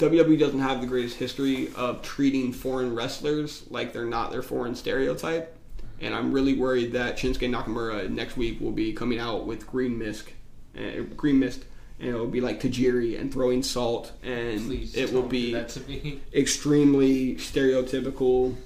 WWE 0.00 0.38
doesn't 0.38 0.60
have 0.60 0.80
the 0.80 0.86
greatest 0.86 1.16
history 1.16 1.70
of 1.76 2.00
treating 2.00 2.52
foreign 2.52 2.94
wrestlers 2.94 3.64
like 3.68 3.92
they're 3.92 4.06
not 4.06 4.30
their 4.30 4.42
foreign 4.42 4.74
stereotype, 4.74 5.54
and 6.00 6.14
I'm 6.14 6.32
really 6.32 6.54
worried 6.54 6.92
that 6.92 7.18
Shinsuke 7.18 7.50
Nakamura 7.50 8.08
next 8.08 8.36
week 8.36 8.60
will 8.60 8.72
be 8.72 8.94
coming 8.94 9.18
out 9.18 9.46
with 9.46 9.66
green 9.66 9.98
mist, 9.98 10.30
uh, 10.78 11.02
green 11.16 11.38
mist, 11.38 11.64
and 11.98 12.08
it 12.08 12.14
will 12.14 12.26
be 12.26 12.40
like 12.40 12.60
Tajiri 12.60 13.20
and 13.20 13.30
throwing 13.30 13.62
salt, 13.62 14.12
and 14.22 14.66
Please 14.66 14.94
it 14.94 15.12
will 15.12 15.22
be 15.22 15.52
that 15.52 15.68
to 15.70 15.80
me. 15.80 16.20
extremely 16.34 17.34
stereotypical 17.34 18.56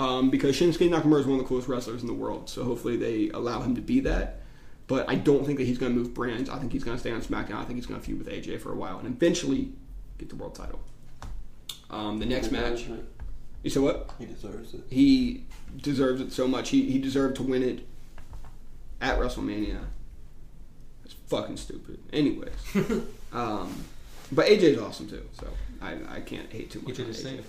um, 0.00 0.28
because 0.28 0.58
Shinsuke 0.58 0.90
Nakamura 0.90 1.20
is 1.20 1.26
one 1.26 1.38
of 1.38 1.44
the 1.44 1.48
coolest 1.48 1.68
wrestlers 1.68 2.00
in 2.00 2.08
the 2.08 2.14
world. 2.14 2.48
So 2.48 2.64
hopefully 2.64 2.96
they 2.96 3.28
allow 3.30 3.60
him 3.60 3.76
to 3.76 3.80
be 3.80 4.00
that. 4.00 4.40
But 4.88 5.08
I 5.08 5.14
don't 5.14 5.46
think 5.46 5.58
that 5.58 5.66
he's 5.66 5.78
going 5.78 5.92
to 5.92 5.96
move 5.96 6.14
brands. 6.14 6.50
I 6.50 6.58
think 6.58 6.72
he's 6.72 6.82
going 6.82 6.96
to 6.96 7.00
stay 7.00 7.12
on 7.12 7.20
SmackDown. 7.20 7.58
I 7.58 7.64
think 7.64 7.76
he's 7.76 7.86
going 7.86 8.00
to 8.00 8.04
feud 8.04 8.18
with 8.18 8.28
AJ 8.28 8.60
for 8.60 8.72
a 8.72 8.74
while 8.74 8.98
and 8.98 9.06
eventually 9.06 9.72
get 10.20 10.28
the 10.28 10.36
world 10.36 10.54
title. 10.54 10.80
Um, 11.90 12.18
the 12.20 12.26
next 12.26 12.52
match. 12.52 12.82
it. 12.88 13.04
You 13.62 13.70
said 13.70 13.82
what? 13.82 14.10
He 14.18 14.26
deserves 14.26 14.74
it. 14.74 14.82
He 14.88 15.44
deserves 15.76 16.20
it 16.20 16.32
so 16.32 16.46
much. 16.46 16.68
He, 16.70 16.90
he 16.90 16.98
deserved 16.98 17.36
to 17.36 17.42
win 17.42 17.62
it 17.62 17.86
at 19.00 19.18
WrestleMania. 19.18 19.80
It's 21.04 21.14
fucking 21.26 21.56
stupid. 21.56 21.98
Anyways. 22.12 22.52
um, 23.32 23.84
but 24.32 24.46
AJ's 24.46 24.78
awesome 24.78 25.08
too. 25.08 25.22
So 25.38 25.48
I, 25.82 25.96
I 26.08 26.20
can't 26.20 26.50
hate 26.52 26.70
too 26.70 26.80
He 26.80 26.86
much. 26.86 26.96
did 26.96 27.02
on 27.02 27.08
his 27.08 27.22
thing. 27.22 27.42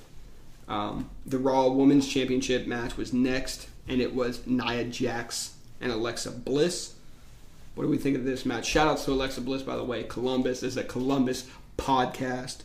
Um, 0.67 1.09
the 1.25 1.37
Raw 1.37 1.67
Women's 1.67 2.07
Championship 2.07 2.65
match 2.65 2.97
was 2.97 3.13
next, 3.13 3.67
and 3.87 4.01
it 4.01 4.15
was 4.15 4.45
Nia 4.47 4.85
Jax 4.85 5.55
and 5.81 5.91
Alexa 5.91 6.31
Bliss. 6.31 6.95
What 7.75 7.83
do 7.85 7.89
we 7.89 7.97
think 7.97 8.17
of 8.17 8.25
this 8.25 8.45
match? 8.45 8.65
Shout 8.65 8.87
outs 8.87 9.05
to 9.05 9.11
Alexa 9.11 9.41
Bliss, 9.41 9.61
by 9.61 9.75
the 9.75 9.83
way. 9.83 10.03
Columbus 10.03 10.61
is 10.63 10.77
a 10.77 10.83
Columbus 10.83 11.47
podcast. 11.77 12.63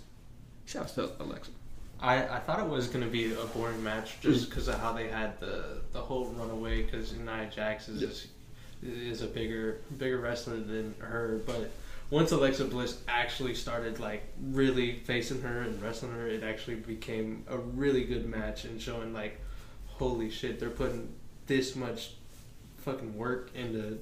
Shout 0.65 0.85
outs 0.85 0.95
to 0.95 1.11
Alexa. 1.21 1.51
I, 2.01 2.29
I 2.29 2.39
thought 2.41 2.61
it 2.61 2.69
was 2.69 2.89
going 2.89 3.05
to 3.05 3.11
be 3.11 3.33
a 3.33 3.45
boring 3.47 3.83
match 3.83 4.21
just 4.21 4.47
mm. 4.47 4.49
because 4.51 4.69
of 4.69 4.79
how 4.79 4.93
they 4.93 5.09
had 5.09 5.41
the 5.41 5.81
the 5.93 6.01
whole 6.01 6.27
runaway 6.27 6.83
because 6.83 7.15
Nia 7.15 7.51
Jax 7.55 7.89
is 7.89 8.29
is 8.83 9.23
a 9.23 9.27
bigger 9.27 9.81
bigger 9.97 10.19
wrestler 10.19 10.59
than 10.59 10.95
her, 10.99 11.41
but 11.47 11.71
once 12.11 12.31
Alexa 12.31 12.65
Bliss 12.67 12.99
actually 13.09 13.55
started 13.55 13.99
like 13.99 14.23
really 14.41 14.97
facing 15.01 15.41
her 15.43 15.63
and 15.63 15.81
wrestling 15.83 16.13
her, 16.13 16.27
it 16.29 16.45
actually 16.45 16.77
became 16.77 17.45
a 17.49 17.59
really 17.59 18.05
good 18.05 18.27
match 18.27 18.65
and 18.65 18.81
showing 18.81 19.13
like, 19.13 19.41
holy 19.87 20.31
shit, 20.31 20.61
they're 20.61 20.71
putting 20.71 21.13
this 21.47 21.75
much 21.75 22.13
fucking 22.79 23.17
work 23.17 23.51
into 23.55 23.99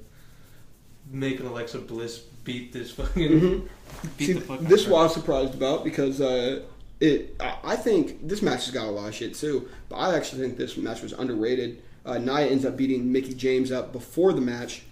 making 1.10 1.46
Alexa 1.46 1.78
Bliss 1.78 2.24
beat 2.44 2.72
this 2.72 2.90
fucking 2.92 3.30
Mhm. 3.40 3.68
beat 4.16 4.26
See, 4.26 4.32
the 4.34 4.40
fuck 4.40 4.60
out 4.60 4.68
this. 4.68 4.86
I 4.86 4.90
was 4.90 5.14
surprised 5.14 5.54
about 5.54 5.82
because 5.84 6.20
uh, 6.20 6.62
it. 7.00 7.34
I, 7.40 7.56
I 7.64 7.76
think 7.76 8.26
this 8.28 8.42
match 8.42 8.66
has 8.66 8.74
got 8.74 8.86
a 8.86 8.90
lot 8.90 9.08
of 9.08 9.14
shit 9.14 9.34
too, 9.34 9.68
but 9.88 9.96
I 9.96 10.14
actually 10.16 10.42
think 10.42 10.56
this 10.58 10.76
match 10.76 11.02
was 11.02 11.12
underrated. 11.12 11.82
Uh, 12.06 12.18
Nia 12.18 12.46
ends 12.46 12.64
up 12.66 12.76
beating 12.76 13.10
Mickie 13.10 13.34
James 13.34 13.72
up 13.72 13.90
before 13.92 14.32
the 14.34 14.40
match, 14.42 14.82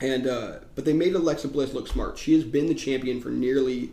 and 0.00 0.26
uh, 0.26 0.52
but 0.74 0.84
they 0.84 0.94
made 0.94 1.14
Alexa 1.14 1.48
Bliss 1.48 1.74
look 1.74 1.88
smart. 1.88 2.18
She 2.18 2.32
has 2.34 2.44
been 2.44 2.66
the 2.66 2.74
champion 2.74 3.20
for 3.20 3.28
nearly 3.28 3.90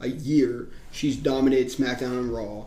a 0.00 0.08
year. 0.08 0.68
She's 0.92 1.16
dominated 1.16 1.68
SmackDown 1.68 2.18
and 2.18 2.30
Raw, 2.32 2.66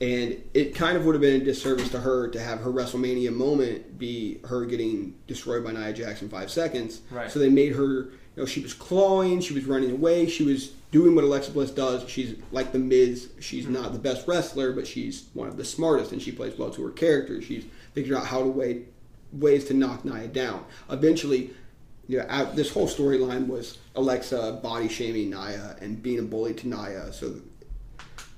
and 0.00 0.42
it 0.54 0.74
kind 0.74 0.96
of 0.96 1.04
would 1.04 1.14
have 1.14 1.22
been 1.22 1.42
a 1.42 1.44
disservice 1.44 1.90
to 1.90 2.00
her 2.00 2.28
to 2.28 2.40
have 2.40 2.60
her 2.60 2.70
WrestleMania 2.70 3.32
moment 3.32 3.98
be 3.98 4.38
her 4.46 4.64
getting 4.64 5.14
destroyed 5.26 5.62
by 5.62 5.72
Nia 5.72 5.92
Jax 5.92 6.22
in 6.22 6.28
five 6.30 6.50
seconds. 6.50 7.02
Right. 7.10 7.30
So 7.30 7.38
they 7.38 7.50
made 7.50 7.74
her. 7.76 8.08
You 8.38 8.44
know, 8.44 8.46
she 8.46 8.60
was 8.60 8.72
clawing, 8.72 9.40
she 9.40 9.52
was 9.52 9.64
running 9.64 9.90
away, 9.90 10.28
she 10.28 10.44
was 10.44 10.68
doing 10.92 11.16
what 11.16 11.24
Alexa 11.24 11.50
Bliss 11.50 11.72
does. 11.72 12.08
She's 12.08 12.36
like 12.52 12.70
the 12.70 12.78
Miz. 12.78 13.30
She's 13.40 13.64
mm-hmm. 13.64 13.72
not 13.72 13.92
the 13.92 13.98
best 13.98 14.28
wrestler, 14.28 14.72
but 14.72 14.86
she's 14.86 15.24
one 15.34 15.48
of 15.48 15.56
the 15.56 15.64
smartest, 15.64 16.12
and 16.12 16.22
she 16.22 16.30
plays 16.30 16.56
well 16.56 16.70
to 16.70 16.84
her 16.84 16.92
character. 16.92 17.42
She's 17.42 17.64
figured 17.94 18.16
out 18.16 18.26
how 18.26 18.38
to 18.38 18.46
way 18.46 18.82
ways 19.32 19.64
to 19.64 19.74
knock 19.74 20.04
Nia 20.04 20.28
down. 20.28 20.64
Eventually, 20.88 21.50
you 22.06 22.18
know, 22.18 22.26
out, 22.28 22.54
this 22.54 22.70
whole 22.70 22.86
storyline 22.86 23.48
was 23.48 23.78
Alexa 23.96 24.60
body 24.62 24.88
shaming 24.88 25.30
Nia 25.30 25.74
and 25.80 26.00
being 26.00 26.20
a 26.20 26.22
bully 26.22 26.54
to 26.54 26.68
Nia. 26.68 27.12
So 27.12 27.40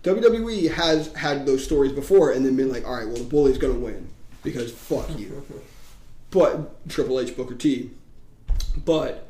WWE 0.03 0.73
has 0.73 1.13
had 1.13 1.45
those 1.45 1.63
stories 1.63 1.93
before, 1.93 2.31
and 2.31 2.47
then 2.47 2.57
been 2.57 2.73
like, 2.73 2.87
all 2.87 2.95
right, 2.95 3.07
well, 3.07 3.19
the 3.19 3.25
bully's 3.25 3.59
gonna 3.59 3.75
win 3.75 4.09
because 4.43 4.73
fuck 4.73 5.11
you. 5.19 5.45
But 6.31 6.89
Triple 6.89 7.19
H, 7.19 7.37
Booker 7.37 7.57
T. 7.57 7.91
But 8.85 9.30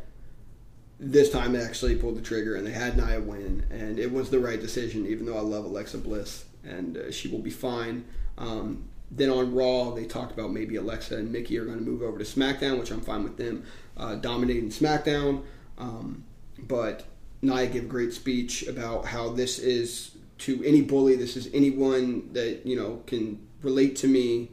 this 1.01 1.31
time 1.31 1.53
they 1.53 1.63
actually 1.63 1.97
pulled 1.97 2.17
the 2.17 2.23
trigger 2.23 2.55
and 2.55 2.67
they 2.67 2.73
had 2.73 2.97
Nia 2.97 3.21
win, 3.21 3.65
and 3.71 3.99
it 3.99 4.13
was 4.13 4.31
the 4.31 4.39
right 4.39 4.61
decision. 4.61 5.07
Even 5.07 5.27
though 5.27 5.37
I 5.37 5.41
love 5.41 5.65
Alexa 5.65 5.99
Bliss 5.99 6.45
and 6.63 6.97
uh, 6.97 7.11
she 7.11 7.29
will 7.29 7.39
be 7.41 7.51
fine. 7.51 8.05
Um, 8.39 8.85
then 9.11 9.31
on 9.31 9.55
Raw, 9.55 9.91
they 9.91 10.05
talked 10.05 10.33
about 10.33 10.53
maybe 10.53 10.77
Alexa 10.77 11.17
and 11.17 11.33
Mickie 11.33 11.59
are 11.59 11.65
going 11.65 11.79
to 11.79 11.85
move 11.85 12.03
over 12.03 12.19
to 12.19 12.25
SmackDown, 12.25 12.79
which 12.79 12.91
I'm 12.91 13.01
fine 13.01 13.25
with 13.25 13.37
them 13.37 13.65
uh, 13.97 14.17
dominating 14.17 14.69
SmackDown. 14.69 15.43
Um, 15.79 16.25
but 16.59 17.05
Nia 17.43 17.67
gave 17.67 17.85
a 17.85 17.89
great 17.89 18.13
speech 18.13 18.67
about 18.69 19.07
how 19.07 19.31
this 19.31 19.59
is 19.59 20.13
to 20.39 20.63
any 20.65 20.83
bully. 20.83 21.17
This 21.17 21.37
is 21.37 21.49
anyone 21.53 22.33
that 22.35 22.65
you 22.65 22.77
know 22.77 23.03
can 23.07 23.41
relate 23.63 23.97
to 23.97 24.09
me. 24.09 24.51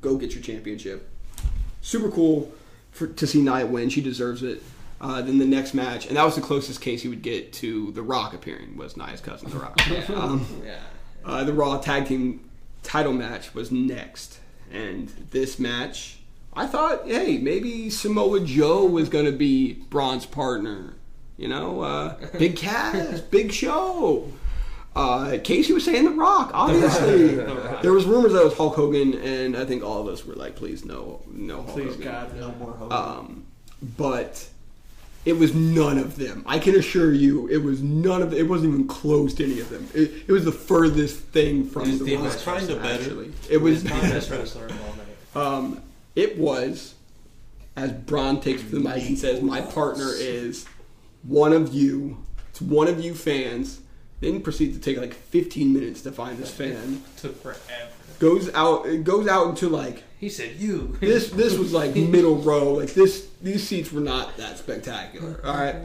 Go 0.00 0.16
get 0.16 0.34
your 0.34 0.42
championship. 0.42 1.08
Super 1.82 2.10
cool 2.10 2.52
for, 2.90 3.06
to 3.06 3.26
see 3.26 3.42
Nia 3.42 3.66
win. 3.66 3.88
She 3.88 4.00
deserves 4.00 4.42
it. 4.42 4.62
Uh, 5.00 5.22
then 5.22 5.38
the 5.38 5.46
next 5.46 5.72
match, 5.72 6.06
and 6.06 6.16
that 6.16 6.24
was 6.24 6.34
the 6.34 6.42
closest 6.42 6.82
case 6.82 7.00
he 7.00 7.08
would 7.08 7.22
get 7.22 7.54
to 7.54 7.90
The 7.92 8.02
Rock 8.02 8.34
appearing, 8.34 8.76
was 8.76 8.98
Nia's 8.98 9.20
cousin, 9.22 9.48
The 9.48 9.56
Rock. 9.56 9.80
um, 10.10 10.46
yeah. 10.64 10.76
uh, 11.24 11.42
the 11.44 11.54
Raw 11.54 11.78
Tag 11.78 12.06
Team 12.06 12.50
title 12.82 13.12
match 13.14 13.54
was 13.54 13.72
next. 13.72 14.40
And 14.70 15.08
this 15.30 15.58
match, 15.58 16.18
I 16.52 16.66
thought, 16.66 17.06
hey, 17.06 17.38
maybe 17.38 17.88
Samoa 17.90 18.40
Joe 18.40 18.84
was 18.84 19.08
going 19.08 19.24
to 19.24 19.32
be 19.32 19.74
Braun's 19.88 20.26
partner. 20.26 20.94
You 21.36 21.48
know, 21.48 21.80
uh, 21.80 22.16
big 22.38 22.56
cast, 22.58 23.30
big 23.30 23.52
show. 23.52 24.30
Uh, 24.94 25.38
Casey 25.42 25.72
was 25.72 25.84
saying 25.84 26.04
The 26.04 26.10
Rock, 26.10 26.50
obviously. 26.52 27.36
The 27.36 27.46
Rock. 27.46 27.82
There 27.82 27.92
was 27.92 28.04
rumors 28.04 28.32
that 28.34 28.42
it 28.42 28.44
was 28.44 28.56
Hulk 28.56 28.74
Hogan, 28.76 29.14
and 29.14 29.56
I 29.56 29.64
think 29.64 29.82
all 29.82 30.00
of 30.02 30.08
us 30.08 30.26
were 30.26 30.34
like, 30.34 30.56
please, 30.56 30.84
no, 30.84 31.22
no 31.26 31.62
Hulk 31.62 31.68
Please 31.68 31.94
Hogan. 31.94 32.02
God 32.02 32.36
No 32.36 32.52
more 32.52 32.72
hope. 32.72 32.92
Um, 32.92 33.46
but 33.96 34.46
it 35.24 35.34
was 35.34 35.54
none 35.54 35.98
of 35.98 36.16
them. 36.16 36.42
I 36.46 36.58
can 36.58 36.74
assure 36.76 37.12
you, 37.12 37.46
it 37.48 37.58
was 37.58 37.82
none 37.82 38.22
of. 38.22 38.32
It 38.32 38.48
wasn't 38.48 38.72
even 38.74 38.86
close 38.88 39.34
to 39.34 39.44
any 39.44 39.60
of 39.60 39.68
them. 39.68 39.88
It, 39.94 40.24
it 40.28 40.32
was 40.32 40.44
the 40.44 40.52
furthest 40.52 41.18
thing 41.18 41.64
from 41.66 41.82
It 41.82 41.90
was 41.90 41.98
the 42.00 42.16
Rock, 42.16 42.24
best 42.24 42.44
kinda 42.44 42.76
better. 42.76 43.26
It 43.50 43.58
was. 43.60 43.82
The 43.82 43.90
best 43.90 44.30
wrestler 44.30 44.66
of 44.66 44.82
all 44.82 44.94
night. 44.96 45.46
um, 45.46 45.82
it 46.16 46.38
was 46.38 46.94
as 47.76 47.92
Braun 47.92 48.40
takes 48.40 48.62
the 48.62 48.80
mic 48.80 49.06
and 49.06 49.18
says, 49.18 49.42
"My 49.42 49.60
partner 49.60 50.10
is 50.12 50.64
one 51.22 51.52
of 51.52 51.74
you. 51.74 52.18
It's 52.50 52.60
one 52.62 52.88
of 52.88 53.00
you 53.00 53.14
fans." 53.14 53.80
Then 54.20 54.42
proceeds 54.42 54.76
to 54.76 54.82
take 54.82 54.98
like 54.98 55.14
15 55.14 55.72
minutes 55.72 56.02
to 56.02 56.12
find 56.12 56.36
this 56.36 56.50
fan. 56.50 57.02
Took 57.16 57.42
forever. 57.42 57.60
Goes 58.20 58.52
out. 58.54 58.86
It 58.86 59.02
goes 59.02 59.26
out 59.26 59.48
into 59.48 59.68
like 59.68 60.04
He 60.18 60.28
said, 60.28 60.56
"You." 60.56 60.96
this 61.00 61.30
this 61.30 61.58
was 61.58 61.72
like 61.72 61.96
middle 61.96 62.36
row. 62.36 62.74
Like 62.74 62.94
this, 62.94 63.28
these 63.42 63.66
seats 63.66 63.90
were 63.90 64.02
not 64.02 64.36
that 64.36 64.58
spectacular. 64.58 65.40
All 65.42 65.54
right, 65.54 65.76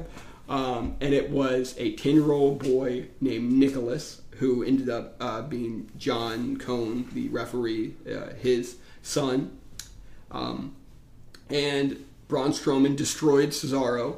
um, 0.47 0.97
and 1.01 1.13
it 1.13 1.31
was 1.31 1.73
a 1.77 1.93
ten 1.95 2.15
year 2.15 2.31
old 2.31 2.61
boy 2.61 3.07
named 3.21 3.53
Nicholas 3.53 4.21
who 4.39 4.63
ended 4.63 4.89
up 4.89 5.15
uh, 5.19 5.41
being 5.43 5.89
John 5.97 6.57
Cone, 6.57 7.09
the 7.13 7.29
referee, 7.29 7.95
uh, 8.05 8.33
his 8.33 8.75
son, 9.01 9.57
um, 10.29 10.75
and 11.49 12.03
Braun 12.27 12.51
Strowman 12.51 12.97
destroyed 12.97 13.49
Cesaro, 13.49 14.17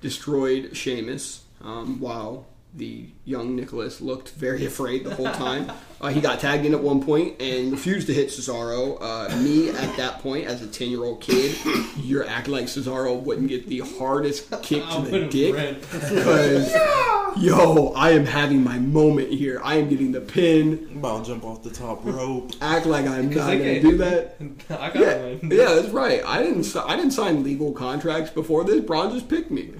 destroyed 0.00 0.76
Sheamus, 0.76 1.42
um, 1.62 1.98
while 1.98 2.46
the 2.76 3.08
young 3.24 3.56
Nicholas 3.56 4.00
looked 4.00 4.30
very 4.30 4.66
afraid 4.66 5.04
the 5.04 5.14
whole 5.14 5.30
time. 5.32 5.70
Uh, 5.98 6.08
he 6.08 6.20
got 6.20 6.38
tagged 6.38 6.66
in 6.66 6.74
at 6.74 6.82
one 6.82 7.02
point 7.02 7.40
and 7.40 7.72
refused 7.72 8.06
to 8.06 8.12
hit 8.12 8.28
Cesaro. 8.28 8.98
Uh, 9.00 9.34
me 9.38 9.70
at 9.70 9.96
that 9.96 10.18
point, 10.18 10.46
as 10.46 10.60
a 10.60 10.66
ten 10.66 10.90
year 10.90 11.02
old 11.02 11.22
kid, 11.22 11.56
you're 11.96 12.26
acting 12.28 12.52
like 12.52 12.66
Cesaro 12.66 13.18
wouldn't 13.18 13.48
get 13.48 13.66
the 13.66 13.78
hardest 13.80 14.50
kick 14.62 14.86
to 14.90 15.00
the 15.00 15.24
dick 15.30 15.54
ran. 15.54 15.76
because 15.76 16.70
yo, 17.38 17.94
I 17.96 18.10
am 18.10 18.26
having 18.26 18.62
my 18.62 18.78
moment 18.78 19.30
here. 19.30 19.58
I 19.64 19.76
am 19.76 19.88
getting 19.88 20.12
the 20.12 20.20
pin. 20.20 20.86
I'm 20.90 20.98
about 20.98 21.24
to 21.24 21.30
jump 21.30 21.44
off 21.44 21.62
the 21.62 21.70
top 21.70 22.04
rope. 22.04 22.52
Act 22.60 22.84
like 22.84 23.06
I'm 23.06 23.30
not 23.30 23.46
they 23.46 23.56
gonna 23.58 23.80
do 23.80 23.96
that. 23.96 24.36
I 24.68 24.90
got 24.90 24.96
Yeah, 24.96 25.16
one. 25.16 25.50
yeah, 25.50 25.74
that's 25.76 25.88
right. 25.88 26.22
I 26.26 26.42
didn't. 26.42 26.76
I 26.76 26.94
didn't 26.96 27.12
sign 27.12 27.42
legal 27.42 27.72
contracts 27.72 28.28
before 28.30 28.64
this. 28.64 28.84
Braun 28.84 29.14
just 29.14 29.30
picked 29.30 29.50
me. 29.50 29.72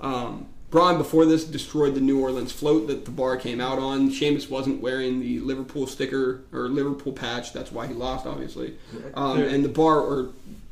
Um, 0.00 0.48
Braun 0.70 0.98
before 0.98 1.26
this 1.26 1.44
destroyed 1.44 1.94
the 1.94 2.00
New 2.00 2.20
Orleans 2.20 2.52
float 2.52 2.86
that 2.86 3.04
the 3.04 3.10
bar 3.10 3.36
came 3.36 3.60
out 3.60 3.78
on. 3.78 4.10
Sheamus 4.10 4.48
wasn't 4.48 4.80
wearing 4.80 5.18
the 5.20 5.40
Liverpool 5.40 5.86
sticker 5.88 6.42
or 6.52 6.68
Liverpool 6.68 7.12
patch. 7.12 7.52
That's 7.52 7.72
why 7.72 7.88
he 7.88 7.94
lost, 7.94 8.24
obviously. 8.24 8.76
Um, 9.14 9.40
and 9.42 9.64
the 9.64 9.68
bar 9.68 9.98
or 10.00 10.30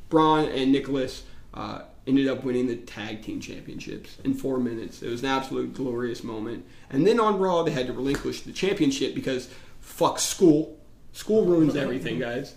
Braun 0.08 0.44
and 0.46 0.70
Nicholas 0.70 1.24
uh, 1.52 1.82
ended 2.06 2.28
up 2.28 2.44
winning 2.44 2.68
the 2.68 2.76
tag 2.76 3.22
team 3.22 3.40
championships 3.40 4.16
in 4.22 4.34
four 4.34 4.58
minutes. 4.58 5.02
It 5.02 5.10
was 5.10 5.22
an 5.22 5.28
absolute 5.28 5.74
glorious 5.74 6.22
moment. 6.22 6.64
And 6.90 7.04
then 7.06 7.18
on 7.18 7.38
Raw, 7.38 7.64
they 7.64 7.72
had 7.72 7.88
to 7.88 7.92
relinquish 7.92 8.42
the 8.42 8.52
championship 8.52 9.14
because 9.16 9.48
fuck 9.80 10.20
school. 10.20 10.78
School 11.12 11.44
ruins 11.44 11.74
everything, 11.74 12.20
guys. 12.20 12.54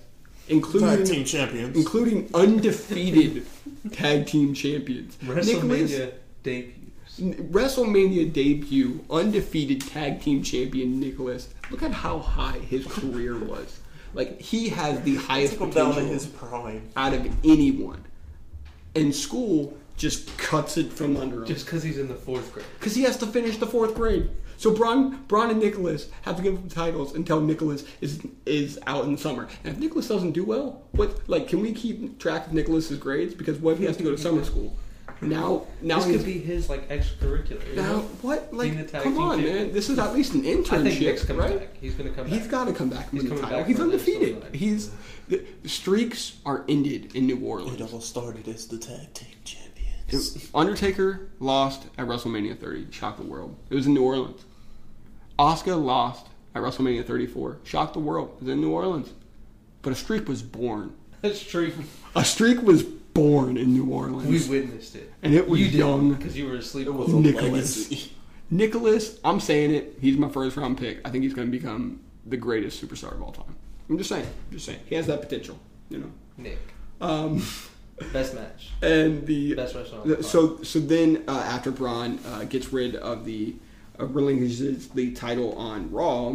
Including 0.47 0.89
Tag 0.89 1.05
team 1.05 1.25
champions. 1.25 1.77
including 1.77 2.29
undefeated 2.33 3.45
tag 3.91 4.27
team 4.27 4.53
champions. 4.53 5.17
Nicholas, 5.21 5.49
WrestleMania 5.49 6.13
debuts. 6.43 6.80
WrestleMania 7.21 8.31
debut, 8.33 9.03
undefeated 9.09 9.81
tag 9.81 10.21
team 10.21 10.43
champion 10.43 10.99
Nicholas. 10.99 11.49
Look 11.69 11.83
at 11.83 11.91
how 11.91 12.19
high 12.19 12.59
his 12.59 12.85
career 12.87 13.37
was. 13.37 13.79
Like 14.13 14.41
he 14.41 14.69
has 14.69 15.01
the 15.01 15.15
highest 15.15 15.53
Took 15.57 15.73
down 15.73 15.89
potential 15.93 16.13
his 16.13 16.25
prime. 16.25 16.89
out 16.97 17.13
of 17.13 17.25
anyone. 17.45 18.03
And 18.95 19.15
school 19.15 19.77
just 19.95 20.35
cuts 20.37 20.77
it 20.77 20.91
from 20.91 21.15
under 21.15 21.37
him 21.37 21.45
Just 21.45 21.65
because 21.65 21.83
he's 21.83 21.97
in 21.97 22.07
the 22.07 22.15
fourth 22.15 22.51
grade. 22.53 22.65
because 22.79 22.95
he 22.95 23.03
has 23.03 23.15
to 23.17 23.27
finish 23.27 23.57
the 23.57 23.67
fourth 23.67 23.95
grade. 23.95 24.29
So 24.57 24.71
Braun, 24.75 25.23
Braun 25.27 25.49
and 25.49 25.59
Nicholas 25.59 26.09
have 26.23 26.35
to 26.37 26.43
give 26.43 26.53
him 26.55 26.69
titles 26.69 27.15
until 27.15 27.39
Nicholas 27.41 27.83
is 28.01 28.21
is 28.45 28.77
out 28.85 29.05
in 29.05 29.13
the 29.13 29.17
summer. 29.17 29.47
And 29.63 29.73
if 29.73 29.79
Nicholas 29.79 30.07
doesn't 30.07 30.31
do 30.33 30.43
well, 30.43 30.83
what 30.91 31.27
like 31.29 31.47
can 31.47 31.61
we 31.61 31.71
keep 31.73 32.19
track 32.19 32.47
of 32.47 32.53
Nicholas's 32.53 32.97
grades? 32.97 33.33
Because 33.33 33.57
what 33.59 33.73
if 33.73 33.79
he 33.79 33.85
has 33.85 33.97
to 33.97 34.03
go 34.03 34.11
to 34.11 34.17
summer 34.17 34.43
school? 34.43 34.75
Now, 35.21 35.67
now 35.81 35.97
This 35.97 36.05
he's 36.07 36.17
could 36.17 36.25
be 36.25 36.39
his 36.39 36.67
like 36.69 36.89
extracurricular. 36.89 37.67
You 37.69 37.75
now 37.75 37.83
know? 37.83 37.99
what? 38.23 38.51
Like, 38.53 38.91
come 38.91 39.17
on, 39.19 39.37
champion. 39.37 39.55
man. 39.67 39.73
This 39.73 39.89
is 39.89 39.99
at 39.99 40.13
least 40.13 40.33
an 40.33 40.39
I 40.41 40.43
think 40.43 40.71
Nick's 40.99 41.23
internship, 41.23 41.27
coming 41.27 41.41
right? 41.43 41.59
back. 41.59 41.77
He's 41.79 41.93
gonna 41.93 42.09
come 42.09 42.27
He's 42.27 42.41
back. 42.41 42.49
got 42.49 42.65
to 42.65 42.73
come 42.73 42.89
back 42.89 43.09
He's 43.11 43.23
coming 43.23 43.41
back 43.41 43.67
He's 43.67 43.79
undefeated. 43.79 44.43
He's 44.55 44.91
the 45.29 45.45
streaks 45.65 46.37
are 46.45 46.65
ended 46.67 47.15
in 47.15 47.27
New 47.27 47.39
Orleans. 47.45 47.79
It 47.79 47.93
all 47.93 48.01
started 48.01 48.47
as 48.47 48.67
the 48.67 48.77
tag 48.79 49.13
team 49.13 49.35
champions. 49.43 50.49
Undertaker 50.53 51.29
lost 51.39 51.83
at 51.97 52.05
WrestleMania 52.07 52.57
30, 52.59 52.87
shocked 52.91 53.17
the 53.19 53.23
world. 53.25 53.55
It 53.69 53.75
was 53.75 53.85
in 53.87 53.93
New 53.93 54.03
Orleans. 54.03 54.43
Asuka 55.39 55.81
lost 55.81 56.27
at 56.53 56.61
WrestleMania 56.61 57.05
34, 57.05 57.59
shocked 57.63 57.93
the 57.93 57.99
world. 57.99 58.31
It 58.37 58.43
was 58.45 58.49
in 58.53 58.59
New 58.61 58.71
Orleans. 58.71 59.13
But 59.83 59.93
a 59.93 59.95
streak 59.95 60.27
was 60.27 60.41
born. 60.41 60.93
That's 61.21 61.41
true. 61.43 61.71
A 62.15 62.25
streak 62.25 62.61
was 62.61 62.83
born 63.21 63.57
in 63.57 63.73
New 63.73 63.85
Orleans. 63.85 64.49
We 64.49 64.59
witnessed 64.59 64.95
it. 64.95 65.11
And 65.21 65.33
it 65.33 65.47
was 65.47 65.59
you 65.59 65.67
young 65.67 66.13
because 66.13 66.37
you 66.37 66.47
were 66.47 66.55
asleep. 66.55 66.87
It 66.87 66.91
was 66.91 67.13
a 67.13 67.19
Nicholas. 67.19 68.09
Nicholas, 68.49 69.19
I'm 69.23 69.39
saying 69.39 69.73
it. 69.73 69.97
He's 70.01 70.17
my 70.17 70.29
first 70.29 70.57
round 70.57 70.77
pick. 70.77 70.99
I 71.05 71.09
think 71.09 71.23
he's 71.23 71.33
going 71.33 71.49
to 71.49 71.57
become 71.57 72.01
the 72.25 72.37
greatest 72.37 72.81
superstar 72.81 73.13
of 73.13 73.21
all 73.21 73.31
time. 73.31 73.55
I'm 73.89 73.97
just 73.97 74.09
saying. 74.09 74.25
I'm 74.25 74.53
just 74.53 74.65
saying. 74.65 74.79
He 74.85 74.95
has 74.95 75.07
that 75.07 75.21
potential, 75.21 75.57
you 75.89 75.99
know. 75.99 76.11
Nick. 76.37 76.59
Um, 76.99 77.43
Best 78.13 78.33
match. 78.33 78.69
and 78.81 79.25
the 79.27 79.53
Best 79.53 79.75
wrestler 79.75 80.01
the 80.03 80.23
so 80.23 80.63
so 80.63 80.79
then 80.79 81.23
uh, 81.27 81.37
after 81.45 81.69
Braun 81.69 82.19
uh, 82.25 82.45
gets 82.45 82.73
rid 82.73 82.95
of 82.95 83.25
the 83.25 83.53
uh, 83.99 84.07
relinquishes 84.07 84.87
the 84.89 85.13
title 85.13 85.55
on 85.55 85.91
Raw, 85.91 86.33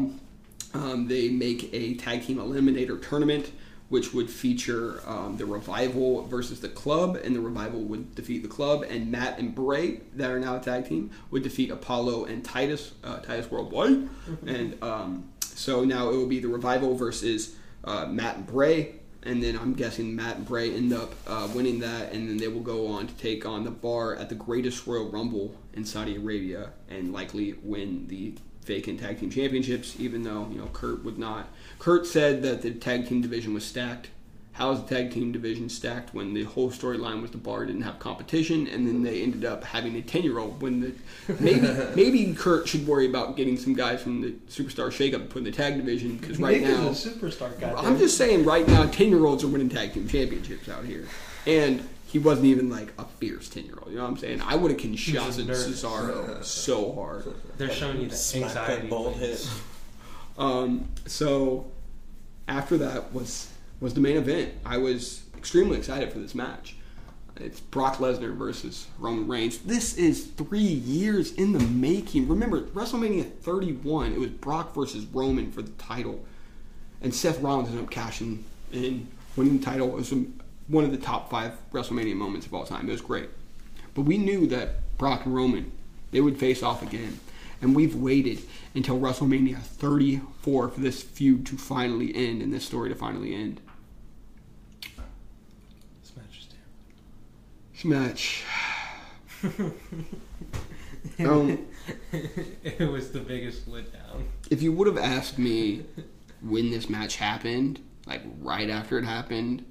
um, 0.74 1.08
they 1.08 1.28
make 1.28 1.72
a 1.74 1.94
tag 1.94 2.24
team 2.24 2.38
eliminator 2.38 3.02
tournament, 3.02 3.50
which 3.88 4.12
would 4.12 4.28
feature 4.28 5.00
um, 5.06 5.36
the 5.36 5.46
Revival 5.46 6.22
versus 6.22 6.60
the 6.60 6.68
Club, 6.68 7.16
and 7.22 7.36
the 7.36 7.40
Revival 7.40 7.80
would 7.80 8.14
defeat 8.14 8.42
the 8.42 8.48
Club, 8.48 8.84
and 8.88 9.10
Matt 9.10 9.38
and 9.38 9.54
Bray, 9.54 10.00
that 10.14 10.30
are 10.30 10.40
now 10.40 10.56
a 10.56 10.60
tag 10.60 10.88
team, 10.88 11.10
would 11.30 11.42
defeat 11.42 11.70
Apollo 11.70 12.24
and 12.24 12.44
Titus, 12.44 12.92
uh, 13.04 13.18
Titus 13.18 13.50
Worldwide, 13.50 14.08
and 14.46 14.82
um, 14.82 15.28
so 15.40 15.84
now 15.84 16.10
it 16.10 16.16
will 16.16 16.26
be 16.26 16.40
the 16.40 16.48
Revival 16.48 16.94
versus 16.96 17.56
uh, 17.84 18.06
Matt 18.06 18.36
and 18.36 18.46
Bray. 18.46 18.96
And 19.22 19.42
then 19.42 19.58
I'm 19.58 19.74
guessing 19.74 20.14
Matt 20.14 20.36
and 20.36 20.46
Bray 20.46 20.72
end 20.72 20.92
up 20.92 21.12
uh, 21.26 21.48
winning 21.52 21.80
that, 21.80 22.12
and 22.12 22.28
then 22.28 22.36
they 22.36 22.46
will 22.46 22.60
go 22.60 22.86
on 22.86 23.08
to 23.08 23.14
take 23.14 23.44
on 23.44 23.64
the 23.64 23.72
Bar 23.72 24.14
at 24.14 24.28
the 24.28 24.36
Greatest 24.36 24.86
Royal 24.86 25.08
Rumble 25.10 25.56
in 25.74 25.84
Saudi 25.84 26.14
Arabia, 26.14 26.70
and 26.88 27.12
likely 27.12 27.54
win 27.64 28.06
the 28.06 28.34
vacant 28.66 29.00
tag 29.00 29.20
team 29.20 29.30
championships. 29.30 29.98
Even 29.98 30.22
though 30.22 30.48
you 30.50 30.58
know 30.58 30.68
Kurt 30.72 31.04
would 31.04 31.18
not. 31.18 31.48
Kurt 31.78 32.06
said 32.06 32.42
that 32.42 32.62
the 32.62 32.72
tag 32.72 33.08
team 33.08 33.22
division 33.22 33.54
was 33.54 33.64
stacked. 33.64 34.08
How 34.52 34.70
is 34.70 34.80
the 34.82 34.94
tag 34.94 35.12
team 35.12 35.32
division 35.32 35.68
stacked 35.68 36.14
when 36.14 36.32
the 36.32 36.44
whole 36.44 36.70
storyline 36.70 37.20
was 37.20 37.30
the 37.30 37.36
Bar 37.36 37.66
didn't 37.66 37.82
have 37.82 37.98
competition, 37.98 38.66
and 38.66 38.86
then 38.86 39.02
they 39.02 39.22
ended 39.22 39.44
up 39.44 39.62
having 39.64 39.94
a 39.96 40.02
ten 40.02 40.22
year 40.22 40.38
old 40.38 40.62
when 40.62 40.80
the 40.80 40.92
maybe 41.40 41.60
maybe 41.94 42.34
Kurt 42.34 42.66
should 42.66 42.86
worry 42.86 43.06
about 43.06 43.36
getting 43.36 43.58
some 43.58 43.74
guys 43.74 44.02
from 44.02 44.22
the 44.22 44.30
Superstar 44.48 44.88
Shakeup 44.88 45.18
to 45.18 45.26
put 45.26 45.38
in 45.38 45.44
the 45.44 45.52
tag 45.52 45.76
division 45.76 46.16
because 46.16 46.38
right 46.38 46.60
Nick 46.60 46.70
now 46.70 46.88
superstar. 46.88 47.58
Goddamn. 47.60 47.84
I'm 47.84 47.98
just 47.98 48.16
saying, 48.16 48.44
right 48.44 48.66
now, 48.66 48.86
ten 48.86 49.10
year 49.10 49.24
olds 49.26 49.44
are 49.44 49.48
winning 49.48 49.68
tag 49.68 49.92
team 49.92 50.08
championships 50.08 50.70
out 50.70 50.86
here, 50.86 51.06
and 51.46 51.86
he 52.06 52.18
wasn't 52.18 52.46
even 52.46 52.70
like 52.70 52.92
a 52.98 53.04
fierce 53.04 53.48
ten 53.48 53.64
year 53.64 53.74
old. 53.80 53.90
You 53.90 53.98
know 53.98 54.04
what 54.04 54.10
I'm 54.10 54.16
saying? 54.16 54.40
I 54.42 54.56
would 54.56 54.70
have 54.70 54.80
was 54.80 54.90
conshotted. 54.90 55.46
Cesaro 55.46 56.42
so 56.44 56.92
hard. 56.92 57.24
They're 57.58 57.70
showing 57.70 58.00
you 58.00 58.08
the 58.08 58.16
Smack 58.16 58.50
anxiety. 58.50 58.82
that 58.82 58.90
bald 58.90 59.16
head. 59.16 59.38
Um, 60.38 60.88
so 61.06 61.66
after 62.48 62.78
that 62.78 63.12
was 63.12 63.50
was 63.80 63.94
the 63.94 64.00
main 64.00 64.16
event. 64.16 64.52
I 64.64 64.78
was 64.78 65.24
extremely 65.36 65.76
excited 65.78 66.12
for 66.12 66.18
this 66.18 66.34
match. 66.34 66.76
It's 67.38 67.60
Brock 67.60 67.96
Lesnar 67.96 68.34
versus 68.34 68.86
Roman 68.98 69.28
Reigns. 69.28 69.58
This 69.58 69.96
is 69.98 70.24
three 70.24 70.58
years 70.60 71.32
in 71.32 71.52
the 71.52 71.58
making. 71.60 72.28
Remember, 72.28 72.62
WrestleMania 72.62 73.30
31, 73.40 74.12
it 74.12 74.18
was 74.18 74.30
Brock 74.30 74.74
versus 74.74 75.04
Roman 75.04 75.52
for 75.52 75.60
the 75.60 75.72
title. 75.72 76.24
And 77.02 77.14
Seth 77.14 77.40
Rollins 77.42 77.68
ended 77.68 77.84
up 77.84 77.90
cashing 77.90 78.44
in, 78.72 79.08
winning 79.36 79.58
the 79.58 79.64
title. 79.64 79.88
It 79.88 79.96
was 79.96 80.14
one 80.68 80.84
of 80.84 80.90
the 80.90 80.96
top 80.96 81.30
five 81.30 81.52
WrestleMania 81.72 82.14
moments 82.16 82.46
of 82.46 82.54
all 82.54 82.64
time. 82.64 82.88
It 82.88 82.92
was 82.92 83.00
great. 83.00 83.28
But 83.94 84.02
we 84.02 84.18
knew 84.18 84.46
that 84.48 84.96
Brock 84.98 85.24
and 85.24 85.34
Roman, 85.34 85.72
they 86.10 86.20
would 86.20 86.38
face 86.38 86.62
off 86.62 86.82
again. 86.82 87.20
And 87.62 87.74
we've 87.74 87.94
waited 87.94 88.40
until 88.74 88.98
WrestleMania 88.98 89.58
34 89.58 90.68
for 90.68 90.80
this 90.80 91.02
feud 91.02 91.46
to 91.46 91.56
finally 91.56 92.14
end 92.14 92.42
and 92.42 92.52
this 92.52 92.64
story 92.66 92.88
to 92.90 92.94
finally 92.94 93.34
end. 93.34 93.60
This 96.02 96.12
match 96.16 96.38
is 96.38 96.48
This 97.72 97.84
match. 97.84 98.44
um, 101.20 101.66
it 102.12 102.90
was 102.90 103.12
the 103.12 103.20
biggest 103.20 103.68
letdown. 103.70 104.24
if 104.50 104.60
you 104.62 104.72
would 104.72 104.86
have 104.86 104.98
asked 104.98 105.38
me 105.38 105.84
when 106.42 106.70
this 106.70 106.90
match 106.90 107.16
happened, 107.16 107.80
like 108.06 108.22
right 108.40 108.68
after 108.68 108.98
it 108.98 109.04
happened, 109.04 109.64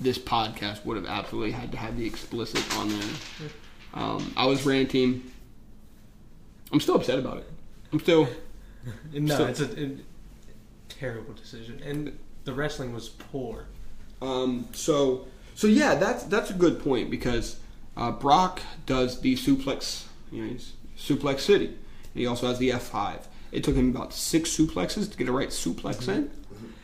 this 0.00 0.18
podcast 0.18 0.84
would 0.84 0.96
have 0.96 1.06
absolutely 1.06 1.50
had 1.52 1.70
to 1.72 1.78
have 1.78 1.96
the 1.98 2.06
explicit 2.06 2.62
on 2.76 2.88
there. 2.88 3.08
Um, 3.94 4.32
I 4.36 4.46
was 4.46 4.64
ranting. 4.66 5.30
I'm 6.72 6.80
still 6.80 6.96
upset 6.96 7.18
about 7.18 7.38
it. 7.38 7.50
I'm 7.92 8.00
still. 8.00 8.28
No, 9.12 9.36
So- 9.36 9.46
it's 9.46 9.60
a, 9.60 9.84
a 9.84 9.90
terrible 10.88 11.34
decision, 11.34 11.82
and 11.84 12.18
the 12.44 12.54
wrestling 12.54 12.94
was 12.94 13.08
poor. 13.10 13.66
Um, 14.22 14.68
so 14.72 15.26
so 15.54 15.66
yeah, 15.66 15.94
that's 15.96 16.22
that's 16.24 16.50
a 16.50 16.54
good 16.54 16.80
point 16.82 17.10
because 17.10 17.58
uh, 17.96 18.12
Brock 18.12 18.62
does 18.86 19.20
the 19.20 19.34
suplex, 19.34 20.04
you 20.32 20.42
know, 20.42 20.48
he's 20.50 20.72
suplex 20.96 21.40
city. 21.40 21.66
And 21.66 21.76
he 22.14 22.26
also 22.26 22.46
has 22.46 22.58
the 22.58 22.70
F5. 22.70 23.24
It 23.52 23.62
took 23.64 23.74
him 23.74 23.90
about 23.94 24.14
six 24.14 24.56
suplexes 24.56 25.10
to 25.10 25.18
get 25.18 25.28
a 25.28 25.32
right 25.32 25.48
suplex 25.50 26.08
in. 26.08 26.30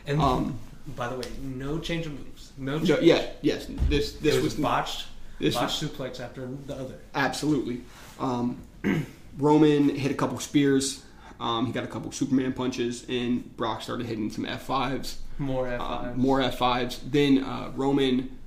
And 0.05 0.21
Um, 0.21 0.59
by 0.95 1.07
the 1.07 1.15
way, 1.17 1.25
no 1.41 1.79
change 1.79 2.05
of. 2.05 2.13
No. 2.57 2.77
No, 2.77 2.99
yeah, 2.99 3.25
yes, 3.41 3.67
this 3.89 4.13
This 4.13 4.35
was, 4.35 4.43
was 4.43 4.53
botched. 4.55 5.07
this 5.39 5.55
botched 5.55 5.81
suplex 5.83 6.19
after 6.19 6.47
the 6.67 6.75
other. 6.75 6.95
Absolutely. 7.13 7.81
Um, 8.19 8.61
Roman 9.37 9.89
hit 9.89 10.11
a 10.11 10.15
couple 10.15 10.39
spears. 10.39 11.03
Um, 11.39 11.65
he 11.65 11.73
got 11.73 11.83
a 11.83 11.87
couple 11.87 12.11
Superman 12.13 12.53
punches, 12.53 13.05
and 13.09 13.55
Brock 13.57 13.81
started 13.81 14.05
hitting 14.05 14.29
some 14.31 14.45
F5s. 14.45 15.15
More 15.37 15.65
F5. 15.67 15.81
Um, 16.11 16.17
more 16.17 16.39
F5s. 16.39 16.99
Then 17.11 17.43
uh, 17.43 17.71
Roman, 17.75 18.37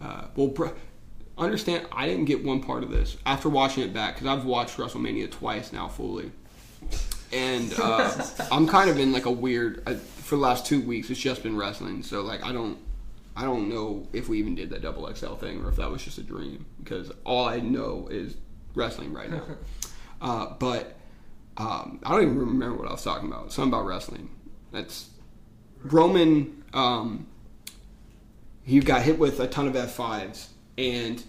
uh, 0.00 0.24
well, 0.34 0.46
Bro- 0.46 0.74
understand. 1.36 1.86
I 1.92 2.06
didn't 2.06 2.24
get 2.24 2.42
one 2.42 2.62
part 2.62 2.82
of 2.82 2.90
this 2.90 3.18
after 3.26 3.50
watching 3.50 3.82
it 3.84 3.92
back 3.92 4.14
because 4.14 4.26
I've 4.26 4.46
watched 4.46 4.78
WrestleMania 4.78 5.30
twice 5.30 5.70
now 5.70 5.88
fully, 5.88 6.32
and 7.30 7.74
uh, 7.78 8.10
I'm 8.50 8.66
kind 8.66 8.88
of 8.88 8.98
in 8.98 9.12
like 9.12 9.26
a 9.26 9.30
weird. 9.30 9.82
I, 9.86 9.94
for 9.96 10.36
the 10.36 10.42
last 10.42 10.64
two 10.64 10.80
weeks, 10.80 11.10
it's 11.10 11.20
just 11.20 11.42
been 11.42 11.58
wrestling. 11.58 12.02
So 12.02 12.22
like, 12.22 12.42
I 12.42 12.52
don't, 12.52 12.78
I 13.36 13.44
don't 13.44 13.68
know 13.68 14.08
if 14.12 14.28
we 14.28 14.38
even 14.38 14.54
did 14.54 14.70
that 14.70 14.82
double 14.82 15.12
XL 15.14 15.34
thing 15.34 15.62
or 15.64 15.68
if 15.68 15.76
that 15.76 15.90
was 15.90 16.02
just 16.02 16.18
a 16.18 16.22
dream 16.22 16.66
because 16.82 17.12
all 17.24 17.46
I 17.46 17.60
know 17.60 18.08
is 18.10 18.36
wrestling 18.74 19.12
right 19.12 19.30
now. 19.30 19.44
uh, 20.20 20.54
but 20.58 20.96
um, 21.56 22.00
I 22.04 22.10
don't 22.12 22.22
even 22.22 22.38
remember 22.38 22.76
what 22.76 22.88
I 22.88 22.92
was 22.92 23.04
talking 23.04 23.28
about. 23.28 23.52
Something 23.52 23.72
about 23.72 23.86
wrestling. 23.86 24.30
That's 24.72 25.10
Roman. 25.82 26.64
Um, 26.72 27.26
he 28.62 28.80
got 28.80 29.02
hit 29.02 29.18
with 29.18 29.40
a 29.40 29.46
ton 29.46 29.66
of 29.66 29.74
F5s 29.74 30.48
and 30.78 31.22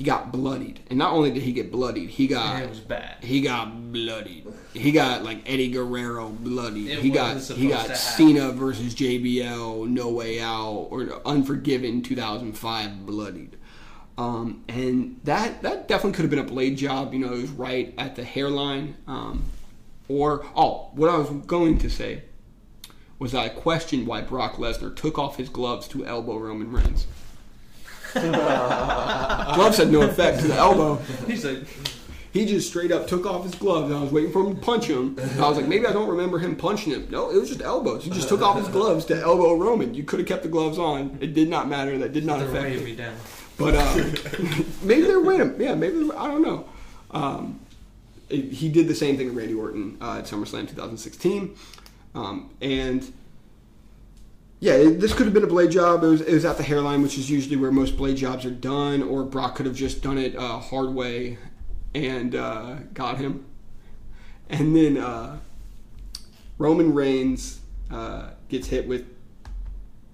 he 0.00 0.06
got 0.06 0.32
bloodied. 0.32 0.80
And 0.88 0.98
not 0.98 1.12
only 1.12 1.30
did 1.30 1.42
he 1.42 1.52
get 1.52 1.70
bloodied, 1.70 2.08
he 2.08 2.26
got 2.26 2.54
And 2.54 2.64
it 2.64 2.70
was 2.70 2.80
bad. 2.80 3.22
he 3.22 3.42
got 3.42 3.92
bloodied. 3.92 4.46
He 4.72 4.92
got 4.92 5.24
like 5.24 5.42
Eddie 5.44 5.70
Guerrero 5.70 6.30
bloodied. 6.30 6.88
It 6.88 6.98
he 7.00 7.10
got 7.10 7.36
he 7.36 7.68
got. 7.68 7.94
Cena 7.98 8.50
versus 8.50 8.94
JBL, 8.94 9.86
No 9.90 10.08
Way 10.08 10.40
Out, 10.40 10.88
or 10.90 11.20
Unforgiven 11.26 12.00
2005 12.00 13.04
bloodied. 13.04 13.58
Um, 14.16 14.64
and 14.68 15.20
that 15.24 15.60
that 15.60 15.86
definitely 15.86 16.12
could 16.12 16.22
have 16.22 16.30
been 16.30 16.38
a 16.38 16.44
blade 16.44 16.78
job. 16.78 17.12
You 17.12 17.18
know, 17.18 17.34
it 17.34 17.42
was 17.42 17.50
right 17.50 17.92
at 17.98 18.16
the 18.16 18.24
hairline. 18.24 18.96
Um, 19.06 19.44
or 20.08 20.46
oh, 20.56 20.92
what 20.94 21.10
I 21.10 21.18
was 21.18 21.28
going 21.28 21.76
to 21.76 21.90
say 21.90 22.22
was 23.18 23.32
that 23.32 23.40
I 23.40 23.48
questioned 23.50 24.06
why 24.06 24.22
Brock 24.22 24.54
Lesnar 24.54 24.96
took 24.96 25.18
off 25.18 25.36
his 25.36 25.50
gloves 25.50 25.86
to 25.88 26.06
elbow 26.06 26.38
Roman 26.38 26.72
Reigns. 26.72 27.06
gloves 29.54 29.76
had 29.78 29.90
no 29.90 30.02
effect 30.02 30.40
to 30.40 30.48
the 30.48 30.54
elbow. 30.54 30.96
He's 31.26 31.44
like, 31.44 31.58
He 32.32 32.46
just 32.46 32.68
straight 32.68 32.92
up 32.92 33.06
took 33.06 33.26
off 33.26 33.44
his 33.44 33.54
gloves. 33.54 33.92
I 33.92 34.00
was 34.00 34.12
waiting 34.12 34.32
for 34.32 34.40
him 34.46 34.54
to 34.56 34.60
punch 34.60 34.86
him. 34.86 35.16
I 35.38 35.48
was 35.48 35.56
like, 35.56 35.66
maybe 35.66 35.86
I 35.86 35.92
don't 35.92 36.08
remember 36.08 36.38
him 36.38 36.54
punching 36.56 36.92
him. 36.92 37.08
No, 37.10 37.30
it 37.30 37.36
was 37.40 37.48
just 37.48 37.62
elbows. 37.62 38.04
He 38.04 38.10
just 38.10 38.28
took 38.28 38.42
off 38.42 38.56
his 38.58 38.68
gloves 38.68 39.04
to 39.06 39.16
elbow 39.20 39.54
Roman. 39.56 39.94
You 39.94 40.04
could 40.04 40.20
have 40.20 40.28
kept 40.28 40.42
the 40.44 40.48
gloves 40.48 40.78
on. 40.78 41.18
It 41.20 41.34
did 41.34 41.48
not 41.48 41.68
matter. 41.68 41.98
That 41.98 42.12
did 42.12 42.24
not 42.24 42.38
they're 42.38 42.48
affect 42.48 42.64
weighing 42.64 42.78
it. 42.80 42.84
me 42.84 42.94
down. 42.96 43.14
But 43.58 43.74
uh, 43.74 43.94
maybe 44.82 45.02
they're 45.02 45.20
waiting. 45.20 45.60
Yeah, 45.60 45.74
maybe 45.74 46.10
I 46.16 46.28
don't 46.28 46.42
know. 46.42 46.68
Um, 47.10 47.60
it- 48.28 48.52
he 48.52 48.68
did 48.68 48.86
the 48.88 48.94
same 48.94 49.16
thing 49.16 49.26
with 49.28 49.36
Randy 49.36 49.54
Orton 49.54 49.98
uh, 50.00 50.18
at 50.18 50.24
SummerSlam 50.24 50.68
2016, 50.68 51.54
um, 52.14 52.50
and 52.60 53.12
yeah, 54.60 54.74
it, 54.74 55.00
this 55.00 55.14
could 55.14 55.24
have 55.24 55.32
been 55.32 55.44
a 55.44 55.48
blade 55.48 55.70
job. 55.70 56.04
It 56.04 56.08
was, 56.08 56.20
it 56.20 56.34
was 56.34 56.44
at 56.44 56.58
the 56.58 56.62
hairline, 56.62 57.02
which 57.02 57.16
is 57.16 57.30
usually 57.30 57.56
where 57.56 57.72
most 57.72 57.96
blade 57.96 58.16
jobs 58.16 58.44
are 58.44 58.50
done. 58.50 59.02
Or 59.02 59.24
Brock 59.24 59.56
could 59.56 59.66
have 59.66 59.74
just 59.74 60.02
done 60.02 60.18
it 60.18 60.36
uh, 60.36 60.58
hard 60.58 60.94
way 60.94 61.38
and 61.94 62.34
uh, 62.34 62.76
got 62.92 63.18
him. 63.18 63.46
And 64.50 64.76
then 64.76 64.98
uh, 64.98 65.38
Roman 66.58 66.92
Reigns 66.92 67.60
uh, 67.90 68.30
gets 68.48 68.68
hit 68.68 68.86
with 68.86 69.06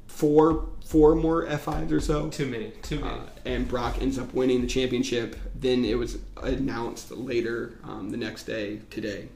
four 0.06 0.68
four 0.84 1.16
more 1.16 1.44
F5s 1.46 1.90
or 1.90 2.00
so. 2.00 2.28
Too 2.28 2.46
many. 2.46 2.70
Too 2.82 3.00
many. 3.00 3.10
Uh, 3.10 3.22
and 3.44 3.66
Brock 3.66 4.00
ends 4.00 4.18
up 4.18 4.32
winning 4.32 4.60
the 4.60 4.68
championship. 4.68 5.34
Then 5.56 5.84
it 5.84 5.98
was 5.98 6.18
announced 6.40 7.10
later 7.10 7.78
um, 7.82 8.10
the 8.10 8.16
next 8.16 8.44
day, 8.44 8.80
today, 8.90 9.28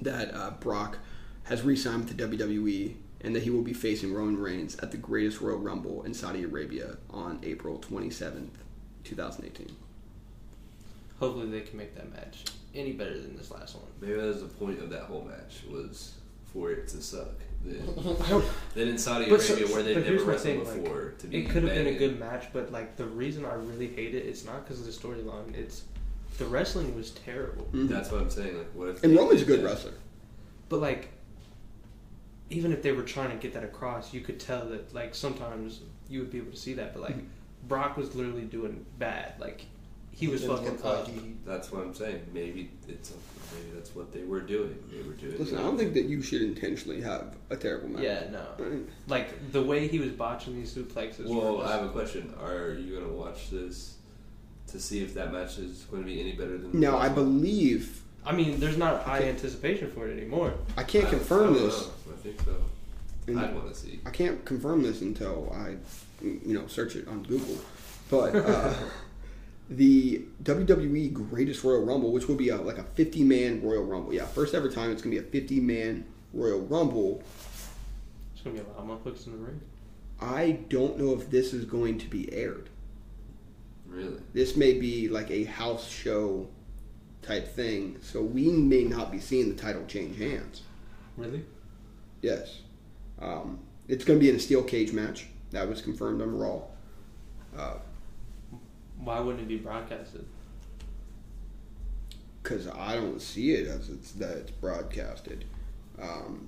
that 0.00 0.32
uh, 0.32 0.50
Brock 0.60 0.98
has 1.44 1.62
re-signed 1.62 2.04
with 2.04 2.16
the 2.16 2.24
WWE 2.24 2.94
and 3.20 3.34
that 3.34 3.42
he 3.42 3.50
will 3.50 3.62
be 3.62 3.72
facing 3.72 4.12
Roman 4.12 4.38
Reigns 4.38 4.76
at 4.76 4.90
the 4.90 4.96
Greatest 4.96 5.40
Royal 5.40 5.58
Rumble 5.58 6.02
in 6.04 6.14
Saudi 6.14 6.42
Arabia 6.42 6.96
on 7.10 7.40
April 7.42 7.78
27th, 7.78 8.50
2018. 9.04 9.74
Hopefully 11.18 11.46
they 11.50 11.62
can 11.62 11.78
make 11.78 11.94
that 11.94 12.12
match 12.12 12.44
any 12.74 12.92
better 12.92 13.18
than 13.18 13.36
this 13.36 13.50
last 13.50 13.74
one. 13.74 13.84
Maybe 14.00 14.14
that 14.14 14.26
was 14.26 14.42
the 14.42 14.48
point 14.48 14.80
of 14.82 14.90
that 14.90 15.04
whole 15.04 15.24
match 15.24 15.62
was 15.70 16.12
for 16.52 16.70
it 16.70 16.88
to 16.88 17.02
suck. 17.02 17.28
Then, 17.64 17.82
then 18.74 18.88
in 18.88 18.98
Saudi 18.98 19.30
But 19.30 19.40
so- 19.40 19.54
Arabia, 19.54 19.74
where 19.74 19.82
they've 19.82 19.96
never 19.96 20.08
here's 20.08 20.24
my 20.26 20.32
wrestled 20.32 20.54
thing, 20.54 20.64
like, 20.66 20.84
before, 20.84 21.14
to 21.18 21.26
be 21.26 21.38
It 21.38 21.48
could 21.50 21.62
have 21.62 21.72
been 21.74 21.86
a 21.86 21.98
good 21.98 22.20
match, 22.20 22.46
but 22.52 22.70
like 22.70 22.96
the 22.96 23.06
reason 23.06 23.44
I 23.46 23.54
really 23.54 23.88
hate 23.88 24.14
it, 24.14 24.26
it's 24.26 24.44
not 24.44 24.64
because 24.64 24.80
of 24.80 24.86
the 24.86 24.92
storyline. 24.92 25.54
It's 25.54 25.84
the 26.36 26.44
wrestling 26.44 26.94
was 26.94 27.10
terrible. 27.12 27.64
Mm-hmm. 27.64 27.86
That's 27.86 28.10
what 28.12 28.20
I'm 28.20 28.30
saying. 28.30 28.58
Like, 28.58 28.70
what 28.74 28.88
if 28.88 29.02
And 29.02 29.16
Roman's 29.16 29.40
a 29.42 29.46
good 29.46 29.60
that? 29.60 29.66
wrestler. 29.66 29.94
But 30.68 30.80
like, 30.80 31.08
even 32.50 32.72
if 32.72 32.82
they 32.82 32.92
were 32.92 33.02
trying 33.02 33.30
to 33.30 33.36
get 33.36 33.52
that 33.54 33.64
across, 33.64 34.12
you 34.14 34.20
could 34.20 34.38
tell 34.38 34.66
that 34.66 34.94
like 34.94 35.14
sometimes 35.14 35.80
you 36.08 36.20
would 36.20 36.30
be 36.30 36.38
able 36.38 36.52
to 36.52 36.56
see 36.56 36.74
that. 36.74 36.92
But 36.92 37.02
like, 37.02 37.16
mm-hmm. 37.16 37.26
Brock 37.68 37.96
was 37.96 38.14
literally 38.14 38.44
doing 38.44 38.84
bad. 38.98 39.34
Like, 39.40 39.66
he 40.12 40.28
was 40.28 40.44
fucking 40.44 40.80
up. 40.84 41.08
he- 41.08 41.36
That's 41.44 41.70
what 41.72 41.82
I'm 41.82 41.94
saying. 41.94 42.24
Maybe 42.32 42.70
it's 42.88 43.12
maybe 43.52 43.70
that's 43.74 43.94
what 43.94 44.12
they 44.12 44.22
were 44.22 44.40
doing. 44.40 44.78
They 44.90 45.02
were 45.02 45.14
doing. 45.14 45.38
Listen, 45.38 45.58
I 45.58 45.62
don't 45.62 45.76
think 45.76 45.94
that 45.94 46.04
you 46.06 46.22
should 46.22 46.42
intentionally 46.42 47.00
have 47.02 47.34
a 47.50 47.56
terrible 47.56 47.88
match. 47.88 48.02
Yeah, 48.02 48.24
no. 48.30 48.46
Right? 48.64 48.78
Like 49.08 49.52
the 49.52 49.62
way 49.62 49.88
he 49.88 49.98
was 49.98 50.10
botching 50.12 50.54
these 50.54 50.74
suplexes. 50.74 51.26
were 51.28 51.36
Well, 51.36 51.62
I 51.62 51.72
have 51.72 51.84
a 51.84 51.88
question. 51.90 52.32
Are 52.40 52.72
you 52.74 52.98
gonna 52.98 53.12
watch 53.12 53.50
this 53.50 53.96
to 54.68 54.80
see 54.80 55.02
if 55.02 55.14
that 55.14 55.32
match 55.32 55.58
is 55.58 55.84
going 55.90 56.02
to 56.02 56.06
be 56.06 56.20
any 56.20 56.32
better 56.32 56.58
than? 56.58 56.72
the 56.72 56.78
Now, 56.78 56.96
last 56.96 57.04
I 57.04 57.06
one? 57.08 57.14
believe, 57.14 58.02
I 58.24 58.32
mean, 58.32 58.58
there's 58.58 58.76
not 58.78 59.02
high 59.04 59.22
anticipation 59.22 59.90
for 59.92 60.08
it 60.08 60.16
anymore. 60.16 60.54
I 60.76 60.82
can't 60.82 61.06
I- 61.06 61.10
confirm 61.10 61.50
I 61.50 61.58
this. 61.58 61.86
know. 61.86 61.92
I 62.26 62.30
think 62.32 62.42
so. 62.44 62.56
And- 63.26 63.40
I'd 63.40 63.54
want 63.54 63.68
to 63.68 63.74
see. 63.74 64.00
I 64.06 64.10
can't 64.10 64.44
confirm 64.44 64.82
this 64.82 65.00
until 65.00 65.52
I, 65.54 65.76
you 66.22 66.54
know, 66.54 66.66
search 66.66 66.96
it 66.96 67.08
on 67.08 67.22
Google. 67.22 67.58
But 68.10 68.36
uh, 68.36 68.74
the 69.70 70.24
WWE 70.42 71.12
Greatest 71.12 71.64
Royal 71.64 71.84
Rumble, 71.84 72.12
which 72.12 72.28
will 72.28 72.36
be 72.36 72.50
a, 72.50 72.56
like 72.56 72.78
a 72.78 72.84
50 72.84 73.24
man 73.24 73.62
Royal 73.62 73.84
Rumble. 73.84 74.14
Yeah, 74.14 74.26
first 74.26 74.54
ever 74.54 74.68
time 74.70 74.90
it's 74.90 75.02
going 75.02 75.14
to 75.14 75.22
be 75.22 75.28
a 75.28 75.30
50 75.30 75.60
man 75.60 76.04
Royal 76.32 76.60
Rumble. 76.60 77.22
It's 78.34 78.42
gonna 78.42 78.56
be 78.56 78.62
a 78.62 78.64
lot 78.64 78.78
of 78.78 78.84
motherfuckers 78.86 79.26
in 79.26 79.32
the 79.32 79.38
ring. 79.38 79.60
I 80.20 80.60
don't 80.68 80.98
know 80.98 81.12
if 81.12 81.30
this 81.30 81.52
is 81.52 81.64
going 81.64 81.98
to 81.98 82.06
be 82.06 82.32
aired. 82.32 82.68
Really? 83.86 84.20
This 84.32 84.56
may 84.56 84.74
be 84.74 85.08
like 85.08 85.30
a 85.30 85.44
house 85.44 85.88
show 85.88 86.48
type 87.22 87.48
thing, 87.48 87.98
so 88.02 88.22
we 88.22 88.50
may 88.50 88.84
not 88.84 89.10
be 89.10 89.20
seeing 89.20 89.48
the 89.48 89.60
title 89.60 89.84
change 89.86 90.18
hands. 90.18 90.62
Really? 91.16 91.44
Yes. 92.26 92.58
Um, 93.20 93.60
it's 93.86 94.04
going 94.04 94.18
to 94.18 94.20
be 94.22 94.28
in 94.28 94.34
a 94.34 94.40
steel 94.40 94.64
cage 94.64 94.92
match. 94.92 95.26
That 95.52 95.68
was 95.68 95.80
confirmed 95.80 96.20
on 96.20 96.36
Raw. 96.36 96.62
Uh, 97.56 97.74
Why 98.98 99.20
wouldn't 99.20 99.44
it 99.44 99.48
be 99.48 99.58
broadcasted? 99.58 100.26
because 102.42 102.68
I 102.68 102.94
don't 102.94 103.20
see 103.20 103.54
it 103.54 103.66
as 103.66 103.88
it's 103.88 104.12
that 104.12 104.36
it's 104.36 104.50
broadcasted. 104.52 105.44
Um, 106.00 106.46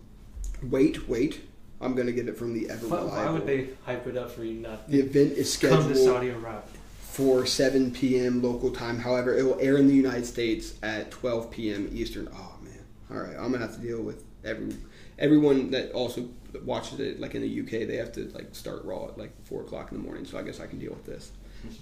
wait, 0.63 1.09
wait. 1.09 1.41
I'm 1.81 1.97
gonna 1.97 2.13
get 2.13 2.29
it 2.29 2.37
from 2.39 2.55
the 2.55 2.71
ever 2.71 2.87
reliable. 2.87 3.09
why 3.11 3.31
would 3.31 3.47
they 3.47 3.71
hype 3.85 4.07
it 4.07 4.17
up 4.17 4.31
for 4.31 4.45
you 4.45 4.61
not 4.61 4.89
The 4.89 5.01
event 5.01 5.33
is 5.33 5.57
to 5.57 5.69
come 5.69 5.79
to 5.79 5.95
scheduled 5.97 6.15
Saudi 6.15 6.29
Arabia? 6.29 6.63
for 7.01 7.47
7 7.47 7.91
p.m. 7.91 8.41
local 8.43 8.71
time. 8.71 8.99
However, 9.01 9.37
it 9.37 9.43
will 9.43 9.59
air 9.61 9.77
in 9.77 9.89
the 9.89 9.95
United 9.95 10.25
States 10.25 10.75
at 10.85 11.11
12 11.11 11.51
p.m. 11.51 11.91
Eastern. 11.93 12.29
Oh 12.33 12.53
man! 12.63 12.85
All 13.11 13.17
right, 13.17 13.37
I'm 13.37 13.51
gonna 13.51 13.59
have 13.67 13.75
to 13.75 13.81
deal 13.81 14.01
with 14.01 14.23
every 14.45 14.77
everyone 15.19 15.71
that 15.73 15.93
also 15.93 16.29
watches 16.65 17.01
it. 17.01 17.21
Like 17.21 17.35
in 17.35 17.43
the 17.43 17.61
UK, 17.61 17.87
they 17.89 17.97
have 17.97 18.13
to 18.13 18.31
like 18.35 18.55
start 18.55 18.85
Raw 18.85 19.09
at 19.09 19.19
like 19.19 19.33
four 19.45 19.63
o'clock 19.63 19.91
in 19.93 19.99
the 19.99 20.03
morning. 20.03 20.25
So 20.25 20.39
I 20.39 20.43
guess 20.43 20.61
I 20.61 20.67
can 20.67 20.79
deal 20.79 20.91
with 20.91 21.07
this. 21.07 21.33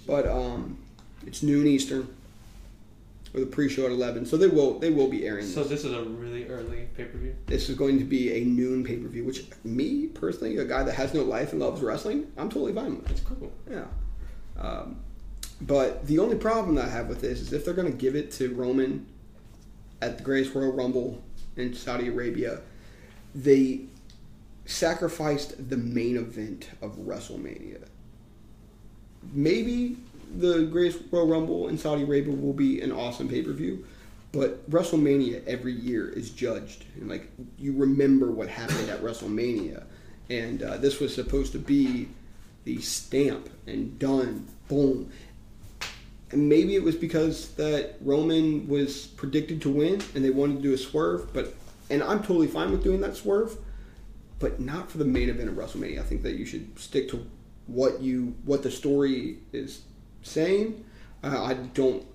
But 0.05 0.27
um, 0.27 0.77
it's 1.25 1.43
noon 1.43 1.67
Eastern. 1.67 2.15
Or 3.33 3.41
the 3.41 3.45
pre-show 3.45 3.85
at 3.85 3.91
11, 3.91 4.25
so 4.25 4.37
they 4.37 4.47
will 4.47 4.79
they 4.79 4.89
will 4.89 5.09
be 5.09 5.27
airing. 5.27 5.45
So 5.45 5.61
this. 5.61 5.83
this 5.83 5.85
is 5.85 5.93
a 5.93 6.01
really 6.01 6.47
early 6.47 6.87
pay 6.95 7.03
per 7.03 7.17
view. 7.17 7.35
This 7.45 7.67
is 7.67 7.75
going 7.75 7.99
to 7.99 8.05
be 8.05 8.31
a 8.31 8.45
noon 8.45 8.85
pay 8.85 8.95
per 8.95 9.09
view, 9.09 9.25
which 9.25 9.43
me 9.65 10.07
personally, 10.07 10.55
a 10.57 10.63
guy 10.63 10.83
that 10.83 10.95
has 10.95 11.13
no 11.13 11.23
life 11.23 11.51
and 11.51 11.59
loves 11.59 11.81
wrestling, 11.81 12.31
I'm 12.37 12.49
totally 12.49 12.71
fine 12.71 12.95
with. 12.95 13.05
That's 13.05 13.19
cool. 13.19 13.51
Yeah. 13.69 13.83
Um, 14.57 15.01
but 15.59 16.07
the 16.07 16.19
only 16.19 16.37
problem 16.37 16.75
that 16.75 16.85
I 16.85 16.89
have 16.89 17.07
with 17.07 17.19
this 17.19 17.41
is 17.41 17.51
if 17.51 17.65
they're 17.65 17.73
going 17.73 17.91
to 17.91 17.97
give 17.97 18.15
it 18.15 18.31
to 18.33 18.53
Roman 18.55 19.05
at 20.01 20.17
the 20.17 20.23
Greatest 20.23 20.55
Royal 20.55 20.71
Rumble 20.71 21.21
in 21.57 21.73
Saudi 21.73 22.07
Arabia, 22.07 22.61
they 23.37 23.81
sacrificed 24.65 25.69
the 25.69 25.77
main 25.77 26.17
event 26.17 26.69
of 26.81 26.97
WrestleMania. 26.97 27.85
Maybe 29.31 29.97
the 30.35 30.63
Greatest 30.63 31.03
Royal 31.11 31.27
Rumble 31.27 31.67
in 31.69 31.77
Saudi 31.77 32.03
Arabia 32.03 32.33
will 32.33 32.53
be 32.53 32.81
an 32.81 32.91
awesome 32.91 33.29
pay 33.29 33.43
per 33.43 33.53
view, 33.53 33.85
but 34.31 34.69
WrestleMania 34.69 35.45
every 35.45 35.73
year 35.73 36.09
is 36.09 36.31
judged, 36.31 36.85
and 36.95 37.07
like 37.07 37.29
you 37.57 37.73
remember 37.73 38.31
what 38.31 38.49
happened 38.49 38.89
at 38.89 39.01
WrestleMania, 39.01 39.83
and 40.29 40.63
uh, 40.63 40.77
this 40.77 40.99
was 40.99 41.13
supposed 41.13 41.51
to 41.53 41.59
be 41.59 42.09
the 42.65 42.81
stamp 42.81 43.49
and 43.67 43.97
done, 43.99 44.47
boom. 44.67 45.11
And 46.31 46.49
maybe 46.49 46.75
it 46.75 46.83
was 46.83 46.95
because 46.95 47.53
that 47.53 47.95
Roman 48.01 48.67
was 48.67 49.07
predicted 49.07 49.61
to 49.61 49.69
win 49.69 50.01
and 50.13 50.25
they 50.25 50.29
wanted 50.29 50.57
to 50.57 50.61
do 50.61 50.73
a 50.73 50.77
swerve, 50.77 51.31
but 51.33 51.55
and 51.89 52.03
I'm 52.03 52.19
totally 52.19 52.47
fine 52.47 52.71
with 52.71 52.83
doing 52.83 53.01
that 53.01 53.15
swerve, 53.15 53.57
but 54.39 54.59
not 54.59 54.91
for 54.91 54.97
the 54.97 55.05
main 55.05 55.29
event 55.29 55.49
of 55.49 55.55
WrestleMania. 55.55 55.99
I 55.99 56.03
think 56.03 56.23
that 56.23 56.33
you 56.35 56.45
should 56.45 56.77
stick 56.79 57.09
to 57.09 57.25
what 57.67 58.01
you 58.01 58.35
what 58.45 58.63
the 58.63 58.71
story 58.71 59.37
is 59.53 59.81
saying. 60.23 60.83
Uh, 61.23 61.43
I 61.43 61.53
don't 61.53 62.05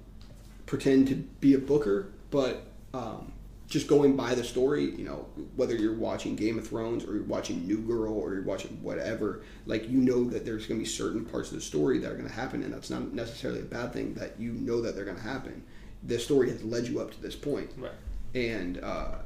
pretend 0.67 1.09
to 1.09 1.15
be 1.17 1.55
a 1.55 1.59
booker, 1.59 2.09
but 2.31 2.65
um, 2.95 3.33
just 3.69 3.89
going 3.89 4.17
by 4.17 4.35
the 4.35 4.45
story, 4.45 4.85
you 4.91 5.05
know, 5.05 5.27
whether 5.57 5.75
you're 5.75 5.95
watching 5.95 6.37
Game 6.37 6.59
of 6.59 6.67
Thrones 6.69 7.05
or 7.05 7.15
you're 7.15 7.25
watching 7.25 7.67
New 7.67 7.79
Girl 7.79 8.13
or 8.15 8.35
you're 8.35 8.43
watching 8.45 8.71
whatever, 8.83 9.43
like 9.67 9.89
you 9.91 9.99
know 9.99 10.25
that 10.31 10.45
there's 10.45 10.67
going 10.67 10.79
to 10.79 10.85
be 10.85 10.89
certain 10.89 11.25
parts 11.25 11.49
of 11.51 11.55
the 11.57 11.61
story 11.63 11.99
that 11.99 12.11
are 12.11 12.15
going 12.17 12.29
to 12.29 12.35
happen, 12.35 12.63
and 12.63 12.73
that's 12.73 12.91
not 12.91 13.13
necessarily 13.13 13.61
a 13.61 13.65
bad 13.65 13.93
thing. 13.93 14.15
That 14.15 14.39
you 14.39 14.53
know 14.53 14.81
that 14.83 14.95
they're 14.95 15.05
going 15.07 15.17
to 15.17 15.23
happen. 15.23 15.63
The 16.05 16.19
story 16.19 16.51
has 16.51 16.63
led 16.65 16.87
you 16.87 17.01
up 17.01 17.13
to 17.13 17.23
this 17.23 17.35
point, 17.37 17.71
Right. 17.79 17.93
and 18.35 18.79
uh, 18.83 19.17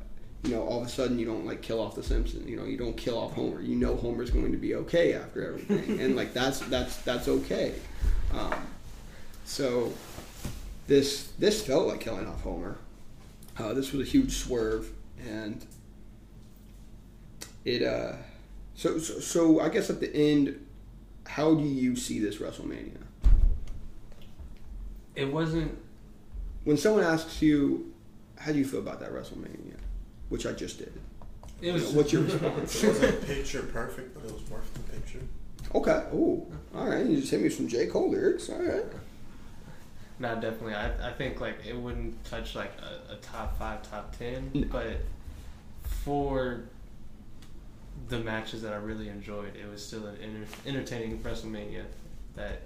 you 0.47 0.55
know 0.55 0.63
all 0.63 0.81
of 0.81 0.87
a 0.87 0.91
sudden 0.91 1.19
you 1.19 1.27
don't 1.27 1.45
like 1.45 1.63
kill 1.63 1.81
off 1.81 1.95
the 1.95 2.03
Simpsons. 2.03 2.49
You 2.49 2.57
know 2.57 2.65
you 2.65 2.77
don't 2.77 2.97
kill 2.97 3.19
off 3.19 3.33
Homer. 3.33 3.61
You 3.61 3.75
know 3.75 3.97
Homer's 3.97 4.31
going 4.31 4.53
to 4.53 4.59
be 4.59 4.75
okay 4.77 5.15
after 5.15 5.47
everything, 5.47 6.01
and 6.01 6.17
like 6.17 6.33
that's 6.33 6.61
that's 6.61 6.97
that's 6.99 7.29
okay. 7.29 7.75
Um, 8.33 8.55
so 9.45 9.93
this 10.87 11.33
this 11.39 11.67
felt 11.67 11.89
like 11.89 12.01
killing 12.01 12.27
off 12.27 12.43
Homer. 12.43 12.79
Uh, 13.59 13.73
this 13.73 13.93
was 13.93 14.07
a 14.07 14.11
huge 14.11 14.37
swerve, 14.37 14.91
and 15.27 15.65
it. 17.65 17.83
Uh, 17.83 18.13
so, 18.75 18.99
so 18.99 19.19
so 19.19 19.61
I 19.61 19.69
guess 19.69 19.91
at 19.91 20.01
the 20.01 20.15
end, 20.15 20.65
how 21.27 21.55
do 21.55 21.65
you 21.65 21.97
see 21.97 22.19
this 22.19 22.37
WrestleMania? 22.37 22.99
It 25.15 25.33
wasn't. 25.33 25.77
When 26.65 26.77
someone 26.77 27.05
asks 27.05 27.41
you, 27.41 27.93
how 28.37 28.53
do 28.53 28.59
you 28.59 28.65
feel 28.65 28.81
about 28.81 29.01
that 29.01 29.13
WrestleMania, 29.13 29.76
which 30.29 30.47
I 30.47 30.53
just 30.53 30.79
did, 30.79 30.93
It 31.63 31.73
was. 31.73 31.93
what's 31.93 32.13
your 32.13 32.23
response? 32.23 32.83
It 32.85 32.89
wasn't 32.89 33.27
picture 33.27 33.63
perfect, 33.63 34.15
but 34.15 34.25
it 34.25 34.33
was 34.33 34.49
worth 34.51 34.73
the 34.75 34.81
picture. 34.93 35.21
Okay. 35.75 36.05
Oh, 36.13 36.47
all 36.75 36.89
right. 36.89 37.05
You 37.05 37.17
just 37.21 37.31
hit 37.31 37.39
me 37.41 37.45
with 37.45 37.55
some 37.55 37.69
J 37.69 37.87
Cole 37.87 38.11
lyrics. 38.11 38.49
All 38.49 38.63
right. 38.63 38.85
No, 40.19 40.35
definitely. 40.37 40.75
I, 40.75 41.11
I 41.11 41.13
think 41.13 41.41
like 41.41 41.59
it 41.67 41.77
wouldn't 41.77 42.25
touch 42.25 42.55
like 42.55 42.73
a, 42.81 43.13
a 43.15 43.17
top 43.17 43.59
five, 43.59 43.89
top 43.91 44.17
ten, 44.17 44.51
No. 44.55 44.67
but 44.71 44.99
for 46.05 46.63
the 48.09 48.19
matches 48.21 48.63
that 48.63 48.73
I 48.73 48.77
really 48.77 49.09
enjoyed, 49.09 49.55
it 49.57 49.69
was 49.71 49.85
still 49.85 50.07
an 50.07 50.17
enter- 50.23 50.47
entertaining 50.67 51.19
WrestleMania 51.19 51.85
that 52.35 52.63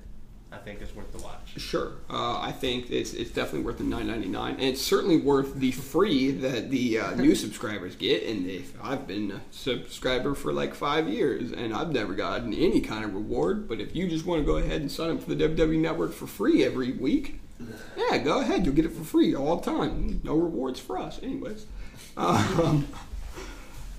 I 0.53 0.57
think 0.57 0.83
is 0.83 0.95
worth 0.95 1.13
the 1.13 1.19
watch. 1.19 1.53
Sure. 1.59 1.93
Uh, 2.09 2.41
I 2.41 2.51
think 2.51 2.91
it's, 2.91 3.15
it's 3.15 3.31
definitely 3.31 3.61
worth 3.61 3.79
the 3.79 3.85
nine 3.85 4.09
ninety 4.09 4.29
nine, 4.29 4.55
and 4.55 4.65
it's 4.65 4.83
certainly 4.83 5.17
worth 5.17 5.55
the 5.55 5.71
free 5.71 6.33
that 6.33 6.71
the 6.71 6.99
uh, 6.99 7.15
new 7.15 7.35
subscribers 7.37 7.95
get. 7.95 8.25
And 8.25 8.47
if 8.49 8.73
I've 8.83 9.07
been 9.07 9.31
a 9.31 9.41
subscriber 9.53 10.35
for 10.35 10.53
like 10.53 10.75
five 10.75 11.09
years, 11.09 11.53
and 11.53 11.73
I've 11.73 11.93
never 11.93 12.15
gotten 12.15 12.53
any 12.53 12.81
kind 12.81 13.05
of 13.05 13.15
reward. 13.15 13.69
But 13.69 13.81
if 13.81 13.95
you 13.95 14.09
just 14.09 14.27
want 14.27 14.41
to 14.41 14.47
go 14.47 14.57
ahead 14.57 14.81
and 14.81 14.91
sign 14.91 15.13
up 15.13 15.23
for 15.23 15.33
the 15.33 15.49
WWE 15.49 15.79
Network 15.79 16.13
for 16.13 16.27
free 16.27 16.65
every 16.65 16.93
week, 16.93 17.41
yeah, 17.97 18.19
go 18.19 18.41
ahead. 18.41 18.67
You'll 18.67 18.75
get 18.75 18.85
it 18.87 18.93
for 18.93 19.05
free 19.05 19.35
all 19.35 19.57
the 19.57 19.71
time. 19.71 20.21
No 20.25 20.35
rewards 20.35 20.81
for 20.81 20.99
us, 20.99 21.23
anyways. 21.23 21.67
Um, 22.17 22.89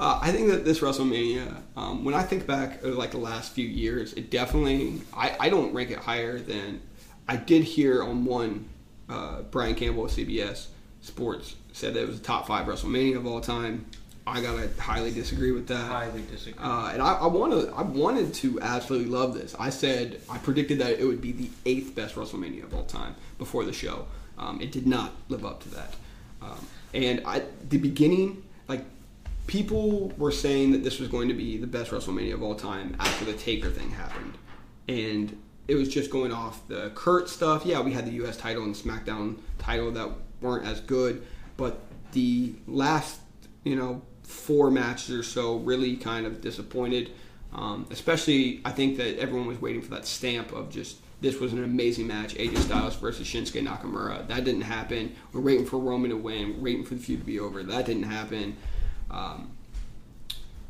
uh, 0.02 0.20
I 0.20 0.32
think 0.32 0.50
that 0.50 0.66
this 0.66 0.80
WrestleMania, 0.80 1.62
um, 1.78 2.04
when 2.04 2.16
I 2.16 2.24
think 2.24 2.48
back 2.48 2.80
uh, 2.84 2.88
like 2.88 3.12
the 3.12 3.20
last 3.20 3.54
few 3.54 3.68
years, 3.68 4.14
it 4.14 4.32
definitely 4.32 5.00
I, 5.14 5.38
I 5.40 5.50
don't 5.50 5.74
rank 5.76 5.92
it 5.92 6.00
higher 6.00 6.40
than 6.40 6.82
I 7.28 7.38
did 7.38 7.64
hear 7.64 8.04
on 8.04 8.26
one 8.26 8.68
uh, 9.08 9.44
Brian 9.44 9.76
Campbell 9.76 10.06
of 10.06 10.12
CBS 10.12 10.68
Sports 11.02 11.56
said 11.72 11.94
that 11.94 12.02
it 12.02 12.08
was 12.08 12.20
the 12.20 12.26
top 12.26 12.48
five 12.48 12.66
WrestleMania 12.66 13.16
of 13.16 13.28
all 13.28 13.42
time. 13.42 13.86
I 14.26 14.42
gotta 14.42 14.70
highly 14.80 15.12
disagree 15.12 15.52
with 15.52 15.68
that. 15.68 15.92
Highly 15.92 16.24
disagree. 16.24 16.64
Uh, 16.64 16.90
and 16.94 17.02
I, 17.02 17.14
I 17.14 17.28
wanted, 17.28 17.72
I 17.72 17.84
wanted 17.84 18.34
to 18.36 18.60
absolutely 18.60 19.10
love 19.10 19.36
this. 19.36 19.56
I 19.60 19.70
said, 19.70 20.20
I 20.32 20.40
predicted 20.40 20.80
that 20.80 21.00
it 21.00 21.06
would 21.06 21.22
be 21.22 21.32
the 21.32 21.50
eighth 21.68 21.94
best 21.96 22.16
WrestleMania 22.16 22.64
of 22.64 22.74
all 22.74 22.86
time 22.86 23.16
before 23.38 23.66
the 23.66 23.74
show. 23.74 24.08
Um, 24.40 24.62
it 24.62 24.72
did 24.72 24.88
not 24.88 25.12
live 25.30 25.46
up 25.46 25.62
to 25.62 25.70
that. 25.70 25.94
Um, 26.42 26.68
and 26.94 27.22
I, 27.24 27.44
the 27.70 27.78
beginning, 27.78 28.44
like 28.68 28.84
people 29.52 30.14
were 30.18 30.32
saying 30.32 30.72
that 30.72 30.82
this 30.82 30.98
was 30.98 31.10
going 31.10 31.28
to 31.28 31.34
be 31.34 31.58
the 31.58 31.68
best 31.68 31.92
WrestleMania 31.92 32.34
of 32.34 32.42
all 32.42 32.56
time 32.56 32.96
after 33.00 33.26
the 33.26 33.34
Taker 33.34 33.70
thing 33.70 33.92
happened, 33.92 34.38
and 34.88 35.38
it 35.68 35.76
was 35.76 35.90
just 35.90 36.10
going 36.10 36.32
off 36.32 36.66
the 36.70 36.90
Kurt 36.96 37.28
stuff. 37.28 37.66
Yeah, 37.66 37.82
we 37.82 37.92
had 37.92 38.06
the 38.06 38.14
U.S. 38.14 38.38
title 38.38 38.64
and 38.64 38.74
SmackDown 38.74 39.40
title 39.60 39.92
that 39.92 40.10
weren't 40.40 40.66
as 40.66 40.80
good, 40.80 41.28
but 41.58 41.82
the 42.14 42.54
last, 42.66 43.20
you 43.66 43.76
know, 43.76 44.02
four 44.24 44.72
matches 44.72 45.12
or 45.14 45.22
so 45.22 45.58
really 45.58 45.98
kind 45.98 46.26
of 46.26 46.40
disappointed. 46.40 47.12
Um, 47.54 47.88
especially, 47.92 48.62
I 48.64 48.72
think 48.72 48.96
that 48.98 49.20
everyone 49.20 49.48
was 49.48 49.60
waiting 49.60 49.82
for 49.82 49.90
that 49.96 50.06
stamp 50.06 50.54
of 50.54 50.70
just 50.70 50.96
this 51.20 51.42
was 51.42 51.52
an 51.52 51.62
amazing 51.62 52.08
match, 52.08 52.36
AJ 52.36 52.58
Styles 52.60 52.96
versus 52.96 53.28
Shinsuke 53.28 53.68
Nakamura. 53.68 54.26
That 54.30 54.46
didn't 54.46 54.62
happen. 54.62 55.14
We're 55.34 55.42
waiting 55.42 55.66
for 55.66 55.78
Roman 55.78 56.12
to 56.12 56.18
win. 56.18 56.54
We're 56.56 56.64
waiting 56.64 56.86
for 56.86 56.96
the 56.96 57.02
feud 57.02 57.20
to 57.20 57.26
be 57.26 57.38
over. 57.38 57.62
That 57.64 57.86
didn't 57.86 58.04
happen. 58.04 58.56
Um, 59.12 59.52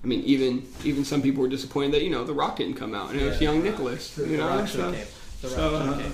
I 0.03 0.07
mean, 0.07 0.21
even 0.21 0.67
even 0.83 1.05
some 1.05 1.21
people 1.21 1.43
were 1.43 1.49
disappointed 1.49 1.93
that 1.93 2.03
you 2.03 2.09
know 2.09 2.23
The 2.23 2.33
Rock 2.33 2.57
didn't 2.57 2.73
come 2.73 2.95
out 2.95 3.11
and 3.11 3.21
it 3.21 3.25
was 3.25 3.39
young 3.39 3.63
Nicholas. 3.63 4.15
The 4.15 4.27
You 4.27 4.37
know, 4.37 4.47
Rock 4.47 4.67
so, 4.67 4.91
should've 4.91 4.95
came. 4.95 5.05
The 5.41 5.47
Rock 5.47 5.57
so, 5.57 5.75
uh, 5.75 5.97
came. 5.97 6.13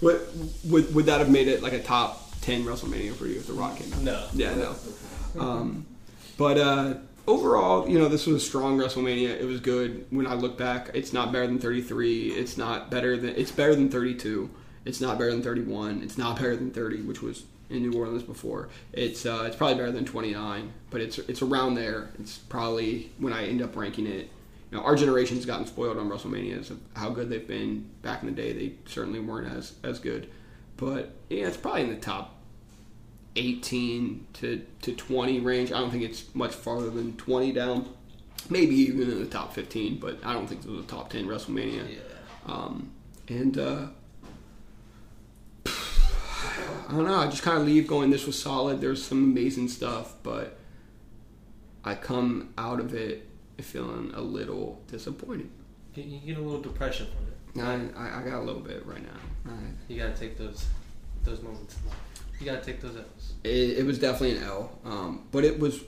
would, 0.00 0.20
would 0.64 0.94
would 0.94 1.06
that 1.06 1.18
have 1.20 1.30
made 1.30 1.48
it 1.48 1.62
like 1.62 1.74
a 1.74 1.82
top 1.82 2.40
ten 2.40 2.64
WrestleMania 2.64 3.14
for 3.14 3.26
you 3.26 3.36
if 3.36 3.46
The 3.46 3.52
Rock 3.52 3.76
came 3.76 3.92
out? 3.92 4.02
No. 4.02 4.26
Yeah, 4.32 4.54
no. 4.54 4.74
Um, 5.38 5.86
but 6.38 6.56
uh, 6.56 6.94
overall, 7.26 7.88
you 7.88 7.98
know, 7.98 8.08
this 8.08 8.26
was 8.26 8.42
a 8.42 8.46
strong 8.46 8.78
WrestleMania. 8.78 9.38
It 9.38 9.44
was 9.44 9.60
good. 9.60 10.06
When 10.10 10.26
I 10.26 10.34
look 10.34 10.56
back, 10.56 10.90
it's 10.94 11.12
not 11.12 11.30
better 11.30 11.46
than 11.46 11.58
33. 11.58 12.30
It's 12.30 12.56
not 12.56 12.90
better 12.90 13.16
than. 13.16 13.30
It's 13.36 13.52
better 13.52 13.74
than 13.74 13.90
32. 13.90 14.48
It's 14.86 15.02
not 15.02 15.18
better 15.18 15.30
than 15.30 15.42
31. 15.42 16.02
It's 16.02 16.16
not 16.16 16.36
better 16.36 16.56
than 16.56 16.70
30, 16.70 17.02
which 17.02 17.20
was 17.20 17.44
in 17.70 17.88
New 17.88 17.98
Orleans 17.98 18.22
before. 18.22 18.68
It's 18.92 19.26
uh, 19.26 19.44
it's 19.46 19.56
probably 19.56 19.76
better 19.76 19.92
than 19.92 20.04
29, 20.04 20.72
but 20.90 21.00
it's 21.00 21.18
it's 21.18 21.42
around 21.42 21.74
there. 21.74 22.10
It's 22.18 22.38
probably 22.38 23.12
when 23.18 23.32
I 23.32 23.46
end 23.46 23.62
up 23.62 23.76
ranking 23.76 24.06
it. 24.06 24.30
You 24.70 24.76
know, 24.76 24.84
our 24.84 24.96
generation's 24.96 25.46
gotten 25.46 25.66
spoiled 25.66 25.96
on 25.96 26.10
WrestleManias 26.10 26.70
of 26.70 26.78
how 26.94 27.10
good 27.10 27.30
they've 27.30 27.46
been. 27.46 27.88
Back 28.02 28.22
in 28.22 28.28
the 28.28 28.34
day, 28.34 28.52
they 28.52 28.72
certainly 28.86 29.20
weren't 29.20 29.52
as 29.52 29.74
as 29.82 29.98
good. 29.98 30.30
But 30.76 31.12
yeah, 31.28 31.46
it's 31.46 31.56
probably 31.56 31.82
in 31.82 31.90
the 31.90 31.96
top 31.96 32.38
18 33.36 34.26
to, 34.34 34.64
to 34.82 34.92
20 34.94 35.40
range. 35.40 35.72
I 35.72 35.78
don't 35.78 35.90
think 35.90 36.02
it's 36.02 36.34
much 36.34 36.54
farther 36.54 36.90
than 36.90 37.16
20 37.16 37.52
down. 37.52 37.88
Maybe 38.50 38.74
even 38.76 39.02
in 39.02 39.18
the 39.18 39.26
top 39.26 39.52
15, 39.52 39.98
but 39.98 40.18
I 40.24 40.32
don't 40.32 40.46
think 40.46 40.64
it 40.64 40.70
was 40.70 40.80
a 40.80 40.88
top 40.88 41.10
10 41.10 41.26
WrestleMania. 41.26 41.94
Yeah. 41.94 41.98
Um, 42.46 42.90
and 43.28 43.58
uh, 43.58 43.86
I 46.88 46.92
don't 46.92 47.04
know. 47.06 47.16
I 47.16 47.26
just 47.28 47.42
kind 47.42 47.58
of 47.58 47.66
leave 47.66 47.86
going. 47.86 48.10
This 48.10 48.26
was 48.26 48.40
solid. 48.40 48.80
There's 48.80 49.04
some 49.04 49.22
amazing 49.24 49.68
stuff, 49.68 50.14
but 50.22 50.56
I 51.84 51.94
come 51.94 52.50
out 52.58 52.80
of 52.80 52.94
it 52.94 53.26
feeling 53.60 54.12
a 54.14 54.20
little 54.20 54.80
disappointed. 54.88 55.50
You- 55.94 56.18
get 56.24 56.38
a 56.38 56.40
little 56.40 56.60
depression 56.60 57.06
from 57.06 57.26
it. 57.26 57.64
I, 57.96 57.98
I, 57.98 58.20
I 58.20 58.22
got 58.22 58.38
a 58.40 58.44
little 58.44 58.60
bit 58.62 58.86
right 58.86 59.02
now. 59.02 59.52
I, 59.52 59.92
You 59.92 59.98
gotta 59.98 60.14
take 60.16 60.38
those 60.38 60.66
those 61.24 61.42
moments 61.42 61.76
in 61.76 61.88
life. 61.88 61.98
You 62.38 62.46
gotta 62.46 62.60
take 62.64 62.80
those 62.80 62.94
L's. 62.96 63.32
it, 63.42 63.78
it 63.78 63.84
was 63.86 63.98
definitely 63.98 64.36
an 64.38 64.44
L, 64.44 64.78
um, 64.84 65.24
but 65.32 65.44
it 65.44 65.58
was 65.58 65.80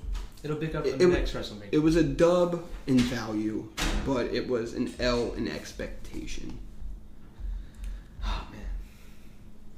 It'll 0.42 0.56
pick 0.56 0.74
up 0.74 0.84
It- 0.86 0.98
the 0.98 1.04
it- 1.04 1.08
next 1.12 1.32
WrestleMania. 1.34 1.68
It 1.70 1.78
was 1.78 1.94
a 1.96 2.02
dub 2.02 2.64
in 2.88 2.98
value, 2.98 3.68
but 4.06 4.26
it 4.34 4.48
was 4.48 4.72
an 4.74 4.92
L 4.98 5.32
in 5.34 5.46
expectation. 5.46 6.58
oh 8.24 8.46
man, 8.50 8.60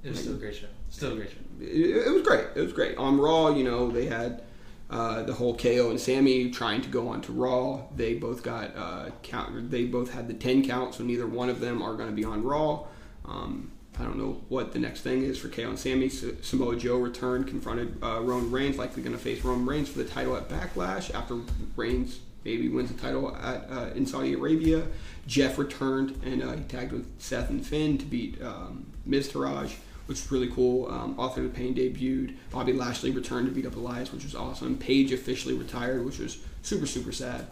it 0.03 0.11
was 0.11 0.21
still 0.21 0.35
a 0.35 0.39
great 0.39 0.55
show. 0.55 0.67
Still 0.91 1.13
a 1.13 1.17
great 1.17 1.31
show. 1.31 1.37
It, 1.61 2.07
it 2.07 2.13
was 2.13 2.23
great. 2.23 2.47
It 2.55 2.61
was 2.61 2.73
great. 2.73 2.97
On 2.97 3.19
Raw, 3.19 3.51
you 3.51 3.65
know, 3.65 3.91
they 3.91 4.07
had 4.07 4.43
uh, 4.91 5.23
the 5.23 5.33
whole 5.33 5.57
KO 5.57 5.91
and 5.91 6.01
Sami 6.01 6.51
trying 6.51 6.83
to 6.83 6.89
go 6.89 7.09
on 7.09 7.23
to 7.23 7.33
Raw. 7.33 7.83
They 7.95 8.15
both 8.15 8.43
got 8.43 8.77
uh, 8.77 9.11
count. 9.23 9.71
They 9.71 9.85
both 9.85 10.13
had 10.13 10.29
the 10.29 10.35
ten 10.35 10.65
count, 10.65 10.95
so 10.95 11.05
neither 11.05 11.27
one 11.27 11.49
of 11.49 11.61
them 11.61 11.83
are 11.83 11.95
going 11.95 12.09
to 12.09 12.17
be 12.17 12.25
on 12.25 12.43
Raw. 12.43 12.87
Um, 13.25 13.73
I 13.99 14.05
don't 14.05 14.19
know 14.19 14.41
what 14.49 14.73
the 14.73 14.79
next 14.79 15.03
thing 15.03 15.23
is 15.23 15.39
for 15.39 15.49
KO 15.49 15.69
and 15.69 15.79
Sami. 15.79 16.09
Samoa 16.09 16.77
Joe 16.77 16.97
returned, 16.97 17.47
confronted 17.47 18.03
uh, 18.03 18.21
Roman 18.23 18.51
Reigns, 18.51 18.79
likely 18.79 19.03
going 19.03 19.17
to 19.17 19.23
face 19.23 19.45
Roman 19.45 19.67
Reigns 19.67 19.89
for 19.89 19.99
the 19.99 20.09
title 20.09 20.37
at 20.37 20.49
Backlash 20.49 21.15
after 21.15 21.39
Reigns 21.77 22.21
maybe 22.45 22.69
wins 22.69 22.93
the 22.93 23.01
title 23.01 23.35
at 23.37 23.71
uh, 23.71 23.91
in 23.95 24.07
Saudi 24.07 24.35
Arabia. 24.35 24.87
Jeff 25.27 25.59
returned 25.59 26.21
and 26.25 26.43
uh, 26.43 26.53
he 26.53 26.63
tagged 26.65 26.93
with 26.93 27.21
Seth 27.21 27.51
and 27.51 27.65
Finn 27.65 27.99
to 27.99 28.05
beat 28.05 28.41
um, 28.43 28.87
Miztourage, 29.09 29.75
which 30.13 30.21
was 30.21 30.31
really 30.31 30.49
cool. 30.49 30.91
Um, 30.91 31.19
Author 31.19 31.41
of 31.41 31.53
the 31.53 31.59
Pain 31.59 31.75
debuted. 31.75 32.37
Bobby 32.51 32.75
Lashley 32.75 33.11
returned 33.11 33.49
to 33.49 33.55
beat 33.55 33.65
up 33.65 33.77
Elias, 33.77 34.13
which 34.13 34.25
was 34.25 34.35
awesome. 34.35 34.77
Paige 34.77 35.11
officially 35.11 35.55
retired, 35.55 36.05
which 36.05 36.19
was 36.19 36.39
super 36.61 36.85
super 36.85 37.13
sad. 37.13 37.47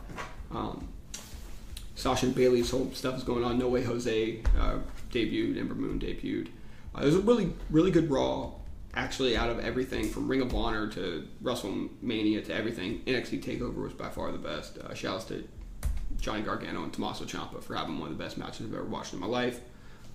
Um, 0.51 0.87
Sasha 1.95 2.27
and 2.27 2.35
Bayley's 2.35 2.71
whole 2.71 2.91
stuff 2.93 3.17
is 3.17 3.25
going 3.25 3.45
on. 3.45 3.59
No 3.59 3.69
Way 3.69 3.83
Jose 3.83 4.43
uh, 4.59 4.79
debuted. 5.11 5.59
Ember 5.59 5.75
Moon 5.75 5.99
debuted. 5.99 6.49
Uh, 6.95 7.01
it 7.01 7.07
was 7.07 7.17
a 7.17 7.21
really, 7.21 7.51
really 7.71 7.91
good 7.91 8.11
Raw. 8.11 8.53
Actually, 8.93 9.37
out 9.37 9.49
of 9.49 9.61
everything 9.61 10.11
from 10.11 10.29
Ring 10.29 10.43
of 10.43 10.55
Honor 10.55 10.89
to 10.89 11.27
WrestleMania 11.43 12.45
to 12.45 12.55
everything, 12.55 13.01
NXT 13.07 13.43
Takeover 13.43 13.77
was 13.77 13.95
by 13.95 14.11
far 14.11 14.33
the 14.33 14.39
best. 14.39 14.77
Uh, 14.77 14.93
shouts 14.93 15.25
to 15.27 15.49
Johnny 16.21 16.43
Gargano 16.43 16.83
and 16.83 16.93
Tommaso 16.93 17.25
Ciampa 17.25 17.63
for 17.63 17.75
having 17.75 17.99
one 17.99 18.11
of 18.11 18.19
the 18.19 18.23
best 18.23 18.37
matches 18.37 18.67
I've 18.67 18.75
ever 18.75 18.85
watched 18.85 19.15
in 19.15 19.21
my 19.21 19.27
life. 19.27 19.61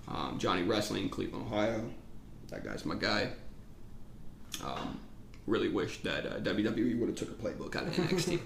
Um, 0.08 0.38
Johnny 0.38 0.62
Wrestling, 0.62 1.10
Cleveland, 1.10 1.48
Ohio. 1.52 1.90
That 2.50 2.64
guy's 2.64 2.86
my 2.86 2.96
guy. 2.96 3.30
Um, 4.64 5.00
really 5.48 5.70
wish 5.70 6.02
that 6.04 6.26
uh, 6.26 6.40
WWE 6.40 7.00
would 7.00 7.10
have 7.10 7.18
took 7.18 7.30
a 7.30 7.34
playbook 7.34 7.76
out 7.76 7.84
of 7.88 7.94
NXT. 7.96 8.40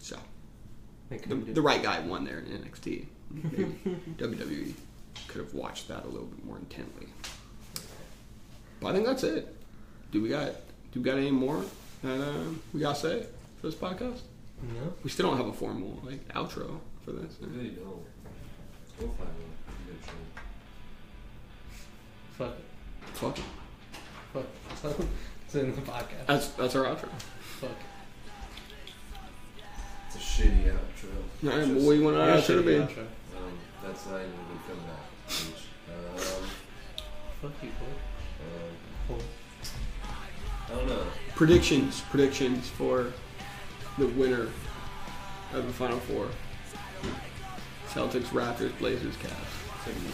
so 0.00 0.16
the, 1.10 1.34
the 1.34 1.62
right 1.62 1.82
guy 1.82 2.00
won 2.00 2.24
there 2.24 2.38
in 2.38 2.46
NXT. 2.46 3.06
WWE 4.16 4.72
could 5.28 5.40
have 5.40 5.54
watched 5.54 5.88
that 5.88 6.04
a 6.04 6.08
little 6.08 6.26
bit 6.26 6.44
more 6.44 6.58
intently. 6.58 7.06
But 8.80 8.88
I 8.88 8.92
think 8.94 9.06
that's 9.06 9.22
it. 9.22 9.54
Do 10.10 10.20
we 10.22 10.28
got 10.28 10.52
do 10.92 11.00
we 11.00 11.04
got 11.04 11.16
any 11.16 11.30
more 11.30 11.64
that 12.02 12.20
uh, 12.20 12.44
we 12.72 12.80
gotta 12.80 12.98
say 12.98 13.26
for 13.60 13.66
this 13.68 13.74
podcast? 13.74 14.20
No. 14.62 14.92
We 15.02 15.10
still 15.10 15.28
don't 15.28 15.36
have 15.38 15.46
a 15.46 15.52
formal 15.52 16.00
like 16.04 16.26
outro 16.34 16.78
for 17.04 17.12
this. 17.12 17.36
I 17.42 17.46
really 17.46 17.70
don't. 17.70 18.02
We'll 18.98 19.08
find 19.08 19.18
one 19.18 19.76
eventually. 19.88 20.16
Fuck 22.36 22.48
it. 22.50 22.64
Fuck 23.14 23.38
it. 23.38 23.44
Fuck 24.32 24.44
it's 25.46 25.54
in 25.54 25.74
the 25.74 25.82
podcast. 25.82 26.26
That's 26.26 26.48
that's 26.48 26.74
our 26.76 26.84
outro. 26.84 27.08
Fuck. 27.60 27.70
It's 30.08 30.16
a 30.16 30.18
shitty 30.18 30.64
outro. 30.64 31.10
All 31.44 31.48
right, 31.50 31.58
Just- 31.66 31.70
well, 31.74 31.86
what 31.86 31.92
do 31.92 31.98
you 31.98 32.04
want 32.04 32.16
our 32.16 32.28
Yeah, 32.28 32.36
outro 32.36 32.46
to 32.46 32.52
shitty 32.62 32.86
outro. 32.86 32.98
Um, 33.00 33.58
that's 33.84 34.06
not 34.06 34.16
even 34.16 34.30
a 34.30 34.48
good 34.48 34.62
comeback. 34.66 35.28
Peach. 35.28 35.66
Um, 35.88 36.44
Fuck 37.42 37.52
you, 37.62 37.68
boy. 37.70 37.86
um, 39.14 39.16
Boy. 39.18 39.24
I 40.70 40.74
don't 40.76 40.88
know. 40.88 41.02
Predictions. 41.34 42.00
Predictions 42.10 42.68
for 42.68 43.12
the 43.98 44.06
winner 44.08 44.48
of 45.52 45.66
the 45.66 45.72
final 45.72 45.98
four. 46.00 46.28
Celtics, 47.88 48.28
Raptors, 48.28 48.76
Blazers, 48.78 49.14
Cavs. 49.16 49.28
It's 49.76 49.84
gonna 49.86 49.98
be 50.00 50.06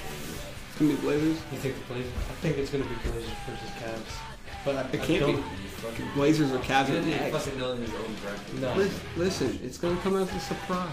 Blazers. 0.79 1.39
You 1.53 1.59
think 1.59 1.75
the 1.75 1.95
Blazers? 1.95 2.13
I 2.31 2.35
think 2.41 2.59
it's 2.59 2.71
gonna 2.71 2.85
be 2.85 2.95
Blazers 3.05 3.31
versus 3.49 3.71
Cavs. 3.83 4.19
But 4.65 4.77
I, 4.77 4.81
It 4.83 5.01
I 5.01 5.05
can't 5.07 5.27
be. 5.37 5.43
fucking, 5.83 6.09
Blazers 6.15 6.53
or 6.53 6.59
Cavs 6.59 6.87
didn't 6.87 7.33
fucking 7.33 7.59
know 7.59 7.75
his 7.75 7.91
own 7.95 8.15
bracket. 8.23 8.55
No. 8.61 8.75
Lis- 8.75 9.01
Listen, 9.17 9.59
it's 9.65 9.79
gonna 9.79 9.97
come 10.01 10.17
as 10.17 10.33
a 10.35 10.41
surprise. 10.41 10.89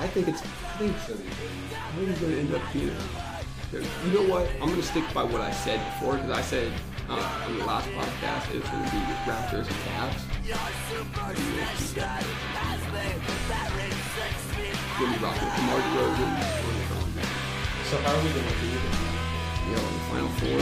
I 0.00 0.06
think 0.08 0.28
it's. 0.28 0.42
I 0.42 0.46
think, 0.78 0.92
gonna 1.06 1.20
be 1.20 1.30
crazy. 1.30 1.74
I 1.74 1.96
think 1.96 2.08
it's 2.10 2.20
gonna 2.20 2.36
end 2.36 2.54
up 2.54 2.62
being. 2.72 2.96
You 3.72 4.12
know 4.14 4.32
what? 4.32 4.48
I'm 4.62 4.70
gonna 4.70 4.82
stick 4.82 5.04
by 5.12 5.22
what 5.24 5.40
I 5.42 5.50
said 5.50 5.78
before 5.92 6.14
because 6.16 6.30
I 6.30 6.40
said 6.42 6.72
uh, 7.10 7.46
in 7.48 7.58
the 7.58 7.64
last 7.66 7.88
podcast 7.90 8.54
it 8.54 8.60
was 8.62 8.70
gonna 8.70 8.90
be 8.90 8.98
Raptors 9.30 9.66
and 9.66 9.80
Cavs. 9.84 10.22
Gonna 14.98 15.16
be 15.16 15.24
rocking 15.24 15.44
with 15.44 15.56
DeMar 15.56 15.80
DeRozan. 15.80 16.57
So 17.88 17.96
how 17.96 18.12
are 18.12 18.22
we 18.22 18.28
going 18.28 18.44
to 18.44 18.52
do 18.60 18.68
this? 18.68 18.84
Yeah, 19.64 19.80
the 19.80 20.00
final 20.12 20.28
four. 20.28 20.60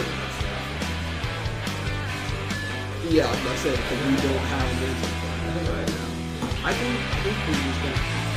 Yeah, 3.10 3.26
like 3.26 3.42
I 3.42 3.56
said, 3.56 3.74
because 3.74 3.98
we 4.06 4.14
don't 4.14 4.46
have 4.46 4.62
a 4.62 4.74
major 4.78 5.10
right 5.74 5.90
now. 5.90 6.06
I 6.62 6.72
think 6.72 6.94
I 6.94 7.18
think 7.26 7.36
we're 7.48 7.66
just 7.66 7.82
gonna 7.82 7.98
have 7.98 8.30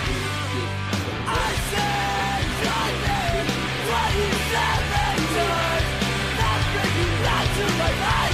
to 6.66 7.69
to 7.69 7.77
my. 7.77 8.28